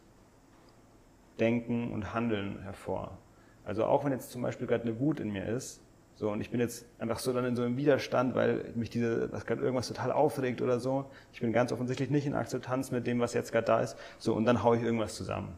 Denken 1.39 1.93
und 1.93 2.15
Handeln 2.15 2.63
hervor. 2.63 3.19
Also 3.65 3.85
auch 3.85 4.05
wenn 4.05 4.13
jetzt 4.13 4.31
zum 4.31 4.41
Beispiel 4.41 4.67
gerade 4.67 4.85
eine 4.85 4.99
Wut 5.01 5.21
in 5.21 5.31
mir 5.31 5.47
ist, 5.47 5.84
so, 6.17 6.31
und 6.31 6.41
ich 6.41 6.51
bin 6.51 6.61
jetzt 6.61 6.87
einfach 6.99 7.19
so 7.19 7.33
dann 7.33 7.45
in 7.45 7.57
so 7.57 7.63
einem 7.63 7.77
Widerstand, 7.77 8.37
weil 8.37 8.73
mich 8.77 8.89
diese, 8.89 9.29
das 9.29 9.47
gerade 9.47 9.63
irgendwas 9.63 9.89
total 9.89 10.13
aufregt 10.13 10.63
oder 10.63 10.79
so. 10.79 11.07
Ich 11.33 11.41
bin 11.41 11.53
ganz 11.53 11.73
offensichtlich 11.73 12.09
nicht 12.11 12.27
in 12.27 12.35
Akzeptanz 12.35 12.93
mit 12.93 13.07
dem, 13.07 13.19
was 13.19 13.35
jetzt 13.35 13.51
gerade 13.51 13.67
da 13.67 13.81
ist. 13.81 13.97
So, 14.19 14.35
und 14.35 14.45
dann 14.45 14.63
haue 14.63 14.77
ich 14.77 14.85
irgendwas 14.85 15.17
zusammen. 15.17 15.57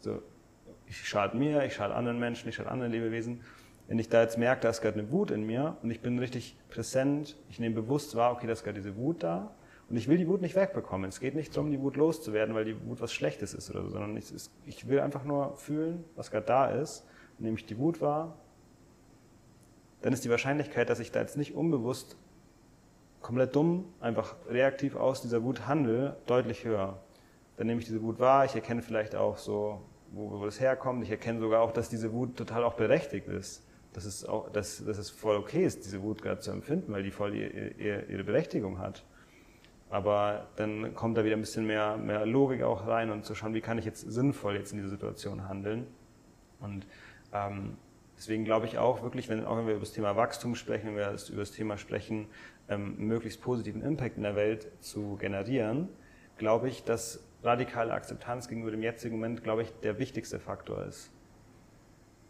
So, 0.00 0.22
ich 0.86 1.06
schade 1.06 1.36
mir, 1.36 1.64
ich 1.64 1.74
schade 1.74 1.94
anderen 1.94 2.18
Menschen, 2.18 2.48
ich 2.48 2.54
schade 2.54 2.70
anderen 2.70 2.90
Lebewesen. 2.90 3.42
Wenn 3.86 3.98
ich 3.98 4.08
da 4.08 4.22
jetzt 4.22 4.38
merke, 4.38 4.62
da 4.62 4.70
ist 4.70 4.80
gerade 4.80 4.98
eine 4.98 5.10
Wut 5.10 5.30
in 5.30 5.44
mir 5.44 5.76
und 5.82 5.90
ich 5.90 6.00
bin 6.00 6.18
richtig 6.18 6.56
präsent, 6.70 7.36
ich 7.50 7.60
nehme 7.60 7.74
bewusst 7.74 8.16
wahr, 8.16 8.32
okay, 8.32 8.46
da 8.46 8.54
ist 8.54 8.64
gerade 8.64 8.80
diese 8.80 8.96
Wut 8.96 9.22
da 9.22 9.54
und 9.90 9.96
ich 9.98 10.08
will 10.08 10.16
die 10.16 10.26
Wut 10.26 10.40
nicht 10.40 10.54
wegbekommen. 10.54 11.10
Es 11.10 11.20
geht 11.20 11.34
nicht 11.34 11.54
darum, 11.54 11.70
die 11.70 11.80
Wut 11.80 11.96
loszuwerden, 11.96 12.54
weil 12.54 12.64
die 12.64 12.86
Wut 12.86 13.02
was 13.02 13.12
Schlechtes 13.12 13.52
ist 13.52 13.68
oder 13.70 13.82
so, 13.82 13.90
sondern 13.90 14.16
ich, 14.16 14.32
ich 14.64 14.88
will 14.88 15.00
einfach 15.00 15.24
nur 15.24 15.56
fühlen, 15.56 16.04
was 16.16 16.30
gerade 16.30 16.46
da 16.46 16.66
ist, 16.70 17.04
nehme 17.38 17.58
ich 17.58 17.66
die 17.66 17.76
Wut 17.76 18.00
wahr 18.00 18.38
dann 20.02 20.12
ist 20.12 20.24
die 20.24 20.30
Wahrscheinlichkeit, 20.30 20.90
dass 20.90 21.00
ich 21.00 21.12
da 21.12 21.20
jetzt 21.20 21.36
nicht 21.36 21.54
unbewusst 21.54 22.16
komplett 23.20 23.54
dumm, 23.54 23.84
einfach 24.00 24.34
reaktiv 24.50 24.96
aus 24.96 25.22
dieser 25.22 25.42
Wut 25.42 25.66
handle, 25.66 26.16
deutlich 26.26 26.64
höher. 26.64 26.98
Dann 27.56 27.68
nehme 27.68 27.80
ich 27.80 27.86
diese 27.86 28.02
Wut 28.02 28.18
wahr, 28.18 28.44
ich 28.44 28.54
erkenne 28.54 28.82
vielleicht 28.82 29.14
auch 29.14 29.38
so, 29.38 29.80
wo, 30.10 30.40
wo 30.40 30.44
das 30.44 30.60
herkommt, 30.60 31.04
ich 31.04 31.10
erkenne 31.10 31.38
sogar 31.40 31.62
auch, 31.62 31.72
dass 31.72 31.88
diese 31.88 32.12
Wut 32.12 32.36
total 32.36 32.64
auch 32.64 32.74
berechtigt 32.74 33.28
ist. 33.28 33.64
Dass 33.92 34.06
es, 34.06 34.24
auch, 34.24 34.50
dass, 34.50 34.82
dass 34.84 34.96
es 34.96 35.10
voll 35.10 35.36
okay 35.36 35.66
ist, 35.66 35.84
diese 35.84 36.02
Wut 36.02 36.22
gerade 36.22 36.40
zu 36.40 36.50
empfinden, 36.50 36.92
weil 36.92 37.02
die 37.02 37.10
voll 37.10 37.34
ihre, 37.34 38.04
ihre 38.06 38.24
Berechtigung 38.24 38.78
hat. 38.78 39.04
Aber 39.90 40.46
dann 40.56 40.94
kommt 40.94 41.18
da 41.18 41.24
wieder 41.24 41.36
ein 41.36 41.42
bisschen 41.42 41.66
mehr, 41.66 41.98
mehr 41.98 42.24
Logik 42.24 42.62
auch 42.62 42.86
rein 42.86 43.10
und 43.10 43.26
zu 43.26 43.34
schauen, 43.34 43.52
wie 43.52 43.60
kann 43.60 43.76
ich 43.76 43.84
jetzt 43.84 44.00
sinnvoll 44.00 44.56
jetzt 44.56 44.72
in 44.72 44.78
dieser 44.78 44.88
Situation 44.88 45.46
handeln. 45.46 45.86
Und 46.60 46.86
ähm, 47.34 47.76
Deswegen 48.16 48.44
glaube 48.44 48.66
ich 48.66 48.78
auch 48.78 49.02
wirklich, 49.02 49.28
wenn, 49.28 49.44
auch 49.44 49.56
wenn 49.56 49.66
wir 49.66 49.74
über 49.74 49.80
das 49.80 49.92
Thema 49.92 50.16
Wachstum 50.16 50.54
sprechen, 50.54 50.88
wenn 50.88 50.96
wir 50.96 51.08
über 51.08 51.40
das 51.40 51.50
Thema 51.50 51.76
sprechen, 51.76 52.28
ähm, 52.68 52.96
möglichst 52.98 53.40
positiven 53.40 53.82
Impact 53.82 54.16
in 54.16 54.22
der 54.22 54.36
Welt 54.36 54.70
zu 54.80 55.16
generieren, 55.16 55.88
glaube 56.36 56.68
ich, 56.68 56.84
dass 56.84 57.28
radikale 57.42 57.92
Akzeptanz 57.92 58.48
gegenüber 58.48 58.70
dem 58.70 58.82
jetzigen 58.82 59.16
Moment, 59.16 59.42
glaube 59.42 59.62
ich, 59.62 59.72
der 59.82 59.98
wichtigste 59.98 60.38
Faktor 60.38 60.84
ist, 60.84 61.10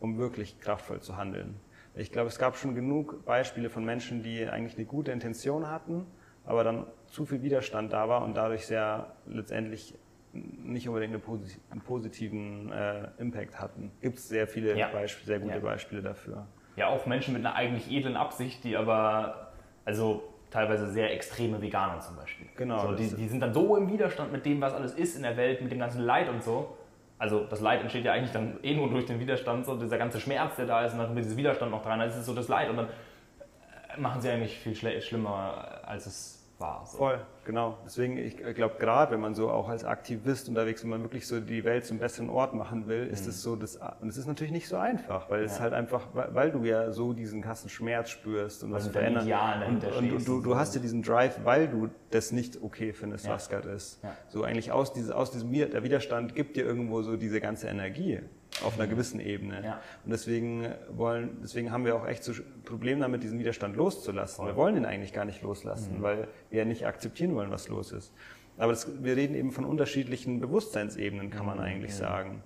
um 0.01 0.19
wirklich 0.19 0.61
kraftvoll 0.61 1.01
zu 1.01 1.17
handeln. 1.17 1.61
Ich 1.95 2.11
glaube, 2.11 2.29
es 2.29 2.39
gab 2.39 2.57
schon 2.57 2.75
genug 2.75 3.25
Beispiele 3.27 3.69
von 3.69 3.85
Menschen, 3.85 4.23
die 4.23 4.47
eigentlich 4.47 4.77
eine 4.77 4.87
gute 4.87 5.13
Intention 5.13 5.69
hatten, 5.69 6.07
aber 6.45 6.65
dann 6.65 6.87
zu 7.07 7.27
viel 7.27 7.43
Widerstand 7.43 7.93
da 7.93 8.09
war 8.09 8.25
und 8.25 8.35
dadurch 8.35 8.67
sehr 8.67 9.15
letztendlich 9.27 9.95
nicht 10.33 10.89
unbedingt 10.89 11.15
einen 11.15 11.81
positiven 11.83 12.73
äh, 12.73 13.09
Impact 13.19 13.61
hatten. 13.61 13.93
Gibt 14.01 14.19
es 14.19 14.29
sehr 14.29 14.47
viele 14.47 14.77
ja. 14.77 14.89
Beispiele, 14.89 15.27
sehr 15.27 15.39
gute 15.41 15.55
ja. 15.55 15.61
Beispiele 15.61 16.03
dafür. 16.03 16.47
Ja, 16.77 16.89
auch 16.89 17.05
Menschen 17.07 17.35
mit 17.35 17.45
einer 17.45 17.55
eigentlich 17.55 17.91
edlen 17.91 18.17
Absicht, 18.17 18.65
die 18.65 18.77
aber, 18.77 19.53
also 19.85 20.23
teilweise 20.51 20.91
sehr 20.91 21.13
extreme 21.13 21.61
Veganer 21.61 22.01
zum 22.01 22.17
Beispiel. 22.17 22.47
Genau. 22.57 22.79
So, 22.79 22.93
die, 22.95 23.09
die 23.15 23.29
sind 23.29 23.41
dann 23.41 23.53
so 23.53 23.77
im 23.77 23.91
Widerstand 23.91 24.33
mit 24.33 24.47
dem, 24.47 24.61
was 24.61 24.73
alles 24.73 24.95
ist 24.95 25.17
in 25.17 25.23
der 25.23 25.37
Welt, 25.37 25.61
mit 25.61 25.71
dem 25.71 25.79
ganzen 25.79 26.03
Leid 26.03 26.29
und 26.29 26.43
so. 26.43 26.77
Also 27.19 27.45
das 27.45 27.61
Leid 27.61 27.81
entsteht 27.83 28.05
ja 28.05 28.13
eigentlich 28.13 28.33
dann 28.33 28.59
eh 28.63 28.75
nur 28.75 28.89
durch 28.91 29.07
den 29.07 29.21
Widerstand, 29.21 29.65
so 29.65 29.77
dieser 29.79 29.99
ganze 29.99 30.19
Schmerz, 30.19 30.57
der 30.57 30.67
da 30.67 30.85
ist, 30.85 30.93
und 30.93 30.99
dann 30.99 31.09
kommt 31.09 31.19
dieser 31.19 31.37
Widerstand 31.37 31.71
noch 31.71 31.83
dran, 31.83 31.99
dann 31.99 32.09
ist 32.09 32.17
es 32.17 32.27
so 32.27 32.35
das 32.35 32.49
Leid 32.49 32.69
und 32.69 32.77
dann 32.77 32.89
machen 33.97 34.21
sie 34.21 34.31
eigentlich 34.31 34.59
viel 34.59 34.75
schlimmer, 34.75 35.81
als 35.85 36.07
es 36.07 36.42
war. 36.63 36.87
So. 36.87 36.97
Voll, 36.97 37.21
genau. 37.45 37.77
Deswegen, 37.85 38.17
ich 38.17 38.37
glaube, 38.37 38.77
gerade 38.79 39.13
wenn 39.13 39.21
man 39.21 39.35
so 39.35 39.51
auch 39.51 39.69
als 39.69 39.85
Aktivist 39.85 40.49
unterwegs, 40.49 40.83
wenn 40.83 40.91
man 40.91 41.03
wirklich 41.03 41.27
so 41.27 41.41
die 41.41 41.65
Welt 41.65 41.85
zum 41.85 41.99
besseren 41.99 42.31
Ort 42.31 42.55
machen 42.55 42.87
will, 42.87 43.07
ist 43.07 43.25
mhm. 43.25 43.31
es 43.31 43.43
so, 43.43 43.57
das, 43.57 43.79
und 44.01 44.09
es 44.09 44.17
ist 44.17 44.27
natürlich 44.27 44.53
nicht 44.53 44.69
so 44.69 44.77
einfach, 44.77 45.29
weil 45.29 45.41
ja. 45.41 45.47
es 45.47 45.61
halt 45.61 45.75
einfach, 45.75 46.07
weil 46.15 46.51
du 46.51 46.65
ja 46.65 46.93
so 46.93 47.13
diesen 47.13 47.43
krassen 47.43 47.69
Schmerz 47.69 48.09
spürst 48.09 48.65
und 48.65 48.73
was 48.73 48.89
verändern. 48.89 49.31
Und, 49.69 49.85
und, 49.85 50.13
und, 50.13 50.29
du, 50.29 50.41
du 50.41 50.57
hast 50.57 50.75
ja 50.75 50.81
diesen 50.81 51.03
Drive, 51.03 51.41
weil 51.45 51.69
du 51.69 51.91
das 52.11 52.33
nicht 52.33 52.63
okay 52.63 52.95
findest, 52.95 53.27
ja. 53.27 53.33
was 53.33 53.51
gerade 53.51 53.69
ist. 53.71 54.03
Ja. 54.03 54.17
So 54.29 54.45
eigentlich 54.45 54.73
aus, 54.73 54.95
dieses, 54.95 55.11
aus 55.11 55.31
diesem, 55.31 55.53
der 55.53 55.83
Widerstand 55.83 56.35
gibt 56.35 56.57
dir 56.57 56.65
irgendwo 56.65 57.03
so 57.03 57.17
diese 57.17 57.41
ganze 57.41 57.69
Energie 57.69 58.21
auf 58.65 58.79
einer 58.79 58.87
gewissen 58.87 59.19
Ebene. 59.21 59.63
Ja. 59.65 59.81
Und 60.05 60.11
deswegen 60.11 60.67
wollen, 60.91 61.39
deswegen 61.43 61.73
haben 61.73 61.85
wir 61.85 61.97
auch 61.97 62.07
echt 62.07 62.23
so 62.23 62.33
Probleme 62.65 63.01
damit, 63.01 63.23
diesen 63.23 63.39
Widerstand 63.39 63.77
loszulassen. 63.77 64.47
Wir 64.47 64.57
wollen 64.57 64.77
ihn 64.77 64.85
eigentlich 64.85 65.13
gar 65.13 65.25
nicht 65.25 65.43
loslassen, 65.43 65.99
mhm. 65.99 66.03
weil 66.03 66.29
wir 66.51 66.61
ja 66.61 66.65
nicht 66.65 66.87
akzeptieren 66.87 67.35
wollen, 67.35 67.51
was 67.51 67.69
los 67.69 67.93
ist. 67.93 68.13
Aber 68.59 68.73
das, 68.73 69.03
wir 69.03 69.17
reden 69.17 69.35
eben 69.35 69.53
von 69.53 69.65
unterschiedlichen 69.65 70.41
Bewusstseinsebenen, 70.41 71.31
kann 71.31 71.47
man 71.47 71.59
mhm. 71.59 71.65
eigentlich 71.65 71.93
mhm. 71.93 71.97
sagen. 71.97 72.43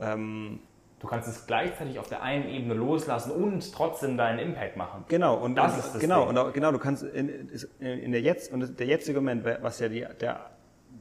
Ähm, 0.00 0.60
du 1.00 1.06
kannst 1.06 1.28
es 1.28 1.46
gleichzeitig 1.46 1.98
auf 1.98 2.08
der 2.08 2.22
einen 2.22 2.48
Ebene 2.48 2.74
loslassen 2.74 3.32
und 3.32 3.72
trotzdem 3.72 4.16
deinen 4.16 4.38
Impact 4.38 4.76
machen. 4.76 5.04
Genau, 5.08 5.36
und 5.36 5.54
das, 5.56 5.76
das 5.76 5.86
ist 5.86 5.94
das 5.94 6.00
genau, 6.00 6.28
Ding. 6.28 6.38
und 6.38 6.54
genau, 6.54 6.72
du 6.72 6.78
kannst 6.78 7.02
in, 7.02 7.50
in, 7.80 8.12
der 8.12 8.22
jetzt 8.22 8.52
und 8.52 8.78
der 8.78 8.86
jetzige 8.86 9.20
Moment, 9.20 9.44
was 9.44 9.80
ja 9.80 9.88
die, 9.88 10.06
der, 10.20 10.50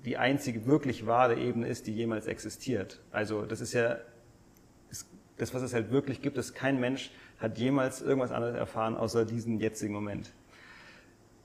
die 0.06 0.18
einzige 0.18 0.66
wirklich 0.66 1.06
wahre 1.06 1.36
Ebene 1.36 1.68
ist, 1.68 1.88
die 1.88 1.94
jemals 1.94 2.28
existiert. 2.28 3.02
Also 3.12 3.46
das 3.46 3.62
ist 3.62 3.74
ja 3.74 3.98
das, 5.42 5.56
was 5.56 5.64
es 5.64 5.74
halt 5.74 5.92
wirklich 5.92 6.22
gibt, 6.22 6.38
ist 6.38 6.54
kein 6.54 6.80
Mensch 6.80 7.12
hat 7.40 7.58
jemals 7.58 8.04
irgendwas 8.04 8.32
anderes 8.32 8.56
erfahren, 8.56 8.96
außer 8.96 9.26
diesen 9.26 9.60
jetzigen 9.60 9.92
Moment. 9.92 10.32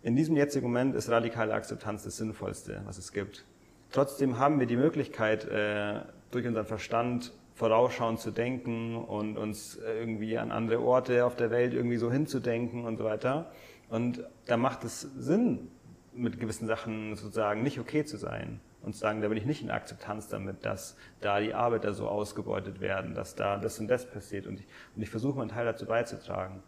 In 0.03 0.15
diesem 0.17 0.37
jetzigen 0.37 0.67
Moment 0.67 0.95
ist 0.95 1.09
radikale 1.09 1.55
Akzeptanz 1.55 2.05
das 2.05 2.19
Sinnvollste, 2.19 2.83
was 2.85 2.99
es 2.99 3.13
gibt. 3.13 3.47
Trotzdem 3.91 4.39
haben 4.39 4.61
wir 4.61 4.67
die 4.67 4.77
Möglichkeit, 4.77 5.47
äh, 5.47 6.03
durch 6.31 6.47
unseren 6.47 6.67
Verstand 6.67 7.33
vorausschauend 7.55 8.21
zu 8.21 8.31
denken 8.33 8.97
und 8.97 9.39
uns 9.39 9.77
irgendwie 9.77 10.37
an 10.37 10.53
andere 10.53 10.83
Orte 10.83 11.25
auf 11.25 11.35
der 11.35 11.51
Welt 11.51 11.73
irgendwie 11.73 11.97
so 11.97 12.13
hinzudenken 12.13 12.85
und 12.85 12.99
so 12.99 13.05
weiter. 13.05 13.51
Und 13.89 14.23
da 14.45 14.59
macht 14.59 14.85
es 14.85 15.01
Sinn, 15.17 15.69
mit 16.13 16.39
gewissen 16.39 16.67
Sachen 16.67 17.17
sozusagen 17.17 17.63
nicht 17.63 17.81
okay 17.81 18.05
zu 18.05 18.19
sein 18.19 18.61
und 18.87 18.95
sagen, 18.95 19.21
da 19.21 19.29
bin 19.29 19.37
ich 19.37 19.45
nicht 19.45 19.63
in 19.63 19.71
Akzeptanz 19.71 20.29
damit, 20.29 20.65
dass 20.65 20.97
da 21.21 21.41
die 21.41 21.53
Arbeiter 21.53 21.93
so 21.93 22.09
ausgebeutet 22.09 22.81
werden, 22.81 23.15
dass 23.15 23.35
da 23.35 23.59
das 23.59 23.81
und 23.81 23.89
das 23.89 24.09
passiert. 24.09 24.47
Und 24.47 24.61
ich, 24.61 24.67
und 24.95 25.03
ich 25.03 25.11
versuche 25.11 25.37
meinen 25.37 25.49
Teil 25.49 25.67
dazu 25.67 25.87
beizutragen. 25.87 26.63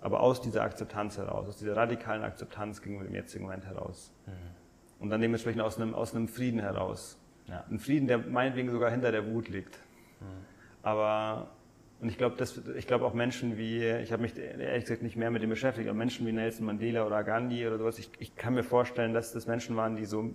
Aber 0.00 0.20
aus 0.20 0.40
dieser 0.40 0.62
Akzeptanz 0.62 1.18
heraus, 1.18 1.48
aus 1.48 1.58
dieser 1.58 1.76
radikalen 1.76 2.22
Akzeptanz 2.22 2.80
gegenüber 2.80 3.04
dem 3.04 3.14
jetzigen 3.14 3.44
Moment 3.44 3.66
heraus. 3.66 4.12
Mhm. 4.26 4.32
Und 5.00 5.10
dann 5.10 5.20
dementsprechend 5.20 5.60
aus 5.60 5.76
einem, 5.76 5.94
aus 5.94 6.14
einem 6.14 6.28
Frieden 6.28 6.60
heraus. 6.60 7.18
Ja. 7.46 7.64
Ein 7.68 7.80
Frieden, 7.80 8.06
der 8.06 8.18
meinetwegen 8.18 8.70
sogar 8.70 8.90
hinter 8.90 9.10
der 9.10 9.26
Wut 9.26 9.48
liegt. 9.48 9.76
Mhm. 10.20 10.24
Aber 10.82 11.48
und 12.00 12.08
ich 12.08 12.16
glaube, 12.16 12.42
ich 12.78 12.86
glaube 12.86 13.04
auch 13.04 13.12
Menschen 13.12 13.58
wie, 13.58 13.84
ich 13.84 14.10
habe 14.10 14.22
mich 14.22 14.38
ehrlich 14.38 14.84
gesagt 14.84 15.02
nicht 15.02 15.16
mehr 15.16 15.30
mit 15.30 15.42
dem 15.42 15.50
beschäftigt, 15.50 15.86
aber 15.86 15.98
Menschen 15.98 16.26
wie 16.26 16.32
Nelson 16.32 16.64
Mandela 16.64 17.04
oder 17.06 17.22
Gandhi 17.24 17.66
oder 17.66 17.76
sowas, 17.76 17.98
ich, 17.98 18.10
ich 18.18 18.36
kann 18.36 18.54
mir 18.54 18.62
vorstellen, 18.62 19.12
dass 19.12 19.32
das 19.32 19.46
Menschen 19.46 19.76
waren, 19.76 19.96
die 19.96 20.06
so 20.06 20.30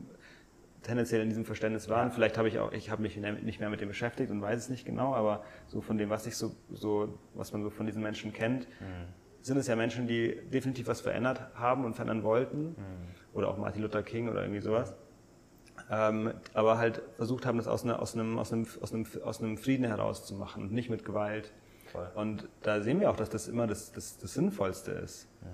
tendenziell 0.86 1.22
in 1.22 1.30
diesem 1.30 1.46
Verständnis 1.46 1.90
waren. 1.90 2.10
Ja. 2.10 2.14
Vielleicht 2.14 2.38
habe 2.38 2.48
ich 2.48 2.60
auch, 2.60 2.72
ich 2.72 2.92
habe 2.92 3.02
mich 3.02 3.18
nicht 3.18 3.60
mehr 3.60 3.70
mit 3.70 3.82
dem 3.82 3.90
beschäftigt 3.90 4.32
und 4.32 4.42
weiß 4.42 4.60
es 4.60 4.70
nicht 4.70 4.86
genau, 4.86 5.16
aber 5.16 5.44
so 5.68 5.82
von 5.82 5.98
dem, 5.98 6.10
was 6.10 6.28
ich 6.28 6.38
so, 6.38 6.52
so 6.72 7.18
was 7.34 7.52
man 7.52 7.64
so 7.64 7.70
von 7.70 7.86
diesen 7.86 8.04
Menschen 8.04 8.32
kennt, 8.34 8.68
mhm. 8.80 9.08
sind 9.42 9.58
es 9.58 9.68
ja 9.68 9.76
Menschen, 9.76 10.08
die 10.08 10.36
definitiv 10.54 10.88
was 10.88 11.02
verändert 11.02 11.42
haben 11.56 11.86
und 11.86 11.96
verändern 11.96 12.24
wollten. 12.24 12.70
Mhm. 12.70 12.76
Oder 13.34 13.50
auch 13.50 13.58
Martin 13.58 13.82
Luther 13.82 14.04
King 14.04 14.30
oder 14.30 14.42
irgendwie 14.42 14.62
sowas. 14.62 14.94
Ähm, 15.90 16.34
aber 16.54 16.78
halt 16.78 17.02
versucht 17.18 17.46
haben, 17.46 17.58
das 17.58 17.68
aus, 17.68 17.84
einer, 17.84 18.00
aus, 18.00 18.14
einem, 18.14 18.38
aus, 18.38 18.54
einem, 18.54 18.68
aus, 18.82 18.94
einem, 18.94 19.06
aus 19.24 19.42
einem 19.42 19.58
Frieden 19.58 19.86
herauszumachen 19.86 20.64
und 20.64 20.72
nicht 20.72 20.90
mit 20.90 21.04
Gewalt. 21.04 21.52
Voll. 21.92 22.10
Und 22.16 22.48
da 22.62 22.82
sehen 22.82 23.00
wir 23.00 23.10
auch, 23.10 23.18
dass 23.18 23.30
das 23.30 23.48
immer 23.48 23.68
das, 23.68 23.92
das, 23.92 24.18
das 24.18 24.34
Sinnvollste 24.34 24.92
ist. 24.92 25.28
Mhm. 25.42 25.48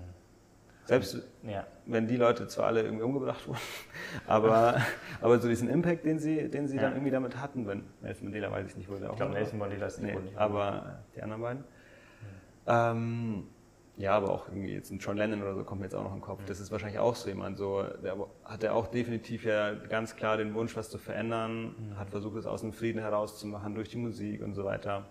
Selbst 0.84 1.22
ja. 1.44 1.64
wenn 1.86 2.08
die 2.08 2.16
Leute 2.16 2.48
zwar 2.48 2.66
alle 2.66 2.82
irgendwie 2.82 3.04
umgebracht 3.04 3.46
wurden, 3.46 3.60
aber, 4.26 4.80
aber 5.20 5.38
so 5.38 5.48
diesen 5.48 5.68
Impact, 5.68 6.04
den 6.04 6.18
sie, 6.18 6.48
den 6.48 6.66
sie 6.66 6.76
ja. 6.76 6.82
dann 6.82 6.92
irgendwie 6.94 7.12
damit 7.12 7.40
hatten, 7.40 7.66
wenn 7.66 7.84
Nelson 8.00 8.24
Mandela 8.24 8.50
weiß 8.50 8.68
ich 8.68 8.76
nicht, 8.76 8.88
wurde 8.88 9.08
auch. 9.08 9.12
Ich 9.12 9.18
glaube, 9.18 9.32
Nelson 9.32 9.58
Mandela 9.58 9.86
ist 9.86 10.02
nicht, 10.02 10.14
nee, 10.14 10.30
aber 10.36 11.04
die 11.14 11.22
anderen 11.22 11.42
beiden. 11.42 11.64
Ähm, 12.66 13.46
ja, 13.96 14.16
aber 14.16 14.30
auch 14.30 14.48
irgendwie 14.48 14.72
jetzt 14.72 14.90
ein 14.90 14.98
John 14.98 15.16
Lennon 15.16 15.42
oder 15.42 15.54
so 15.54 15.64
kommt 15.64 15.80
mir 15.80 15.86
jetzt 15.86 15.94
auch 15.94 16.02
noch 16.02 16.12
in 16.12 16.18
den 16.18 16.24
Kopf. 16.24 16.40
Mhm. 16.40 16.46
Das 16.46 16.60
ist 16.60 16.72
wahrscheinlich 16.72 16.98
auch 16.98 17.14
so 17.14 17.28
jemand. 17.28 17.58
So, 17.58 17.84
der 18.02 18.16
hat 18.44 18.62
ja 18.62 18.72
auch 18.72 18.86
definitiv 18.86 19.44
ja 19.44 19.74
ganz 19.74 20.16
klar 20.16 20.36
den 20.36 20.54
Wunsch, 20.54 20.76
was 20.76 20.88
zu 20.88 20.98
verändern, 20.98 21.74
mhm. 21.78 21.98
hat 21.98 22.10
versucht, 22.10 22.36
es 22.36 22.46
aus 22.46 22.62
dem 22.62 22.72
Frieden 22.72 23.00
herauszumachen 23.00 23.74
durch 23.74 23.90
die 23.90 23.98
Musik 23.98 24.42
und 24.42 24.54
so 24.54 24.64
weiter. 24.64 25.06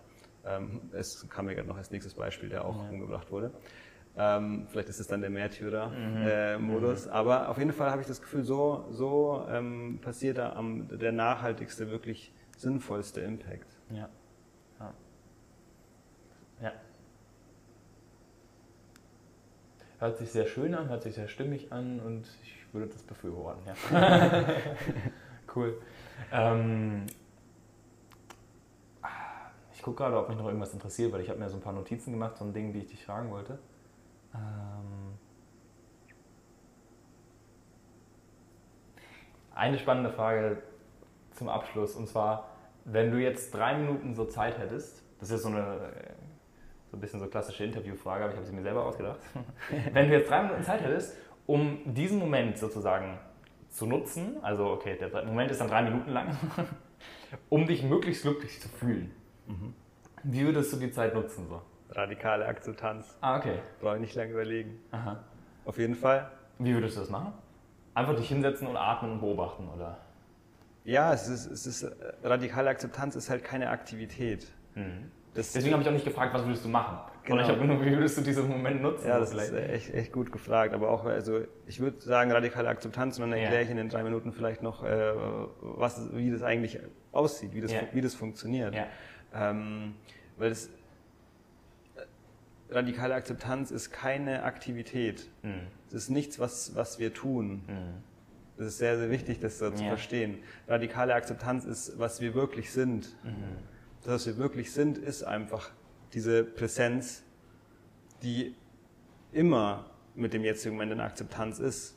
Ähm, 0.46 0.82
es 0.94 1.28
kam 1.30 1.46
mir 1.46 1.56
gerade 1.56 1.68
noch 1.68 1.78
als 1.78 1.92
nächstes 1.92 2.16
Beispiel, 2.16 2.50
der 2.50 2.66
auch 2.66 2.84
ja. 2.84 2.90
umgebracht 2.90 3.32
wurde. 3.32 3.52
Ähm, 4.18 4.68
vielleicht 4.68 4.90
ist 4.90 5.00
es 5.00 5.08
dann 5.08 5.22
der 5.22 5.30
Märtyrer-Modus. 5.30 7.06
Mhm. 7.06 7.12
Äh, 7.12 7.14
Aber 7.14 7.50
auf 7.50 7.58
jeden 7.58 7.72
Fall 7.72 7.92
habe 7.92 8.02
ich 8.02 8.08
das 8.08 8.22
Gefühl, 8.22 8.44
so, 8.44 8.86
so 8.90 9.46
ähm, 9.50 10.00
passiert 10.02 10.38
da 10.38 10.54
am, 10.54 10.88
der 10.98 11.12
nachhaltigste, 11.12 11.90
wirklich 11.90 12.34
sinnvollste 12.58 13.22
Impact. 13.22 13.68
Ja. 13.90 14.10
ja. 14.80 14.94
ja. 16.62 16.72
Hört 20.00 20.18
sich 20.18 20.32
sehr 20.32 20.46
schön 20.46 20.76
an, 20.76 20.90
hört 20.90 21.04
sich 21.04 21.16
sehr 21.16 21.28
stimmig 21.28 21.72
an 21.72 22.00
und 22.02 22.28
ich 22.44 22.74
würde 22.74 22.88
das 22.88 23.04
befürworten. 23.04 23.62
Ja. 23.66 24.48
cool. 25.56 25.82
Ähm, 26.34 27.06
ich 29.74 29.82
gucke 29.82 30.04
gerade, 30.04 30.18
ob 30.18 30.28
mich 30.28 30.38
noch 30.38 30.46
irgendwas 30.46 30.74
interessiert, 30.74 31.12
weil 31.14 31.22
ich 31.22 31.30
habe 31.30 31.40
mir 31.40 31.50
so 31.50 31.58
ein 31.58 31.62
paar 31.62 31.74
Notizen 31.74 32.12
gemacht 32.12 32.38
von 32.38 32.54
Dingen, 32.54 32.74
die 32.74 32.80
ich 32.80 32.88
dich 32.88 33.06
fragen 33.06 33.32
wollte. 33.32 33.58
Ähm 34.34 35.18
eine 39.54 39.78
spannende 39.78 40.12
Frage 40.12 40.62
zum 41.32 41.50
Abschluss 41.50 41.96
und 41.96 42.08
zwar, 42.08 42.50
wenn 42.86 43.12
du 43.12 43.18
jetzt 43.18 43.54
drei 43.54 43.78
Minuten 43.78 44.16
so 44.16 44.26
Zeit 44.26 44.58
hättest, 44.58 45.04
das 45.20 45.30
ist 45.30 45.44
so 45.44 45.50
eine 45.50 45.92
so 46.92 46.98
ein 46.98 47.00
bisschen 47.00 47.22
so 47.22 47.28
klassische 47.28 47.64
Interviewfrage, 47.64 48.24
aber 48.24 48.34
ich 48.34 48.38
habe 48.38 48.46
sie 48.46 48.54
mir 48.54 48.64
selber 48.64 48.86
ausgedacht. 48.86 49.20
wenn 49.94 50.10
du 50.10 50.18
jetzt 50.18 50.30
drei 50.30 50.44
Minuten 50.44 50.64
Zeit 50.64 50.82
hättest, 50.82 51.16
um 51.48 51.80
diesen 51.86 52.20
Moment 52.20 52.58
sozusagen 52.58 53.18
zu 53.70 53.86
nutzen, 53.86 54.38
also 54.42 54.72
okay, 54.72 54.98
der 54.98 55.24
Moment 55.24 55.52
ist 55.52 55.62
dann 55.62 55.70
drei 55.70 55.84
Minuten 55.84 56.12
lang, 56.12 56.36
um 57.50 57.66
dich 57.66 57.84
möglichst 57.84 58.24
glücklich 58.24 58.60
zu 58.60 58.68
fühlen. 58.68 59.12
Mhm. 59.48 59.74
Wie 60.24 60.46
würdest 60.46 60.74
du 60.74 60.78
die 60.78 60.92
Zeit 60.92 61.16
nutzen 61.16 61.48
so? 61.48 61.62
Radikale 61.92 62.46
Akzeptanz. 62.46 63.18
Ah, 63.22 63.38
okay. 63.38 63.60
Brauche 63.80 63.96
ich 63.96 64.02
nicht 64.02 64.16
lange 64.16 64.32
überlegen. 64.32 64.80
Aha. 64.92 65.20
Auf 65.66 65.78
jeden 65.78 65.96
Fall. 65.96 66.30
Wie 66.60 66.74
würdest 66.74 66.96
du 66.96 67.02
das 67.02 67.10
machen? 67.10 67.34
Einfach 67.94 68.16
dich 68.16 68.30
hinsetzen 68.30 68.68
und 68.68 68.78
atmen 68.78 69.14
und 69.14 69.20
beobachten, 69.20 69.68
oder? 69.68 69.98
Ja, 70.84 71.14
es 71.14 71.28
ist, 71.28 71.46
es 71.46 71.68
ist 71.68 71.92
radikale 72.24 72.70
Akzeptanz 72.70 73.16
ist 73.16 73.30
halt 73.30 73.44
keine 73.44 73.70
Aktivität. 73.70 74.48
Mhm. 74.76 75.12
Deswegen 75.36 75.72
habe 75.72 75.82
ich 75.82 75.88
auch 75.88 75.94
nicht 75.94 76.06
gefragt, 76.06 76.34
was 76.34 76.44
würdest 76.46 76.66
du 76.66 76.70
machen. 76.70 76.98
Genau. 77.24 77.42
ich 77.42 77.48
habe 77.48 77.64
nur, 77.64 77.80
wie 77.86 77.92
würdest 77.92 78.18
du 78.18 78.22
diesen 78.22 78.50
Moment 78.50 78.82
nutzen? 78.82 79.08
Ja, 79.08 79.20
das 79.20 79.32
vielleicht? 79.32 79.52
ist 79.52 79.70
echt, 79.70 79.94
echt 79.94 80.12
gut 80.12 80.32
gefragt. 80.32 80.74
Aber 80.74 80.90
auch, 80.90 81.06
also 81.06 81.42
ich 81.68 81.80
würde 81.80 82.02
sagen 82.02 82.32
radikale 82.32 82.68
Akzeptanz 82.68 83.18
und 83.18 83.30
dann 83.30 83.34
erkläre 83.34 83.56
ja. 83.56 83.62
ich 83.62 83.70
in 83.70 83.78
den 83.78 83.90
drei 83.90 84.04
Minuten 84.04 84.34
vielleicht 84.34 84.62
noch, 84.64 84.84
äh, 84.84 85.14
was, 85.62 86.10
wie 86.14 86.32
das 86.32 86.42
eigentlich 86.42 86.80
aussieht, 87.12 87.54
wie 87.54 87.62
das, 87.62 87.72
ja. 87.72 87.82
wie 87.94 88.02
das 88.02 88.16
funktioniert. 88.16 88.76
Ja. 88.76 88.88
Ähm, 89.34 89.96
weil 90.38 90.50
das 90.50 90.70
radikale 92.72 93.14
Akzeptanz 93.14 93.72
ist 93.72 93.92
keine 93.92 94.44
Aktivität. 94.44 95.28
Mhm. 95.44 95.68
Es 95.90 95.96
ist 95.96 96.10
nichts, 96.10 96.40
was, 96.40 96.76
was 96.76 97.00
wir 97.00 97.14
tun. 97.14 97.64
Mhm. 97.68 98.04
Das 98.58 98.68
ist 98.68 98.78
sehr, 98.78 98.98
sehr 98.98 99.10
wichtig, 99.10 99.40
das 99.40 99.60
so 99.60 99.72
zu 99.72 99.84
verstehen. 99.84 100.38
Radikale 100.68 101.16
Akzeptanz 101.16 101.66
ist, 101.66 101.98
was 101.98 102.22
wir 102.22 102.34
wirklich 102.34 102.72
sind. 102.72 103.16
Mhm. 103.24 103.58
Das, 104.04 104.14
was 104.14 104.28
wir 104.28 104.38
wirklich 104.38 104.72
sind, 104.72 104.98
ist 104.98 105.24
einfach 105.24 105.72
diese 106.14 106.44
Präsenz, 106.44 107.24
die 108.24 108.56
immer 109.32 109.90
mit 110.16 110.34
dem 110.34 110.44
jetzigen 110.44 110.76
Moment 110.76 110.92
in 110.92 111.00
Akzeptanz 111.00 111.60
ist. 111.60 111.96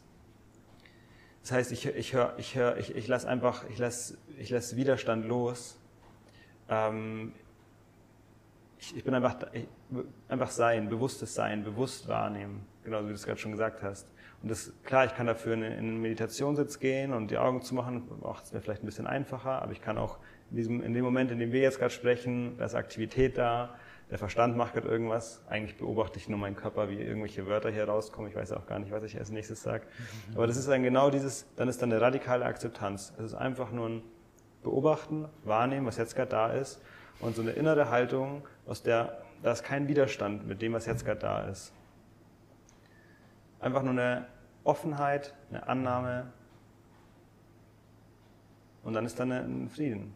Das 1.42 1.52
heißt, 1.52 1.72
ich, 1.72 1.86
ich, 1.86 2.14
hör, 2.14 2.34
ich, 2.38 2.54
hör, 2.54 2.78
ich, 2.78 2.94
ich 2.94 3.06
lasse 3.08 3.28
einfach, 3.28 3.68
ich 3.68 3.78
lasse 3.78 4.16
ich 4.38 4.50
lass 4.50 4.76
Widerstand 4.76 5.26
los. 5.26 5.78
Ähm, 6.68 7.32
ich, 8.78 8.96
ich 8.96 9.04
bin 9.04 9.14
einfach, 9.14 9.36
ich, 9.52 9.66
einfach 10.28 10.50
sein, 10.50 10.88
bewusstes 10.88 11.34
Sein, 11.34 11.64
bewusst 11.64 12.08
wahrnehmen, 12.08 12.66
genau 12.84 13.02
wie 13.04 13.08
du 13.08 13.14
es 13.14 13.24
gerade 13.24 13.38
schon 13.38 13.52
gesagt 13.52 13.82
hast. 13.82 14.12
Und 14.42 14.50
das, 14.50 14.72
klar, 14.84 15.06
ich 15.06 15.14
kann 15.14 15.26
dafür 15.26 15.54
in, 15.54 15.62
in 15.62 15.72
einen 15.72 16.00
Meditationssitz 16.02 16.78
gehen 16.78 17.12
und 17.12 17.30
die 17.30 17.38
Augen 17.38 17.62
zu 17.62 17.74
machen, 17.74 18.08
macht 18.22 18.44
es 18.44 18.52
mir 18.52 18.60
vielleicht 18.60 18.82
ein 18.82 18.86
bisschen 18.86 19.06
einfacher, 19.06 19.62
aber 19.62 19.72
ich 19.72 19.80
kann 19.80 19.96
auch 19.96 20.18
in, 20.50 20.56
diesem, 20.56 20.82
in 20.82 20.92
dem 20.92 21.04
Moment, 21.04 21.30
in 21.30 21.38
dem 21.38 21.52
wir 21.52 21.60
jetzt 21.60 21.78
gerade 21.78 21.92
sprechen, 21.92 22.56
da 22.58 22.66
ist 22.66 22.74
Aktivität 22.74 23.38
da, 23.38 23.74
der 24.10 24.18
Verstand 24.18 24.56
macht 24.56 24.74
gerade 24.74 24.86
irgendwas. 24.86 25.42
Eigentlich 25.48 25.78
beobachte 25.78 26.18
ich 26.18 26.28
nur 26.28 26.38
meinen 26.38 26.56
Körper, 26.56 26.90
wie 26.90 27.00
irgendwelche 27.00 27.46
Wörter 27.46 27.70
hier 27.70 27.88
rauskommen. 27.88 28.30
Ich 28.30 28.36
weiß 28.36 28.52
auch 28.52 28.66
gar 28.66 28.78
nicht, 28.78 28.92
was 28.92 29.02
ich 29.02 29.18
als 29.18 29.30
nächstes 29.30 29.62
sage. 29.62 29.86
Aber 30.34 30.46
das 30.46 30.58
ist 30.58 30.68
dann 30.68 30.82
genau 30.82 31.08
dieses, 31.08 31.46
dann 31.56 31.68
ist 31.68 31.80
dann 31.80 31.90
eine 31.90 32.00
radikale 32.02 32.44
Akzeptanz. 32.44 33.14
Es 33.16 33.24
ist 33.24 33.34
einfach 33.34 33.72
nur 33.72 33.88
ein 33.88 34.02
Beobachten, 34.62 35.26
Wahrnehmen, 35.44 35.86
was 35.86 35.96
jetzt 35.96 36.14
gerade 36.14 36.30
da 36.30 36.52
ist 36.52 36.80
und 37.20 37.36
so 37.36 37.42
eine 37.42 37.52
innere 37.52 37.90
Haltung, 37.90 38.46
aus 38.66 38.82
der 38.82 39.24
da 39.44 39.52
ist 39.52 39.62
kein 39.62 39.88
Widerstand 39.88 40.46
mit 40.46 40.62
dem, 40.62 40.72
was 40.72 40.86
jetzt 40.86 41.04
gerade 41.04 41.20
da 41.20 41.42
ist. 41.48 41.70
Einfach 43.60 43.82
nur 43.82 43.92
eine 43.92 44.26
Offenheit, 44.64 45.34
eine 45.50 45.68
Annahme 45.68 46.32
und 48.84 48.94
dann 48.94 49.04
ist 49.04 49.20
da 49.20 49.24
ein 49.24 49.68
Frieden. 49.68 50.14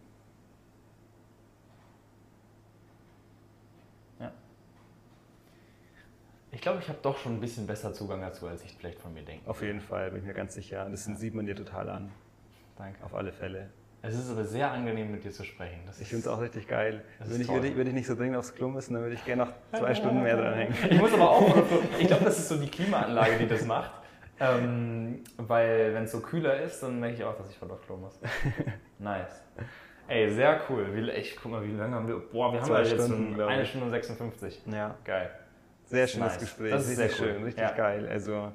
Ja. 4.18 4.32
Ich 6.50 6.62
glaube, 6.62 6.78
ich 6.80 6.88
habe 6.88 6.98
doch 7.02 7.18
schon 7.18 7.34
ein 7.34 7.40
bisschen 7.40 7.66
besser 7.66 7.92
Zugang 7.92 8.22
dazu, 8.22 8.46
als 8.46 8.64
ich 8.64 8.74
vielleicht 8.78 8.98
von 8.98 9.12
mir 9.12 9.24
denke. 9.24 9.48
Auf 9.48 9.60
jeden 9.60 9.82
Fall, 9.82 10.10
bin 10.10 10.20
ich 10.20 10.26
mir 10.26 10.32
ganz 10.32 10.54
sicher. 10.54 10.88
Das 10.88 11.04
sieht 11.04 11.34
man 11.34 11.44
dir 11.44 11.54
total 11.54 11.90
an. 11.90 12.12
Danke. 12.78 13.04
Auf 13.04 13.14
alle 13.14 13.32
Fälle. 13.32 13.68
Es 14.00 14.14
ist 14.14 14.30
aber 14.30 14.44
sehr 14.44 14.70
angenehm, 14.70 15.10
mit 15.10 15.24
dir 15.24 15.32
zu 15.32 15.44
sprechen. 15.44 15.80
Das 15.86 16.00
ich 16.00 16.08
finde 16.08 16.22
es 16.22 16.28
auch 16.28 16.40
richtig 16.40 16.68
geil. 16.68 17.02
Wenn 17.18 17.40
ich, 17.40 17.48
würde, 17.48 17.66
ich, 17.66 17.76
würde 17.76 17.90
ich 17.90 17.94
nicht 17.94 18.06
so 18.06 18.14
dringend 18.14 18.36
aufs 18.36 18.54
Klo 18.54 18.68
müssen, 18.68 18.94
dann 18.94 19.02
würde 19.02 19.16
ich 19.16 19.24
gerne 19.24 19.46
noch 19.46 19.52
zwei 19.76 19.94
Stunden 19.94 20.22
mehr 20.22 20.36
dranhängen. 20.36 20.74
Ich 20.90 20.98
muss 20.98 21.12
aber 21.12 21.30
auch, 21.30 21.56
ich 21.98 22.06
glaube, 22.06 22.24
das 22.24 22.38
ist 22.38 22.48
so 22.48 22.56
die 22.56 22.68
Klimaanlage, 22.68 23.38
die 23.38 23.48
das 23.48 23.64
macht. 23.64 23.92
Ähm, 24.40 25.24
weil 25.36 25.92
wenn 25.94 26.04
es 26.04 26.12
so 26.12 26.20
kühler 26.20 26.60
ist, 26.60 26.80
dann 26.80 27.00
merke 27.00 27.16
ich 27.16 27.24
auch, 27.24 27.36
dass 27.36 27.50
ich 27.50 27.58
vor 27.58 27.66
das 27.66 27.82
Klo 27.82 27.96
muss. 27.96 28.20
Nice. 29.00 29.42
Ey, 30.06 30.30
sehr 30.32 30.60
cool. 30.68 30.86
Wie, 30.94 31.10
ich 31.10 31.36
guck 31.36 31.50
mal, 31.50 31.64
wie 31.64 31.72
lange 31.72 31.96
haben 31.96 32.06
wir. 32.06 32.20
Boah, 32.20 32.52
wir 32.52 32.60
haben 32.60 32.70
ja 32.70 32.78
jetzt 32.82 32.90
schon 32.90 33.40
eine 33.40 33.66
Stunde 33.66 33.86
und 33.86 33.90
56. 33.90 34.62
Ja. 34.66 34.94
Geil. 35.04 35.30
Sehr 35.86 36.06
schönes 36.06 36.34
nice. 36.34 36.38
Gespräch. 36.38 36.70
Das 36.70 36.82
ist 36.84 36.98
richtig 36.98 37.16
sehr 37.16 37.26
cool. 37.26 37.34
schön, 37.34 37.44
richtig 37.44 37.62
ja. 37.64 37.72
geil. 37.72 38.08
Also, 38.08 38.52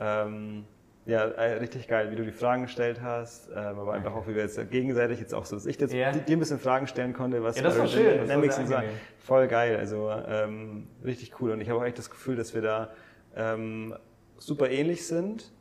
ähm, 0.00 0.64
ja, 1.10 1.24
äh, 1.24 1.54
richtig 1.54 1.88
geil, 1.88 2.10
wie 2.12 2.16
du 2.16 2.24
die 2.24 2.30
Fragen 2.30 2.62
gestellt 2.62 3.00
hast, 3.02 3.48
ähm, 3.50 3.78
aber 3.78 3.92
einfach 3.92 4.14
auch, 4.14 4.28
wie 4.28 4.34
wir 4.34 4.42
jetzt 4.42 4.70
gegenseitig 4.70 5.18
jetzt 5.18 5.34
auch 5.34 5.44
so, 5.44 5.56
dass 5.56 5.66
ich 5.66 5.78
jetzt 5.80 5.92
ja. 5.92 6.12
dir 6.12 6.36
ein 6.36 6.38
bisschen 6.38 6.60
Fragen 6.60 6.86
stellen 6.86 7.12
konnte, 7.12 7.42
was 7.42 7.56
ja, 7.56 7.64
das 7.64 7.78
war 7.78 7.88
schön. 7.88 8.20
Dynamics 8.20 8.58
und 8.58 8.68
so. 8.68 8.76
Voll 9.18 9.48
geil, 9.48 9.76
also 9.76 10.10
ähm, 10.10 10.86
richtig 11.04 11.40
cool. 11.40 11.50
Und 11.50 11.60
ich 11.60 11.68
habe 11.68 11.80
auch 11.80 11.84
echt 11.84 11.98
das 11.98 12.10
Gefühl, 12.10 12.36
dass 12.36 12.54
wir 12.54 12.62
da 12.62 12.90
ähm, 13.36 13.94
super 14.38 14.70
ähnlich 14.70 15.06
sind, 15.06 15.52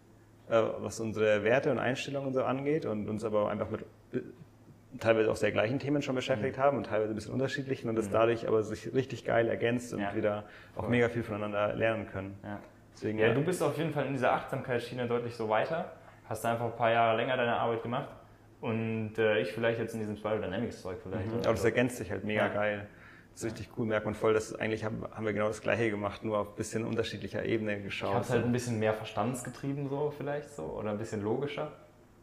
äh, 0.50 0.62
was 0.80 1.00
unsere 1.00 1.44
Werte 1.44 1.72
und 1.72 1.80
Einstellungen 1.80 2.32
so 2.32 2.44
angeht 2.44 2.86
und 2.86 3.10
uns 3.10 3.24
aber 3.24 3.50
einfach 3.50 3.70
mit 3.72 3.86
teilweise 5.00 5.32
auch 5.32 5.36
sehr 5.36 5.52
gleichen 5.52 5.80
Themen 5.80 6.02
schon 6.02 6.16
beschäftigt 6.16 6.58
mhm. 6.58 6.62
haben 6.62 6.78
und 6.78 6.86
teilweise 6.86 7.14
ein 7.14 7.16
bisschen 7.16 7.34
unterschiedlichen 7.34 7.90
und 7.90 7.96
das 7.96 8.08
mhm. 8.08 8.14
dadurch 8.14 8.48
aber 8.48 8.62
sich 8.64 8.94
richtig 8.94 9.26
geil 9.26 9.48
ergänzt 9.48 9.94
und 9.94 10.02
ja. 10.02 10.16
wieder 10.16 10.46
auch 10.76 10.82
Voll. 10.82 10.90
mega 10.90 11.10
viel 11.10 11.24
voneinander 11.24 11.76
lernen 11.76 12.08
können. 12.08 12.38
Ja. 12.44 12.60
Deswegen, 12.94 13.20
ja, 13.20 13.34
du 13.34 13.42
bist 13.42 13.64
auf 13.64 13.78
jeden 13.78 13.92
Fall 13.92 14.06
in 14.06 14.14
dieser 14.14 14.34
Achtsamkeitsschiene 14.34 15.08
deutlich 15.08 15.36
so 15.36 15.48
weiter. 15.48 15.94
Hast 16.28 16.46
einfach 16.46 16.66
ein 16.66 16.76
paar 16.76 16.92
Jahre 16.92 17.18
länger 17.18 17.38
deine 17.38 17.56
Arbeit 17.56 17.82
gemacht. 17.82 18.10
Und 18.62 19.18
äh, 19.18 19.40
ich 19.40 19.54
vielleicht 19.54 19.80
jetzt 19.80 19.94
in 19.94 20.00
diesem 20.00 20.18
Spiral 20.18 20.42
Dynamics 20.42 20.82
Zeug 20.82 21.00
vielleicht. 21.02 21.28
Mhm. 21.28 21.40
Aber 21.40 21.54
das 21.54 21.64
ergänzt 21.64 21.98
sich 21.98 22.12
halt 22.12 22.24
mega 22.24 22.48
ja. 22.48 22.54
geil. 22.54 22.88
Das 23.32 23.44
ist 23.44 23.52
richtig 23.52 23.70
cool, 23.78 23.86
merkt 23.86 24.06
man 24.06 24.16
voll, 24.16 24.34
dass 24.34 24.54
eigentlich 24.54 24.84
haben, 24.84 25.02
haben 25.14 25.26
wir 25.26 25.32
genau 25.32 25.48
das 25.48 25.62
Gleiche 25.62 25.90
gemacht, 25.90 26.26
nur 26.26 26.40
auf 26.40 26.50
ein 26.50 26.56
bisschen 26.56 26.84
unterschiedlicher 26.84 27.46
Ebene 27.46 27.82
geschaut. 27.82 28.10
Ich 28.10 28.16
habe 28.16 28.30
halt 28.30 28.46
ein 28.46 28.52
bisschen 28.52 28.80
mehr 28.80 28.94
verstandsgetrieben 28.94 29.88
so 29.88 30.12
vielleicht 30.12 30.50
so 30.50 30.64
oder 30.64 30.90
ein 30.90 30.98
bisschen 30.98 31.22
logischer. 31.22 31.72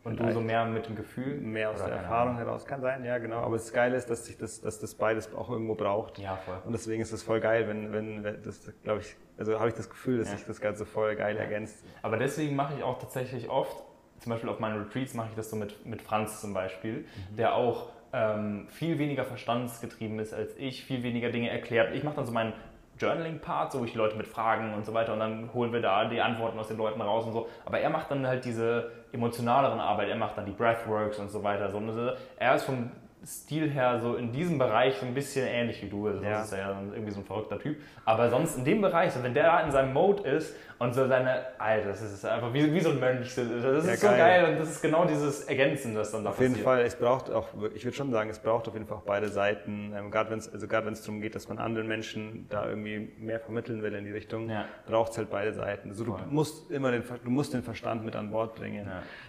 Und 0.06 0.20
du 0.20 0.32
so 0.32 0.40
mehr 0.40 0.64
mit 0.64 0.86
dem 0.86 0.94
Gefühl? 0.94 1.40
Mehr 1.40 1.70
aus 1.70 1.82
der 1.82 1.94
Erfahrung 1.94 2.36
heraus 2.36 2.64
kann 2.64 2.80
sein, 2.80 3.04
ja 3.04 3.18
genau. 3.18 3.38
Aber 3.40 3.56
das 3.56 3.72
Geile 3.72 3.96
ist, 3.96 4.08
dass 4.08 4.24
sich 4.26 4.38
das, 4.38 4.60
dass 4.60 4.78
das 4.78 4.94
beides 4.94 5.34
auch 5.34 5.50
irgendwo 5.50 5.74
braucht. 5.74 6.18
Ja, 6.18 6.36
voll. 6.36 6.58
Und 6.64 6.72
deswegen 6.72 7.02
ist 7.02 7.10
es 7.12 7.24
voll 7.24 7.40
geil, 7.40 7.66
wenn, 7.66 7.92
wenn, 7.92 8.22
wenn 8.22 8.40
das, 8.42 8.72
glaube 8.84 9.00
ich, 9.00 9.16
also 9.36 9.58
habe 9.58 9.68
ich 9.68 9.74
das 9.74 9.90
Gefühl, 9.90 10.18
dass 10.18 10.30
Ja. 10.30 10.36
sich 10.36 10.46
das 10.46 10.60
Ganze 10.60 10.86
voll 10.86 11.16
geil 11.16 11.36
ergänzt. 11.36 11.84
Aber 12.02 12.16
deswegen 12.16 12.54
mache 12.54 12.74
ich 12.76 12.84
auch 12.84 12.98
tatsächlich 13.00 13.48
oft, 13.50 13.76
zum 14.20 14.30
Beispiel 14.30 14.48
auf 14.48 14.60
meinen 14.60 14.80
Retreats 14.82 15.12
mache 15.14 15.28
ich 15.30 15.34
das 15.36 15.50
so 15.50 15.56
mit, 15.56 15.84
mit 15.84 16.00
Franz 16.00 16.40
zum 16.40 16.54
Beispiel, 16.54 17.04
der 17.36 17.54
auch 17.54 17.90
ähm, 18.12 18.68
viel 18.68 18.98
weniger 19.00 19.24
verstandsgetrieben 19.24 20.20
ist 20.20 20.32
als 20.32 20.56
ich, 20.56 20.84
viel 20.84 21.02
weniger 21.02 21.30
Dinge 21.30 21.50
erklärt. 21.50 21.92
Ich 21.94 22.04
mache 22.04 22.14
dann 22.16 22.26
so 22.26 22.32
meinen 22.32 22.52
Journaling-Part, 22.98 23.72
so 23.72 23.84
ich 23.84 23.92
die 23.92 23.98
Leute 23.98 24.16
mit 24.16 24.26
Fragen 24.26 24.74
und 24.74 24.84
so 24.86 24.94
weiter 24.94 25.12
und 25.12 25.20
dann 25.20 25.50
holen 25.52 25.72
wir 25.72 25.80
da 25.80 26.06
die 26.06 26.20
Antworten 26.20 26.58
aus 26.58 26.68
den 26.68 26.76
Leuten 26.76 27.00
raus 27.00 27.26
und 27.26 27.32
so. 27.32 27.48
Aber 27.64 27.78
er 27.78 27.90
macht 27.90 28.10
dann 28.10 28.26
halt 28.26 28.44
diese 28.44 28.90
emotionaleren 29.12 29.80
Arbeit, 29.80 30.08
er 30.08 30.16
macht 30.16 30.36
dann 30.36 30.46
die 30.46 30.52
Breathworks 30.52 31.18
und 31.18 31.30
so 31.30 31.42
weiter. 31.42 31.70
So, 31.70 31.78
und. 31.78 32.16
Er 32.38 32.54
ist 32.54 32.64
vom 32.64 32.90
Stil 33.26 33.70
her 33.70 33.98
so 34.00 34.14
in 34.14 34.30
diesem 34.32 34.58
Bereich 34.58 34.96
so 34.98 35.06
ein 35.06 35.12
bisschen 35.14 35.46
ähnlich 35.46 35.82
wie 35.82 35.88
du. 35.88 36.06
Also 36.06 36.22
Ja. 36.22 36.36
sonst 36.38 36.46
ist 36.46 36.52
er 36.52 36.58
ja 36.58 36.80
irgendwie 36.92 37.10
so 37.12 37.20
ein 37.20 37.24
verrückter 37.26 37.58
Typ. 37.58 37.76
Aber 38.04 38.30
sonst 38.30 38.56
in 38.56 38.64
dem 38.64 38.80
Bereich, 38.80 39.12
so 39.12 39.22
wenn 39.22 39.34
der 39.34 39.44
da 39.44 39.60
in 39.60 39.70
seinem 39.72 39.92
Mode 39.92 40.22
ist 40.28 40.54
und 40.78 40.94
so 40.94 41.06
seine, 41.08 41.40
Alter, 41.58 41.88
das 41.88 42.02
ist 42.02 42.24
einfach 42.24 42.52
wie, 42.54 42.72
wie 42.72 42.80
so 42.80 42.90
ein 42.90 43.00
Mönch. 43.00 43.34
Das 43.34 43.38
ist 43.38 43.86
Ja, 43.86 43.96
so 43.96 44.06
geil. 44.06 44.18
geil 44.18 44.52
und 44.52 44.60
das 44.60 44.70
ist 44.70 44.82
genau 44.82 45.04
dieses 45.06 45.44
Ergänzen, 45.44 45.94
das 45.94 46.12
dann 46.12 46.22
da 46.24 46.30
Auf 46.30 46.38
jeden 46.40 46.52
passiert. 46.52 46.64
Fall, 46.66 46.80
es 46.82 46.94
braucht 46.94 47.30
auch, 47.30 47.48
ich 47.74 47.84
würde 47.84 47.96
schon 47.96 48.10
sagen, 48.12 48.30
es 48.30 48.38
braucht 48.38 48.68
auf 48.68 48.74
jeden 48.74 48.86
Fall 48.86 48.98
auch 48.98 49.02
beide 49.02 49.28
Seiten. 49.28 49.92
Ähm, 49.96 50.10
gerade 50.10 50.30
wenn 50.30 50.38
es 50.38 50.52
also 50.52 50.68
gerade 50.68 50.86
wenn 50.86 50.92
es 50.92 51.02
darum 51.02 51.20
geht, 51.20 51.34
dass 51.34 51.48
man 51.48 51.58
anderen 51.58 51.88
Menschen 51.88 52.46
da 52.48 52.68
irgendwie 52.68 53.10
mehr 53.18 53.40
vermitteln 53.40 53.82
will 53.82 53.94
in 53.94 54.04
die 54.04 54.12
Richtung, 54.12 54.48
Ja. 54.48 54.66
braucht 54.86 55.12
es 55.12 55.18
halt 55.18 55.30
beide 55.30 55.52
Seiten. 55.52 55.88
Also 55.90 56.04
du 56.04 56.12
Voll. 56.12 56.26
musst 56.30 56.70
immer 56.70 56.92
den, 56.92 57.02
du 57.24 57.30
musst 57.30 57.54
den 57.54 57.62
Verstand 57.62 58.04
mit 58.04 58.14
an 58.14 58.30
Bord 58.30 58.54
bringen. 58.54 58.86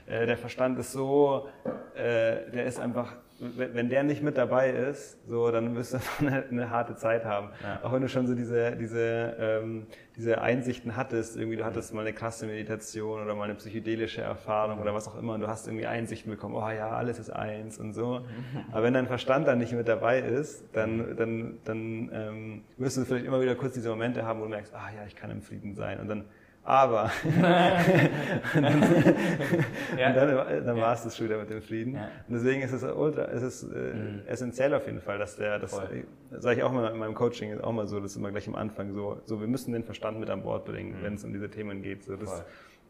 Ja. 0.08 0.14
Äh, 0.14 0.26
der 0.28 0.38
Verstand 0.38 0.78
ist 0.78 0.92
so, 0.92 1.48
äh, 1.96 2.52
der 2.52 2.66
ist 2.66 2.80
einfach, 2.80 3.14
wenn 3.40 3.90
der 3.90 4.04
nicht 4.04 4.24
mit 4.24 4.38
dabei 4.38 4.72
ist, 4.72 5.18
so 5.28 5.52
dann 5.52 5.76
wirst 5.76 5.94
du 5.94 6.00
eine, 6.20 6.46
eine 6.50 6.70
harte 6.70 6.96
Zeit 6.96 7.26
haben. 7.26 7.50
Ja. 7.64 7.80
Auch 7.84 7.94
wenn 7.94 8.02
du 8.02 8.10
schon 8.10 8.28
so 8.28 8.34
diese 8.34 8.76
diese 8.76 9.36
ähm, 9.40 9.88
diese 10.16 10.42
Einsichten 10.42 10.96
hattest, 10.96 11.38
irgendwie 11.38 11.58
du 11.58 11.66
hattest 11.66 11.94
mal 11.94 12.02
eine 12.02 12.14
krasse 12.14 12.48
Meditation 12.48 13.22
oder 13.22 13.36
mal 13.36 13.44
eine 13.44 13.56
psychedelische 13.56 14.22
Erfahrung 14.22 14.80
oder 14.80 14.94
was 14.94 15.08
auch 15.08 15.18
immer 15.18 15.36
und 15.36 15.42
du 15.42 15.48
hast 15.48 15.68
irgendwie 15.68 15.86
Einsichten 15.86 16.32
bekommen, 16.32 16.56
oh 16.56 16.70
ja, 16.70 16.90
alles 16.90 17.20
ist 17.20 17.30
eins 17.30 17.78
und 17.78 17.94
so. 17.94 18.26
Aber 18.72 18.84
wenn 18.84 18.94
dein 18.94 19.08
Verstand 19.08 19.48
dann 19.48 19.60
nicht 19.60 19.74
mit 19.74 19.88
dabei 19.88 20.20
ist, 20.20 20.64
dann, 20.74 21.16
dann, 21.16 21.60
dann 21.64 22.10
ähm, 22.12 22.62
wirst 22.78 22.98
du 22.98 23.06
vielleicht 23.06 23.26
immer 23.26 23.42
wieder 23.42 23.56
kurz 23.56 23.76
diese 23.76 23.90
Momente 23.90 24.26
haben, 24.26 24.40
wo 24.40 24.46
du 24.46 24.50
merkst, 24.50 24.74
ah 24.74 24.90
ja, 24.96 25.06
ich 25.06 25.16
kann 25.16 25.30
im 25.30 25.42
Frieden 25.42 25.76
sein 25.76 26.00
und 26.00 26.08
dann 26.08 26.26
aber 26.68 27.10
Ja. 29.98 30.10
und 30.10 30.16
dann, 30.16 30.66
dann 30.66 30.78
Ja. 30.78 30.84
war 30.84 30.94
es 30.94 31.04
das 31.04 31.16
schon 31.16 31.28
wieder 31.28 31.40
mit 31.40 31.50
dem 31.50 31.62
Frieden. 31.62 31.96
Ja. 31.96 32.10
Und 32.28 32.34
deswegen 32.36 32.62
ist 32.62 32.74
es 32.74 32.84
ultra, 32.84 33.24
es 33.26 33.42
ist 33.42 33.64
äh, 33.72 33.94
essentiell 34.28 34.74
auf 34.74 34.86
jeden 34.86 35.00
Fall, 35.02 35.18
dass 35.18 35.38
der, 35.38 35.60
das 35.60 35.72
sage 36.32 36.58
ich 36.58 36.64
auch 36.64 36.72
mal 36.72 36.92
in 36.92 36.98
meinem 37.00 37.14
Coaching 37.16 37.52
ist 37.52 37.64
auch 37.64 37.72
mal 37.72 37.88
so, 37.88 38.00
das 38.00 38.12
ist 38.12 38.18
immer 38.18 38.32
gleich 38.32 38.48
am 38.48 38.56
Anfang 38.56 38.94
so, 38.94 39.18
so 39.26 39.40
wir 39.40 39.48
müssen 39.48 39.72
den 39.72 39.84
Verstand 39.84 40.20
mit 40.20 40.30
an 40.30 40.44
Bord 40.44 40.66
bringen, 40.66 40.96
wenn 41.02 41.14
es 41.16 41.24
um 41.24 41.32
diese 41.34 41.50
Themen 41.50 41.82
geht. 41.82 42.04
So, 42.04 42.16
das, 42.18 42.44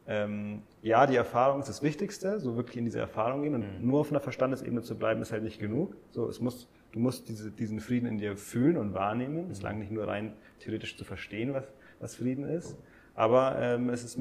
ähm, 0.07 0.63
ja, 0.81 1.05
die 1.05 1.15
Erfahrung 1.15 1.59
ist 1.59 1.67
das 1.69 1.83
Wichtigste, 1.83 2.39
so 2.39 2.55
wirklich 2.55 2.77
in 2.77 2.85
diese 2.85 2.99
Erfahrung 2.99 3.43
gehen 3.43 3.53
und 3.55 3.83
nur 3.83 3.99
auf 3.99 4.09
einer 4.09 4.21
Verstandesebene 4.21 4.81
zu 4.81 4.95
bleiben, 4.97 5.21
ist 5.21 5.31
halt 5.31 5.43
nicht 5.43 5.59
genug. 5.59 5.95
So, 6.11 6.27
es 6.29 6.39
muss, 6.39 6.67
du 6.93 6.99
musst 6.99 7.27
diese, 7.29 7.51
diesen 7.51 7.79
Frieden 7.81 8.07
in 8.07 8.17
dir 8.17 8.37
fühlen 8.37 8.77
und 8.77 8.93
wahrnehmen. 8.93 9.51
Es 9.51 9.61
langt 9.61 9.79
nicht 9.79 9.91
nur 9.91 10.07
rein 10.07 10.33
theoretisch 10.59 10.97
zu 10.97 11.03
verstehen, 11.03 11.53
was, 11.53 11.65
was 11.99 12.15
Frieden 12.15 12.45
ist, 12.45 12.77
aber 13.17 13.59
ähm, 13.59 13.89
es 13.89 14.03
ist 14.05 14.17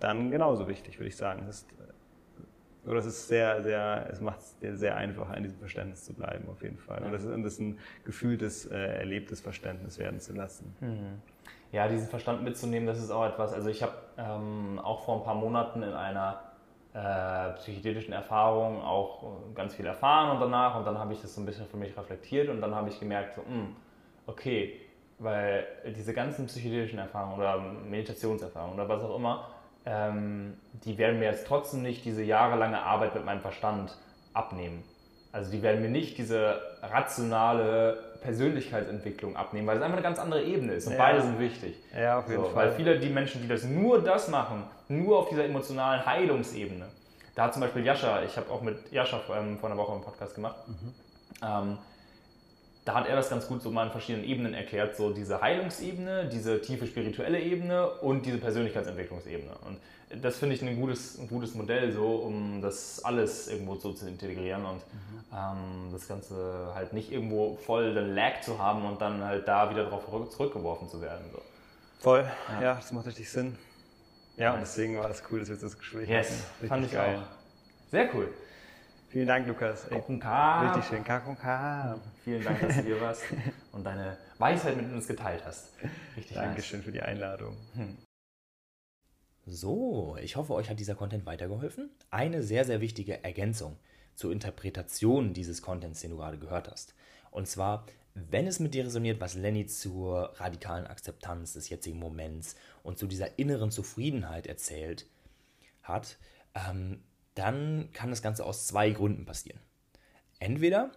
dann 0.00 0.30
genauso 0.30 0.66
wichtig, 0.68 0.98
würde 0.98 1.08
ich 1.08 1.16
sagen. 1.16 1.44
Es 1.48 1.56
ist, 1.56 1.72
äh, 1.72 2.88
oder 2.88 3.00
es 3.00 3.06
ist 3.06 3.28
sehr, 3.28 3.62
sehr, 3.62 4.08
es 4.10 4.20
macht 4.20 4.38
es 4.38 4.56
dir 4.58 4.74
sehr 4.76 4.96
einfach, 4.96 5.34
in 5.36 5.42
diesem 5.42 5.58
Verständnis 5.58 6.04
zu 6.04 6.14
bleiben, 6.14 6.48
auf 6.48 6.62
jeden 6.62 6.78
Fall. 6.78 7.02
Und 7.02 7.12
das 7.12 7.24
ist, 7.24 7.32
und 7.34 7.42
das 7.42 7.54
ist 7.54 7.60
ein 7.60 7.78
gefühltes, 8.04 8.64
äh, 8.66 8.76
erlebtes 8.76 9.42
Verständnis 9.42 9.98
werden 9.98 10.20
zu 10.20 10.32
lassen. 10.32 10.74
Ja, 11.72 11.86
diesen 11.88 12.08
Verstand 12.08 12.42
mitzunehmen, 12.44 12.86
das 12.86 12.98
ist 12.98 13.10
auch 13.10 13.26
etwas. 13.26 13.52
Also 13.52 13.68
ich 13.68 13.82
habe 13.82 13.92
ähm, 14.16 14.78
auch 14.78 15.04
vor 15.04 15.18
ein 15.18 15.24
paar 15.24 15.34
Monaten 15.34 15.82
in 15.82 15.92
einer 15.92 16.40
äh, 16.94 17.52
psychedelischen 17.56 18.14
Erfahrung 18.14 18.80
auch 18.80 19.22
äh, 19.22 19.54
ganz 19.54 19.74
viel 19.74 19.84
erfahren 19.84 20.30
und 20.30 20.40
danach 20.40 20.78
und 20.78 20.86
dann 20.86 20.98
habe 20.98 21.12
ich 21.12 21.20
das 21.20 21.34
so 21.34 21.42
ein 21.42 21.46
bisschen 21.46 21.66
für 21.66 21.76
mich 21.76 21.94
reflektiert 21.96 22.48
und 22.48 22.60
dann 22.62 22.74
habe 22.74 22.88
ich 22.88 22.98
gemerkt, 22.98 23.34
so, 23.34 23.42
mh, 23.42 23.68
okay, 24.26 24.80
weil 25.18 25.66
diese 25.96 26.12
ganzen 26.14 26.46
psychedelischen 26.46 26.98
Erfahrungen 26.98 27.38
oder 27.38 27.58
Meditationserfahrungen 27.58 28.74
oder 28.74 28.88
was 28.88 29.02
auch 29.02 29.16
immer, 29.16 29.48
ähm, 29.86 30.54
die 30.84 30.98
werden 30.98 31.18
mir 31.18 31.26
jetzt 31.26 31.46
trotzdem 31.46 31.82
nicht 31.82 32.04
diese 32.04 32.22
jahrelange 32.22 32.80
Arbeit 32.80 33.14
mit 33.14 33.24
meinem 33.24 33.40
Verstand 33.40 33.96
abnehmen. 34.32 34.84
Also 35.32 35.50
die 35.50 35.62
werden 35.62 35.82
mir 35.82 35.88
nicht 35.90 36.16
diese 36.18 36.60
rationale 36.82 38.16
Persönlichkeitsentwicklung 38.22 39.36
abnehmen, 39.36 39.66
weil 39.66 39.76
es 39.76 39.82
einfach 39.82 39.96
eine 39.98 40.02
ganz 40.02 40.18
andere 40.18 40.42
Ebene 40.42 40.72
ist 40.74 40.86
und 40.86 40.94
Ja. 40.94 40.98
beide 40.98 41.22
sind 41.22 41.38
wichtig. 41.38 41.76
Ja, 41.96 42.18
auf 42.18 42.28
jeden 42.28 42.42
So, 42.44 42.48
Fall. 42.50 42.66
Weil 42.68 42.72
viele 42.72 42.98
die 42.98 43.08
Menschen, 43.10 43.42
die 43.42 43.48
das 43.48 43.64
nur 43.64 44.02
das 44.02 44.28
machen, 44.28 44.64
nur 44.88 45.18
auf 45.18 45.28
dieser 45.28 45.44
emotionalen 45.44 46.04
Heilungsebene. 46.04 46.86
Da 47.34 47.44
hat 47.44 47.52
zum 47.52 47.62
Beispiel 47.62 47.84
Jascha, 47.84 48.22
ich 48.22 48.36
habe 48.36 48.50
auch 48.50 48.62
mit 48.62 48.90
Jascha 48.90 49.20
ähm, 49.38 49.58
vor 49.58 49.68
einer 49.70 49.78
Woche 49.78 49.92
einen 49.92 50.02
Podcast 50.02 50.34
gemacht, 50.34 50.56
ähm, 51.42 51.78
da 52.88 52.94
hat 52.94 53.06
er 53.06 53.16
das 53.16 53.28
ganz 53.28 53.46
gut 53.46 53.60
so 53.60 53.70
mal 53.70 53.84
in 53.84 53.92
verschiedenen 53.92 54.24
Ebenen 54.24 54.54
erklärt, 54.54 54.96
so 54.96 55.12
diese 55.12 55.42
Heilungsebene, 55.42 56.26
diese 56.32 56.62
tiefe 56.62 56.86
spirituelle 56.86 57.38
Ebene 57.38 57.86
und 57.86 58.24
diese 58.24 58.38
Persönlichkeitsentwicklungsebene. 58.38 59.50
Und 59.66 59.78
das 60.22 60.38
finde 60.38 60.54
ich 60.54 60.62
ein 60.62 60.80
gutes, 60.80 61.18
ein 61.18 61.28
gutes 61.28 61.54
Modell, 61.54 61.92
so, 61.92 62.06
um 62.16 62.62
das 62.62 63.04
alles 63.04 63.46
irgendwo 63.48 63.74
so 63.74 63.92
zu 63.92 64.08
integrieren 64.08 64.64
und 64.64 64.80
ähm, 65.34 65.92
das 65.92 66.08
Ganze 66.08 66.72
halt 66.74 66.94
nicht 66.94 67.12
irgendwo 67.12 67.56
voll 67.56 67.92
den 67.92 68.14
Lag 68.14 68.40
zu 68.40 68.58
haben 68.58 68.86
und 68.86 69.02
dann 69.02 69.22
halt 69.22 69.46
da 69.46 69.68
wieder 69.68 69.84
drauf 69.84 70.06
zurück- 70.06 70.32
zurückgeworfen 70.32 70.88
zu 70.88 71.02
werden. 71.02 71.26
So. 71.30 71.42
Voll, 71.98 72.24
ja. 72.62 72.76
das 72.76 72.90
macht 72.92 73.06
richtig 73.06 73.30
Sinn. 73.30 73.54
Ja, 74.38 74.54
und 74.54 74.60
deswegen 74.60 74.96
war 74.96 75.10
es 75.10 75.22
cool, 75.30 75.40
dass 75.40 75.48
wir 75.48 75.56
jetzt 75.56 75.64
das 75.64 75.76
Gespräch 75.76 76.08
Yes, 76.08 76.28
hatten. 76.30 76.40
Richtig 76.62 76.68
fand 76.70 76.86
ich 76.86 76.92
geil. 76.92 77.18
auch. 77.18 77.90
Sehr 77.90 78.14
cool. 78.14 78.32
Vielen 79.10 79.26
Dank, 79.26 79.46
Lukas. 79.46 79.86
Ey, 79.88 79.98
richtig 79.98 80.84
schön. 80.88 81.04
Kak 81.04 81.26
und 81.28 81.38
Kak. 81.38 81.98
Vielen 82.28 82.44
Dank, 82.44 82.60
dass 82.60 82.76
du 82.76 82.82
hier 82.82 83.00
warst 83.00 83.22
und 83.72 83.84
deine 83.84 84.18
Weisheit 84.36 84.76
mit 84.76 84.92
uns 84.92 85.08
geteilt 85.08 85.42
hast. 85.46 85.70
Richtig 86.14 86.36
Dankeschön 86.36 86.82
für 86.82 86.92
die 86.92 87.00
Einladung. 87.00 87.56
So, 89.46 90.14
ich 90.20 90.36
hoffe, 90.36 90.52
euch 90.52 90.68
hat 90.68 90.78
dieser 90.78 90.94
Content 90.94 91.24
weitergeholfen. 91.24 91.88
Eine 92.10 92.42
sehr, 92.42 92.66
sehr 92.66 92.82
wichtige 92.82 93.24
Ergänzung 93.24 93.78
zur 94.14 94.30
Interpretation 94.30 95.32
dieses 95.32 95.62
Contents, 95.62 96.02
den 96.02 96.10
du 96.10 96.18
gerade 96.18 96.36
gehört 96.36 96.70
hast. 96.70 96.94
Und 97.30 97.48
zwar, 97.48 97.86
wenn 98.12 98.46
es 98.46 98.60
mit 98.60 98.74
dir 98.74 98.84
resoniert, 98.84 99.22
was 99.22 99.34
Lenny 99.34 99.64
zur 99.64 100.38
radikalen 100.38 100.86
Akzeptanz 100.86 101.54
des 101.54 101.70
jetzigen 101.70 101.98
Moments 101.98 102.56
und 102.82 102.98
zu 102.98 103.06
dieser 103.06 103.38
inneren 103.38 103.70
Zufriedenheit 103.70 104.46
erzählt 104.46 105.06
hat, 105.82 106.18
ähm, 106.54 107.02
dann 107.34 107.88
kann 107.94 108.10
das 108.10 108.20
Ganze 108.20 108.44
aus 108.44 108.66
zwei 108.66 108.90
Gründen 108.90 109.24
passieren. 109.24 109.60
Entweder 110.40 110.92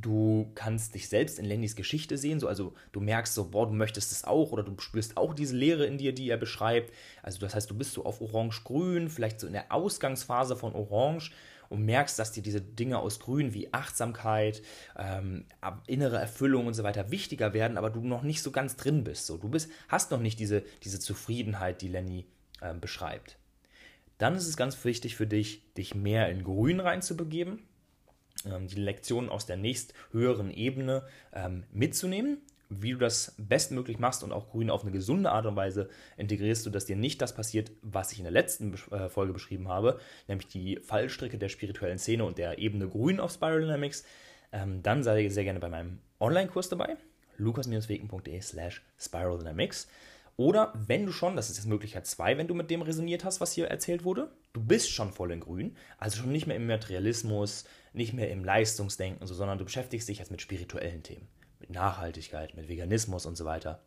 du 0.00 0.50
kannst 0.54 0.94
dich 0.94 1.08
selbst 1.08 1.38
in 1.38 1.44
Lennys 1.44 1.76
Geschichte 1.76 2.18
sehen, 2.18 2.40
so, 2.40 2.48
also 2.48 2.74
du 2.92 3.00
merkst 3.00 3.34
so, 3.34 3.50
boah, 3.50 3.66
du 3.66 3.72
möchtest 3.72 4.12
es 4.12 4.24
auch 4.24 4.52
oder 4.52 4.62
du 4.62 4.78
spürst 4.78 5.16
auch 5.16 5.34
diese 5.34 5.56
Leere 5.56 5.86
in 5.86 5.98
dir, 5.98 6.14
die 6.14 6.28
er 6.28 6.36
beschreibt. 6.36 6.92
Also 7.22 7.38
das 7.38 7.54
heißt, 7.54 7.70
du 7.70 7.74
bist 7.74 7.92
so 7.92 8.04
auf 8.04 8.20
orange-grün, 8.20 9.08
vielleicht 9.08 9.40
so 9.40 9.46
in 9.46 9.52
der 9.52 9.72
Ausgangsphase 9.72 10.56
von 10.56 10.74
orange 10.74 11.30
und 11.68 11.84
merkst, 11.84 12.18
dass 12.18 12.32
dir 12.32 12.42
diese 12.42 12.60
Dinge 12.60 12.98
aus 12.98 13.18
grün 13.18 13.54
wie 13.54 13.72
Achtsamkeit, 13.72 14.62
ähm, 14.96 15.44
innere 15.86 16.18
Erfüllung 16.18 16.66
und 16.66 16.74
so 16.74 16.84
weiter 16.84 17.10
wichtiger 17.10 17.54
werden, 17.54 17.76
aber 17.76 17.90
du 17.90 18.00
noch 18.00 18.22
nicht 18.22 18.42
so 18.42 18.50
ganz 18.50 18.76
drin 18.76 19.04
bist. 19.04 19.26
So. 19.26 19.36
Du 19.36 19.48
bist, 19.48 19.70
hast 19.88 20.10
noch 20.10 20.20
nicht 20.20 20.38
diese, 20.38 20.62
diese 20.82 21.00
Zufriedenheit, 21.00 21.82
die 21.82 21.88
Lenny 21.88 22.26
ähm, 22.62 22.80
beschreibt. 22.80 23.36
Dann 24.18 24.34
ist 24.34 24.46
es 24.46 24.56
ganz 24.56 24.82
wichtig 24.84 25.16
für 25.16 25.26
dich, 25.26 25.62
dich 25.74 25.94
mehr 25.94 26.30
in 26.30 26.44
Grün 26.44 26.80
reinzubegeben, 26.80 27.62
die 28.44 28.80
Lektionen 28.80 29.30
aus 29.30 29.46
der 29.46 29.56
nächst 29.56 29.94
höheren 30.12 30.50
Ebene 30.50 31.02
ähm, 31.32 31.64
mitzunehmen. 31.72 32.38
Wie 32.68 32.92
du 32.92 32.98
das 32.98 33.34
bestmöglich 33.38 34.00
machst 34.00 34.24
und 34.24 34.32
auch 34.32 34.50
Grün 34.50 34.70
auf 34.70 34.82
eine 34.82 34.90
gesunde 34.90 35.30
Art 35.30 35.46
und 35.46 35.54
Weise 35.54 35.88
integrierst, 36.16 36.64
sodass 36.64 36.84
dir 36.84 36.96
nicht 36.96 37.22
das 37.22 37.32
passiert, 37.32 37.70
was 37.82 38.10
ich 38.10 38.18
in 38.18 38.24
der 38.24 38.32
letzten 38.32 38.74
äh, 38.90 39.08
Folge 39.08 39.32
beschrieben 39.32 39.68
habe, 39.68 40.00
nämlich 40.26 40.48
die 40.48 40.78
Fallstricke 40.78 41.38
der 41.38 41.48
spirituellen 41.48 41.98
Szene 41.98 42.24
und 42.24 42.38
der 42.38 42.58
Ebene 42.58 42.88
Grün 42.88 43.20
auf 43.20 43.30
Spiral 43.32 43.60
Dynamics. 43.60 44.04
Ähm, 44.50 44.82
dann 44.82 45.04
sei 45.04 45.28
sehr 45.28 45.44
gerne 45.44 45.60
bei 45.60 45.68
meinem 45.68 46.00
Online-Kurs 46.18 46.68
dabei, 46.68 46.96
lukas-wegen.de 47.36 48.40
slash 48.40 48.82
Spiral 48.98 49.38
Dynamics. 49.38 49.86
Oder 50.36 50.72
wenn 50.74 51.06
du 51.06 51.12
schon, 51.12 51.34
das 51.34 51.48
ist 51.48 51.56
jetzt 51.56 51.66
Möglichkeit 51.66 52.06
2, 52.06 52.36
wenn 52.36 52.46
du 52.46 52.54
mit 52.54 52.70
dem 52.70 52.82
resoniert 52.82 53.24
hast, 53.24 53.40
was 53.40 53.52
hier 53.52 53.68
erzählt 53.68 54.04
wurde, 54.04 54.30
du 54.52 54.62
bist 54.62 54.90
schon 54.90 55.12
voll 55.12 55.32
in 55.32 55.40
Grün, 55.40 55.76
also 55.98 56.18
schon 56.18 56.32
nicht 56.32 56.46
mehr 56.46 56.56
im 56.56 56.66
Materialismus, 56.66 57.64
nicht 57.96 58.12
mehr 58.12 58.30
im 58.30 58.44
Leistungsdenken, 58.44 59.26
so, 59.26 59.34
sondern 59.34 59.58
du 59.58 59.64
beschäftigst 59.64 60.08
dich 60.08 60.18
jetzt 60.18 60.30
mit 60.30 60.42
spirituellen 60.42 61.02
Themen, 61.02 61.28
mit 61.58 61.70
Nachhaltigkeit, 61.70 62.54
mit 62.54 62.68
Veganismus 62.68 63.26
und 63.26 63.36
so 63.36 63.44
weiter. 63.44 63.82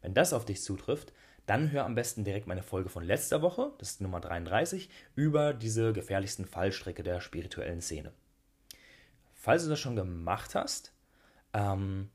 Wenn 0.00 0.14
das 0.14 0.32
auf 0.32 0.44
dich 0.44 0.62
zutrifft, 0.62 1.12
dann 1.46 1.70
hör 1.70 1.84
am 1.84 1.94
besten 1.94 2.24
direkt 2.24 2.46
meine 2.46 2.62
Folge 2.62 2.88
von 2.88 3.04
letzter 3.04 3.42
Woche, 3.42 3.72
das 3.78 3.92
ist 3.92 4.00
Nummer 4.00 4.20
33, 4.20 4.88
über 5.14 5.54
diese 5.54 5.92
gefährlichsten 5.92 6.44
Fallstricke 6.44 7.02
der 7.02 7.20
spirituellen 7.20 7.80
Szene. 7.80 8.12
Falls 9.34 9.64
du 9.64 9.70
das 9.70 9.80
schon 9.80 9.96
gemacht 9.96 10.54
hast, 10.54 10.92
ähm, 11.52 12.10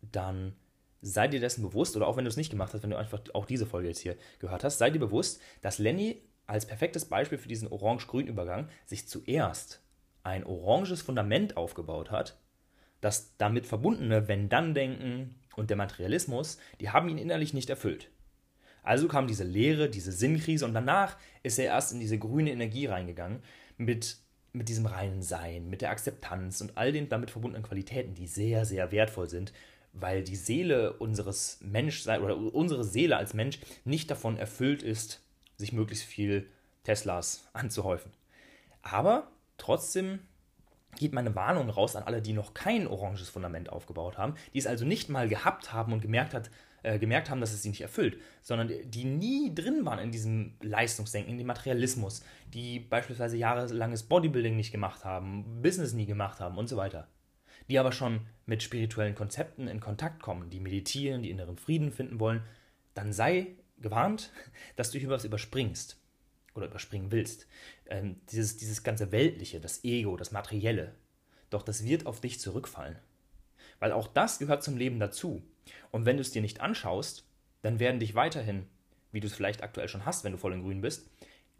dann 0.00 0.54
sei 1.00 1.28
dir 1.28 1.40
dessen 1.40 1.62
bewusst, 1.62 1.96
oder 1.96 2.06
auch 2.06 2.16
wenn 2.16 2.24
du 2.24 2.28
es 2.28 2.36
nicht 2.36 2.50
gemacht 2.50 2.74
hast, 2.74 2.82
wenn 2.82 2.90
du 2.90 2.96
einfach 2.96 3.20
auch 3.34 3.46
diese 3.46 3.66
Folge 3.66 3.88
jetzt 3.88 4.00
hier 4.00 4.16
gehört 4.38 4.64
hast, 4.64 4.78
sei 4.78 4.90
dir 4.90 5.00
bewusst, 5.00 5.40
dass 5.60 5.78
Lenny 5.78 6.22
als 6.46 6.66
perfektes 6.66 7.04
Beispiel 7.04 7.38
für 7.38 7.48
diesen 7.48 7.68
Orange-Grün-Übergang 7.68 8.68
sich 8.86 9.08
zuerst 9.08 9.82
ein 10.28 10.44
oranges 10.44 11.02
Fundament 11.02 11.56
aufgebaut 11.56 12.10
hat, 12.10 12.38
das 13.00 13.36
damit 13.38 13.66
verbundene 13.66 14.28
Wenn-Dann-Denken 14.28 15.34
und 15.56 15.70
der 15.70 15.76
Materialismus, 15.76 16.58
die 16.80 16.90
haben 16.90 17.08
ihn 17.08 17.18
innerlich 17.18 17.54
nicht 17.54 17.70
erfüllt. 17.70 18.10
Also 18.82 19.08
kam 19.08 19.26
diese 19.26 19.44
Leere, 19.44 19.90
diese 19.90 20.12
Sinnkrise 20.12 20.64
und 20.64 20.72
danach 20.72 21.16
ist 21.42 21.58
er 21.58 21.66
erst 21.66 21.92
in 21.92 22.00
diese 22.00 22.18
grüne 22.18 22.52
Energie 22.52 22.86
reingegangen 22.86 23.42
mit, 23.76 24.16
mit 24.52 24.68
diesem 24.68 24.86
reinen 24.86 25.22
Sein, 25.22 25.68
mit 25.68 25.82
der 25.82 25.90
Akzeptanz 25.90 26.60
und 26.60 26.76
all 26.78 26.92
den 26.92 27.08
damit 27.08 27.30
verbundenen 27.30 27.66
Qualitäten, 27.66 28.14
die 28.14 28.26
sehr, 28.26 28.64
sehr 28.64 28.90
wertvoll 28.90 29.28
sind, 29.28 29.52
weil 29.92 30.22
die 30.22 30.36
Seele 30.36 30.94
unseres 30.94 31.58
Menschseins 31.60 32.22
oder 32.22 32.36
unsere 32.36 32.84
Seele 32.84 33.16
als 33.16 33.34
Mensch 33.34 33.58
nicht 33.84 34.10
davon 34.10 34.36
erfüllt 34.36 34.82
ist, 34.82 35.22
sich 35.56 35.72
möglichst 35.72 36.04
viel 36.04 36.48
Teslas 36.84 37.48
anzuhäufen. 37.52 38.12
Aber 38.82 39.30
trotzdem 39.58 40.20
geht 40.96 41.12
meine 41.12 41.34
Warnung 41.34 41.70
raus 41.70 41.96
an 41.96 42.02
alle, 42.04 42.22
die 42.22 42.32
noch 42.32 42.54
kein 42.54 42.86
oranges 42.86 43.28
Fundament 43.28 43.70
aufgebaut 43.70 44.18
haben, 44.18 44.34
die 44.54 44.58
es 44.58 44.66
also 44.66 44.84
nicht 44.84 45.08
mal 45.08 45.28
gehabt 45.28 45.72
haben 45.72 45.92
und 45.92 46.00
gemerkt, 46.00 46.34
hat, 46.34 46.50
äh, 46.82 46.98
gemerkt 46.98 47.30
haben, 47.30 47.40
dass 47.40 47.52
es 47.52 47.62
sie 47.62 47.68
nicht 47.68 47.80
erfüllt, 47.80 48.18
sondern 48.42 48.70
die 48.84 49.04
nie 49.04 49.54
drin 49.54 49.84
waren 49.84 49.98
in 49.98 50.10
diesem 50.10 50.56
Leistungsdenken, 50.60 51.32
in 51.32 51.38
dem 51.38 51.46
Materialismus, 51.46 52.22
die 52.52 52.80
beispielsweise 52.80 53.36
jahrelanges 53.36 54.04
Bodybuilding 54.04 54.56
nicht 54.56 54.72
gemacht 54.72 55.04
haben, 55.04 55.62
Business 55.62 55.92
nie 55.92 56.06
gemacht 56.06 56.40
haben 56.40 56.58
und 56.58 56.68
so 56.68 56.76
weiter. 56.76 57.08
Die 57.68 57.78
aber 57.78 57.92
schon 57.92 58.22
mit 58.46 58.62
spirituellen 58.62 59.14
Konzepten 59.14 59.68
in 59.68 59.80
Kontakt 59.80 60.22
kommen, 60.22 60.50
die 60.50 60.60
meditieren, 60.60 61.22
die 61.22 61.30
inneren 61.30 61.58
Frieden 61.58 61.92
finden 61.92 62.18
wollen, 62.18 62.42
dann 62.94 63.12
sei 63.12 63.48
gewarnt, 63.78 64.32
dass 64.76 64.90
du 64.90 64.98
hier 64.98 65.10
was 65.10 65.24
überspringst 65.24 66.00
oder 66.58 66.66
überspringen 66.66 67.10
willst. 67.10 67.46
Ähm, 67.86 68.20
dieses, 68.30 68.58
dieses 68.58 68.82
ganze 68.82 69.10
Weltliche, 69.12 69.60
das 69.60 69.82
Ego, 69.84 70.16
das 70.16 70.32
Materielle. 70.32 70.94
Doch 71.50 71.62
das 71.62 71.84
wird 71.84 72.06
auf 72.06 72.20
dich 72.20 72.40
zurückfallen. 72.40 72.98
Weil 73.80 73.92
auch 73.92 74.08
das 74.08 74.38
gehört 74.38 74.62
zum 74.62 74.76
Leben 74.76 75.00
dazu. 75.00 75.42
Und 75.90 76.04
wenn 76.04 76.16
du 76.16 76.20
es 76.20 76.30
dir 76.30 76.42
nicht 76.42 76.60
anschaust, 76.60 77.24
dann 77.62 77.78
werden 77.78 78.00
dich 78.00 78.14
weiterhin, 78.14 78.66
wie 79.12 79.20
du 79.20 79.26
es 79.26 79.34
vielleicht 79.34 79.62
aktuell 79.62 79.88
schon 79.88 80.04
hast, 80.04 80.24
wenn 80.24 80.32
du 80.32 80.38
voll 80.38 80.52
in 80.52 80.62
Grün 80.62 80.80
bist, 80.80 81.10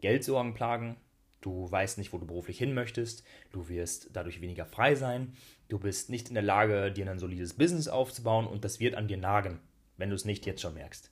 Geldsorgen 0.01 0.53
plagen, 0.53 0.97
du 1.41 1.69
weißt 1.69 1.97
nicht, 1.97 2.13
wo 2.13 2.17
du 2.17 2.25
beruflich 2.25 2.57
hin 2.57 2.73
möchtest, 2.73 3.23
du 3.51 3.69
wirst 3.69 4.09
dadurch 4.13 4.41
weniger 4.41 4.65
frei 4.65 4.95
sein, 4.95 5.33
du 5.67 5.79
bist 5.79 6.09
nicht 6.09 6.29
in 6.29 6.35
der 6.35 6.43
Lage, 6.43 6.91
dir 6.91 7.09
ein 7.09 7.19
solides 7.19 7.53
Business 7.53 7.87
aufzubauen 7.87 8.47
und 8.47 8.63
das 8.63 8.79
wird 8.79 8.95
an 8.95 9.07
dir 9.07 9.17
nagen, 9.17 9.59
wenn 9.97 10.09
du 10.09 10.15
es 10.15 10.25
nicht 10.25 10.45
jetzt 10.45 10.61
schon 10.61 10.73
merkst. 10.73 11.11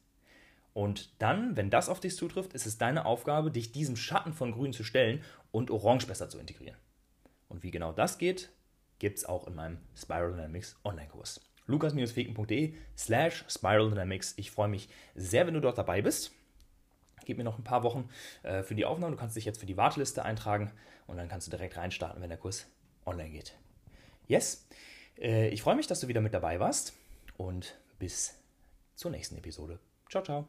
Und 0.78 1.20
dann, 1.20 1.58
wenn 1.58 1.72
das 1.72 1.90
auf 1.90 2.00
dich 2.00 2.16
zutrifft, 2.16 2.54
ist 2.54 2.68
es 2.68 2.78
deine 2.78 3.08
Aufgabe, 3.08 3.50
dich 3.50 3.72
diesem 3.72 3.96
Schatten 3.96 4.32
von 4.32 4.52
Grün 4.52 4.74
zu 4.74 4.84
stellen 4.84 5.24
und 5.50 5.72
Orange 5.72 6.06
besser 6.06 6.30
zu 6.30 6.38
integrieren. 6.38 6.78
Und 7.50 7.64
wie 7.64 7.72
genau 7.72 7.94
das 7.94 8.20
geht, 8.20 8.52
gibt 9.00 9.18
es 9.18 9.26
auch 9.26 9.48
in 9.48 9.56
meinem 9.56 9.80
Spiral 9.96 10.34
Dynamics 10.34 10.80
Online-Kurs. 10.84 11.42
lukas-feken.de 11.66 12.76
slash 12.96 13.44
Spiral 13.50 13.90
Dynamics. 13.90 14.36
Ich 14.38 14.52
freue 14.52 14.68
mich 14.68 14.88
sehr, 15.16 15.48
wenn 15.48 15.56
du 15.56 15.62
dort 15.62 15.80
dabei 15.80 16.04
bist. 16.04 16.32
Gib 17.26 17.40
mir 17.40 17.44
noch 17.44 17.58
ein 17.58 17.64
paar 17.64 17.82
Wochen 17.82 18.08
äh, 18.44 18.62
für 18.62 18.76
die 18.76 18.86
Aufnahme. 18.86 19.16
Du 19.16 19.20
kannst 19.20 19.36
dich 19.36 19.46
jetzt 19.46 19.60
für 19.60 19.66
die 19.66 19.78
Warteliste 19.78 20.24
eintragen 20.26 20.72
und 21.08 21.18
dann 21.18 21.28
kannst 21.28 21.48
du 21.48 21.50
direkt 21.50 21.76
reinstarten, 21.76 22.22
wenn 22.22 22.30
der 22.30 22.38
Kurs 22.38 22.68
online 23.04 23.32
geht. 23.32 23.58
Yes, 24.28 24.68
äh, 25.18 25.50
ich 25.50 25.64
freue 25.64 25.76
mich, 25.76 25.88
dass 25.88 26.02
du 26.02 26.08
wieder 26.08 26.22
mit 26.22 26.36
dabei 26.36 26.60
warst 26.60 26.94
und 27.36 27.80
bis 27.98 28.40
zur 28.94 29.10
nächsten 29.10 29.38
Episode. 29.38 29.80
Ciao, 30.08 30.24
ciao. 30.24 30.48